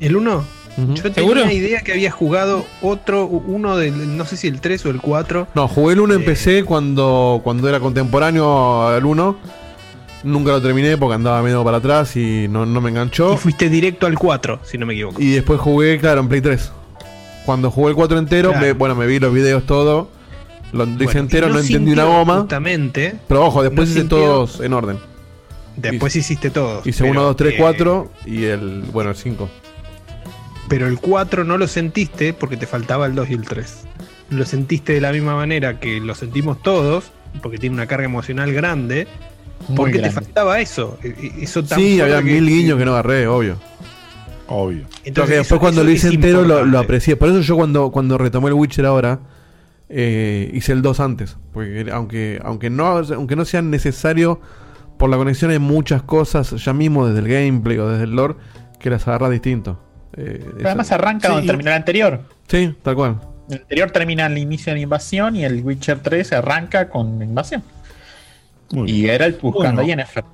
¿El 0.01 0.17
1? 0.17 0.60
Yo 0.77 0.85
tenía 1.03 1.15
¿Seguro? 1.15 1.43
una 1.43 1.53
idea 1.53 1.81
que 1.81 1.93
había 1.93 2.11
jugado 2.11 2.65
otro, 2.81 3.27
uno 3.27 3.77
del, 3.77 4.17
no 4.17 4.25
sé 4.25 4.37
si 4.37 4.49
el 4.49 4.61
3 4.61 4.87
o 4.87 4.91
el 4.91 5.01
4. 5.01 5.49
No, 5.55 5.69
jugué 5.69 5.95
el 5.95 6.01
1 6.01 6.15
Eh. 6.15 6.17
en 6.17 6.25
PC 6.25 6.65
cuando, 6.65 7.41
cuando 7.45 7.69
era 7.69 7.81
contemporáneo 7.81 8.87
al 8.89 9.05
1. 9.05 9.37
Nunca 10.23 10.51
lo 10.53 10.61
terminé 10.63 10.97
porque 10.99 11.15
andaba 11.15 11.43
medio 11.43 11.65
para 11.65 11.79
atrás 11.79 12.15
y 12.17 12.47
no, 12.49 12.67
no 12.67 12.81
me 12.81 12.91
enganchó. 12.91 13.35
Y 13.35 13.37
fuiste 13.39 13.69
directo 13.71 14.07
al 14.07 14.19
4, 14.19 14.61
si 14.63 14.77
no 14.79 14.85
me 14.87 14.93
equivoco. 14.95 15.21
Y 15.21 15.31
después 15.31 15.59
jugué, 15.61 15.99
claro, 15.99 16.21
en 16.21 16.29
Play 16.29 16.41
3. 16.43 16.71
Cuando 17.47 17.71
jugué 17.71 17.91
el 17.91 17.97
4 17.97 18.19
entero, 18.19 18.51
Claro. 18.51 18.67
me- 18.67 18.73
bueno, 18.75 18.95
me 18.95 19.07
vi 19.07 19.19
los 19.19 19.33
videos 19.33 19.65
todo. 19.65 20.09
Lo 20.73 20.87
dije 20.87 21.05
Bueno, 21.05 21.21
entero, 21.21 21.49
y 21.49 21.53
no, 21.53 21.59
entendí 21.59 21.93
una 21.93 22.05
goma. 22.05 22.41
Justamente. 22.41 23.15
Pero 23.27 23.47
ojo, 23.47 23.63
después 23.63 23.89
no 23.89 23.93
hice 23.93 24.01
sintió- 24.03 24.19
todos 24.19 24.61
en 24.61 24.73
orden. 24.73 24.99
Después 25.77 26.15
hiciste 26.15 26.51
todos. 26.51 26.87
Hice 26.87 27.01
pero, 27.05 27.13
1, 27.13 27.23
2, 27.23 27.37
3, 27.37 27.55
eh, 27.55 27.57
4 27.59 28.11
y 28.27 28.45
el, 28.45 28.83
bueno, 28.93 29.11
el 29.11 29.17
5. 29.17 29.49
Pero 30.71 30.87
el 30.87 30.99
4 31.01 31.45
no 31.45 31.59
lo 31.59 31.67
sentiste 31.69 32.33
porque 32.33 32.57
te 32.57 32.67
faltaba 32.67 33.05
el 33.05 33.15
2 33.15 33.29
y 33.31 33.35
el 33.35 33.43
3. 33.45 33.85
Lo 34.31 34.45
sentiste 34.47 34.93
de 34.95 35.01
la 35.03 35.11
misma 35.13 35.35
manera 35.35 35.81
que 35.81 36.01
lo 36.01 36.15
sentimos 36.15 36.63
todos, 36.63 37.11
porque 37.43 37.59
tiene 37.59 37.75
una 37.75 37.87
carga 37.87 38.05
emocional 38.07 38.53
grande. 38.53 39.07
Muy 39.69 39.77
porque 39.77 39.99
te 39.99 40.11
faltaba 40.11 40.61
eso. 40.61 40.97
e- 41.03 41.09
e- 41.09 41.43
Eso 41.45 41.63
tan 41.65 41.79
Sí, 41.79 42.01
había 42.01 42.21
mil 42.23 42.47
guiños 42.49 42.79
que 42.79 42.85
no 42.85 42.93
agarré, 42.93 43.27
obvio. 43.27 43.57
Obvio. 44.47 44.85
Entonces, 45.05 45.37
después 45.39 45.47
eso- 45.47 45.59
cuando 45.61 45.81
eso 45.83 45.87
lo 45.89 45.93
hice 45.93 46.09
entero 46.09 46.45
lo, 46.45 46.65
lo 46.65 46.79
aprecié. 46.79 47.17
Por 47.17 47.29
eso 47.31 47.41
yo 47.41 47.57
cuando, 47.57 47.91
cuando 47.91 48.17
retomé 48.17 48.47
el 48.49 48.55
Witcher 48.55 48.87
ahora, 48.87 49.19
eh, 49.89 50.51
hice 50.55 50.71
el 50.73 50.83
2 50.83 51.01
antes. 51.01 51.37
Porque 51.53 51.89
aunque, 51.93 52.41
aunque, 52.45 52.71
no, 52.71 52.87
aunque 52.87 53.35
no 53.37 53.45
sea 53.45 53.61
necesario 53.61 54.41
por 54.99 55.11
la 55.11 55.17
conexión 55.17 55.51
hay 55.51 55.59
muchas 55.59 56.03
cosas, 56.03 56.51
ya 56.65 56.73
mismo 56.73 57.09
desde 57.09 57.21
el 57.21 57.29
gameplay 57.29 57.79
o 57.79 57.89
desde 57.89 58.05
el 58.05 58.13
lore, 58.15 58.37
que 58.79 58.89
las 58.89 59.07
agarra 59.09 59.29
distinto. 59.31 59.81
Eh, 60.17 60.45
Pero 60.57 60.69
además 60.69 60.91
arranca 60.93 61.29
Sí, 61.29 61.33
donde 61.35 61.45
y- 61.45 61.49
terminó 61.49 61.71
el 61.71 61.77
anterior. 61.77 62.21
Sí, 62.49 62.75
tal 62.83 62.95
cual. 62.97 63.21
El 63.49 63.59
anterior 63.59 63.91
termina 63.91 64.27
el 64.27 64.39
inicio 64.39 64.73
de 64.73 64.79
la 64.79 64.83
invasión 64.83 65.37
y 65.37 65.45
el 65.45 65.63
Witcher 65.65 65.99
3 66.01 66.33
arranca 66.33 66.89
con 66.89 67.19
la 67.19 67.25
invasión. 67.25 67.63
y 68.87 69.07
era 69.09 69.27
el 69.27 69.33
buscando 69.33 69.59
Bueno. 69.59 69.81
a 69.83 69.85
Yennefer. 69.85 70.25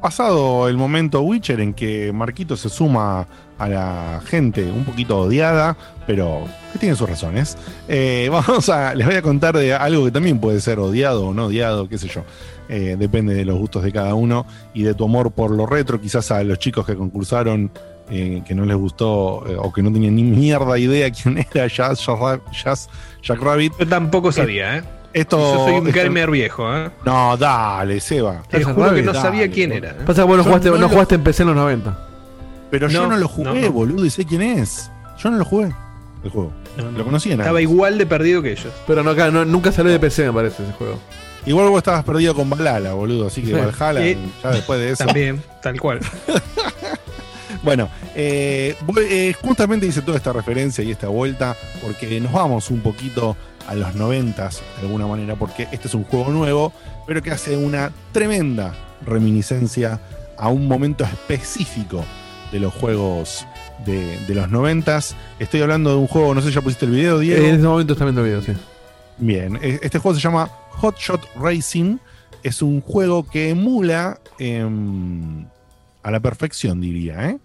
Pasado 0.00 0.68
el 0.68 0.76
momento 0.76 1.20
Witcher 1.22 1.60
en 1.60 1.74
que 1.74 2.12
Marquito 2.12 2.56
se 2.56 2.68
suma 2.68 3.26
a 3.58 3.68
la 3.68 4.20
gente 4.24 4.62
un 4.64 4.84
poquito 4.84 5.18
odiada, 5.20 5.76
pero 6.06 6.44
que 6.72 6.78
tiene 6.80 6.94
sus 6.96 7.08
razones. 7.08 7.56
eh, 7.88 8.28
vamos 8.32 8.68
a, 8.68 8.94
les 8.94 9.06
voy 9.06 9.16
a 9.16 9.22
contar 9.22 9.56
de 9.56 9.74
algo 9.74 10.04
que 10.04 10.10
también 10.10 10.38
puede 10.40 10.60
ser 10.60 10.78
odiado 10.80 11.28
o 11.28 11.34
no 11.34 11.46
odiado, 11.46 11.88
qué 11.88 11.98
sé 11.98 12.08
yo. 12.08 12.22
Eh, 12.68 12.96
depende 12.98 13.34
de 13.34 13.44
los 13.44 13.58
gustos 13.58 13.82
de 13.82 13.92
cada 13.92 14.14
uno 14.14 14.46
y 14.74 14.82
de 14.84 14.94
tu 14.94 15.04
amor 15.04 15.32
por 15.32 15.50
lo 15.50 15.66
retro. 15.66 16.00
Quizás 16.00 16.30
a 16.30 16.42
los 16.42 16.58
chicos 16.58 16.86
que 16.86 16.96
concursaron 16.96 17.70
eh, 18.14 18.42
que 18.46 18.54
no 18.54 18.64
les 18.66 18.76
gustó 18.76 19.42
eh, 19.48 19.56
o 19.58 19.72
que 19.72 19.82
no 19.82 19.90
tenían 19.92 20.14
ni 20.14 20.22
mierda 20.22 20.78
idea 20.78 21.10
quién 21.10 21.38
era 21.54 21.66
Jazz, 21.66 22.06
Jazz- 22.62 22.88
Jack 23.22 23.40
Rabbit. 23.40 23.72
Yo 23.78 23.88
tampoco 23.88 24.30
sabía, 24.30 24.78
¿eh? 24.78 24.82
Esto, 25.14 25.38
Yo 25.38 25.64
soy 25.66 25.74
un 25.80 25.88
esto- 25.88 26.00
gamer 26.02 26.30
viejo, 26.30 26.74
¿eh? 26.76 26.90
No, 27.04 27.36
dale, 27.36 28.00
Seba. 28.00 28.42
Te 28.48 28.62
juro 28.64 28.94
que 28.94 29.02
no 29.02 29.12
sabía 29.14 29.50
quién 29.50 29.72
era. 29.72 29.90
¿eh? 29.90 29.96
Pasa 30.06 30.22
que 30.22 30.28
vos 30.28 30.36
no 30.38 30.44
jugaste, 30.44 30.68
no 30.70 30.74
no 30.76 30.80
lo- 30.82 30.88
jugaste 30.90 31.14
en 31.16 31.22
PC 31.22 31.42
en 31.42 31.48
los 31.48 31.56
90. 31.56 31.98
Pero 32.70 32.88
yo 32.88 33.06
No, 33.06 33.16
lo 33.16 33.28
jugué, 33.28 33.44
no, 33.48 33.54
no. 33.66 33.72
boludo, 33.72 34.04
y 34.06 34.10
sé 34.10 34.24
quién 34.24 34.40
es. 34.42 34.90
Yo 35.18 35.30
no 35.30 35.36
lo 35.38 35.44
jugué, 35.44 35.70
el 36.24 36.30
juego. 36.30 36.52
Lo 36.96 37.04
conocía 37.04 37.32
nada. 37.32 37.44
Estaba 37.44 37.60
igual 37.60 37.98
de 37.98 38.06
perdido 38.06 38.40
que 38.40 38.52
ellos. 38.52 38.72
Pero 38.86 39.02
no, 39.02 39.44
nunca 39.44 39.70
salió 39.72 39.92
de 39.92 39.98
PC, 39.98 40.24
me 40.26 40.32
parece, 40.32 40.62
ese 40.62 40.72
juego. 40.72 40.98
Igual 41.44 41.68
vos 41.68 41.78
estabas 41.78 42.04
perdido 42.04 42.34
con 42.34 42.48
Balala, 42.48 42.94
boludo, 42.94 43.26
así 43.26 43.42
que 43.42 43.48
Sí. 43.48 43.52
Valhalla, 43.52 44.16
ya 44.42 44.50
después 44.50 44.78
de 44.80 44.90
eso. 44.92 45.04
También, 45.04 45.42
tal 45.62 45.78
cual. 45.80 46.00
Bueno, 47.62 47.88
eh, 48.16 48.74
eh, 48.98 49.34
justamente 49.40 49.86
hice 49.86 50.02
toda 50.02 50.16
esta 50.16 50.32
referencia 50.32 50.82
y 50.82 50.90
esta 50.90 51.08
vuelta 51.08 51.56
porque 51.82 52.20
nos 52.20 52.32
vamos 52.32 52.70
un 52.70 52.80
poquito 52.80 53.36
a 53.68 53.74
los 53.74 53.94
noventas 53.94 54.60
de 54.80 54.86
alguna 54.86 55.06
manera, 55.06 55.36
porque 55.36 55.68
este 55.70 55.86
es 55.86 55.94
un 55.94 56.02
juego 56.04 56.30
nuevo, 56.32 56.72
pero 57.06 57.22
que 57.22 57.30
hace 57.30 57.56
una 57.56 57.92
tremenda 58.10 58.74
reminiscencia 59.06 60.00
a 60.36 60.48
un 60.48 60.66
momento 60.66 61.04
específico 61.04 62.04
de 62.50 62.58
los 62.58 62.74
juegos 62.74 63.46
de, 63.86 64.18
de 64.26 64.34
los 64.34 64.50
noventas. 64.50 65.14
Estoy 65.38 65.60
hablando 65.62 65.90
de 65.90 65.96
un 65.96 66.08
juego, 66.08 66.34
no 66.34 66.40
sé 66.40 66.48
si 66.48 66.54
ya 66.54 66.60
pusiste 66.60 66.86
el 66.86 66.90
video, 66.92 67.20
Diego. 67.20 67.44
En 67.46 67.54
ese 67.54 67.62
momento 67.64 67.92
está 67.92 68.04
viendo 68.04 68.22
el 68.24 68.26
video, 68.26 68.42
sí. 68.42 68.52
Bien, 69.18 69.56
e- 69.62 69.78
este 69.82 69.98
juego 70.00 70.16
se 70.16 70.20
llama 70.20 70.46
Hot 70.70 70.98
Shot 70.98 71.28
Racing. 71.36 71.98
Es 72.42 72.60
un 72.60 72.80
juego 72.80 73.24
que 73.28 73.50
emula 73.50 74.18
em, 74.38 75.46
a 76.02 76.10
la 76.10 76.18
perfección, 76.18 76.80
diría. 76.80 77.28
¿eh? 77.30 77.38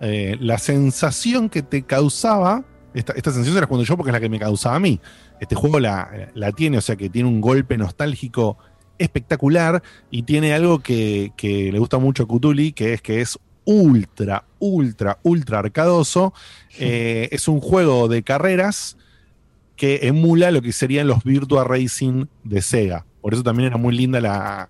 Eh, 0.00 0.36
la 0.40 0.58
sensación 0.58 1.48
que 1.48 1.62
te 1.62 1.82
causaba, 1.82 2.64
esta, 2.94 3.12
esta 3.12 3.30
sensación 3.30 3.54
se 3.54 3.60
la 3.60 3.66
cuento 3.66 3.84
yo 3.84 3.96
porque 3.96 4.10
es 4.10 4.14
la 4.14 4.20
que 4.20 4.28
me 4.28 4.38
causaba 4.38 4.76
a 4.76 4.80
mí. 4.80 5.00
Este 5.40 5.54
juego 5.54 5.80
la, 5.80 6.30
la 6.34 6.52
tiene, 6.52 6.78
o 6.78 6.80
sea 6.80 6.96
que 6.96 7.08
tiene 7.08 7.28
un 7.28 7.40
golpe 7.40 7.76
nostálgico 7.76 8.58
espectacular 8.98 9.82
y 10.10 10.22
tiene 10.22 10.52
algo 10.52 10.80
que, 10.80 11.32
que 11.36 11.72
le 11.72 11.78
gusta 11.78 11.98
mucho 11.98 12.24
a 12.24 12.26
Cutuli, 12.26 12.72
que 12.72 12.92
es 12.92 13.02
que 13.02 13.20
es 13.20 13.38
ultra, 13.64 14.44
ultra, 14.58 15.18
ultra 15.22 15.58
arcadoso. 15.60 16.34
Eh, 16.78 17.28
es 17.32 17.48
un 17.48 17.60
juego 17.60 18.08
de 18.08 18.22
carreras 18.22 18.96
que 19.76 20.00
emula 20.02 20.50
lo 20.50 20.60
que 20.60 20.72
serían 20.72 21.06
los 21.06 21.24
Virtua 21.24 21.64
Racing 21.64 22.26
de 22.44 22.62
Sega. 22.62 23.06
Por 23.20 23.32
eso 23.32 23.42
también 23.42 23.68
era 23.68 23.76
muy 23.76 23.96
linda 23.96 24.20
la, 24.20 24.68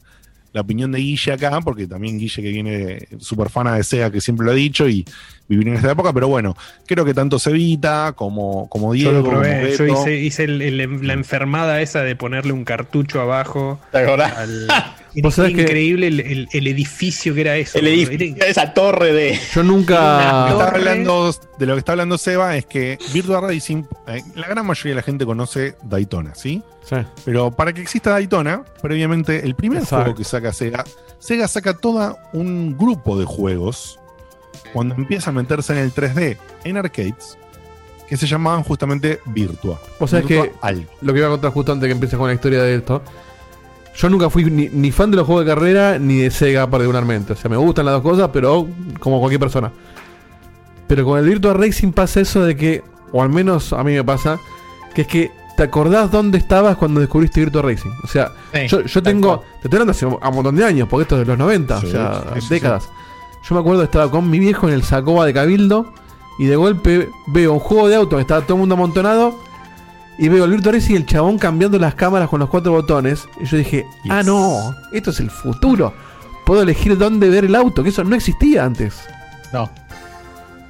la 0.53 0.61
opinión 0.63 0.91
de 0.93 0.99
Guille 0.99 1.33
acá, 1.33 1.61
porque 1.61 1.87
también 1.87 2.19
Guille 2.19 2.43
que 2.43 2.51
viene 2.51 3.09
súper 3.19 3.51
fana 3.51 3.75
de 3.77 3.85
Sega, 3.85 4.11
que 4.11 4.21
siempre 4.21 4.45
lo 4.45 4.53
ha 4.53 4.55
dicho, 4.55 4.89
y 4.89 5.05
vivir 5.49 5.69
en 5.69 5.75
esta 5.75 5.93
época, 5.93 6.13
pero 6.13 6.29
bueno, 6.29 6.57
creo 6.87 7.05
que 7.05 7.15
tanto 7.15 7.39
Cevita 7.39 8.13
como, 8.17 8.69
como 8.69 8.93
Diego, 8.93 9.11
Yo 9.13 9.19
lo 9.19 9.25
como 9.25 9.41
probé, 9.41 9.77
yo 9.77 9.85
Beto- 9.85 10.01
hice, 10.03 10.17
hice 10.17 10.45
el- 10.45 10.63
el- 10.63 11.07
la 11.07 11.13
enfermada 11.13 11.81
esa 11.81 12.03
de 12.03 12.15
ponerle 12.17 12.53
un 12.53 12.65
cartucho 12.65 13.21
abajo. 13.21 13.81
¿Te 13.93 13.99
acordás? 13.99 14.37
al- 14.37 14.69
Vos 15.17 15.35
sabés 15.35 15.55
que- 15.55 15.63
increíble 15.63 16.07
el, 16.07 16.21
el- 16.21 16.49
el 16.53 16.67
edificio 16.67 17.35
que 17.35 17.41
era 17.41 17.57
eso. 17.57 17.79
El 17.79 17.87
edificio, 17.89 18.45
esa 18.47 18.73
torre 18.75 19.13
de. 19.13 19.39
Yo 19.55 19.63
Lo 19.63 19.69
que 19.71 19.77
nunca. 19.77 20.49
está 20.49 20.59
torre. 20.67 20.79
hablando, 20.79 21.35
de 21.59 21.67
lo 21.67 21.75
que 21.75 21.79
está 21.79 21.93
hablando 21.93 22.19
Seba 22.19 22.57
es 22.57 22.67
que 22.67 22.99
Virtua 23.13 23.41
Racing, 23.41 23.85
eh, 24.09 24.23
la 24.35 24.49
gran 24.49 24.67
mayoría 24.67 24.93
de 24.93 24.97
la 24.97 25.03
gente 25.03 25.25
conoce 25.27 25.77
Daytona, 25.83 26.35
¿sí? 26.35 26.63
Sí. 26.89 26.97
Pero 27.25 27.51
para 27.51 27.73
que 27.73 27.81
exista 27.83 28.11
Daytona, 28.11 28.65
previamente 28.83 29.45
el 29.45 29.55
primer 29.55 29.79
Exacto. 29.83 30.05
juego 30.05 30.17
que 30.19 30.25
saca 30.25 30.53
Sega, 30.53 30.85
Sega 31.19 31.47
saca 31.49 31.75
todo 31.77 32.17
un 32.33 32.77
grupo 32.79 33.19
de 33.19 33.25
juegos 33.27 33.99
cuando 34.73 34.95
empieza 34.95 35.31
a 35.31 35.33
meterse 35.33 35.73
en 35.73 35.79
el 35.81 35.93
3D 35.93 36.37
en 36.65 36.77
arcades 36.77 37.37
que 38.09 38.17
se 38.17 38.27
llamaban 38.27 38.65
justamente 38.65 39.21
Virtua. 39.27 39.81
Vos 40.01 40.11
sabés 40.11 40.27
Virtua 40.27 40.47
que 40.49 40.53
Algo. 40.63 40.91
lo 41.01 41.13
que 41.13 41.19
iba 41.21 41.29
a 41.29 41.31
contar 41.31 41.53
justo 41.53 41.73
antes 41.73 41.87
que 41.87 41.93
empieces 41.93 42.19
con 42.19 42.27
la 42.29 42.35
historia 42.35 42.63
de 42.63 42.75
esto. 42.75 43.03
Yo 43.97 44.09
nunca 44.09 44.31
fui 44.31 44.45
ni, 44.45 44.69
ni 44.69 44.93
fan 44.93 45.11
de 45.11 45.17
los 45.19 45.27
juegos 45.27 45.45
de 45.45 45.53
carrera 45.53 45.99
ni 45.99 46.19
de 46.19 46.31
Sega 46.31 46.69
particularmente. 46.71 47.33
O 47.33 47.37
sea, 47.37 47.51
me 47.51 47.57
gustan 47.57 47.85
las 47.87 47.95
dos 47.95 48.03
cosas, 48.03 48.31
pero 48.33 48.67
como 48.99 49.19
cualquier 49.19 49.41
persona. 49.41 49.71
Pero 50.87 51.05
con 51.05 51.19
el 51.19 51.25
Virtua 51.27 51.55
Racing 51.55 51.93
pasa 51.93 52.21
eso 52.21 52.45
de 52.45 52.57
que, 52.57 52.83
o 53.13 53.23
al 53.23 53.29
menos 53.31 53.73
a 53.73 53.83
mí 53.85 53.93
me 53.93 54.05
pasa, 54.05 54.39
que 54.95 55.03
es 55.03 55.07
que 55.09 55.31
te 55.57 55.65
acordás 55.65 56.11
dónde 56.11 56.39
estabas 56.39 56.77
cuando 56.77 57.01
descubriste 57.01 57.41
Virtua 57.41 57.63
Racing. 57.63 57.91
O 58.03 58.07
sea, 58.07 58.33
Sí, 58.55 58.67
yo, 58.69 58.81
yo 58.83 59.03
tengo, 59.03 59.37
cual. 59.39 59.49
te 59.61 59.69
estoy 59.69 59.77
hablando 59.77 59.91
hace 59.93 60.07
un 60.07 60.15
un 60.15 60.35
montón 60.35 60.57
de 60.57 60.65
años, 60.65 60.89
porque 60.89 61.03
esto 61.03 61.17
es 61.17 61.21
de 61.21 61.27
los 61.27 61.39
90, 61.39 61.81
Sí, 61.81 61.87
o 61.87 61.91
sea, 61.91 62.25
sí, 62.35 62.41
sí, 62.41 62.49
décadas. 62.51 62.89
Yo 63.49 63.55
me 63.55 63.61
acuerdo 63.61 63.81
que 63.81 63.85
estaba 63.87 64.11
con 64.11 64.29
mi 64.31 64.39
viejo 64.39 64.69
en 64.69 64.75
el 64.75 64.83
Sacoba 64.83 65.27
de 65.27 65.33
Cabildo 65.35 65.93
y 66.39 66.47
de 66.47 66.57
golpe 66.57 67.09
veo 67.29 67.53
un 67.53 67.59
juego 67.61 67.89
de 67.89 67.97
auto 67.97 68.17
que 68.17 68.23
estaba 68.23 68.41
todo 68.43 68.55
el 68.55 68.61
mundo 68.61 68.75
amontonado 68.75 69.35
y 70.21 70.29
veo 70.29 70.45
el 70.45 70.51
Virtua 70.53 70.73
Racing 70.73 70.93
y 70.93 70.97
el 70.97 71.07
chabón 71.07 71.39
cambiando 71.39 71.79
las 71.79 71.95
cámaras 71.97 72.29
con 72.29 72.39
los 72.39 72.49
cuatro 72.49 72.71
botones. 72.73 73.27
Y 73.41 73.47
yo 73.47 73.57
dije, 73.57 73.85
ah, 74.09 74.23
no, 74.23 74.75
esto 74.93 75.11
es 75.11 75.19
el 75.21 75.31
futuro. 75.31 75.93
Puedo 76.47 76.63
elegir 76.63 76.97
dónde 76.99 77.29
ver 77.29 77.45
el 77.47 77.55
auto, 77.57 77.83
que 77.83 77.89
eso 77.89 78.05
no 78.05 78.15
existía 78.15 78.65
antes. 78.65 79.01
No. 79.53 79.69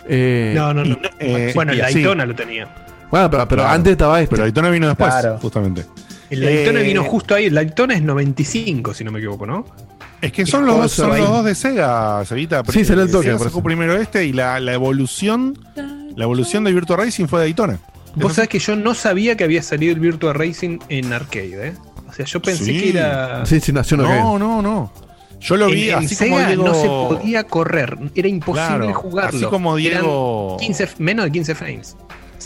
Eh, 0.08 0.52
No, 0.56 0.72
no, 0.74 0.84
no. 0.84 0.96
eh, 1.18 1.52
bueno, 1.54 1.72
el. 1.72 1.78
Daytona 1.78 2.24
lo 2.26 2.34
tenía. 2.34 2.68
Bueno, 3.10 3.30
pero, 3.30 3.48
pero 3.48 3.62
Claro. 3.62 3.74
antes 3.74 3.90
estaba 3.92 4.20
este. 4.20 4.30
Pero 4.36 4.44
Daytona 4.44 4.70
vino 4.70 4.86
después, 4.88 5.10
Claro. 5.12 5.38
justamente. 5.40 5.84
El 6.30 6.40
Daytona 6.42 6.80
Eh, 6.80 6.84
vino 6.84 7.04
justo 7.04 7.34
ahí. 7.34 7.46
El 7.46 7.54
Daytona 7.54 7.94
es 7.94 8.02
95, 8.02 8.94
si 8.94 9.04
no 9.04 9.10
me 9.10 9.18
equivoco, 9.18 9.46
¿no? 9.46 9.66
Es 10.20 10.32
que 10.32 10.44
son 10.46 10.66
los 10.66 10.76
dos, 10.76 10.92
son 10.92 11.12
se 11.12 11.18
los 11.18 11.28
dos 11.30 11.44
de 11.44 11.54
Sega, 11.54 12.22
Cevita. 12.26 12.62
Sí, 12.70 12.84
salió 12.84 13.02
el 13.04 13.10
toque, 13.10 13.28
Sega 13.28 13.38
sacó 13.38 13.62
primero 13.62 13.94
este 13.96 14.26
y 14.26 14.32
la, 14.34 14.60
la 14.60 14.74
evolución 14.74 15.58
la 16.14 16.24
evolución 16.24 16.62
de 16.64 16.72
Virtua 16.74 16.98
Racing 16.98 17.26
fue 17.26 17.40
Daytona. 17.40 17.78
Vos 18.16 18.34
sabés 18.34 18.48
que 18.48 18.58
yo 18.58 18.76
no 18.76 18.94
sabía 18.94 19.36
que 19.36 19.44
había 19.44 19.62
salido 19.62 19.92
el 19.92 20.00
Virtua 20.00 20.32
Racing 20.32 20.78
en 20.88 21.12
arcade, 21.12 21.68
¿eh? 21.68 21.74
O 22.08 22.12
sea, 22.12 22.24
yo 22.26 22.42
pensé 22.42 22.64
Sí. 22.64 22.78
que 22.80 22.90
era. 22.90 23.46
Sí, 23.46 23.60
sí, 23.60 23.72
nació 23.72 23.94
en 23.96 24.00
arcade. 24.02 24.20
No, 24.20 24.38
no, 24.38 24.60
no. 24.62 24.92
Yo 25.40 25.56
lo 25.56 25.68
vi 25.68 25.84
en, 25.90 25.98
en 25.98 26.04
así 26.04 26.14
Sega 26.14 26.34
como 26.36 26.46
Diego. 26.48 26.64
no 26.66 26.74
se 26.74 26.86
podía 26.86 27.44
correr, 27.44 27.96
era 28.14 28.28
imposible 28.28 28.66
Claro, 28.78 28.94
jugarlo. 28.94 29.38
así 29.38 29.46
como 29.46 29.76
Diego- 29.76 30.56
15 30.60 30.88
menos 30.98 31.24
de 31.24 31.32
15 31.32 31.54
frames. 31.54 31.96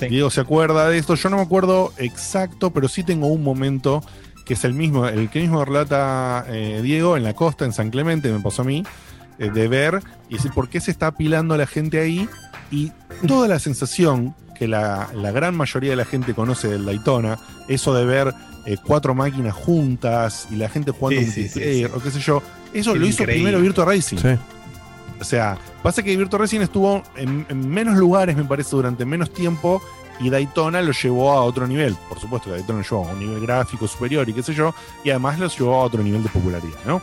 Diego 0.08 0.30
se 0.30 0.40
acuerda 0.40 0.88
de 0.88 0.98
esto. 0.98 1.14
Yo 1.14 1.28
no 1.30 1.36
me 1.36 1.42
acuerdo 1.42 1.92
exacto, 1.98 2.72
pero 2.72 2.88
sí 2.88 3.02
tengo 3.04 3.28
un 3.28 3.42
momento 3.42 4.02
que 4.44 4.54
es 4.54 4.64
el 4.64 4.74
mismo, 4.74 5.06
el 5.08 5.30
que 5.30 5.40
mismo 5.40 5.64
relata 5.64 6.44
eh, 6.48 6.80
Diego 6.82 7.16
en 7.16 7.22
la 7.24 7.32
costa, 7.34 7.64
en 7.64 7.72
San 7.72 7.90
Clemente, 7.90 8.30
me 8.30 8.40
pasó 8.40 8.62
a 8.62 8.64
mí, 8.66 8.84
eh, 9.38 9.50
de 9.50 9.68
ver 9.68 10.00
y 10.28 10.34
decir 10.34 10.52
por 10.52 10.68
qué 10.68 10.80
se 10.80 10.90
está 10.90 11.06
apilando 11.08 11.56
la 11.56 11.66
gente 11.66 11.98
ahí 12.00 12.28
y 12.70 12.92
toda 13.26 13.48
la 13.48 13.58
sensación 13.58 14.34
que 14.54 14.68
la, 14.68 15.08
la 15.14 15.30
gran 15.32 15.54
mayoría 15.56 15.90
de 15.90 15.96
la 15.96 16.04
gente 16.04 16.34
conoce 16.34 16.68
del 16.68 16.84
Daytona, 16.84 17.38
eso 17.68 17.92
de 17.94 18.04
ver 18.04 18.34
eh, 18.66 18.76
cuatro 18.82 19.14
máquinas 19.14 19.54
juntas 19.54 20.46
y 20.50 20.56
la 20.56 20.68
gente 20.68 20.90
jugando 20.92 21.20
Sí, 21.20 21.30
sí, 21.30 21.40
multiplayer 21.42 21.88
sí, 21.90 21.94
o 21.96 22.02
qué 22.02 22.10
sé 22.10 22.20
yo, 22.20 22.42
eso 22.72 22.92
Es 22.92 22.98
lo 22.98 23.06
hizo 23.06 23.22
increíble. 23.22 23.42
primero 23.42 23.60
Virtua 23.60 23.84
Racing. 23.84 24.18
Sí. 24.18 24.28
O 25.20 25.24
sea, 25.24 25.58
pasa 25.82 26.02
que 26.02 26.16
Virtua 26.16 26.40
Racing 26.40 26.60
estuvo 26.60 27.02
en, 27.16 27.46
en 27.48 27.68
menos 27.68 27.96
lugares, 27.96 28.36
me 28.36 28.44
parece, 28.44 28.70
durante 28.76 29.04
menos 29.04 29.32
tiempo. 29.32 29.82
Y 30.20 30.30
Daytona 30.30 30.80
lo 30.80 30.92
llevó 30.92 31.32
a 31.32 31.42
otro 31.42 31.66
nivel. 31.66 31.96
Por 32.08 32.20
supuesto 32.20 32.48
que 32.50 32.56
Daytona 32.56 32.78
lo 32.80 32.84
llevó 32.84 33.08
a 33.08 33.12
un 33.12 33.18
nivel 33.18 33.40
gráfico 33.40 33.88
superior 33.88 34.28
y 34.28 34.32
qué 34.32 34.42
sé 34.44 34.54
yo. 34.54 34.72
Y 35.02 35.10
además 35.10 35.38
lo 35.40 35.48
llevó 35.48 35.74
a 35.74 35.84
otro 35.84 36.02
nivel 36.04 36.22
de 36.22 36.28
popularidad, 36.28 36.78
¿no? 36.86 37.02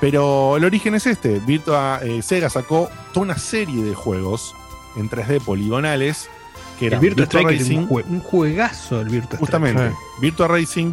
Pero 0.00 0.56
el 0.56 0.64
origen 0.64 0.94
es 0.94 1.06
este. 1.06 1.38
Virtua, 1.40 2.00
eh, 2.02 2.20
Sega 2.22 2.50
sacó 2.50 2.88
toda 3.12 3.26
una 3.26 3.38
serie 3.38 3.82
de 3.84 3.94
juegos 3.94 4.54
en 4.96 5.08
3D 5.08 5.40
poligonales. 5.40 6.28
Que 6.78 6.86
El 6.86 6.98
Virtua 7.00 7.24
Virtua 7.24 7.40
Striker 7.40 7.60
es 7.62 7.70
un, 7.76 7.88
jue- 7.88 8.04
un 8.08 8.20
juegazo 8.20 9.00
el 9.00 9.08
Virtua 9.08 9.38
justamente. 9.38 9.88
Sí. 9.88 9.94
Virtua 10.20 10.48
Racing, 10.48 10.92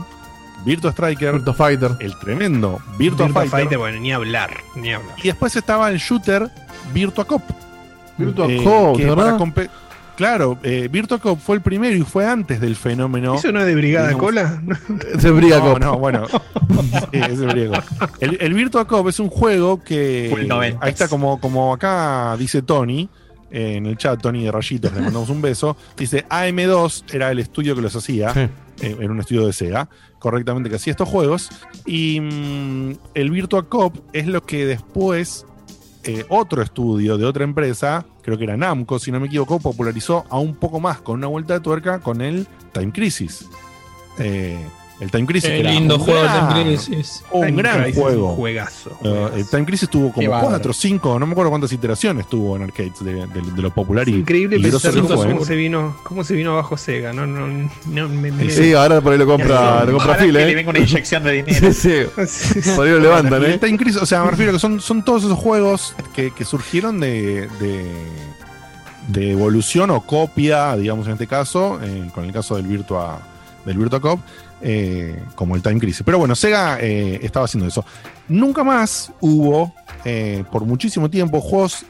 Virtua 0.66 0.92
Striker, 0.92 1.34
Virtua 1.34 1.54
Fighter. 1.54 1.92
el 2.00 2.18
tremendo 2.20 2.80
Virtua, 2.98 3.26
Virtua 3.28 3.42
Fighter, 3.44 3.50
Fighter, 3.60 3.78
bueno, 3.78 4.00
ni 4.00 4.12
hablar, 4.12 4.50
ni 4.76 4.92
hablar. 4.94 5.16
Y 5.20 5.28
después 5.28 5.56
estaba 5.56 5.90
el 5.92 5.98
shooter 6.00 6.50
Virtua 6.94 7.26
Cop. 7.26 7.44
Virtua 8.18 8.48
Eh, 8.50 8.62
Cop, 8.64 8.98
que 8.98 9.06
¿verdad? 9.06 9.38
Claro, 10.16 10.58
eh, 10.64 10.88
Virtua 10.90 11.20
Cop 11.20 11.38
fue 11.40 11.58
el 11.58 11.62
primero 11.62 11.94
y 11.96 12.02
fue 12.02 12.26
antes 12.26 12.62
del 12.62 12.78
fenómeno. 12.78 13.36
¿Eso 13.36 13.52
no 13.52 13.60
es 13.60 13.66
de 13.66 13.76
Brigada 13.76 14.08
digamos- 14.08 14.26
Cola? 14.26 14.62
Ese 15.14 15.28
es 15.28 15.34
Briga 15.36 15.58
no, 15.60 15.74
Cop. 15.74 15.80
no, 15.80 15.98
bueno. 16.00 16.26
Sí, 17.12 17.20
es 17.20 17.42
Briga 17.46 17.82
Cop. 18.00 18.10
El, 18.22 18.38
el 18.40 18.54
Virtua 18.54 18.88
Cop 18.88 19.08
es 19.10 19.20
un 19.20 19.30
juego 19.30 19.84
que. 19.84 20.34
Ahí 20.80 20.90
está, 20.90 21.10
como, 21.10 21.40
como 21.42 21.74
acá 21.74 22.36
dice 22.40 22.62
Tony. 22.62 23.10
En 23.56 23.86
el 23.86 23.96
chat, 23.96 24.22
Tony 24.22 24.44
de 24.44 24.52
Rayitos, 24.52 24.92
le 24.94 25.02
mandamos 25.02 25.30
un 25.30 25.42
beso. 25.42 25.78
Dice: 25.96 26.26
AM2 26.28 27.14
era 27.14 27.32
el 27.32 27.40
estudio 27.40 27.74
que 27.74 27.82
los 27.82 27.96
hacía. 27.96 28.34
Sí. 28.34 28.50
eh, 28.82 28.98
era 29.00 29.12
un 29.12 29.20
estudio 29.20 29.46
de 29.48 29.54
Sega, 29.54 29.90
correctamente, 30.20 30.70
que 30.70 30.76
hacía 30.76 30.92
estos 30.92 31.08
juegos. 31.08 31.50
Y 31.86 32.20
mm, 32.20 32.98
el 33.14 33.32
Virtua 33.32 33.70
Cop 33.70 33.96
es 34.12 34.28
lo 34.28 34.44
que 34.44 34.66
después 34.66 35.46
eh, 36.04 36.26
otro 36.30 36.62
estudio 36.62 37.18
de 37.18 37.26
otra 37.26 37.46
empresa, 37.46 38.06
creo 38.22 38.38
que 38.38 38.44
era 38.44 38.58
Namco, 38.58 39.00
si 39.00 39.12
no 39.12 39.20
me 39.20 39.28
equivoco, 39.28 39.60
popularizó 39.60 40.26
aún 40.30 40.56
poco 40.56 40.80
más 40.80 41.02
con 41.02 41.18
una 41.20 41.28
vuelta 41.28 41.54
de 41.54 41.62
tuerca 41.62 42.00
con 42.00 42.22
el 42.22 42.48
Time 42.74 42.92
Crisis. 42.92 43.46
Eh, 44.20 44.60
el 45.00 45.12
Time 45.12 45.26
Crisis. 45.26 45.50
Qué 45.50 45.64
lindo 45.64 45.96
un 45.96 46.02
juego 46.02 46.20
el 46.22 46.26
gran- 46.28 46.50
Time 46.50 46.64
Crisis. 46.64 47.24
Un 47.32 47.46
Time 47.48 47.62
gran 47.62 47.76
Crisis 47.84 47.92
es 47.92 47.98
un 47.98 48.04
juego. 48.04 48.36
juegazo, 48.36 49.00
Eh, 49.04 49.30
el 49.36 49.50
Time 49.50 49.66
Crisis 49.66 49.90
tuvo 49.90 50.14
como 50.14 50.30
bárbaro. 50.30 50.50
4 50.52 50.72
o 50.72 50.74
5, 50.74 51.20
no 51.20 51.26
me 51.26 51.32
acuerdo 51.34 51.50
cuántas 51.50 51.72
iteraciones 51.74 52.28
tuvo 52.28 52.56
en 52.56 52.64
arcades 52.64 53.04
de, 53.04 53.14
de- 53.28 53.52
de 53.56 53.62
lo 53.62 53.72
popular 53.72 54.08
y, 54.08 54.16
Increíble 54.16 54.58
y 54.58 54.62
pensar 54.62 54.94
cómo 54.96 55.44
se 55.46 55.56
vino, 55.56 55.98
cómo 56.04 56.24
se 56.24 56.34
vino 56.36 56.52
abajo 56.54 56.78
Sega. 56.78 57.12
No, 57.14 57.26
no, 57.28 57.46
no, 57.88 58.10
me- 58.10 58.32
me- 58.32 58.50
Sí, 58.50 58.74
ahora 58.74 59.02
por 59.02 59.12
ahí 59.12 59.18
lo 59.20 59.26
compra, 59.26 59.84
lo 59.86 59.94
compra 59.98 60.16
Phil, 60.16 60.34
que 60.34 60.44
¿eh? 60.44 60.46
le 60.48 60.56
venga 60.56 60.70
una 60.70 60.80
inyección 60.80 61.24
de 61.24 61.32
dinero. 61.44 61.74
Sí, 61.74 62.04
sí. 62.16 62.70
Por 62.76 62.86
ahí 62.88 62.94
lo 62.94 63.00
levantan, 63.00 63.42
Y 63.42 63.46
el 63.46 63.52
¿eh? 63.54 63.58
Time 63.58 63.78
Crisis, 63.78 64.02
o 64.02 64.06
sea, 64.06 64.24
me 64.24 64.32
refiero 64.32 64.54
que 64.54 64.60
son, 64.60 64.80
son 64.80 65.04
todos 65.04 65.24
esos 65.24 65.38
juegos 65.38 65.94
que, 66.14 66.32
que 66.32 66.46
surgieron 66.46 67.00
de, 67.00 67.48
de, 67.60 67.86
de 69.10 69.32
evolución 69.32 69.90
o 69.92 70.02
copia, 70.02 70.76
digamos 70.78 71.06
en 71.08 71.14
este 71.14 71.28
caso, 71.28 71.80
eh, 71.84 72.10
con 72.14 72.26
el 72.26 72.32
caso 72.32 72.56
del 72.56 72.66
Virtua, 72.68 73.20
del 73.66 73.78
Virtua 73.78 74.00
Cop, 74.00 74.20
eh, 74.68 75.16
como 75.36 75.56
el 75.56 75.62
Time 75.62 75.80
Crisis. 75.80 76.02
Pero 76.04 76.18
bueno, 76.18 76.34
Sega 76.34 76.80
eh, 76.82 77.20
estaba 77.22 77.46
haciendo 77.46 77.68
eso. 77.68 77.86
Nunca 78.28 78.64
más 78.64 79.12
hubo, 79.22 79.74
eh, 80.04 80.44
por 80.52 80.66
muchísimo 80.66 81.08
tiempo, 81.08 81.40
juegos, 81.40 81.86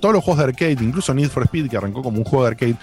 todos 0.00 0.12
los 0.12 0.24
juegos 0.24 0.38
de 0.38 0.44
arcade, 0.50 0.84
incluso 0.84 1.14
Need 1.14 1.30
for 1.30 1.44
Speed, 1.44 1.70
que 1.70 1.76
arrancó 1.76 2.02
como 2.02 2.18
un 2.18 2.24
juego 2.24 2.44
de 2.44 2.50
arcade, 2.50 2.76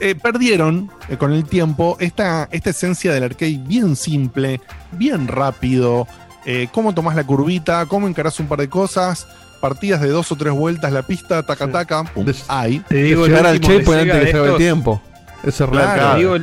eh, 0.00 0.16
perdieron 0.16 0.90
eh, 1.08 1.16
con 1.16 1.32
el 1.32 1.44
tiempo 1.44 1.96
esta, 2.00 2.48
esta 2.50 2.70
esencia 2.70 3.12
del 3.12 3.22
arcade 3.22 3.60
bien 3.64 3.94
simple, 3.94 4.60
bien 4.90 5.28
rápido, 5.28 6.08
eh, 6.44 6.66
cómo 6.72 6.92
tomás 6.92 7.14
la 7.14 7.22
curvita, 7.22 7.86
cómo 7.86 8.08
encarás 8.08 8.40
un 8.40 8.48
par 8.48 8.58
de 8.58 8.68
cosas, 8.68 9.28
partidas 9.60 10.00
de 10.00 10.08
dos 10.08 10.32
o 10.32 10.36
tres 10.36 10.52
vueltas 10.52 10.90
la 10.90 11.02
pista, 11.02 11.44
taca 11.44 11.70
taca, 11.70 12.02
pum, 12.02 12.26
hay. 12.48 12.80
Te 12.80 13.04
digo, 13.04 13.28
Llegar 13.28 13.46
al 13.46 13.60
checkpoint 13.60 14.02
antes 14.02 14.18
que 14.18 14.24
de 14.24 14.32
se 14.32 14.50
el 14.50 14.56
tiempo. 14.56 15.00
Eso 15.44 15.64
es. 15.64 15.70
Claro. 15.70 16.14
Te 16.14 16.18
digo, 16.18 16.36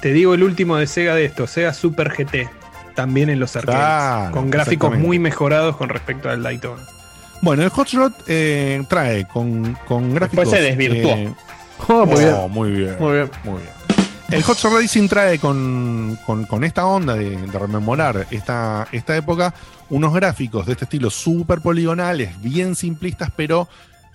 te 0.00 0.12
digo 0.12 0.34
el 0.34 0.42
último 0.42 0.76
de 0.76 0.86
Sega 0.86 1.14
de 1.14 1.24
esto, 1.24 1.46
Sega 1.46 1.72
Super 1.74 2.10
GT. 2.16 2.48
También 2.94 3.30
en 3.30 3.38
los 3.38 3.54
arcades. 3.54 3.78
Claro, 3.80 4.32
con 4.32 4.50
gráficos 4.50 4.98
muy 4.98 5.18
mejorados 5.20 5.76
con 5.76 5.88
respecto 5.88 6.28
al 6.28 6.42
Daytona. 6.42 6.82
Bueno, 7.42 7.62
el 7.62 7.68
Hot 7.70 7.88
Rod 7.92 8.12
eh, 8.26 8.82
trae 8.88 9.26
con, 9.28 9.78
con 9.86 10.12
gráficos. 10.14 10.50
se 10.50 10.60
desvirtuó. 10.60 11.12
eh, 11.12 11.32
Oh, 11.88 12.04
muy 12.04 12.18
bien. 12.18 12.34
oh, 12.36 12.48
muy 12.48 12.70
bien. 12.72 12.96
Muy 12.98 13.12
bien. 13.12 13.30
Muy 13.44 13.60
bien. 13.60 13.70
El 14.32 14.42
Hot 14.42 14.60
Rod 14.62 14.80
Racing 14.80 15.08
trae 15.08 15.38
con, 15.38 16.18
con- 16.26 16.44
con 16.46 16.64
esta 16.64 16.84
onda 16.86 17.14
de, 17.14 17.36
de 17.36 17.58
rememorar 17.58 18.26
esta, 18.32 18.88
esta 18.90 19.16
época 19.16 19.54
unos 19.90 20.12
gráficos 20.12 20.66
de 20.66 20.72
este 20.72 20.84
estilo 20.84 21.08
súper 21.08 21.60
poligonales, 21.60 22.38
bien 22.42 22.74
simplistas, 22.74 23.30
pero 23.34 23.68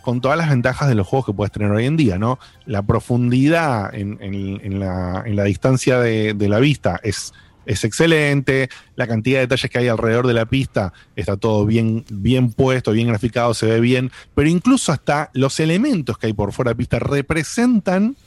con 0.04 0.20
todas 0.20 0.38
las 0.38 0.50
ventajas 0.50 0.90
de 0.90 0.96
los 0.96 1.08
juegos 1.08 1.26
que 1.26 1.34
puedes 1.34 1.52
tener 1.52 1.72
hoy 1.72 1.86
en 1.86 1.96
día, 1.96 2.20
¿no? 2.20 2.38
La 2.66 2.84
profundidad 2.84 3.96
en, 3.96 4.80
la, 4.80 5.24
la 5.26 5.44
distancia 5.46 5.98
de, 6.00 6.36
la 6.38 6.60
vista 6.60 7.00
es, 7.02 7.34
excelente, 7.66 8.70
la 8.98 9.08
cantidad 9.08 9.38
de 9.38 9.48
detalles 9.48 9.72
que 9.72 9.80
hay 9.80 9.88
alrededor 9.88 10.28
de 10.28 10.34
la 10.34 10.46
pista 10.46 10.92
está 11.16 11.38
todo 11.38 11.66
bien, 11.66 12.04
bien 12.12 12.52
puesto, 12.52 12.92
bien 12.92 13.08
graficado, 13.08 13.54
se 13.54 13.66
ve 13.66 13.80
bien, 13.80 14.12
pero 14.36 14.50
incluso 14.50 14.92
hasta 14.92 15.32
los 15.34 15.60
elementos 15.62 16.18
que 16.18 16.28
hay 16.28 16.34
por 16.34 16.52
fuera 16.52 16.72
de 16.72 16.76
pista 16.76 17.00
representan, 17.00 18.18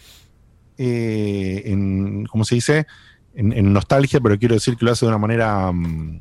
eh, 0.79 1.63
en, 1.67 2.25
¿cómo 2.25 2.45
se 2.45 2.55
dice? 2.55 2.87
En 3.35 3.71
nostalgia, 3.71 4.19
pero 4.19 4.39
quiero 4.39 4.55
decir 4.55 4.79
que 4.79 4.87
lo 4.87 4.93
hace 4.93 5.05
de 5.05 5.11
una 5.11 5.19
manera 5.19 5.71
mm, 5.71 6.21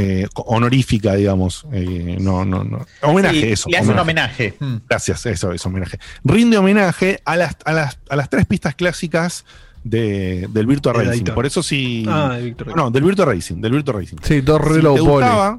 eh, 0.00 0.28
honorífica, 0.36 1.14
digamos. 1.14 1.66
Eh, 1.72 2.16
no, 2.20 2.44
no, 2.44 2.62
no. 2.62 2.86
Homenaje, 3.02 3.40
Sí, 3.40 3.52
eso. 3.52 3.68
Le 3.68 3.78
hace 3.78 3.90
un 3.90 3.98
homenaje. 3.98 4.54
Mm. 4.60 4.76
Gracias, 4.88 5.26
eso 5.26 5.52
es 5.52 5.66
homenaje. 5.66 5.98
Rinde 6.22 6.56
homenaje 6.56 7.20
a 7.24 7.34
las, 7.36 7.56
a 7.64 7.72
las, 7.72 7.98
a 8.08 8.14
las 8.14 8.30
tres 8.30 8.46
pistas 8.46 8.76
clásicas 8.76 9.44
de- 9.82 10.46
del 10.50 10.66
Virtua 10.66 10.92
De 10.92 11.04
Racing. 11.04 11.24
Por 11.34 11.46
eso 11.46 11.62
sí. 11.64 12.04
Ah, 12.08 12.34
de 12.36 12.42
Virtua 12.44 12.74
no, 12.76 12.90
del 12.92 13.02
Virtua 13.02 13.24
Racing, 13.26 13.60
del 13.60 13.72
Virtua 13.72 13.94
Racing. 13.94 14.16
Sí, 14.22 14.40
dos 14.40 14.60
Si 14.72 14.80
te 14.80 14.88
gustaba, 14.88 15.58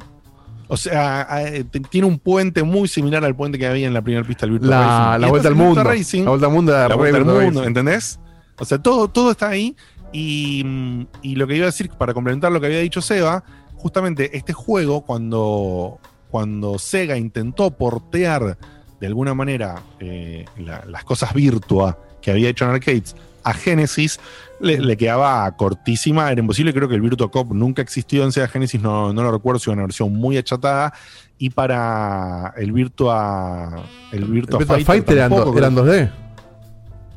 o 0.69 0.77
sea, 0.77 1.27
eh, 1.41 1.65
tiene 1.89 2.07
un 2.07 2.17
puente 2.19 2.63
muy 2.63 2.87
similar 2.87 3.25
al 3.25 3.35
puente 3.35 3.57
que 3.57 3.67
había 3.67 3.87
en 3.87 3.93
la 3.93 4.01
primera 4.01 4.25
pista 4.25 4.45
del 4.45 4.51
Virtua 4.53 4.69
La, 4.69 4.77
Racing. 5.09 5.21
la 5.21 5.27
vuelta 5.27 5.47
al 5.49 5.55
mundo. 5.55 5.83
Racing, 5.83 6.23
la 6.23 6.29
vuelta 6.29 6.45
al 6.47 6.53
mundo. 6.53 6.71
la 6.71 6.95
vuelta 6.95 7.17
al 7.17 7.25
mundo. 7.25 7.63
¿entendés? 7.65 8.19
O 8.57 8.63
sea, 8.65 8.77
todo, 8.77 9.09
todo 9.09 9.31
está 9.31 9.49
ahí. 9.49 9.75
Y, 10.11 10.63
mm, 10.65 11.05
y 11.23 11.35
lo 11.35 11.45
que 11.45 11.55
iba 11.55 11.65
a 11.65 11.71
decir, 11.71 11.89
para 11.89 12.13
complementar 12.13 12.51
lo 12.51 12.59
que 12.59 12.67
había 12.67 12.79
dicho 12.79 13.01
Seba, 13.01 13.43
justamente 13.79 14.37
este 14.37 14.53
juego, 14.53 15.01
cuando, 15.01 15.99
cuando 16.29 16.77
Sega 16.77 17.17
intentó 17.17 17.71
portear 17.71 18.57
de 18.99 19.07
alguna 19.07 19.33
manera 19.33 19.81
eh, 19.99 20.45
la- 20.57 20.83
las 20.85 21.03
cosas 21.05 21.33
Virtua 21.33 21.97
que 22.21 22.31
había 22.31 22.49
hecho 22.49 22.65
en 22.65 22.71
arcades 22.71 23.15
a 23.43 23.53
Genesis, 23.53 24.19
le, 24.59 24.77
le 24.79 24.97
quedaba 24.97 25.49
cortísima, 25.55 26.29
era 26.29 26.41
imposible. 26.41 26.73
Creo 26.73 26.89
que 26.89 26.95
el 26.95 27.01
Virtua 27.01 27.31
Cop 27.31 27.53
nunca 27.53 27.81
existió 27.81 28.25
en 28.25 28.33
Sega 28.33 28.49
Genesis, 28.49 28.81
no, 28.81 29.13
no 29.13 29.23
lo 29.23 29.31
recuerdo, 29.31 29.57
si 29.59 29.69
una 29.69 29.83
versión 29.83 30.13
muy 30.13 30.37
achatada. 30.37 30.93
Y 31.37 31.49
para 31.51 32.53
el 32.57 32.73
Virtua, 32.73 33.81
el 34.11 34.25
Virtua, 34.25 34.59
El 34.59 34.65
Virtua 34.65 34.65
Fighter 34.67 34.85
Fighter 34.85 35.17
eran, 35.17 35.29
tampoco, 35.29 35.51
do- 35.53 35.57
eran 35.57 35.75
2D. 35.75 36.11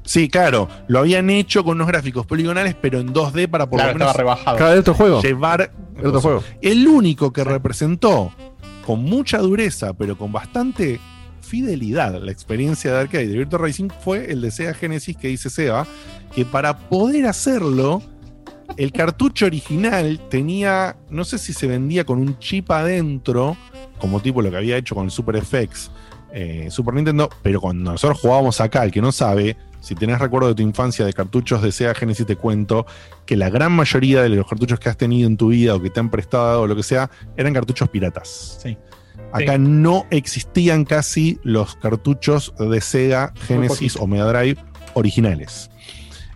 Sí, 0.04 0.28
claro, 0.28 0.68
lo 0.88 1.00
habían 1.00 1.30
hecho 1.30 1.64
con 1.64 1.76
unos 1.76 1.86
gráficos 1.86 2.26
poligonales, 2.26 2.74
pero 2.80 3.00
en 3.00 3.12
2D 3.12 3.48
para 3.48 3.68
por 3.68 3.78
Claro, 3.78 3.92
lo 3.92 3.98
menos 3.98 4.08
estaba 4.08 4.22
rebajado. 4.22 4.58
Cada 4.58 4.78
otro 4.78 4.94
juego. 4.94 5.22
llevar. 5.22 5.72
El 5.96 6.06
otro 6.06 6.20
juego. 6.20 6.44
El 6.60 6.88
único 6.88 7.32
que 7.32 7.44
representó 7.44 8.32
con 8.84 9.04
mucha 9.04 9.38
dureza, 9.38 9.92
pero 9.92 10.18
con 10.18 10.32
bastante 10.32 10.98
fidelidad 11.40 12.20
la 12.20 12.32
experiencia 12.32 12.92
de 12.92 13.00
arcade 13.00 13.26
de 13.26 13.36
Virtua 13.36 13.58
Racing 13.58 13.88
fue 14.02 14.32
el 14.32 14.40
de 14.40 14.50
Sega 14.50 14.74
Genesis 14.74 15.16
que 15.16 15.28
dice 15.28 15.50
Seba, 15.50 15.86
que 16.34 16.44
para 16.44 16.78
poder 16.88 17.26
hacerlo, 17.26 18.02
el 18.76 18.90
cartucho 18.90 19.46
original 19.46 20.20
tenía, 20.30 20.96
no 21.10 21.24
sé 21.24 21.38
si 21.38 21.52
se 21.52 21.66
vendía 21.66 22.04
con 22.04 22.18
un 22.18 22.38
chip 22.38 22.70
adentro, 22.70 23.56
como 23.98 24.20
tipo 24.20 24.42
lo 24.42 24.50
que 24.50 24.56
había 24.56 24.76
hecho 24.76 24.94
con 24.94 25.04
el 25.04 25.10
Super 25.10 25.44
FX 25.44 25.90
eh, 26.32 26.68
Super 26.70 26.94
Nintendo, 26.94 27.28
pero 27.42 27.60
cuando 27.60 27.92
nosotros 27.92 28.20
jugábamos 28.20 28.60
acá, 28.60 28.82
el 28.84 28.90
que 28.90 29.02
no 29.02 29.12
sabe, 29.12 29.56
si 29.82 29.96
tenés 29.96 30.20
recuerdo 30.20 30.48
de 30.48 30.54
tu 30.54 30.62
infancia 30.62 31.04
de 31.04 31.12
cartuchos 31.12 31.60
de 31.60 31.72
Sega 31.72 31.92
Genesis, 31.94 32.24
te 32.24 32.36
cuento 32.36 32.86
que 33.26 33.36
la 33.36 33.50
gran 33.50 33.72
mayoría 33.72 34.22
de 34.22 34.28
los 34.28 34.46
cartuchos 34.46 34.78
que 34.78 34.88
has 34.88 34.96
tenido 34.96 35.28
en 35.28 35.36
tu 35.36 35.48
vida 35.48 35.74
o 35.74 35.82
que 35.82 35.90
te 35.90 35.98
han 35.98 36.08
prestado 36.08 36.62
o 36.62 36.66
lo 36.68 36.76
que 36.76 36.84
sea, 36.84 37.10
eran 37.36 37.52
cartuchos 37.52 37.88
piratas. 37.88 38.58
Sí. 38.62 38.78
Acá 39.32 39.58
no 39.58 40.06
existían 40.10 40.84
casi 40.84 41.40
los 41.42 41.74
cartuchos 41.74 42.54
de 42.58 42.80
Sega 42.80 43.32
Genesis 43.48 43.96
o 43.96 44.06
Mega 44.06 44.32
Drive 44.32 44.62
originales. 44.94 45.68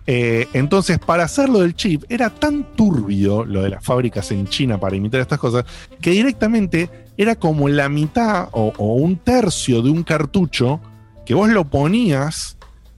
Eh, 0.09 0.48
entonces, 0.52 0.98
para 0.98 1.24
hacerlo 1.24 1.60
del 1.60 1.77
chip, 1.77 2.02
era 2.09 2.31
tan 2.31 2.74
turbio 2.74 3.44
lo 3.44 3.62
de 3.62 3.70
las 3.70 3.85
fábricas 3.85 4.31
en 4.32 4.48
China 4.48 4.78
para 4.81 4.97
imitar 4.97 5.20
estas 5.20 5.39
cosas, 5.39 5.64
que 6.01 6.10
directamente 6.10 6.90
era 7.16 7.36
como 7.36 7.68
la 7.68 7.89
mitad 7.89 8.48
o, 8.52 8.73
o 8.77 8.94
un 8.94 9.16
tercio 9.18 9.82
de 9.82 9.90
un 9.90 10.02
cartucho 10.02 10.81
que 11.24 11.35
vos 11.35 11.48
lo 11.48 11.64
ponías 11.64 12.55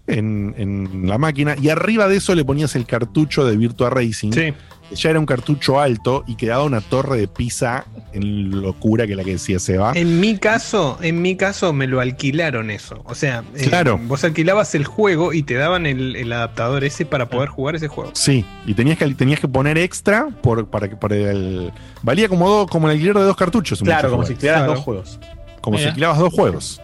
en, 0.09 0.55
en 0.59 1.06
la 1.09 1.18
máquina 1.18 1.55
y 1.60 1.68
arriba 1.68 2.09
de 2.09 2.16
eso 2.16 2.35
le 2.35 2.44
ponías 2.44 2.74
el 2.76 2.86
cartucho 2.86 3.44
de 3.44 3.56
Virtua 3.56 3.90
Racing. 3.90 4.30
que 4.30 4.55
Ya 4.90 5.10
era 5.10 5.20
un 5.20 5.26
cartucho 5.26 5.78
alto 5.80 6.24
y 6.26 6.35
quedaba 6.36 6.64
una 6.64 6.80
torre 6.80 7.18
de 7.18 7.28
pizza 7.28 7.85
en 8.14 8.62
locura 8.62 9.06
que 9.06 9.14
la 9.14 9.22
que 9.22 9.32
decía 9.32 9.59
Seba. 9.59 9.93
En 9.94 10.18
mi 10.18 10.39
caso, 10.39 10.98
en 11.02 11.20
mi 11.20 11.36
caso 11.36 11.74
me 11.74 11.86
lo 11.86 12.01
alquilaron 12.01 12.70
eso. 12.70 13.02
O 13.05 13.14
sea, 13.14 13.44
eh, 13.55 13.66
Claro. 13.68 13.98
vos 14.02 14.24
alquilabas 14.24 14.74
el 14.74 14.86
juego 14.86 15.35
y 15.35 15.43
te 15.43 15.55
daban 15.55 15.85
el, 15.85 16.16
el 16.16 16.32
adaptador 16.32 16.85
ese 16.85 17.05
para 17.05 17.28
poder 17.28 17.51
jugar 17.51 17.76
ese 17.76 17.89
juego. 17.89 18.10
Sí, 18.14 18.47
y 18.66 18.72
tenías 18.74 18.97
que, 18.97 19.14
tenías 19.14 19.40
que 19.40 19.48
poner 19.48 19.76
extra 19.76 20.28
por, 20.43 20.66
para 20.68 20.89
que 20.89 20.97
para 20.97 21.14
el. 21.16 21.70
Valía 22.02 22.28
como, 22.30 22.48
do- 22.48 22.66
como 22.66 22.89
el 22.89 22.94
alquiler 22.94 23.14
de 23.14 23.24
dos 23.24 23.36
cartuchos. 23.36 23.82
Claro, 23.82 24.10
como 24.10 24.24
si 24.24 24.35
tuvieras 24.35 24.60
Claro. 24.60 24.74
dos 24.74 24.85
juegos. 24.85 25.20
Como 25.60 25.76
si 25.76 25.85
alquilabas 25.85 26.18
dos 26.18 26.32
juegos. 26.32 26.80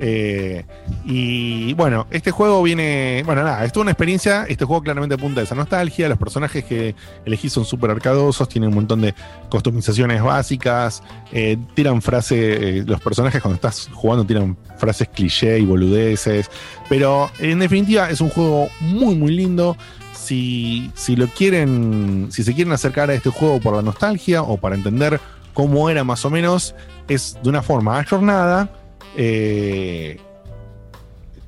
Eh, 0.00 0.64
y 1.04 1.74
bueno, 1.74 2.06
este 2.10 2.30
juego 2.30 2.62
viene. 2.62 3.22
Bueno, 3.24 3.42
nada, 3.42 3.64
esto 3.64 3.80
es 3.80 3.82
una 3.82 3.90
experiencia. 3.92 4.44
Este 4.48 4.64
juego 4.64 4.82
claramente 4.82 5.14
apunta 5.14 5.40
a 5.40 5.44
esa 5.44 5.54
nostalgia. 5.54 6.08
Los 6.08 6.18
personajes 6.18 6.64
que 6.64 6.94
elegí 7.24 7.48
son 7.48 7.64
súper 7.64 7.90
arcadosos, 7.90 8.48
tienen 8.48 8.68
un 8.68 8.76
montón 8.76 9.00
de 9.00 9.14
customizaciones 9.50 10.22
básicas. 10.22 11.02
eh, 11.32 11.56
tiran 11.74 12.02
frases. 12.02 12.86
los 12.86 13.00
personajes 13.00 13.40
cuando 13.40 13.56
estás 13.56 13.88
jugando 13.92 14.24
tiran 14.24 14.56
frases 14.76 15.08
cliché 15.08 15.58
y 15.58 15.64
boludeces. 15.64 16.50
Pero 16.88 17.30
en 17.38 17.58
definitiva 17.58 18.10
es 18.10 18.20
un 18.20 18.30
juego 18.30 18.68
muy, 18.80 19.14
muy 19.14 19.32
lindo. 19.32 19.76
Si, 20.14 20.90
si 20.94 21.16
lo 21.16 21.26
quieren, 21.28 22.28
si 22.30 22.42
se 22.42 22.54
quieren 22.54 22.72
acercar 22.72 23.08
a 23.08 23.14
este 23.14 23.30
juego 23.30 23.60
por 23.60 23.74
la 23.74 23.82
nostalgia 23.82 24.42
o 24.42 24.58
para 24.58 24.74
entender 24.74 25.20
cómo 25.54 25.88
era 25.88 26.04
más 26.04 26.24
o 26.24 26.30
menos, 26.30 26.74
es 27.08 27.38
de 27.42 27.48
una 27.48 27.62
forma 27.62 27.98
ayornada. 27.98 28.70
Eh, 29.16 30.18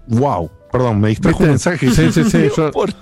wow, 0.09 0.51
perdón, 0.73 1.01
me 1.01 1.09
distrajo 1.09 1.43
un 1.45 1.53
¿Viste? 1.53 1.71
mensaje. 1.71 1.91
Sí, 1.91 2.13
sí, 2.13 2.31
sí, 2.31 2.49
yo- 2.57 2.71
Por- 2.71 2.93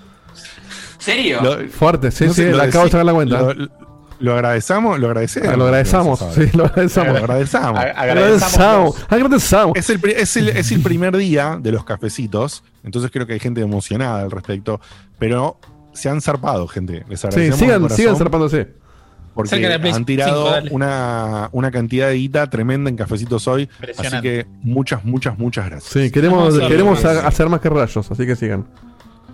¿Serio? 0.98 1.40
Lo- 1.42 1.68
Fuerte, 1.68 2.10
sí, 2.10 2.26
no 2.26 2.34
sé, 2.34 2.44
sí, 2.46 2.50
lo 2.50 2.56
le 2.58 2.62
acabo 2.64 2.84
de 2.84 2.90
sacar 2.90 3.06
la 3.06 3.12
cuenta. 3.14 3.40
Lo, 3.54 3.68
lo 4.20 4.32
agradecemos, 4.34 4.98
lo 4.98 5.06
agradecemos. 5.06 5.48
Ah, 5.48 5.56
lo 5.56 5.64
agradecemos, 5.66 6.18
sí, 6.34 6.50
lo 6.54 6.64
agradecemos. 6.66 7.08
Lo 7.12 7.18
agradecemos. 7.18 7.78
Ag- 7.78 7.92
agradezamos. 7.96 8.96
Agradezamos. 9.08 9.76
Es 9.76 9.90
el, 9.90 10.00
pri- 10.00 10.14
es, 10.16 10.36
el, 10.36 10.48
es 10.48 10.72
el 10.72 10.82
primer 10.82 11.16
día 11.16 11.56
de 11.60 11.70
los 11.72 11.84
cafecitos, 11.84 12.64
entonces 12.82 13.10
creo 13.12 13.26
que 13.26 13.34
hay 13.34 13.40
gente 13.40 13.60
emocionada 13.60 14.22
al 14.22 14.30
respecto, 14.32 14.80
pero 15.20 15.58
se 15.94 16.08
han 16.08 16.20
zarpado, 16.20 16.66
gente. 16.66 17.04
Les 17.08 17.20
Sí, 17.20 17.26
agradecemos. 17.28 17.58
de 17.60 17.64
sigan, 17.66 17.90
sigan 17.90 18.16
zarpándose. 18.16 18.68
Porque 19.34 19.54
han 19.66 20.04
tirado 20.04 20.44
5, 20.44 20.50
dale. 20.50 20.70
una, 20.72 21.48
una 21.52 21.70
cantidad 21.70 22.08
de 22.08 22.14
guita 22.14 22.48
tremenda 22.50 22.90
en 22.90 22.96
cafecitos 22.96 23.46
hoy. 23.48 23.68
Así 23.96 24.20
que 24.20 24.46
muchas, 24.62 25.04
muchas, 25.04 25.38
muchas 25.38 25.66
gracias. 25.66 25.92
Sí, 25.92 26.10
queremos, 26.10 26.58
queremos 26.58 27.04
hacer 27.04 27.48
más 27.48 27.60
que 27.60 27.68
rayos, 27.68 28.10
así 28.10 28.26
que 28.26 28.36
sigan. 28.36 28.66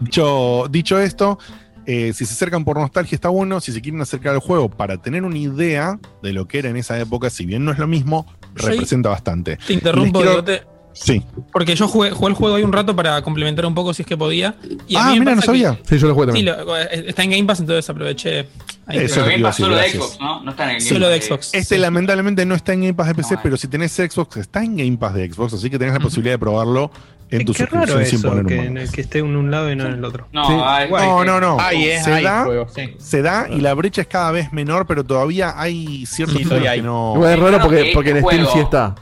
Dicho, 0.01 0.67
dicho 0.71 0.99
esto, 0.99 1.39
eh, 1.87 2.13
si 2.15 2.27
se 2.27 2.33
acercan 2.35 2.65
por 2.65 2.79
nostalgia 2.79 3.15
está 3.15 3.29
bueno. 3.29 3.61
Si 3.61 3.73
se 3.73 3.81
quieren 3.81 4.01
acercar 4.01 4.35
al 4.35 4.41
juego 4.41 4.69
para 4.69 4.99
tener 4.99 5.23
una 5.25 5.39
idea 5.39 5.99
de 6.23 6.33
lo 6.33 6.47
que 6.49 6.59
era 6.59 6.69
en 6.69 6.77
esa 6.77 6.99
época, 6.99 7.31
si 7.31 7.47
bien 7.47 7.65
no 7.65 7.73
es 7.73 7.79
lo 7.79 7.87
mismo, 7.87 8.27
Yo 8.57 8.69
representa 8.69 9.09
bastante. 9.11 9.57
Te 9.67 9.73
interrumpo, 9.73 10.21
quiero- 10.21 10.74
Sí. 10.95 11.23
porque 11.53 11.75
yo 11.75 11.87
jugué, 11.89 12.11
jugué 12.13 12.29
el 12.31 12.35
juego 12.37 12.55
hoy 12.55 12.63
un 12.63 12.73
rato 12.73 12.95
para 12.97 13.21
complementar 13.23 13.67
un 13.67 13.75
poco 13.75 13.93
si 13.93 14.03
es 14.03 14.09
que 14.09 14.17
podía. 14.17 14.55
Y 14.89 14.97
a 14.97 15.07
Ah, 15.09 15.13
mí 15.13 15.21
mira, 15.21 15.33
no 15.33 15.41
pasa 15.41 15.53
que- 15.53 15.59
sabía. 15.59 15.79
Sí, 15.89 15.99
yo 15.99 16.07
lo 16.09 16.15
jugué 16.15 16.33
Sí, 16.33 16.45
también. 16.45 16.67
lo- 16.67 16.77
está 16.77 17.23
en 17.25 17.31
Game 17.31 17.45
Pass, 17.45 17.61
entonces 17.61 17.91
aproveché. 17.91 18.49
ahí. 18.87 18.99
Eso 18.99 18.99
Pero 18.99 19.03
es 19.05 19.17
lo 19.17 19.25
que 19.25 19.31
Game 19.31 19.39
iba 19.39 19.49
a 19.49 19.51
Pass 19.51 19.57
decir, 19.59 19.65
solo 19.67 19.77
de. 19.77 19.89
Xbox, 19.91 20.21
¿no? 20.21 20.41
No 20.45 20.51
está 20.53 20.63
en 20.65 20.71
el 20.71 20.77
Game 20.77 20.89
Solo 20.89 21.09
de 21.09 21.21
Xbox. 21.23 21.55
Este 21.55 21.75
Sí. 21.77 21.81
lamentablemente 21.81 22.47
no 22.47 22.55
está 22.55 22.73
en 22.75 22.81
Game 22.83 22.95
Pass 22.95 23.09
de 23.09 23.15
PC, 23.15 23.35
No, 23.35 23.41
pero 23.43 23.57
si 23.57 23.69
tenés 23.69 23.93
Xbox, 23.93 24.37
está 24.37 24.63
en 24.63 24.77
Game 24.77 24.97
Pass 24.97 25.15
de 25.15 25.33
Xbox, 25.33 25.55
así 25.55 25.69
que 25.71 25.79
tenés 25.79 25.95
la 25.95 26.01
posibilidad 26.01 26.35
de 26.35 26.39
probarlo 26.39 26.91
en 27.31 27.45
tu 27.47 27.53
Qué 27.55 27.65
raro 27.67 27.87
suscripción 27.87 28.07
sin 28.07 28.19
eso, 28.19 28.29
poner 28.29 28.43
un 28.45 28.49
que, 28.49 28.57
en 28.67 28.79
el 28.79 28.91
que 28.93 29.01
esté 29.01 29.19
en 29.21 29.35
un 29.37 29.51
lado 29.51 29.73
y 29.73 29.75
no 29.75 29.87
en 29.87 29.95
el 29.95 30.05
otro. 30.05 30.29
No, 30.33 30.47
Sí. 30.47 30.53
hay- 30.65 30.91
No, 30.91 31.25
no, 31.25 31.41
no. 31.41 31.57
Hay, 31.59 31.85
eh, 31.89 32.01
se, 32.05 32.13
hay 32.13 32.25
da, 32.25 32.47
sí. 32.75 32.95
se 32.99 33.23
da 33.23 33.49
y 33.51 33.61
la 33.61 33.75
brecha 33.75 34.03
es 34.03 34.07
cada 34.07 34.31
vez 34.31 34.53
menor, 34.53 34.87
pero 34.87 35.03
todavía 35.03 35.55
hay 35.59 36.05
ciertos 36.07 36.37
Sí, 36.37 36.45
que 36.45 36.83
no. 36.83 37.27
Es 37.27 37.39
raro 37.39 37.59
porque, 37.61 37.85
que 37.85 37.91
porque 37.95 38.11
en 38.11 38.19
este 38.19 38.31
Steam 38.37 38.47
sí 38.53 38.59
está. 38.61 38.95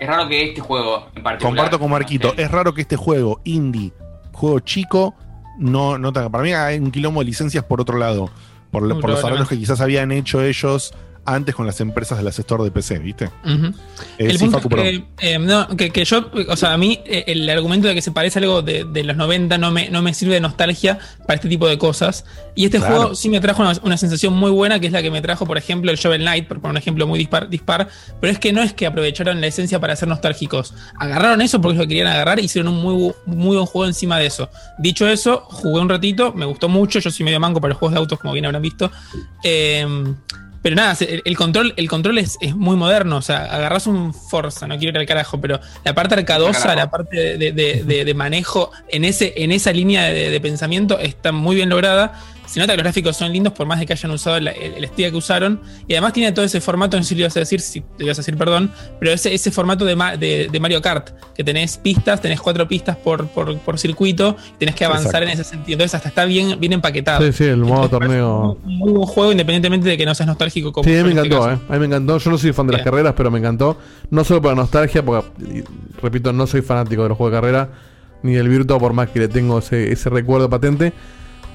Es 0.00 0.08
raro 0.08 0.28
que 0.28 0.48
este 0.48 0.60
juego 0.60 1.08
en 1.14 1.22
particular. 1.22 1.38
Comparto 1.40 1.78
con 1.78 1.90
Marquito. 1.90 2.34
Es 2.36 2.50
raro 2.50 2.74
que 2.74 2.82
este 2.82 2.96
juego 2.96 3.40
indie, 3.44 3.92
juego 4.32 4.60
chico, 4.60 5.14
no, 5.58 5.98
no 5.98 6.12
tenga. 6.12 6.30
Para 6.30 6.44
mí 6.44 6.52
hay 6.52 6.78
un 6.78 6.90
quilombo 6.90 7.20
de 7.20 7.26
licencias 7.26 7.64
por 7.64 7.80
otro 7.80 7.98
lado. 7.98 8.30
Por, 8.70 8.82
los 8.82 9.24
arreglos 9.24 9.48
que 9.48 9.58
quizás 9.58 9.80
habían 9.80 10.12
hecho 10.12 10.42
ellos 10.42 10.92
antes 11.34 11.54
con 11.54 11.66
las 11.66 11.80
empresas 11.80 12.18
de 12.18 12.24
las 12.24 12.38
store 12.38 12.64
de 12.64 12.70
PC, 12.70 12.98
¿viste? 13.00 13.26
Eh, 13.44 13.72
el 14.18 14.32
sí, 14.32 14.38
punto 14.38 14.60
Facu, 14.60 14.76
es 14.76 14.82
que, 14.82 15.04
eh, 15.20 15.38
no, 15.38 15.68
que, 15.76 15.90
que 15.90 16.04
yo, 16.04 16.30
o 16.48 16.56
sea, 16.56 16.72
a 16.72 16.78
mí 16.78 17.00
eh, 17.04 17.24
el 17.26 17.48
argumento 17.50 17.86
de 17.86 17.94
que 17.94 18.02
se 18.02 18.12
parece 18.12 18.38
a 18.38 18.42
algo 18.42 18.62
de, 18.62 18.84
de 18.84 19.04
los 19.04 19.16
90 19.16 19.58
no 19.58 19.70
me, 19.70 19.90
no 19.90 20.00
me 20.02 20.14
sirve 20.14 20.34
de 20.34 20.40
nostalgia 20.40 20.98
para 21.26 21.34
este 21.34 21.48
tipo 21.48 21.68
de 21.68 21.76
cosas. 21.78 22.24
Y 22.54 22.64
este 22.64 22.78
Claro. 22.78 22.94
juego 22.96 23.14
sí 23.14 23.28
me 23.28 23.40
trajo 23.40 23.62
una, 23.62 23.72
una 23.82 23.96
sensación 23.96 24.34
muy 24.34 24.50
buena, 24.50 24.80
que 24.80 24.86
es 24.86 24.92
la 24.92 25.02
que 25.02 25.10
me 25.10 25.20
trajo, 25.20 25.46
por 25.46 25.58
ejemplo, 25.58 25.90
el 25.90 25.96
Shovel 25.96 26.22
Knight, 26.22 26.48
por 26.48 26.60
poner 26.60 26.72
un 26.72 26.76
ejemplo 26.78 27.06
muy 27.06 27.18
dispar, 27.18 27.48
dispar. 27.48 27.88
Pero 28.20 28.32
es 28.32 28.38
que 28.38 28.52
no 28.52 28.62
es 28.62 28.72
que 28.72 28.86
aprovecharon 28.86 29.40
la 29.40 29.46
esencia 29.48 29.78
para 29.80 29.94
ser 29.96 30.08
nostálgicos. 30.08 30.74
Agarraron 30.98 31.40
eso 31.42 31.60
porque 31.60 31.76
lo 31.78 31.82
que 31.84 31.88
querían 31.88 32.06
agarrar 32.08 32.40
y 32.40 32.44
hicieron 32.44 32.72
un 32.74 32.82
muy, 32.82 33.12
muy 33.26 33.56
buen 33.56 33.66
juego 33.66 33.86
encima 33.86 34.18
de 34.18 34.26
eso. 34.26 34.48
Dicho 34.78 35.06
eso, 35.06 35.42
jugué 35.42 35.80
un 35.80 35.88
ratito, 35.88 36.32
me 36.32 36.46
gustó 36.46 36.68
mucho. 36.68 36.98
Yo 37.00 37.10
soy 37.10 37.24
medio 37.24 37.38
manco 37.38 37.60
para 37.60 37.70
los 37.70 37.78
juegos 37.78 37.92
de 37.94 37.98
autos, 38.00 38.18
como 38.18 38.32
bien 38.32 38.46
habrán 38.46 38.62
visto. 38.62 38.90
Eh, 39.44 39.86
pero 40.62 40.74
nada, 40.76 40.96
el, 41.00 41.22
el 41.24 41.36
control, 41.36 41.72
el 41.76 41.88
control 41.88 42.18
es, 42.18 42.36
es 42.40 42.54
muy 42.56 42.76
moderno. 42.76 43.16
O 43.16 43.22
sea, 43.22 43.44
agarras 43.44 43.86
un 43.86 44.12
Forza, 44.12 44.66
no 44.66 44.76
quiero 44.78 44.90
ir 44.96 44.98
al 44.98 45.06
carajo, 45.06 45.40
pero 45.40 45.60
la 45.84 45.94
parte 45.94 46.14
arcadosa, 46.14 46.74
la 46.74 46.90
parte 46.90 47.16
de, 47.38 47.52
de- 47.52 47.82
de- 47.84 48.04
de 48.04 48.14
manejo 48.14 48.70
en, 48.88 49.04
ese, 49.04 49.34
en 49.36 49.52
esa 49.52 49.72
línea 49.72 50.04
de 50.04 50.40
pensamiento 50.40 50.98
está 50.98 51.32
muy 51.32 51.56
bien 51.56 51.68
lograda. 51.68 52.20
Se 52.48 52.58
nota 52.58 52.72
que 52.72 52.78
los 52.78 52.84
gráficos 52.84 53.16
son 53.16 53.30
lindos 53.32 53.52
por 53.52 53.66
más 53.66 53.78
de 53.78 53.84
que 53.86 53.92
hayan 53.92 54.10
usado 54.10 54.40
la- 54.40 54.52
el, 54.52 54.74
el 54.74 54.84
estilo 54.84 55.10
que 55.10 55.16
usaron. 55.18 55.60
Y 55.86 55.92
además 55.92 56.14
tiene 56.14 56.32
todo 56.32 56.44
ese 56.44 56.60
formato, 56.62 56.96
no 56.96 57.02
sé 57.02 57.10
si 57.10 57.14
lo 57.14 57.20
ibas 57.20 57.36
a 57.36 57.40
decir, 57.40 57.60
si 57.60 57.82
te 57.82 58.04
ibas 58.04 58.18
a 58.18 58.22
decir 58.22 58.36
perdón, 58.38 58.72
pero 58.98 59.12
ese, 59.12 59.34
ese 59.34 59.50
formato 59.50 59.84
de, 59.84 59.94
de- 60.18 60.48
de 60.50 60.60
Mario 60.60 60.80
Kart, 60.80 61.10
que 61.36 61.44
tenés 61.44 61.76
pistas, 61.76 62.20
tenés 62.22 62.40
cuatro 62.40 62.66
pistas 62.66 62.96
por, 62.96 63.28
por, 63.28 63.58
por 63.58 63.78
circuito, 63.78 64.34
tenés 64.58 64.74
que 64.74 64.84
avanzar 64.86 65.22
Exacto. 65.22 65.26
en 65.26 65.32
ese 65.40 65.44
sentido. 65.44 65.74
Entonces 65.74 65.94
hasta 65.94 66.08
está 66.08 66.24
bien, 66.24 66.58
bien 66.58 66.72
empaquetado. 66.72 67.24
Sí, 67.26 67.32
sí, 67.32 67.44
el 67.44 67.58
modo 67.58 67.84
Entonces, 67.84 68.08
torneo. 68.08 68.58
Un 68.64 68.76
muy 68.78 68.92
buen 68.92 69.06
juego, 69.06 69.30
independientemente 69.32 69.88
de 69.88 69.98
que 69.98 70.06
no 70.06 70.14
seas 70.14 70.26
nostálgico 70.26 70.72
como 70.72 70.84
Sí, 70.84 70.90
a 70.96 71.04
mí 71.04 71.14
me 71.14 71.20
este 71.20 71.26
encantó, 71.26 71.44
caso. 71.48 71.62
eh. 71.62 71.66
A 71.68 71.72
mí 71.74 71.78
me 71.80 71.86
encantó. 71.86 72.18
Yo 72.18 72.30
no 72.30 72.38
soy 72.38 72.52
fan 72.54 72.66
de 72.66 72.72
las 72.72 72.82
carreras, 72.82 73.14
pero 73.16 73.30
me 73.30 73.38
encantó. 73.38 73.76
No 74.10 74.24
solo 74.24 74.40
por 74.40 74.52
la 74.52 74.56
nostalgia, 74.62 75.04
porque, 75.04 75.64
repito, 76.02 76.32
no 76.32 76.46
soy 76.46 76.62
fanático 76.62 77.02
de 77.02 77.10
los 77.10 77.18
juegos 77.18 77.32
de 77.34 77.40
carrera, 77.40 77.68
ni 78.22 78.32
del 78.32 78.48
Virtua, 78.48 78.78
por 78.78 78.94
más 78.94 79.10
que 79.10 79.20
le 79.20 79.28
tengo 79.28 79.58
ese, 79.58 79.92
ese 79.92 80.08
recuerdo 80.10 80.48
patente. 80.48 80.92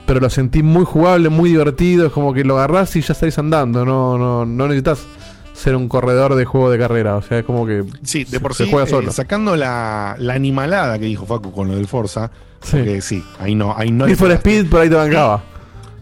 Pero 0.05 0.19
lo 0.19 0.29
sentí 0.29 0.63
muy 0.63 0.83
jugable, 0.85 1.29
muy 1.29 1.49
divertido. 1.51 2.07
Es 2.07 2.11
como 2.13 2.33
que 2.33 2.43
lo 2.43 2.57
agarrás 2.57 2.95
y 2.95 3.01
ya 3.01 3.13
salís 3.13 3.37
andando. 3.39 3.85
No, 3.85 4.17
no, 4.17 4.45
no 4.45 4.67
necesitas 4.67 5.05
ser 5.53 5.75
un 5.75 5.87
corredor 5.87 6.35
de 6.35 6.45
juego 6.45 6.69
de 6.69 6.77
carrera. 6.77 7.15
O 7.15 7.21
sea, 7.21 7.39
es 7.39 7.45
como 7.45 7.65
que 7.65 7.83
Sí, 8.03 8.23
de 8.25 8.31
se- 8.31 8.39
por 8.39 8.53
se 8.53 8.65
sí, 8.65 8.71
juega 8.71 8.85
eh, 8.85 8.89
solo. 8.89 9.11
sacando 9.11 9.55
la, 9.55 10.15
la 10.19 10.33
animalada 10.33 10.99
que 10.99 11.05
dijo 11.05 11.25
Facu 11.25 11.51
con 11.53 11.69
lo 11.69 11.75
del 11.75 11.87
Forza, 11.87 12.31
Sí. 12.61 12.77
porque 12.77 13.01
sí, 13.01 13.23
ahí 13.39 13.55
no, 13.55 13.73
ahí 13.77 13.91
no 13.91 14.05
Need 14.07 14.17
for. 14.17 14.31
Speed, 14.31 14.67
por 14.69 14.81
ahí 14.81 14.89
te 14.89 14.95
bancaba. 14.95 15.43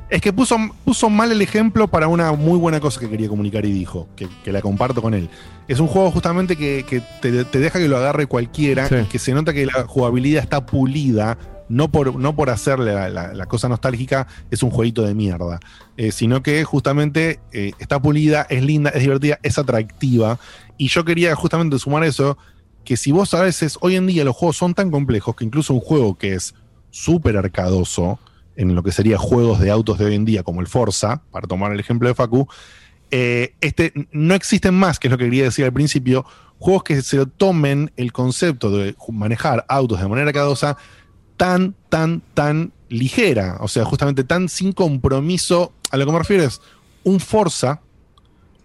Es 0.09 0.19
que 0.21 0.33
puso, 0.33 0.57
puso 0.83 1.09
mal 1.09 1.31
el 1.31 1.41
ejemplo 1.41 1.87
para 1.87 2.07
una 2.09 2.33
muy 2.33 2.57
buena 2.59 2.79
cosa 2.81 2.99
que 2.99 3.09
quería 3.09 3.29
comunicar 3.29 3.65
y 3.65 3.71
dijo, 3.71 4.07
que, 4.15 4.27
que 4.43 4.51
la 4.51 4.61
comparto 4.61 5.01
con 5.01 5.13
él. 5.13 5.29
Es 5.69 5.79
un 5.79 5.87
juego 5.87 6.11
justamente 6.11 6.57
que, 6.57 6.83
que 6.87 7.01
te, 7.21 7.45
te 7.45 7.59
deja 7.59 7.79
que 7.79 7.87
lo 7.87 7.95
agarre 7.97 8.25
cualquiera, 8.25 8.87
Sí. 8.89 8.95
que 9.09 9.19
se 9.19 9.33
nota 9.33 9.53
que 9.53 9.65
la 9.65 9.85
jugabilidad 9.87 10.43
está 10.43 10.65
pulida, 10.65 11.37
no 11.71 11.89
por, 11.89 12.15
no 12.15 12.35
por 12.35 12.49
hacerle 12.49 13.09
la, 13.09 13.45
cosa 13.45 13.69
nostálgica, 13.69 14.27
es 14.51 14.61
un 14.61 14.71
jueguito 14.71 15.03
de 15.03 15.13
mierda, 15.13 15.59
eh, 15.95 16.11
sino 16.11 16.43
que 16.43 16.63
justamente 16.65 17.39
eh, 17.53 17.71
está 17.79 18.01
pulida, 18.01 18.45
es 18.49 18.63
linda, 18.63 18.89
es 18.89 19.01
divertida, 19.01 19.39
es 19.41 19.57
atractiva. 19.57 20.37
Y 20.77 20.89
yo 20.89 21.05
quería 21.05 21.33
justamente 21.35 21.79
sumar 21.79 22.03
eso, 22.03 22.37
que 22.83 22.97
si 22.97 23.11
vos 23.11 23.33
a 23.33 23.41
veces, 23.41 23.77
hoy 23.81 23.95
en 23.95 24.05
día 24.05 24.25
los 24.25 24.35
juegos 24.35 24.57
son 24.57 24.73
tan 24.73 24.91
complejos 24.91 25.35
que 25.35 25.45
incluso 25.45 25.73
un 25.73 25.79
juego 25.79 26.17
que 26.17 26.33
es 26.33 26.53
súper 26.89 27.37
arcadoso, 27.37 28.19
en 28.57 28.75
lo 28.75 28.83
que 28.83 28.91
sería 28.91 29.17
juegos 29.17 29.59
de 29.61 29.71
autos 29.71 29.97
de 29.97 30.05
hoy 30.05 30.15
en 30.15 30.25
día, 30.25 30.43
como 30.43 30.59
el 30.59 30.67
Forza, 30.67 31.21
para 31.31 31.47
tomar 31.47 31.71
el 31.71 31.79
ejemplo 31.79 32.09
de 32.09 32.15
Facu, 32.15 32.47
eh, 33.11 33.55
este, 33.61 33.93
no 34.11 34.33
existen 34.35 34.73
más, 34.73 34.99
que 34.99 35.07
es 35.07 35.11
lo 35.11 35.17
que 35.17 35.25
quería 35.25 35.43
decir 35.45 35.63
al 35.63 35.73
principio, 35.73 36.25
juegos 36.59 36.83
que 36.83 37.01
se 37.01 37.25
tomen 37.25 37.91
el 37.95 38.11
concepto 38.11 38.71
de 38.71 38.95
manejar 39.09 39.65
autos 39.69 40.01
de 40.01 40.07
manera 40.07 40.27
arcadosa 40.27 40.77
tan, 41.41 41.73
tan, 41.89 42.21
tan 42.35 42.71
ligera, 42.87 43.57
o 43.61 43.67
sea, 43.67 43.83
justamente 43.83 44.23
tan 44.23 44.47
sin 44.47 44.73
compromiso, 44.73 45.73
a 45.89 45.97
lo 45.97 46.05
que 46.05 46.11
me 46.11 46.19
refiero 46.19 46.43
es 46.43 46.61
un 47.03 47.19
Forza, 47.19 47.81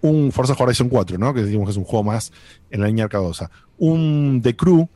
un 0.02 0.30
Forza 0.30 0.55
Horizon 0.58 0.90
4, 0.90 1.16
¿no? 1.16 1.32
que 1.32 1.42
decimos 1.42 1.64
que 1.64 1.70
es 1.70 1.78
un 1.78 1.84
juego 1.84 2.05
más 2.05 2.32
en 2.70 2.82
la 2.82 2.88
línea 2.88 3.05
arcadosa, 3.05 3.50
un 3.78 4.42
The 4.42 4.55
Crew, 4.55 4.90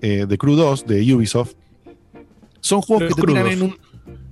eh, 0.00 0.24
The 0.26 0.38
Crew 0.38 0.56
2 0.56 0.86
de 0.86 1.14
Ubisoft, 1.14 1.52
son 2.60 2.80
juegos 2.80 3.02
Los 3.02 3.14
que 3.14 3.20
te 3.20 3.26
tiran 3.26 3.44
crudos. 3.44 3.60
en 3.60 3.62
un... 3.62 3.78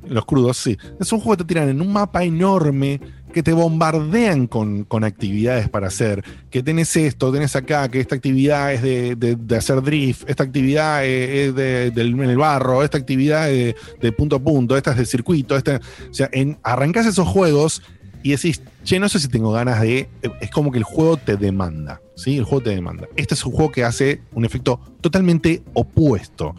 Los 0.09 0.25
crudos, 0.25 0.57
sí. 0.57 0.76
Son 1.01 1.18
juegos 1.20 1.39
que 1.39 1.44
te 1.44 1.49
tiran 1.49 1.68
en 1.68 1.81
un 1.81 1.93
mapa 1.93 2.23
enorme, 2.25 3.01
que 3.33 3.43
te 3.43 3.52
bombardean 3.52 4.47
con, 4.47 4.85
con 4.85 5.05
actividades 5.05 5.68
para 5.68 5.89
hacer. 5.89 6.25
Que 6.51 6.62
tenés 6.62 6.97
esto, 6.97 7.33
tenés 7.33 7.55
acá, 7.57 7.89
que 7.89 8.01
esta 8.01 8.15
actividad 8.15 8.73
es 8.73 8.83
de, 8.83 9.15
de- 9.17 9.57
hacer 9.57 9.83
drift, 9.83 10.28
esta 10.28 10.44
actividad 10.44 11.05
es, 11.05 11.49
es 11.49 11.55
de- 11.55 11.86
en 11.97 12.20
el 12.23 12.36
barro, 12.36 12.83
esta 12.83 12.99
actividad 12.99 13.51
es 13.51 13.75
de, 13.75 13.76
de 14.01 14.12
punto 14.12 14.36
a 14.36 14.39
punto, 14.39 14.76
esta 14.76 14.93
es 14.93 14.97
de 14.99 15.07
circuito. 15.07 15.57
Esta, 15.57 15.81
o 16.10 16.15
sea, 16.15 16.28
en, 16.33 16.59
arrancás 16.62 17.05
esos 17.07 17.26
juegos 17.28 17.83
y 18.23 18.31
decís, 18.31 18.62
che, 18.85 18.99
no 18.99 19.09
sé 19.09 19.18
si 19.20 19.28
tengo 19.28 19.52
ganas 19.52 19.81
de. 19.81 20.09
Es 20.41 20.51
como 20.51 20.73
que 20.73 20.78
el 20.78 20.85
juego 20.85 21.17
te 21.17 21.36
demanda. 21.36 22.01
¿sí? 22.17 22.39
El 22.39 22.44
juego 22.44 22.62
te 22.65 22.70
demanda. 22.70 23.07
Este 23.17 23.35
es 23.35 23.44
un 23.44 23.52
juego 23.52 23.70
que 23.70 23.85
hace 23.85 24.20
un 24.33 24.44
efecto 24.44 24.81
totalmente 25.01 25.62
opuesto. 25.75 26.55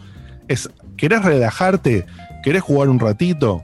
Es, 0.46 0.70
¿querés 0.96 1.22
relajarte? 1.22 2.06
¿Querés 2.42 2.62
jugar 2.62 2.88
un 2.88 2.98
ratito? 3.00 3.62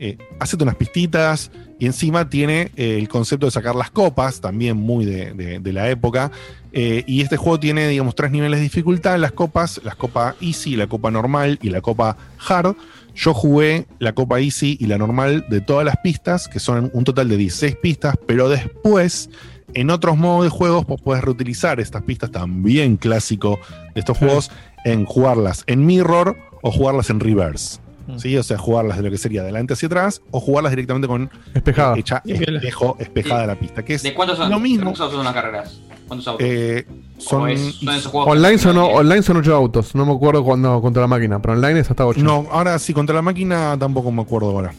eh, 0.00 0.18
hacete 0.40 0.64
unas 0.64 0.74
pistitas 0.74 1.52
y 1.78 1.86
encima 1.86 2.28
tiene 2.28 2.72
eh, 2.76 2.96
el 2.98 3.08
concepto 3.08 3.46
de 3.46 3.52
sacar 3.52 3.76
las 3.76 3.90
copas, 3.92 4.40
también 4.40 4.76
muy 4.76 5.04
de, 5.04 5.32
de- 5.34 5.60
de 5.60 5.72
la 5.72 5.88
época. 5.88 6.32
Eh, 6.72 7.04
y 7.06 7.22
este 7.22 7.36
juego 7.36 7.60
tiene, 7.60 7.86
digamos, 7.88 8.16
tres 8.16 8.32
niveles 8.32 8.58
de 8.58 8.64
dificultad. 8.64 9.16
Las 9.18 9.30
copas, 9.32 9.80
la 9.84 9.94
copa 9.94 10.34
easy, 10.40 10.74
la 10.74 10.88
copa 10.88 11.12
normal 11.12 11.60
y 11.62 11.70
la 11.70 11.80
copa 11.80 12.16
hard. 12.46 12.74
Yo 13.14 13.32
jugué 13.32 13.86
la 14.00 14.12
copa 14.12 14.40
easy 14.40 14.76
y 14.80 14.86
la 14.86 14.98
normal 14.98 15.46
de 15.48 15.60
todas 15.60 15.84
las 15.86 15.96
pistas, 15.98 16.48
que 16.48 16.58
son 16.58 16.90
un 16.92 17.04
total 17.04 17.28
de 17.28 17.36
16 17.36 17.76
pistas, 17.76 18.16
pero 18.26 18.48
después, 18.48 19.30
en 19.74 19.90
otros 19.90 20.16
modos 20.18 20.42
de 20.44 20.50
juegos, 20.50 20.84
vos 20.86 21.00
podés 21.00 21.22
reutilizar 21.22 21.78
estas 21.78 22.02
pistas 22.02 22.32
también 22.32 22.96
clásico 22.96 23.60
de 23.94 24.00
estos 24.00 24.18
juegos 24.18 24.50
en 24.84 25.04
jugarlas 25.04 25.62
en 25.68 25.86
mirror 25.86 26.36
o 26.62 26.72
jugarlas 26.72 27.08
en 27.10 27.20
reverse. 27.20 27.78
¿Sí? 28.16 28.36
O 28.36 28.42
sea, 28.42 28.58
jugarlas 28.58 28.96
de 28.98 29.02
lo 29.04 29.10
que 29.10 29.18
sería 29.18 29.40
de 29.42 29.48
adelante 29.48 29.72
hacia 29.74 29.86
atrás 29.86 30.20
o 30.30 30.40
jugarlas 30.40 30.72
directamente 30.72 31.08
con 31.08 31.30
Espejada. 31.54 31.96
eh, 31.96 32.00
hecha 32.00 32.22
espejo, 32.24 32.96
espejada 32.98 33.46
la 33.46 33.58
pista. 33.58 33.84
Que 33.84 33.94
es 33.94 34.02
¿De 34.02 34.12
cuántos 34.14 34.36
son? 34.38 34.50
lo 34.50 34.60
mismo. 34.60 34.84
¿Cuántos 34.84 35.00
autos 35.02 35.16
son 35.16 35.24
las 35.24 35.34
carreras? 35.34 35.80
¿Cuántos 36.06 36.28
autos? 36.28 36.46
Eh, 36.46 36.86
son, 37.18 37.42
¿O 37.42 37.46
es- 37.48 37.74
son 37.76 37.88
esos 37.94 38.12
juegos 38.12 38.30
Online 38.32 38.58
son, 38.58 38.76
online 38.76 39.22
son 39.22 39.36
8 39.38 39.54
autos. 39.54 39.94
No 39.94 40.04
me 40.04 40.12
acuerdo 40.12 40.44
cuando 40.44 40.80
contra 40.82 41.00
la 41.02 41.08
máquina, 41.08 41.40
pero 41.40 41.54
online 41.54 41.80
es 41.80 41.90
hasta 41.90 42.06
8. 42.06 42.20
No, 42.22 42.46
ahora 42.50 42.78
sí, 42.78 42.92
contra 42.92 43.14
la 43.14 43.22
máquina 43.22 43.76
tampoco 43.78 44.12
me 44.12 44.22
acuerdo 44.22 44.50
ahora. 44.50 44.74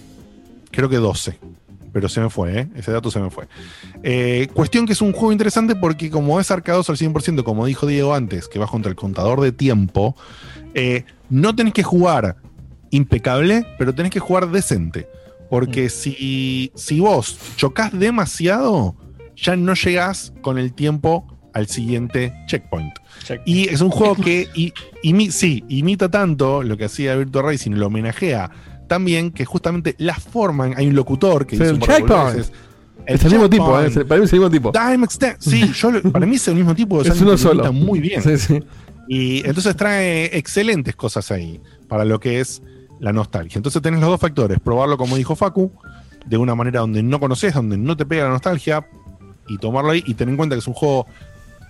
Creo 0.72 0.88
que 0.90 0.98
12. 0.98 1.40
Pero 1.94 2.10
se 2.10 2.20
me 2.20 2.30
fue, 2.30 2.60
¿eh? 2.60 2.68
Ese 2.76 2.92
dato 2.92 3.10
se 3.10 3.20
me 3.22 3.30
fue. 3.30 3.48
Eh, 4.04 4.50
cuestión 4.54 4.86
que 4.86 4.92
es 4.92 5.02
un 5.02 5.14
juego 5.14 5.32
interesante 5.32 5.76
porque 5.78 6.10
como 6.12 6.40
es 6.42 6.52
arcadoso 6.52 6.92
al 6.92 6.98
100%, 6.98 7.44
como 7.44 7.66
dijo 7.66 7.88
Diego 7.88 8.14
antes, 8.14 8.50
que 8.50 8.60
vas 8.60 8.70
contra 8.70 8.90
el 8.90 8.98
contador 8.98 9.40
de 9.40 9.54
tiempo, 9.54 10.14
eh, 10.74 11.06
no 11.30 11.56
tenés 11.56 11.74
que 11.74 11.84
jugar 11.84 12.36
impecable, 12.96 13.66
pero 13.78 13.94
tenés 13.94 14.12
que 14.12 14.20
jugar 14.20 14.50
decente. 14.52 15.08
Porque 15.50 15.90
si, 15.90 16.72
si 16.76 17.00
vos 17.00 17.38
chocas 17.56 17.92
demasiado, 17.98 18.96
ya 19.36 19.56
no 19.56 19.74
llegás 19.76 20.34
con 20.42 20.58
el 20.58 20.74
tiempo 20.74 21.28
al 21.54 21.68
siguiente 21.68 22.34
checkpoint. 22.48 22.94
Y 23.46 23.70
es 23.70 23.80
un 23.82 23.90
juego 23.92 24.16
que 24.16 24.48
imi- 25.04 25.32
sí, 25.32 25.64
imita 25.70 26.10
tanto 26.10 26.64
lo 26.64 26.76
que 26.78 26.86
hacía 26.86 27.16
Virtua 27.16 27.44
Racing 27.44 27.72
y 27.72 27.76
lo 27.76 27.88
homenajea 27.88 28.50
también 28.88 29.32
que 29.32 29.46
justamente 29.46 29.96
la 30.00 30.16
forman. 30.16 30.74
Hay 30.78 30.88
un 30.88 30.96
locutor 30.96 31.46
que 31.46 31.56
dice 31.58 31.70
el 31.70 31.76
un 31.76 31.82
checkpoint. 31.82 32.46
Es 33.08 33.24
el 33.24 33.32
mismo 33.32 33.50
tipo, 33.50 33.80
eh, 33.82 33.92
para 34.06 34.20
mí 34.20 34.26
es 34.26 34.34
el 34.34 34.40
mismo 34.40 34.50
tipo. 34.52 34.72
Time 34.72 35.06
extend- 35.06 35.38
Sí, 35.40 35.72
yo 35.80 35.92
lo- 35.92 36.02
para 36.12 36.26
mí 36.26 36.36
es 36.36 36.48
el 36.48 36.56
mismo 36.56 36.74
tipo. 36.76 37.02
Es 37.04 37.22
uno 37.22 37.38
solo. 37.38 37.72
muy 37.72 38.00
bien. 38.00 38.22
Sí, 38.24 38.38
sí. 38.38 38.60
Y 39.08 39.46
entonces 39.48 39.76
trae 39.76 40.36
excelentes 40.38 40.96
cosas 40.96 41.30
ahí 41.32 41.62
para 41.88 42.04
lo 42.04 42.20
que 42.20 42.40
es 42.40 42.64
la 43.00 43.14
nostalgia. 43.14 43.58
Entonces 43.58 43.82
tenés 43.82 44.00
los 44.00 44.10
dos 44.10 44.20
factores. 44.20 44.60
Probarlo, 44.60 44.98
como 44.98 45.16
dijo 45.16 45.36
Facu, 45.36 45.72
de 46.26 46.38
una 46.38 46.56
manera 46.56 46.82
donde 46.82 47.04
no 47.04 47.20
conoces, 47.20 47.54
donde 47.54 47.78
no 47.78 47.96
te 47.96 48.06
pega 48.06 48.24
la 48.24 48.30
nostalgia, 48.30 48.86
y 49.48 49.58
tomarlo 49.58 49.92
ahí 49.92 50.04
y 50.06 50.14
tener 50.16 50.32
en 50.32 50.38
cuenta 50.38 50.56
que 50.56 50.60
es 50.60 50.68
un 50.68 50.74
juego 50.74 51.06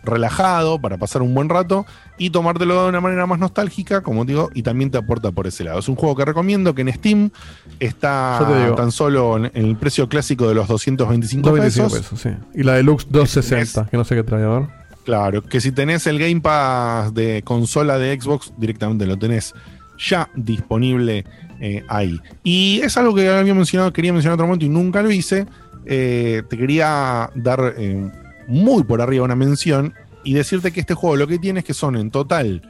relajado 0.04 0.80
para 0.80 0.98
pasar 0.98 1.24
un 1.24 1.34
buen 1.34 1.50
rato 1.50 1.86
y 2.18 2.30
tomártelo 2.30 2.84
de 2.84 2.90
una 2.90 3.02
manera 3.02 3.26
más 3.26 3.40
nostálgica, 3.40 4.02
como 4.02 4.24
digo, 4.24 4.52
y 4.54 4.62
también 4.62 4.92
te 4.92 4.98
aporta 5.00 5.32
por 5.32 5.48
ese 5.48 5.64
lado. 5.64 5.80
Es 5.80 5.90
un 5.90 5.96
juego 5.96 6.16
que 6.16 6.24
recomiendo 6.26 6.76
que 6.76 6.84
en 6.84 6.94
Steam 6.94 7.32
está 7.80 8.74
tan 8.78 8.92
solo 8.92 9.38
en, 9.38 9.46
en 9.54 9.66
el 9.66 9.76
precio 9.76 10.08
clásico 10.08 10.48
de 10.48 10.54
los 10.54 10.68
225 10.68 11.50
225 11.50 11.90
pesos. 11.90 12.00
pesos, 12.00 12.22
sí. 12.22 12.60
Y 12.60 12.64
la 12.64 12.74
Deluxe 12.74 13.08
260, 13.10 13.88
que 13.90 13.98
no 13.98 14.04
sé 14.06 14.16
qué 14.16 14.24
trae, 14.24 14.44
a 14.44 14.48
ver. 14.48 14.68
Claro, 15.04 15.44
que 15.44 15.62
si 15.62 15.72
tenés 15.72 16.08
el 16.08 16.18
Game 16.18 16.42
Pass 16.42 17.14
de 17.14 17.44
consola 17.44 17.98
de 18.00 18.20
Xbox, 18.20 18.54
directamente 18.58 19.06
lo 19.06 19.18
tenés 19.18 19.54
ya 19.98 20.30
disponible 20.36 21.26
eh, 21.60 21.84
ahí. 21.88 22.20
Y 22.44 22.82
es 22.84 22.98
algo 22.98 23.16
que 23.16 23.30
había 23.30 23.54
mencionado, 23.54 23.94
quería 23.94 24.12
mencionar 24.12 24.34
en 24.34 24.40
otro 24.42 24.48
momento 24.48 24.66
y 24.66 24.70
nunca 24.70 25.02
lo 25.02 25.12
hice. 25.12 25.46
Eh, 25.86 26.44
te 26.50 26.58
quería 26.58 27.30
dar 27.36 27.76
eh, 27.78 28.12
muy 28.48 28.84
por 28.84 29.02
arriba 29.02 29.24
una 29.24 29.36
mención 29.36 29.94
y 30.24 30.34
decirte 30.34 30.72
que 30.72 30.80
este 30.80 30.96
juego 30.96 31.16
lo 31.16 31.28
que 31.28 31.40
tiene 31.40 31.60
es 31.60 31.66
que 31.66 31.74
son 31.74 31.96
en 31.96 32.12
total 32.12 32.62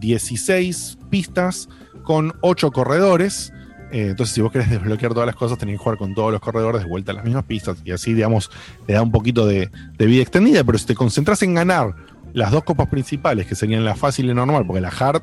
16 0.00 0.98
pistas 1.08 1.68
con 2.04 2.34
8 2.40 2.70
corredores. 2.72 3.52
Entonces, 3.92 4.34
si 4.34 4.40
vos 4.40 4.50
querés 4.50 4.68
desbloquear 4.68 5.14
todas 5.14 5.26
las 5.26 5.36
cosas, 5.36 5.58
tenés 5.58 5.74
que 5.74 5.78
jugar 5.78 5.96
con 5.96 6.12
todos 6.12 6.32
los 6.32 6.40
corredores 6.40 6.82
de 6.82 6.88
vuelta 6.88 7.12
a 7.12 7.14
las 7.14 7.24
mismas 7.24 7.44
pistas. 7.44 7.78
Y 7.84 7.92
así, 7.92 8.14
digamos, 8.14 8.50
le 8.86 8.94
da 8.94 9.02
un 9.02 9.12
poquito 9.12 9.46
de, 9.46 9.70
de 9.96 10.06
vida 10.06 10.22
extendida. 10.22 10.64
Pero 10.64 10.76
si 10.76 10.86
te 10.86 10.94
concentras 10.96 11.40
en 11.42 11.54
ganar 11.54 11.94
las 12.34 12.50
dos 12.50 12.64
copas 12.64 12.88
principales, 12.88 13.46
que 13.46 13.54
serían 13.54 13.84
la 13.84 13.94
fácil 13.94 14.28
y 14.28 14.34
normal, 14.34 14.64
porque 14.66 14.80
la 14.80 14.88
hard 14.88 15.22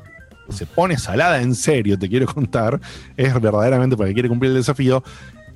se 0.50 0.66
pone 0.66 0.98
salada 0.98 1.40
en 1.42 1.54
serio, 1.54 1.98
te 1.98 2.08
quiero 2.08 2.26
contar, 2.26 2.80
es 3.16 3.32
verdaderamente 3.40 3.96
para 3.96 4.08
el 4.08 4.12
que 4.12 4.14
quiere 4.14 4.28
cumplir 4.28 4.50
el 4.52 4.58
desafío. 4.58 5.02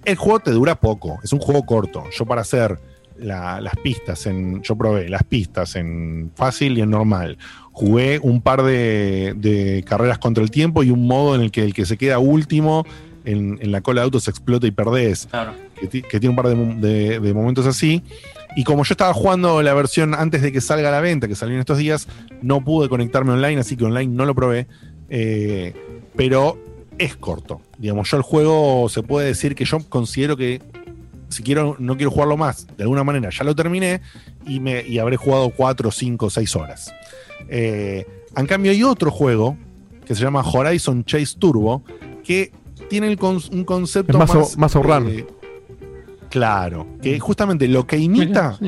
El 0.04 0.16
juego 0.16 0.40
te 0.40 0.50
dura 0.52 0.74
poco, 0.80 1.18
es 1.22 1.32
un 1.32 1.40
juego 1.40 1.64
corto. 1.64 2.04
Yo 2.16 2.24
para 2.24 2.40
hacer 2.42 2.78
la- 3.18 3.60
las 3.60 3.74
pistas 3.76 4.26
en. 4.26 4.62
Yo 4.62 4.76
probé 4.76 5.08
las 5.08 5.24
pistas 5.24 5.74
en 5.76 6.30
fácil 6.36 6.78
y 6.78 6.82
en 6.82 6.90
normal. 6.90 7.36
Jugué 7.72 8.18
un 8.22 8.40
par 8.40 8.62
de, 8.62 9.34
de 9.36 9.84
carreras 9.86 10.18
contra 10.18 10.42
el 10.42 10.50
tiempo 10.50 10.82
y 10.84 10.90
un 10.90 11.06
modo 11.06 11.34
en 11.34 11.40
el 11.42 11.50
que 11.50 11.64
el 11.64 11.74
que 11.74 11.84
se 11.84 11.96
queda 11.96 12.18
último 12.20 12.86
en, 13.24 13.58
en 13.60 13.72
la 13.72 13.80
cola 13.80 14.00
de 14.00 14.04
autos 14.06 14.28
explota 14.28 14.66
y 14.66 14.70
perdés. 14.70 15.26
Claro. 15.30 15.52
Que, 15.78 15.86
ti- 15.88 16.02
que 16.02 16.20
tiene 16.20 16.30
un 16.30 16.36
par 16.36 16.48
de- 16.48 17.20
de 17.20 17.34
momentos 17.34 17.66
así. 17.66 18.02
Y 18.58 18.64
como 18.64 18.82
yo 18.82 18.92
estaba 18.92 19.14
jugando 19.14 19.62
la 19.62 19.72
versión 19.72 20.14
antes 20.14 20.42
de 20.42 20.50
que 20.50 20.60
salga 20.60 20.88
a 20.88 20.92
la 20.92 21.00
venta, 21.00 21.28
que 21.28 21.36
salió 21.36 21.54
en 21.54 21.60
estos 21.60 21.78
días, 21.78 22.08
no 22.42 22.64
pude 22.64 22.88
conectarme 22.88 23.32
online, 23.32 23.60
así 23.60 23.76
que 23.76 23.84
online 23.84 24.12
no 24.12 24.24
lo 24.26 24.34
probé. 24.34 24.66
Eh, 25.10 25.74
pero 26.16 26.58
es 26.98 27.14
corto. 27.16 27.60
Digamos, 27.78 28.10
yo 28.10 28.16
el 28.16 28.24
juego 28.24 28.88
se 28.88 29.04
puede 29.04 29.28
decir 29.28 29.54
que 29.54 29.64
yo 29.64 29.78
considero 29.88 30.36
que 30.36 30.60
si 31.28 31.44
quiero, 31.44 31.76
no 31.78 31.96
quiero 31.96 32.10
jugarlo 32.10 32.36
más, 32.36 32.66
de 32.76 32.82
alguna 32.82 33.04
manera 33.04 33.30
ya 33.30 33.44
lo 33.44 33.54
terminé 33.54 34.00
y, 34.46 34.58
me, 34.58 34.84
y 34.84 34.98
habré 34.98 35.16
jugado 35.16 35.50
4, 35.50 35.90
5, 35.92 36.28
6 36.30 36.56
horas. 36.56 36.92
Eh, 37.48 38.06
en 38.36 38.46
cambio, 38.46 38.72
hay 38.72 38.82
otro 38.82 39.10
juego 39.12 39.56
que 40.04 40.14
se 40.16 40.22
llama 40.22 40.40
Horizon 40.42 41.04
Chase 41.04 41.36
Turbo 41.38 41.84
que 42.24 42.50
tiene 42.90 43.06
el 43.06 43.18
con- 43.18 43.40
un 43.52 43.64
concepto 43.64 44.12
Es 44.12 44.18
más 44.18 44.34
más. 44.34 44.54
o- 44.56 44.58
más 44.58 44.74
outrun. 44.74 45.08
eh, 45.10 45.26
claro, 46.30 46.86
que 47.02 47.18
justamente 47.18 47.68
lo 47.68 47.86
que 47.86 47.98
imita 47.98 48.58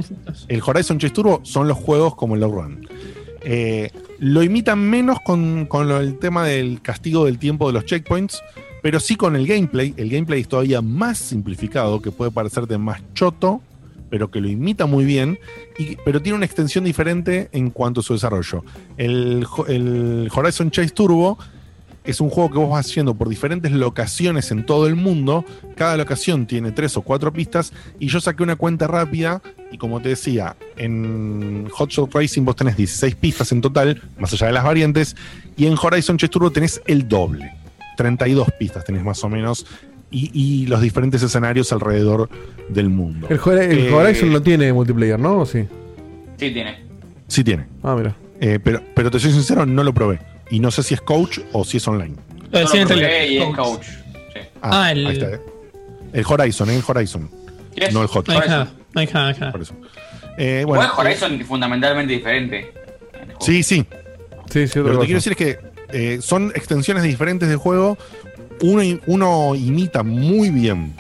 el 0.49 0.63
Horizon 0.65 0.99
Chase 0.99 1.15
Turbo 1.15 1.41
son 1.43 1.69
los 1.69 1.77
juegos 1.79 2.15
como 2.15 2.35
el 2.35 2.43
Outrun. 2.43 2.87
Eh, 3.43 3.91
lo 4.19 4.43
imitan 4.43 4.79
menos 4.79 5.19
con, 5.25 5.67
con 5.67 5.91
el 5.91 6.19
tema 6.19 6.45
del 6.45 6.83
castigo 6.83 7.25
del 7.25 7.39
tiempo 7.39 7.67
de 7.69 7.73
los 7.73 7.85
checkpoints, 7.85 8.43
pero 8.83 9.01
sí 9.01 9.17
con 9.17 9.37
el 9.37 9.47
gameplay. 9.47 9.95
El 9.97 10.11
gameplay 10.11 10.43
es 10.43 10.49
todavía 10.49 10.83
más 10.83 11.19
simplificado, 11.19 12.03
que 12.03 12.11
puede 12.11 12.31
parecerte 12.31 12.77
más 12.79 13.01
choto, 13.15 13.63
pero 14.11 14.31
que 14.31 14.41
lo 14.41 14.49
imita 14.49 14.87
muy 14.87 15.05
bien, 15.05 15.39
y, 15.79 15.97
pero 16.05 16.21
tiene 16.21 16.37
una 16.37 16.47
extensión 16.47 16.85
diferente 16.85 17.49
en 17.53 17.71
cuanto 17.71 18.01
a 18.01 18.03
su 18.03 18.13
desarrollo. 18.13 18.65
El 18.97 19.47
Horizon 20.35 20.71
Chase 20.71 20.91
Turbo 20.91 21.39
es 22.05 22.21
un 22.21 22.31
juego 22.31 22.51
que 22.51 22.59
vos 22.59 22.71
vas 22.71 22.87
haciendo 22.87 23.15
por 23.15 23.29
diferentes 23.29 23.71
locaciones 23.73 24.51
en 24.51 24.65
todo 24.65 24.87
el 24.87 24.97
mundo. 24.97 25.45
Cada 25.77 25.97
locación 25.97 26.47
tiene 26.47 26.73
tres 26.73 26.97
o 26.97 27.03
cuatro 27.03 27.33
pistas. 27.33 27.73
Y 27.99 28.09
yo 28.09 28.21
saqué 28.21 28.43
una 28.43 28.57
cuenta 28.57 28.87
rápida. 28.87 29.43
Y 29.71 29.79
como 29.79 30.01
te 30.01 30.09
decía, 30.11 30.57
en 30.77 31.69
Hot 31.73 31.91
Shot 31.91 32.13
Racing 32.15 32.43
vos 32.45 32.57
tenés 32.57 32.77
16 32.77 33.15
pistas 33.17 33.53
en 33.53 33.61
total, 33.61 34.03
más 34.19 34.33
allá 34.33 34.47
de 34.49 34.53
las 34.55 34.65
variantes. 34.65 35.15
Y 35.57 35.67
en 35.67 35.75
Horizon 35.81 36.17
Chase 36.17 36.31
Turbo 36.31 36.51
tenés 36.51 36.81
el 36.87 37.07
doble. 37.07 37.53
32 37.97 38.49
pistas 38.59 38.85
tenés 38.85 39.05
más 39.05 39.23
o 39.23 39.29
menos. 39.29 39.67
Y, 40.11 40.31
y 40.33 40.67
los 40.67 40.81
diferentes 40.81 41.23
escenarios 41.23 41.73
alrededor 41.73 42.29
del 42.69 42.89
mundo. 42.89 43.29
El, 43.31 43.39
el 43.61 43.79
Eh, 43.79 43.93
Horizon 43.93 44.33
no 44.33 44.43
tiene 44.43 44.73
multiplayer, 44.73 45.21
¿no? 45.21 45.41
¿O 45.41 45.47
sí? 45.47 45.61
Sí, 46.39 46.51
tiene. 46.51 46.79
Sí 47.29 47.45
tiene. 47.45 47.67
Ah, 47.83 47.95
mira. 47.97 48.17
Eh, 48.41 48.59
pero, 48.63 48.83
pero 48.95 49.11
te 49.11 49.21
soy 49.21 49.33
sincero, 49.33 49.67
no 49.67 49.85
lo 49.85 49.93
probé. 49.93 50.19
Y 50.51 50.61
no 50.61 50.71
sé 50.71 50.83
si 50.83 50.95
es 50.95 51.01
coach 51.01 51.41
o 51.53 51.65
si 51.65 51.77
es 51.77 51.87
online. 51.87 52.17
Yo 52.53 52.59
el 52.59 52.65
lo 52.65 52.87
probé 52.89 53.29
y 53.29 53.39
es 53.39 53.57
Coach. 53.57 53.87
Ah, 54.63 54.85
Ah, 54.87 54.93
el- 54.93 55.07
ahí 55.07 55.13
está. 55.17 55.31
eh. 55.35 55.41
El 56.13 56.25
Horizon, 56.27 56.71
eh, 56.71 56.77
el 56.77 56.83
Horizon. 56.87 57.31
No 57.93 58.03
el 58.03 58.09
Hot. 58.09 58.29
Ahí 58.31 58.39
está, 58.39 58.69
ahí 58.97 59.05
está, 59.05 59.27
ahí 59.27 59.33
está. 59.33 59.53
Por 59.53 59.63
eso. 59.63 59.75
Eh, 60.37 60.65
bueno, 60.67 60.83
Igual 60.85 61.07
Horizon 61.07 61.41
fundamentalmente 61.45 62.13
diferente. 62.13 62.73
Sí, 63.41 63.63
sí. 63.63 63.87
Sí, 64.51 64.67
sí, 64.67 64.79
Lo 64.81 64.87
que 64.87 64.91
te 64.93 65.05
quiero 65.07 65.15
decir 65.19 65.33
es 65.33 65.39
que 65.39 65.59
eh, 65.93 66.19
son 66.21 66.51
extensiones 66.57 67.05
diferentes 67.05 67.49
del 67.49 67.59
juego. 67.59 67.97
Uno, 68.63 69.55
imita 69.55 70.03
muy 70.03 70.51
bien 70.51 70.95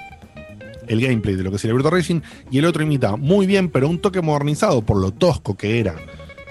el 0.87 1.01
gameplay 1.01 1.35
de 1.37 1.43
lo 1.43 1.51
que 1.51 1.59
sería 1.59 1.75
Virtua 1.75 1.91
Racing 1.91 2.21
y 2.51 2.59
el 2.59 2.65
otro 2.65 2.83
imita 2.83 3.17
muy 3.17 3.47
bien, 3.47 3.69
pero 3.69 3.89
un 3.89 3.99
toque 4.01 4.21
modernizado 4.23 4.83
por 4.83 4.97
lo 4.99 5.11
tosco 5.13 5.57
que 5.57 5.79
era 5.81 5.95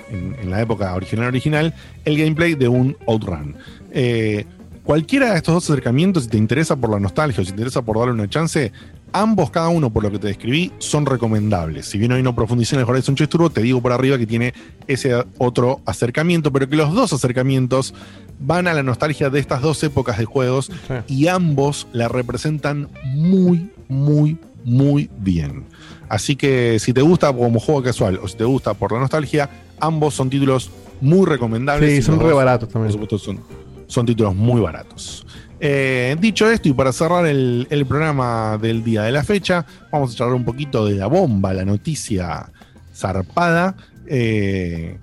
en, 0.09 0.35
en 0.41 0.49
la 0.49 0.61
época 0.61 0.93
original 0.93 1.27
original, 1.27 1.73
el 2.05 2.17
gameplay 2.17 2.55
de 2.55 2.67
un 2.67 2.97
Outrun. 3.07 3.55
Eh, 3.91 4.45
cualquiera 4.83 5.31
de 5.31 5.38
estos 5.38 5.53
dos 5.53 5.69
acercamientos, 5.69 6.23
si 6.23 6.29
te 6.29 6.38
interesa 6.38 6.75
por 6.75 6.89
la 6.89 6.99
nostalgia 6.99 7.41
o 7.41 7.45
si 7.45 7.51
te 7.51 7.57
interesa 7.57 7.81
por 7.81 7.97
darle 7.97 8.13
una 8.13 8.29
chance, 8.29 8.71
ambos, 9.11 9.49
cada 9.49 9.69
uno 9.69 9.89
por 9.89 10.03
lo 10.03 10.11
que 10.11 10.19
te 10.19 10.27
describí, 10.27 10.71
son 10.79 11.05
recomendables. 11.05 11.85
Si 11.85 11.97
bien 11.97 12.11
hoy 12.11 12.23
no 12.23 12.35
profundicé 12.35 12.75
en 12.75 12.81
el 12.81 12.89
Horizon 12.89 13.15
Chase 13.15 13.27
Turbo, 13.27 13.49
te 13.49 13.61
digo 13.61 13.81
por 13.81 13.91
arriba 13.91 14.17
que 14.17 14.27
tiene 14.27 14.53
ese 14.88 15.23
otro 15.38 15.81
acercamiento, 15.85 16.51
pero 16.51 16.67
que 16.69 16.75
los 16.75 16.93
dos 16.93 17.13
acercamientos 17.13 17.93
van 18.39 18.67
a 18.67 18.73
la 18.73 18.83
nostalgia 18.83 19.29
de 19.29 19.39
estas 19.39 19.61
dos 19.61 19.83
épocas 19.83 20.17
de 20.17 20.25
juegos 20.25 20.71
y 21.07 21.27
ambos 21.27 21.88
la 21.91 22.07
representan 22.07 22.88
muy, 23.13 23.69
muy, 23.88 24.38
muy 24.63 25.09
bien. 25.19 25.65
Así 26.07 26.35
que 26.35 26.79
si 26.79 26.93
te 26.93 27.01
gusta 27.01 27.31
como 27.31 27.59
juego 27.59 27.83
casual 27.83 28.19
o 28.23 28.27
si 28.27 28.38
te 28.38 28.43
gusta 28.43 28.73
por 28.73 28.91
la 28.91 28.99
nostalgia, 28.99 29.49
ambos 29.80 30.14
son 30.14 30.30
títulos 30.30 30.72
muy 31.01 31.25
recomendables. 31.25 31.95
Sí, 31.95 32.01
son 32.01 32.19
re 32.19 32.33
baratos 32.33 32.69
también. 32.69 32.93
Por 32.93 33.08
supuesto, 33.08 33.17
son, 33.17 33.40
son 33.88 34.06
títulos 34.06 34.35
muy 34.35 34.61
baratos. 34.61 35.25
Eh, 35.59 36.16
dicho 36.19 36.49
esto, 36.49 36.69
y 36.69 36.74
para 36.74 36.93
cerrar 36.93 37.25
el, 37.25 37.67
el 37.69 37.85
programa 37.85 38.58
del 38.58 38.83
día 38.83 39.03
de 39.03 39.11
la 39.11 39.24
fecha, 39.24 39.66
vamos 39.91 40.14
a 40.14 40.17
charlar 40.17 40.35
un 40.35 40.45
poquito 40.45 40.85
de 40.85 40.95
la 40.95 41.08
bomba, 41.08 41.53
la 41.53 41.66
noticia 41.66 42.49
zarpada 42.95 43.75
eh, 44.08 44.98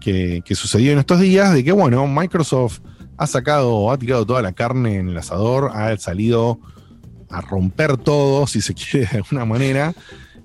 que, 0.00 0.42
que 0.44 0.54
sucedió 0.54 0.92
en 0.92 0.98
estos 0.98 1.20
días, 1.20 1.52
de 1.52 1.62
que, 1.62 1.72
bueno, 1.72 2.06
Microsoft 2.06 2.80
ha 3.16 3.26
sacado, 3.26 3.90
ha 3.90 3.98
tirado 3.98 4.24
toda 4.24 4.42
la 4.42 4.52
carne 4.52 4.96
en 4.96 5.08
el 5.08 5.18
asador, 5.18 5.72
ha 5.74 5.96
salido 5.98 6.58
a 7.28 7.40
romper 7.40 7.96
todo, 7.96 8.46
si 8.46 8.60
se 8.60 8.74
quiere 8.74 9.06
de 9.06 9.18
alguna 9.18 9.44
manera. 9.44 9.92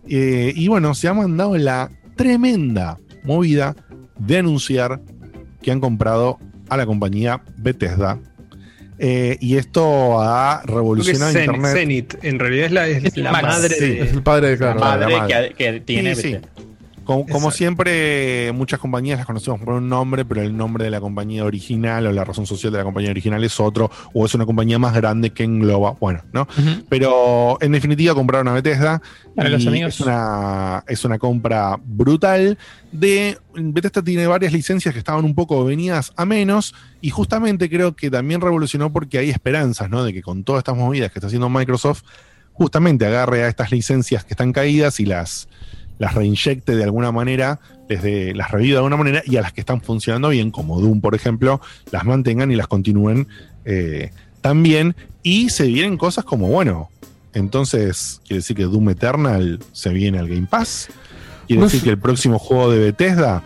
Eh, 0.08 0.52
y 0.56 0.68
bueno, 0.68 0.94
se 0.94 1.08
ha 1.08 1.14
mandado 1.14 1.56
la 1.58 1.90
tremenda 2.16 3.00
movida 3.24 3.76
de 4.18 4.38
anunciar 4.38 5.02
que 5.62 5.72
han 5.72 5.80
comprado 5.80 6.40
a 6.70 6.78
la 6.78 6.86
compañía 6.86 7.42
Bethesda. 7.58 8.20
Eh, 9.00 9.38
y 9.42 9.58
esto 9.58 10.22
ha 10.22 10.62
revolucionado 10.66 11.32
Internet. 11.38 11.74
Zenith, 11.74 12.14
en 12.22 12.40
realidad 12.40 12.66
es 12.68 12.72
la, 12.72 12.88
es 12.88 13.04
Es 13.06 13.18
la 13.18 13.32
Max, 13.32 13.44
madre 13.44 13.76
sí, 13.76 13.86
de. 13.90 14.02
es 14.04 14.14
el 14.14 14.24
padre 14.24 14.50
de 14.52 14.58
claro, 14.58 14.80
La 14.80 14.86
madre 14.86 15.12
la 15.12 15.18
madre. 15.20 15.54
que, 15.58 15.72
que 15.72 15.80
tiene. 15.82 16.16
Sí, 16.16 16.22
sí. 16.34 16.38
Como, 17.04 17.26
como 17.28 17.52
siempre, 17.52 18.52
muchas 18.54 18.80
compañías 18.80 19.18
las 19.18 19.26
conocemos 19.26 19.60
por 19.60 19.74
un 19.76 19.90
nombre, 19.90 20.26
pero 20.26 20.42
el 20.42 20.56
nombre 20.56 20.86
de 20.86 20.92
la 20.92 21.00
compañía 21.02 21.44
original 21.44 22.08
o 22.08 22.12
la 22.12 22.24
razón 22.24 22.46
social 22.46 22.72
de 22.72 22.80
la 22.80 22.84
compañía 22.84 23.12
original 23.12 23.44
es 23.44 23.60
otro, 23.60 23.92
o 24.14 24.26
es 24.26 24.34
una 24.34 24.46
compañía 24.46 24.80
más 24.80 24.94
grande 24.94 25.32
que 25.32 25.44
engloba, 25.44 25.96
bueno, 26.00 26.22
¿no? 26.32 26.48
Pero 26.90 27.58
en 27.62 27.72
definitiva 27.72 28.14
compraron 28.14 28.48
a 28.48 28.54
Bethesda. 28.54 29.02
Para 29.36 29.50
y 29.50 29.52
los 29.52 29.68
amigos. 29.68 29.96
Es 29.96 30.02
una, 30.02 30.84
es 30.88 31.06
una 31.06 31.18
compra 31.18 31.80
brutal. 31.84 32.58
De, 32.92 33.38
Bethesda 33.54 34.02
tiene 34.02 34.28
varias 34.28 34.54
licencias 34.54 34.94
que 34.94 35.00
estaban 35.00 35.26
un 35.26 35.36
poco 35.36 35.64
venidas 35.66 36.14
a 36.16 36.26
menos, 36.26 36.74
y 37.02 37.10
justamente 37.10 37.70
creo 37.70 37.96
que 37.96 38.10
también 38.10 38.42
revolucionó 38.42 38.92
porque 38.92 39.18
hay 39.18 39.30
esperanzas, 39.30 39.90
¿no? 39.90 40.04
De 40.04 40.14
que 40.14 40.22
con 40.22 40.44
todas 40.44 40.60
estas 40.60 40.78
movidas 40.78 41.12
que 41.12 41.20
está 41.20 41.28
haciendo 41.28 41.50
Microsoft, 41.50 42.04
justamente 42.54 43.06
agarre 43.06 43.44
a 43.44 43.48
estas 43.48 43.72
licencias 43.72 44.24
que 44.24 44.34
están 44.34 44.54
caídas 44.54 45.00
y 45.00 45.06
las 45.06 45.50
las 46.04 46.14
reinyecte 46.16 46.76
de 46.76 46.84
alguna 46.84 47.12
manera, 47.12 47.60
desde 47.88 48.34
las 48.36 48.52
reviva 48.52 48.74
de 48.74 48.78
alguna 48.78 48.98
manera, 48.98 49.22
y 49.26 49.38
a 49.38 49.42
las 49.42 49.54
que 49.54 49.62
están 49.62 49.82
funcionando 49.82 50.30
bien, 50.30 50.52
como 50.52 50.80
Doom, 50.82 51.02
por 51.02 51.16
ejemplo, 51.16 51.60
las 51.92 52.06
mantengan 52.06 52.52
y 52.52 52.56
las 52.56 52.68
continúen 52.68 53.28
eh, 53.66 54.12
también. 54.42 54.96
Y 55.24 55.50
se 55.50 55.66
vienen 55.68 55.98
cosas 55.98 56.26
como, 56.26 56.48
bueno, 56.48 56.90
entonces 57.34 58.22
quiere 58.26 58.40
decir 58.40 58.56
que 58.56 58.64
Doom 58.64 58.90
Eternal 58.90 59.60
se 59.72 59.90
viene 59.90 60.20
al 60.20 60.28
Game 60.28 60.48
Pass. 60.50 60.90
Quiere 61.48 61.60
No 61.62 61.66
decir 61.66 61.80
sé. 61.82 61.86
que 61.86 61.90
el 61.92 61.98
próximo 62.00 62.40
juego 62.40 62.70
de 62.72 62.80
Bethesda 62.80 63.44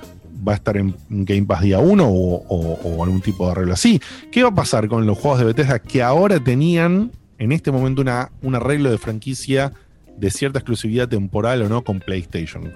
va 0.48 0.52
a 0.54 0.56
estar 0.56 0.78
en 0.78 0.96
Game 1.10 1.46
Pass 1.46 1.62
día 1.62 1.80
1 1.80 2.06
o, 2.08 2.36
o- 2.48 2.80
o 2.84 3.04
algún 3.04 3.22
tipo 3.22 3.46
de 3.46 3.52
arreglo 3.54 3.74
así. 3.74 4.00
¿Qué 4.32 4.44
va 4.44 4.50
a 4.50 4.56
pasar 4.56 4.88
con 4.88 5.06
los 5.06 5.18
juegos 5.18 5.40
de 5.40 5.46
Bethesda 5.46 5.80
que 5.80 6.04
ahora 6.04 6.40
tenían 6.40 7.12
en 7.40 7.52
este 7.52 7.72
momento 7.72 8.02
una, 8.02 8.32
un 8.42 8.56
arreglo 8.56 8.90
de 8.92 8.98
franquicia 8.98 9.72
de 10.18 10.30
cierta 10.32 10.60
exclusividad 10.60 11.08
temporal 11.08 11.62
o 11.62 11.70
no 11.70 11.84
con 11.84 12.00
PlayStation? 12.00 12.74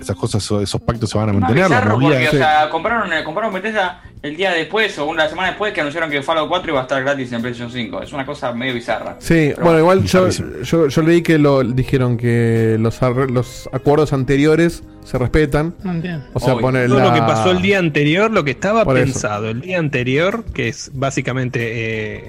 Esas 0.00 0.14
cosas, 0.14 0.44
esos, 0.44 0.62
esos 0.62 0.80
pactos 0.80 1.10
se 1.10 1.18
van 1.18 1.30
a 1.30 1.32
Más 1.32 1.50
mantener. 1.52 1.88
porque, 1.92 2.16
de- 2.18 2.28
o 2.28 2.30
sea, 2.30 2.68
compraron, 2.70 3.10
compraron 3.24 3.52
Bethesda 3.52 4.00
el 4.22 4.36
día 4.36 4.52
después 4.52 4.96
o 5.00 5.06
una 5.06 5.28
semana 5.28 5.48
después 5.48 5.72
que 5.72 5.80
anunciaron 5.80 6.08
que 6.08 6.22
Fallout 6.22 6.48
4 6.48 6.70
iba 6.70 6.78
a 6.78 6.82
estar 6.82 7.02
gratis 7.02 7.32
en 7.32 7.40
PlayStation 7.42 7.72
5. 7.72 8.02
Es 8.02 8.12
una 8.12 8.24
cosa 8.24 8.52
medio 8.52 8.74
bizarra. 8.74 9.16
Sí, 9.18 9.50
Pero 9.56 9.62
bueno, 9.64 9.78
igual 9.80 10.04
yo, 10.04 10.26
bizarrísimo. 10.26 10.62
yo, 10.62 10.86
yo 10.86 11.02
leí 11.02 11.20
que 11.22 11.36
lo 11.38 11.64
dijeron 11.64 12.16
que 12.16 12.76
los, 12.78 13.02
acuerdos 13.72 14.12
anteriores 14.12 14.84
se 15.04 15.18
respetan. 15.18 15.74
No 15.82 15.90
entiendo. 15.90 16.24
O 16.32 16.38
sea, 16.38 16.52
Obvio. 16.52 16.62
pone 16.62 16.86
Todo 16.86 16.98
la- 17.00 17.04
lo 17.08 17.14
que 17.14 17.20
pasó 17.20 17.50
el 17.50 17.60
día 17.60 17.80
anterior, 17.80 18.30
lo 18.30 18.44
que 18.44 18.52
estaba 18.52 18.84
Por 18.84 18.98
eso. 18.98 19.04
pensado 19.12 19.48
el 19.50 19.60
día 19.62 19.80
anterior, 19.80 20.44
que 20.54 20.68
es 20.68 20.92
básicamente 20.94 21.58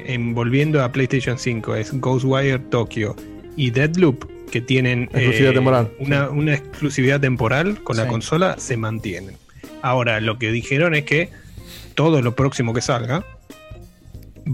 eh, 0.07 0.13
envolviendo 0.15 0.83
a 0.83 0.91
PlayStation 0.91 1.37
5, 1.37 1.75
es 1.75 1.91
Ghostwire 1.99 2.57
Tokyo 2.57 3.15
y 3.55 3.69
Deadloop, 3.69 4.25
que 4.49 4.61
tienen 4.61 5.03
eh, 5.03 5.09
Exclusividad 5.13 5.53
temporal. 5.53 5.91
Una, 5.99 6.29
una 6.29 6.53
exclusividad 6.53 7.19
temporal 7.19 7.83
con 7.83 7.97
la 7.97 8.07
consola, 8.07 8.55
se 8.57 8.77
mantienen. 8.77 9.35
Ahora, 9.81 10.19
lo 10.19 10.37
que 10.37 10.51
dijeron 10.51 10.95
es 10.95 11.03
que 11.05 11.29
todo 11.95 12.21
lo 12.21 12.35
próximo 12.35 12.73
que 12.73 12.81
salga 12.81 13.23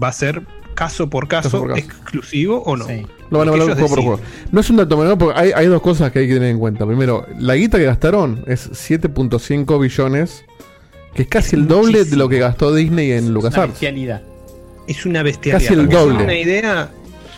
va 0.02 0.08
a 0.08 0.12
ser 0.12 0.42
caso 0.74 1.08
por 1.08 1.26
caso, 1.26 1.48
Caso 1.48 1.58
por 1.60 1.68
caso. 1.74 1.80
exclusivo 1.86 2.62
o 2.62 2.76
no. 2.76 2.86
Lo 3.30 3.38
van 3.38 3.48
a 3.48 3.52
hablar 3.52 3.72
juego 3.72 3.88
por 3.88 4.00
juego. 4.02 4.20
No 4.52 4.60
es 4.60 4.70
un 4.70 4.76
dato 4.76 4.96
menor 4.96 5.18
porque 5.18 5.38
hay, 5.40 5.50
hay 5.54 5.66
dos 5.66 5.82
cosas 5.82 6.12
que 6.12 6.20
hay 6.20 6.28
que 6.28 6.34
tener 6.34 6.50
en 6.50 6.58
cuenta. 6.58 6.86
Primero, 6.86 7.26
la 7.38 7.56
guita 7.56 7.78
que 7.78 7.84
gastaron 7.84 8.44
es 8.46 8.70
7.5 8.70 9.80
billones, 9.80 10.44
que 11.14 11.22
es 11.22 11.28
casi 11.28 11.56
el 11.56 11.66
doble 11.66 12.04
de 12.04 12.16
lo 12.16 12.28
que 12.28 12.38
gastó 12.38 12.72
Disney 12.74 13.12
en 13.12 13.32
LucasArts. 13.32 13.72
bestialidad. 13.72 14.22
Es 14.86 15.04
una 15.06 15.22
bestialidad. 15.24 15.60
Casi 15.60 15.74
el 15.80 15.88
doble. 15.88 16.22
Una 16.24 16.38
idea. 16.38 16.90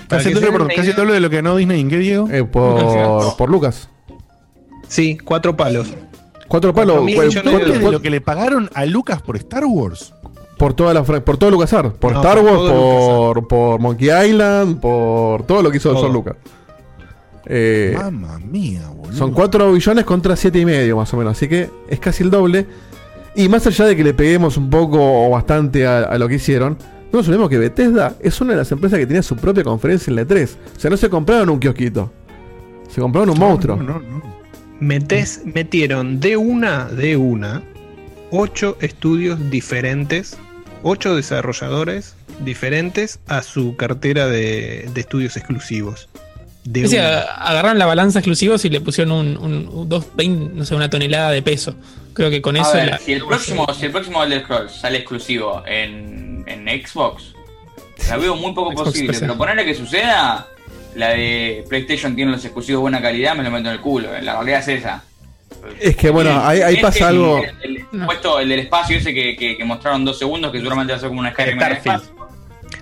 Casi 0.09 0.25
que 0.25 0.29
el 0.31 0.35
se 0.39 0.41
doble, 0.41 0.41
den 0.41 0.53
perdón, 0.53 0.67
una 0.67 0.75
casi 0.75 0.81
el 0.81 0.87
idea- 0.95 0.97
doble 1.05 1.15
de 1.15 1.21
lo 1.21 1.31
que 1.31 1.37
ganó 1.37 1.57
Disney 1.57 1.81
en 1.81 1.89
qué, 1.91 1.99
Diego? 1.99 2.29
Eh, 2.31 2.45
por, 2.45 3.37
por 3.37 3.51
Lucas. 3.51 3.89
Sí, 4.89 5.19
cuatro 5.19 5.57
palos. 5.57 5.89
Cuatro 6.49 6.73
palos. 6.75 6.95
Cuatro 6.97 7.05
mil 7.05 7.17
por- 7.17 7.27
millones 7.27 7.53
por- 7.53 7.61
de 7.61 7.67
¿Doble 7.67 7.79
de 7.79 7.85
por- 7.85 7.93
lo 7.93 8.03
que 8.03 8.11
le 8.11 8.21
pagaron 8.21 8.71
a 8.75 8.87
Lucas 8.87 9.21
por 9.23 9.37
Star 9.37 9.65
Wars? 9.67 10.15
por 10.57 10.75
toda 10.75 10.93
la 10.93 11.05
por 11.05 11.37
todo 11.37 11.51
LucasArts. 11.53 11.97
Por 11.99 12.13
No, 12.15 12.21
Star 12.21 12.41
Wars, 12.41 12.73
por, 12.73 13.47
por 13.47 13.79
Monkey 13.81 14.09
Island, 14.29 14.81
por 14.81 15.45
todo 15.45 15.63
lo 15.63 15.71
que 15.71 15.77
hizo. 15.77 15.93
George 15.95 16.13
Lucas. 16.13 16.35
Eh, 17.47 17.95
Mamma 17.97 18.39
mía, 18.41 18.83
boludo. 18.95 19.17
Son 19.17 19.33
4 19.33 19.73
billones 19.73 20.05
contra 20.05 20.35
siete 20.37 20.59
y 20.59 20.65
medio 20.65 20.97
más 20.97 21.13
o 21.15 21.17
menos. 21.17 21.33
Así 21.37 21.49
que 21.49 21.71
es 21.89 22.01
casi 22.01 22.23
el 22.25 22.31
doble. 22.31 22.67
Y 23.37 23.49
más 23.49 23.67
allá 23.69 23.85
de 23.87 23.95
que 23.97 24.03
le 24.03 24.15
peguemos 24.15 24.57
un 24.57 24.69
poco 24.69 24.99
o 25.01 25.31
bastante 25.31 25.87
a, 25.87 26.01
a 26.01 26.19
lo 26.19 26.27
que 26.29 26.35
hicieron, 26.35 26.77
no 27.11 27.19
nos 27.19 27.27
olvidemos 27.29 27.49
que 27.49 27.59
Bethesda 27.59 28.17
es 28.21 28.41
una 28.41 28.53
de 28.53 28.59
las 28.59 28.71
empresas 28.71 28.99
que 28.99 29.07
tenía 29.07 29.23
su 29.23 29.35
propia 29.37 29.65
conferencia 29.65 30.11
en 30.11 30.17
la 30.17 30.23
E3. 30.23 30.49
O 30.77 30.81
sea, 30.81 30.91
no 30.91 30.97
se 30.97 31.09
compraron 31.09 31.49
un 31.49 31.59
kiosquito. 31.59 32.13
Se 32.89 33.01
compraron 33.01 33.31
un 33.31 33.39
monstruo. 33.39 33.77
No, 33.77 33.95
no, 33.95 34.01
no. 34.01 34.39
Metés, 34.81 35.43
metieron 35.45 36.21
de 36.21 36.37
una, 36.37 36.85
de 36.85 37.17
una, 37.17 37.63
ocho 38.31 38.77
estudios 38.81 39.51
diferentes, 39.51 40.37
ocho 40.83 41.17
desarrolladores 41.17 42.15
diferentes 42.45 43.21
a 43.27 43.43
su 43.43 43.75
cartera 43.77 44.27
de, 44.29 44.89
de 44.93 45.01
estudios 45.01 45.37
exclusivos. 45.37 46.09
De 46.71 46.81
Es 46.83 46.91
decir, 46.91 47.01
una. 47.01 47.21
a- 47.21 47.51
agarraron 47.51 47.79
la 47.79 47.87
balanza 47.87 48.19
exclusivos 48.19 48.63
y 48.67 48.69
le 48.69 48.83
pusieron 48.83 49.13
un, 49.13 49.37
un- 49.39 49.69
un 49.73 49.89
dos, 49.89 50.05
vein- 50.15 50.51
no 50.55 50.65
sé, 50.67 50.75
una 50.75 50.91
tonelada 50.91 51.31
de 51.31 51.41
peso. 51.41 51.75
Creo 52.13 52.29
que 52.29 52.43
con 52.43 52.57
A 52.57 52.61
eso. 52.61 52.75
ver, 52.75 52.89
la- 52.91 52.99
si 52.99 53.13
el 53.15 53.25
próximo, 53.25 53.67
si 53.73 53.87
el 53.87 53.93
próximo 53.93 54.23
Elder 54.23 54.43
Scrolls 54.43 54.73
sale 54.73 54.99
exclusivo 54.99 55.63
en, 55.67 56.45
en 56.47 56.67
Xbox, 56.87 57.33
la 58.11 58.19
veo 58.19 58.37
muy 58.37 58.53
poco 58.53 58.73
Xbox 58.73 58.89
posible. 58.91 59.09
PC. 59.15 59.21
Pero 59.21 59.39
ponerle 59.39 59.65
que 59.65 59.75
suceda, 59.75 60.47
la 60.95 61.09
de 61.11 61.65
PlayStation 61.71 62.15
tiene 62.15 62.33
los 62.33 62.45
exclusivos 62.45 62.81
de 62.81 62.83
buena 62.83 63.01
calidad, 63.01 63.35
me 63.35 63.43
lo 63.45 63.51
meto 63.51 63.69
en 63.69 63.75
el 63.75 63.81
culo. 63.81 64.09
La 64.21 64.35
realidad 64.35 64.61
es 64.61 64.69
esa. 64.69 65.05
Es 65.81 65.97
que 65.97 66.11
bueno, 66.11 66.39
ahí, 66.47 66.61
ahí 66.61 66.75
Este 66.75 66.83
pasa 66.87 67.09
algo. 67.09 67.41
El, 67.63 67.79
el 67.79 68.05
puesto, 68.05 68.39
el 68.41 68.49
del 68.51 68.61
espacio 68.61 68.99
ese 68.99 69.15
que, 69.15 69.37
que- 69.37 69.57
que 69.57 69.65
mostraron 69.65 70.05
dos 70.05 70.19
segundos, 70.19 70.53
que 70.53 70.59
seguramente 70.59 70.93
va 70.93 70.99
a 70.99 71.01
ser 71.01 71.09
como 71.09 71.21
una 71.21 71.31
Skyrim 71.33 71.57
en 71.59 71.63
el 71.63 71.79
Starfield. 71.79 72.03
espacio. 72.03 72.28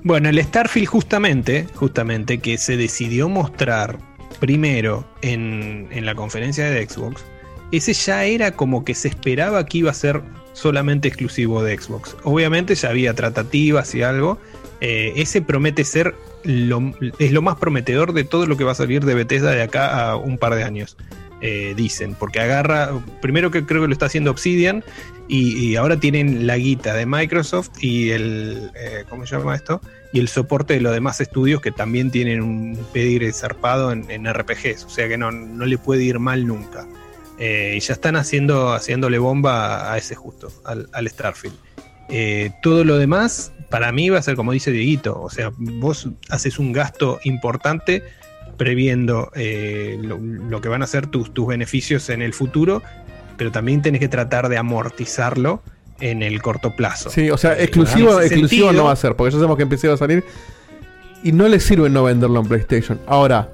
Bueno, 0.03 0.29
el 0.29 0.43
Starfield 0.43 0.89
justamente, 0.89 1.67
justamente, 1.75 2.39
que 2.39 2.59
se 2.59 2.77
decidió 2.77 3.29
mostrar 3.29 3.99
primero 4.41 5.07
en, 5.23 5.89
en 5.91 6.07
la 6.07 6.15
conferencia 6.15 6.71
de 6.71 6.89
Xbox, 6.89 7.25
ese 7.73 7.93
ya 7.95 8.25
era 8.25 8.53
como 8.53 8.85
que 8.85 8.95
se 8.95 9.09
esperaba 9.09 9.67
que 9.67 9.79
iba 9.79 9.91
a 9.91 9.95
ser 9.95 10.23
solamente 10.53 11.09
exclusivo 11.09 11.63
de 11.63 11.77
Xbox. 11.79 12.17
Obviamente 12.23 12.75
ya 12.75 12.91
había 12.91 13.15
tratativas 13.15 13.95
y 13.95 14.03
algo. 14.03 14.39
eh, 14.81 15.13
ese 15.17 15.43
promete 15.43 15.85
ser 15.85 16.15
lo, 16.45 16.93
es 17.19 17.33
lo 17.33 17.43
más 17.43 17.57
prometedor 17.57 18.13
de 18.13 18.25
todo 18.25 18.47
lo 18.47 18.57
que 18.57 18.65
va 18.65 18.73
a 18.73 18.77
salir 18.77 19.05
de 19.05 19.15
Bethesda 19.15 19.51
de 19.51 19.63
acá 19.63 20.11
a 20.11 20.17
un 20.17 20.39
par 20.39 20.55
de 20.55 20.65
años. 20.65 20.97
Eh, 21.43 21.75
dicen, 21.77 22.15
porque 22.15 22.41
agarra, 22.41 22.91
primero 23.21 23.51
que 23.51 23.67
creo 23.67 23.83
que 23.83 23.89
lo 23.89 23.93
está 23.93 24.07
haciendo 24.07 24.31
Obsidian 24.31 24.83
y, 25.29 25.77
ahora 25.77 25.99
tienen 25.99 26.47
la 26.47 26.57
guita 26.57 26.95
de 26.95 27.05
Microsoft 27.05 27.71
y 27.81 28.11
el, 28.11 28.71
eh, 28.75 29.05
¿cómo 29.11 29.27
se 29.27 29.37
llama 29.37 29.55
esto? 29.55 29.81
Y 30.13 30.21
el 30.21 30.29
soporte 30.29 30.75
de 30.75 30.81
los 30.81 30.95
demás 30.95 31.21
estudios 31.21 31.61
que 31.61 31.73
también 31.73 32.11
tienen 32.11 32.41
un 32.41 32.79
pedigre 32.93 33.33
zarpado 33.33 33.93
en, 33.93 34.11
en 34.11 34.33
RPGs, 34.33 34.85
o 34.85 34.89
sea 34.89 35.09
que 35.09 35.19
no, 35.19 35.31
no 35.31 35.67
le 35.67 35.77
puede 35.77 36.05
ir 36.05 36.19
mal 36.21 36.47
nunca. 36.47 36.87
Eh, 37.39 37.75
y 37.77 37.81
ya 37.81 37.93
están 37.93 38.17
haciendo, 38.17 38.73
haciéndole 38.73 39.19
bomba 39.19 39.93
a 39.93 39.99
ese 39.99 40.15
justo, 40.15 40.51
al, 40.65 40.89
al 40.93 41.09
Starfield. 41.09 41.57
Todo 42.63 42.85
lo 42.85 42.97
demás, 42.97 43.53
para 43.69 43.93
mí 43.93 44.09
va 44.09 44.21
a 44.21 44.23
ser 44.23 44.37
como 44.37 44.53
dice 44.53 44.71
Dieguito, 44.71 45.21
o 45.21 45.29
sea, 45.29 45.51
vos 45.59 46.09
haces 46.31 46.59
un 46.59 46.73
gasto 46.73 47.19
importante 47.25 48.05
previendo 48.57 49.31
eh, 49.35 49.99
lo, 50.03 50.19
lo 50.19 50.61
que 50.61 50.69
van 50.69 50.83
a 50.83 50.87
ser 50.87 51.07
tus, 51.07 51.33
tus 51.33 51.47
beneficios 51.47 52.09
en 52.11 52.23
el 52.23 52.33
futuro, 52.33 52.83
pero 53.37 53.53
también 53.53 53.83
tenés 53.83 54.01
que 54.01 54.09
tratar 54.09 54.49
de 54.49 54.57
amortizarlo 54.57 55.63
en 56.01 56.23
el 56.23 56.43
corto 56.43 56.75
plazo. 56.77 57.11
Sí, 57.11 57.31
o 57.31 57.37
sea, 57.37 57.53
Eh, 57.55 57.65
exclusivo, 57.65 58.21
exclusivo 58.21 58.69
sentido- 58.69 58.73
no 58.73 58.85
va 58.85 58.93
a 58.93 58.97
ser, 58.97 59.15
porque 59.17 59.33
ya 59.33 59.39
sabemos 59.39 59.57
que 59.57 59.89
va 59.89 59.95
a 59.95 59.97
salir. 59.97 60.25
Y 61.23 61.33
no 61.33 61.49
le 61.49 61.59
sirve 61.61 61.89
no 61.91 62.05
venderlo 62.05 62.41
en 62.41 62.47
PlayStation. 62.47 63.01
Ahora, 63.07 63.49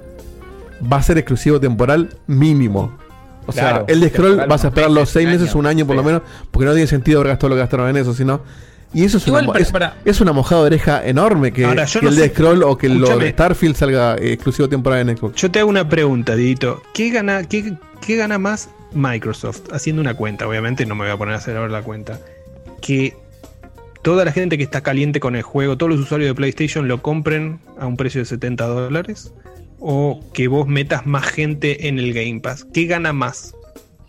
va 0.91 0.97
a 0.97 1.03
ser 1.03 1.17
exclusivo 1.17 1.59
temporal 1.59 2.09
mínimo. 2.27 2.97
O 3.45 3.51
sea, 3.51 3.83
el 3.87 3.99
de 3.99 4.09
Scroll 4.09 4.37
vas 4.47 4.63
a 4.63 4.67
esperar 4.69 4.91
los 4.91 5.09
seis 5.09 5.27
meses, 5.27 5.53
un 5.55 5.65
año 5.65 5.85
por 5.85 5.95
lo 5.95 6.03
menos, 6.03 6.21
porque 6.51 6.65
no 6.65 6.71
tiene 6.73 6.87
sentido 6.87 7.19
haber 7.19 7.29
gastado 7.31 7.49
lo 7.49 7.55
que 7.55 7.59
gastaron 7.61 7.89
en 7.89 7.97
eso, 7.97 8.13
sino. 8.13 8.41
Y 8.93 9.05
eso 9.05 9.17
es, 9.17 9.25
Igual, 9.27 9.47
una, 9.49 9.59
para- 9.71 9.97
es, 10.05 10.21
una 10.21 10.33
mojada 10.33 10.61
de 10.61 10.67
oreja 10.67 11.03
enorme 11.05 11.51
que, 11.51 11.65
Ahora, 11.65 11.85
yo 11.85 11.99
que 11.99 12.05
no 12.05 12.11
el 12.11 12.15
de 12.17 12.29
Scroll 12.29 12.63
o 12.63 12.77
que 12.77 12.89
lo 12.89 12.95
Escúchame. 13.05 13.23
de 13.25 13.31
Starfield 13.31 13.75
salga 13.75 14.15
eh, 14.17 14.33
exclusivo 14.33 14.69
temporal 14.69 15.09
en 15.09 15.17
Xbox. 15.17 15.35
Yo 15.41 15.49
te 15.49 15.59
hago 15.59 15.69
una 15.69 15.89
pregunta, 15.89 16.35
Didito. 16.35 16.81
¿Qué 16.93 17.09
gana, 17.09 17.43
qué, 17.47 17.73
qué 18.05 18.15
gana 18.15 18.37
más 18.37 18.69
Microsoft 18.93 19.61
haciendo 19.71 20.01
una 20.01 20.13
cuenta? 20.13 20.47
Obviamente 20.47 20.85
no 20.85 20.93
me 20.95 21.05
voy 21.05 21.11
a 21.13 21.17
poner 21.17 21.33
a 21.33 21.37
hacer 21.37 21.57
ahora 21.57 21.71
la 21.71 21.81
cuenta. 21.81 22.19
Que 22.81 23.15
toda 24.03 24.25
la 24.25 24.31
gente 24.31 24.57
que 24.57 24.63
está 24.63 24.81
caliente 24.81 25.19
con 25.19 25.35
el 25.35 25.41
juego, 25.41 25.75
todos 25.77 25.91
los 25.91 25.99
usuarios 26.01 26.29
de 26.29 26.35
PlayStation 26.35 26.87
lo 26.87 27.01
compren 27.01 27.59
a 27.79 27.87
un 27.87 27.97
precio 27.97 28.21
de 28.21 28.25
70 28.25 28.65
dólares. 28.67 29.33
O 29.79 30.19
que 30.33 30.47
vos 30.47 30.67
metas 30.67 31.05
más 31.07 31.25
gente 31.25 31.87
en 31.87 31.97
el 31.99 32.13
Game 32.13 32.39
Pass. 32.41 32.65
¿Qué 32.73 32.85
gana 32.85 33.11
más 33.11 33.55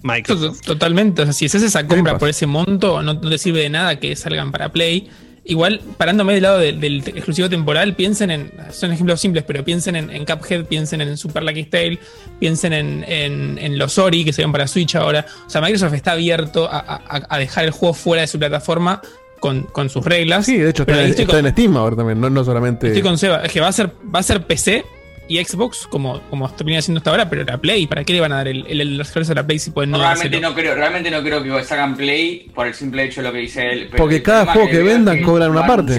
Microsoft? 0.04 0.60
To- 0.60 0.72
Totalmente. 0.74 1.22
O 1.22 1.24
sea, 1.24 1.32
si 1.32 1.46
haces 1.46 1.62
esa 1.62 1.86
compra 1.86 2.18
por 2.18 2.28
ese 2.28 2.46
monto, 2.46 3.02
no, 3.02 3.14
no 3.14 3.20
te 3.28 3.38
sirve 3.38 3.60
de 3.60 3.70
nada 3.70 3.98
que 3.98 4.14
salgan 4.16 4.52
para 4.52 4.70
Play. 4.70 5.08
Igual, 5.46 5.82
parándome 5.98 6.32
del 6.32 6.42
lado 6.44 6.58
del, 6.58 6.80
del 6.80 7.00
exclusivo 7.06 7.50
temporal, 7.50 7.94
piensen 7.94 8.30
en. 8.30 8.50
Son 8.70 8.90
ejemplos 8.92 9.20
simples, 9.20 9.44
pero 9.46 9.62
piensen 9.62 9.94
en, 9.94 10.08
en 10.10 10.24
Cuphead, 10.24 10.64
piensen 10.64 11.02
en 11.02 11.16
Super 11.18 11.42
Lucky 11.42 11.64
Tale, 11.64 11.98
piensen 12.40 12.72
en, 12.72 13.04
en, 13.06 13.58
en 13.58 13.76
los 13.78 13.98
Ori 13.98 14.24
que 14.24 14.32
se 14.32 14.40
ven 14.40 14.52
para 14.52 14.66
Switch 14.66 14.94
ahora. 14.94 15.26
O 15.46 15.50
sea, 15.50 15.60
Microsoft 15.60 15.92
está 15.92 16.12
abierto 16.12 16.66
a, 16.70 16.78
a- 16.78 17.22
a 17.28 17.38
dejar 17.38 17.64
el 17.66 17.72
juego 17.72 17.92
fuera 17.92 18.22
de 18.22 18.26
su 18.28 18.38
plataforma 18.38 19.02
con, 19.38 19.64
con 19.64 19.90
sus 19.90 20.02
reglas. 20.02 20.46
Sí, 20.46 20.56
de 20.56 20.70
hecho 20.70 20.84
está, 20.84 21.02
en, 21.04 21.10
está 21.10 21.26
con- 21.26 21.44
en 21.44 21.52
Steam 21.52 21.76
ahora 21.76 21.94
también, 21.96 22.18
no, 22.22 22.30
no 22.30 22.42
solamente. 22.42 22.86
Estoy 22.86 23.02
con 23.02 23.18
Seba, 23.18 23.42
es 23.44 23.52
que 23.52 23.60
va 23.60 23.68
a 23.68 23.72
ser, 23.72 23.90
va 24.14 24.20
a 24.20 24.22
ser 24.22 24.46
PC 24.46 24.82
y 25.26 25.42
Xbox 25.42 25.86
como, 25.86 26.20
como 26.30 26.50
venía 26.64 26.78
haciendo 26.80 26.98
hasta 26.98 27.10
ahora, 27.10 27.30
pero 27.30 27.44
la 27.44 27.56
Play, 27.58 27.86
¿para 27.86 28.04
qué 28.04 28.12
le 28.12 28.20
van 28.20 28.32
a 28.32 28.36
dar 28.36 28.48
el, 28.48 28.66
el, 28.66 28.80
el- 28.80 29.00
a 29.00 29.34
la 29.34 29.46
Play 29.46 29.58
si 29.58 29.70
pueden 29.70 29.90
no 29.90 29.98
realmente 29.98 30.28
dárselo? 30.28 30.48
no 30.50 30.54
creo, 30.54 30.74
realmente 30.74 31.10
no 31.10 31.22
creo 31.22 31.42
que 31.42 31.64
sacan 31.64 31.96
play 31.96 32.50
por 32.54 32.66
el 32.66 32.74
simple 32.74 33.04
hecho 33.04 33.22
de 33.22 33.28
lo 33.28 33.32
que 33.32 33.38
dice 33.40 33.66
él. 33.70 33.88
pero 33.90 34.02
Porque 34.02 34.22
cada 34.22 34.46
juego 34.52 34.68
que 34.68 34.82
vendan 34.82 35.22
cobran 35.22 35.50
una 35.50 35.66
parte. 35.66 35.98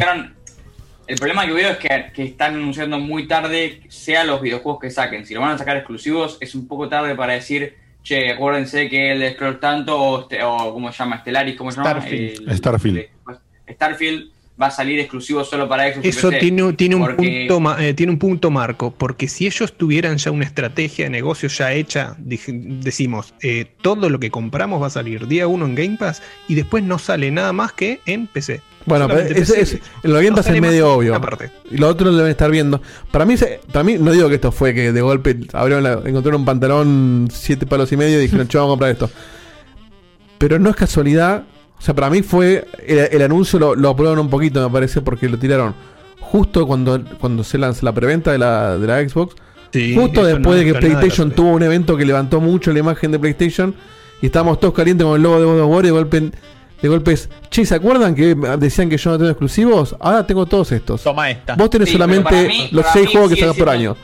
El 1.08 1.18
problema 1.18 1.45
que 1.45 1.54
veo 1.54 1.70
es 1.70 1.78
que, 1.78 2.12
que 2.14 2.24
están 2.24 2.56
anunciando 2.56 2.98
muy 3.00 3.28
tarde, 3.28 3.82
sea 3.90 4.24
los 4.24 4.42
videojuegos 4.42 4.80
que 4.82 4.90
saquen. 4.90 5.24
Si 5.26 5.36
lo 5.36 5.42
van 5.42 5.52
a 5.52 5.58
sacar 5.58 5.78
exclusivos, 5.78 6.38
es 6.42 6.56
un 6.56 6.68
poco 6.68 6.90
tarde 6.90 7.14
para 7.14 7.34
decir, 7.34 7.76
che, 8.02 8.32
acuérdense 8.32 8.90
que 8.90 9.12
el 9.12 9.20
de 9.20 9.34
Scroll 9.34 9.60
tanto, 9.60 9.95
o, 10.00 10.22
este- 10.22 10.42
o 10.44 10.74
¿cómo 10.74 10.92
se 10.92 10.98
llama? 10.98 11.20
Stellaris, 11.20 11.56
¿cómo 11.56 11.72
se 11.72 11.78
llama? 11.78 11.90
Starfield. 11.92 12.50
El- 12.50 12.58
Starfield. 12.58 13.06
Starfield 13.72 14.32
va 14.61 14.67
a 14.67 14.72
salir 14.72 15.00
exclusivo 15.00 15.43
solo 15.43 15.67
para 15.67 15.92
Xbox. 15.92 16.06
y 16.06 16.09
Eso 16.09 16.30
PC, 16.30 16.40
tiene, 16.40 16.74
tiene, 16.74 16.95
un 16.95 17.01
porque- 17.01 17.40
punto, 17.48 17.59
ma- 17.59 17.84
eh, 17.85 17.93
tiene 17.93 18.11
un 18.14 18.19
punto 18.19 18.51
marco, 18.51 18.92
porque 18.98 19.27
si 19.27 19.45
ellos 19.48 19.74
tuvieran 19.74 20.17
ya 20.17 20.32
una 20.32 20.45
estrategia 20.45 21.06
de 21.06 21.09
negocio 21.09 21.50
ya 21.50 21.74
hecha, 21.74 22.16
decimos, 22.19 23.34
eh, 23.42 23.66
todo 23.82 24.09
lo 24.09 24.19
que 24.19 24.30
compramos 24.32 24.82
va 24.82 24.88
a 24.88 24.90
salir 24.92 25.27
día 25.27 25.48
uno 25.48 25.66
en 25.66 25.75
Game 25.75 25.98
Pass 26.00 26.22
y 26.48 26.56
después 26.56 26.84
no 26.84 27.00
sale 27.00 27.32
nada 27.32 27.51
más 27.53 27.74
que 27.74 28.00
en 28.06 28.27
PC. 28.27 28.61
Bueno, 28.85 29.08
pero 29.08 29.22
es, 29.22 29.30
No 30.30 30.35
Pass 30.35 30.45
sale 30.45 30.58
es 30.58 30.61
medio 30.61 30.93
obvio. 30.93 31.19
Y 31.72 31.77
los 31.77 31.90
otros 31.92 32.11
lo 32.11 32.17
deben 32.17 32.32
estar 32.32 32.50
viendo. 32.51 32.82
Para 33.11 33.25
mí, 33.25 33.35
se- 33.35 33.59
para 33.74 33.84
mí 33.84 33.98
no 34.00 34.11
digo 34.11 34.30
que 34.30 34.35
esto 34.35 34.51
fue 34.51 34.74
que 34.74 34.92
de 34.93 35.01
golpe 35.01 35.35
abrieron 35.53 35.84
la- 35.84 36.01
encontraron 36.06 36.42
un 36.42 36.45
pantalón 36.45 37.27
siete 37.32 37.66
palos 37.66 37.92
y 37.92 37.98
medio 37.98 38.19
y 38.19 38.22
dijeron, 38.22 38.48
che, 38.48 38.58
vamos 38.58 38.69
a 38.69 38.74
comprar 38.74 38.92
esto. 38.92 39.09
Pero 40.38 40.59
no 40.59 40.69
es 40.69 40.75
casualidad. 40.75 41.43
O 41.78 41.82
sea, 41.82 41.94
para 41.94 42.10
mí 42.10 42.22
fue. 42.22 42.66
El, 42.86 42.98
el 43.00 43.22
anuncio 43.22 43.60
lo, 43.60 43.76
lo 43.76 43.90
aprobaron 43.90 44.20
un 44.20 44.30
poquito, 44.30 44.62
me 44.68 44.74
parece, 44.74 45.02
porque 45.02 45.30
lo 45.30 45.38
tiraron 45.38 45.74
justo 46.20 46.66
cuando, 46.66 47.00
cuando 47.20 47.44
se 47.44 47.58
lanza 47.58 47.82
la 47.86 47.94
preventa 47.94 48.32
de 48.32 48.38
la, 48.40 48.78
de 48.78 48.88
la 48.88 49.08
Xbox. 49.08 49.36
Sí, 49.72 49.95
justo 49.95 50.24
después 50.26 50.44
no- 50.45 50.52
de 50.54 50.66
que 50.66 50.72
nada 50.72 50.80
PlayStation 50.80 51.32
tuvo 51.32 51.50
un 51.52 51.62
evento 51.64 51.95
que 51.98 52.06
levantó 52.06 52.40
mucho 52.42 52.72
la 52.74 52.80
imagen 52.80 53.12
de 53.12 53.20
PlayStation. 53.20 53.76
Y 54.22 54.28
estábamos 54.28 54.60
todos 54.60 54.74
calientes 54.74 55.06
con 55.06 55.16
el 55.18 55.22
logo 55.22 55.40
de 55.40 55.45
God 55.45 55.60
of 55.62 55.70
War 55.72 55.84
y 55.84 55.88
de 55.88 55.92
golpe. 55.92 56.32
De 56.82 56.90
golpe 56.90 57.12
es, 57.14 57.30
che, 57.50 57.66
¿se 57.66 57.76
acuerdan 57.76 58.16
que 58.16 58.36
decían 58.58 58.90
que 58.90 58.98
yo 58.98 59.12
no 59.12 59.18
tengo 59.18 59.30
exclusivos? 59.32 59.95
Ahora 60.00 60.26
tengo 60.26 60.45
todos 60.45 60.72
estos. 60.72 61.04
Toma 61.04 61.30
esta. 61.30 61.56
Vos 61.56 61.70
tenés 61.70 61.88
Sí, 61.90 61.94
solamente 61.94 62.48
mí- 62.48 62.70
los 62.72 62.86
seis 62.94 63.10
juegos 63.10 63.32
que 63.32 63.40
sacas 63.40 63.56
por 63.58 63.70
año. 63.70 63.95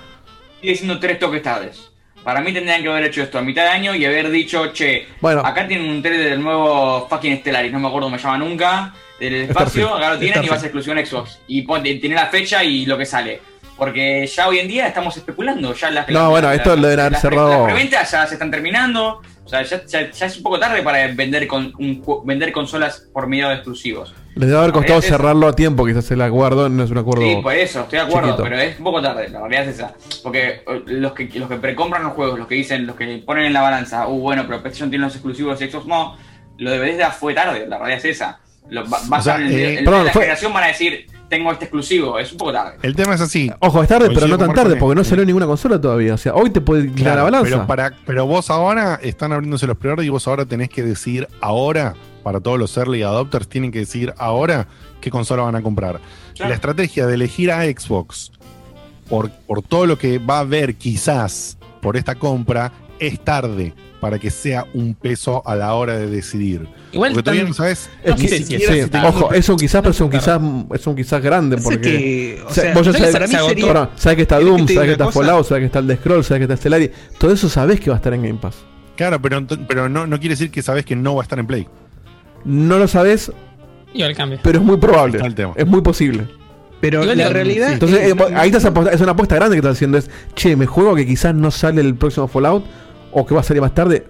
Sigue 0.61 0.75
siendo 0.75 0.99
tres 0.99 1.19
toques 1.19 1.41
tardes. 1.41 1.90
Para 2.23 2.41
mí 2.41 2.53
tendrían 2.53 2.83
que 2.83 2.89
haber 2.89 3.05
hecho 3.05 3.23
esto 3.23 3.39
a 3.39 3.41
mitad 3.41 3.63
de 3.63 3.69
año 3.69 3.95
y 3.95 4.05
haber 4.05 4.29
dicho, 4.29 4.67
che, 4.73 5.07
Bueno. 5.21 5.41
acá 5.43 5.67
tienen 5.67 5.89
un 5.89 6.01
trailer 6.03 6.29
del 6.29 6.41
nuevo 6.41 7.07
fucking 7.09 7.39
Stellaris, 7.39 7.71
no 7.71 7.79
me 7.79 7.87
acuerdo 7.87 8.07
cómo 8.07 8.17
se 8.17 8.23
llama 8.23 8.37
nunca, 8.37 8.93
del 9.19 9.33
espacio, 9.35 9.85
Starfield. 9.87 9.97
acá 9.97 10.09
lo 10.13 10.19
tienen 10.19 10.43
y 10.43 10.47
va 10.47 10.55
a 10.55 10.59
ser 10.59 10.71
en 10.75 11.05
Xbox. 11.05 11.39
Y 11.47 11.61
ponte, 11.63 11.95
tiene 11.95 12.15
la 12.15 12.27
fecha 12.27 12.63
y 12.63 12.85
lo 12.85 12.97
que 12.97 13.05
sale. 13.05 13.39
Porque 13.77 14.27
ya 14.27 14.47
hoy 14.47 14.59
en 14.59 14.67
día 14.67 14.87
estamos 14.87 15.17
especulando, 15.17 15.73
ya 15.73 15.89
las 15.89 16.07
No, 16.09 16.29
bueno, 16.29 16.51
esto 16.51 16.75
lo 16.75 16.83
deben 16.83 16.99
haber 16.99 17.11
las- 17.13 17.21
cerrado. 17.21 17.49
Las 17.49 17.73
preventas 17.73 18.11
ya 18.11 18.27
se 18.27 18.35
están 18.35 18.51
terminando, 18.51 19.21
o 19.43 19.49
sea, 19.49 19.63
ya, 19.63 19.83
ya- 19.85 20.11
ya 20.11 20.25
es 20.27 20.37
un 20.37 20.43
poco 20.43 20.59
tarde 20.59 20.83
para 20.83 21.07
vender 21.07 21.47
con 21.47 21.73
un 21.79 22.03
vender 22.23 22.51
consolas 22.51 23.07
por 23.11 23.25
medio 23.27 23.49
de 23.49 23.55
exclusivos. 23.55 24.13
Les 24.35 24.47
debe 24.47 24.59
haber 24.59 24.71
costado 24.71 25.01
cerrarlo 25.01 25.47
a 25.47 25.53
tiempo, 25.53 25.85
quizás 25.85 26.09
el 26.11 26.21
acuerdo 26.21 26.69
no 26.69 26.83
es 26.83 26.89
un 26.91 26.97
acuerdo. 26.97 27.23
Sí, 27.23 27.37
por 27.43 27.53
eso, 27.53 27.81
estoy 27.81 27.99
de 27.99 28.05
acuerdo, 28.05 28.29
chiquito. 28.29 28.43
pero 28.43 28.57
es 28.59 28.77
un 28.77 28.83
poco 28.85 29.01
tarde, 29.01 29.29
la 29.29 29.39
realidad 29.39 29.63
es 29.67 29.75
esa. 29.75 29.93
Porque 30.23 30.63
eh, 30.65 30.83
los 30.87 31.11
que, 31.11 31.29
los 31.37 31.49
que 31.49 31.57
precompran 31.57 32.03
los 32.03 32.13
juegos, 32.13 32.39
los 32.39 32.47
que 32.47 32.55
dicen, 32.55 32.87
los 32.87 32.95
que 32.95 33.21
ponen 33.25 33.45
en 33.45 33.53
la 33.53 33.61
balanza, 33.61 34.07
uh, 34.07 34.17
bueno, 34.19 34.43
pero 34.47 34.61
PlayStation 34.61 34.89
tiene 34.89 35.05
los 35.05 35.13
exclusivos 35.15 35.61
y 35.61 35.69
Xbox 35.69 35.85
no, 35.85 36.15
lo 36.57 36.71
de 36.71 36.79
Bethesda 36.79 37.11
fue 37.11 37.33
tarde, 37.33 37.67
la 37.67 37.77
realidad 37.77 37.99
es 37.99 38.05
esa. 38.15 38.39
Lo, 38.69 38.89
va, 38.89 38.99
O 39.19 39.21
sea, 39.21 39.35
ser 39.37 39.45
el, 39.47 39.51
eh, 39.53 39.77
el- 39.79 39.83
perdón, 39.85 40.05
la 40.05 40.11
fue- 40.13 40.21
generación 40.21 40.53
van 40.53 40.63
a 40.63 40.67
decir, 40.67 41.07
tengo 41.27 41.51
este 41.51 41.65
exclusivo, 41.65 42.17
es 42.17 42.31
un 42.31 42.37
poco 42.37 42.53
tarde. 42.53 42.77
El 42.83 42.95
tema 42.95 43.15
es 43.15 43.21
así. 43.21 43.51
Ojo, 43.59 43.83
es 43.83 43.89
tarde, 43.89 44.09
pero 44.13 44.27
no 44.27 44.37
tan 44.37 44.53
tarde, 44.53 44.77
porque 44.77 44.95
no 44.95 45.03
salió 45.03 45.25
ninguna 45.25 45.45
consola 45.45 45.79
todavía. 45.81 46.13
O 46.13 46.17
sea, 46.17 46.35
hoy 46.35 46.51
te 46.51 46.61
puede 46.61 46.83
tirar 46.83 46.97
la 46.97 47.03
Claro, 47.03 47.23
balanza. 47.25 47.49
Pero, 47.49 47.67
para, 47.67 47.93
pero 48.05 48.25
vos 48.27 48.49
ahora 48.49 48.97
están 49.03 49.33
abriéndose 49.33 49.67
los 49.67 49.77
pre 49.77 49.93
y 50.05 50.09
vos 50.09 50.25
ahora 50.27 50.45
tenés 50.45 50.69
que 50.69 50.83
decir 50.83 51.27
ahora, 51.41 51.95
para 52.23 52.39
todos 52.39 52.57
los 52.59 52.75
early 52.77 53.01
adopters, 53.03 53.47
tienen 53.47 53.71
que 53.71 53.79
decir 53.79 54.13
ahora 54.17 54.67
qué 54.99 55.09
consola 55.09 55.43
van 55.43 55.55
a 55.55 55.61
comprar. 55.61 55.99
La 56.39 56.53
estrategia 56.53 57.05
de 57.07 57.13
elegir 57.15 57.51
a 57.51 57.63
Xbox 57.65 58.31
por, 59.09 59.29
por 59.47 59.61
todo 59.61 59.85
lo 59.85 59.97
que 59.97 60.17
va 60.19 60.37
a 60.37 60.39
haber 60.41 60.75
quizás 60.75 61.57
por 61.81 61.97
esta 61.97 62.15
compra 62.15 62.71
es 62.99 63.19
tarde 63.19 63.73
para 63.99 64.17
que 64.17 64.31
sea 64.31 64.65
un 64.73 64.95
peso 64.95 65.43
a 65.45 65.55
la 65.55 65.73
hora 65.75 65.95
de 65.97 66.07
decidir. 66.07 66.67
Igual 66.91 67.11
Porque 67.13 67.23
todavía 67.23 67.43
no 67.47 67.53
sabes 67.53 67.89
Es 68.03 68.15
que- 68.15 68.27
siquiera 68.29 68.73
sí, 68.73 68.81
si 68.83 68.89
te- 68.89 68.97
ojo, 68.99 69.31
es 69.33 69.47
un 69.49 69.57
quizás, 69.57 69.81
pero 69.81 69.91
es 69.91 70.01
un 70.01 70.09
quizás, 70.09 70.41
es 70.73 70.87
un 70.87 70.95
quizás 70.95 71.21
grande. 71.21 71.57
Porque 71.57 71.81
que, 71.81 72.41
o 72.43 72.47
o 72.49 72.53
sea, 72.53 72.63
sea, 72.63 72.73
vos 72.73 72.85
ya 72.87 72.93
¿sabes? 72.93 73.11
para 73.11 73.27
mí 73.27 73.33
sería- 73.33 73.89
que 74.15 74.21
está 74.21 74.37
¿Querés 74.37 74.49
que 74.49 74.49
Doom, 74.49 74.57
sabés 74.59 74.67
diga 74.67 74.85
que 74.85 74.91
está 74.93 75.05
cosa? 75.05 75.19
Fallout, 75.19 75.45
sabés 75.47 75.61
que 75.61 75.65
está 75.67 75.79
el 75.79 75.87
The 75.87 75.95
Scroll, 75.97 76.23
sabés 76.23 76.39
que 76.39 76.43
está 76.53 76.57
Stellaris. 76.57 76.89
Todo 77.19 77.31
eso 77.33 77.49
sabés 77.49 77.79
que 77.79 77.89
va 77.91 77.95
a 77.95 77.97
estar 77.97 78.13
en 78.13 78.23
Game 78.23 78.39
Pass. 78.39 78.55
Claro, 78.95 79.21
pero, 79.21 79.45
pero 79.67 79.87
no, 79.89 80.05
no 80.07 80.19
quiere 80.19 80.33
decir 80.33 80.51
que 80.51 80.61
sabes 80.61 80.83
que 80.85 80.95
no 80.95 81.15
va 81.15 81.21
a 81.21 81.23
estar 81.23 81.39
en 81.39 81.47
Play. 81.47 81.67
No 82.45 82.77
lo 82.79 82.87
cambia. 84.15 84.39
pero 84.43 84.59
es 84.59 84.65
muy 84.65 84.77
probable. 84.77 85.17
Está 85.17 85.27
el 85.27 85.35
tema. 85.35 85.53
Es 85.55 85.67
muy 85.67 85.81
posible. 85.81 86.27
Pero 86.79 87.03
la 87.03 87.29
realidad 87.29 87.73
Entonces, 87.73 87.99
es- 88.13 88.21
ahí 88.35 88.47
estás 88.49 88.65
aposta- 88.65 88.91
es 88.91 89.01
una 89.01 89.11
apuesta 89.11 89.35
grande 89.35 89.55
que 89.55 89.59
estás 89.59 89.73
haciendo. 89.73 89.97
Es, 89.99 90.09
che, 90.33 90.55
me 90.55 90.65
juego 90.65 90.95
que 90.95 91.05
quizás 91.05 91.35
no 91.35 91.51
sale 91.51 91.81
el 91.81 91.93
próximo 91.95 92.27
Fallout 92.27 92.63
o 93.11 93.25
que 93.25 93.33
va 93.35 93.41
a 93.41 93.43
salir 93.43 93.61
más 93.61 93.75
tarde. 93.75 94.07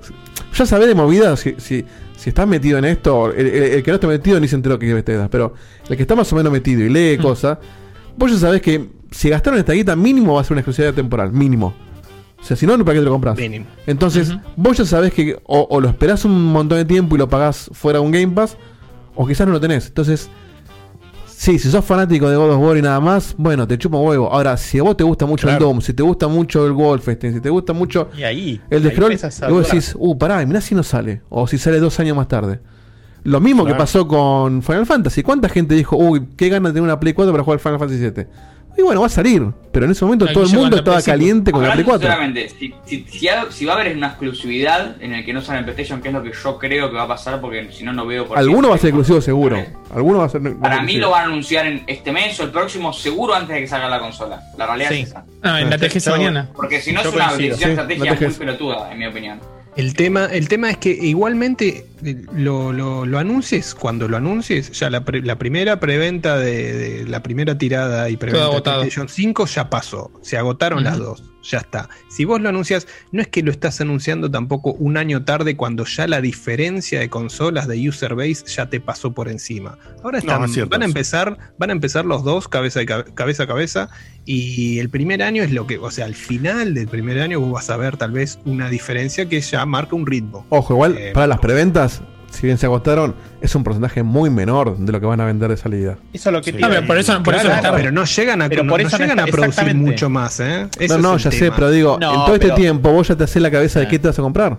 Ya 0.54 0.66
sabés 0.66 0.88
de 0.88 0.96
movida 0.96 1.36
si, 1.36 1.56
si, 1.58 1.84
si 2.16 2.30
estás 2.30 2.48
metido 2.48 2.78
en 2.78 2.86
esto. 2.86 3.32
El, 3.34 3.48
el- 3.48 3.64
el 3.74 3.84
que 3.84 3.92
no 3.92 3.96
está 3.96 4.08
metido 4.08 4.40
ni 4.40 4.48
se 4.48 4.56
enteró 4.56 4.80
que 4.80 4.88
es 4.88 4.94
Bethesda. 4.94 5.28
Pero 5.30 5.54
el 5.90 5.96
que 5.98 6.04
está 6.04 6.16
más 6.16 6.32
o 6.32 6.36
menos 6.38 6.52
metido 6.52 6.82
y 6.82 6.90
lee 6.90 7.18
cosas, 7.18 7.58
vos 8.16 8.32
ya 8.32 8.38
sabés 8.38 8.62
que 8.62 8.88
si 9.12 9.30
gastaron 9.30 9.60
esta 9.60 9.74
guita, 9.74 9.96
mínimo 9.98 10.36
va 10.36 10.42
a 10.42 10.44
ser 10.46 10.54
una 10.54 10.62
exclusividad 10.62 10.94
temporal. 10.94 11.34
Mínimo. 11.34 11.74
O 12.42 12.44
sea, 12.44 12.58
si 12.58 12.66
no, 12.66 12.78
¿para 12.80 12.94
qué 12.94 13.00
te 13.00 13.06
lo 13.06 13.12
compras? 13.12 13.38
Mínimo. 13.38 13.66
Entonces, 13.86 14.34
vos 14.56 14.78
ya 14.78 14.86
sabés 14.86 15.14
que 15.14 15.40
o, 15.46 15.68
o 15.70 15.80
lo 15.80 15.88
esperás 15.88 16.26
un 16.26 16.52
montón 16.52 16.80
de 16.80 16.86
tiempo 16.86 17.16
y 17.16 17.20
lo 17.20 17.30
pagás 17.30 17.70
fuera 17.74 18.00
de 18.00 18.06
un 18.06 18.12
Game 18.12 18.30
Pass, 18.30 18.58
o 19.16 19.28
quizás 19.28 19.46
no 19.46 19.54
lo 19.54 19.60
tenés. 19.60 19.88
Entonces, 19.88 20.30
sí, 21.28 21.60
si 21.60 21.70
sos 21.70 21.86
fanático 21.86 22.30
de 22.30 22.36
God 22.36 22.52
of 22.52 22.62
War 22.62 22.78
y 22.78 22.82
nada 22.82 23.00
más, 23.00 23.36
bueno, 23.38 23.68
te 23.68 23.78
chupa 23.78 23.98
huevo. 23.98 24.32
Ahora, 24.32 24.58
si 24.58 24.80
a 24.80 24.84
vos 24.84 24.98
te 24.98 25.04
gusta 25.04 25.26
mucho 25.26 25.50
el. 25.50 25.60
Doom, 25.60 25.82
si 25.82 25.94
te 25.94 26.02
gusta 26.04 26.28
mucho 26.28 26.66
el 26.66 26.72
Wolfenstein, 26.72 27.34
si 27.34 27.42
te 27.42 27.50
gusta 27.50 27.74
mucho 27.74 28.10
Y 28.18 28.24
ahí. 28.24 28.62
el 28.70 28.84
de 28.84 28.92
Scroll, 28.92 29.14
y 29.14 29.52
vos 29.52 29.66
decís, 29.68 29.96
uh, 29.98 30.18
pará, 30.18 30.44
mirá 30.46 30.62
si 30.62 30.74
no 30.74 30.84
sale. 30.84 31.22
O 31.30 31.48
si 31.48 31.58
sale 31.58 31.80
dos 31.80 32.00
años 32.00 32.16
más 32.18 32.28
tarde. 32.28 32.60
Lo 33.24 33.40
mismo 33.40 33.66
que 33.66 33.76
pasó 33.76 34.08
con 34.08 34.64
Final 34.64 34.88
Fantasy. 34.88 35.22
¿Cuánta 35.22 35.48
gente 35.48 35.76
dijo, 35.76 35.96
uy, 35.96 36.28
qué 36.36 36.50
ganas 36.50 36.72
de 36.72 36.78
tener 36.78 36.84
una 36.84 37.00
Play 37.00 37.14
4 37.14 37.32
para 37.32 37.44
jugar 37.44 37.60
Final 37.60 37.78
Fantasy 37.78 38.00
7? 38.00 38.28
Y 38.78 38.82
bueno, 38.82 39.02
va 39.02 39.08
a 39.08 39.10
salir. 39.10 39.44
Pero 39.72 39.86
en 39.86 39.92
ese 39.92 40.04
momento 40.04 40.28
todo 40.28 40.44
el 40.44 40.50
mundo 40.54 40.78
estaba 40.78 41.02
caliente 41.02 41.52
con 41.52 41.62
la 41.62 41.74
Play 41.74 41.84
Hablando 41.86 42.08
4. 42.08 42.28
sinceramente, 42.34 42.50
si, 42.86 43.06
si, 43.06 43.28
si 43.52 43.66
va 43.66 43.74
a 43.74 43.76
haber 43.80 43.96
una 43.96 44.08
exclusividad 44.08 45.02
en 45.02 45.14
el 45.14 45.26
que 45.26 45.34
no 45.34 45.42
sale 45.42 45.60
en 45.60 45.66
PlayStation, 45.66 46.02
que 46.02 46.10
es 46.10 46.14
lo 46.14 46.24
que 46.24 46.32
yo 46.32 46.58
creo 46.58 46.90
que 46.90 46.96
va 46.96 47.04
a 47.04 47.08
pasar, 47.08 47.40
porque 47.40 47.70
si 47.72 47.84
no, 47.84 47.94
no 47.94 48.06
veo 48.06 48.26
por 48.28 48.36
qué. 48.36 48.40
Alguno 48.42 48.70
va 48.70 48.76
a 48.76 48.78
ser 48.78 48.90
exclusivo 48.90 49.22
seguro. 49.22 49.64
Alguno 49.94 50.20
va 50.20 50.26
a 50.26 50.30
ser. 50.30 50.42
Para 50.58 50.82
mí 50.82 50.98
lo 50.98 51.12
van 51.12 51.24
a 51.24 51.26
anunciar 51.28 51.66
en 51.68 51.84
este 51.88 52.12
mes 52.12 52.40
o 52.40 52.44
el 52.44 52.50
próximo, 52.52 52.92
seguro 52.92 53.34
antes 53.34 53.56
de 53.56 53.62
que 53.62 53.68
salga 53.68 53.88
la 53.90 54.00
consola. 54.00 54.42
La 54.58 54.66
realidad 54.66 54.90
Sí. 54.90 55.02
es 55.02 55.10
esa. 55.10 55.26
Ah, 55.44 55.62
en 55.62 55.70
la 55.70 55.78
TGS 55.78 56.08
mañana. 56.10 56.50
Porque 56.54 56.82
si 56.82 56.92
no 56.92 57.02
Yo 57.04 57.10
es 57.10 57.16
una 57.16 57.32
decisión 57.34 57.58
Sí, 57.58 57.70
estrategia 57.70 58.14
muy 58.14 58.34
pelotuda, 58.34 58.92
en 58.92 59.00
mi 59.00 59.06
opinión. 59.06 59.40
El 59.78 59.94
tema, 59.94 60.26
el 60.26 60.48
tema 60.50 60.70
es 60.70 60.78
que 60.78 60.90
igualmente 60.92 61.86
eh, 62.04 62.26
lo, 62.34 62.74
lo- 62.74 63.06
lo 63.06 63.20
anuncies, 63.20 63.74
cuando 63.74 64.08
lo 64.10 64.18
anuncies, 64.18 64.72
ya 64.72 64.90
la, 64.90 65.06
pre- 65.06 65.22
la 65.22 65.38
primera 65.38 65.80
preventa 65.80 66.38
de, 66.38 66.74
de 66.74 67.08
la 67.08 67.24
primera 67.24 67.58
tirada 67.58 68.10
y 68.10 68.18
preventa 68.18 68.46
de. 68.48 68.52
PlayStation 68.80 69.08
5 69.08 69.46
ya 69.46 69.70
pasó. 69.70 70.12
Se 70.22 70.38
agotaron 70.38 70.84
las 70.84 70.98
dos. 70.98 71.24
Ya 71.44 71.58
está. 71.60 71.90
Si 72.10 72.24
vos 72.26 72.40
lo 72.42 72.50
anuncias, 72.50 72.88
no 73.12 73.22
es 73.22 73.28
que 73.28 73.42
lo 73.42 73.52
estás 73.52 73.82
anunciando 73.82 74.30
tampoco 74.30 74.74
un 74.74 74.98
año 74.98 75.24
tarde 75.24 75.56
cuando 75.58 75.86
ya 75.86 76.08
la 76.08 76.22
diferencia 76.22 77.00
de 77.00 77.10
consolas 77.10 77.68
de 77.68 77.90
user 77.90 78.16
base 78.16 78.44
ya 78.48 78.70
te 78.70 78.80
pasó 78.80 79.12
por 79.14 79.28
encima. 79.30 79.78
Ahora 80.04 80.20
No, 80.20 80.20
están, 80.20 80.44
es 80.46 80.54
cierto 80.54 80.70
van 80.70 80.82
a 80.84 80.86
empezar, 80.86 81.38
van 81.58 81.70
a 81.70 81.74
empezar 81.74 82.06
los 82.06 82.24
dos 82.24 82.48
cabeza, 82.48 82.82
a 82.82 82.86
ca- 82.86 83.06
cabeza 83.06 83.44
a 83.44 83.48
cabeza. 83.48 83.90
Y 84.24 84.78
el 84.78 84.90
primer 84.90 85.24
año 85.24 85.42
es 85.42 85.52
lo 85.52 85.66
que, 85.66 85.80
o 85.80 85.90
sea, 85.90 86.06
al 86.06 86.14
final 86.16 86.76
del 86.76 86.88
primer 86.88 87.20
año 87.20 87.40
vos 87.40 87.52
vas 87.52 87.70
a 87.72 87.78
ver 87.78 87.98
tal 87.98 88.12
vez 88.12 88.38
una 88.46 88.70
diferencia 88.70 89.28
que 89.28 89.42
ya 89.42 89.66
marca 89.66 89.96
un 89.96 90.06
ritmo. 90.06 90.46
Ojo, 90.50 90.74
igual, 90.76 90.96
Eh, 90.98 91.12
para 91.14 91.26
las 91.26 91.40
preventas, 91.40 92.04
si 92.32 92.48
bien 92.48 92.58
se 92.58 92.66
agotaron, 92.66 93.14
es 93.42 93.54
un 93.56 93.64
porcentaje 93.64 94.02
muy 94.04 94.30
menor 94.30 94.78
de 94.78 94.92
lo 94.92 95.00
que 95.00 95.06
van 95.06 95.22
a 95.22 95.26
vender 95.26 95.50
de 95.50 95.58
salida. 95.58 95.98
Eso 96.14 96.30
es 96.30 96.34
lo 96.34 96.42
que 96.42 96.50
Ah, 96.64 96.68
pero 96.70 96.88
por 96.88 96.98
eso, 96.98 97.22
por 97.24 97.36
eso 97.36 97.44
Claro, 97.44 97.50
no 97.50 97.68
está- 97.68 97.76
pero 97.78 97.92
no 97.92 98.06
llegan 98.06 98.42
a, 98.42 98.50
Pero 98.50 98.64
no- 98.64 98.72
por 98.72 98.82
no 98.82 98.88
eso 98.88 98.98
no 98.98 99.04
llegan 99.04 99.20
a 99.20 99.24
está- 99.26 99.32
producir 99.38 99.76
mucho 99.76 100.10
más, 100.10 100.40
¿eh? 100.40 100.68
No, 100.90 100.98
no, 100.98 101.18
ya 101.18 101.30
sé, 101.32 101.52
pero 101.52 101.70
digo, 101.70 101.98
No, 102.00 102.10
en 102.14 102.20
todo 102.26 102.36
este 102.36 102.52
tiempo 102.52 102.92
vos 102.92 103.08
ya 103.08 103.16
te 103.16 103.26
haces 103.26 103.42
la 103.42 103.52
cabeza 103.52 103.80
de 103.80 103.86
Ah. 103.86 103.90
qué 103.90 104.00
te 104.00 104.08
vas 104.08 104.18
a 104.18 104.22
comprar. 104.22 104.58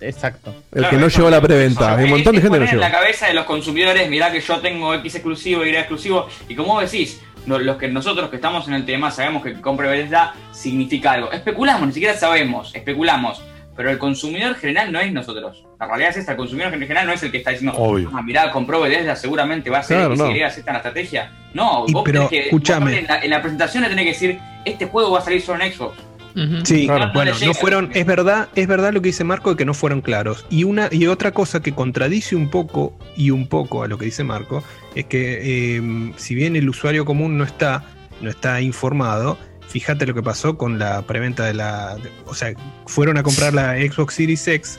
Exacto. 0.00 0.54
El 0.72 0.80
Claro, 0.80 0.90
que 0.90 0.96
no 1.00 1.08
llegó 1.08 1.28
a 1.28 1.30
la 1.30 1.40
preventa. 1.40 1.96
Hay 1.96 2.04
un 2.04 2.10
montón 2.10 2.34
de 2.36 2.42
gente 2.42 2.54
que 2.58 2.64
no 2.64 2.64
en 2.66 2.70
llegó. 2.70 2.82
la 2.82 2.90
cabeza 2.92 3.26
de 3.28 3.34
los 3.34 3.44
consumidores, 3.46 4.08
mirá 4.10 4.30
que 4.30 4.40
yo 4.40 4.58
tengo 4.60 4.92
X 4.94 5.14
exclusivo, 5.14 5.64
Y 5.64 5.70
exclusivo, 5.74 6.26
y 6.48 6.54
como 6.54 6.74
vos 6.74 6.90
decís, 6.90 7.20
no- 7.46 7.58
los 7.58 7.76
que 7.78 7.88
nosotros 7.88 8.28
que 8.28 8.36
estamos 8.36 8.68
en 8.68 8.74
el 8.74 8.84
tema 8.84 9.10
sabemos 9.10 9.42
que 9.42 9.54
compra 9.60 9.88
Bethesda 9.88 10.34
significa 10.52 11.12
algo. 11.12 11.32
Especulamos, 11.32 11.86
ni 11.88 11.92
siquiera 11.94 12.14
sabemos, 12.16 12.74
especulamos. 12.74 13.40
Pero 13.76 13.90
el 13.90 13.98
consumidor 13.98 14.54
general 14.56 14.90
no 14.90 14.98
es 15.00 15.12
nosotros. 15.12 15.64
La 15.78 15.86
realidad 15.86 16.10
es 16.10 16.16
esta, 16.18 16.32
el 16.32 16.38
consumidor 16.38 16.70
general 16.72 17.06
no 17.06 17.12
es 17.12 17.22
el 17.22 17.30
que 17.30 17.38
está 17.38 17.50
diciendo, 17.50 17.76
Obvio. 17.76 18.10
ah, 18.14 18.22
mirá, 18.22 18.50
compró 18.50 18.80
Bethesda, 18.80 19.14
seguramente 19.16 19.68
va 19.68 19.78
a 19.78 19.82
ser 19.82 19.98
Claro, 19.98 20.14
X, 20.14 20.18
no. 20.24 20.30
Y, 20.30 20.38
Z 20.50 20.60
en 20.60 20.66
la 20.66 20.76
estrategia. 20.78 21.32
No, 21.52 21.84
Y 21.86 21.92
vos 21.92 22.02
pero, 22.04 22.26
tenés 22.28 22.48
que, 22.48 22.56
vos 22.56 22.70
en 22.70 23.06
la, 23.06 23.18
en 23.22 23.30
la 23.30 23.42
presentación 23.42 23.82
le 23.82 23.88
tenés 23.90 24.04
que 24.04 24.12
decir, 24.12 24.38
este 24.64 24.86
juego 24.86 25.10
va 25.12 25.18
a 25.18 25.22
salir 25.22 25.42
solo 25.42 25.62
en 25.62 25.72
Xbox. 25.72 25.98
Ujú. 26.36 26.64
Sí, 26.66 26.86
Claro. 26.86 27.10
bueno, 27.14 27.32
No 27.44 27.54
fueron, 27.54 27.90
es 27.94 28.04
verdad, 28.04 28.48
es 28.54 28.66
verdad 28.66 28.92
lo 28.92 29.00
que 29.00 29.06
dice 29.08 29.24
Marco 29.24 29.50
de 29.50 29.56
que 29.56 29.64
no 29.64 29.72
fueron 29.72 30.02
claros. 30.02 30.44
Y 30.50 30.64
una 30.64 30.88
y 30.90 31.06
otra 31.06 31.32
cosa 31.32 31.60
que 31.60 31.72
contradice 31.72 32.36
un 32.36 32.50
poco 32.50 32.92
y 33.16 33.30
un 33.30 33.46
poco 33.46 33.82
a 33.82 33.88
lo 33.88 33.96
que 33.96 34.04
dice 34.04 34.22
Marco 34.22 34.62
es 34.94 35.06
que 35.06 35.76
eh, 35.76 36.12
si 36.16 36.34
bien 36.34 36.54
el 36.56 36.68
usuario 36.68 37.06
común 37.06 37.38
no 37.38 37.44
está, 37.44 37.84
no 38.20 38.28
está 38.28 38.60
informado, 38.60 39.38
fíjate 39.68 40.06
lo 40.06 40.14
que 40.14 40.22
pasó 40.22 40.56
con 40.56 40.78
la 40.78 41.02
preventa 41.02 41.44
de 41.44 41.54
la, 41.54 41.96
de- 41.96 42.10
o 42.26 42.34
sea, 42.34 42.52
fueron 42.86 43.18
a 43.18 43.22
comprar 43.22 43.52
la 43.54 43.74
Xbox 43.76 44.14
Series 44.14 44.46
X 44.48 44.78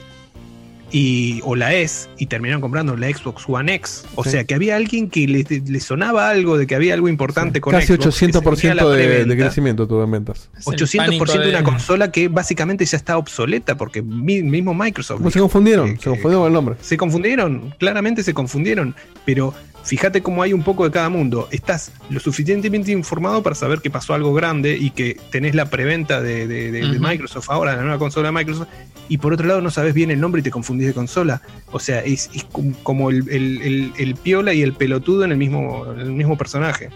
y 0.90 1.42
o 1.44 1.54
la 1.54 1.74
S 1.74 2.08
y 2.16 2.26
terminaron 2.26 2.62
comprando 2.62 2.96
la 2.96 3.08
Xbox 3.08 3.44
One 3.46 3.74
X. 3.74 4.04
O 4.14 4.24
Sí. 4.24 4.30
sea, 4.30 4.44
que 4.44 4.54
había 4.54 4.74
alguien 4.76 5.10
que 5.10 5.26
le, 5.28 5.44
le 5.44 5.80
sonaba 5.80 6.30
algo 6.30 6.56
de 6.56 6.66
que 6.66 6.74
había 6.74 6.94
algo 6.94 7.10
importante 7.10 7.60
con 7.60 7.72
Casi 7.72 7.88
Xbox, 7.88 8.06
que 8.06 8.12
se 8.12 8.26
800% 8.32 8.56
venía 8.56 8.74
la 8.74 8.88
de, 8.88 9.24
de 9.26 9.36
crecimiento 9.36 9.86
tuvo 9.86 10.04
en 10.04 10.12
ventas. 10.12 10.48
Es 10.58 10.66
el 10.66 10.72
800% 10.74 10.96
pánico 10.96 11.24
de 11.38 11.48
una 11.50 11.62
consola 11.62 12.10
que 12.10 12.28
básicamente 12.28 12.86
ya 12.86 12.96
está 12.96 13.18
obsoleta 13.18 13.76
porque 13.76 14.00
mi- 14.00 14.42
mismo 14.42 14.72
Microsoft 14.72 15.20
Pues 15.20 15.34
se 15.34 15.40
confundieron, 15.40 15.94
que- 15.96 16.02
se 16.04 16.08
confundieron 16.08 16.40
con 16.40 16.46
el 16.46 16.52
nombre. 16.54 16.76
se 16.80 16.96
confundieron, 16.96 17.74
claramente 17.78 18.22
se 18.22 18.32
confundieron, 18.32 18.94
pero 19.26 19.52
fíjate 19.84 20.22
cómo 20.22 20.42
hay 20.42 20.52
un 20.52 20.62
poco 20.62 20.84
de 20.84 20.90
cada 20.90 21.08
mundo. 21.08 21.48
Estás 21.50 21.92
lo 22.10 22.20
suficientemente 22.20 22.92
informado 22.92 23.42
para 23.42 23.54
saber 23.54 23.80
que 23.80 23.90
pasó 23.90 24.14
algo 24.14 24.34
grande 24.34 24.76
y 24.76 24.90
que 24.90 25.18
tenés 25.30 25.54
la 25.54 25.66
preventa 25.70 26.20
de, 26.20 26.46
de- 26.46 26.70
de- 26.70 26.80
de 26.88 26.98
Ujú. 26.98 27.06
Microsoft 27.08 27.48
ahora, 27.50 27.74
la 27.76 27.82
nueva 27.82 27.98
consola 27.98 28.28
de 28.28 28.32
Microsoft, 28.32 28.68
y 29.08 29.16
por 29.18 29.32
otro 29.32 29.46
lado 29.46 29.60
no 29.62 29.70
sabes 29.70 29.94
bien 29.94 30.10
el 30.10 30.20
nombre 30.20 30.40
y 30.40 30.42
te 30.44 30.50
confundís 30.50 30.86
de 30.88 30.94
consola. 30.94 31.40
O 31.72 31.78
sea, 31.78 32.00
es, 32.00 32.28
es 32.34 32.44
com- 32.44 32.74
como 32.82 33.10
el, 33.10 33.28
el- 33.30 33.62
el- 33.62 33.92
el 33.96 34.14
piola 34.16 34.52
y 34.52 34.62
el 34.62 34.74
pelotudo 34.74 35.24
en 35.24 35.32
el 35.32 35.38
mismo, 35.38 35.86
en 35.92 36.00
el 36.00 36.12
mismo 36.12 36.36
personaje. 36.36 36.90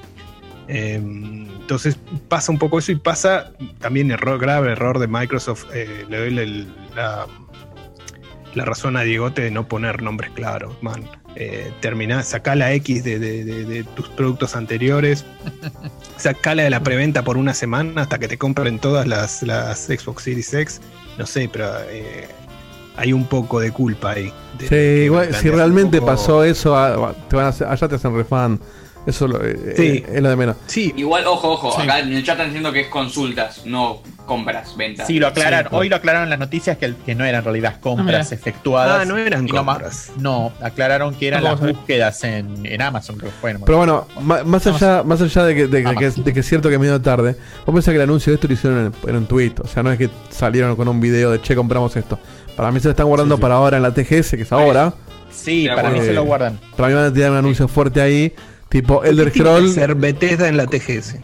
Eh, 0.68 0.94
entonces 0.96 1.96
pasa 2.28 2.52
un 2.52 2.58
poco 2.58 2.78
eso 2.78 2.92
y 2.92 2.96
pasa 2.96 3.52
también 3.80 4.10
error 4.10 4.38
grave, 4.38 4.72
error 4.72 4.98
de 4.98 5.06
Microsoft. 5.08 5.64
eh, 5.74 6.04
le 6.08 6.18
doy 6.18 6.66
la, 6.94 7.26
la 8.54 8.64
razón 8.64 8.96
a 8.96 9.02
Diegote 9.02 9.42
de 9.42 9.50
no 9.50 9.66
poner 9.66 10.02
nombres 10.02 10.30
claros, 10.32 10.74
man. 10.82 11.04
Eh, 11.34 11.72
terminá, 11.80 12.22
sacá 12.22 12.54
la 12.54 12.72
X 12.74 13.04
de, 13.04 13.18
de- 13.18 13.42
de- 13.44 13.64
de 13.64 13.84
tus 13.84 14.08
productos 14.10 14.54
anteriores, 14.54 15.24
sacala 16.18 16.62
de 16.62 16.70
la 16.70 16.80
preventa 16.82 17.22
por 17.24 17.36
una 17.36 17.54
semana 17.54 18.02
hasta 18.02 18.18
que 18.18 18.28
te 18.28 18.36
compren 18.38 18.78
todas 18.78 19.06
las, 19.06 19.42
las 19.42 19.86
Xbox 19.86 20.24
Series 20.24 20.52
X. 20.52 20.80
No 21.18 21.26
sé, 21.26 21.48
pero 21.52 21.68
eh, 21.88 22.28
hay 22.96 23.12
un 23.12 23.26
poco 23.26 23.60
de 23.60 23.70
culpa 23.70 24.12
ahí. 24.12 24.32
Sí, 24.68 24.74
igual, 24.74 25.34
si 25.34 25.48
realmente 25.50 25.98
poco- 26.00 26.12
pasó 26.12 26.44
eso, 26.44 26.76
a- 26.76 27.14
te 27.28 27.36
van 27.36 27.46
a 27.46 27.48
hacer- 27.48 27.66
allá 27.66 27.88
te 27.88 27.94
hacen 27.94 28.14
refan. 28.14 28.60
Eso 29.06 29.26
lo- 29.26 29.42
eh, 29.44 29.74
Sí. 29.76 29.82
eh, 29.82 30.06
es 30.14 30.22
lo 30.22 30.28
de 30.30 30.36
menos. 30.36 30.56
Sí, 30.66 30.92
Igual, 30.96 31.26
ojo, 31.26 31.50
ojo, 31.52 31.72
Sí. 31.72 31.82
acá 31.82 31.98
en 32.00 32.12
el 32.12 32.22
chat 32.24 32.34
están 32.34 32.46
diciendo 32.48 32.72
que 32.72 32.80
es 32.82 32.86
consultas, 32.86 33.62
no 33.66 34.00
compras, 34.26 34.76
ventas. 34.76 35.08
Sí, 35.08 35.18
lo 35.18 35.26
aclararon. 35.26 35.70
Sí, 35.70 35.76
Hoy 35.76 35.88
lo 35.88 35.96
aclararon 35.96 36.24
en 36.26 36.30
las 36.30 36.38
noticias 36.38 36.78
que, 36.78 36.94
que 37.04 37.14
no 37.16 37.24
eran 37.24 37.40
en 37.40 37.44
realidad 37.44 37.80
compras 37.80 38.06
mira. 38.30 38.40
efectuadas. 38.40 39.00
Ah, 39.02 39.04
no 39.04 39.18
eran 39.18 39.48
compras. 39.48 40.12
No, 40.18 40.52
aclararon 40.62 41.14
que 41.16 41.26
eran 41.28 41.42
No, 41.42 41.50
las 41.50 41.60
búsquedas 41.60 42.22
en, 42.22 42.64
en 42.64 42.80
Amazon, 42.80 43.16
creo 43.18 43.32
que 43.32 43.36
fue. 43.40 43.52
no 43.52 43.58
me 43.58 43.64
Pero 43.66 43.78
bueno, 43.78 44.06
más 44.20 44.66
allá, 44.68 45.02
más 45.02 45.20
allá 45.20 45.44
de 45.46 45.54
que, 45.56 45.66
de, 45.66 45.82
que- 45.82 46.10
de 46.22 46.32
que 46.32 46.40
es 46.40 46.46
cierto 46.48 46.68
que 46.68 46.76
es 46.76 46.80
medio 46.80 47.00
tarde, 47.00 47.34
vos 47.66 47.74
pensás 47.74 47.90
que 47.90 47.96
el 47.96 48.02
anuncio 48.02 48.30
de 48.30 48.34
esto 48.36 48.46
lo 48.46 48.54
hicieron 48.54 48.94
en, 49.04 49.10
en 49.10 49.16
un 49.16 49.26
tweet. 49.26 49.54
O 49.62 49.66
sea, 49.66 49.82
no 49.82 49.90
es 49.90 49.98
que 49.98 50.08
salieron 50.30 50.76
con 50.76 50.86
un 50.86 51.00
video 51.00 51.32
de 51.32 51.42
che, 51.42 51.56
compramos 51.56 51.96
esto. 51.96 52.20
Para 52.56 52.70
mí 52.70 52.78
se 52.78 52.86
lo 52.86 52.90
están 52.92 53.06
guardando 53.06 53.36
para 53.38 53.56
ahora 53.56 53.78
en 53.78 53.82
la 53.82 53.92
TGS, 53.92 54.36
que 54.36 54.42
es 54.42 54.52
ahora. 54.52 54.94
Sí, 55.32 55.66
de 55.66 55.74
para 55.74 55.90
mí 55.90 55.98
se 56.00 56.12
lo 56.12 56.24
guardan. 56.24 56.60
Para 56.76 56.88
mí 56.90 56.94
van 56.94 57.04
a 57.06 57.12
tirar 57.12 57.30
un 57.32 57.38
anuncio 57.38 57.66
fuerte 57.66 58.00
ahí, 58.00 58.32
tipo 58.72 59.04
Elder 59.04 59.26
¿Qué 59.30 59.32
tiene 59.40 59.48
que 59.50 59.54
Scroll. 59.56 59.72
ser 59.72 59.94
Bethesda 59.94 60.48
en 60.48 60.56
la 60.56 60.66
TGS? 60.66 61.16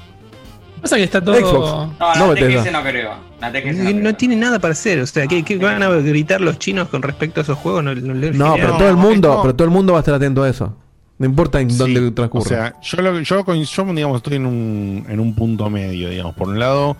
Pasa 0.82 0.96
que 0.96 1.02
está 1.02 1.20
todo. 1.20 1.34
Xbox. 1.34 1.98
No, 2.18 2.34
la. 2.34 2.40
TGS 2.40 2.70
no 2.72 2.82
creo. 2.82 3.10
La 3.40 3.50
TGS 3.52 3.76
no, 3.78 3.90
No, 3.94 4.00
creo. 4.00 4.14
tiene 4.14 4.36
nada 4.36 4.58
para 4.60 4.72
hacer, 4.72 5.00
o 5.00 5.06
sea, 5.06 5.26
¿qué, 5.26 5.42
qué 5.44 5.56
van 5.56 5.82
a 5.82 5.88
gritar 5.88 6.40
los 6.40 6.58
chinos 6.58 6.88
con 6.88 7.02
respecto 7.02 7.40
a 7.40 7.42
esos 7.42 7.58
juegos? 7.58 7.82
No, 7.82 7.94
no, 7.94 8.14
le- 8.14 8.30
No, 8.32 8.54
pero 8.54 8.76
todo 8.76 8.88
el 8.88 8.96
mundo, 8.96 9.40
pero 9.42 9.54
todo 9.56 9.64
el 9.64 9.72
mundo 9.72 9.92
va 9.94 9.98
a 9.98 10.02
estar 10.02 10.14
atento 10.14 10.42
a 10.44 10.48
eso. 10.48 10.76
No 11.18 11.26
importa 11.26 11.60
en 11.60 11.68
Sí, 11.70 11.78
dónde 11.78 12.00
O 12.06 12.12
transcurra. 12.12 12.44
sea, 12.48 12.74
yo, 12.80 13.02
lo, 13.02 13.20
yo, 13.20 13.44
yo, 13.44 13.84
digamos, 13.92 14.16
estoy 14.18 14.36
en 14.36 14.46
un, 14.46 15.04
en 15.08 15.18
un 15.18 15.34
punto 15.34 15.68
medio, 15.68 16.10
digamos. 16.10 16.36
Por 16.36 16.46
un 16.46 16.60
lado, 16.60 16.96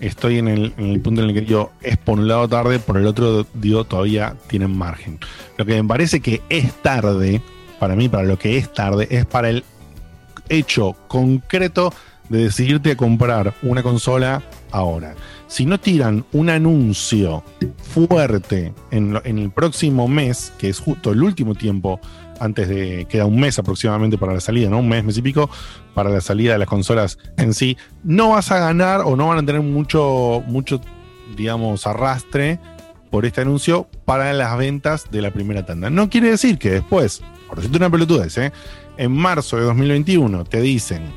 estoy 0.00 0.38
en 0.38 0.48
el, 0.48 0.74
en 0.78 0.86
el 0.90 1.00
punto 1.00 1.22
en 1.22 1.28
el 1.28 1.34
que 1.34 1.42
digo, 1.42 1.70
es 1.80 1.96
por 1.96 2.18
un 2.18 2.26
lado 2.26 2.48
tarde, 2.48 2.80
por 2.80 2.96
el 2.96 3.06
otro, 3.06 3.46
digo, 3.54 3.84
todavía 3.84 4.34
tienen 4.48 4.76
margen. 4.76 5.20
Lo 5.58 5.64
que 5.64 5.80
me 5.80 5.86
parece 5.86 6.18
que 6.20 6.42
es 6.48 6.72
tarde, 6.82 7.40
para 7.78 7.94
mí, 7.94 8.08
para 8.08 8.24
lo 8.24 8.36
que 8.36 8.56
es 8.58 8.72
tarde, 8.72 9.06
es 9.12 9.26
para 9.26 9.48
el 9.50 9.62
hecho 10.48 10.96
concreto 11.08 11.92
de 12.28 12.44
decidirte 12.44 12.92
a 12.92 12.96
comprar 12.96 13.54
una 13.62 13.82
consola 13.82 14.42
ahora. 14.70 15.14
Si 15.48 15.66
no 15.66 15.78
tiran 15.78 16.24
un 16.32 16.48
anuncio 16.48 17.42
fuerte 17.82 18.72
en, 18.90 19.12
lo- 19.12 19.22
en 19.24 19.38
el 19.38 19.50
próximo 19.50 20.08
mes, 20.08 20.52
que 20.58 20.68
es 20.68 20.78
justo 20.78 21.12
el 21.12 21.22
último 21.22 21.54
tiempo 21.54 22.00
antes 22.40 22.68
de 22.68 23.06
queda 23.08 23.26
un 23.26 23.38
mes 23.38 23.58
aproximadamente 23.58 24.18
para 24.18 24.32
la 24.32 24.40
salida, 24.40 24.70
¿no? 24.70 24.78
Un 24.78 24.88
mes, 24.88 25.04
mes 25.04 25.18
y 25.18 25.22
pico 25.22 25.50
para 25.94 26.10
la 26.10 26.20
salida 26.20 26.52
de 26.52 26.58
las 26.58 26.68
consolas 26.68 27.18
en 27.36 27.52
sí, 27.54 27.76
no 28.02 28.30
vas 28.30 28.50
a 28.50 28.58
ganar 28.58 29.02
o 29.02 29.14
no 29.14 29.28
van 29.28 29.38
a 29.38 29.46
tener 29.46 29.60
mucho, 29.60 30.42
mucho, 30.46 30.80
digamos, 31.36 31.86
arrastre 31.86 32.58
por 33.10 33.26
este 33.26 33.42
anuncio 33.42 33.88
para 34.06 34.32
las 34.32 34.56
ventas 34.56 35.04
de 35.10 35.20
la 35.20 35.30
primera 35.32 35.66
tanda. 35.66 35.90
No 35.90 36.08
quiere 36.08 36.30
decir 36.30 36.56
que 36.58 36.70
después, 36.70 37.22
por 37.46 37.56
decirte 37.56 37.76
una 37.76 37.90
pelotudez, 37.90 38.38
¿eh? 38.38 38.52
En 38.96 39.12
marzo 39.12 39.56
de 39.56 39.62
2021 39.62 40.44
te 40.44 40.60
dicen 40.60 41.12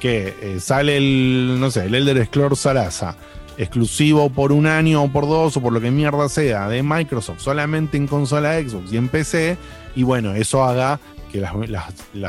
que 0.00 0.34
eh, 0.40 0.60
sale 0.60 0.96
el, 0.96 1.56
no 1.58 1.70
sé, 1.70 1.86
el 1.86 1.94
Elder 1.94 2.26
Scrolls 2.26 2.58
Sarasa, 2.58 3.16
exclusivo 3.58 4.30
por 4.30 4.52
un 4.52 4.66
año 4.66 5.02
o 5.02 5.08
por 5.10 5.26
dos 5.26 5.56
o 5.56 5.62
por 5.62 5.72
lo 5.72 5.80
que 5.80 5.90
mierda 5.90 6.28
sea 6.28 6.68
de 6.68 6.82
Microsoft, 6.82 7.40
solamente 7.40 7.96
en 7.96 8.06
consola 8.06 8.60
Xbox 8.60 8.92
y 8.92 8.96
en 8.96 9.08
PC, 9.08 9.56
y 9.94 10.02
bueno, 10.02 10.34
eso 10.34 10.64
haga 10.64 11.00
que 11.32 11.40
las, 11.40 11.54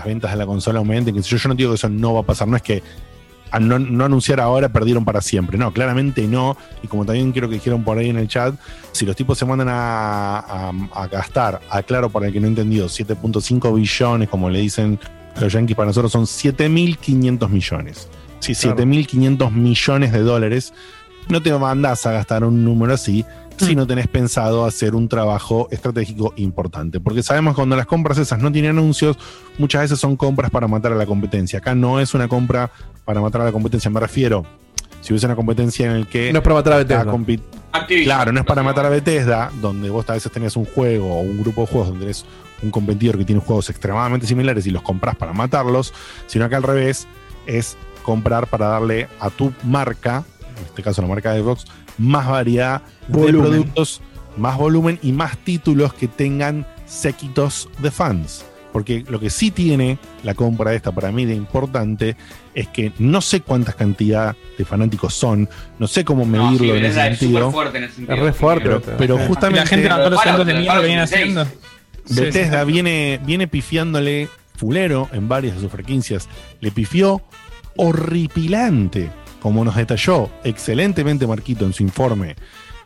ventas 0.06 0.32
de 0.32 0.38
la 0.38 0.46
consola 0.46 0.80
aumenten, 0.80 1.16
que 1.16 1.22
yo 1.22 1.38
no 1.48 1.56
digo 1.56 1.72
que 1.72 1.76
eso 1.76 1.90
no 1.90 2.14
va 2.14 2.22
a 2.22 2.24
pasar, 2.24 2.48
no 2.48 2.56
es 2.56 2.64
que 2.64 2.82
al 3.52 3.68
no, 3.68 3.80
no 3.80 4.06
anunciar 4.06 4.40
ahora 4.40 4.70
perdieron 4.70 5.06
para 5.06 5.22
siempre, 5.22 5.58
no, 5.58 5.72
claramente 5.74 6.28
no, 6.28 6.58
y 6.84 6.88
como 6.88 7.06
también 7.06 7.32
creo 7.32 7.48
que 7.50 7.56
dijeron 7.56 7.84
por 7.84 7.98
ahí 7.98 8.10
en 8.10 8.18
el 8.18 8.28
chat, 8.28 8.56
si 8.92 9.06
los 9.06 9.16
tipos 9.16 9.38
se 9.38 9.46
mandan 9.46 9.70
a, 9.70 10.38
a- 10.40 10.74
a 10.94 11.08
gastar, 11.08 11.62
aclaro 11.70 12.10
para 12.10 12.28
el 12.28 12.34
que 12.34 12.40
no 12.40 12.48
ha 12.48 12.50
entendido, 12.50 12.88
7.5 12.88 13.74
billones, 13.76 14.30
como 14.30 14.50
le 14.50 14.60
dicen 14.60 15.00
los 15.40 15.54
yankees, 15.54 15.76
para 15.76 15.88
nosotros 15.88 16.12
son 16.12 16.26
7.500 16.26 17.50
millones. 17.50 18.08
Sí, 18.40 18.54
Claro. 18.54 18.78
7.500 18.78 19.52
millones 19.52 20.12
de 20.12 20.20
dólares. 20.20 20.74
No 21.30 21.42
te 21.42 21.52
mandas 21.58 22.06
a 22.06 22.12
gastar 22.12 22.44
un 22.44 22.64
número 22.64 22.94
así 22.94 23.26
si 23.66 23.76
no 23.76 23.88
tenés 23.88 24.08
pensado 24.08 24.66
hacer 24.66 24.96
un 24.96 25.08
trabajo 25.08 25.68
estratégico 25.72 26.34
importante. 26.38 27.00
Porque 27.00 27.24
sabemos 27.24 27.54
que 27.54 27.58
cuando 27.58 27.76
las 27.76 27.86
compras 27.86 28.18
esas 28.18 28.40
no 28.40 28.52
tienen 28.52 28.72
anuncios, 28.72 29.18
muchas 29.58 29.82
veces 29.82 30.00
son 30.00 30.16
compras 30.16 30.52
para 30.52 30.68
matar 30.68 30.94
a 30.94 30.96
la 30.96 31.06
competencia. 31.06 31.60
Acá 31.60 31.76
no 31.76 32.00
es 32.00 32.14
una 32.14 32.28
compra 32.28 32.72
para 33.06 33.22
matar 33.22 33.42
a 33.42 33.46
la 33.46 33.52
competencia, 33.52 33.90
me 33.90 34.00
refiero. 34.00 34.46
Si 35.02 35.14
hubiese 35.14 35.26
una 35.26 35.36
competencia 35.36 35.86
en 35.86 35.92
el 35.94 36.08
que 36.08 36.34
No 36.34 36.40
es 36.40 36.44
para 36.44 36.56
matar 36.56 36.74
a 36.74 36.78
Bethesda. 36.78 37.06
Claro, 38.04 38.32
no 38.32 38.40
es 38.40 38.46
para 38.46 38.64
matar 38.64 38.86
a 38.86 38.90
Bethesda, 38.90 39.52
donde 39.62 39.90
vos 39.90 40.10
a 40.10 40.14
veces 40.14 40.32
tenés 40.32 40.56
un 40.56 40.66
juego 40.66 41.16
o 41.16 41.22
un 41.22 41.40
grupo 41.40 41.62
de 41.62 41.68
juegos 41.68 41.90
donde 41.90 42.02
tenés 42.02 42.26
un 42.62 42.72
competidor 42.72 43.18
que 43.18 43.26
tiene 43.26 43.40
juegos 43.42 43.70
extremadamente 43.70 44.26
similares 44.26 44.66
y 44.66 44.72
los 44.72 44.82
compras 44.82 45.16
para 45.16 45.34
matarlos, 45.34 45.94
sino 46.26 46.50
que 46.50 46.56
al 46.56 46.64
revés 46.64 47.08
es 47.46 47.78
comprar 48.04 48.48
para 48.48 48.68
darle 48.68 49.08
a 49.20 49.30
tu 49.30 49.54
marca, 49.64 50.24
en 50.60 50.66
este 50.66 50.84
caso 50.84 51.02
la 51.02 51.08
marca 51.08 51.34
de 51.34 51.42
Xbox, 51.42 51.66
más 51.98 52.28
variedad 52.28 52.82
de 53.08 53.34
productos, 53.34 54.02
más 54.38 54.58
volumen 54.58 55.00
y 55.02 55.12
más 55.12 55.38
títulos 55.38 55.94
que 55.94 56.08
tengan 56.08 56.66
séquitos 56.86 57.70
de 57.80 57.92
fans. 57.92 58.46
Porque 58.74 59.04
lo 59.08 59.20
que 59.20 59.30
sí 59.30 59.50
tiene 59.50 59.98
la 60.24 60.36
compra 60.36 60.74
esta 60.74 60.92
para 60.92 61.12
mí 61.12 61.26
de 61.26 61.34
importante 61.34 62.16
es 62.54 62.68
que 62.68 62.92
no 63.00 63.22
sé 63.22 63.42
cuántas 63.42 63.76
cantidad 63.76 64.36
de 64.58 64.66
fanáticos 64.66 65.14
son, 65.14 65.50
no 65.80 65.88
sé 65.88 66.04
cómo 66.04 66.26
No, 66.26 66.52
sí, 66.52 66.54
medirlo 66.54 66.76
en 66.76 66.86
ese 66.86 67.02
sentido. 67.02 67.40
súper 67.40 67.54
fuerte 67.54 67.78
en 67.80 67.84
ese 67.86 67.96
sentido. 67.96 68.16
Es 68.18 68.24
re 68.24 68.34
fuerte. 68.34 68.70
Pero, 68.70 68.98
pero 68.98 69.18
justamente 69.20 69.62
La 69.62 69.66
gente 69.66 69.90
todos 69.90 70.26
los 70.38 70.46
de 70.46 70.54
mierda 70.54 70.82
que 70.82 70.86
viene 70.86 71.02
haciendo. 71.02 71.48
Bethesda 72.10 72.64
viene, 72.64 73.20
viene 73.26 73.48
pifiándole 73.48 74.30
fulero 74.56 75.10
en 75.12 75.28
varias 75.28 75.56
de 75.56 75.62
sus 75.62 75.72
frecuencias. 75.72 76.28
Le 76.60 76.72
pifió 76.72 77.22
horripilante, 77.78 79.10
como 79.48 79.64
nos 79.66 79.76
detalló 79.76 80.30
excelentemente 80.44 81.26
Marquito 81.28 81.66
en 81.66 81.74
su 81.74 81.84
informe 81.84 82.36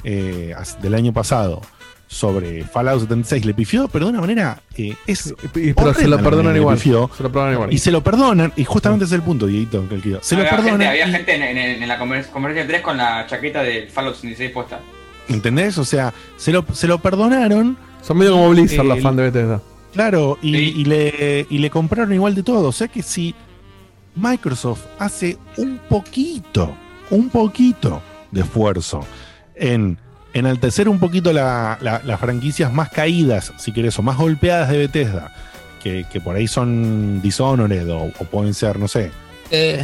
eh, 0.03 0.53
del 0.81 0.93
año 0.95 1.13
pasado 1.13 1.61
sobre 2.07 2.63
Fallout 2.65 3.01
76. 3.01 3.45
Le 3.45 3.53
pifió, 3.53 3.87
pero 3.87 4.05
de 4.05 4.11
una 4.11 4.19
manera. 4.21 4.61
eh, 4.77 4.95
es 5.07 5.33
y- 5.55 5.73
pero 5.73 5.93
se 5.93 6.07
lo 6.07 6.21
perdonan 6.21 6.55
igual. 6.55 6.75
pifió. 6.75 7.09
Se 7.15 7.23
lo 7.23 7.31
perdonan 7.31 7.53
igual. 7.53 7.73
Y 7.73 7.77
se 7.77 7.89
lo 7.91 8.03
perdonan, 8.03 8.51
y 8.57 8.65
justamente 8.65 9.05
ese 9.05 9.15
es 9.15 9.19
el 9.19 9.25
punto, 9.25 9.47
Dieguito. 9.47 9.81
Se 10.21 10.35
lo 10.35 10.41
gente, 10.43 10.55
perdonan. 10.57 10.87
había 10.87 11.07
y- 11.07 11.11
gente 11.11 11.35
en, 11.35 11.43
en- 11.57 11.81
en 11.83 11.87
la 11.87 11.97
conferencia 11.97 12.67
3 12.67 12.81
con 12.81 12.97
la 12.97 13.25
chaqueta 13.27 13.63
del 13.63 13.87
Fallout 13.89 14.15
76 14.15 14.51
puesta. 14.51 14.79
¿Entendés? 15.29 15.77
O 15.77 15.85
sea, 15.85 16.13
se 16.35 16.51
lo, 16.51 16.65
se 16.73 16.87
lo 16.87 16.99
perdonaron. 16.99 17.77
Son 18.01 18.17
medio 18.17 18.33
como 18.33 18.49
Blizzard, 18.49 18.85
los 18.85 18.97
El- 18.97 19.03
fans 19.03 19.17
de 19.17 19.23
Bethesda. 19.23 19.61
Claro, 19.93 20.37
y, 20.41 20.55
y 20.57 20.85
le, 20.85 21.45
y 21.49 21.57
le 21.59 21.69
compraron 21.69 22.13
igual 22.13 22.33
de 22.35 22.43
todo. 22.43 22.67
O 22.69 22.71
sea 22.73 22.87
que 22.89 23.03
si 23.03 23.33
Microsoft 24.15 24.81
hace 24.99 25.37
un 25.57 25.79
poquito, 25.89 26.73
un 27.09 27.29
poquito 27.29 28.01
de 28.31 28.41
esfuerzo 28.41 29.05
en 29.55 29.97
enaltecer 30.33 30.87
un 30.89 30.99
poquito 30.99 31.33
la- 31.33 31.77
la- 31.81 32.01
las 32.03 32.19
franquicias 32.19 32.71
más 32.73 32.89
caídas, 32.89 33.51
si 33.57 33.71
querés, 33.73 33.97
o 33.99 34.01
más 34.01 34.17
golpeadas 34.17 34.69
de 34.69 34.77
Bethesda, 34.77 35.33
que, 35.83 36.05
que 36.11 36.21
por 36.21 36.35
ahí 36.35 36.47
son 36.47 37.21
Dishonored 37.21 37.89
o, 37.91 38.03
o 38.05 38.25
pueden 38.31 38.53
ser, 38.53 38.79
no 38.79 38.87
sé, 38.87 39.11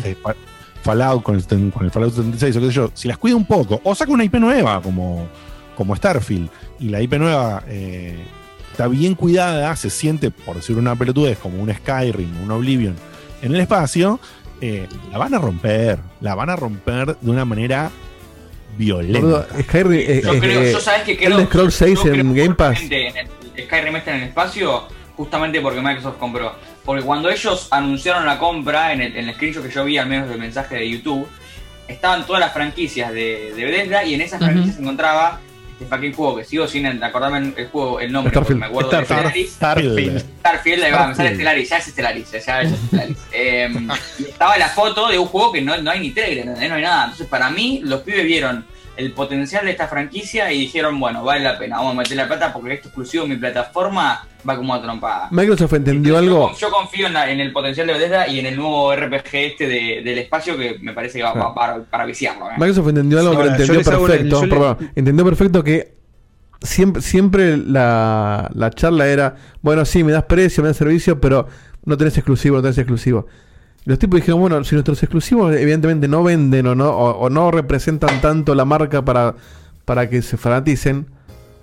eh, 0.06 0.16
Fa- 0.22 0.36
Fallout 0.84 1.24
con 1.24 1.36
el, 1.36 1.46
ten- 1.46 1.72
con 1.72 1.84
el 1.84 1.92
Fallout 1.92 2.14
76 2.14 2.56
o 2.56 2.60
qué 2.62 2.68
sé 2.68 2.72
yo, 2.74 2.92
si 2.94 3.08
las 3.08 3.18
cuida 3.18 3.36
un 3.36 3.46
poco, 3.46 3.82
o 3.84 3.94
saca 3.96 4.12
una 4.12 4.24
IP 4.24 4.36
nueva 4.36 4.82
como, 4.82 5.28
como 5.76 5.96
Starfield, 5.96 6.50
y 6.80 6.90
la 6.90 7.02
IP 7.02 7.14
nueva 7.18 7.64
eh, 7.68 8.16
está 8.72 8.88
bien 8.88 9.16
cuidada, 9.16 9.76
se 9.76 9.90
siente, 9.90 10.32
por 10.32 10.56
decir 10.56 10.78
una 10.78 10.96
pelotudez, 10.96 11.38
como 11.40 11.62
un 11.62 11.74
Skyrim, 11.74 12.42
un 12.44 12.52
Oblivion 12.52 12.96
en 13.42 13.56
el 13.56 13.62
espacio, 13.62 14.20
eh, 14.62 14.88
la 15.12 15.18
van 15.18 15.34
a 15.34 15.40
romper, 15.40 16.00
la 16.22 16.36
van 16.36 16.50
a 16.50 16.56
romper 16.56 17.18
de 17.18 17.30
una 17.30 17.46
manera 17.46 17.92
violenta. 18.78 19.48
Skyrim, 19.62 19.94
eh, 19.94 20.22
Yo 20.24 20.34
eh, 20.34 20.40
creo, 20.40 20.62
eh, 20.62 20.72
yo 20.72 20.80
sabes 20.80 21.04
que 21.04 21.18
creo. 21.18 21.32
Elder 21.32 21.48
Scrolls 21.48 21.76
6 21.76 21.96
yo 21.96 22.02
creo 22.04 22.16
en 22.16 22.36
Game 22.36 22.56
Pass. 22.56 22.82
en 22.82 22.94
el 22.94 23.66
Skyrim 23.66 23.96
está 23.96 24.16
en 24.16 24.22
el 24.22 24.28
espacio, 24.30 24.84
justamente 25.16 25.62
porque 25.62 25.82
Microsoft 25.82 26.18
compró. 26.18 26.54
Porque 26.86 27.04
cuando 27.04 27.30
ellos 27.30 27.68
anunciaron 27.72 28.26
la 28.26 28.40
compra, 28.40 28.94
en 28.94 29.02
el, 29.02 29.16
en 29.18 29.28
el 29.28 29.36
screenshot 29.36 29.64
que 29.64 29.72
yo 29.72 29.84
vi, 29.84 29.98
al 29.98 30.08
menos 30.08 30.30
del 30.30 30.40
mensaje 30.40 30.76
de 30.76 30.90
YouTube, 30.90 31.28
estaban 31.88 32.26
todas 32.26 32.40
las 32.40 32.54
franquicias 32.54 33.12
de, 33.12 33.54
de 33.56 33.66
Bethesda 33.66 34.04
y 34.04 34.14
en 34.14 34.22
esas 34.22 34.40
franquicias 34.40 34.76
se 34.76 34.82
encontraba 34.82 35.40
este 35.78 35.86
fucking 35.86 36.14
juego 36.14 36.38
que 36.38 36.44
sigo 36.44 36.68
sin 36.68 36.88
acordarme 37.04 37.54
el, 37.56 37.68
juego, 37.68 38.00
el 38.00 38.12
nombre, 38.12 38.32
Starfield. 38.32 38.60
me 38.60 38.66
acuerdo 38.66 38.90
de 38.90 39.06
Starfield. 39.06 39.30
Stellaris. 39.30 39.52
Starfield. 39.52 40.26
Starfield, 40.40 40.84
ahí 40.84 40.92
va, 40.92 41.08
me 41.08 41.16
sale. 41.16 41.36
Stellaris, 41.36 41.70
ya 41.70 41.78
es 41.78 41.86
Stellaris, 41.86 42.32
ya, 42.32 42.62
es 42.62 42.72
Stellaris. 42.88 43.18
Eh, 43.32 43.70
estaba 44.18 44.58
la 44.58 44.70
foto 44.70 45.08
de 45.08 45.20
un 45.20 45.28
juego 45.28 45.52
que 45.52 45.62
no, 45.62 45.78
no 45.78 45.92
hay 45.92 46.00
ni 46.00 46.12
trailer, 46.12 46.48
no 46.48 46.58
hay 46.58 46.82
nada. 46.82 47.04
Entonces, 47.04 47.28
para 47.28 47.52
mí, 47.52 47.82
los 47.84 48.02
pibes 48.02 48.26
vieron 48.26 48.66
el 48.98 49.11
potencial 49.14 49.64
de 49.66 49.72
esta 49.72 49.88
franquicia 49.88 50.51
y 50.51 50.59
dijeron, 50.61 51.00
bueno, 51.00 51.24
vale 51.24 51.43
la 51.43 51.58
pena, 51.58 51.77
vamos 51.77 51.93
a 51.93 51.98
meter 51.98 52.17
la 52.17 52.27
plata 52.27 52.51
porque 52.51 52.74
esto 52.74 52.88
exclusivo 52.90 53.24
en 53.26 53.30
mi 53.30 53.35
plataforma 53.38 54.26
va 54.48 54.56
como 54.58 54.74
a 54.74 54.82
trompada. 54.82 55.27
Microsoft 55.32 55.74
entendió 55.74 56.17
algo. 56.17 56.51
Yo 56.58 56.69
confío 56.72 57.08
en, 57.08 57.14
la- 57.14 57.30
en 57.30 57.40
el 57.40 57.51
potencial 57.53 57.85
de 57.88 57.93
Bethesda 57.93 58.27
y 58.27 58.40
en 58.40 58.48
el 58.48 58.56
nuevo 58.56 58.95
RPG 58.95 59.30
este 59.34 59.67
de- 59.67 60.01
del 60.03 60.17
espacio 60.17 60.58
que 60.58 60.77
me 60.82 60.93
parece 60.93 61.19
que 61.19 61.24
va, 61.24 61.34
va 61.34 61.53
para, 61.53 61.84
para 61.84 62.06
viciarlo. 62.06 62.48
¿eh? 62.50 62.53
Microsoft 62.58 62.88
entendió 62.90 63.19
algo, 63.19 63.32
Sí, 63.32 63.38
pero 63.38 63.50
entendió 63.51 63.74
una- 63.80 63.84
perfecto. 64.08 64.40
yo 64.42 64.45
le- 64.45 64.50
perdón, 64.56 64.92
entendió 64.95 65.26
perfecto 65.26 65.64
que 65.64 65.93
siempre, 66.61 67.01
siempre 67.01 67.58
la, 67.58 68.50
la 68.53 68.69
charla 68.72 69.08
era, 69.08 69.35
bueno, 69.61 69.85
sí, 69.85 70.03
me 70.03 70.11
das 70.11 70.24
precio, 70.24 70.64
me 70.64 70.69
das 70.69 70.77
servicio, 70.77 71.22
pero 71.22 71.48
no 71.85 71.98
tenés 71.98 72.17
exclusivo, 72.17 72.56
no 72.58 72.61
tenés 72.64 72.77
exclusivo. 72.80 73.27
Los 73.86 74.00
tipos 74.00 74.20
dijeron, 74.20 74.42
bueno, 74.42 74.62
si 74.64 74.76
nuestros 74.76 75.02
exclusivos 75.02 75.56
evidentemente 75.56 76.08
no 76.08 76.22
venden 76.24 76.68
o 76.68 76.76
no, 76.76 76.90
o, 76.90 77.12
o 77.20 77.30
no 77.30 77.52
representan 77.52 78.20
tanto 78.22 78.54
la 78.54 78.66
marca 78.66 79.04
para, 79.06 79.36
para 79.86 80.10
que 80.10 80.22
se 80.22 80.36
fanaticen, 80.38 81.08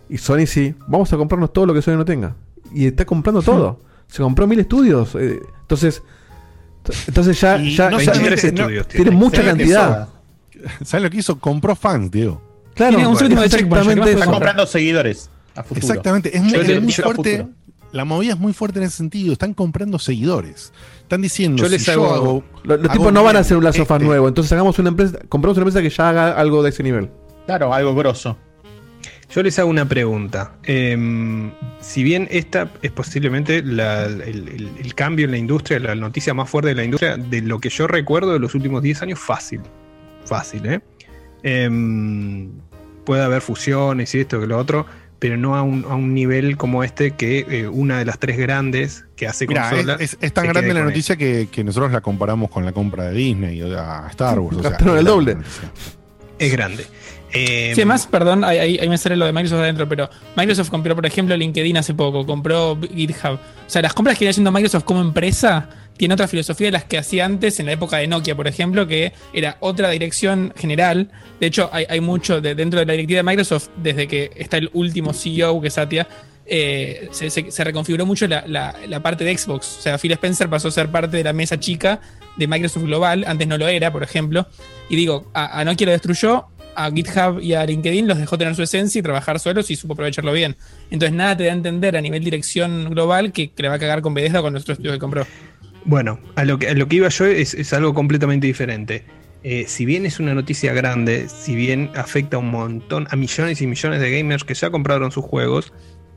y 0.09 0.19
Sony 0.19 0.47
sí, 0.47 0.75
vamos 0.87 1.13
a 1.13 1.17
comprarnos 1.17 1.53
todo 1.53 1.67
lo 1.67 1.75
que 1.75 1.83
Sony 1.83 1.97
no 1.97 2.05
tenga. 2.05 2.35
Y 2.73 2.87
está 2.87 3.05
comprando 3.05 3.43
todo. 3.43 3.81
Se 4.07 4.23
compró 4.23 4.47
mil 4.47 4.59
estudios. 4.59 5.15
eh, 5.17 5.41
entonces, 5.63 6.03
entonces 7.07 7.41
ya, 7.41 7.59
Y 7.59 7.75
ya 7.77 7.91
no 7.91 8.01
ya- 8.01 8.13
tiene, 8.13 8.31
no- 8.53 8.85
tiene 8.85 9.11
mucha 9.11 9.37
¿sabes 9.43 9.47
lo 9.53 9.57
que 9.57 9.59
cantidad. 9.59 10.09
¿Sabes 10.85 11.05
lo 11.05 11.11
que 11.11 11.17
hizo? 11.19 11.39
Compró 11.39 11.75
fans, 11.77 12.11
Diego. 12.11 12.41
Claro, 12.75 12.97
Tiene 12.97 13.07
un 13.09 13.13
último 13.15 13.41
de 13.41 13.47
exactamente 13.47 13.85
¿qué 13.85 13.97
más 14.01 14.09
eso. 14.09 14.19
Está 14.19 14.31
comprando 14.31 14.67
seguidores 14.67 15.31
a 15.55 15.63
futuro. 15.63 15.87
Exactamente, 15.87 16.37
es 16.37 16.43
muy, 16.43 16.55
es 16.55 16.83
muy 16.83 16.93
fuerte. 16.93 17.47
La 17.93 18.05
movida 18.05 18.33
es 18.33 18.39
muy 18.39 18.53
fuerte 18.53 18.81
en 18.81 18.87
ese 18.87 18.97
sentido. 18.97 19.33
Están 19.33 19.55
comprando 19.55 19.99
seguidores. 20.01 20.73
Están 21.05 21.23
diciendo, 21.23 21.63
Yo 21.63 21.67
si 21.69 21.73
les 21.73 21.87
yo 21.87 21.93
hago-. 22.15 22.45
Los, 22.65 22.79
los 22.81 22.91
hago 22.91 22.93
tipos 22.99 23.13
no 23.13 23.23
van 23.23 23.37
a 23.37 23.41
hacer 23.41 23.57
un 23.57 23.65
Last 23.65 23.79
este- 23.79 23.99
nuevo, 24.01 24.27
entonces 24.29 24.51
hagamos 24.53 24.79
una 24.79 24.89
empresa, 24.91 25.19
compramos 25.29 25.57
una 25.57 25.67
empresa 25.69 25.83
que 25.83 25.91
ya 25.95 26.09
haga 26.09 26.33
algo 26.39 26.63
de 26.63 26.71
ese 26.71 26.83
nivel. 26.83 27.11
Claro, 27.47 27.73
algo 27.73 27.95
grosso. 27.95 28.37
Yo 29.31 29.43
les 29.43 29.59
hago 29.59 29.69
una 29.69 29.87
pregunta. 29.89 30.57
Em, 30.63 31.51
si 31.81 32.03
bien 32.05 32.29
esta 32.31 32.71
es 32.83 32.91
posiblemente 32.93 33.63
la- 33.63 34.05
el, 34.07 34.23
el- 34.23 34.71
el 34.83 34.95
cambio 34.95 35.25
en 35.27 35.33
la 35.33 35.39
industria, 35.39 35.79
la 35.81 35.95
noticia 35.95 36.33
más 36.35 36.49
fuerte 36.49 36.69
de 36.69 36.75
la 36.77 36.85
industria, 36.85 37.17
de 37.17 37.41
lo 37.43 37.59
que 37.59 37.69
yo 37.69 37.87
recuerdo 37.87 38.33
de 38.33 38.39
los 38.39 38.55
últimos 38.55 38.83
10 38.83 39.03
años, 39.03 39.19
fácil. 39.19 39.61
Fácil, 40.25 40.65
¿eh? 40.67 40.81
Em, 41.43 42.51
puede 43.05 43.23
haber 43.23 43.43
fusiones 43.43 44.15
y 44.15 44.21
esto 44.21 44.41
que 44.41 44.47
lo 44.47 44.57
otro, 44.59 44.87
pero 45.25 45.39
no 45.39 45.57
a 45.57 45.63
un, 45.63 45.87
a 45.89 45.95
un 45.95 46.13
nivel 46.13 46.59
como 46.59 46.85
este 46.85 47.13
que 47.13 47.47
eh, 47.49 47.67
una 47.67 47.97
de 47.99 48.05
las 48.05 48.19
tres 48.19 48.37
grandes 48.37 49.07
que 49.17 49.27
hace 49.27 49.47
Mira, 49.47 49.71
consolas. 49.71 49.99
es, 50.03 50.13
es- 50.13 50.19
es 50.21 50.35
tan 50.35 50.47
grande 50.49 50.75
la 50.75 50.83
noticia 50.85 51.17
que, 51.17 51.49
que 51.51 51.65
nosotros 51.65 51.91
la 51.93 52.03
comparamos 52.03 52.51
con 52.51 52.67
la 52.67 52.73
compra 52.73 53.05
de 53.05 53.15
Disney 53.15 53.63
o 53.63 53.81
a 53.81 54.07
Star 54.11 54.39
Wars. 54.39 54.59
o 54.59 54.63
sea, 54.69 54.77
el 54.99 55.05
doble. 55.07 55.39
Es 56.39 56.53
grande. 56.53 56.85
Em, 57.35 57.75
Sí, 57.75 57.81
además, 57.81 58.07
perdón, 58.07 58.45
ahí, 58.45 58.79
me 58.89 58.97
sale 58.97 59.17
lo 59.17 59.27
de 59.27 59.33
Microsoft 59.33 59.61
adentro, 59.61 59.89
pero 59.89 60.09
Microsoft 60.37 60.71
compró, 60.71 60.95
por 60.95 61.05
ejemplo, 61.05 61.37
LinkedIn 61.37 61.77
hace 61.77 61.93
poco, 61.95 62.25
compró 62.25 62.79
GitHub. 62.81 63.35
O 63.35 63.39
sea, 63.71 63.83
las 63.83 63.93
compras 63.93 64.17
que 64.17 64.21
viene 64.25 64.31
haciendo 64.31 64.53
Microsoft 64.53 64.85
como 64.85 65.01
empresa 65.01 65.69
tiene 65.97 66.15
otra 66.15 66.27
filosofía 66.29 66.69
de 66.69 66.73
las 66.73 66.85
que 66.85 66.99
hacía 66.99 67.25
antes 67.25 67.61
en 67.61 67.67
la 67.67 67.73
época 67.73 67.99
de 67.99 68.07
Nokia, 68.07 68.35
por 68.35 68.47
ejemplo, 68.49 68.87
que 68.87 69.13
era 69.33 69.57
otra 69.61 69.91
dirección 69.91 70.53
general. 70.57 71.11
De 71.41 71.47
hecho, 71.49 71.71
hay, 71.73 71.87
hay 71.89 72.01
mucho 72.01 72.41
de- 72.41 72.55
dentro 72.55 72.81
de 72.81 72.87
la 72.87 72.93
directiva 72.93 73.19
de 73.19 73.23
Microsoft, 73.25 73.69
desde 73.77 74.07
que 74.09 74.31
está 74.37 74.57
el 74.57 74.71
último 74.73 75.13
CEO, 75.13 75.61
que 75.61 75.69
es 75.69 75.75
Satya, 75.75 76.07
eh, 76.47 77.09
se, 77.13 77.65
reconfiguró 77.65 78.05
mucho 78.07 78.27
la 78.29 79.01
parte 79.03 79.25
de 79.25 79.37
Xbox. 79.37 79.79
O 79.79 79.83
sea, 79.83 79.99
Phil 79.99 80.13
Spencer 80.13 80.49
pasó 80.49 80.69
a 80.69 80.71
ser 80.73 80.89
parte 80.91 81.17
de 81.17 81.25
la 81.25 81.33
mesa 81.33 81.59
chica 81.59 82.01
de 82.37 82.47
Microsoft 82.49 82.85
Global, 82.85 83.25
antes 83.27 83.47
no 83.49 83.57
lo 83.57 83.67
era, 83.69 83.93
por 83.93 84.03
ejemplo. 84.03 84.47
Y 84.89 84.97
digo, 84.97 85.31
a, 85.33 85.59
a 85.61 85.65
Nokia 85.65 85.87
lo 85.87 85.93
destruyó, 85.93 86.47
a 86.77 86.91
GitHub 86.91 87.41
y 87.41 87.55
a 87.55 87.65
LinkedIn 87.65 88.07
los 88.07 88.19
dejó 88.19 88.39
tener 88.39 88.55
su 88.55 88.63
esencia 88.63 88.99
y 88.99 89.03
trabajar 89.03 89.39
solos 89.39 89.71
y 89.71 89.77
supo 89.77 89.95
aprovecharlo 89.95 90.33
bien. 90.33 90.57
Entonces 90.91 91.17
nada 91.17 91.37
te 91.37 91.45
da 91.45 91.51
a 91.51 91.55
entender 91.55 91.97
a 91.97 92.01
nivel 92.01 92.23
dirección 92.25 92.91
global 92.91 93.33
que, 93.33 93.51
que 93.51 93.63
le 93.63 93.69
va 93.69 93.75
a 93.75 93.79
cagar 93.79 94.03
con 94.03 94.15
Bethesda 94.15 94.43
con 94.43 94.53
nuestro 94.53 94.73
estudio 94.73 94.93
que 94.93 94.99
compró. 94.99 95.27
Bueno, 95.85 96.19
a 96.35 96.45
lo 96.45 96.59
que, 96.59 96.69
a 96.69 96.75
lo 96.75 96.89
que 96.89 96.97
iba 96.97 97.09
yo 97.09 97.27
es, 97.27 97.55
es 97.55 97.73
algo 97.73 97.93
completamente 97.93 98.47
diferente. 98.47 99.05
Eh, 99.43 99.67
si 99.69 99.85
bien 99.85 100.07
es 100.07 100.19
una 100.19 100.33
noticia 100.33 100.73
grande, 100.73 101.29
si 101.29 101.55
bien 101.55 101.91
afecta 101.95 102.39
un 102.39 102.51
montón, 102.51 103.07
a 103.11 103.17
millones 103.17 103.61
y 103.61 103.67
millones 103.67 104.01
de 104.01 104.11
gamers 104.11 104.43
que 104.43 104.55
ya 104.55 104.71
compraron 104.71 105.13
sus 105.13 105.25
juegos, 105.25 105.75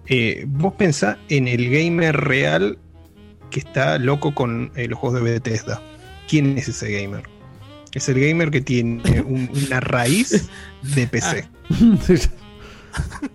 eh, 0.08 0.45
vos 0.48 0.74
pensá 0.76 1.19
en 1.27 1.50
el 1.50 1.69
gamer 1.69 2.16
real 2.16 2.80
que 3.52 3.60
está 3.60 4.00
loco 4.00 4.34
con 4.34 4.72
eh, 4.76 4.88
los 4.88 4.98
juegos 4.98 5.22
de 5.22 5.32
Bethesda. 5.32 5.82
¿Quién 6.30 6.58
es 6.58 6.69
ese 6.69 6.90
gamer? 6.90 7.24
Es 7.98 8.08
el 8.09 8.19
gamer 8.19 8.51
que 8.51 8.61
tiene 8.61 9.01
un- 9.26 9.50
una 9.67 9.80
raíz 9.80 10.48
de 10.84 11.08
PC. 11.08 11.45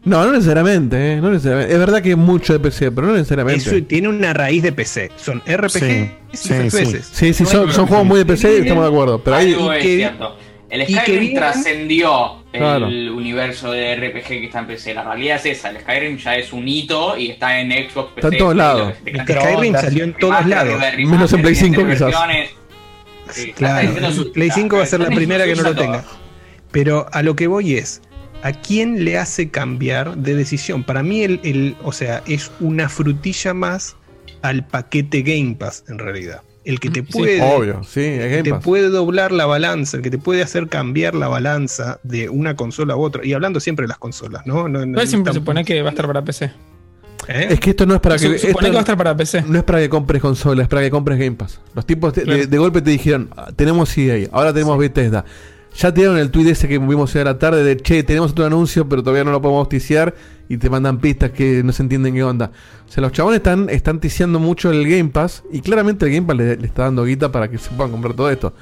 No, 0.05 0.25
no 0.27 0.33
necesariamente, 0.33 1.13
eh, 1.13 1.21
no 1.21 1.31
necesariamente. 1.31 1.73
Es 1.73 1.79
verdad 1.79 2.03
que 2.03 2.11
es 2.13 2.17
mucho 2.17 2.53
de 2.53 2.59
PC, 2.59 2.91
pero 2.91 3.07
no 3.07 3.13
necesariamente. 3.13 3.61
Eso 3.77 3.85
tiene 3.87 4.09
una 4.09 4.33
raíz 4.33 4.61
de 4.61 4.73
PC. 4.73 5.13
Son 5.15 5.41
RPG 5.47 5.71
Sí, 5.71 6.11
y 6.33 6.37
sí, 6.37 6.49
FPS. 6.55 7.03
sí. 7.13 7.33
Sí, 7.33 7.45
son- 7.47 7.73
son 7.73 7.87
juegos 7.87 8.05
muy 8.07 8.19
de 8.19 8.27
PC 8.27 8.59
y 8.59 8.61
estamos 8.63 8.83
de 8.85 8.91
acuerdo, 8.91 9.23
pero 9.23 9.37
hay- 9.37 9.53
Algo 9.53 9.73
es 9.73 9.83
que- 9.85 9.97
cierto. 9.99 10.37
El 10.69 10.87
Skyrim 10.87 11.35
trascendió 11.35 12.43
el 12.53 12.59
Claro. 12.61 12.87
universo 12.89 13.71
de 13.71 13.93
RPG 13.95 14.25
que 14.27 14.45
está 14.47 14.61
en 14.61 14.67
PC. 14.67 14.95
La 14.95 15.05
realidad 15.05 15.37
es 15.37 15.59
esa, 15.59 15.69
el 15.71 15.79
Skyrim 15.81 16.17
ya 16.17 16.35
es 16.37 16.53
un 16.53 16.67
hito 16.67 17.17
y 17.17 17.31
está 17.31 17.61
en 17.61 17.71
Xbox, 17.71 18.15
PC. 18.15 18.27
Está 18.27 18.29
en 18.29 18.39
todos 18.39 18.57
lados. 18.57 18.95
El. 19.05 19.21
Skyrim 19.21 19.75
salió 19.75 20.05
en 20.05 20.15
todos 20.15 20.47
lados. 20.47 20.83
Menos 20.97 21.33
en 21.35 21.43
Play 21.43 21.55
5 21.55 21.77
tiene 21.77 21.93
quizás. 21.93 22.07
versiones. 22.09 22.51
Sí, 23.33 23.53
Claro, 23.53 23.91
Play 24.35 24.51
5 24.51 24.77
va 24.77 24.83
a 24.83 24.87
ser 24.87 25.01
la 25.01 25.07
primera 25.11 25.45
que 25.45 25.55
no 25.55 25.63
lo 25.63 25.75
tenga. 25.75 26.05
Pero 26.71 27.07
a 27.13 27.23
lo 27.23 27.37
que 27.37 27.47
voy 27.47 27.75
es, 27.77 28.01
¿a 28.43 28.53
quién 28.53 29.05
le 29.05 29.19
hace 29.19 29.51
cambiar 29.51 30.17
de 30.17 30.35
decisión? 30.35 30.85
Para 30.85 31.03
mí, 31.03 31.23
el, 31.23 31.41
el- 31.45 31.77
o 31.83 31.93
sea, 31.93 32.23
es 32.27 32.51
una 32.61 32.89
frutilla 32.89 33.53
más 33.55 33.97
al 34.43 34.67
paquete 34.67 35.23
Game 35.23 35.57
Pass, 35.59 35.85
en 35.89 35.99
realidad. 35.99 36.43
El 36.65 36.79
que 36.79 36.91
te 36.91 37.03
puede, 37.03 37.43
Obvio, 37.43 37.83
sí, 37.83 38.01
es 38.01 38.31
Game 38.31 38.45
te 38.45 38.51
Pass. 38.51 38.63
puede 38.65 38.89
doblar 38.89 39.33
la 39.33 39.47
balanza, 39.47 39.97
el 39.97 40.03
que 40.05 40.11
te 40.11 40.19
puede 40.19 40.43
hacer 40.43 40.69
cambiar 40.69 41.15
la 41.17 41.27
balanza 41.27 41.99
de 42.05 42.29
una 42.29 42.55
consola 42.55 42.95
a 42.95 42.97
otra. 42.97 43.27
Y 43.27 43.33
hablando 43.33 43.59
siempre 43.59 43.85
de 43.85 43.89
las 43.89 43.99
consolas, 43.99 44.47
¿no? 44.47 44.69
no, 44.69 44.79
siempre 45.07 45.33
se 45.33 45.41
supone 45.41 45.65
que 45.65 45.83
va 45.83 45.89
a 45.89 45.91
estar 45.91 46.07
para 46.07 46.23
PC. 46.25 46.53
¿Eh? 47.29 47.49
Es 47.51 47.61
que 47.61 47.71
esto 47.71 47.87
no 47.87 47.95
es 47.95 48.01
para 48.01 48.17
que. 48.17 48.23
Su- 48.23 48.39
supone 48.39 48.49
esto 48.49 48.61
que 48.61 48.71
va 48.71 48.79
a 48.79 48.81
estar 48.81 48.97
para 48.97 49.17
PC. 49.17 49.43
No 49.47 49.59
es 49.59 49.65
para 49.65 49.79
que 49.81 49.89
compres 49.89 50.21
consolas, 50.23 50.65
es 50.65 50.69
para 50.69 50.83
que 50.83 50.91
compres 50.91 51.19
Game 51.19 51.33
Pass. 51.37 51.61
Los 51.75 51.87
tipos 51.87 52.13
te- 52.13 52.25
de, 52.25 52.47
de 52.47 52.59
golpe 52.59 52.83
te 52.83 52.91
dijeron: 52.91 53.31
"Ah, 53.37 53.51
Tenemos 53.55 53.97
EA, 53.97 54.29
ahora 54.33 54.53
tenemos 54.53 54.77
Bethesda. 54.79 55.25
Ya 55.79 55.91
te 55.95 56.01
dieron 56.01 56.19
el 56.19 56.31
tweet 56.31 56.51
ese 56.51 56.69
que 56.69 56.79
vimos 56.79 57.15
hoy 57.15 57.23
a 57.23 57.25
la 57.25 57.39
tarde 57.39 57.65
de 57.65 57.79
che, 57.79 58.03
tenemos 58.03 58.33
otro 58.33 58.45
anuncio, 58.45 58.87
pero 58.89 59.03
todavía 59.03 59.25
no 59.25 59.31
lo 59.31 59.41
podemos 59.41 59.69
ticiar 59.71 60.15
y 60.49 60.59
te 60.59 60.69
mandan 60.69 60.99
pistas 60.99 61.31
que 61.31 61.63
no 61.65 61.73
se 61.73 61.83
entienden 61.83 62.13
qué 62.13 62.23
onda. 62.23 62.51
O 62.87 62.93
sea, 62.93 63.01
los 63.01 63.13
chabones 63.13 63.39
están, 63.39 63.71
están 63.71 63.99
ticiando 63.99 64.39
mucho 64.39 64.71
el 64.71 64.87
Game 64.87 65.09
Pass 65.09 65.45
y 65.51 65.61
claramente 65.63 66.05
el 66.05 66.13
Game 66.13 66.27
Pass 66.27 66.37
le, 66.37 66.57
le 66.59 66.67
está 66.67 66.83
dando 66.83 67.05
guita 67.07 67.33
para 67.33 67.49
que 67.49 67.57
se 67.57 67.71
puedan 67.71 67.91
comprar 67.91 68.13
todo 68.15 68.31
esto. 68.31 68.53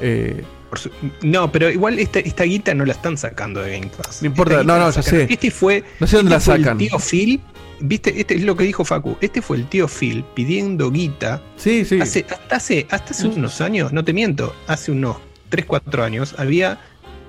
Eh, 0.00 0.42
Por 0.68 0.80
su- 0.80 0.90
no, 1.22 1.52
pero 1.52 1.70
igual 1.70 1.98
esta, 2.00 2.18
esta 2.18 2.42
guita 2.42 2.74
no 2.74 2.84
la 2.84 2.92
están 2.92 3.16
sacando 3.16 3.60
de 3.62 3.78
Game 3.78 3.92
Pass. 3.96 4.20
No 4.22 4.26
importa, 4.26 4.64
no, 4.64 4.78
no, 4.80 4.90
ya 4.90 5.00
sé. 5.02 5.28
Este 5.30 5.52
fue. 5.52 5.84
No 6.00 6.08
sé 6.08 6.16
dónde 6.16 6.34
este 6.34 6.50
la 6.50 6.56
fue 6.56 6.64
sacan. 6.64 6.80
El 6.80 6.88
tío 6.88 6.98
Phil. 6.98 7.40
¿Viste? 7.80 8.20
Este 8.20 8.34
es 8.34 8.42
lo 8.42 8.56
que 8.56 8.64
dijo 8.64 8.84
Facu. 8.84 9.16
Este 9.20 9.40
fue 9.42 9.56
el 9.58 9.68
tío 9.68 9.86
Phil 9.88 10.24
pidiendo 10.34 10.90
guita. 10.90 11.42
Sí, 11.56 11.84
sí. 11.84 12.00
Hace, 12.00 12.26
hasta 12.28 12.56
hace, 12.56 12.86
hasta 12.90 13.12
hace 13.12 13.28
unos 13.28 13.60
años, 13.60 13.92
no 13.92 14.04
te 14.04 14.12
miento, 14.12 14.54
hace 14.66 14.90
unos 14.92 15.16
3, 15.48 15.64
4 15.66 16.02
años, 16.04 16.34
había 16.38 16.80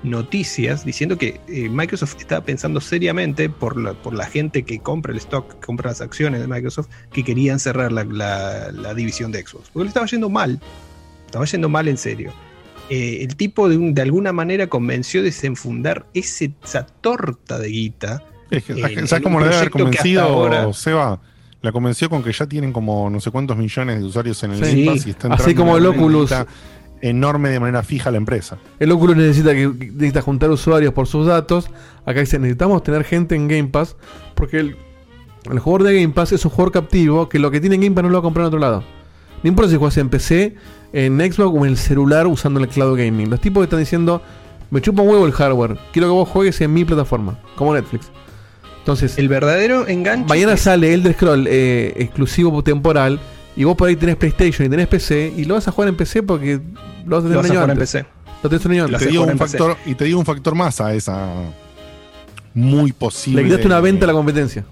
noticias 0.02 0.84
diciendo 0.84 1.18
que 1.18 1.40
eh, 1.48 1.68
Microsoft 1.68 2.16
estaba 2.18 2.44
pensando 2.44 2.80
seriamente 2.80 3.48
por 3.50 3.80
la, 3.80 3.92
por 3.94 4.14
la 4.14 4.26
gente 4.26 4.62
que 4.62 4.78
compra 4.80 5.12
el 5.12 5.18
stock, 5.18 5.54
que 5.54 5.66
compra 5.66 5.90
las 5.90 6.00
acciones 6.00 6.40
de 6.40 6.46
Microsoft, 6.46 6.88
que 7.12 7.22
querían 7.22 7.60
cerrar 7.60 7.92
la, 7.92 8.04
la- 8.04 8.72
la 8.72 8.94
división 8.94 9.30
de 9.32 9.46
Xbox. 9.46 9.68
Porque 9.72 9.84
le 9.84 9.88
estaba 9.88 10.06
yendo 10.06 10.28
mal. 10.30 10.60
Estaba 11.26 11.44
yendo 11.44 11.68
mal 11.68 11.86
en 11.88 11.96
serio. 11.98 12.32
Eh, 12.88 13.18
el 13.22 13.36
tipo 13.36 13.68
de, 13.68 13.76
un- 13.76 13.94
de 13.94 14.02
alguna 14.02 14.32
manera 14.32 14.66
convenció 14.68 15.20
de 15.20 15.26
desenfundar 15.26 16.06
ese- 16.14 16.52
esa 16.64 16.86
torta 16.86 17.58
de 17.58 17.68
guita. 17.68 18.24
Es 18.50 18.64
que, 18.64 18.72
en- 18.72 19.06
¿Sabes 19.06 19.22
cómo 19.22 19.38
le 19.40 19.46
debe 19.46 19.56
haber 19.58 19.70
que 19.70 19.78
convencido, 19.82 20.22
ahora- 20.22 20.72
Seba? 20.72 21.20
La 21.62 21.72
convenció 21.72 22.08
con 22.08 22.22
que 22.22 22.32
ya 22.32 22.46
tienen 22.46 22.72
como 22.72 23.10
no 23.10 23.20
sé 23.20 23.30
cuántos 23.30 23.56
millones 23.56 24.00
de 24.00 24.06
usuarios 24.06 24.42
en 24.44 24.52
el 24.52 24.64
Sí. 24.64 24.84
Game 24.84 24.96
Pass 24.96 25.06
y 25.06 25.10
está 25.10 25.28
Así 25.34 25.54
como 25.54 25.76
el 25.76 25.84
Oculus. 25.86 26.32
enorme 27.02 27.50
de 27.50 27.60
manera 27.60 27.82
fija 27.82 28.10
la 28.10 28.16
empresa. 28.16 28.58
El 28.78 28.90
Oculus 28.92 29.16
necesita, 29.16 29.52
que, 29.54 29.66
necesita 29.68 30.22
juntar 30.22 30.50
usuarios 30.50 30.92
por 30.94 31.06
sus 31.06 31.26
datos. 31.26 31.70
Acá 32.06 32.20
dice, 32.20 32.38
necesitamos 32.38 32.82
tener 32.82 33.04
gente 33.04 33.34
en 33.36 33.46
Game 33.48 33.68
Pass 33.68 33.96
porque 34.34 34.58
el, 34.60 34.76
el 35.50 35.58
jugador 35.58 35.86
de 35.88 36.00
Game 36.00 36.14
Pass 36.14 36.32
es 36.32 36.44
un 36.44 36.50
jugador 36.50 36.72
captivo 36.72 37.28
que 37.28 37.38
lo 37.38 37.50
que 37.50 37.60
tiene 37.60 37.76
en 37.76 37.82
Game 37.82 37.94
Pass 37.94 38.04
no 38.04 38.08
lo 38.10 38.14
va 38.14 38.20
a 38.20 38.22
comprar 38.22 38.44
en 38.44 38.48
otro 38.48 38.58
lado. 38.58 38.82
No 39.42 39.48
importa 39.48 39.70
si 39.70 39.76
juegas 39.76 39.96
en 39.98 40.08
PC, 40.10 40.54
en 40.92 41.18
Xbox 41.20 41.58
o 41.58 41.64
en 41.64 41.70
el 41.72 41.76
celular 41.78 42.26
usando 42.26 42.60
el 42.60 42.68
cloud 42.68 42.98
gaming. 42.98 43.30
Los 43.30 43.40
tipos 43.40 43.62
están 43.64 43.78
diciendo, 43.80 44.22
me 44.70 44.80
chupa 44.82 45.00
un 45.02 45.08
huevo 45.08 45.24
el 45.26 45.32
hardware, 45.32 45.78
quiero 45.92 46.08
que 46.08 46.12
vos 46.12 46.28
juegues 46.28 46.60
en 46.60 46.72
mi 46.74 46.84
plataforma, 46.84 47.38
como 47.56 47.74
Netflix. 47.74 48.10
Entonces, 48.80 49.18
el 49.18 49.28
verdadero 49.28 49.86
enganche. 49.86 50.28
Mañana 50.28 50.56
sale 50.56 50.92
Elder 50.92 51.14
Scroll 51.14 51.46
eh, 51.48 51.92
exclusivo 51.96 52.62
temporal 52.64 53.20
y 53.56 53.64
vos 53.64 53.76
por 53.76 53.88
ahí 53.88 53.96
tenés 53.96 54.16
PlayStation 54.16 54.66
y 54.66 54.70
tenés 54.70 54.88
PC 54.88 55.32
y 55.36 55.44
lo 55.44 55.54
vas 55.54 55.68
a 55.68 55.72
jugar 55.72 55.88
en 55.88 55.96
PC 55.96 56.22
porque 56.22 56.60
lo 57.06 57.16
vas 57.16 57.24
a 57.24 57.28
tener 57.28 57.34
Lo 57.34 57.40
un 57.40 57.42
vas 57.42 57.44
a 57.44 57.52
año 57.52 57.60
jugar 57.60 57.70
en. 57.70 57.78
PC. 57.78 58.04
Lo 58.42 58.48
tenés 58.48 58.64
un 58.64 58.72
año 58.72 58.84
antes. 58.86 58.98
te, 59.00 59.06
digo 59.08 59.24
un 59.24 59.38
factor, 59.38 59.76
y 59.84 59.94
te 59.94 60.04
digo 60.04 60.18
un 60.18 60.24
factor 60.24 60.54
más 60.54 60.80
a 60.80 60.94
esa 60.94 61.28
muy 62.54 62.92
posible. 62.92 63.42
Le 63.42 63.48
quitaste 63.48 63.66
una 63.66 63.80
venta 63.80 64.04
a 64.04 64.08
la 64.08 64.12
competencia. 64.12 64.64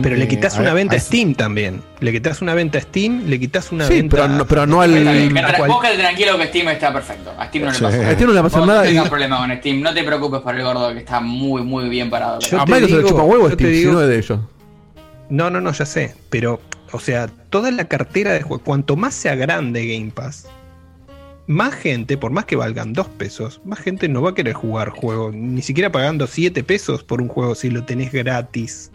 Pero 0.00 0.16
le 0.16 0.26
quitas 0.26 0.56
Eh, 0.56 0.60
una 0.62 0.72
venta 0.72 0.96
a 0.96 0.98
Steam 0.98 1.34
también. 1.34 1.82
Le 2.00 2.12
quitas 2.12 2.40
una 2.40 2.54
venta 2.54 2.78
a 2.78 2.80
Steam, 2.80 3.24
le 3.26 3.38
quitas 3.38 3.72
una 3.72 3.86
Sí, 3.86 3.94
venta. 3.94 4.16
pero 4.16 4.28
no- 4.28 4.46
pero 4.46 4.66
no 4.66 4.80
al- 4.80 4.90
tra- 4.94 5.56
cual- 5.58 5.70
vos 5.70 5.82
quedate 5.82 5.98
tranquilo 5.98 6.38
que 6.38 6.46
Steam 6.46 6.68
está 6.68 6.92
perfecto. 6.92 7.30
A 7.38 7.46
Steam 7.48 7.64
no 7.66 7.72
le 7.72 7.78
pasa 7.78 7.88
A 8.08 8.12
Steam 8.14 8.28
no 8.28 8.34
le 8.34 8.42
pasa 8.42 8.58
Vos 8.60 8.68
nada 8.68 8.82
No 8.84 8.86
y- 8.86 8.92
tengas 8.94 9.08
problema 9.10 9.36
con 9.38 9.56
Steam. 9.58 9.80
No 9.82 9.92
te 9.92 10.02
preocupes 10.04 10.40
por 10.40 10.54
el 10.56 10.62
gordo 10.64 10.92
que 10.94 10.98
está 11.00 11.20
muy, 11.20 11.62
muy 11.62 11.88
bien 11.90 12.08
parado. 12.08 12.38
Yo 12.40 12.60
a 12.60 12.64
te 12.64 12.72
Microsoft 12.72 13.02
le 13.02 13.08
chupa 13.08 13.22
huevo 13.22 13.50
Steam, 13.50 13.70
si 13.70 13.76
digo- 13.76 13.92
no 13.92 14.00
es 14.02 14.08
de 14.08 14.16
ellos. 14.18 14.40
No, 15.28 15.50
no, 15.50 15.60
no, 15.60 15.72
ya 15.72 15.84
sé. 15.84 16.14
Pero, 16.30 16.60
o 16.92 16.98
sea, 16.98 17.26
toda 17.50 17.70
la 17.70 17.84
cartera 17.86 18.32
de 18.32 18.40
juegos, 18.42 18.62
cuanto 18.64 18.96
más 18.96 19.12
sea 19.14 19.34
grande 19.34 19.86
Game 19.86 20.10
Pass, 20.14 20.46
más 21.46 21.74
gente, 21.74 22.16
por 22.16 22.30
más 22.30 22.44
que 22.46 22.56
valgan 22.56 22.92
dos 22.94 23.08
pesos, 23.08 23.60
más 23.64 23.78
gente 23.80 24.08
no 24.08 24.22
va 24.22 24.30
a 24.30 24.34
querer 24.34 24.54
jugar 24.54 24.88
juego. 24.90 25.30
Ni 25.34 25.60
siquiera 25.60 25.92
pagando 25.92 26.26
7 26.26 26.62
pesos 26.64 27.02
por 27.04 27.20
un 27.20 27.28
juego 27.28 27.54
si 27.54 27.68
lo 27.68 27.84
tenés 27.84 28.10
gratis. 28.12 28.90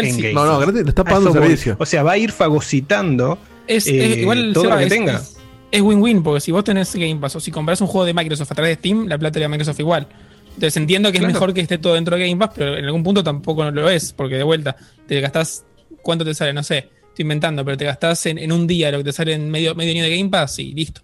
Sí. 0.00 0.32
No, 0.32 0.44
no, 0.46 0.58
gratis, 0.58 0.82
le 0.82 0.88
está 0.88 1.04
pagando 1.04 1.30
voy. 1.32 1.40
servicio. 1.42 1.76
O 1.78 1.84
sea, 1.86 2.02
va 2.02 2.12
a 2.12 2.18
ir 2.18 2.32
fagocitando 2.32 3.38
Es, 3.66 3.86
eh, 3.86 4.12
es- 4.12 4.18
igual 4.18 4.52
todo 4.54 4.64
Seba, 4.64 4.74
lo 4.74 4.78
que 4.80 4.84
es- 4.86 4.90
tenga. 4.92 5.22
es- 5.70 5.80
win-win, 5.82 6.22
porque 6.22 6.40
si 6.40 6.50
vos 6.52 6.64
tenés 6.64 6.94
Game 6.94 7.16
Pass 7.16 7.36
o 7.36 7.40
si 7.40 7.50
compras 7.50 7.80
un 7.80 7.86
juego 7.86 8.04
de 8.06 8.14
Microsoft 8.14 8.50
a 8.52 8.54
través 8.54 8.76
de 8.76 8.80
Steam, 8.80 9.06
la 9.08 9.18
plata 9.18 9.38
de 9.40 9.48
Microsoft 9.48 9.80
igual. 9.80 10.06
Entonces 10.54 10.76
entiendo 10.76 11.10
que 11.12 11.18
Claro. 11.18 11.28
es 11.30 11.34
mejor 11.34 11.54
que 11.54 11.60
esté 11.62 11.78
todo 11.78 11.94
dentro 11.94 12.16
de 12.16 12.28
Game 12.28 12.38
Pass, 12.38 12.50
pero 12.54 12.76
en 12.76 12.84
algún 12.84 13.02
punto 13.02 13.22
tampoco 13.24 13.64
no 13.64 13.70
lo 13.70 13.88
es, 13.88 14.12
porque 14.12 14.36
de 14.36 14.42
vuelta, 14.42 14.76
te 15.06 15.20
gastás, 15.20 15.64
¿cuánto 16.02 16.24
te 16.24 16.34
sale? 16.34 16.52
No 16.52 16.62
sé, 16.62 16.88
estoy 17.08 17.22
inventando, 17.22 17.64
pero 17.64 17.76
te 17.76 17.84
gastás 17.86 18.26
en, 18.26 18.38
en 18.38 18.52
un 18.52 18.66
día 18.66 18.90
lo 18.90 18.98
que 18.98 19.04
te 19.04 19.12
sale 19.12 19.32
en 19.34 19.50
medio, 19.50 19.74
medio 19.74 19.92
año 19.92 20.04
de 20.04 20.16
Game 20.16 20.28
Pass 20.30 20.58
y 20.58 20.72
listo. 20.74 21.00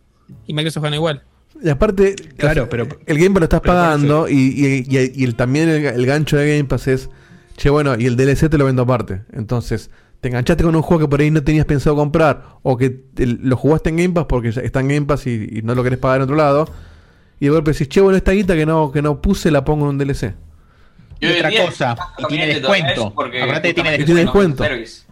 Y 0.46 0.52
Microsoft 0.52 0.82
gana 0.82 0.96
igual. 0.96 1.22
Y 1.62 1.68
aparte, 1.70 2.14
Claro, 2.36 2.68
pero- 2.68 2.86
el 3.06 3.16
Game 3.18 3.30
Pass 3.30 3.40
lo 3.40 3.44
estás 3.44 3.60
pagando 3.62 4.28
y, 4.28 4.34
y- 4.34 4.84
y- 4.98 5.12
y 5.14 5.24
el, 5.24 5.34
también 5.34 5.68
el, 5.70 5.84
el 5.86 6.06
gancho 6.06 6.36
de 6.36 6.56
Game 6.58 6.68
Pass 6.68 6.88
es, 6.88 7.08
che, 7.58 7.68
bueno, 7.70 7.94
y 7.98 8.06
el 8.06 8.16
DLC 8.16 8.48
te 8.48 8.56
lo 8.56 8.64
vendo 8.64 8.82
aparte. 8.82 9.22
Entonces, 9.32 9.90
te 10.20 10.28
enganchaste 10.28 10.64
con 10.64 10.74
un 10.74 10.82
juego 10.82 11.02
que 11.04 11.08
por 11.10 11.20
ahí 11.20 11.30
no 11.30 11.42
tenías 11.42 11.66
pensado 11.66 11.94
comprar 11.94 12.42
o 12.62 12.76
que 12.78 12.88
te- 12.90 13.26
lo 13.26 13.56
jugaste 13.56 13.90
en 13.90 13.96
Game 13.98 14.14
Pass 14.14 14.24
porque 14.28 14.50
ya 14.50 14.62
está 14.62 14.80
en 14.80 14.88
Game 14.88 15.06
Pass 15.06 15.26
y, 15.26 15.58
y 15.58 15.62
no 15.62 15.74
lo 15.74 15.82
querés 15.84 15.98
pagar 15.98 16.16
en 16.18 16.22
otro 16.22 16.36
lado. 16.36 16.68
Y 17.40 17.44
de 17.46 17.50
golpe 17.50 17.72
decís, 17.72 17.88
che, 17.88 18.00
bueno, 18.00 18.16
esta 18.16 18.32
guita 18.32 18.54
que 18.54 18.64
no, 18.66 18.90
que 18.90 19.02
no 19.02 19.20
puse 19.20 19.50
la 19.50 19.64
pongo 19.64 19.84
en 19.84 19.90
un 19.90 19.98
DLC. 19.98 20.34
Y 21.20 21.26
otra 21.26 21.50
cosa, 21.66 21.96
y 22.18 22.24
tiene 22.26 22.46
descuento. 22.46 23.12
que 23.30 23.72
tiene 23.74 23.90
descuento. 23.90 24.04
Tiene 24.06 24.20
descuento. 24.22 24.64
service. 24.64 25.02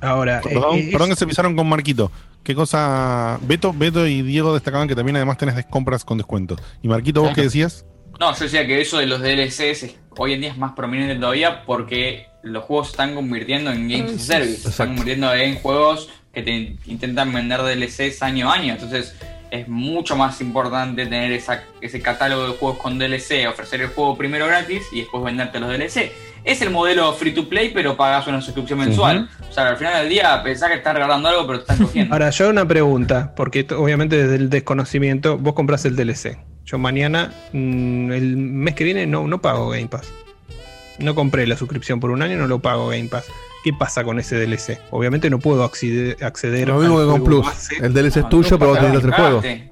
Ahora, 0.00 0.40
Perdón, 0.42 0.78
eh, 0.78 0.88
perdón 0.90 1.10
que 1.10 1.16
se 1.16 1.26
pisaron 1.26 1.54
con 1.54 1.68
Marquito. 1.68 2.10
¿Qué 2.42 2.56
cosa? 2.56 3.38
Beto, 3.42 3.72
Beto 3.72 4.04
y 4.06 4.22
Diego 4.22 4.52
destacaban 4.52 4.88
que 4.88 4.96
también 4.96 5.14
además 5.14 5.38
tenés 5.38 5.64
compras 5.66 6.04
con 6.04 6.18
descuento. 6.18 6.56
Y 6.82 6.88
Marquito, 6.88 7.22
¿vos 7.22 7.32
qué 7.34 7.42
decías? 7.42 7.84
No, 8.22 8.32
yo 8.36 8.44
decía 8.44 8.64
que 8.66 8.80
eso 8.80 8.98
de 8.98 9.06
los 9.06 9.20
DLCs 9.20 9.82
es- 9.82 9.96
hoy 10.16 10.34
en 10.34 10.42
día 10.42 10.50
es 10.52 10.56
más 10.56 10.74
prominente 10.74 11.16
todavía 11.16 11.64
porque 11.64 12.26
los 12.44 12.62
juegos 12.62 12.86
se 12.86 12.90
están 12.92 13.16
convirtiendo 13.16 13.72
en 13.72 13.88
Games 13.88 14.14
as 14.14 14.22
Service. 14.22 14.56
Se 14.62 14.68
están 14.68 14.88
convirtiendo 14.90 15.34
en 15.34 15.56
juegos 15.56 16.08
que 16.32 16.42
te 16.42 16.76
intentan 16.86 17.32
vender 17.32 17.60
DLCs 17.62 18.22
año 18.22 18.48
a 18.48 18.54
año. 18.54 18.74
Entonces 18.74 19.16
es 19.50 19.66
mucho 19.66 20.14
más 20.16 20.40
importante 20.40 21.04
tener 21.04 21.32
esa- 21.32 21.64
ese 21.80 22.00
catálogo 22.00 22.44
de 22.46 22.52
juegos 22.58 22.78
con 22.78 22.96
DLC, 22.96 23.48
ofrecer 23.48 23.80
el 23.80 23.88
juego 23.88 24.16
primero 24.16 24.46
gratis 24.46 24.84
y 24.92 25.00
después 25.00 25.24
venderte 25.24 25.58
los 25.58 25.68
DLC. 25.70 26.12
Es 26.44 26.62
el 26.62 26.70
modelo 26.70 27.12
free 27.14 27.32
to 27.32 27.48
play, 27.48 27.70
pero 27.74 27.96
pagas 27.96 28.26
una 28.28 28.40
suscripción 28.40 28.78
mensual. 28.78 29.28
O 29.50 29.52
sea, 29.52 29.68
al 29.68 29.76
final 29.78 29.94
del 30.02 30.08
día 30.10 30.40
pensás 30.44 30.68
que 30.70 30.76
estás 30.76 30.94
regalando 30.94 31.28
algo, 31.28 31.44
pero 31.46 31.58
te 31.64 31.72
están 31.72 31.86
cogiendo. 31.86 32.14
Ahora, 32.14 32.30
yo 32.30 32.48
una 32.50 32.66
pregunta, 32.68 33.34
porque 33.34 33.60
esto, 33.60 33.80
obviamente 33.82 34.16
desde 34.16 34.36
el 34.36 34.48
desconocimiento, 34.48 35.38
vos 35.38 35.54
compras 35.54 35.84
el 35.86 35.96
DLC. 35.96 36.38
Yo 36.64 36.78
mañana, 36.78 37.32
mm, 37.52 38.12
el 38.12 38.36
mes 38.36 38.74
que 38.74 38.84
viene, 38.84 39.06
no, 39.06 39.26
no 39.26 39.40
pago 39.42 39.68
Game 39.70 39.88
Pass. 39.88 40.12
No 40.98 41.14
compré 41.14 41.46
la 41.46 41.56
suscripción 41.56 42.00
por 42.00 42.10
un 42.10 42.22
año, 42.22 42.36
no 42.38 42.46
lo 42.46 42.60
pago 42.60 42.88
Game 42.88 43.08
Pass. 43.08 43.24
¿Qué 43.64 43.72
pasa 43.72 44.04
con 44.04 44.18
ese 44.18 44.36
DLC? 44.36 44.78
Obviamente 44.90 45.30
no 45.30 45.38
puedo 45.38 45.62
acceder, 45.64 46.22
acceder 46.24 46.66
Lo 46.68 46.78
mismo 46.80 46.98
que 46.98 47.04
con 47.04 47.10
juego 47.20 47.24
Plus. 47.24 47.46
base. 47.46 47.76
El 47.80 47.92
DLC 47.94 48.16
es 48.18 48.22
No, 48.24 48.28
tuyo, 48.28 48.50
no 48.52 48.58
pero 48.58 48.70
vos 48.70 48.78
pasa 48.78 48.86
tenés 48.90 49.02
que 49.02 49.08
hacer 49.08 49.10
nada, 49.10 49.28
el 49.30 49.40
juego. 49.40 49.70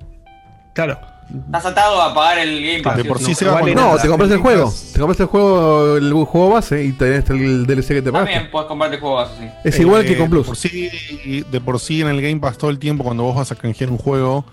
Claro. 0.75 0.99
Estás 1.47 1.67
atado 1.67 2.03
a 2.03 2.13
pagar 2.13 2.39
el 2.41 2.61
Game 2.61 2.83
Pass. 2.83 2.97
De 2.97 3.05
por 3.05 3.19
¿sí 3.19 3.25
sí 3.27 3.31
no? 3.31 3.37
se 3.37 3.45
va 3.47 3.55
vale 3.55 3.75
con- 3.75 3.83
No, 3.85 3.97
te 3.99 4.09
compras 4.09 4.31
el 4.33 4.39
juego. 4.39 4.73
Te 4.93 4.99
compras 4.99 5.21
el 5.21 5.27
juego, 5.27 5.97
el 5.97 6.13
juego 6.13 6.51
base 6.51 6.85
y 6.85 6.93
tenés 6.93 7.31
el 7.31 7.67
DLC 7.67 7.89
que 7.95 8.03
te 8.03 8.11
pagaste. 8.13 8.33
También 8.35 8.51
puedes 8.51 8.67
comprarte 8.69 8.99
juegos 8.99 9.31
así. 9.31 9.49
Es 9.65 9.79
igual 9.79 10.05
que 10.05 10.13
Eh, 10.13 10.17
con 10.17 10.27
De 10.27 10.31
Plus. 10.31 10.47
por, 10.47 10.57
sí, 10.57 10.91
de 11.51 11.61
por 11.61 11.79
sí 11.79 12.01
en 12.01 12.09
el 12.09 12.21
Game 12.21 12.41
Pass 12.41 12.59
todo 12.59 12.71
el 12.71 12.79
tiempo 12.81 13.05
cuando 13.05 13.23
vos 13.25 13.37
vas 13.37 13.53
a 13.53 13.55
canjear 13.57 13.91
un 13.91 13.99
juego, 13.99 14.45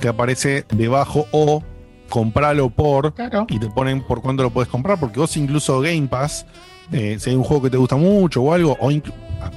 te 0.00 0.06
aparece 0.08 0.64
debajo 0.72 1.26
o 1.32 1.64
compralo 2.10 2.68
por 2.68 3.14
Claro. 3.14 3.46
y 3.48 3.58
te 3.58 3.68
ponen 3.68 4.02
por 4.02 4.20
cuánto 4.20 4.42
lo 4.42 4.50
puedes 4.50 4.68
comprar, 4.68 5.00
porque 5.00 5.18
vos 5.18 5.34
incluso 5.38 5.80
Game 5.80 6.06
Pass, 6.08 6.44
eh, 6.92 7.16
si 7.18 7.30
hay 7.30 7.36
un 7.36 7.44
juego 7.44 7.62
que 7.62 7.70
te 7.70 7.76
gusta 7.78 7.96
mucho 7.96 8.42
o 8.42 8.52
algo, 8.52 8.76
o 8.78 8.90
ah, 8.90 9.50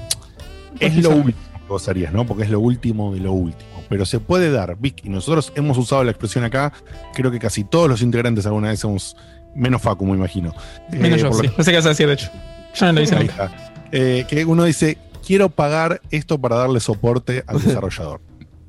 es 0.80 0.96
lo 0.98 1.10
último 1.10 1.34
que 1.58 1.68
vos 1.68 1.90
harías, 1.90 2.14
¿no? 2.14 2.26
Porque 2.26 2.44
es 2.44 2.50
lo 2.50 2.60
último 2.60 3.14
de 3.14 3.20
lo 3.20 3.34
último. 3.34 3.70
pero 3.90 4.06
se 4.06 4.20
puede 4.20 4.50
dar. 4.52 4.78
Vic, 4.80 5.02
y 5.04 5.10
nosotros 5.10 5.52
hemos 5.56 5.78
usado 5.78 6.04
la 6.04 6.12
expresión 6.12 6.44
acá, 6.46 6.72
creo 7.14 7.30
que 7.32 7.40
casi 7.40 7.64
todos 7.64 7.90
los 7.90 8.02
integrantes 8.02 8.46
alguna 8.46 8.70
vez 8.70 8.84
hemos, 8.84 9.16
menos 9.56 9.82
Facu, 9.82 10.06
me 10.06 10.14
imagino. 10.16 10.54
Menos 10.92 11.20
Eh, 11.20 11.22
yo, 11.24 11.34
sí. 11.34 11.50
No 11.58 11.64
sé 11.64 11.72
qué 11.72 11.78
vas 11.78 11.86
a 11.86 11.90
decir, 11.90 12.08
de 12.08 12.14
hecho. 12.14 12.30
Yo 12.74 12.86
no 12.88 12.94
lo 12.94 13.02
hice 13.02 13.16
nunca. 13.16 13.52
Eh, 13.92 14.26
que 14.28 14.46
uno 14.46 14.64
dice, 14.64 14.98
quiero 15.26 15.50
pagar 15.50 16.02
esto 16.10 16.40
para 16.40 16.56
darle 16.56 16.80
soporte 16.80 17.44
al 17.46 17.62
desarrollador. 17.64 18.22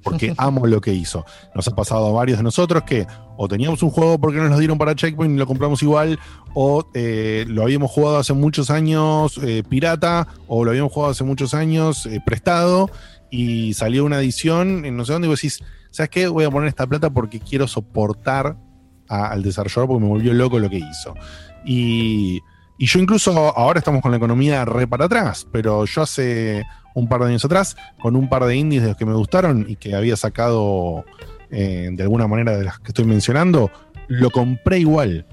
Porque 0.05 0.33
amo 0.39 0.67
lo 0.67 0.81
que 0.81 0.93
hizo. 0.93 1.25
Nos 1.55 1.67
ha 1.67 1.75
pasado 1.75 2.07
a 2.07 2.13
varios 2.13 2.39
de 2.39 2.45
nosotros 2.45 2.85
que 2.85 3.07
o 3.37 3.49
teníamos 3.49 3.83
un 3.83 3.91
juego 3.91 4.19
porque 4.19 4.39
nos 4.39 4.51
lo 4.51 4.59
dieron 4.59 4.79
para 4.79 4.95
Checkpoint 4.95 5.35
y 5.35 5.39
lo 5.39 5.47
compramos 5.47 5.83
igual, 5.83 6.21
o 6.55 6.87
eh, 6.95 7.45
lo 7.49 7.63
habíamos 7.65 7.91
jugado 7.91 8.19
hace 8.19 8.33
muchos 8.33 8.71
años 8.71 9.39
eh, 9.43 9.65
pirata, 9.69 10.29
o 10.47 10.65
lo 10.65 10.71
habíamos 10.71 10.93
jugado 10.93 11.11
hace 11.11 11.25
muchos 11.25 11.53
años 11.55 12.07
eh, 12.07 12.21
prestado, 12.25 12.91
y 13.31 13.75
salió 13.75 14.05
una 14.05 14.19
edición 14.21 14.85
en 14.85 14.97
no 14.97 15.05
sé 15.05 15.13
dónde, 15.15 15.27
y 15.27 15.31
vos 15.31 15.41
decís, 15.41 15.65
¿sabes 15.91 16.11
qué? 16.11 16.29
Voy 16.29 16.45
a 16.45 16.51
poner 16.51 16.69
esta 16.69 16.87
plata 16.87 17.11
porque 17.11 17.41
quiero 17.41 17.67
soportar 17.67 18.57
a- 19.09 19.27
al 19.27 19.43
desarrollador 19.43 19.89
porque 19.89 20.03
me 20.05 20.09
volvió 20.11 20.33
loco 20.33 20.61
lo 20.61 20.71
que 20.71 20.77
hizo. 20.79 21.15
Y, 21.65 22.41
y 22.79 22.87
yo 22.87 23.01
incluso 23.01 23.33
ahora 23.57 23.79
estamos 23.81 24.01
con 24.03 24.11
la 24.13 24.19
economía 24.19 24.65
re 24.65 24.87
para 24.87 25.07
atrás, 25.07 25.47
pero 25.51 25.85
yo 25.87 26.03
hace 26.03 26.65
un 26.95 27.09
par 27.09 27.21
de 27.21 27.29
años 27.29 27.45
atrás, 27.45 27.77
con 28.01 28.17
un 28.17 28.29
par 28.29 28.45
de 28.45 28.57
indies 28.57 28.83
de 28.83 28.89
los 28.89 28.97
que 28.97 29.05
me 29.05 29.15
gustaron 29.15 29.67
y 29.69 29.77
que 29.77 29.95
había 29.95 30.17
sacado 30.17 31.05
eh, 31.51 31.91
de 31.93 32.03
alguna 32.03 32.27
manera 32.27 32.57
de 32.57 32.65
las 32.65 32.79
que 32.79 32.89
estoy 32.89 33.05
mencionando, 33.05 33.71
lo 34.09 34.31
compré 34.31 34.79
igual. 34.79 35.27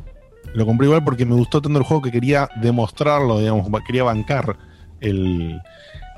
Lo 0.53 0.65
compré 0.65 0.87
igual 0.87 1.03
porque 1.03 1.25
me 1.25 1.35
gustó 1.35 1.61
tanto 1.61 1.79
el 1.79 1.85
juego 1.85 2.01
que 2.01 2.11
quería 2.11 2.49
demostrarlo, 2.61 3.39
digamos, 3.39 3.69
quería 3.85 4.03
bancar 4.03 4.57
el, 4.99 5.61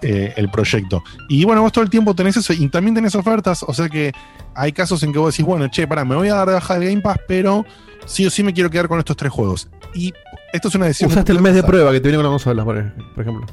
eh, 0.02 0.34
el 0.36 0.50
proyecto. 0.50 1.04
Y 1.30 1.46
bueno, 1.46 1.62
vos 1.62 1.72
todo 1.72 1.84
el 1.84 1.90
tiempo 1.90 2.16
tenés 2.16 2.38
eso 2.38 2.52
y 2.54 2.68
también 2.70 2.96
tenés 2.96 3.16
ofertas, 3.16 3.64
o 3.64 3.74
sea 3.74 3.90
que 3.90 4.12
hay 4.56 4.72
casos 4.72 5.04
en 5.04 5.14
que 5.14 5.20
vos 5.20 5.34
decís, 5.34 5.46
bueno, 5.46 5.68
che, 5.70 5.88
pará, 5.88 6.04
me 6.04 6.16
voy 6.16 6.30
a 6.30 6.36
dar 6.36 6.48
de 6.48 6.54
baja 6.56 6.80
del 6.80 6.90
Game 6.90 7.02
Pass, 7.02 7.20
pero 7.28 7.66
sí 8.06 8.26
o 8.26 8.30
sí 8.30 8.44
me 8.44 8.54
quiero 8.54 8.70
quedar 8.70 8.88
con 8.88 9.00
estos 9.00 9.16
tres 9.16 9.32
juegos. 9.32 9.70
Y 9.94 10.14
esto 10.52 10.68
es 10.68 10.76
una 10.76 10.86
decisión. 10.86 11.10
que 11.10 11.14
Usaste 11.14 11.32
el 11.32 11.42
mes 11.42 11.56
de 11.56 11.64
prueba 11.64 11.92
que 11.92 12.00
te 12.00 12.10
viene 12.10 12.18
con 12.18 12.26
la 12.26 12.32
consola, 12.32 12.64
por 12.64 12.78
ejemplo. 12.78 13.46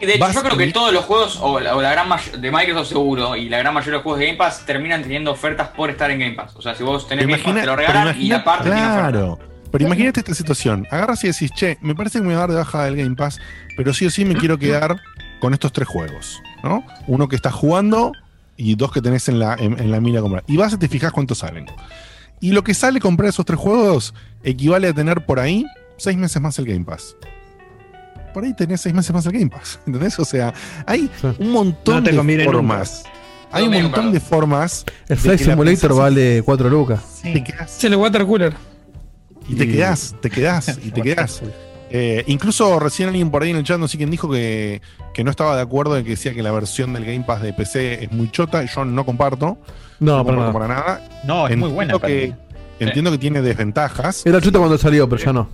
De 0.00 0.14
hecho, 0.14 0.30
yo 0.32 0.42
creo 0.42 0.56
que 0.58 0.72
todos 0.72 0.92
los 0.92 1.04
juegos, 1.06 1.38
o 1.40 1.58
la, 1.58 1.74
o 1.74 1.80
la 1.80 1.90
gran 1.92 2.08
mayoría 2.08 2.38
de 2.38 2.50
Microsoft 2.50 2.88
seguro, 2.88 3.34
y 3.36 3.48
la 3.48 3.58
gran 3.58 3.72
mayoría 3.72 3.92
de 3.92 3.96
los 3.96 4.02
juegos 4.02 4.18
de 4.20 4.26
Game 4.26 4.38
Pass 4.38 4.66
terminan 4.66 5.02
teniendo 5.02 5.30
ofertas 5.32 5.68
por 5.68 5.88
estar 5.90 6.10
en 6.10 6.18
Game 6.18 6.34
Pass. 6.34 6.54
O 6.56 6.60
sea, 6.62 6.74
si 6.74 6.82
vos 6.82 7.08
tenés 7.08 7.26
Game 7.26 7.42
Pass, 7.42 7.54
te 7.54 7.66
lo 7.66 7.76
regalan 7.76 8.08
y 8.08 8.26
imagina- 8.26 8.36
aparte. 8.36 8.68
Claro. 8.68 9.38
Pero 9.72 9.84
imagínate 9.86 10.20
esta 10.20 10.34
situación. 10.34 10.86
Agarras 10.90 11.24
y 11.24 11.28
decís, 11.28 11.50
che, 11.54 11.78
me 11.80 11.94
parece 11.94 12.18
que 12.18 12.22
me 12.22 12.28
voy 12.28 12.36
a 12.36 12.38
dar 12.40 12.50
de 12.50 12.56
baja 12.56 12.84
del 12.84 12.96
Game 12.96 13.16
Pass, 13.16 13.38
pero 13.76 13.92
sí 13.94 14.06
o 14.06 14.10
sí 14.10 14.24
me 14.24 14.34
quiero 14.36 14.58
quedar 14.58 15.00
con 15.40 15.54
estos 15.54 15.72
tres 15.72 15.88
juegos. 15.88 16.40
¿no? 16.62 16.84
Uno 17.06 17.28
que 17.28 17.36
estás 17.36 17.52
jugando 17.54 18.12
y 18.56 18.74
dos 18.74 18.92
que 18.92 19.00
tenés 19.02 19.28
en 19.28 19.38
la, 19.38 19.54
en, 19.54 19.78
en 19.78 19.90
la 19.90 20.00
mira 20.00 20.18
a 20.20 20.22
comprar. 20.22 20.44
Y 20.46 20.56
vas 20.56 20.72
y 20.72 20.76
te 20.78 20.88
fijas 20.88 21.12
cuántos 21.12 21.38
salen. 21.38 21.66
Y 22.40 22.52
lo 22.52 22.62
que 22.64 22.74
sale 22.74 23.00
comprar 23.00 23.28
esos 23.30 23.44
tres 23.46 23.58
juegos 23.58 24.14
equivale 24.42 24.88
a 24.88 24.92
tener 24.92 25.24
por 25.26 25.40
ahí 25.40 25.64
seis 25.96 26.16
meses 26.16 26.40
más 26.40 26.58
el 26.58 26.66
Game 26.66 26.84
Pass. 26.84 27.16
Por 28.36 28.44
ahí 28.44 28.52
tenés 28.52 28.82
seis 28.82 28.94
meses 28.94 29.14
más 29.14 29.24
el 29.24 29.32
Game 29.32 29.48
Pass. 29.48 29.80
¿Entendés? 29.86 30.18
O 30.18 30.24
sea, 30.26 30.52
hay 30.84 31.08
un 31.38 31.52
montón 31.52 32.04
No 32.04 32.22
de 32.22 32.44
formas. 32.44 33.02
Hay 33.50 33.66
un 33.66 33.82
montón 33.84 34.12
de 34.12 34.20
formas. 34.20 34.84
El 35.08 35.16
Flight 35.16 35.40
Simulator 35.40 35.96
vale 35.96 36.42
4 36.44 36.68
lucas. 36.68 37.00
Te 37.22 37.42
quedás 37.42 37.78
Es 37.78 37.84
el 37.84 37.96
water 37.96 38.26
cooler. 38.26 38.52
y 39.48 39.54
te 39.54 39.66
quedás, 39.66 40.14
te 40.20 40.28
quedás 40.28 40.78
y 40.84 40.90
te 40.90 41.00
quedás. 41.00 41.40
Eh, 41.88 42.24
incluso 42.26 42.78
recién 42.78 43.08
alguien 43.08 43.30
por 43.30 43.42
ahí 43.42 43.52
en 43.52 43.56
el 43.56 43.64
chat, 43.64 43.78
no 43.78 43.88
sé 43.88 43.96
quién 43.96 44.10
dijo 44.10 44.30
que, 44.30 44.82
que 45.14 45.24
no 45.24 45.30
estaba 45.30 45.56
de 45.56 45.62
acuerdo 45.62 45.96
en 45.96 46.04
que 46.04 46.10
decía 46.10 46.34
que 46.34 46.42
la 46.42 46.52
versión 46.52 46.92
del 46.92 47.06
Game 47.06 47.24
Pass 47.24 47.40
de 47.40 47.54
PC 47.54 48.04
es 48.04 48.12
muy 48.12 48.30
chota. 48.30 48.62
Yo 48.66 48.84
no 48.84 49.06
comparto. 49.06 49.56
No, 49.98 50.22
para 50.22 50.36
comparto 50.36 50.58
nada. 50.68 50.84
para 50.84 50.98
nada. 50.98 51.22
No, 51.24 51.48
es 51.48 51.56
muy 51.56 51.70
buena. 51.70 51.98
que-. 51.98 52.34
Entiendo 52.80 53.10
que 53.10 53.16
tiene 53.16 53.40
desventajas. 53.40 54.26
Era 54.26 54.42
chuta 54.42 54.58
cuando 54.58 54.76
salió, 54.76 55.08
pero 55.08 55.24
ya 55.24 55.32
no. 55.32 55.48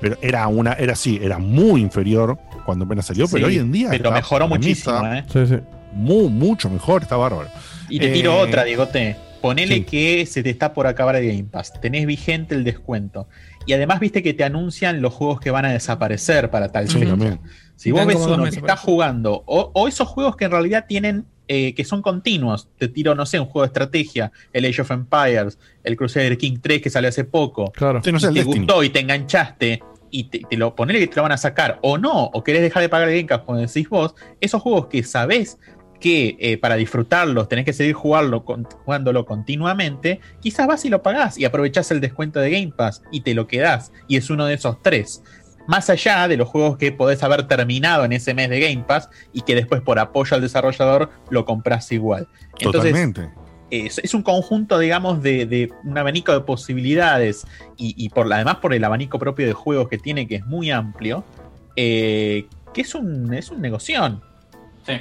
Pero 0.00 0.16
era 0.22 0.46
una, 0.48 0.72
era 0.74 0.94
sí, 0.94 1.18
era 1.22 1.38
muy 1.38 1.80
inferior 1.80 2.38
cuando 2.64 2.84
apenas 2.84 3.06
salió, 3.06 3.26
pero 3.28 3.46
hoy 3.48 3.58
en 3.58 3.72
día. 3.72 3.88
pero 3.90 4.04
está 4.10 4.14
mejoró 4.14 4.46
muchísimo, 4.48 5.04
¿eh? 5.06 5.24
Sí, 5.32 5.46
sí. 5.46 5.56
Mu- 5.92 6.28
mucho 6.28 6.70
mejor, 6.70 7.02
está 7.02 7.16
bárbaro. 7.16 7.48
Y 7.88 7.98
te 7.98 8.08
tiro 8.12 8.32
Eh, 8.34 8.42
otra, 8.42 8.64
Diegote. 8.64 9.16
Ponele 9.40 9.76
sí. 9.76 9.84
que 9.84 10.26
se 10.26 10.42
te 10.42 10.50
está 10.50 10.72
por 10.74 10.86
acabar 10.88 11.14
el 11.16 11.26
Game 11.26 11.44
Pass. 11.44 11.72
Tenés 11.80 12.06
vigente 12.06 12.54
el 12.56 12.64
descuento. 12.64 13.28
Y 13.66 13.72
además 13.72 14.00
viste 14.00 14.22
que 14.22 14.34
te 14.34 14.42
anuncian 14.44 15.00
los 15.00 15.14
juegos 15.14 15.40
que 15.40 15.50
van 15.52 15.64
a 15.64 15.70
desaparecer 15.72 16.50
para 16.50 16.70
tal 16.70 16.88
Sí, 16.88 16.98
fecha. 16.98 17.10
también. 17.10 17.40
Si 17.76 17.90
vos 17.92 18.04
ves 18.06 18.16
uno 18.16 18.42
que 18.44 18.50
está 18.50 18.76
jugando, 18.76 19.44
o, 19.46 19.70
o 19.74 19.86
esos 19.88 20.08
juegos 20.08 20.36
que 20.36 20.46
en 20.46 20.50
realidad 20.50 20.86
tienen, 20.88 21.24
eh, 21.48 21.74
que 21.74 21.84
son 21.84 22.02
continuos, 22.02 22.68
te 22.78 22.88
tiro, 22.88 23.14
no 23.14 23.26
sé, 23.26 23.40
un 23.40 23.46
juego 23.46 23.62
de 23.62 23.66
estrategia, 23.68 24.30
el 24.52 24.64
Age 24.66 24.82
of 24.82 24.90
Empires, 24.90 25.58
el 25.82 25.96
Crusader 25.96 26.36
King 26.38 26.58
3 26.60 26.80
que 26.82 26.90
salió 26.90 27.08
hace 27.08 27.24
poco, 27.24 27.72
Claro. 27.72 28.00
Sí, 28.04 28.12
no 28.12 28.20
sé, 28.20 28.26
y 28.26 28.28
el 28.28 28.34
te 28.34 28.40
Destiny. 28.44 28.66
gustó 28.66 28.84
y 28.84 28.90
te 28.90 29.00
enganchaste, 29.00 29.82
y 30.10 30.24
te, 30.24 30.40
te 30.48 30.56
lo 30.56 30.74
ponele 30.74 31.00
que 31.00 31.06
te 31.08 31.16
lo 31.16 31.22
van 31.22 31.32
a 31.32 31.36
sacar, 31.38 31.78
o 31.82 31.98
no, 31.98 32.24
o 32.32 32.44
querés 32.44 32.62
dejar 32.62 32.82
de 32.82 32.88
pagar 32.88 33.08
el 33.08 33.16
Game 33.16 33.28
Pass, 33.28 33.40
como 33.44 33.58
decís 33.58 33.88
vos, 33.88 34.14
esos 34.40 34.62
juegos 34.62 34.86
que 34.86 35.02
sabés 35.02 35.58
que 36.00 36.36
eh, 36.38 36.58
para 36.58 36.76
disfrutarlos 36.76 37.48
tenés 37.48 37.64
que 37.64 37.72
seguir 37.72 37.92
jugarlo, 37.92 38.44
con- 38.44 38.64
jugándolo 38.84 39.24
continuamente, 39.26 40.20
quizás 40.40 40.66
vas 40.68 40.84
y 40.84 40.90
lo 40.90 41.02
pagás 41.02 41.36
y 41.38 41.44
aprovechás 41.44 41.90
el 41.90 42.00
descuento 42.00 42.38
de 42.38 42.50
Game 42.50 42.72
Pass 42.76 43.02
y 43.10 43.22
te 43.22 43.34
lo 43.34 43.48
quedás, 43.48 43.92
y 44.06 44.16
es 44.16 44.30
uno 44.30 44.46
de 44.46 44.54
esos 44.54 44.80
tres. 44.80 45.22
Más 45.68 45.88
allá 45.90 46.26
de 46.26 46.36
los 46.36 46.48
juegos 46.48 46.78
que 46.78 46.90
podés 46.90 47.22
haber 47.22 47.46
terminado 47.46 48.04
en 48.04 48.12
ese 48.12 48.34
mes 48.34 48.50
de 48.50 48.58
Game 48.58 48.84
Pass 48.88 49.08
y 49.32 49.42
que 49.42 49.54
después 49.54 49.80
por 49.82 50.00
apoyo 50.00 50.34
al 50.34 50.40
desarrollador 50.40 51.10
lo 51.30 51.44
compras 51.44 51.92
igual. 51.92 52.26
Entonces, 52.58 52.90
Totalmente. 52.90 53.30
es, 53.70 53.98
es 53.98 54.14
un 54.14 54.22
conjunto, 54.22 54.78
digamos, 54.80 55.22
de, 55.22 55.46
de 55.46 55.70
un 55.84 55.96
abanico 55.96 56.32
de 56.32 56.40
posibilidades 56.40 57.46
y, 57.76 57.94
y 58.02 58.08
por 58.08 58.32
además 58.32 58.56
por 58.56 58.74
el 58.74 58.82
abanico 58.82 59.20
propio 59.20 59.46
de 59.46 59.52
juegos 59.52 59.88
que 59.88 59.98
tiene, 59.98 60.26
que 60.26 60.36
es 60.36 60.46
muy 60.46 60.70
amplio, 60.70 61.22
eh, 61.76 62.46
que 62.74 62.80
es 62.80 62.94
un, 62.94 63.32
es 63.34 63.50
un 63.50 63.60
negoción. 63.60 64.22
Sí. 64.84 64.94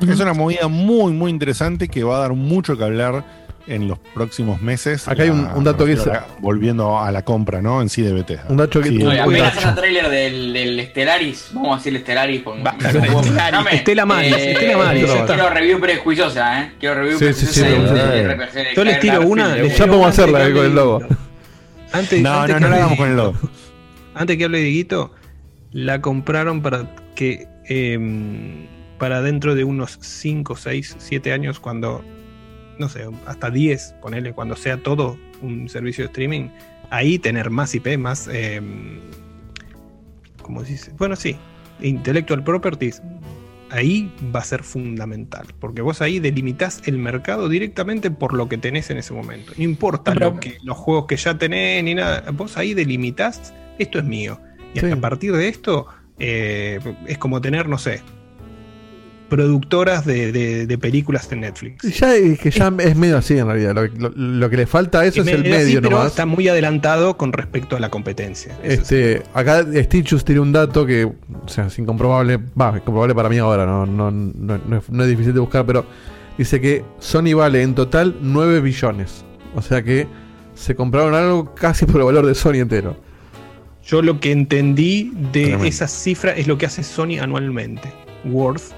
Es 0.00 0.20
una 0.20 0.34
movida 0.34 0.68
muy, 0.68 1.12
muy 1.12 1.30
interesante 1.30 1.88
que 1.88 2.04
va 2.04 2.16
a 2.16 2.20
dar 2.20 2.34
mucho 2.34 2.76
que 2.76 2.84
hablar 2.84 3.45
en 3.66 3.88
los 3.88 3.98
próximos 3.98 4.60
meses. 4.62 5.08
Acá 5.08 5.24
hay 5.24 5.30
un- 5.30 5.46
un 5.54 5.64
dato 5.64 5.84
que 5.84 5.92
es- 5.94 6.08
Volviendo 6.40 7.00
a 7.00 7.10
la 7.10 7.22
compra, 7.24 7.60
¿no? 7.60 7.82
En 7.82 7.88
sí 7.88 8.02
de 8.02 8.12
Bethesda. 8.12 8.44
Un 8.48 8.56
dato 8.58 8.80
que- 8.80 8.88
Sí, 8.90 9.02
un 9.02 9.10
apenas 9.18 9.54
dato. 9.56 9.68
el 9.70 9.74
trailer 9.74 10.08
del, 10.08 10.52
del 10.52 10.86
Stellaris, 10.86 11.48
vamos 11.52 11.72
a 11.74 11.76
decir 11.82 12.00
Stellaris. 12.00 12.42
Con, 12.42 12.60
Stellaris. 12.60 13.72
Estela 13.72 14.06
Maris, 14.06 14.36
Estela 14.36 14.78
Maris, 14.78 15.06
ya 15.06 15.14
está. 15.20 15.34
Quiero 15.34 15.50
review 15.50 15.80
prejuiciosa, 15.80 16.62
¿eh? 16.62 16.72
Quiero 16.78 16.94
review 16.96 17.18
Sí, 17.18 17.32
sí, 17.32 17.46
sí, 17.46 17.60
prejuiciosa 17.60 17.94
sí, 17.94 18.48
sí. 18.52 18.58
De 18.58 18.74
Yo 18.76 18.84
les 18.84 19.00
tiro 19.00 19.20
una, 19.26 19.56
Ya 19.56 19.86
podemos 19.86 20.08
hacerla 20.08 20.46
eh, 20.48 20.52
con 20.52 20.64
el 20.66 20.74
logo. 20.74 21.00
Antes, 21.92 22.20
No, 22.22 22.40
antes 22.40 22.54
no, 22.54 22.58
que 22.58 22.60
no 22.60 22.60
la 22.60 22.66
hable 22.66 22.76
hagamos 22.76 22.98
con 22.98 23.08
el 23.10 23.16
logo. 23.16 23.34
Antes 24.14 24.36
que 24.36 24.44
hable 24.44 24.58
Dieguito, 24.60 25.12
la 25.72 26.00
compraron 26.00 26.62
para 26.62 26.94
que 27.14 27.46
em, 27.68 28.66
para 28.98 29.20
dentro 29.22 29.54
de 29.54 29.64
unos 29.64 29.98
5, 30.00 30.56
6, 30.56 30.96
7 30.98 31.32
años, 31.32 31.60
cuando, 31.60 32.04
no 32.78 32.88
sé, 32.88 33.06
hasta 33.26 33.50
10, 33.50 33.94
ponele, 34.02 34.32
cuando 34.32 34.56
sea 34.56 34.82
todo 34.82 35.18
un 35.42 35.68
servicio 35.68 36.04
de 36.04 36.06
streaming, 36.08 36.48
ahí 36.90 37.18
tener 37.18 37.50
más 37.50 37.74
IP, 37.74 37.96
más, 37.98 38.28
em, 38.32 39.00
¿cómo 40.42 40.64
se 40.64 40.72
dice? 40.72 40.92
Bueno, 40.98 41.16
sí, 41.16 41.36
intellectual 41.80 42.44
properties, 42.44 43.02
ahí 43.70 44.12
va 44.34 44.40
a 44.40 44.44
ser 44.44 44.62
fundamental, 44.62 45.46
porque 45.58 45.82
vos 45.82 46.00
ahí 46.02 46.18
delimitas 46.20 46.82
el 46.86 46.98
mercado 46.98 47.48
directamente 47.48 48.10
por 48.10 48.32
lo 48.34 48.48
que 48.48 48.58
tenés 48.58 48.90
en 48.90 48.98
ese 48.98 49.12
momento. 49.12 49.52
No 49.56 49.64
importa 49.64 50.12
Pero- 50.12 50.30
lo 50.30 50.40
que, 50.40 50.58
los 50.62 50.76
juegos 50.76 51.06
que 51.06 51.16
ya 51.16 51.36
tenés 51.36 51.82
ni 51.82 51.94
nada, 51.94 52.30
vos 52.32 52.56
ahí 52.56 52.74
delimitas, 52.74 53.52
esto 53.78 53.98
es 53.98 54.04
mío. 54.04 54.40
Y 54.74 54.80
Sí. 54.80 54.90
a 54.90 54.96
partir 55.00 55.32
de 55.32 55.48
esto 55.48 55.86
eh, 56.18 56.78
es 57.06 57.18
como 57.18 57.40
tener, 57.42 57.68
no 57.68 57.76
sé, 57.76 58.00
productoras 59.28 60.04
de, 60.06 60.30
de- 60.32 60.66
de 60.66 60.78
películas 60.78 61.28
de 61.28 61.36
Netflix. 61.36 61.82
Ya 61.98 62.14
es 62.14 62.38
que 62.38 62.50
ya 62.50 62.72
es 62.78 62.96
medio 62.96 63.16
así 63.18 63.36
en 63.38 63.46
realidad. 63.46 63.74
Lo, 63.74 63.86
lo- 63.86 64.12
lo 64.16 64.50
que 64.50 64.56
le 64.56 64.66
falta 64.66 65.00
a 65.00 65.06
eso 65.06 65.22
es, 65.22 65.28
el 65.28 65.42
medio 65.42 65.56
así, 65.56 65.78
pero 65.80 66.06
está 66.06 66.26
muy 66.26 66.48
adelantado 66.48 67.16
con 67.16 67.32
respecto 67.32 67.76
a 67.76 67.80
la 67.80 67.90
competencia. 67.90 68.56
Este, 68.62 69.22
acá 69.34 69.64
Stitchus 69.74 70.24
tiene 70.24 70.40
un 70.40 70.52
dato 70.52 70.86
que, 70.86 71.04
o 71.04 71.48
sea, 71.48 71.66
es 71.66 71.78
incomprobable, 71.78 72.36
va, 72.60 72.76
es 72.76 72.82
comprobable 72.82 73.14
para 73.14 73.28
mí 73.28 73.38
ahora, 73.38 73.66
no, 73.66 73.84
no, 73.86 74.10
no, 74.10 74.58
no 74.66 74.76
es, 74.78 74.88
no 74.90 75.02
es 75.02 75.08
difícil 75.10 75.34
de 75.34 75.40
buscar, 75.40 75.66
pero 75.66 75.84
dice 76.38 76.60
que 76.60 76.84
Sony 77.00 77.34
vale 77.34 77.62
en 77.62 77.74
total 77.74 78.16
9 78.20 78.60
billones. 78.60 79.24
O 79.54 79.62
sea 79.62 79.82
que 79.82 80.06
se 80.54 80.74
compraron 80.74 81.14
algo 81.14 81.54
casi 81.54 81.84
por 81.86 82.00
el 82.00 82.06
valor 82.06 82.26
de 82.26 82.34
Sony 82.34 82.56
entero. 82.56 82.96
Yo 83.84 84.02
lo 84.02 84.18
que 84.20 84.32
entendí 84.32 85.12
de 85.32 85.42
Tremendo. 85.44 85.64
esa 85.64 85.86
cifra 85.88 86.32
es 86.32 86.46
lo 86.46 86.58
que 86.58 86.66
hace 86.66 86.82
Sony 86.82 87.18
anualmente. 87.20 87.92
Worth 88.24 88.72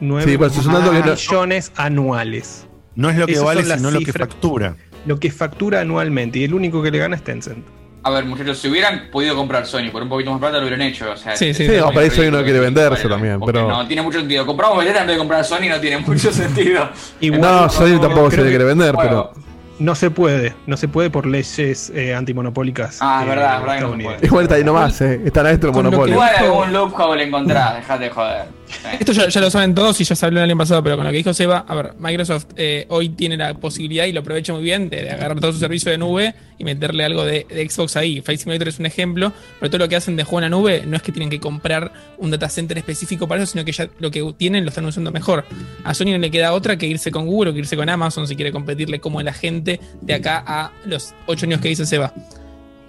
9 0.00 0.30
Sí, 0.30 0.38
pues, 0.38 0.56
millones 0.56 1.72
anuales. 1.76 2.66
No 2.94 3.10
es 3.10 3.16
lo 3.16 3.26
que 3.26 3.32
Esas 3.32 3.44
vale, 3.44 3.64
sino 3.64 3.90
lo 3.90 4.00
que 4.00 4.12
factura. 4.12 4.76
Lo 5.06 5.18
que 5.20 5.30
factura 5.30 5.80
anualmente. 5.80 6.40
Y 6.40 6.44
el 6.44 6.54
único 6.54 6.82
que 6.82 6.90
le 6.90 6.98
gana 6.98 7.16
es 7.16 7.22
Tencent. 7.22 7.64
A 8.02 8.10
ver, 8.10 8.24
muchachos, 8.24 8.58
si 8.58 8.68
hubieran 8.68 9.10
podido 9.10 9.34
comprar 9.36 9.66
Sony 9.66 9.90
por 9.92 10.02
un 10.02 10.08
poquito 10.08 10.30
más 10.30 10.40
plata, 10.40 10.56
lo 10.58 10.62
hubieran 10.62 10.82
hecho. 10.82 11.10
O 11.10 11.16
sea, 11.16 11.36
Sí, 11.36 11.52
sí, 11.52 11.66
no, 11.68 11.86
muy 11.86 11.94
para 11.94 12.06
eso 12.06 12.22
uno 12.22 12.42
quiere 12.42 12.60
venderse 12.60 13.08
vale, 13.08 13.08
también, 13.08 13.40
pero- 13.44 13.68
No 13.68 13.86
tiene 13.86 14.02
mucho 14.02 14.20
sentido. 14.20 14.46
Compramos 14.46 14.78
Vendetta 14.78 15.00
en 15.00 15.06
vez 15.08 15.16
de 15.16 15.18
comprar 15.18 15.44
Sony 15.44 15.68
no 15.68 15.80
tiene 15.80 15.98
mucho 16.06 16.32
sentido. 16.32 16.88
no, 17.20 17.68
Sony 17.68 18.00
tampoco 18.00 18.30
se 18.30 18.36
le 18.38 18.42
que- 18.44 18.48
quiere 18.50 18.64
vender, 18.64 18.94
Bueno, 18.94 19.30
pero. 19.34 19.48
No 19.78 19.94
se 19.94 20.10
puede, 20.10 20.54
no 20.66 20.76
se 20.76 20.88
puede 20.88 21.08
por 21.08 21.24
leyes 21.24 21.90
eh, 21.94 22.12
antimonopólicas. 22.12 22.98
Ah, 23.00 23.20
es 23.20 23.26
eh, 23.26 23.30
verdad, 23.30 23.54
es 23.54 23.60
verdad 23.60 23.74
que 23.96 24.02
no. 24.02 24.26
Igual 24.26 24.42
está 24.44 24.54
ahí 24.56 24.64
nomás, 24.64 25.00
eh. 25.02 25.20
Están 25.24 25.46
adentro 25.46 25.70
que 25.70 25.76
monopolio. 25.76 26.14
Igual 26.14 26.34
algún 26.36 26.72
loophole 26.72 27.22
encontrás, 27.22 27.76
dejate 27.76 28.04
de 28.04 28.10
joder. 28.10 28.57
Esto 28.98 29.12
ya, 29.12 29.28
ya 29.28 29.40
lo 29.40 29.50
saben 29.50 29.74
todos 29.74 30.00
y 30.00 30.04
ya 30.04 30.14
se 30.14 30.26
habló 30.26 30.40
el 30.40 30.50
año 30.50 30.58
pasado, 30.58 30.82
pero 30.82 30.96
con 30.96 31.04
lo 31.04 31.10
que 31.10 31.18
dijo 31.18 31.34
Seba, 31.34 31.64
a 31.66 31.74
ver, 31.74 31.94
Microsoft 31.98 32.46
eh, 32.56 32.86
hoy 32.88 33.10
tiene 33.10 33.36
la 33.36 33.54
posibilidad 33.54 34.06
y 34.06 34.12
lo 34.12 34.20
aprovecha 34.20 34.52
muy 34.52 34.62
bien 34.62 34.88
de, 34.88 35.02
de 35.02 35.10
agarrar 35.10 35.40
todo 35.40 35.52
su 35.52 35.58
servicio 35.58 35.90
de 35.90 35.98
nube 35.98 36.34
y 36.58 36.64
meterle 36.64 37.04
algo 37.04 37.24
de, 37.24 37.46
de 37.48 37.68
Xbox 37.68 37.96
ahí. 37.96 38.20
Flight 38.20 38.40
Simulator 38.40 38.68
es 38.68 38.78
un 38.78 38.86
ejemplo, 38.86 39.32
pero 39.60 39.70
todo 39.70 39.78
lo 39.78 39.88
que 39.88 39.96
hacen 39.96 40.16
de 40.16 40.24
juego 40.24 40.40
en 40.40 40.50
la 40.50 40.56
nube 40.56 40.82
no 40.86 40.96
es 40.96 41.02
que 41.02 41.12
tienen 41.12 41.30
que 41.30 41.40
comprar 41.40 41.92
un 42.18 42.30
data 42.30 42.48
center 42.48 42.76
específico 42.78 43.28
para 43.28 43.42
eso, 43.42 43.52
sino 43.52 43.64
que 43.64 43.72
ya 43.72 43.88
lo 43.98 44.10
que 44.10 44.34
tienen 44.36 44.64
lo 44.64 44.70
están 44.70 44.84
usando 44.84 45.10
mejor. 45.12 45.44
A 45.84 45.94
Sony 45.94 46.06
no 46.06 46.18
le 46.18 46.30
queda 46.30 46.52
otra 46.52 46.76
que 46.76 46.86
irse 46.86 47.10
con 47.10 47.26
Google 47.26 47.50
o 47.50 47.52
que 47.54 47.60
irse 47.60 47.76
con 47.76 47.88
Amazon 47.88 48.26
si 48.26 48.36
quiere 48.36 48.52
competirle 48.52 49.00
como 49.00 49.22
la 49.22 49.32
gente 49.32 49.80
de 50.00 50.14
acá 50.14 50.42
a 50.46 50.72
los 50.84 51.14
8 51.26 51.46
años 51.46 51.60
que 51.60 51.68
dice 51.68 51.86
Seba. 51.86 52.12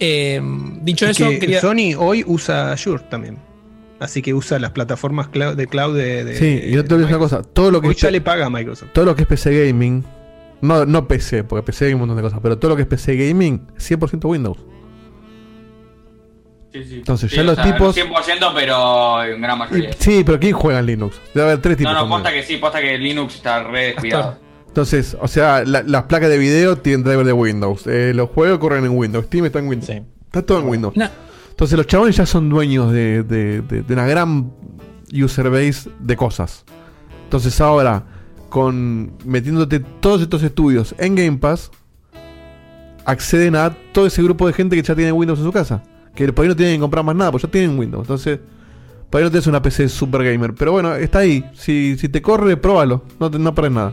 Eh, 0.00 0.40
dicho 0.82 1.06
eso, 1.06 1.28
que 1.28 1.38
quería... 1.38 1.60
Sony 1.60 1.94
hoy 1.96 2.24
usa 2.26 2.72
Azure 2.72 3.04
también. 3.08 3.49
Así 4.00 4.22
que 4.22 4.32
usa 4.34 4.58
las 4.58 4.70
plataformas 4.72 5.28
cloud- 5.28 5.54
de 5.56 5.66
cloud 5.66 5.94
de. 5.96 6.24
de- 6.24 6.34
Sí, 6.36 6.60
y 6.64 6.72
yo 6.72 6.82
te 6.84 6.94
voy 6.94 7.04
a 7.04 7.06
decir 7.06 7.16
una 7.16 7.22
cosa. 7.22 7.42
Todo 7.42 7.70
lo 7.70 7.80
que 7.80 7.88
Hoy 7.88 7.94
ya 7.94 8.10
le 8.10 8.20
paga 8.20 8.46
a 8.46 8.50
Microsoft. 8.50 8.90
todo 8.92 9.04
lo 9.04 9.14
que 9.14 9.22
es 9.22 9.28
PC 9.28 9.66
Gaming, 9.66 10.02
no, 10.62 10.86
no 10.86 11.06
PC, 11.06 11.44
porque 11.44 11.62
PC 11.66 11.86
hay 11.86 11.92
un 11.94 12.00
montón 12.00 12.16
de 12.16 12.22
cosas, 12.22 12.40
pero 12.42 12.58
todo 12.58 12.70
lo 12.70 12.76
que 12.76 12.82
es 12.82 12.88
PC 12.88 13.14
Gaming, 13.16 13.66
100% 13.78 14.24
Windows. 14.28 14.58
Sí, 16.72 16.84
sí. 16.84 16.94
Entonces, 16.98 17.30
Sí, 17.30 17.36
ya 17.36 17.42
los 17.42 17.56
sea, 17.56 17.64
tipos- 17.64 17.96
no 17.96 18.02
100%, 18.04 18.52
pero 18.54 19.24
en 19.24 19.40
gran 19.42 19.58
mayoría. 19.58 19.90
Sí, 19.98 20.22
pero 20.24 20.38
¿quién 20.38 20.52
juega 20.52 20.78
en 20.78 20.86
Linux? 20.86 21.20
Debe 21.34 21.46
haber 21.48 21.60
tres 21.60 21.76
tipos. 21.76 21.92
No, 21.92 21.98
no, 21.98 22.04
también. 22.04 22.22
posta 22.22 22.32
que 22.32 22.42
sí, 22.44 22.56
posta 22.58 22.80
que 22.80 22.96
Linux 22.96 23.34
está 23.34 23.64
re 23.64 23.86
descuidado. 23.86 24.38
Entonces, 24.68 25.16
o 25.20 25.26
sea, 25.26 25.64
la- 25.64 25.82
las 25.82 26.04
placas 26.04 26.30
de 26.30 26.38
video 26.38 26.76
tienen 26.78 27.02
driver 27.02 27.26
de 27.26 27.32
Windows. 27.32 27.86
eh, 27.88 28.12
los 28.14 28.30
juegos 28.30 28.60
corren 28.60 28.84
en 28.84 28.92
Windows. 28.96 29.26
Steam 29.26 29.46
está 29.46 29.58
en 29.58 29.66
Windows. 29.68 29.90
Está 29.90 30.42
todo 30.42 30.60
en 30.60 30.68
Windows. 30.68 30.94
Entonces, 31.60 31.76
los 31.76 31.86
chabones 31.86 32.16
ya 32.16 32.24
son 32.24 32.48
dueños 32.48 32.90
de, 32.90 33.22
de- 33.22 33.84
una 33.92 34.06
gran 34.06 34.50
user 35.12 35.50
base 35.50 35.90
de 35.98 36.16
cosas. 36.16 36.64
Entonces, 37.24 37.60
ahora, 37.60 38.02
con 38.48 39.12
metiéndote 39.26 39.80
todos 39.80 40.22
estos 40.22 40.42
estudios 40.42 40.94
en 40.96 41.14
Game 41.16 41.36
Pass, 41.36 41.70
acceden 43.04 43.56
a 43.56 43.76
todo 43.92 44.06
ese 44.06 44.22
grupo 44.22 44.46
de 44.46 44.54
gente 44.54 44.74
que 44.74 44.82
ya 44.82 44.94
tiene 44.94 45.12
Windows 45.12 45.38
en 45.38 45.44
su 45.44 45.52
casa. 45.52 45.82
Que 46.14 46.32
por 46.32 46.44
ahí 46.44 46.48
no 46.48 46.56
tienen 46.56 46.76
que 46.76 46.80
comprar 46.80 47.04
más 47.04 47.14
nada, 47.14 47.30
pues 47.30 47.42
ya 47.42 47.50
tienen 47.50 47.78
Windows. 47.78 48.04
Entonces, 48.04 48.40
por 49.10 49.18
ahí 49.18 49.24
no 49.26 49.30
tienes 49.30 49.46
una 49.46 49.60
PC 49.60 49.90
super 49.90 50.24
gamer. 50.24 50.54
Pero 50.54 50.72
bueno, 50.72 50.94
está 50.94 51.18
ahí. 51.18 51.44
Si, 51.52 51.98
si 51.98 52.08
te 52.08 52.22
corre, 52.22 52.56
próbalo. 52.56 53.04
No, 53.20 53.28
no 53.28 53.52
nada. 53.68 53.92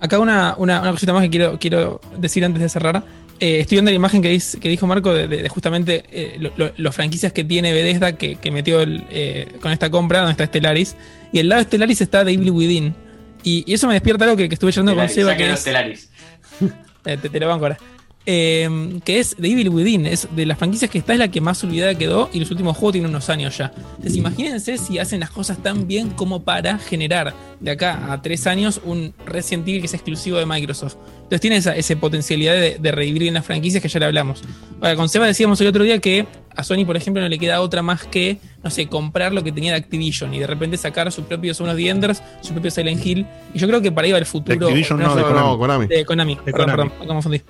Acá 0.00 0.18
una, 0.18 0.56
una, 0.58 0.80
una 0.80 0.90
cosita 0.90 1.12
más 1.12 1.22
que 1.22 1.30
quiero, 1.30 1.56
quiero 1.56 2.00
decir 2.18 2.44
antes 2.44 2.60
de 2.60 2.68
cerrar. 2.68 3.04
Eh, 3.40 3.60
estoy 3.60 3.76
viendo 3.76 3.90
la 3.90 3.96
imagen 3.96 4.22
que, 4.22 4.28
dijo 4.68 4.86
Marco 4.86 5.12
de, 5.12 5.26
de- 5.28 5.42
de 5.42 5.48
justamente 5.48 6.04
eh, 6.12 6.36
lo- 6.38 6.52
lo- 6.56 6.72
los 6.76 6.94
franquicias 6.94 7.32
que 7.32 7.42
tiene 7.44 7.72
Bethesda 7.72 8.16
que, 8.16 8.36
que 8.36 8.50
metió 8.50 8.80
el, 8.80 9.04
eh, 9.10 9.48
con 9.60 9.72
esta 9.72 9.90
compra, 9.90 10.20
donde 10.20 10.32
está 10.32 10.46
Stellaris. 10.46 10.96
Y 11.32 11.40
al 11.40 11.48
lado 11.48 11.60
de 11.62 11.66
Stellaris 11.66 12.00
está 12.00 12.24
The 12.24 12.30
Evil 12.32 12.50
Within. 12.52 12.94
Y, 13.42 13.64
y 13.66 13.74
eso 13.74 13.86
me 13.88 13.94
despierta 13.94 14.24
algo 14.24 14.36
que, 14.36 14.48
que 14.48 14.54
estuve 14.54 14.72
charlando 14.72 14.94
con 15.00 15.08
Seba. 15.08 15.36
Que 15.36 15.50
es, 15.52 15.60
Stellaris. 15.60 16.08
eh, 17.04 17.18
te, 17.20 17.28
te 17.28 17.40
lo 17.40 17.48
banco 17.48 17.64
ahora. 17.66 17.78
Eh, 18.26 19.00
que 19.04 19.20
es 19.20 19.36
The 19.38 19.48
Evil 19.48 19.68
Within. 19.68 20.06
Es 20.06 20.28
de 20.34 20.46
las 20.46 20.58
franquicias 20.58 20.90
que 20.90 20.98
está, 20.98 21.12
es 21.12 21.18
la 21.18 21.28
que 21.28 21.40
más 21.40 21.62
olvidada 21.64 21.94
quedó. 21.94 22.30
Y 22.32 22.40
los 22.40 22.50
últimos 22.50 22.76
juegos 22.76 22.92
tienen 22.92 23.10
unos 23.10 23.28
años 23.28 23.56
ya. 23.58 23.72
Entonces, 23.76 24.16
imagínense 24.16 24.78
si 24.78 24.98
hacen 24.98 25.20
las 25.20 25.30
cosas 25.30 25.58
tan 25.58 25.86
bien 25.86 26.10
como 26.10 26.42
para 26.42 26.78
generar 26.78 27.34
de 27.60 27.70
acá 27.70 28.12
a 28.12 28.22
tres 28.22 28.46
años 28.46 28.80
un 28.84 29.14
Resident 29.26 29.68
Evil 29.68 29.80
que 29.80 29.86
es 29.86 29.94
exclusivo 29.94 30.38
de 30.38 30.46
Microsoft. 30.46 30.96
Entonces, 31.16 31.40
tiene 31.40 31.56
esa, 31.56 31.76
esa 31.76 31.96
potencialidad 31.96 32.54
de, 32.54 32.78
de 32.78 32.92
revivir 32.92 33.22
bien 33.22 33.34
las 33.34 33.44
franquicias 33.44 33.82
que 33.82 33.88
ya 33.88 33.98
le 34.00 34.06
hablamos. 34.06 34.42
Ahora, 34.80 34.96
con 34.96 35.08
Seba 35.08 35.26
decíamos 35.26 35.60
el 35.60 35.66
otro 35.66 35.84
día 35.84 35.98
que 35.98 36.26
a 36.56 36.62
Sony, 36.62 36.84
por 36.86 36.96
ejemplo, 36.96 37.20
no 37.20 37.28
le 37.28 37.38
queda 37.38 37.60
otra 37.60 37.82
más 37.82 38.04
que, 38.04 38.38
no 38.62 38.70
sé, 38.70 38.86
comprar 38.86 39.32
lo 39.32 39.42
que 39.42 39.50
tenía 39.50 39.72
de 39.72 39.78
Activision 39.78 40.32
y 40.34 40.38
de 40.38 40.46
repente 40.46 40.76
sacar 40.76 41.10
su 41.10 41.24
propio 41.24 41.52
Son 41.52 41.68
of 41.68 41.76
the 41.76 41.88
Enders, 41.88 42.22
su 42.42 42.52
propio 42.52 42.70
Silent 42.70 43.04
Hill. 43.04 43.26
Y 43.52 43.58
yo 43.58 43.66
creo 43.66 43.82
que 43.82 43.90
para 43.90 44.06
ahí 44.06 44.12
va 44.12 44.18
el 44.18 44.26
futuro. 44.26 44.66
Activision 44.66 45.00
no, 45.00 45.14
de 45.16 45.22
no, 45.22 45.28
Konami. 45.28 45.48
No, 45.48 45.58
Konami. 45.58 45.86
de 45.88 46.04
Konami, 46.04 46.34
De 46.36 46.52
perdón, 46.52 46.70
Konami. 46.70 46.90
perdón, 46.90 47.00
me 47.00 47.06
confundí. 47.06 47.42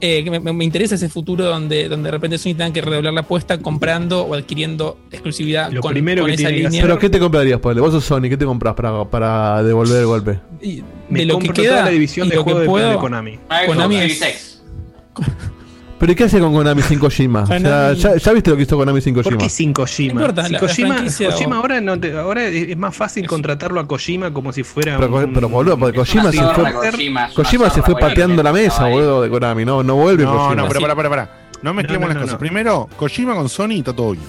Eh, 0.00 0.22
que 0.22 0.30
me, 0.30 0.38
me- 0.38 0.52
me 0.52 0.64
interesa 0.64 0.94
ese 0.94 1.08
futuro 1.08 1.44
donde, 1.44 1.88
donde 1.88 2.06
de 2.06 2.10
repente 2.12 2.38
Sony 2.38 2.50
tenga 2.54 2.72
que 2.72 2.80
redoblar 2.80 3.12
la 3.12 3.22
apuesta 3.22 3.58
comprando 3.58 4.22
o 4.22 4.34
adquiriendo 4.34 4.96
exclusividad 5.10 5.72
Lo 5.72 5.80
con, 5.80 5.92
primero 5.92 6.22
con 6.22 6.28
que 6.28 6.34
esa 6.36 6.48
que 6.50 6.54
línea. 6.56 6.82
Pero 6.82 6.98
¿qué 7.00 7.10
te 7.10 7.18
comprarías, 7.18 7.58
Pablo? 7.58 7.82
Vos 7.82 7.92
sos 7.92 8.04
Sony, 8.04 8.28
¿qué 8.28 8.36
te 8.36 8.44
compras 8.44 8.74
para, 8.74 9.04
para 9.06 9.60
devolver 9.64 9.98
el 10.00 10.06
golpe? 10.06 10.38
Y 10.62 10.84
Me 11.08 11.20
de 11.20 11.26
lo 11.26 11.38
que 11.40 11.48
queda 11.48 11.70
toda 11.70 11.84
la 11.86 11.90
división 11.90 12.28
y 12.28 12.30
de 12.30 12.36
lo 12.36 12.44
que 12.44 12.50
juego 12.52 12.60
de- 12.60 12.66
puedo, 12.66 12.90
de 12.90 12.96
Konami. 12.98 13.32
Xbox 13.34 13.66
Konami 13.66 13.96
Series 13.96 14.22
es-. 14.22 14.62
¿Pero 15.98 16.12
¿y 16.12 16.14
qué 16.14 16.24
hace 16.24 16.38
con 16.38 16.52
Konami 16.54 16.82
sin 16.82 16.98
Kojima? 16.98 17.42
O 17.42 17.46
sea, 17.46 17.58
Konami- 17.58 17.94
ya, 17.96 18.16
ya 18.16 18.32
viste 18.32 18.50
lo 18.50 18.56
que 18.56 18.62
hizo 18.62 18.76
Konami 18.76 19.00
sin 19.00 19.14
¿Por 19.14 19.24
Kojima? 19.24 19.42
qué 19.42 19.48
sin 19.48 19.72
Kojima? 19.72 20.20
No 20.20 20.44
Si 20.44 20.56
Kojima, 20.56 20.96
Kojima 21.30 21.56
o- 21.56 21.60
ahora, 21.62 21.80
no 21.80 21.98
te- 21.98 22.16
ahora 22.16 22.44
es 22.44 22.76
más 22.76 22.94
fácil 22.96 23.26
contratarlo 23.26 23.80
a 23.80 23.86
Kojima 23.88 24.32
como 24.32 24.52
si 24.52 24.62
fuera 24.62 24.96
Pero, 24.98 25.14
un, 25.16 25.32
pero 25.32 25.48
boludo, 25.48 25.76
porque 25.78 25.98
Kojima 25.98 26.30
se 26.30 26.42
fue, 26.42 26.72
Kojima, 26.72 27.30
Kojima 27.34 27.70
se 27.70 27.82
fue 27.82 27.96
pateando 27.98 28.42
la 28.42 28.52
mesa, 28.52 28.86
boludo, 28.86 29.22
de 29.22 29.28
Konami. 29.30 29.64
No, 29.64 29.82
no 29.82 29.96
vuelve 29.96 30.22
No, 30.24 30.32
Kojima. 30.36 30.54
no, 30.62 30.68
pero 30.68 30.80
Sí. 30.80 30.82
para, 30.84 30.94
para, 30.96 31.08
para. 31.10 31.30
No 31.62 31.74
mezclemos 31.74 32.08
No, 32.08 32.14
no, 32.14 32.14
las 32.14 32.16
no, 32.16 32.20
cosas. 32.22 32.32
no. 32.34 32.38
Primero, 32.38 32.88
Kojima 32.96 33.34
con 33.34 33.48
Sony 33.48 33.72
está 33.78 33.92
todo 33.92 34.12
bien. 34.12 34.24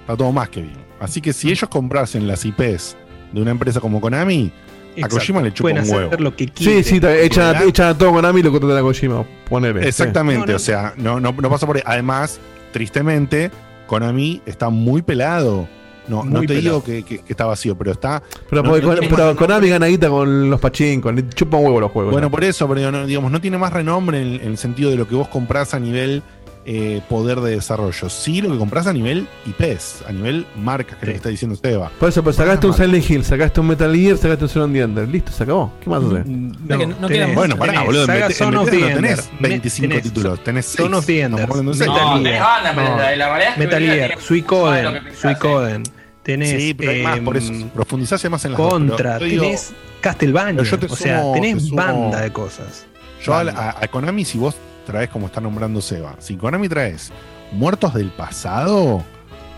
Está 0.00 0.16
todo 0.16 0.32
más 0.32 0.48
que 0.48 0.62
bien. 0.62 0.76
Así 0.98 1.20
que 1.20 1.32
si 1.34 1.50
ellos 1.50 1.68
comprasen 1.68 2.26
las 2.26 2.44
IPs 2.46 2.96
de 3.32 3.42
una 3.42 3.50
empresa 3.50 3.80
como 3.80 4.00
Konami, 4.00 4.50
Exacto. 4.96 5.16
a 5.16 5.18
Kojima 5.18 5.42
le 5.42 5.52
chupa 5.52 5.62
Pueden 5.70 5.78
un 5.78 5.82
hacer 5.84 5.96
huevo. 5.96 6.16
lo 6.22 6.36
que 6.36 6.44
Sí, 6.44 6.50
quieren. 6.50 6.84
sí, 6.84 7.00
te- 7.00 7.24
echan, 7.24 7.56
a- 7.56 7.62
echan 7.64 7.86
a 7.88 7.96
todo 7.98 8.12
Konami 8.12 8.40
y 8.40 8.42
lo 8.42 8.50
contratan 8.50 8.78
a 8.78 8.82
Kojima. 8.82 9.24
Ponele. 9.48 9.86
Exactamente, 9.88 10.40
No, 10.46 10.52
no. 10.52 10.56
o 10.56 10.58
sea, 10.58 10.94
no, 10.96 11.20
no, 11.20 11.32
no 11.32 11.50
pasa 11.50 11.66
por 11.66 11.76
ahí. 11.76 11.82
Además, 11.86 12.40
tristemente, 12.72 13.50
Konami 13.86 14.40
está 14.46 14.68
muy 14.70 15.02
pelado. 15.02 15.68
No, 16.08 16.24
no 16.24 16.40
te 16.40 16.48
pelado. 16.48 16.60
digo 16.62 16.84
que, 16.84 17.02
que- 17.04 17.18
que 17.22 17.32
está 17.32 17.44
vacío, 17.46 17.76
pero 17.78 17.92
está. 17.92 18.20
Sí. 18.28 18.38
Pero, 18.50 18.62
no- 18.64 18.76
no 18.76 18.96
pero 19.08 19.36
Konami 19.36 19.68
gana 19.68 19.86
guita 19.86 20.08
con 20.08 20.50
los 20.50 20.58
pachincos, 20.60 21.14
le 21.14 21.28
chupa 21.28 21.56
un 21.56 21.66
huevo 21.66 21.80
los 21.80 21.92
juegos. 21.92 22.12
Bueno, 22.12 22.30
por 22.30 22.42
eso, 22.42 22.66
pero 22.68 23.06
digamos, 23.06 23.30
no 23.30 23.40
tiene 23.40 23.58
más 23.58 23.72
renombre 23.72 24.20
en, 24.20 24.34
en 24.34 24.48
el 24.52 24.58
sentido 24.58 24.90
de 24.90 24.96
lo 24.96 25.06
que 25.06 25.14
vos 25.14 25.28
comprás 25.28 25.72
a 25.74 25.78
nivel 25.78 26.22
eh, 26.66 27.00
poder 27.08 27.40
de 27.40 27.52
desarrollo. 27.52 28.08
Sí, 28.10 28.40
lo 28.42 28.50
que 28.52 28.58
compras 28.58 28.86
a 28.86 28.92
nivel 28.92 29.26
IPs, 29.46 30.04
a 30.06 30.12
nivel 30.12 30.46
marcas, 30.56 30.96
que 30.98 31.04
es 31.04 31.08
lo 31.08 31.12
que 31.12 31.16
está 31.16 31.28
diciendo 31.30 31.56
Seba. 31.56 31.90
Por 31.98 32.08
eso, 32.10 32.22
pero 32.22 32.32
sacaste 32.34 32.66
un 32.66 32.74
Silent 32.74 33.10
Hill, 33.10 33.24
sacaste 33.24 33.60
un 33.60 33.66
Metal 33.68 33.94
Gear, 33.96 34.16
sacaste 34.18 34.44
un 34.44 34.48
Zero 34.50 34.64
Ender. 34.66 35.08
Listo, 35.08 35.32
se 35.32 35.42
acabó. 35.44 35.72
¿Qué 35.82 35.88
más 35.90 36.02
haces? 36.04 36.26
No, 36.26 36.46
no 36.68 37.08
queda 37.08 37.26
tenés- 37.26 37.34
Bueno, 37.34 37.56
pará, 37.56 37.72
tenés 37.72 37.86
boludo. 37.86 38.00
En 38.02 38.06
Saga 38.06 38.30
Son 38.30 38.48
en 38.54 38.58
of 38.60 38.70
the 38.70 38.78
no 38.80 38.86
tenés 38.86 38.96
Ender, 39.18 39.24
25 39.40 39.88
tenés 39.88 40.02
títulos, 40.02 40.44
tenés 40.44 40.66
6. 40.66 40.76
Son 40.76 40.94
of 40.94 41.06
the 41.06 41.20
Ender, 41.22 41.48
No, 41.48 41.54
Gear. 41.54 42.22
tenés 42.22 42.40
No. 42.76 42.96
la, 42.96 43.16
la 43.16 43.54
Metal 43.56 43.82
Gear, 43.82 44.20
Suicoden, 44.20 45.00
Suicoden. 45.20 45.82
Tenés 46.22 46.50
Sí, 46.50 46.74
pero 46.74 46.90
hay 46.90 47.02
más, 47.02 47.18
por 47.20 47.36
eso. 47.38 47.52
Profundizase 47.74 48.28
más 48.28 48.44
en 48.44 48.52
las 48.52 48.60
Contra, 48.60 49.18
tenés 49.18 49.72
Castlevania. 50.02 50.60
o 50.62 50.64
sea, 50.66 51.32
tenés 51.32 51.56
te 51.56 51.60
sumo- 51.62 51.76
banda 51.76 52.20
de 52.20 52.30
cosas. 52.32 52.86
Yo 53.24 53.34
a- 53.34 53.76
a 53.80 53.88
Konami, 53.88 54.24
si 54.26 54.36
vos 54.38 54.54
traes 54.90 55.08
como 55.10 55.26
está 55.26 55.40
nombrando 55.40 55.80
Seba, 55.80 56.16
si 56.18 56.36
Konami 56.36 56.68
traes 56.68 57.12
Muertos 57.52 57.94
del 57.94 58.10
Pasado, 58.10 59.02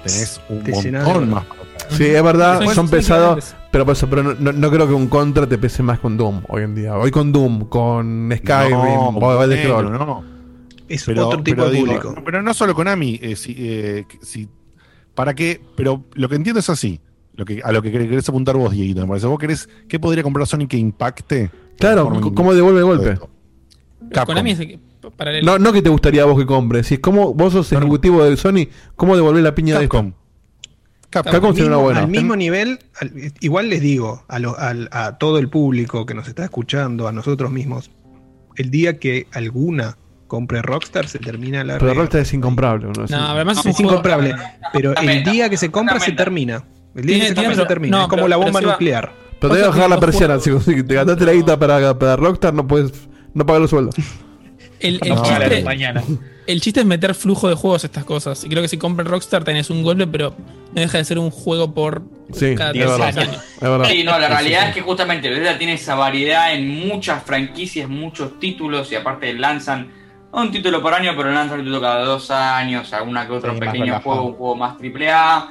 tenés 0.04 0.40
un 0.48 0.62
Te 0.62 0.72
de 0.72 0.92
montón 0.92 1.30
más. 1.30 1.44
Sí, 1.90 2.04
es 2.06 2.22
verdad, 2.22 2.60
Son- 2.72 2.88
pesados. 2.88 3.54
Pero, 3.70 3.84
por 3.86 3.92
eso, 3.94 4.06
pero 4.08 4.22
no, 4.22 4.52
no- 4.52 4.70
creo 4.70 4.86
que 4.86 4.92
un 4.94 5.08
Contra 5.08 5.46
te 5.46 5.56
pese 5.58 5.82
más 5.82 5.98
con 5.98 6.16
Doom 6.16 6.42
hoy 6.48 6.62
en 6.62 6.74
día. 6.74 6.96
Hoy 6.96 7.10
con 7.10 7.32
Doom, 7.32 7.68
con 7.68 8.30
Skyrim, 8.36 8.70
No, 8.78 9.08
o 9.08 9.42
Elder 9.44 9.66
bueno, 9.68 9.88
Scrolls. 9.88 10.06
no. 10.06 10.24
Es 10.88 11.04
Pero, 11.04 11.26
otro 11.28 11.42
tipo 11.42 11.56
pero 11.56 11.68
de 11.68 11.74
digo, 11.76 11.86
público. 11.86 12.12
no, 12.16 12.24
pero 12.24 12.42
no 12.42 12.52
solo 12.54 12.74
Konami, 12.74 13.18
eh, 13.22 13.34
si, 13.36 13.54
eh, 13.58 14.04
si- 14.20 14.48
¿para 15.14 15.32
qué? 15.34 15.60
Pero 15.76 16.04
lo 16.14 16.28
que 16.28 16.34
entiendo 16.36 16.60
es 16.60 16.68
así. 16.68 17.00
Lo 17.34 17.46
que, 17.46 17.62
a 17.64 17.72
lo 17.72 17.80
que 17.80 17.90
querés, 17.90 18.28
apuntar 18.28 18.56
vos, 18.58 18.72
Dieguito, 18.72 19.00
me 19.00 19.06
parece. 19.08 19.26
¿Vos 19.26 19.38
querés 19.38 19.68
qué 19.88 19.98
podría 19.98 20.22
comprar 20.22 20.46
Sony 20.46 20.66
que 20.68 20.76
impacte? 20.76 21.50
Claro, 21.78 22.10
de 22.10 22.34
¿cómo 22.34 22.52
devuelve 22.52 22.80
el 22.80 22.84
golpe? 22.84 23.18
Konami 24.26 24.50
es 24.50 24.60
el 24.60 24.66
que- 24.68 24.80
paralelo. 25.10 25.44
No, 25.52 25.58
no 25.58 25.72
que 25.72 25.82
te 25.82 25.88
gustaría 25.90 26.22
a 26.22 26.26
vos 26.26 26.38
que 26.38 26.46
compres. 26.46 26.86
Si 26.86 26.94
es 26.94 27.00
como 27.00 27.34
vos 27.34 27.52
sos 27.52 27.72
ejecutivo 27.72 28.22
de 28.24 28.36
Sony, 28.36 28.68
¿cómo 28.96 29.16
devolver 29.16 29.42
la 29.42 29.54
piña 29.54 29.78
Capcom. 29.80 30.04
de 30.06 30.10
esto? 30.10 30.18
Capcom. 31.10 31.32
Capcom 31.32 31.52
sería 31.54 31.68
una 31.68 31.76
buena. 31.78 32.00
Al 32.00 32.08
mismo 32.08 32.36
nivel, 32.36 32.78
al- 33.00 33.12
igual 33.40 33.68
les 33.68 33.80
digo 33.82 34.24
a, 34.28 34.38
lo- 34.38 34.58
al- 34.58 34.88
a 34.92 35.18
todo 35.18 35.38
el 35.38 35.48
público 35.50 36.06
que 36.06 36.14
nos 36.14 36.26
está 36.28 36.44
escuchando, 36.44 37.06
a 37.08 37.12
nosotros 37.12 37.50
mismos, 37.50 37.90
el 38.56 38.70
día 38.70 38.98
que 38.98 39.26
alguna 39.32 39.98
compre 40.26 40.62
Rockstar 40.62 41.06
se 41.08 41.18
termina 41.18 41.62
la 41.64 41.76
Pero. 41.78 41.92
Rockstar 41.92 42.22
es 42.22 42.32
incomprable. 42.32 42.86
¿no? 42.86 43.04
No, 43.10 43.16
además 43.28 43.58
es 43.58 43.64
un 43.66 43.70
es 43.72 43.80
incomparable. 43.80 44.34
Pero 44.72 44.94
el 44.96 45.24
día 45.24 45.50
que 45.50 45.58
se 45.58 45.70
compra 45.70 46.00
se 46.00 46.12
termina. 46.12 46.64
El 46.94 47.04
día 47.06 47.20
que 47.20 47.28
se 47.28 47.34
compra 47.34 47.54
se 47.54 47.66
termina. 47.66 47.96
no, 47.98 48.02
es 48.04 48.08
como 48.08 48.16
pero- 48.22 48.28
la 48.28 48.36
bomba 48.36 48.60
nuclear. 48.62 49.12
Pero 49.38 49.54
te 49.54 49.58
debe 49.58 49.68
Vos 49.68 49.76
bajar 49.76 49.90
la 49.90 49.98
persiana. 50.00 50.38
Si, 50.38 50.50
te 50.84 50.94
gastaste 50.94 51.26
la 51.26 51.32
guita 51.32 51.58
para, 51.58 51.98
para 51.98 52.16
Rockstar, 52.16 52.54
no 52.54 52.66
puedes 52.66 52.92
no 53.34 53.44
pagar 53.44 53.60
los 53.60 53.70
sueldos. 53.70 53.94
El, 54.82 54.98
el 55.02 55.14
No, 55.14 55.22
chiste, 55.22 55.62
mañana. 55.62 56.02
el 56.46 56.60
chiste 56.60 56.80
es 56.80 56.86
meter 56.86 57.14
flujo 57.14 57.48
de 57.48 57.54
juegos 57.54 57.84
a 57.84 57.86
estas 57.86 58.04
cosas. 58.04 58.44
Y 58.44 58.48
creo 58.48 58.62
que 58.62 58.68
si 58.68 58.76
compras 58.78 59.08
Rockstar 59.08 59.44
tenés 59.44 59.70
un 59.70 59.82
golpe, 59.82 60.06
pero 60.06 60.34
no 60.74 60.80
deja 60.80 60.98
de 60.98 61.04
ser 61.04 61.18
un 61.18 61.30
juego 61.30 61.72
por 61.72 62.02
Sí, 62.32 62.54
cada 62.54 62.70
es 62.70 62.76
tres 62.78 62.90
verdad. 62.90 63.18
años. 63.18 63.36
Es 63.54 63.60
verdad. 63.60 63.88
Sí, 63.90 64.04
no, 64.04 64.18
la 64.18 64.28
realidad 64.28 64.68
es 64.68 64.74
que 64.74 64.80
justamente 64.82 65.28
Bethesda 65.30 65.58
tiene 65.58 65.74
esa 65.74 65.94
variedad 65.94 66.54
en 66.54 66.68
muchas 66.88 67.22
franquicias, 67.22 67.88
muchos 67.88 68.38
títulos 68.38 68.90
y 68.92 68.94
aparte 68.96 69.32
lanzan 69.34 69.90
un 70.32 70.50
título 70.50 70.80
por 70.80 70.94
año, 70.94 71.12
pero 71.16 71.30
lanzan 71.30 71.58
un 71.58 71.64
título 71.66 71.80
cada 71.80 72.04
dos 72.04 72.30
años, 72.30 72.90
alguna 72.92 73.26
que 73.26 73.32
otro 73.34 73.52
Sí, 73.54 73.60
pequeño 73.60 74.00
juego, 74.00 74.22
un 74.22 74.32
juego 74.34 74.56
más 74.56 74.78
triple 74.78 75.10
A. 75.10 75.48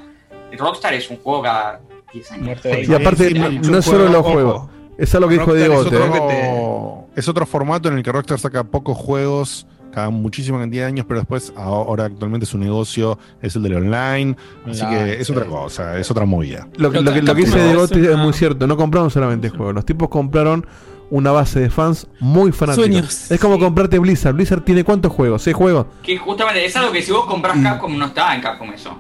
Rockstar 0.58 0.94
es 0.96 1.10
un 1.10 1.18
juego 1.18 1.44
cada 1.44 1.80
10 2.12 2.32
años. 2.32 2.60
Y 2.88 2.94
aparte, 2.94 3.28
Sí, 3.30 3.34
no, 3.36 3.50
sí, 3.50 3.60
no 3.72 3.82
solo 3.82 4.06
los 4.10 4.16
ojo. 4.26 4.70
Es 4.98 5.14
algo 5.16 5.28
que 5.30 5.36
dijo 5.40 5.54
Diego. 5.54 5.82
es 5.82 5.88
otro, 5.88 7.08
es 7.16 7.28
otro 7.28 7.46
formato 7.46 7.90
en 7.90 7.98
el 7.98 8.04
que 8.04 8.12
Rockstar 8.12 8.40
saca 8.40 8.64
pocos 8.64 8.98
juegos 8.98 9.66
cada 9.92 10.10
muchísima 10.10 10.58
cantidad 10.60 10.84
de 10.84 10.88
años, 10.88 11.06
pero 11.06 11.20
después 11.20 11.52
ahora 11.58 12.06
actualmente 12.06 12.46
su 12.46 12.58
negocio 12.58 13.20
es 13.42 13.56
el 13.58 13.64
del 13.64 13.76
online, 13.76 14.38
así 14.70 14.86
que 14.88 15.20
es 15.20 15.30
otra 15.30 15.44
cosa, 15.46 15.98
es 16.00 16.10
otra 16.10 16.26
movida. 16.26 16.68
Lo, 16.78 16.92
que- 16.92 17.02
lo 17.02 17.12
que, 17.14 17.22
lo 17.22 17.36
que 17.36 17.42
dice 17.42 17.62
Diego 17.62 17.84
es 17.84 18.18
muy 18.18 18.32
cierto. 18.34 18.68
No 18.68 18.78
compraron 18.78 19.10
solamente 19.12 19.50
juegos. 19.50 19.76
Los 19.76 19.86
tipos 19.86 20.08
compraron 20.08 20.66
una 21.10 21.32
base 21.32 21.60
de 21.60 21.70
fans 21.70 22.08
muy 22.22 22.54
fanáticos. 22.54 22.86
Sueños. 22.86 23.32
Es 23.32 23.38
como 23.42 23.60
comprarte 23.60 24.00
Blizzard. 24.00 24.34
Blizzard 24.34 24.62
tiene 24.64 24.86
cuántos 24.86 25.12
juegos? 25.12 25.42
¿Seis 25.42 25.58
juegos? 25.58 25.88
Que 26.04 26.18
justamente 26.18 26.64
es 26.64 26.74
algo 26.78 26.94
que 26.94 27.02
si 27.02 27.12
vos 27.12 27.26
compras 27.26 27.58
Capcom 27.62 27.98
no 27.98 28.06
está 28.06 28.34
en 28.34 28.42
Capcom 28.42 28.72
eso. 28.72 28.96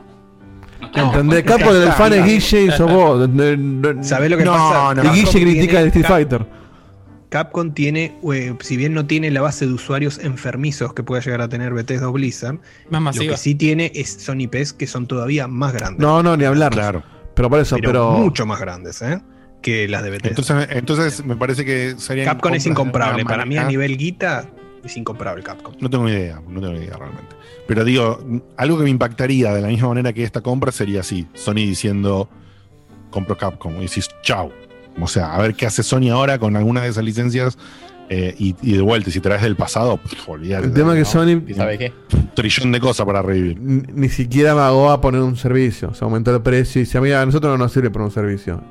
No 0.95 1.05
¿Entendés? 1.07 1.43
Capcom. 1.43 1.59
Capo 1.67 1.73
del 1.73 1.91
fan 1.93 2.13
es. 2.13 2.25
Guille 2.25 2.63
y 2.65 2.71
sos 2.71 2.91
vos. 2.91 3.29
¿Sabés 4.01 4.29
lo 4.31 4.37
que 4.37 4.43
No, 4.45 4.53
pasa? 4.53 4.93
no. 4.95 5.03
Y 5.03 5.09
Guille 5.09 5.23
Capcom 5.25 5.41
critica 5.41 5.61
tiene 5.71 5.79
el 5.81 5.87
Street 5.87 6.05
Fighter. 6.05 6.45
Capcom 7.29 7.73
tiene, 7.73 8.17
eh, 8.33 8.53
si 8.59 8.75
bien 8.75 8.93
no 8.93 9.05
tiene 9.05 9.31
la 9.31 9.39
base 9.41 9.65
de 9.65 9.71
usuarios 9.71 10.19
enfermizos 10.19 10.93
que 10.93 11.01
pueda 11.01 11.21
llegar 11.21 11.39
a 11.39 11.47
tener 11.47 11.73
Bethesda 11.73 12.09
o 12.09 12.11
Blizzard, 12.11 12.55
Más 12.89 12.99
lo 12.99 13.01
masiva. 13.01 13.31
que 13.33 13.37
sí 13.37 13.55
tiene 13.55 13.89
es, 13.95 14.11
son 14.21 14.41
IPs 14.41 14.73
que 14.73 14.85
son 14.85 15.07
todavía 15.07 15.47
más 15.47 15.71
grandes. 15.71 16.01
No, 16.01 16.21
no, 16.21 16.35
ni 16.35 16.43
hablar. 16.43 16.73
Claro. 16.73 17.03
Pero 17.33 17.49
por 17.49 17.59
eso, 17.59 17.77
pero, 17.77 17.87
pero. 17.87 18.11
mucho 18.11 18.45
más 18.45 18.59
grandes, 18.59 19.01
¿eh? 19.01 19.21
Que 19.61 19.87
las 19.87 20.03
de 20.03 20.09
Bethesda. 20.09 20.29
Entonces, 20.29 20.67
entonces 20.75 21.25
me 21.25 21.37
parece 21.37 21.63
que 21.63 21.95
sería 21.97 22.25
Capcom 22.25 22.53
es 22.53 22.65
incomparable. 22.65 23.23
Para 23.23 23.45
mí, 23.45 23.57
a 23.57 23.63
nivel 23.63 23.95
guita, 23.97 24.49
es 24.83 24.97
incomparable 24.97 25.41
Capcom. 25.41 25.73
No 25.79 25.89
tengo 25.89 26.09
idea, 26.09 26.41
no 26.45 26.59
tengo 26.59 26.73
idea 26.73 26.97
realmente. 26.97 27.33
Pero 27.71 27.85
digo, 27.85 28.19
algo 28.57 28.77
que 28.77 28.83
me 28.83 28.89
impactaría 28.89 29.53
de 29.53 29.61
la 29.61 29.69
misma 29.69 29.87
manera 29.87 30.11
que 30.11 30.23
esta 30.25 30.41
compra 30.41 30.73
sería 30.73 30.99
así: 30.99 31.25
Sony 31.33 31.53
diciendo, 31.63 32.27
compro 33.11 33.37
Capcom, 33.37 33.77
y 33.77 33.83
decís, 33.83 34.09
chau. 34.23 34.51
O 34.99 35.07
sea, 35.07 35.33
a 35.33 35.41
ver 35.41 35.55
qué 35.55 35.65
hace 35.67 35.81
Sony 35.81 36.09
ahora 36.11 36.37
con 36.37 36.57
alguna 36.57 36.81
de 36.81 36.89
esas 36.89 37.05
licencias. 37.05 37.57
eh, 38.09 38.35
y, 38.37 38.57
y 38.61 38.73
de 38.73 38.81
vuelta, 38.81 39.09
y 39.09 39.13
si 39.13 39.21
traes 39.21 39.41
del 39.41 39.55
pasado, 39.55 40.01
olvidate. 40.27 40.65
El 40.65 40.73
tema 40.73 40.91
es 40.91 40.99
que 40.99 41.05
Sony 41.05 41.41
¿Sabe 41.55 41.77
qué? 41.77 41.93
Un 42.13 42.27
trillón 42.35 42.73
de 42.73 42.81
cosas 42.81 43.05
para 43.05 43.21
revivir. 43.21 43.57
ni 43.61 43.83
ni 43.93 44.09
siquiera 44.09 44.53
magó 44.53 44.91
a 44.91 44.99
poner 44.99 45.21
un 45.21 45.37
servicio. 45.37 45.93
Se 45.93 46.03
aumentó 46.03 46.35
el 46.35 46.41
precio 46.41 46.81
y 46.81 46.83
dice, 46.83 46.97
amiga, 46.97 47.21
a 47.21 47.25
nosotros 47.25 47.53
no 47.53 47.57
nos 47.63 47.71
sirve 47.71 47.89
por 47.89 48.01
un 48.01 48.11
servicio. 48.11 48.61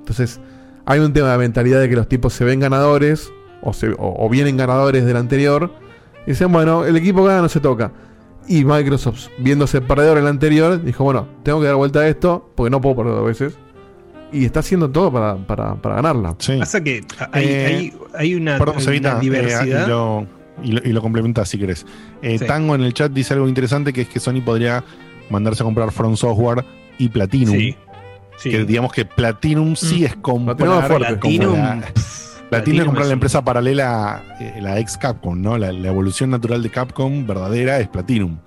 Entonces, 0.00 0.38
hay 0.84 1.00
un 1.00 1.14
tema 1.14 1.32
de 1.32 1.38
mentalidad 1.38 1.80
de 1.80 1.88
que 1.88 1.96
los 1.96 2.08
tipos 2.10 2.34
se 2.34 2.44
ven 2.44 2.60
ganadores 2.60 3.30
o, 3.62 3.72
se, 3.72 3.88
o, 3.88 3.96
o 4.18 4.28
vienen 4.28 4.58
ganadores 4.58 5.06
del 5.06 5.16
anterior. 5.16 5.72
Y 6.26 6.32
dicen, 6.32 6.52
bueno, 6.52 6.84
el 6.84 6.94
equipo 6.98 7.24
gana, 7.24 7.40
no 7.40 7.48
se 7.48 7.60
toca. 7.60 7.90
Y 8.48 8.64
Microsoft, 8.64 9.28
viéndose 9.38 9.80
perdedor 9.80 10.18
en 10.18 10.24
el 10.24 10.30
anterior, 10.30 10.82
dijo, 10.82 11.04
bueno, 11.04 11.28
tengo 11.44 11.60
que 11.60 11.66
dar 11.66 11.76
vuelta 11.76 12.00
a 12.00 12.08
esto 12.08 12.50
porque 12.56 12.70
no 12.70 12.80
puedo 12.80 12.96
perder 12.96 13.14
dos 13.14 13.26
veces. 13.26 13.58
Y 14.32 14.44
está 14.44 14.60
haciendo 14.60 14.90
todo 14.90 15.12
para, 15.12 15.36
para, 15.36 15.74
para 15.76 15.96
ganarla. 15.96 16.36
Pasa 16.58 16.82
que 16.82 17.02
hay, 17.32 17.44
Eh, 17.44 17.66
hay, 17.66 17.92
hay 18.16 18.34
una, 18.34 18.58
Perdón, 18.58 18.76
eh, 18.88 19.00
diversidad. 19.20 19.86
y, 19.86 19.88
lo, 19.90 20.26
y, 20.62 20.72
lo, 20.72 20.88
y 20.88 20.92
lo 20.92 21.02
complementás 21.02 21.48
si 21.48 21.58
querés. 21.58 21.84
Eh, 22.22 22.38
Sí. 22.38 22.46
Tango 22.46 22.74
en 22.74 22.82
el 22.82 22.94
chat 22.94 23.12
dice 23.12 23.34
algo 23.34 23.48
interesante 23.48 23.92
que 23.92 24.02
es 24.02 24.08
que 24.08 24.20
Sony 24.20 24.40
podría 24.44 24.84
mandarse 25.30 25.62
a 25.62 25.64
comprar 25.64 25.90
From 25.92 26.16
Software 26.16 26.64
y 26.98 27.08
Platinum. 27.08 27.54
Sí, 27.56 27.76
sí. 28.38 28.50
Que 28.50 28.64
digamos 28.64 28.92
que 28.92 29.04
Platinum 29.04 29.74
sí 29.76 30.02
Mm. 30.02 30.04
es 30.06 30.16
comprar. 30.16 30.56
Platinum 30.56 30.78
es 30.82 30.86
fuerte. 30.88 31.16
Platinum, 31.16 31.82
la- 32.50 32.58
Platinum 32.58 32.80
es 32.80 32.84
comprar 32.86 33.06
la 33.06 33.12
empresa 33.12 33.44
paralela, 33.44 34.24
eh, 34.40 34.58
la 34.60 34.78
ex 34.78 34.96
Capcom, 34.98 35.40
¿no? 35.40 35.56
La, 35.58 35.72
la 35.72 35.88
evolución 35.88 36.30
natural 36.30 36.62
de 36.62 36.70
Capcom 36.70 37.26
verdadera 37.26 37.78
es 37.80 37.88
Platinum. 37.88 38.38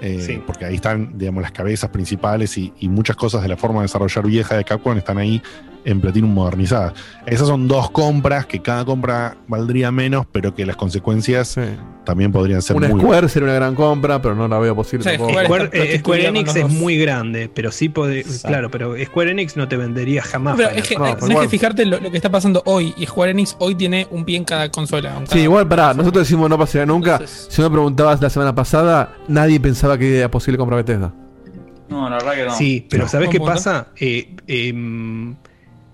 Eh, 0.00 0.20
Sí. 0.20 0.42
Porque 0.46 0.66
ahí 0.66 0.74
están, 0.74 1.16
digamos, 1.16 1.42
las 1.42 1.52
cabezas 1.52 1.88
principales 1.90 2.58
y, 2.58 2.72
y 2.80 2.88
muchas 2.88 3.16
cosas 3.16 3.42
de 3.42 3.48
la 3.48 3.56
forma 3.56 3.80
de 3.80 3.84
desarrollar 3.84 4.26
vieja 4.26 4.54
de 4.56 4.64
Capcom 4.64 4.96
están 4.98 5.16
ahí 5.18 5.40
en 5.86 6.00
Platinum 6.00 6.34
modernizadas. 6.34 6.92
Esas 7.26 7.46
son 7.46 7.68
dos 7.68 7.90
compras 7.90 8.44
que 8.44 8.60
cada 8.60 8.84
compra 8.84 9.36
valdría 9.46 9.90
menos, 9.92 10.26
pero 10.30 10.52
que 10.54 10.66
las 10.66 10.74
consecuencias 10.76 11.46
Sí. 11.48 11.60
también 12.04 12.32
podrían 12.32 12.60
ser 12.60 12.74
Una 12.76 12.88
muy 12.88 13.00
Square 13.00 13.28
sería 13.28 13.44
una 13.48 13.54
gran 13.54 13.74
compra, 13.76 14.20
pero 14.20 14.34
no 14.34 14.48
la 14.48 14.58
veo 14.58 14.74
posible. 14.74 15.04
Square- 15.16 15.70
eh, 15.72 15.98
Square 16.00 16.26
Enix 16.26 16.56
es 16.56 16.68
muy 16.68 16.98
grande, 16.98 17.48
pero 17.52 17.70
sí 17.70 17.88
puede. 17.88 18.24
Claro, 18.44 18.68
pero 18.70 18.94
Square 19.04 19.30
Enix 19.30 19.56
no 19.56 19.68
te 19.68 19.76
vendería 19.76 20.22
jamás. 20.22 20.56
Pero 20.56 20.70
es 20.70 20.88
que, 20.88 20.96
No, 20.96 21.04
pero 21.04 21.16
tenés 21.18 21.38
que 21.42 21.48
fijarte 21.48 21.86
lo, 21.86 22.00
lo 22.00 22.10
que 22.10 22.16
está 22.16 22.30
pasando 22.30 22.62
hoy. 22.66 22.92
Y 22.96 23.06
Square 23.06 23.30
Enix 23.30 23.54
hoy 23.60 23.76
tiene 23.76 24.08
un 24.10 24.24
pie 24.24 24.36
en 24.38 24.44
cada 24.44 24.68
consola. 24.70 25.16
en 25.18 25.26
Sí, 25.28 25.38
igual, 25.40 25.68
pará, 25.68 25.94
nosotros 25.94 26.24
decimos 26.24 26.50
no 26.50 26.58
pasaría 26.58 26.84
nunca. 26.84 27.12
Entonces- 27.12 27.46
Si 27.48 27.62
me 27.62 27.70
preguntabas 27.70 28.20
la 28.20 28.28
semana 28.28 28.52
pasada, 28.54 29.14
nadie 29.28 29.60
pensaba 29.60 29.96
que 29.96 30.18
era 30.18 30.30
posible 30.30 30.58
comprar 30.58 30.82
Bethesda. 30.84 31.12
No, 31.88 32.10
la 32.10 32.16
verdad 32.16 32.34
que 32.34 32.44
no. 32.46 32.56
Sí, 32.56 32.84
pero 32.90 33.04
No. 33.04 33.08
¿sabes 33.08 33.28
Un 33.28 33.32
qué 33.32 33.38
punto. 33.38 33.52
pasa? 33.54 33.86
Eh, 34.00 34.34
em, 34.48 35.36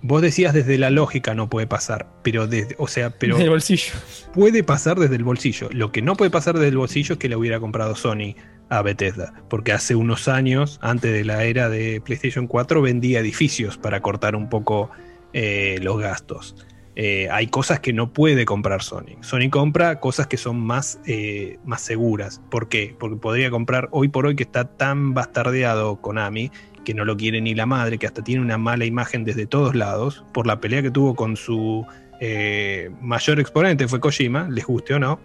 vos 0.02 0.20
decías 0.20 0.52
desde 0.52 0.76
la 0.78 0.90
lógica 0.90 1.34
no 1.34 1.48
puede 1.48 1.66
pasar, 1.66 2.08
pero 2.22 2.46
desde, 2.46 2.74
o 2.78 2.88
sea, 2.88 3.10
pero 3.10 3.38
Del 3.38 3.50
bolsillo. 3.50 3.92
puede 4.34 4.62
pasar 4.64 4.98
desde 4.98 5.16
el 5.16 5.24
bolsillo. 5.24 5.68
Lo 5.72 5.92
que 5.92 6.02
no 6.02 6.16
puede 6.16 6.30
pasar 6.30 6.54
desde 6.54 6.68
el 6.68 6.76
bolsillo 6.76 7.14
es 7.14 7.18
que 7.18 7.28
le 7.28 7.36
hubiera 7.36 7.60
comprado 7.60 7.94
Sony 7.94 8.34
a 8.68 8.82
Bethesda, 8.82 9.34
porque 9.48 9.72
hace 9.72 9.94
unos 9.94 10.28
años, 10.28 10.78
antes 10.82 11.12
de 11.12 11.24
la 11.24 11.44
era 11.44 11.68
de 11.68 12.00
PlayStation 12.00 12.46
4, 12.46 12.82
vendía 12.82 13.20
edificios 13.20 13.76
para 13.78 14.00
cortar 14.00 14.34
un 14.34 14.48
poco 14.48 14.90
eh, 15.32 15.78
los 15.82 15.98
gastos. 15.98 16.56
Eh, 16.94 17.28
hay 17.30 17.46
cosas 17.46 17.80
que 17.80 17.92
no 17.92 18.12
puede 18.12 18.44
comprar 18.44 18.82
Sony. 18.82 19.16
Sony 19.22 19.48
compra 19.50 19.98
cosas 19.98 20.26
que 20.26 20.36
son 20.36 20.60
más, 20.60 21.00
eh, 21.06 21.58
más 21.64 21.80
seguras. 21.80 22.42
¿Por 22.50 22.68
qué? 22.68 22.94
Porque 22.98 23.16
podría 23.16 23.50
comprar 23.50 23.88
hoy 23.92 24.08
por 24.08 24.26
hoy 24.26 24.36
que 24.36 24.42
está 24.42 24.64
tan 24.64 25.14
bastardeado 25.14 26.00
Konami 26.02 26.50
que 26.84 26.94
no 26.94 27.04
lo 27.04 27.16
quiere 27.16 27.40
ni 27.40 27.54
la 27.54 27.66
madre, 27.66 27.98
que 27.98 28.06
hasta 28.06 28.22
tiene 28.22 28.40
una 28.42 28.58
mala 28.58 28.84
imagen 28.84 29.24
desde 29.24 29.46
todos 29.46 29.74
lados 29.74 30.24
por 30.32 30.46
la 30.46 30.60
pelea 30.60 30.82
que 30.82 30.90
tuvo 30.90 31.14
con 31.14 31.36
su 31.36 31.86
eh, 32.20 32.90
mayor 33.00 33.40
exponente, 33.40 33.88
fue 33.88 34.00
Kojima, 34.00 34.48
les 34.50 34.64
guste 34.66 34.94
o 34.94 34.98
no. 34.98 35.20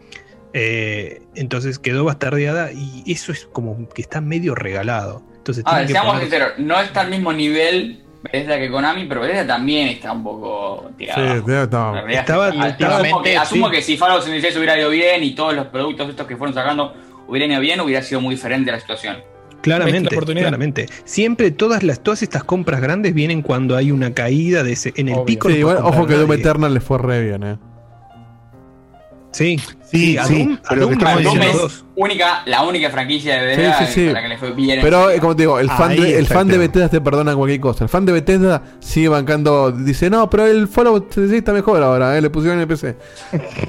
Eh, 0.53 1.22
entonces 1.36 1.77
quedó 1.77 2.06
bastardeada 2.06 2.72
y 2.72 3.03
eso 3.11 3.32
es 3.32 3.45
como 3.52 3.88
que 3.90 4.02
está 4.02 4.22
medio 4.22 4.56
regalado. 4.56 5.22
Entonces 5.38 5.64
A 5.68 5.77
ver, 5.77 5.88
que 5.88 5.94
seamos 5.94 6.14
poner- 6.14 6.22
sinceros, 6.24 6.52
no 6.58 6.80
está 6.80 7.02
al 7.02 7.10
mismo 7.10 7.32
nivel 7.34 8.03
Bethesda 8.24 8.58
que 8.58 8.69
Konami, 8.72 9.06
pero 9.06 9.22
Bethesda 9.22 9.45
también 9.45 9.90
está 9.90 10.11
un 10.11 10.24
poco 10.24 10.90
tirada. 10.98 11.36
Sí, 11.36 11.52
Estaba- 11.52 11.94
es 11.94 12.03
que- 12.06 12.14
estaba- 12.16 12.98
asumo 12.98 13.22
que, 13.22 13.38
asumo 13.38 13.66
sí. 13.69 13.72
que 13.76 13.82
si 13.82 13.98
Fallout 13.98 14.22
76 14.24 14.56
hubiera 14.58 14.77
ido 14.80 14.90
bien 14.90 15.24
y 15.24 15.36
todos 15.36 15.53
los 15.53 15.68
productos 15.68 16.10
estos 16.10 16.26
que 16.26 16.36
fueron 16.36 16.53
sacando 16.56 16.95
hubieran 17.27 17.52
ido 17.52 17.61
bien, 17.61 17.80
hubiera 17.82 18.02
sido 18.02 18.22
muy 18.22 18.36
diferente 18.36 18.72
la 18.72 18.80
situación. 18.80 19.18
Claramente, 19.61 20.16
claramente. 20.16 20.88
Siempre 21.03 21.52
todas 21.52 21.84
las 21.84 22.02
todas 22.02 22.24
estas 22.24 22.44
compras 22.44 22.80
grandes 22.82 23.14
vienen 23.14 23.42
cuando 23.42 23.76
hay 23.76 23.92
una 23.92 24.14
caída 24.14 24.64
de 24.64 24.74
ese 24.74 24.94
en 24.95 25.10
el 25.10 25.16
Obvio. 25.16 25.26
pico. 25.26 25.48
Sí, 25.50 25.53
no 25.56 25.60
igual, 25.60 25.77
ojo 25.82 26.06
que 26.08 26.14
Doom. 26.16 26.32
Eternal 26.34 26.74
le 26.74 26.80
fue 26.80 26.98
re 27.00 27.24
bien, 27.24 27.44
eh. 27.44 27.58
Sí, 29.32 29.60
Sí, 29.84 30.18
a 30.18 30.26
sí, 30.26 30.45
Doom- 30.45 30.60
pero 30.68 30.88
le 30.88 31.50
es 31.52 31.86
única, 31.95 32.42
la 32.45 32.64
única 32.64 32.90
franquicia 32.90 33.40
de 33.40 33.45
Bethesda 33.48 33.80
Sí, 33.80 33.86
sí, 33.86 33.94
sí. 34.08 34.10
la 34.14 34.22
que 34.22 34.27
le 34.30 34.38
fue 34.38 34.52
bien. 34.52 34.80
en 34.80 34.84
Pero, 34.84 35.10
eh, 35.11 35.19
como 35.19 35.36
te 35.36 35.44
digo, 35.44 35.60
el 35.60 35.69
fan, 35.69 35.92
Ahí 35.92 36.00
de, 36.02 36.18
el 36.18 36.26
fan 36.27 36.48
de. 36.48 36.58
Bethesda 36.58 36.90
te 36.90 37.02
perdona 37.02 37.36
cualquier 37.36 37.60
cosa. 37.61 37.84
El 37.86 37.90
fan 37.90 38.06
de 38.06 38.14
Bethesda 38.14 38.64
sigue 38.80 39.10
bancando, 39.10 39.72
dice, 39.72 40.10
no, 40.10 40.30
pero 40.30 40.45
el 40.48 40.68
Fallout 40.68 41.06
76 41.10 41.40
está 41.40 41.53
mejor 41.53 41.82
ahora, 41.84 42.18
eh, 42.18 42.22
le 42.22 42.30
pusieron 42.30 42.58
en 42.58 42.61
el 42.64 42.68
PC. 42.68 42.95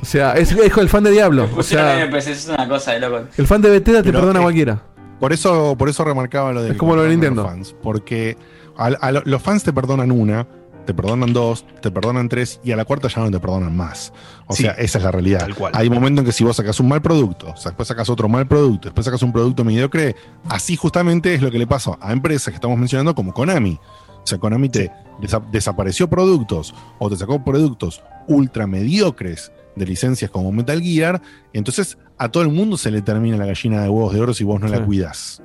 O 0.02 0.04
sea, 0.04 0.32
es, 0.32 0.52
es 0.52 0.76
el 0.76 0.88
fan 0.88 1.04
de 1.04 1.10
Diablo. 1.10 1.44
O 1.44 1.48
Pusieron 1.48 1.86
en 1.88 1.94
sea, 1.96 2.04
el 2.04 2.10
PC, 2.10 2.32
eso 2.32 2.52
es 2.52 2.58
una 2.58 2.68
cosa 2.68 2.92
de 2.92 3.00
loco. 3.00 3.20
el 3.36 3.46
fan 3.46 3.60
de 3.62 3.70
Bethesda 3.70 4.02
te 4.02 4.08
Pero, 4.10 4.20
perdona 4.20 4.40
eh, 4.40 4.42
cualquiera. 4.42 4.82
Por 5.20 5.32
eso, 5.32 5.76
por 5.76 5.88
eso 5.88 6.04
remarcaba 6.04 6.52
lo 6.52 6.62
de 6.62 6.70
Es 6.72 6.76
como 6.76 6.94
lo 6.96 7.02
de 7.02 7.10
Nintendo. 7.10 7.42
Los 7.42 7.50
fans, 7.52 7.76
porque 7.82 8.36
a, 8.76 8.86
a 8.86 9.12
lo- 9.12 9.22
los 9.24 9.42
fans 9.42 9.64
te 9.64 9.72
perdonan 9.72 10.12
una, 10.12 10.46
te 10.86 10.94
perdonan 10.94 11.32
dos, 11.32 11.66
te 11.82 11.90
perdonan 11.90 12.28
tres 12.28 12.60
y 12.64 12.72
a 12.72 12.76
la 12.76 12.84
cuarta 12.84 13.08
ya 13.08 13.20
no 13.22 13.30
te 13.30 13.38
perdonan 13.40 13.76
más. 13.76 14.12
O 14.46 14.54
Sí, 14.54 14.62
sea, 14.62 14.72
esa 14.72 14.98
es 14.98 15.04
la 15.04 15.10
realidad. 15.10 15.40
tal 15.40 15.54
cual. 15.54 15.72
Hay 15.74 15.90
momentos 15.90 16.22
en 16.22 16.26
que 16.26 16.32
si 16.32 16.44
vos 16.44 16.56
sacas 16.56 16.78
un 16.80 16.88
mal 16.88 17.02
producto, 17.02 17.48
o 17.50 17.56
sea, 17.56 17.70
después 17.72 17.88
sacas 17.88 18.08
otro 18.08 18.28
mal 18.28 18.46
producto, 18.46 18.88
después 18.88 19.04
sacas 19.04 19.22
un 19.22 19.32
producto 19.32 19.64
mediocre, 19.64 20.14
así 20.48 20.76
justamente 20.76 21.34
es 21.34 21.42
lo 21.42 21.50
que 21.50 21.58
le 21.58 21.66
pasa 21.66 21.98
a 22.00 22.12
empresas 22.12 22.48
que 22.52 22.54
estamos 22.54 22.78
mencionando 22.78 23.14
como 23.14 23.34
Konami. 23.34 23.78
O 24.22 24.26
sea, 24.28 24.38
Konami 24.38 24.68
te 24.68 24.90
desa- 25.20 25.42
desapareció 25.50 26.08
productos 26.08 26.74
o 26.98 27.10
te 27.10 27.16
sacó 27.16 27.42
productos 27.44 28.02
ultra 28.28 28.66
mediocres 28.66 29.52
de 29.78 29.86
licencias 29.86 30.30
como 30.30 30.50
Metal 30.52 30.80
Gear, 30.82 31.20
entonces 31.52 31.96
a 32.18 32.28
todo 32.30 32.42
el 32.42 32.48
mundo 32.50 32.76
se 32.76 32.90
le 32.90 33.00
termina 33.02 33.36
la 33.36 33.46
gallina 33.46 33.82
de 33.82 33.88
huevos 33.88 34.12
de 34.14 34.20
oro 34.20 34.34
si 34.34 34.44
vos 34.44 34.60
no 34.60 34.66
Sí. 34.68 34.74
la 34.74 34.84
cuidas. 34.84 35.42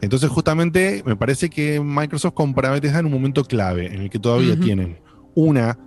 Entonces, 0.00 0.28
justamente, 0.28 1.02
me 1.06 1.16
parece 1.16 1.48
que 1.48 1.80
Microsoft 1.80 2.34
compra 2.34 2.70
Bethesda 2.70 2.98
en 2.98 3.06
un 3.06 3.12
momento 3.12 3.42
clave, 3.44 3.86
en 3.94 4.02
el 4.02 4.10
que 4.10 4.18
todavía 4.18 4.58
tienen 4.60 4.98
una, 5.34 5.78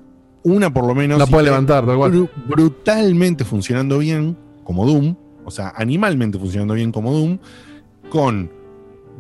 una 0.43 0.74
por 0.74 0.88
lo 0.88 0.95
menos. 0.95 1.19
La 1.19 1.27
puede 1.27 1.43
levantar, 1.45 1.85
tal 1.85 1.98
cual. 1.98 2.11
bru- 2.14 2.30
brutalmente 2.48 3.45
funcionando 3.45 3.99
bien, 3.99 4.35
como 4.64 4.85
Doom, 4.88 5.16
o 5.45 5.51
sea, 5.51 5.72
animalmente 5.75 6.40
funcionando 6.40 6.74
bien 6.74 6.91
como 6.91 7.14
Doom, 7.14 7.38
con 8.09 8.51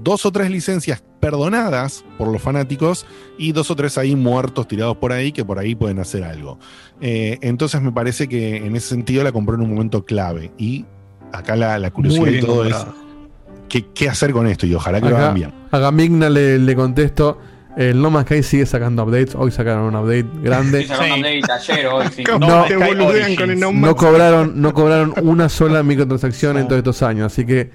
dos 0.03 0.25
o 0.25 0.31
tres 0.31 0.49
licencias 0.49 1.03
perdonadas 1.19 2.03
por 2.17 2.27
los 2.31 2.41
fanáticos 2.41 3.05
y 3.37 3.51
dos 3.51 3.69
o 3.71 3.75
tres 3.75 3.97
ahí 3.97 4.15
muertos 4.15 4.67
tirados 4.67 4.97
por 4.97 5.11
ahí 5.11 5.31
que 5.31 5.43
por 5.45 5.59
ahí 5.59 5.75
pueden 5.75 5.99
hacer 5.99 6.23
algo. 6.23 6.59
Eh, 7.01 7.37
entonces 7.41 7.81
me 7.81 7.91
parece 7.91 8.27
que 8.27 8.57
en 8.57 8.75
ese 8.75 8.89
sentido 8.89 9.23
la 9.23 9.31
compró 9.31 9.55
en 9.55 9.61
un 9.61 9.69
momento 9.71 10.05
clave 10.05 10.51
y 10.57 10.85
acá 11.33 11.55
la, 11.55 11.77
la 11.79 11.91
curiosidad 11.91 12.25
bien 12.25 12.45
todo 12.45 12.57
comprado. 12.63 12.83
es 12.87 13.59
¿qué, 13.69 13.85
qué 13.93 14.09
hacer 14.09 14.31
con 14.31 14.47
esto 14.47 14.65
y 14.65 14.73
ojalá 14.73 15.01
que 15.01 15.09
lo 15.09 15.15
Acá, 15.15 15.23
hagan 15.25 15.35
bien. 15.35 15.53
a 15.71 15.77
Gamigna 15.79 16.29
le, 16.29 16.57
le 16.59 16.75
contesto. 16.75 17.37
El 17.75 18.01
No 18.01 18.09
Man's 18.09 18.25
Sky 18.25 18.41
sigue 18.41 18.65
sacando 18.65 19.03
updates. 19.03 19.35
Hoy 19.35 19.51
sacaron 19.51 19.83
un 19.93 19.95
update 19.95 20.25
grande. 20.41 20.81
Sí, 20.81 20.87
sacaron 20.87 21.11
un 21.11 21.19
update 21.19 21.41
ayer, 21.53 21.85
hoy, 21.87 22.05
sí. 22.15 22.23
¿Cómo 22.25 22.39
No, 22.47 22.63
te 22.65 22.75
boludean 22.75 23.35
con 23.35 23.51
el 23.51 23.59
No 23.59 23.67
No 23.67 23.73
Man's 23.73 23.95
cobraron, 23.95 24.59
no 24.59 24.73
cobraron 24.73 25.13
una 25.21 25.47
sola 25.47 25.83
microtransacción 25.83 26.57
en 26.57 26.65
todos 26.67 26.79
estos 26.79 27.03
años. 27.03 27.31
Así 27.31 27.45
que 27.45 27.69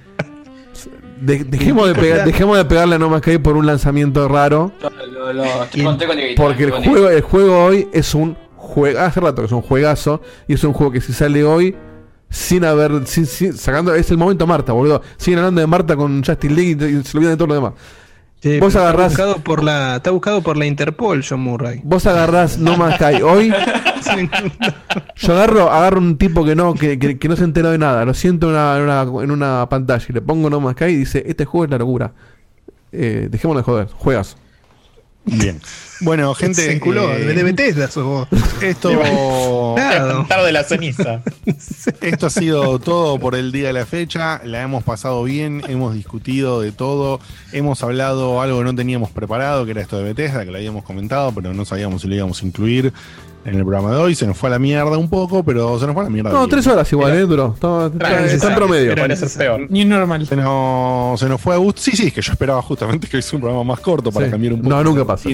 de- 1.22 1.44
dejemos, 1.44 1.88
de 1.88 1.94
pegar- 1.94 2.24
dejemos 2.26 2.56
de 2.56 2.64
pegarle 2.64 2.96
a 2.96 2.98
No 2.98 3.08
Man's 3.08 3.22
Sky 3.22 3.38
por 3.38 3.56
un 3.56 3.66
lanzamiento 3.66 4.26
raro. 4.28 4.72
Yo 4.80 4.90
lo, 5.06 5.32
lo, 5.32 5.44
estoy 5.64 5.82
conté 5.84 6.06
con 6.06 6.16
Dieguito, 6.16 6.42
Porque 6.42 6.64
el 6.64 6.70
con 6.72 6.84
juego, 6.84 7.08
el 7.08 7.20
juego 7.22 7.64
hoy 7.64 7.88
es 7.92 8.14
un 8.14 8.36
juego. 8.56 9.00
Hace 9.00 9.20
rato 9.20 9.42
que 9.42 9.46
es 9.46 9.52
un 9.52 9.62
juegazo. 9.62 10.20
Y 10.48 10.54
es 10.54 10.64
un 10.64 10.72
juego 10.72 10.92
que 10.92 11.00
si 11.00 11.12
sale 11.12 11.44
hoy. 11.44 11.74
Sin 12.28 12.64
haber. 12.64 13.06
sin- 13.06 13.26
sin- 13.26 13.52
sacando. 13.52 13.94
Es 13.94 14.10
el 14.10 14.16
momento 14.18 14.46
Marta, 14.46 14.72
boludo. 14.72 15.02
Siguen 15.18 15.38
hablando 15.40 15.60
de 15.60 15.66
Marta 15.66 15.96
con 15.96 16.24
Justin 16.24 16.54
League 16.56 16.76
y, 16.80 16.96
y 16.98 17.02
se 17.04 17.16
olvidan 17.18 17.34
de 17.34 17.36
todo 17.36 17.48
lo 17.48 17.54
demás. 17.54 17.72
Sí, 18.42 18.58
Vos 18.58 18.74
agarrás- 18.74 19.12
Está 19.12 19.24
buscado, 19.26 19.44
por 19.44 19.62
la, 19.62 19.96
está 19.96 20.10
buscado 20.10 20.42
por 20.42 20.56
la 20.56 20.66
Interpol, 20.66 21.22
John 21.28 21.40
Murray. 21.40 21.80
Vos 21.84 22.06
agarrás 22.06 22.58
No 22.58 22.76
Man's 22.76 22.96
Sky 22.96 23.22
hoy. 23.22 23.52
Yo 25.16 25.32
agarro, 25.34 25.70
agarro 25.70 25.98
un 26.00 26.18
tipo 26.18 26.44
que 26.44 26.56
no, 26.56 26.74
que, 26.74 26.98
que- 26.98 27.18
que 27.18 27.28
no 27.28 27.36
se 27.36 27.44
enteró 27.44 27.70
de 27.70 27.78
nada, 27.78 28.04
lo 28.04 28.14
siento 28.14 28.48
en 28.48 28.54
una, 28.54 28.76
en 28.76 28.82
una- 28.82 29.22
en 29.24 29.30
una 29.30 29.68
pantalla 29.68 30.04
y 30.08 30.12
le 30.12 30.20
pongo 30.22 30.50
No 30.50 30.60
Man's 30.60 30.76
Sky 30.76 30.86
y 30.86 30.96
dice, 30.96 31.22
este 31.26 31.44
juego 31.44 31.64
es 31.66 31.70
la 31.70 31.78
locura. 31.78 32.12
Eh, 32.90 33.28
dejémonos 33.30 33.62
de 33.62 33.64
joder, 33.64 33.88
juegas. 33.94 34.36
Bien. 35.24 35.60
Bueno, 36.04 36.34
gente. 36.34 36.62
Se 36.62 36.72
enculó, 36.72 37.12
eh, 37.12 37.32
de 37.32 37.42
Bethesda 37.44 37.88
sos 37.88 38.04
vos. 38.04 38.28
Esto. 38.60 38.90
Claro. 39.76 40.16
Cantar 40.16 40.44
de 40.44 40.50
la 40.50 40.64
ceniza. 40.64 41.22
Esto 42.00 42.26
ha 42.26 42.30
sido 42.30 42.80
todo 42.80 43.20
por 43.20 43.36
el 43.36 43.52
día 43.52 43.68
de 43.68 43.72
la 43.72 43.86
fecha. 43.86 44.40
La 44.44 44.62
hemos 44.62 44.82
pasado 44.82 45.22
bien, 45.22 45.62
hemos 45.68 45.94
discutido 45.94 46.60
de 46.60 46.72
todo. 46.72 47.20
Hemos 47.52 47.84
hablado 47.84 48.42
algo 48.42 48.58
que 48.58 48.64
no 48.64 48.74
teníamos 48.74 49.10
preparado, 49.12 49.64
que 49.64 49.70
era 49.70 49.80
esto 49.80 49.96
de 49.96 50.02
Bethesda, 50.02 50.44
que 50.44 50.50
lo 50.50 50.56
habíamos 50.56 50.82
comentado, 50.82 51.32
pero 51.32 51.54
no 51.54 51.64
sabíamos 51.64 52.02
si 52.02 52.08
lo 52.08 52.16
íbamos 52.16 52.42
a 52.42 52.46
incluir 52.46 52.92
en 53.44 53.54
el 53.56 53.62
programa 53.62 53.90
de 53.92 53.96
hoy. 53.96 54.14
Se 54.14 54.26
nos 54.26 54.36
fue 54.36 54.48
a 54.48 54.52
la 54.52 54.58
mierda 54.58 54.96
un 54.98 55.08
poco, 55.08 55.42
pero 55.42 55.78
se 55.78 55.86
nos 55.86 55.94
fue 55.94 56.02
a 56.02 56.04
la 56.04 56.10
mierda. 56.10 56.30
No, 56.30 56.38
bien. 56.38 56.50
tres 56.50 56.66
horas 56.66 56.90
igual, 56.92 57.12
eh, 57.14 57.20
duró. 57.20 57.52
Está, 57.54 57.86
está- 57.86 58.24
está 58.26 58.48
en 58.48 58.54
promedio. 58.54 58.92
Ni 59.70 59.84
normal. 59.84 60.26
Se 60.26 60.36
nos, 60.36 61.18
se 61.20 61.28
nos 61.28 61.40
fue 61.40 61.54
a 61.54 61.58
gusto. 61.58 61.80
Sí, 61.82 61.92
sí, 61.96 62.06
es 62.08 62.12
que 62.12 62.22
yo 62.22 62.32
esperaba 62.32 62.62
justamente 62.62 63.08
que 63.08 63.18
hice 63.18 63.34
un 63.36 63.42
programa 63.42 63.64
más 63.64 63.80
corto 63.80 64.10
para 64.12 64.26
Sí. 64.26 64.32
cambiar 64.32 64.52
un 64.54 64.62
poco. 64.62 64.70
No, 64.74 64.84
nunca 64.84 65.04
pasa. 65.04 65.28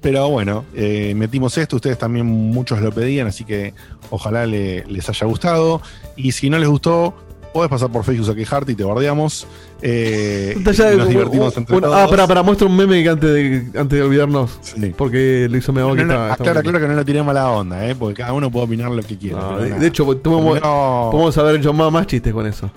Pero 0.00 0.28
bueno, 0.30 0.64
eh, 0.74 1.12
metimos 1.16 1.58
esto, 1.58 1.74
ustedes 1.76 1.98
también 1.98 2.24
muchos 2.24 2.80
lo 2.80 2.92
pedían, 2.92 3.26
así 3.26 3.42
que 3.44 3.74
ojalá 4.10 4.46
le- 4.46 4.84
les 4.86 5.08
haya 5.08 5.26
gustado. 5.26 5.82
Y 6.16 6.30
si 6.32 6.48
no 6.50 6.58
les 6.58 6.68
gustó, 6.68 7.14
podés 7.52 7.70
pasar 7.70 7.90
por 7.90 8.04
Facebook 8.04 8.30
a 8.30 8.34
quejarte 8.34 8.72
y 8.72 8.74
te 8.74 8.84
bardeamos. 8.84 9.46
Eh, 9.82 10.54
Está 10.64 10.70
y 10.72 10.90
de- 10.90 10.96
nos 10.96 11.08
divertimos 11.08 11.54
un- 11.56 11.60
entre 11.62 11.76
un- 11.76 11.82
todos. 11.82 11.96
ah, 11.96 12.06
para, 12.08 12.26
para, 12.26 12.42
muestra 12.42 12.66
un 12.66 12.76
meme 12.76 13.02
que 13.02 13.08
antes 13.08 13.30
de, 13.32 13.78
antes 13.78 13.98
de 13.98 14.02
olvidarnos. 14.02 14.58
Sí. 14.62 14.92
Porque 14.96 15.46
lo 15.50 15.56
hizo 15.56 15.72
medio 15.72 15.88
No, 15.88 15.94
que 15.96 16.04
no, 16.04 16.12
aclara, 16.14 16.32
estaba- 16.32 16.62
claro 16.62 16.80
que 16.80 16.88
no 16.88 16.94
lo 16.94 17.04
tiré 17.04 17.22
mala 17.22 17.50
onda, 17.50 17.88
eh, 17.88 17.94
porque 17.94 18.14
cada 18.22 18.32
uno 18.32 18.50
puede 18.50 18.66
opinar 18.66 18.90
lo 18.90 19.02
que 19.02 19.16
quiera. 19.18 19.38
No, 19.40 19.58
de, 19.58 19.86
hecho, 19.86 20.04
podemos, 20.04 20.60
No. 20.60 21.08
podemos 21.12 21.36
haber 21.38 21.56
hecho 21.56 21.72
más, 21.72 21.90
más 21.92 22.06
chistes 22.06 22.32
con 22.32 22.46
eso. 22.46 22.70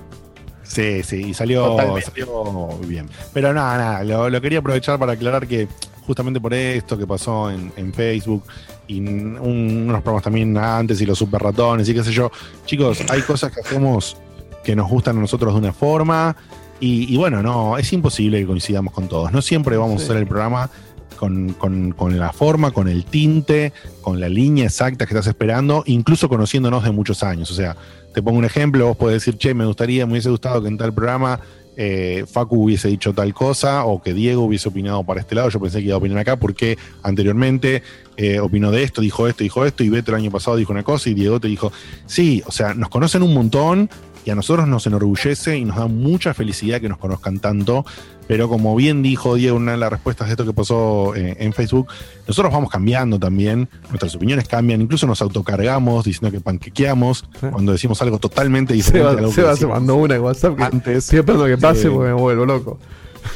Sí, 0.63 1.03
sí, 1.03 1.17
y 1.29 1.33
salió, 1.33 1.75
salió 2.01 2.69
bien. 2.87 3.09
Pero 3.33 3.53
nada, 3.53 3.77
nada, 3.77 4.03
lo, 4.05 4.29
lo 4.29 4.41
quería 4.41 4.59
aprovechar 4.59 4.97
para 4.97 5.13
aclarar 5.13 5.45
que 5.45 5.67
justamente 6.07 6.39
por 6.39 6.53
esto 6.53 6.97
que 6.97 7.05
pasó 7.05 7.51
en, 7.51 7.73
en 7.75 7.93
Facebook 7.93 8.43
y 8.87 8.99
un- 8.99 9.37
unos 9.37 10.01
programas 10.01 10.23
también 10.23 10.57
antes 10.57 11.01
y 11.01 11.05
los 11.05 11.17
super 11.17 11.41
ratones 11.41 11.87
y 11.89 11.93
qué 11.93 12.03
sé 12.03 12.11
yo, 12.13 12.31
chicos, 12.65 12.99
hay 13.09 13.21
cosas 13.21 13.51
que 13.51 13.59
hacemos 13.59 14.15
que 14.63 14.75
nos 14.75 14.89
gustan 14.89 15.17
a 15.17 15.21
nosotros 15.21 15.53
de 15.53 15.59
una 15.59 15.73
forma 15.73 16.35
y, 16.79 17.13
y 17.13 17.17
bueno, 17.17 17.41
no, 17.43 17.77
es 17.77 17.91
imposible 17.93 18.39
que 18.39 18.45
coincidamos 18.47 18.93
con 18.93 19.07
todos. 19.07 19.31
No 19.31 19.41
siempre 19.41 19.77
vamos 19.77 20.01
a 20.01 20.03
hacer 20.05 20.17
el 20.17 20.27
programa 20.27 20.69
con, 21.17 21.53
con- 21.53 21.91
con 21.91 22.17
la 22.17 22.33
forma, 22.33 22.71
con 22.71 22.87
el 22.87 23.05
tinte, 23.05 23.73
con 24.01 24.19
la 24.19 24.27
línea 24.29 24.65
exacta 24.65 25.05
que 25.05 25.13
estás 25.13 25.27
esperando, 25.27 25.83
incluso 25.85 26.27
conociéndonos 26.27 26.83
de 26.83 26.91
muchos 26.91 27.21
años. 27.21 27.51
O 27.51 27.53
sea, 27.53 27.75
te 28.13 28.21
pongo 28.23 28.39
un 28.39 28.45
ejemplo, 28.45 28.87
vos 28.87 28.97
podés 28.97 29.23
decir, 29.23 29.37
che, 29.37 29.53
me 29.53 29.65
gustaría, 29.65 30.05
me 30.05 30.13
hubiese 30.13 30.29
gustado 30.31 30.61
que 30.63 30.67
en 30.67 30.77
tal 30.77 30.91
programa 30.93 31.39
eh, 31.77 32.25
Facu 32.27 32.63
hubiese 32.65 32.87
dicho 32.89 33.13
tal 33.13 33.33
cosa 33.33 33.85
o 33.85 34.01
que 34.01 34.13
Diego 34.13 34.43
hubiese 34.43 34.67
opinado 34.69 35.03
para 35.03 35.21
este 35.21 35.35
lado. 35.35 35.49
Yo 35.49 35.59
pensé 35.59 35.79
que 35.79 35.85
iba 35.85 35.93
a 35.95 35.99
opinar 35.99 36.17
acá 36.17 36.35
porque 36.37 36.77
anteriormente 37.03 37.83
eh, 38.17 38.39
opinó 38.39 38.71
de 38.71 38.81
esto, 38.83 39.01
dijo 39.01 39.27
esto, 39.27 39.43
dijo 39.43 39.65
esto, 39.65 39.83
y 39.83 39.89
Beto 39.89 40.11
el 40.11 40.17
año 40.17 40.31
pasado 40.31 40.57
dijo 40.57 40.73
una 40.73 40.83
cosa 40.83 41.09
y 41.09 41.13
Diego 41.13 41.39
te 41.39 41.47
dijo, 41.47 41.71
sí, 42.07 42.41
o 42.47 42.51
sea, 42.51 42.73
nos 42.73 42.89
conocen 42.89 43.21
un 43.21 43.33
montón 43.33 43.89
y 44.25 44.29
a 44.29 44.35
nosotros 44.35 44.67
nos 44.67 44.85
enorgullece 44.87 45.57
y 45.57 45.65
nos 45.65 45.77
da 45.77 45.87
mucha 45.87 46.33
felicidad 46.33 46.79
que 46.79 46.89
nos 46.89 46.97
conozcan 46.97 47.39
tanto, 47.39 47.85
pero 48.27 48.47
como 48.47 48.75
bien 48.75 49.01
dijo 49.01 49.35
Diego 49.35 49.57
en 49.57 49.63
una 49.63 49.71
de 49.73 49.77
las 49.79 49.89
respuestas 49.91 50.27
de 50.27 50.33
esto 50.33 50.45
que 50.45 50.53
pasó 50.53 51.15
eh, 51.15 51.35
en 51.39 51.53
Facebook, 51.53 51.87
nosotros 52.27 52.53
vamos 52.53 52.69
cambiando 52.69 53.19
también, 53.19 53.67
nuestras 53.89 54.15
opiniones 54.15 54.47
cambian, 54.47 54.81
incluso 54.81 55.07
nos 55.07 55.21
autocargamos 55.21 56.05
diciendo 56.05 56.31
que 56.31 56.41
panquequeamos 56.41 57.25
cuando 57.51 57.71
decimos 57.71 58.01
algo 58.01 58.19
totalmente 58.19 58.73
diferente. 58.73 59.07
a 59.07 59.09
Seba, 59.09 59.19
algo 59.19 59.29
que 59.31 59.35
Seba 59.35 59.55
se 59.55 59.67
mandó 59.67 59.95
una 59.95 60.15
en 60.15 60.21
WhatsApp 60.21 60.55
que 60.55 60.63
antes. 60.63 60.97
estoy 61.05 61.19
esperando 61.19 61.45
que 61.47 61.57
pase 61.57 61.87
Eh, 61.87 61.91
porque 61.91 62.07
me 62.09 62.13
vuelvo 62.13 62.45
loco. 62.45 62.79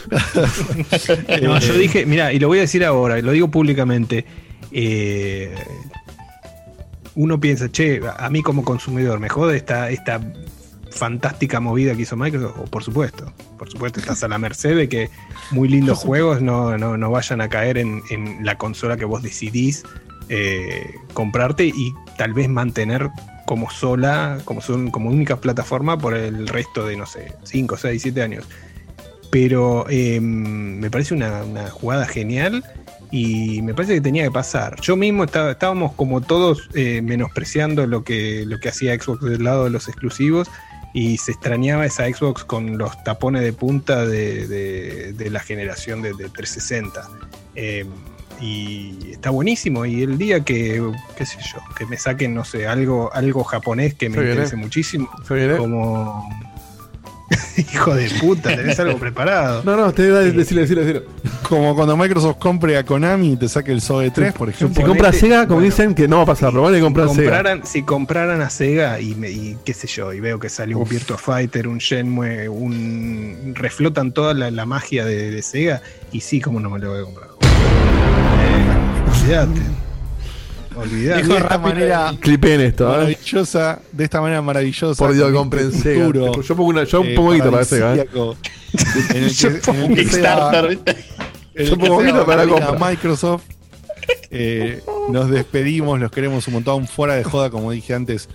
No, 1.42 1.60
yo 1.60 1.74
dije, 1.78 2.06
mira, 2.06 2.34
y 2.34 2.40
lo 2.40 2.48
voy 2.48 2.60
a 2.60 2.62
decir 2.62 2.84
ahora, 2.86 3.20
y 3.20 3.22
lo 3.22 3.32
digo 3.32 3.50
públicamente. 3.50 4.26
eh, 4.72 5.54
uno 7.16 7.40
piensa, 7.40 7.72
che, 7.72 8.02
a 8.18 8.30
mí 8.30 8.42
como 8.42 8.64
consumidor, 8.64 9.20
me 9.20 9.30
jode 9.30 9.56
esta, 9.58 9.90
esta 9.90 10.20
fantástica 10.96 11.60
movida 11.60 11.96
que 11.96 12.04
hizo 12.04 12.16
Microsoft. 12.16 12.58
O, 12.60 12.66
por 12.66 12.84
supuesto, 12.84 13.32
por 13.58 13.70
supuesto, 13.70 14.00
estás 14.00 14.24
a 14.24 14.28
la 14.28 14.38
merced 14.38 14.76
de 14.76 14.90
que 14.90 15.10
muy 15.52 15.68
lindos 15.68 16.00
juegos 16.00 16.42
no, 16.42 16.78
no, 16.78 16.98
no 16.98 17.12
vayan 17.12 17.42
a 17.42 17.50
caer 17.50 17.78
en, 17.78 18.02
en 18.10 18.46
la 18.46 18.58
consola 18.58 18.98
que 18.98 19.06
vos 19.06 19.22
decidís 19.22 19.84
eh, 20.30 20.96
comprarte 21.14 21.66
y 21.66 21.94
tal 22.18 22.34
vez 22.34 22.50
mantener 22.50 23.10
como 23.46 23.70
sola, 23.70 24.40
como, 24.44 24.62
son, 24.62 24.90
como 24.90 25.10
única 25.10 25.40
plataforma 25.40 26.00
por 26.00 26.16
el 26.16 26.48
resto 26.48 26.88
de, 26.88 26.98
no 26.98 27.06
sé, 27.06 27.34
5, 27.44 27.78
6, 27.78 28.02
7 28.02 28.22
años 28.24 28.48
pero 29.36 29.86
eh, 29.90 30.22
me 30.22 30.90
parece 30.90 31.14
una, 31.14 31.44
una 31.44 31.70
jugada 31.70 32.08
genial 32.08 32.64
y 33.12 33.62
me 33.64 33.74
parece 33.74 33.96
que 33.96 34.02
tenía 34.02 34.24
que 34.24 34.32
pasar. 34.32 34.80
Yo 34.80 34.96
mismo 34.96 35.26
estaba, 35.26 35.52
estábamos 35.52 35.94
como 35.94 36.22
todos 36.22 36.70
eh, 36.74 37.02
menospreciando 37.02 37.86
lo 37.86 38.06
que, 38.06 38.46
lo 38.46 38.60
que 38.62 38.70
hacía 38.70 38.96
Xbox 38.98 39.22
del 39.26 39.44
lado 39.44 39.66
de 39.66 39.72
los 39.72 39.90
exclusivos 39.90 40.50
y 40.98 41.18
se 41.18 41.32
extrañaba 41.34 41.86
esa 41.86 42.06
Xbox 42.08 42.46
con 42.46 42.78
los 42.78 43.04
tapones 43.04 43.42
de 43.44 43.52
punta 43.52 44.06
de, 44.06 44.48
de- 44.48 45.12
de 45.14 45.30
la 45.30 45.42
generación 45.42 46.02
de, 46.02 46.14
de 46.14 46.30
360. 46.30 47.10
Eh, 47.56 47.86
y 48.42 49.12
está 49.12 49.30
buenísimo. 49.30 49.86
Y 49.86 50.04
el 50.04 50.18
día 50.18 50.40
que, 50.44 50.82
qué 51.18 51.26
sé 51.26 51.38
yo, 51.54 51.60
que 51.78 51.86
me 51.86 51.98
saquen, 51.98 52.34
no 52.34 52.44
sé, 52.46 52.66
algo, 52.68 53.10
algo 53.14 53.44
japonés 53.44 53.94
que 53.94 54.10
me 54.10 54.16
interese 54.32 54.56
muchísimo, 54.56 55.10
como 55.58 56.30
Hijo 57.58 57.96
de 57.96 58.10
puta, 58.20 58.56
tenés 58.56 58.80
algo 58.80 58.98
preparado. 59.00 59.64
No, 59.64 59.76
no, 59.76 59.92
te 59.94 60.08
dale, 60.10 60.32
decirle, 60.32 60.62
decirle, 60.62 60.86
decirle. 60.86 61.08
Como 61.48 61.76
cuando 61.76 61.98
Microsoft 61.98 62.38
compre 62.38 62.78
a 62.78 62.84
Konami 62.84 63.34
y 63.34 63.38
te 63.38 63.50
saque 63.50 63.72
el 63.72 63.82
SOE 63.82 64.12
3, 64.12 64.34
por 64.34 64.50
ejemplo. 64.50 64.82
Si 64.82 64.88
compras 64.88 65.16
Sega, 65.18 65.48
como 65.48 65.62
dicen, 65.62 65.96
que 65.96 66.08
no 66.08 66.18
va 66.18 66.24
a 66.24 66.28
pasar, 66.28 66.54
lo 66.54 66.62
van 66.62 66.76
a 66.76 66.80
comprar 66.80 67.10
si 67.10 67.16
Sega. 67.16 67.30
compraran, 67.32 67.66
si 67.66 67.84
compraran 67.84 68.42
a 68.42 68.50
Sega 68.50 69.00
y, 69.00 69.16
me- 69.16 69.32
y 69.32 69.58
qué 69.66 69.74
sé 69.74 69.88
yo, 69.88 70.14
y 70.14 70.20
veo 70.20 70.40
que 70.40 70.50
sale 70.50 70.76
un 70.76 70.88
Virtua 70.88 71.18
Fighter, 71.18 71.68
un 71.68 71.78
Shenmue, 71.80 72.48
un 72.50 73.54
reflotan 73.56 74.12
toda 74.12 74.34
la, 74.34 74.52
la 74.52 74.66
magia 74.66 75.06
de, 75.06 75.32
de 75.32 75.42
Sega, 75.42 75.82
y 76.12 76.22
sí, 76.22 76.40
como 76.42 76.60
no 76.60 76.70
me 76.70 76.80
lo 76.80 76.92
voy 76.92 77.02
a 77.02 77.04
comprar. 77.04 77.30
Eh, 77.42 78.66
olvídate. 80.76 81.22
Olvídate. 81.22 81.28
de 81.28 81.38
esta 81.38 81.58
manera 81.58 82.14
Clipen 82.20 82.62
esto, 82.62 82.86
¿eh? 82.88 82.98
maravillosa, 82.98 83.80
de 83.92 84.04
esta 84.04 84.22
manera 84.22 84.42
maravillosa. 84.42 85.04
Por 85.06 85.14
Dios, 85.14 85.32
compren 85.32 85.68
este 85.68 85.96
Sega. 85.96 86.12
Yo 86.42 86.56
pongo 86.56 86.70
una- 86.70 86.84
yo 86.84 87.04
eh, 87.04 87.14
pongo 87.16 87.32
guita 87.32 87.52
para 87.52 87.66
Sega, 87.66 87.96
¿eh? 87.96 88.10
En 89.14 89.24
el 89.24 89.30
Yo 89.30 89.50
que, 89.50 89.56
pongo 89.60 89.80
en 89.80 89.84
el 89.84 89.88
que 89.88 89.94
un 89.94 89.96
Kickstarter, 89.96 90.80
Yo 91.56 91.78
pongo 91.78 92.02
guita 92.02 92.26
para. 92.26 92.46
Microsoft. 92.90 93.44
Eh, 94.30 94.82
nos 95.10 95.30
despedimos, 95.30 96.00
los 96.00 96.12
queremos 96.12 96.48
un 96.48 96.56
montón. 96.56 96.88
Fuera 96.88 97.16
de 97.16 97.24
joda, 97.24 97.50
como 97.50 97.72
dije 97.72 97.94
antes, 97.94 98.28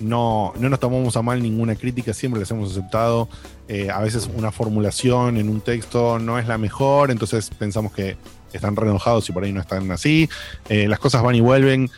no, 0.00 0.52
no 0.58 0.68
nos 0.68 0.80
tomamos 0.80 1.16
a 1.16 1.22
mal 1.22 1.42
ninguna 1.42 1.74
crítica, 1.74 2.12
siempre 2.14 2.40
las 2.40 2.50
hemos 2.50 2.70
aceptado. 2.72 3.28
Eh, 3.68 3.90
a 3.90 4.00
veces 4.00 4.28
una 4.36 4.52
formulación 4.52 5.36
en 5.36 5.48
un 5.48 5.60
texto 5.60 6.18
no 6.18 6.38
es 6.38 6.46
la 6.46 6.58
mejor, 6.58 7.10
entonces 7.10 7.50
pensamos 7.58 7.92
que 7.92 8.16
están 8.56 8.76
re 8.76 8.88
y 9.28 9.32
por 9.32 9.44
ahí 9.44 9.52
no 9.52 9.60
están 9.60 9.90
así. 9.90 10.28
Eh, 10.68 10.88
las 10.88 10.98
cosas 10.98 11.22
van 11.22 11.34
y 11.34 11.40
vuelven. 11.40 11.90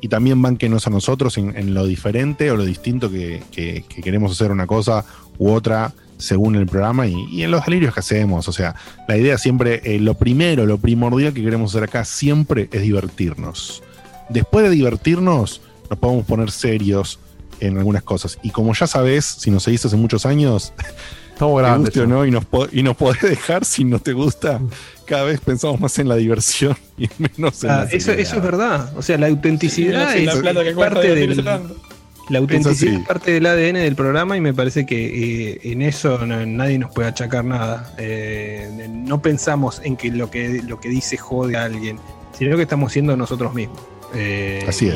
y 0.00 0.08
también 0.08 0.42
banquenos 0.42 0.86
a 0.88 0.90
nosotros 0.90 1.38
en, 1.38 1.74
lo 1.74 1.86
diferente 1.86 2.50
o 2.50 2.56
lo 2.56 2.64
distinto 2.64 3.08
que, 3.08 3.40
que- 3.52 3.84
que 3.88 4.02
queremos 4.02 4.32
hacer 4.32 4.50
una 4.50 4.66
cosa 4.66 5.04
u 5.38 5.50
otra 5.52 5.92
según 6.18 6.56
el 6.56 6.66
programa 6.66 7.06
y, 7.06 7.14
y 7.30 7.44
en 7.44 7.52
los 7.52 7.64
delirios 7.64 7.94
que 7.94 8.00
hacemos. 8.00 8.48
O 8.48 8.52
sea, 8.52 8.74
la 9.06 9.16
idea 9.16 9.38
siempre, 9.38 9.80
eh, 9.84 10.00
lo 10.00 10.14
primero, 10.14 10.66
lo 10.66 10.78
primordial 10.78 11.32
que 11.32 11.42
queremos 11.42 11.70
hacer 11.72 11.84
acá 11.84 12.04
siempre 12.04 12.68
es 12.72 12.82
divertirnos. 12.82 13.82
Después 14.28 14.64
de 14.64 14.70
divertirnos, 14.70 15.60
nos 15.88 15.98
podemos 16.00 16.24
poner 16.26 16.50
serios 16.50 17.18
en 17.60 17.78
algunas 17.78 18.02
cosas. 18.02 18.38
Y 18.42 18.50
como 18.50 18.74
ya 18.74 18.88
sabes, 18.88 19.24
si 19.24 19.50
nos 19.52 19.62
seguís 19.62 19.84
hace 19.84 19.96
muchos 19.96 20.26
años, 20.26 20.72
Estamos 21.46 21.62
te 21.62 21.68
grandes 21.68 21.88
guste 21.94 22.00
o 22.00 22.02
ya. 22.04 22.08
no, 22.08 22.26
y 22.26 22.30
nos, 22.30 22.44
po- 22.44 22.68
y 22.72 22.82
nos 22.82 22.96
podés 22.96 23.20
dejar 23.22 23.64
si 23.64 23.84
no 23.84 23.98
te 23.98 24.12
gusta. 24.12 24.60
Cada 25.06 25.24
vez 25.24 25.40
pensamos 25.40 25.80
más 25.80 25.98
en 25.98 26.08
la 26.08 26.16
diversión 26.16 26.76
y 26.98 27.08
menos 27.18 27.62
en 27.64 27.70
Ah, 27.70 27.84
la 27.84 27.90
eso, 27.90 28.12
eso 28.12 28.36
es 28.36 28.42
verdad. 28.42 28.92
O 28.96 29.02
sea, 29.02 29.18
la 29.18 29.26
autenticidad 29.28 30.12
Sí, 30.12 30.26
es, 30.26 30.42
la 30.42 30.52
que 30.62 30.68
es 30.70 30.76
parte 30.76 31.14
del. 31.14 31.44
La 32.28 32.38
autenticidad 32.38 32.94
Es 32.94 33.00
es 33.00 33.06
parte 33.06 33.32
del 33.32 33.44
ADN 33.46 33.74
del 33.74 33.96
programa 33.96 34.36
y 34.36 34.40
me 34.40 34.54
parece 34.54 34.86
que 34.86 35.50
eh, 35.50 35.60
en 35.64 35.82
eso 35.82 36.24
no- 36.24 36.46
nadie 36.46 36.78
nos 36.78 36.92
puede 36.92 37.08
achacar 37.08 37.44
nada. 37.44 37.92
Eh, 37.98 38.86
no 38.90 39.20
pensamos 39.20 39.80
en 39.84 39.96
que 39.96 40.10
lo 40.12 40.30
que 40.30 40.62
lo 40.62 40.78
que 40.80 40.88
dice 40.88 41.16
jode 41.16 41.56
a 41.56 41.64
alguien, 41.64 41.98
sino 42.38 42.56
que 42.56 42.62
estamos 42.62 42.92
siendo 42.92 43.16
nosotros 43.16 43.52
mismos. 43.54 43.80
Eh, 44.14 44.64
Así 44.68 44.86
y 44.86 44.90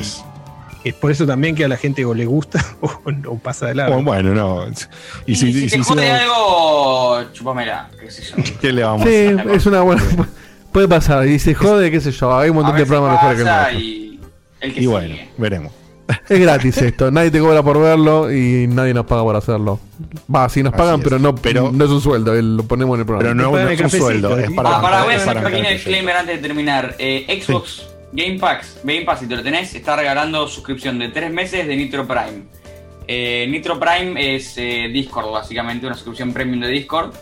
es. 0.88 0.94
Por 0.94 1.10
eso 1.10 1.26
también 1.26 1.54
que 1.54 1.64
a 1.64 1.68
la 1.68 1.76
gente 1.76 2.04
o 2.04 2.14
le 2.14 2.26
gusta 2.26 2.64
o, 2.80 2.90
o 3.28 3.38
pasa 3.38 3.66
de 3.66 3.74
largo. 3.74 4.02
Bueno, 4.02 4.32
bueno, 4.32 4.34
no. 4.34 4.66
Y 5.26 5.34
si, 5.36 5.48
Y 5.48 5.52
si 5.52 5.60
te 5.62 5.68
si 5.70 5.82
jode 5.82 6.02
hicimos- 6.06 6.20
algo, 6.20 7.24
chupamela, 7.32 7.90
qué 8.00 8.10
sé 8.10 8.22
yo. 8.22 8.36
¿qué 8.60 8.72
le 8.72 8.82
vamos 8.82 9.06
Sí, 9.08 9.26
a 9.26 9.40
hacer? 9.40 9.50
es 9.50 9.66
una 9.66 9.80
buena. 9.82 10.02
Puede 10.72 10.88
pasar. 10.88 11.26
Y 11.26 11.38
se 11.38 11.54
jode, 11.54 11.90
qué 11.90 12.00
sé 12.00 12.12
yo. 12.12 12.36
Hay 12.36 12.50
un 12.50 12.56
montón 12.56 12.76
de 12.76 12.84
programas 12.86 13.22
mejores 13.22 13.70
que 13.72 13.78
y 13.78 14.20
el 14.60 14.74
que 14.74 14.80
Y 14.82 14.86
bueno, 14.86 15.14
veremos. 15.38 15.72
Es 16.28 16.38
gratis 16.38 16.76
esto. 16.78 17.10
Nadie 17.10 17.32
te 17.32 17.40
cobra 17.40 17.64
por 17.64 17.80
verlo 17.80 18.30
y 18.32 18.68
nadie 18.68 18.94
nos 18.94 19.06
paga 19.06 19.22
por 19.24 19.34
hacerlo. 19.34 19.80
Va, 20.32 20.48
sí 20.48 20.62
nos 20.62 20.72
pagan, 20.72 21.00
pero 21.00 21.18
no, 21.18 21.34
Pero- 21.34 21.72
no 21.72 21.84
es 21.84 21.90
un 21.90 22.00
sueldo. 22.00 22.32
el- 22.34 22.56
Lo 22.58 22.62
ponemos 22.62 22.94
en 22.94 23.00
el 23.00 23.06
programa. 23.06 23.34
Pero 23.34 23.50
no, 23.50 23.58
no 23.58 23.68
es 23.68 23.80
un 23.80 23.90
sueldo, 23.90 24.38
es 24.38 24.50
para. 24.52 24.76
Ah, 24.76 24.80
para, 24.82 25.02
voy 25.04 25.14
a 25.14 25.16
hacer 25.16 25.36
un 25.36 25.42
pequeño 25.42 25.68
disclaimer 25.70 26.16
antes 26.16 26.36
de 26.36 26.42
terminar. 26.46 26.94
Eh, 26.98 27.42
Xbox 27.44 27.82
Game 28.12 28.38
Pass, 28.38 28.78
Game 28.84 29.02
Pass, 29.02 29.20
si 29.20 29.26
te 29.26 29.36
lo 29.36 29.42
tenés, 29.42 29.74
está 29.74 29.96
regalando 29.96 30.46
suscripción 30.48 30.98
de 30.98 31.08
3 31.08 31.32
meses 31.32 31.66
de 31.66 31.76
Nitro 31.76 32.06
Prime. 32.06 32.44
Eh, 33.08 33.46
Nitro 33.48 33.78
Prime 33.78 34.36
es 34.36 34.56
eh, 34.58 34.88
Discord, 34.92 35.30
básicamente, 35.30 35.86
una 35.86 35.94
suscripción 35.94 36.32
premium 36.32 36.60
de 36.60 36.68
Discord. 36.68 37.12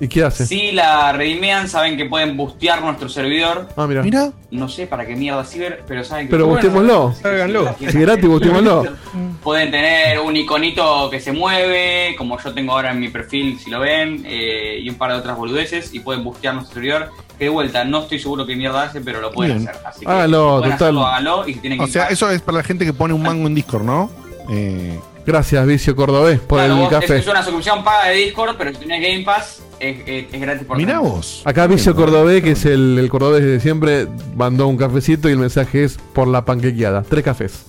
¿Y 0.00 0.08
qué 0.08 0.24
hace? 0.24 0.44
Si 0.44 0.72
la 0.72 1.12
redimean, 1.12 1.68
saben 1.68 1.96
que 1.96 2.06
pueden 2.06 2.36
bustear 2.36 2.82
nuestro 2.82 3.08
servidor. 3.08 3.68
Ah, 3.76 3.86
mira. 3.86 4.02
Mira, 4.02 4.32
No 4.50 4.68
sé 4.68 4.88
para 4.88 5.06
qué 5.06 5.14
mierda 5.14 5.44
ciber, 5.44 5.84
pero 5.86 6.02
saben 6.02 6.26
que 6.26 6.32
Pero 6.32 6.46
bueno, 6.48 6.60
que 6.60 7.28
Háganlo. 7.28 7.74
si 7.78 7.84
es 7.86 7.94
gratis, 7.94 8.26
busquémoslo. 8.26 8.84
Pueden 9.42 9.70
tener 9.70 10.18
un 10.18 10.36
iconito 10.36 11.08
que 11.10 11.20
se 11.20 11.32
mueve, 11.32 12.16
como 12.16 12.40
yo 12.40 12.52
tengo 12.52 12.72
ahora 12.72 12.90
en 12.90 13.00
mi 13.00 13.08
perfil, 13.08 13.58
si 13.58 13.70
lo 13.70 13.80
ven, 13.80 14.24
eh, 14.26 14.78
y 14.80 14.88
un 14.88 14.96
par 14.96 15.12
de 15.12 15.18
otras 15.18 15.36
boludeces, 15.36 15.94
y 15.94 16.00
pueden 16.00 16.24
bustear 16.24 16.54
nuestro 16.54 16.74
servidor. 16.74 17.10
Que 17.38 17.44
de 17.44 17.50
vuelta, 17.50 17.84
no 17.84 18.02
estoy 18.02 18.18
seguro 18.18 18.46
qué 18.46 18.54
mierda 18.56 18.84
hace, 18.84 19.00
pero 19.00 19.20
lo 19.20 19.32
pueden 19.32 19.58
Bien. 19.58 19.68
hacer. 19.68 19.82
Así 19.86 20.00
que 20.00 20.06
si 20.06 20.12
pueden 20.60 20.78
total. 20.78 20.98
hacerlo, 20.98 21.48
y 21.48 21.54
si 21.54 21.60
tienen 21.60 21.80
o 21.80 21.82
Game 21.82 21.92
sea, 21.92 22.06
eso 22.06 22.30
es 22.30 22.40
para 22.42 22.58
la 22.58 22.64
gente 22.64 22.84
que 22.84 22.92
pone 22.92 23.12
un 23.14 23.22
mango 23.22 23.46
en 23.46 23.54
Discord, 23.54 23.84
¿no? 23.84 24.10
Eh, 24.50 24.98
Gracias, 25.26 25.66
Vicio 25.66 25.96
Cordobés, 25.96 26.38
por 26.38 26.58
claro, 26.58 26.74
el 26.74 26.80
vos- 26.80 26.90
café. 26.90 27.16
Es 27.16 27.26
una 27.26 27.42
suscripción 27.42 27.82
paga 27.82 28.08
de 28.10 28.16
Discord, 28.16 28.56
pero 28.58 28.72
si 28.72 28.76
tenés 28.80 29.00
Game 29.00 29.24
Pass, 29.24 29.62
es, 29.80 29.96
es- 30.06 30.26
es 30.34 30.40
gratis 30.40 30.66
por 30.66 30.76
mirá 30.76 30.98
vos. 30.98 31.40
Acá 31.46 31.66
Vicio 31.66 31.96
Cordobés, 31.96 32.42
que 32.42 32.50
es 32.50 32.66
el, 32.66 32.98
el 32.98 33.08
cordobés 33.08 33.42
de 33.42 33.58
siempre, 33.58 34.06
mandó 34.36 34.66
un 34.68 34.76
cafecito 34.76 35.30
y 35.30 35.32
el 35.32 35.38
mensaje 35.38 35.84
es 35.84 35.96
por 36.12 36.28
la 36.28 36.44
panquequeada. 36.44 37.02
Tres 37.08 37.24
cafés. 37.24 37.64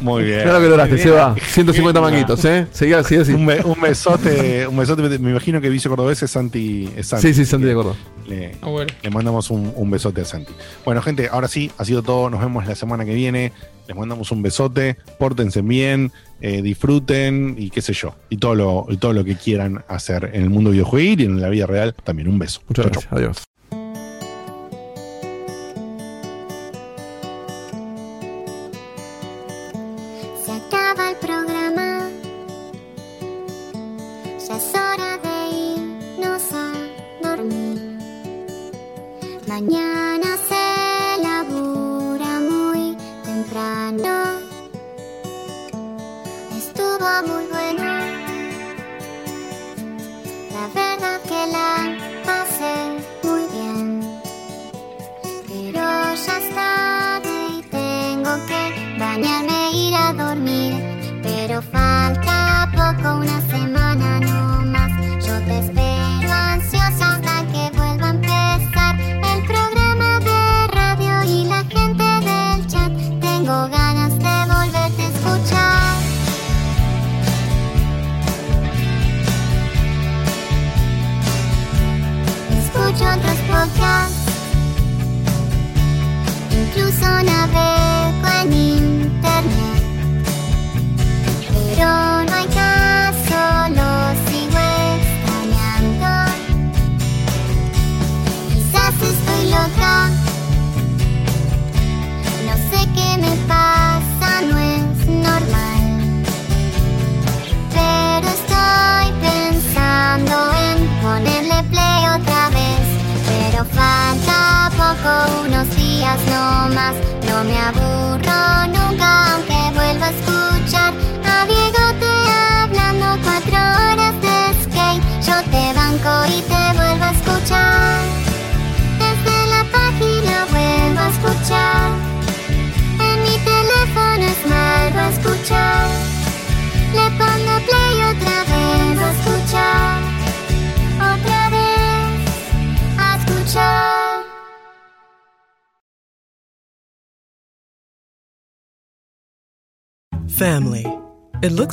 Muy 0.00 0.24
bien. 0.24 0.42
Claro 0.42 0.60
que 0.60 0.68
lograste, 0.68 0.94
Muy 0.94 1.02
se 1.02 1.08
bien. 1.10 1.18
va. 1.20 1.36
150 1.36 2.00
manguitos, 2.00 2.44
¿eh? 2.44 2.66
Seguí 2.72 2.92
así, 2.92 3.16
así. 3.16 3.32
Un, 3.32 3.46
be- 3.46 3.62
un 3.64 3.80
besote, 3.80 4.66
un 4.66 4.76
besote. 4.76 5.18
Me 5.18 5.30
imagino 5.30 5.60
que 5.60 5.68
Vicio 5.70 5.88
Cordobés 5.90 6.22
es 6.22 6.30
Santi. 6.30 6.90
Es 6.96 7.06
Santi 7.08 7.28
Sí, 7.28 7.34
sí, 7.34 7.44
Santi 7.44 7.66
de 7.66 7.74
Córdoba. 7.74 7.96
Le, 8.26 8.56
Ah, 8.62 8.68
bueno. 8.68 8.92
le 9.02 9.10
mandamos 9.10 9.50
un, 9.50 9.72
un 9.76 9.90
besote 9.90 10.22
a 10.22 10.24
Santi. 10.24 10.52
Bueno, 10.84 11.00
gente, 11.02 11.28
ahora 11.30 11.48
sí, 11.48 11.70
ha 11.78 11.84
sido 11.84 12.02
todo. 12.02 12.28
Nos 12.30 12.40
vemos 12.40 12.66
la 12.66 12.74
semana 12.74 13.04
que 13.04 13.14
viene. 13.14 13.52
Les 13.86 13.96
mandamos 13.96 14.30
un 14.32 14.42
besote. 14.42 14.96
Pórtense 15.18 15.62
bien, 15.62 16.10
eh, 16.40 16.62
disfruten 16.62 17.54
y 17.58 17.70
qué 17.70 17.80
sé 17.82 17.92
yo. 17.92 18.14
Y 18.30 18.38
todo 18.38 18.54
lo, 18.54 18.86
y 18.88 18.96
todo 18.96 19.12
lo 19.12 19.24
que 19.24 19.36
quieran 19.36 19.84
hacer 19.88 20.30
en 20.34 20.42
el 20.42 20.50
mundo 20.50 20.70
videojuego 20.70 21.22
y 21.22 21.24
en 21.24 21.40
la 21.40 21.48
vida 21.50 21.66
real. 21.66 21.94
También 22.04 22.28
un 22.28 22.38
beso. 22.38 22.60
Muchas 22.68 22.84
Chau, 22.86 22.92
gracias. 22.92 23.10
chau. 23.10 23.18
Adiós. 23.18 23.44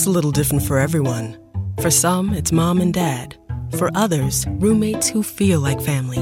Looks 0.01 0.07
a 0.07 0.17
little 0.17 0.31
different 0.31 0.63
for 0.63 0.80
everyone. 0.80 1.38
For 1.80 1.91
some, 1.91 2.33
it's 2.33 2.51
mom 2.51 2.81
and 2.81 2.91
dad. 2.91 3.35
For 3.77 3.91
others, 3.93 4.47
roommates 4.59 5.07
who 5.07 5.21
feel 5.21 5.59
like 5.59 5.80
family. 5.80 6.17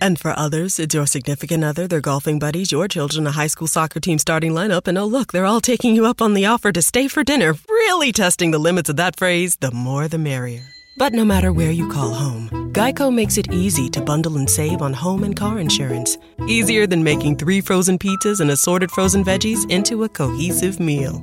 And 0.00 0.18
for 0.18 0.36
others, 0.36 0.80
it's 0.80 0.94
your 0.94 1.06
significant 1.06 1.62
other, 1.62 1.86
their 1.86 2.00
golfing 2.00 2.40
buddies, 2.40 2.72
your 2.72 2.88
children, 2.88 3.28
a 3.28 3.30
high 3.30 3.46
school 3.46 3.68
soccer 3.68 4.00
team 4.00 4.18
starting 4.18 4.52
lineup, 4.52 4.88
and 4.88 4.98
oh, 4.98 5.04
look, 5.04 5.30
they're 5.30 5.46
all 5.46 5.60
taking 5.60 5.94
you 5.94 6.04
up 6.04 6.20
on 6.20 6.34
the 6.34 6.46
offer 6.46 6.72
to 6.72 6.82
stay 6.82 7.06
for 7.06 7.22
dinner, 7.22 7.54
really 7.68 8.10
testing 8.10 8.50
the 8.50 8.58
limits 8.58 8.90
of 8.90 8.96
that 8.96 9.14
phrase 9.14 9.56
the 9.60 9.70
more 9.70 10.08
the 10.08 10.18
merrier. 10.18 10.66
But 10.96 11.12
no 11.12 11.24
matter 11.24 11.52
where 11.52 11.70
you 11.70 11.88
call 11.88 12.12
home, 12.12 12.50
Geico 12.72 13.14
makes 13.14 13.38
it 13.38 13.52
easy 13.52 13.88
to 13.90 14.00
bundle 14.00 14.36
and 14.36 14.50
save 14.50 14.82
on 14.82 14.92
home 14.92 15.22
and 15.22 15.36
car 15.36 15.60
insurance. 15.60 16.18
Easier 16.48 16.88
than 16.88 17.04
making 17.04 17.36
three 17.36 17.60
frozen 17.60 17.98
pizzas 17.98 18.40
and 18.40 18.50
assorted 18.50 18.90
frozen 18.90 19.22
veggies 19.24 19.70
into 19.70 20.02
a 20.02 20.08
cohesive 20.08 20.80
meal. 20.80 21.22